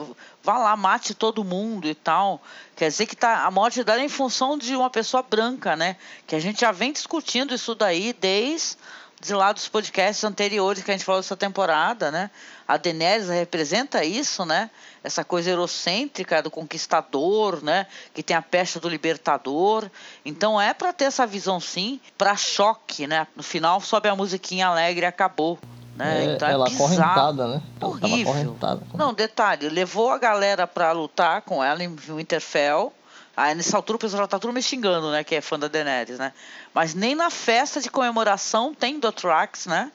vá 0.41 0.57
lá, 0.59 0.77
mate 0.77 1.15
todo 1.15 1.43
mundo 1.43 1.89
e 1.89 1.97
tal. 1.97 2.41
Quer 2.77 2.89
dizer 2.89 3.07
que 3.07 3.17
tá, 3.17 3.45
a 3.45 3.51
morte 3.51 3.83
dela 3.83 4.01
é 4.01 4.05
em 4.05 4.09
função 4.09 4.57
de 4.57 4.77
uma 4.77 4.89
pessoa 4.89 5.21
branca, 5.21 5.75
né? 5.75 5.97
Que 6.29 6.37
a 6.37 6.41
gente 6.41 6.61
já 6.61 6.71
vem 6.71 6.93
discutindo 6.93 7.53
isso 7.53 7.75
daí 7.75 8.13
desde 8.13 8.77
de 9.25 9.35
lá 9.35 9.53
dos 9.53 9.69
podcasts 9.69 10.23
anteriores 10.23 10.83
que 10.83 10.91
a 10.91 10.95
gente 10.95 11.05
falou 11.05 11.21
dessa 11.21 11.37
temporada, 11.37 12.11
né? 12.11 12.31
A 12.69 12.77
Daenerys 12.77 13.29
representa 13.29 14.05
isso, 14.05 14.45
né? 14.45 14.71
Essa 15.03 15.25
coisa 15.25 15.51
eurocêntrica 15.51 16.43
do 16.43 16.51
conquistador, 16.51 17.63
né? 17.63 17.87
Que 18.13 18.23
tem 18.23 18.37
a 18.37 18.43
pecha 18.43 18.79
do 18.79 18.89
libertador. 18.89 19.91
Então 20.25 20.61
é 20.61 20.75
para 20.75 20.93
ter 20.93 21.07
essa 21.07 21.27
visão 21.27 21.59
sim, 21.59 22.01
para 22.19 22.37
choque, 22.37 23.07
né? 23.07 23.27
No 23.35 23.43
final 23.43 23.81
sobe 23.81 24.09
a 24.09 24.17
musiquinha 24.17 24.67
alegre 24.67 25.05
e 25.05 25.09
acabou. 25.09 25.59
Né? 25.97 26.27
É, 26.27 26.35
então 26.35 26.49
é 26.49 26.53
ela 26.53 26.65
bizarro. 26.67 26.85
acorrentada, 26.85 27.49
né? 27.49 27.63
Horrível. 27.81 28.57
Não, 28.95 29.15
detalhe, 29.15 29.69
levou 29.69 30.11
a 30.11 30.19
galera 30.19 30.67
para 30.67 30.93
lutar 30.93 31.43
com 31.43 31.65
ela 31.65 31.83
em 31.83 31.89
Winterfell. 31.89 32.93
Aí 33.37 33.55
nessa 33.55 33.77
altura 33.77 33.97
o 33.97 34.01
pessoal 34.01 34.23
já 34.23 34.27
tá 34.29 34.39
tudo 34.39 34.53
me 34.53 34.63
xingando, 34.63 35.11
né? 35.11 35.25
Que 35.25 35.35
é 35.37 35.41
fã 35.41 35.59
da 35.59 35.69
Daenerys, 35.69 36.19
né? 36.19 36.33
Mas 36.73 36.95
nem 36.95 37.15
na 37.15 37.31
festa 37.31 37.81
de 37.81 37.91
comemoração 37.91 38.73
tem 38.75 38.99
Dothrax, 39.01 39.67
né? 39.67 39.91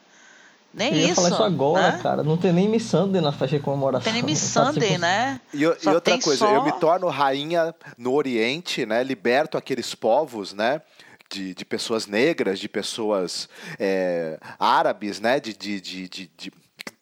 Nem 0.72 0.92
Eu 0.92 0.98
ia 0.98 1.06
isso. 1.06 1.14
falar 1.16 1.28
isso 1.30 1.42
agora, 1.42 1.92
né? 1.92 1.98
cara. 2.02 2.22
Não 2.22 2.36
tem 2.36 2.52
nem 2.52 2.68
Missandei 2.68 3.20
na 3.20 3.32
festa 3.32 3.56
de 3.58 3.62
comemoração. 3.64 4.04
Tem 4.04 4.12
nem 4.12 4.22
Miss 4.22 4.40
Tá, 4.54 4.66
Sunday, 4.66 4.88
tipo, 4.90 5.00
né? 5.00 5.40
E, 5.52 5.62
e 5.62 5.64
outra 5.88 6.18
coisa, 6.20 6.46
só- 6.46 6.52
eu 6.52 6.62
me 6.62 6.72
torno 6.72 7.08
rainha 7.08 7.74
no 7.98 8.12
Oriente, 8.12 8.86
né? 8.86 9.02
Liberto 9.02 9.56
aqueles 9.58 9.94
povos, 9.94 10.52
né? 10.52 10.80
De, 11.28 11.54
de 11.54 11.64
pessoas 11.64 12.06
negras, 12.06 12.58
de 12.58 12.68
pessoas 12.68 13.48
é, 13.78 14.38
árabes, 14.58 15.18
né? 15.20 15.40
De, 15.40 15.52
de, 15.56 15.80
de, 15.80 16.08
de- 16.08 16.30
de- 16.36 16.52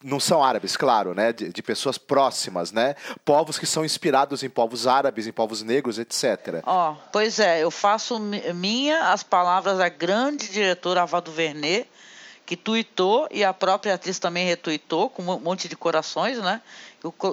não 0.02 0.20
são 0.20 0.42
árabes, 0.42 0.76
claro, 0.76 1.14
né? 1.14 1.32
De, 1.32 1.48
de 1.52 1.62
pessoas 1.62 1.98
próximas, 1.98 2.70
né? 2.72 2.94
Povos 3.24 3.58
que 3.58 3.66
são 3.66 3.84
inspirados 3.84 4.42
em 4.42 4.48
povos 4.50 4.86
árabes, 4.86 5.26
em 5.26 5.32
povos 5.32 5.62
negros, 5.62 5.98
etc. 5.98 6.62
Ó, 6.64 6.94
pois 7.12 7.38
é, 7.38 7.62
eu 7.62 7.70
faço 7.70 8.18
mi- 8.18 8.42
minha 8.54 9.12
as 9.12 9.22
palavras 9.22 9.78
da 9.78 9.88
grande 9.88 10.48
diretora 10.48 11.02
Ava 11.02 11.20
DuVernay, 11.20 11.86
que 12.46 12.56
tuitou 12.56 13.28
e 13.30 13.44
a 13.44 13.52
própria 13.52 13.94
atriz 13.94 14.18
também 14.18 14.46
retuitou 14.46 15.10
com 15.10 15.22
um 15.22 15.38
monte 15.38 15.68
de 15.68 15.76
corações, 15.76 16.38
né? 16.38 16.62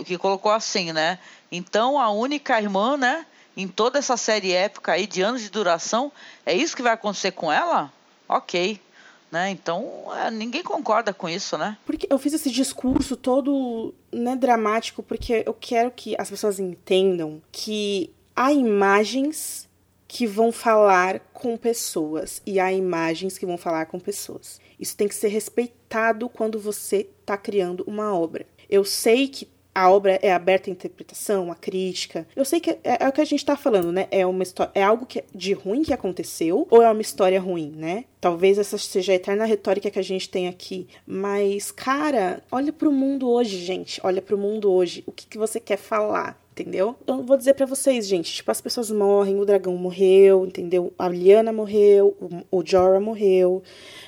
Que 0.05 0.17
colocou 0.17 0.51
assim, 0.51 0.91
né? 0.91 1.19
Então 1.51 1.99
a 1.99 2.09
única 2.11 2.59
irmã, 2.59 2.97
né? 2.97 3.25
Em 3.57 3.67
toda 3.67 3.97
essa 3.99 4.17
série 4.17 4.51
épica 4.51 4.91
aí 4.91 5.07
de 5.07 5.21
anos 5.21 5.41
de 5.41 5.49
duração, 5.49 6.11
é 6.45 6.53
isso 6.53 6.75
que 6.75 6.81
vai 6.83 6.91
acontecer 6.93 7.31
com 7.31 7.49
ela? 7.51 7.91
Ok. 8.27 8.81
Né? 9.31 9.49
Então, 9.49 10.05
é, 10.15 10.31
ninguém 10.31 10.63
concorda 10.63 11.13
com 11.13 11.27
isso, 11.27 11.57
né? 11.57 11.77
Porque 11.85 12.07
eu 12.09 12.17
fiz 12.17 12.33
esse 12.33 12.49
discurso 12.49 13.17
todo 13.17 13.93
né, 14.11 14.35
dramático 14.35 15.03
porque 15.03 15.43
eu 15.45 15.53
quero 15.53 15.91
que 15.91 16.15
as 16.17 16.29
pessoas 16.29 16.59
entendam 16.59 17.41
que 17.51 18.13
há 18.35 18.51
imagens 18.51 19.67
que 20.07 20.27
vão 20.27 20.51
falar 20.51 21.19
com 21.33 21.57
pessoas 21.57 22.41
e 22.45 22.59
há 22.59 22.71
imagens 22.71 23.37
que 23.37 23.45
vão 23.45 23.57
falar 23.57 23.87
com 23.87 23.99
pessoas. 23.99 24.61
Isso 24.79 24.95
tem 24.95 25.07
que 25.07 25.15
ser 25.15 25.29
respeitado 25.29 26.29
quando 26.29 26.59
você 26.59 27.07
está 27.21 27.35
criando 27.35 27.83
uma 27.87 28.17
obra. 28.17 28.45
Eu 28.69 28.85
sei 28.85 29.27
que 29.27 29.47
a 29.75 29.89
obra 29.89 30.17
é 30.21 30.31
aberta 30.31 30.69
à 30.69 30.71
interpretação, 30.71 31.51
à 31.51 31.55
crítica. 31.55 32.25
Eu 32.33 32.45
sei 32.45 32.61
que 32.61 32.71
é, 32.71 32.79
é 33.01 33.09
o 33.09 33.11
que 33.11 33.19
a 33.19 33.25
gente 33.25 33.43
tá 33.43 33.57
falando, 33.57 33.91
né? 33.91 34.07
É 34.09 34.25
uma 34.25 34.41
história, 34.41 34.71
é 34.73 34.81
algo 34.81 35.05
que, 35.05 35.21
de 35.35 35.51
ruim 35.51 35.83
que 35.83 35.93
aconteceu 35.93 36.65
ou 36.69 36.81
é 36.81 36.89
uma 36.89 37.01
história 37.01 37.41
ruim, 37.41 37.73
né? 37.75 38.05
Talvez 38.25 38.57
essa 38.57 38.75
seja 38.75 39.11
a 39.11 39.15
eterna 39.17 39.45
retórica 39.45 39.91
que 39.91 39.99
a 39.99 40.01
gente 40.01 40.27
tem 40.27 40.47
aqui. 40.47 40.87
Mas, 41.05 41.69
cara, 41.69 42.41
olha 42.51 42.73
pro 42.73 42.91
mundo 42.91 43.29
hoje, 43.29 43.59
gente. 43.59 44.01
Olha 44.03 44.19
pro 44.19 44.35
mundo 44.35 44.71
hoje. 44.71 45.03
O 45.05 45.11
que, 45.11 45.27
que 45.27 45.37
você 45.37 45.59
quer 45.59 45.77
falar? 45.77 46.35
Entendeu? 46.51 46.95
Eu 47.05 47.21
vou 47.21 47.37
dizer 47.37 47.53
pra 47.53 47.67
vocês, 47.67 48.07
gente. 48.07 48.33
Tipo, 48.33 48.49
as 48.49 48.59
pessoas 48.59 48.89
morrem, 48.89 49.39
o 49.39 49.45
dragão 49.45 49.77
morreu, 49.77 50.43
entendeu? 50.43 50.91
A 50.97 51.07
Lyanna 51.07 51.53
morreu, 51.53 52.17
o, 52.49 52.57
o 52.57 52.65
Jorah 52.65 52.99
morreu, 52.99 53.61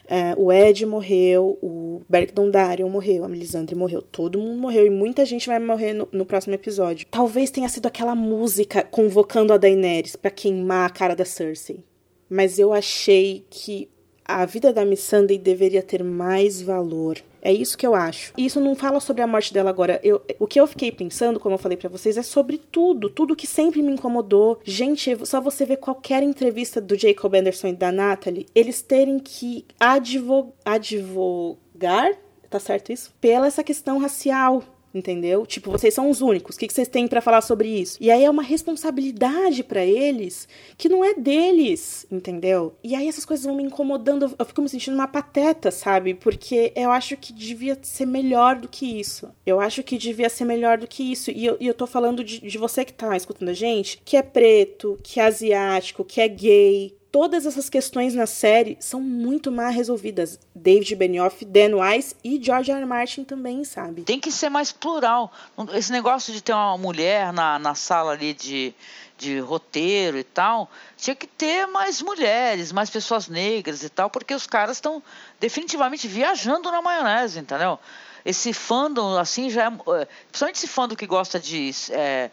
é, 0.07 0.33
o 0.35 0.51
Ed 0.51 0.83
morreu, 0.87 1.59
o 1.61 2.01
Beric 2.09 2.33
Dondarrion 2.33 2.89
morreu, 2.89 3.23
a 3.23 3.27
Melisandre 3.27 3.75
morreu. 3.75 4.01
Todo 4.01 4.39
mundo 4.39 4.59
morreu 4.59 4.87
e 4.87 4.89
muita 4.89 5.27
gente 5.27 5.45
vai 5.45 5.59
morrer 5.59 5.93
no, 5.93 6.07
no 6.11 6.25
próximo 6.25 6.55
episódio. 6.55 7.05
Talvez 7.11 7.51
tenha 7.51 7.69
sido 7.69 7.85
aquela 7.85 8.15
música 8.15 8.81
convocando 8.81 9.53
a 9.53 9.57
Daenerys 9.57 10.15
pra 10.15 10.31
queimar 10.31 10.87
a 10.87 10.91
cara 10.91 11.15
da 11.15 11.23
Cersei. 11.23 11.83
Mas 12.27 12.57
eu 12.57 12.73
achei 12.73 13.45
que 13.49 13.87
a 14.27 14.45
vida 14.45 14.73
da 14.73 14.83
Missandei 14.83 15.37
deveria 15.37 15.81
ter 15.81 16.03
mais 16.03 16.61
valor. 16.61 17.17
É 17.41 17.53
isso 17.53 17.77
que 17.77 17.87
eu 17.87 17.95
acho. 17.95 18.33
E 18.37 18.45
isso 18.45 18.59
não 18.59 18.75
fala 18.75 18.99
sobre 18.99 19.21
a 19.21 19.27
morte 19.27 19.53
dela 19.53 19.69
agora. 19.69 20.01
Eu, 20.03 20.21
o 20.37 20.45
que 20.45 20.59
eu 20.59 20.67
fiquei 20.67 20.91
pensando, 20.91 21.39
como 21.39 21.55
eu 21.55 21.59
falei 21.59 21.77
pra 21.77 21.89
vocês, 21.89 22.17
é 22.17 22.23
sobre 22.23 22.57
tudo. 22.57 23.09
Tudo 23.09 23.35
que 23.35 23.47
sempre 23.47 23.81
me 23.81 23.93
incomodou. 23.93 24.59
Gente, 24.65 25.25
só 25.25 25.39
você 25.39 25.65
ver 25.65 25.77
qualquer 25.77 26.23
entrevista 26.23 26.81
do 26.81 26.97
Jacob 26.97 27.33
Anderson 27.35 27.67
e 27.67 27.73
da 27.73 27.91
Natalie, 27.91 28.47
eles 28.53 28.81
terem 28.81 29.17
que 29.17 29.65
advo, 29.79 30.53
advogar, 30.65 32.11
tá 32.49 32.59
certo 32.59 32.91
isso? 32.91 33.13
Pela 33.21 33.47
essa 33.47 33.63
questão 33.63 33.97
racial. 33.97 34.61
Entendeu? 34.97 35.45
Tipo, 35.45 35.69
vocês 35.69 35.93
são 35.93 36.09
os 36.09 36.21
únicos. 36.21 36.55
O 36.55 36.59
que 36.59 36.67
que 36.67 36.73
vocês 36.73 36.87
têm 36.87 37.07
pra 37.07 37.21
falar 37.21 37.41
sobre 37.41 37.67
isso? 37.67 37.97
E 38.01 38.09
aí 38.09 38.23
é 38.23 38.29
uma 38.29 38.41
responsabilidade 38.41 39.63
pra 39.63 39.85
eles 39.85 40.47
que 40.75 40.89
não 40.89 41.05
é 41.05 41.13
deles, 41.13 42.07
entendeu? 42.11 42.73
E 42.83 42.95
aí 42.95 43.07
essas 43.07 43.25
coisas 43.25 43.45
vão 43.45 43.55
me 43.55 43.61
incomodando. 43.61 44.33
Eu 44.39 44.45
fico 44.45 44.61
me 44.61 44.67
sentindo 44.67 44.95
uma 44.95 45.07
pateta, 45.07 45.69
sabe? 45.69 46.15
Porque 46.15 46.73
eu 46.75 46.91
acho 46.91 47.15
que 47.15 47.31
devia 47.31 47.77
ser 47.83 48.07
melhor 48.07 48.55
do 48.55 48.67
que 48.67 48.99
isso. 48.99 49.29
Eu 49.45 49.59
acho 49.59 49.83
que 49.83 49.99
devia 49.99 50.29
ser 50.29 50.45
melhor 50.45 50.79
do 50.79 50.87
que 50.87 51.03
isso. 51.03 51.29
E 51.29 51.45
eu, 51.45 51.57
e 51.59 51.67
eu 51.67 51.75
tô 51.75 51.85
falando 51.85 52.23
de, 52.23 52.39
de 52.39 52.57
você 52.57 52.83
que 52.83 52.93
tá 52.93 53.15
escutando 53.15 53.49
a 53.49 53.53
gente, 53.53 54.01
que 54.03 54.17
é 54.17 54.23
preto, 54.23 54.97
que 55.03 55.19
é 55.19 55.25
asiático, 55.25 56.03
que 56.03 56.19
é 56.19 56.27
gay, 56.27 56.96
todas 57.17 57.47
essas 57.47 57.67
questões 57.67 58.13
na 58.13 58.27
série 58.27 58.77
são 58.79 59.01
muito 59.01 59.51
mal 59.51 59.71
resolvidas. 59.71 60.39
David 60.53 60.95
Benioff, 60.95 61.43
Dan 61.43 61.75
Weiss 61.75 62.15
e 62.23 62.39
George 62.39 62.69
R. 62.69 62.79
R. 62.79 62.85
Martin 62.85 63.23
também, 63.23 63.63
sabe? 63.63 64.03
Tem 64.03 64.19
que 64.19 64.31
ser 64.31 64.49
mais 64.49 64.71
plural. 64.71 65.33
Esse 65.73 65.91
negócio 65.91 66.31
de 66.31 66.43
ter 66.43 66.53
uma 66.53 66.77
mulher 66.77 67.33
na, 67.33 67.57
na 67.57 67.73
sala 67.73 68.11
ali 68.11 68.35
de, 68.35 68.71
de 69.17 69.39
roteiro 69.39 70.19
e 70.19 70.23
tal, 70.23 70.69
tinha 70.95 71.15
que 71.15 71.25
ter 71.25 71.65
mais 71.65 72.03
mulheres, 72.03 72.71
mais 72.71 72.87
pessoas 72.87 73.27
negras 73.27 73.81
e 73.81 73.89
tal, 73.89 74.11
porque 74.11 74.35
os 74.35 74.45
caras 74.45 74.77
estão 74.77 75.01
definitivamente 75.39 76.07
viajando 76.07 76.69
na 76.69 76.83
maionese, 76.83 77.39
entendeu? 77.39 77.79
Esse 78.23 78.53
fandom, 78.53 79.17
assim, 79.17 79.49
já 79.49 79.65
é. 79.65 80.05
Principalmente 80.27 80.57
esse 80.57 80.67
fandom 80.67 80.95
que 80.95 81.07
gosta 81.07 81.39
de 81.39 81.71
é, 81.89 82.29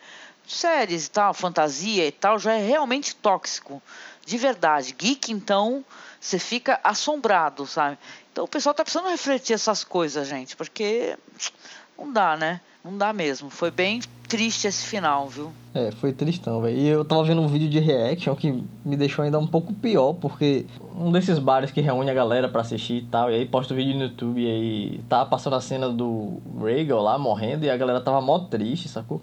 séries 0.47 1.07
e 1.07 1.11
tal, 1.11 1.33
fantasia 1.33 2.07
e 2.07 2.13
tal, 2.13 2.39
já 2.39 2.53
é 2.53 2.67
realmente 2.67 3.17
tóxico. 3.17 3.83
De 4.27 4.39
verdade. 4.39 4.95
Geek, 4.97 5.33
então, 5.33 5.85
você 6.21 6.39
fica 6.39 6.81
assombrado, 6.83 7.67
sabe? 7.67 7.99
Então 8.33 8.45
o 8.45 8.49
pessoal 8.49 8.75
tá 8.75 8.83
precisando 8.83 9.09
refletir 9.09 9.53
essas 9.53 9.85
coisas, 9.85 10.27
gente, 10.27 10.57
porque 10.57 11.17
não 11.99 12.13
dá, 12.13 12.37
né? 12.37 12.61
Não 12.85 12.97
dá 12.99 13.13
mesmo. 13.13 13.49
Foi 13.49 13.71
bem 13.71 14.01
triste 14.29 14.67
esse 14.67 14.85
final, 14.87 15.29
viu? 15.29 15.53
É, 15.75 15.91
foi 15.93 16.13
tristão, 16.13 16.61
velho. 16.61 16.77
E 16.77 16.87
eu 16.87 17.05
tava 17.05 17.25
vendo 17.25 17.41
um 17.41 17.49
vídeo 17.49 17.69
de 17.69 17.79
reaction 17.79 18.35
que 18.35 18.63
me 18.85 18.97
deixou 18.97 19.25
ainda 19.25 19.39
um 19.39 19.47
pouco 19.47 19.73
pior, 19.73 20.15
porque 20.15 20.67
um 20.95 21.13
desses 21.13 21.39
bares 21.39 21.71
que 21.71 21.81
reúne 21.81 22.11
a 22.11 22.15
galera 22.15 22.49
pra 22.49 22.63
assistir 22.63 22.95
e 22.95 23.03
tal, 23.07 23.31
e 23.31 23.35
aí 23.35 23.47
posta 23.47 23.73
o 23.73 23.77
vídeo 23.77 23.95
no 23.95 24.05
YouTube 24.05 24.41
e 24.41 24.47
aí 24.47 25.01
tava 25.09 25.29
passando 25.31 25.57
a 25.57 25.61
cena 25.61 25.89
do 25.89 26.41
Rhaegal 26.61 27.03
lá 27.03 27.19
morrendo 27.19 27.65
e 27.65 27.71
a 27.71 27.77
galera 27.77 28.01
tava 28.01 28.21
mó 28.21 28.39
triste, 28.39 28.89
sacou? 28.89 29.21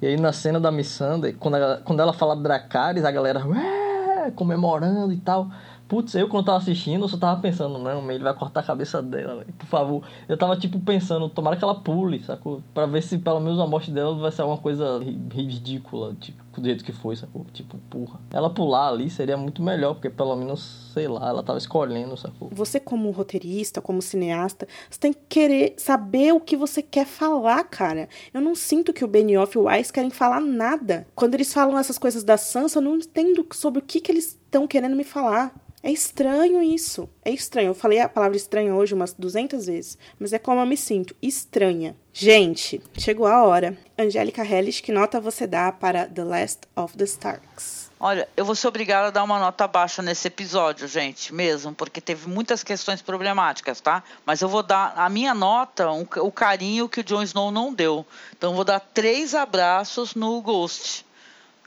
E 0.00 0.06
aí 0.06 0.16
na 0.16 0.32
cena 0.32 0.58
da 0.58 0.70
Missandei, 0.70 1.32
quando 1.32 1.56
quando 1.84 2.00
ela 2.00 2.12
fala 2.12 2.34
Dracarys, 2.34 3.04
a 3.04 3.10
galera 3.10 3.46
"Ué", 3.46 3.81
comemorando 4.30 5.12
e 5.12 5.16
tal. 5.18 5.48
Putz, 5.88 6.14
eu 6.14 6.28
quando 6.28 6.46
tava 6.46 6.58
assistindo, 6.58 7.04
eu 7.04 7.08
só 7.08 7.18
tava 7.18 7.40
pensando, 7.40 7.78
não, 7.78 8.10
ele 8.10 8.24
vai 8.24 8.32
cortar 8.34 8.60
a 8.60 8.62
cabeça 8.62 9.02
dela, 9.02 9.42
véio, 9.42 9.52
por 9.58 9.66
favor. 9.66 10.02
Eu 10.26 10.38
tava, 10.38 10.56
tipo, 10.56 10.80
pensando, 10.80 11.28
tomara 11.28 11.56
que 11.56 11.62
ela 11.64 11.74
pule, 11.74 12.20
sacou? 12.22 12.62
Pra 12.72 12.86
ver 12.86 13.02
se 13.02 13.18
pelo 13.18 13.40
menos 13.40 13.60
a 13.60 13.66
morte 13.66 13.90
dela 13.90 14.14
vai 14.16 14.32
ser 14.32 14.40
alguma 14.42 14.58
coisa 14.60 14.98
ri- 15.00 15.20
ridícula, 15.30 16.14
tipo, 16.18 16.41
do 16.60 16.66
jeito 16.66 16.84
que 16.84 16.92
foi, 16.92 17.16
sacou? 17.16 17.44
Tipo, 17.52 17.78
porra. 17.90 18.20
Ela 18.30 18.50
pular 18.50 18.88
ali 18.88 19.08
seria 19.10 19.36
muito 19.36 19.62
melhor, 19.62 19.94
porque 19.94 20.10
pelo 20.10 20.36
menos, 20.36 20.90
sei 20.92 21.08
lá, 21.08 21.28
ela 21.28 21.42
tava 21.42 21.58
escolhendo, 21.58 22.16
sacou? 22.16 22.48
Você, 22.52 22.78
como 22.78 23.10
roteirista, 23.10 23.80
como 23.80 24.02
cineasta, 24.02 24.66
você 24.90 24.98
tem 24.98 25.12
que 25.12 25.20
querer 25.28 25.74
saber 25.76 26.32
o 26.32 26.40
que 26.40 26.56
você 26.56 26.82
quer 26.82 27.06
falar, 27.06 27.64
cara. 27.64 28.08
Eu 28.32 28.40
não 28.40 28.54
sinto 28.54 28.92
que 28.92 29.04
o 29.04 29.08
Benioff 29.08 29.56
e 29.56 29.60
o 29.60 29.64
Weiss 29.64 29.90
querem 29.90 30.10
falar 30.10 30.40
nada. 30.40 31.06
Quando 31.14 31.34
eles 31.34 31.52
falam 31.52 31.78
essas 31.78 31.98
coisas 31.98 32.24
da 32.24 32.36
Sansa, 32.36 32.78
eu 32.78 32.82
não 32.82 32.96
entendo 32.96 33.46
sobre 33.52 33.80
o 33.80 33.84
que, 33.84 34.00
que 34.00 34.12
eles 34.12 34.26
estão 34.26 34.66
querendo 34.66 34.96
me 34.96 35.04
falar. 35.04 35.54
É 35.82 35.90
estranho 35.90 36.62
isso. 36.62 37.08
É 37.24 37.30
estranho. 37.30 37.70
Eu 37.70 37.74
falei 37.74 37.98
a 37.98 38.08
palavra 38.08 38.36
estranha 38.36 38.72
hoje 38.74 38.94
umas 38.94 39.12
200 39.12 39.66
vezes. 39.66 39.98
Mas 40.18 40.32
é 40.32 40.38
como 40.38 40.60
eu 40.60 40.66
me 40.66 40.76
sinto. 40.76 41.14
Estranha. 41.20 41.96
Gente, 42.14 42.82
chegou 42.98 43.26
a 43.26 43.42
hora. 43.42 43.76
Angélica 43.98 44.44
Hellish, 44.44 44.82
que 44.82 44.92
nota 44.92 45.18
você 45.18 45.46
dá 45.46 45.72
para 45.72 46.06
The 46.06 46.22
Last 46.22 46.60
of 46.76 46.94
the 46.96 47.04
Starks? 47.04 47.90
Olha, 47.98 48.28
eu 48.36 48.44
vou 48.44 48.54
ser 48.54 48.68
obrigada 48.68 49.08
a 49.08 49.10
dar 49.10 49.22
uma 49.22 49.38
nota 49.38 49.66
baixa 49.66 50.02
nesse 50.02 50.28
episódio, 50.28 50.86
gente, 50.86 51.32
mesmo, 51.32 51.72
porque 51.72 52.00
teve 52.00 52.28
muitas 52.28 52.62
questões 52.62 53.00
problemáticas, 53.00 53.80
tá? 53.80 54.02
Mas 54.26 54.42
eu 54.42 54.48
vou 54.48 54.62
dar 54.62 54.92
a 54.94 55.08
minha 55.08 55.32
nota, 55.32 55.90
um, 55.90 56.04
o 56.18 56.30
carinho 56.30 56.88
que 56.88 57.00
o 57.00 57.04
Jon 57.04 57.22
Snow 57.22 57.50
não 57.50 57.72
deu. 57.72 58.04
Então 58.36 58.50
eu 58.50 58.56
vou 58.56 58.64
dar 58.64 58.80
três 58.80 59.34
abraços 59.34 60.14
no 60.14 60.42
Ghost, 60.42 61.06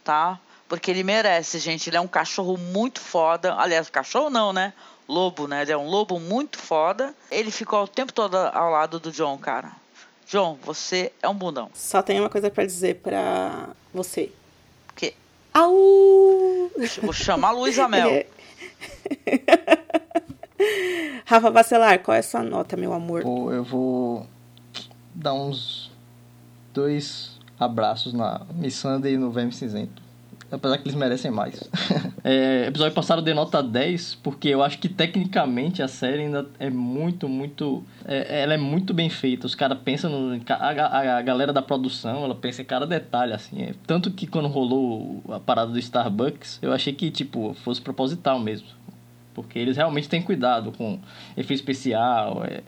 tá? 0.03 0.39
Porque 0.67 0.91
ele 0.91 1.03
merece, 1.03 1.57
gente. 1.57 1.89
Ele 1.89 1.97
é 1.97 2.01
um 2.01 2.07
cachorro 2.07 2.57
muito 2.57 2.99
foda. 2.99 3.55
Aliás, 3.55 3.89
cachorro 3.89 4.29
não, 4.29 4.51
né? 4.51 4.73
Lobo, 5.07 5.47
né? 5.47 5.61
Ele 5.61 5.71
é 5.71 5.77
um 5.77 5.87
lobo 5.87 6.19
muito 6.19 6.59
foda. 6.59 7.15
Ele 7.31 7.49
ficou 7.49 7.83
o 7.83 7.87
tempo 7.87 8.11
todo 8.11 8.35
ao 8.35 8.71
lado 8.71 8.99
do 8.99 9.11
John, 9.11 9.37
cara. 9.37 9.71
John, 10.27 10.57
você 10.63 11.11
é 11.21 11.29
um 11.29 11.35
bundão. 11.35 11.69
Só 11.73 12.01
tem 12.01 12.19
uma 12.19 12.29
coisa 12.29 12.49
para 12.49 12.65
dizer 12.65 12.95
para 12.95 13.69
você. 13.93 14.31
Que? 14.95 15.13
Au! 15.53 16.71
Vou 17.01 17.13
chamar 17.13 17.51
Luísa 17.51 17.87
Mel. 17.87 18.25
Rafa 21.25 21.51
Bacelar, 21.51 22.01
qual 22.01 22.15
é 22.15 22.19
a 22.19 22.23
sua 22.23 22.43
nota, 22.43 22.77
meu 22.77 22.93
amor? 22.93 23.23
Pô, 23.23 23.51
eu 23.51 23.63
vou 23.63 24.27
dar 25.13 25.33
uns 25.33 25.91
dois 26.73 27.39
abraços 27.59 28.13
na 28.13 28.41
Missandei 28.53 29.13
e 29.13 29.17
no 29.17 29.31
Verme 29.31 29.51
Cinzento. 29.51 30.01
Apesar 30.55 30.77
que 30.77 30.87
eles 30.87 30.95
merecem 30.95 31.29
mais. 31.29 31.61
é, 32.23 32.67
episódio 32.67 32.93
passado 32.93 33.21
dei 33.21 33.33
nota 33.33 33.61
10, 33.61 34.15
porque 34.23 34.47
eu 34.47 34.63
acho 34.63 34.79
que 34.79 34.87
tecnicamente 34.87 35.81
a 35.81 35.87
série 35.87 36.23
ainda 36.23 36.47
é 36.57 36.69
muito, 36.69 37.27
muito. 37.27 37.83
É, 38.05 38.41
ela 38.41 38.53
é 38.53 38.57
muito 38.57 38.93
bem 38.93 39.09
feita. 39.09 39.45
Os 39.45 39.53
caras 39.53 39.77
pensam 39.83 40.09
no. 40.09 40.41
A, 40.47 40.53
a, 40.55 41.17
a, 41.17 41.21
galera 41.21 41.51
da 41.51 41.61
produção, 41.61 42.23
ela 42.23 42.33
pensa 42.33 42.61
em 42.61 42.65
cada 42.65 42.87
detalhe, 42.87 43.33
assim. 43.33 43.63
É, 43.63 43.73
tanto 43.85 44.09
que 44.11 44.25
quando 44.25 44.47
rolou 44.47 45.21
a 45.29 45.39
parada 45.41 45.71
do 45.71 45.79
Starbucks, 45.79 46.59
eu 46.61 46.71
achei 46.71 46.93
que, 46.93 47.11
tipo, 47.11 47.53
fosse 47.55 47.81
proposital 47.81 48.39
mesmo. 48.39 48.67
Porque 49.33 49.59
eles 49.59 49.75
realmente 49.75 50.07
têm 50.07 50.21
cuidado 50.21 50.71
com 50.71 50.97
efeito 51.35 51.59
especial, 51.59 52.45
é, 52.45 52.61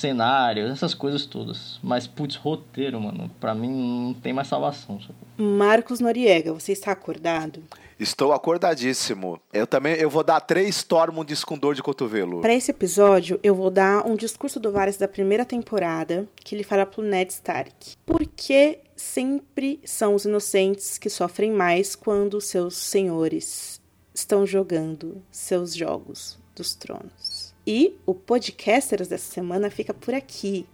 cenários, 0.00 0.70
essas 0.70 0.94
coisas 0.94 1.24
todas. 1.26 1.78
Mas, 1.82 2.06
putz, 2.06 2.36
roteiro, 2.36 3.00
mano, 3.00 3.30
pra 3.38 3.54
mim 3.54 3.68
não 4.06 4.14
tem 4.14 4.32
mais 4.32 4.48
salvação. 4.48 4.98
Marcos 5.36 6.00
Noriega, 6.00 6.52
você 6.52 6.72
está 6.72 6.92
acordado? 6.92 7.62
Estou 7.98 8.32
acordadíssimo. 8.32 9.38
Eu 9.52 9.66
também 9.66 9.94
eu 9.96 10.08
vou 10.08 10.24
dar 10.24 10.40
três 10.40 10.82
Tormunds 10.82 11.44
com 11.44 11.58
dor 11.58 11.74
de 11.74 11.82
cotovelo. 11.82 12.40
Para 12.40 12.54
esse 12.54 12.70
episódio, 12.70 13.38
eu 13.42 13.54
vou 13.54 13.70
dar 13.70 14.06
um 14.06 14.16
discurso 14.16 14.58
do 14.58 14.72
Varys 14.72 14.96
da 14.96 15.06
primeira 15.06 15.44
temporada, 15.44 16.26
que 16.36 16.54
ele 16.54 16.64
fala 16.64 16.86
pro 16.86 17.02
Ned 17.02 17.30
Stark. 17.30 17.96
Porque 18.06 18.78
sempre 18.96 19.80
são 19.84 20.14
os 20.14 20.24
inocentes 20.24 20.96
que 20.96 21.10
sofrem 21.10 21.52
mais 21.52 21.94
quando 21.94 22.40
seus 22.40 22.76
senhores 22.76 23.80
estão 24.14 24.46
jogando 24.46 25.22
seus 25.30 25.74
jogos 25.74 26.38
dos 26.56 26.74
tronos. 26.74 27.29
E 27.66 27.96
o 28.06 28.14
Podcasters 28.14 29.08
dessa 29.08 29.32
semana 29.32 29.70
fica 29.70 29.92
por 29.92 30.14
aqui. 30.14 30.66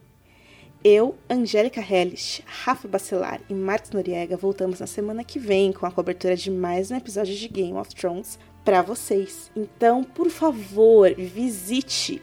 Eu, 0.85 1.17
Angélica 1.29 1.81
Hellish, 1.81 2.45
Rafa 2.47 2.87
Bacelar 2.87 3.41
e 3.51 3.55
Marcos 3.55 3.91
Noriega 3.91 4.37
voltamos 4.37 4.79
na 4.79 4.87
semana 4.87 5.25
que 5.25 5.39
vem 5.39 5.73
com 5.73 5.85
a 5.85 5.91
cobertura 5.91 6.37
de 6.37 6.51
mais 6.51 6.91
um 6.91 6.97
episódio 6.97 7.35
de 7.35 7.49
Game 7.49 7.77
of 7.77 7.93
Thrones 7.95 8.39
para 8.65 8.83
vocês. 8.83 9.51
Então, 9.57 10.05
por 10.05 10.31
favor, 10.31 11.13
visite 11.15 12.23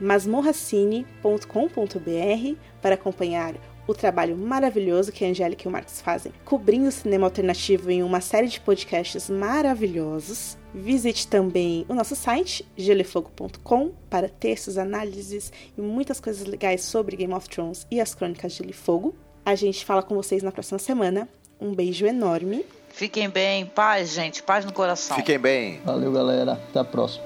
masmorracine.com.br 0.00 2.58
para 2.80 2.94
acompanhar 2.94 3.54
o 3.86 3.94
trabalho 3.94 4.36
maravilhoso 4.36 5.12
que 5.12 5.24
a 5.24 5.28
Angélica 5.28 5.64
e 5.64 5.68
o 5.68 5.70
Marcos 5.70 6.00
fazem, 6.00 6.32
cobrindo 6.44 6.88
o 6.88 6.92
cinema 6.92 7.26
alternativo 7.26 7.90
em 7.90 8.02
uma 8.02 8.20
série 8.20 8.48
de 8.48 8.60
podcasts 8.60 9.28
maravilhosos. 9.28 10.56
Visite 10.74 11.28
também 11.28 11.84
o 11.88 11.94
nosso 11.94 12.16
site, 12.16 12.66
gelefogo.com, 12.76 13.92
para 14.10 14.28
textos, 14.28 14.76
análises 14.76 15.52
e 15.76 15.80
muitas 15.80 16.20
coisas 16.20 16.46
legais 16.46 16.82
sobre 16.82 17.16
Game 17.16 17.32
of 17.32 17.48
Thrones 17.48 17.86
e 17.90 18.00
as 18.00 18.14
crônicas 18.14 18.52
de 18.52 18.58
Gelo 18.58 18.70
e 18.70 18.74
Fogo. 18.74 19.14
A 19.44 19.54
gente 19.54 19.84
fala 19.84 20.02
com 20.02 20.14
vocês 20.14 20.42
na 20.42 20.50
próxima 20.50 20.78
semana. 20.78 21.28
Um 21.60 21.74
beijo 21.74 22.06
enorme. 22.06 22.64
Fiquem 22.88 23.28
bem, 23.28 23.66
paz, 23.66 24.14
gente, 24.14 24.42
paz 24.42 24.64
no 24.64 24.72
coração. 24.72 25.16
Fiquem 25.16 25.38
bem. 25.38 25.80
Valeu, 25.84 26.12
galera. 26.12 26.52
Até 26.52 26.78
a 26.78 26.84
próxima. 26.84 27.24